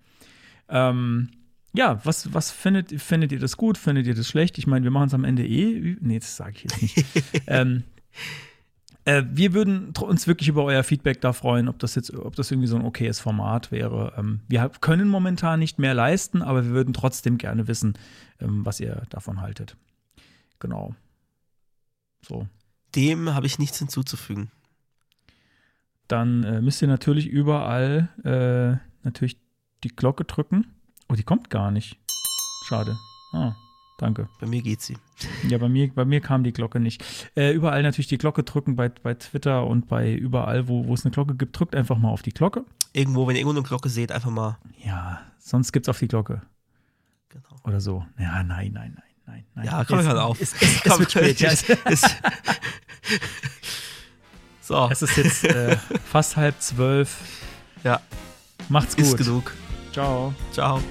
Ähm, 0.69 1.29
ja, 1.73 1.99
was, 2.05 2.33
was 2.33 2.49
findet, 2.49 2.99
findet 2.99 3.31
ihr 3.31 3.39
das 3.39 3.55
gut? 3.55 3.77
Findet 3.77 4.07
ihr 4.07 4.15
das 4.15 4.27
schlecht? 4.27 4.57
Ich 4.57 4.65
meine, 4.65 4.83
wir 4.83 4.89
machen 4.91 5.09
es 5.09 5.13
am 5.13 5.25
Ende 5.25 5.45
eh. 5.45 5.95
Nee, 6.01 6.17
das 6.17 6.35
sage 6.37 6.53
ich 6.55 6.63
jetzt 6.63 6.81
nicht. 6.81 7.05
ähm, 7.47 7.83
äh, 9.05 9.23
wir 9.29 9.53
würden 9.53 9.93
uns 10.01 10.27
wirklich 10.27 10.47
über 10.47 10.63
euer 10.63 10.83
Feedback 10.83 11.19
da 11.21 11.33
freuen, 11.33 11.67
ob 11.67 11.79
das 11.79 11.95
jetzt, 11.95 12.13
ob 12.13 12.35
das 12.35 12.51
irgendwie 12.51 12.67
so 12.67 12.75
ein 12.75 12.85
okayes 12.85 13.19
Format 13.19 13.71
wäre. 13.71 14.13
Ähm, 14.17 14.41
wir 14.47 14.69
können 14.81 15.09
momentan 15.09 15.59
nicht 15.59 15.79
mehr 15.79 15.93
leisten, 15.93 16.41
aber 16.41 16.63
wir 16.65 16.71
würden 16.71 16.93
trotzdem 16.93 17.37
gerne 17.37 17.67
wissen, 17.67 17.95
ähm, 18.39 18.65
was 18.65 18.79
ihr 18.79 19.03
davon 19.09 19.41
haltet. 19.41 19.75
Genau. 20.59 20.95
So. 22.25 22.47
Dem 22.95 23.33
habe 23.33 23.45
ich 23.45 23.59
nichts 23.59 23.79
hinzuzufügen. 23.79 24.51
Dann 26.07 26.43
äh, 26.43 26.61
müsst 26.61 26.81
ihr 26.81 26.87
natürlich 26.87 27.27
überall 27.27 28.09
äh, 28.23 28.77
natürlich 29.03 29.37
die 29.83 29.89
Glocke 29.89 30.23
drücken. 30.23 30.73
Oh, 31.09 31.15
die 31.15 31.23
kommt 31.23 31.49
gar 31.49 31.71
nicht. 31.71 31.97
Schade. 32.67 32.95
Ah, 33.33 33.53
danke. 34.03 34.27
Bei 34.39 34.47
mir 34.47 34.61
geht 34.61 34.81
sie. 34.81 34.97
Ja, 35.47 35.57
bei 35.57 35.69
mir, 35.69 35.91
bei 35.93 36.05
mir 36.05 36.19
kam 36.19 36.43
die 36.43 36.51
Glocke 36.51 36.79
nicht. 36.79 37.03
Äh, 37.35 37.51
überall 37.51 37.81
natürlich 37.81 38.07
die 38.07 38.17
Glocke 38.17 38.43
drücken, 38.43 38.75
bei, 38.75 38.89
bei 38.89 39.13
Twitter 39.13 39.65
und 39.65 39.87
bei 39.87 40.13
überall, 40.13 40.67
wo, 40.67 40.85
wo 40.85 40.93
es 40.93 41.05
eine 41.05 41.11
Glocke 41.11 41.35
gibt, 41.35 41.57
drückt 41.57 41.75
einfach 41.75 41.97
mal 41.97 42.09
auf 42.09 42.21
die 42.21 42.33
Glocke. 42.33 42.65
Irgendwo, 42.91 43.25
wenn 43.27 43.35
ihr 43.35 43.41
irgendwo 43.41 43.57
eine 43.57 43.67
Glocke 43.67 43.89
seht, 43.89 44.11
einfach 44.11 44.29
mal. 44.29 44.57
Ja, 44.83 45.21
sonst 45.39 45.71
gibt's 45.71 45.89
auf 45.89 45.99
die 45.99 46.07
Glocke. 46.07 46.41
Genau. 47.29 47.55
Oder 47.63 47.79
so. 47.79 48.05
Ja, 48.19 48.43
nein, 48.43 48.71
nein, 48.73 48.93
nein, 48.95 49.03
nein, 49.25 49.45
nein. 49.55 49.65
Ja, 49.65 49.85
komm, 49.85 49.99
es, 49.99 50.05
hör 50.05 50.25
auf. 50.25 50.39
Es, 50.41 50.53
es, 50.53 50.85
es 50.85 50.99
wird 50.99 51.11
spät. 51.11 51.39
Ja, 51.39 51.49
es, 51.85 52.03
so, 54.61 54.89
es 54.91 55.01
ist 55.01 55.17
jetzt 55.17 55.43
äh, 55.45 55.77
fast 56.05 56.35
halb 56.35 56.59
zwölf. 56.61 57.17
ja, 57.83 58.01
Macht's 58.69 58.95
gut. 58.95 59.05
ist 59.05 59.17
genug. 59.17 59.53
Ciao. 59.93 60.33
Ciao. 60.51 60.81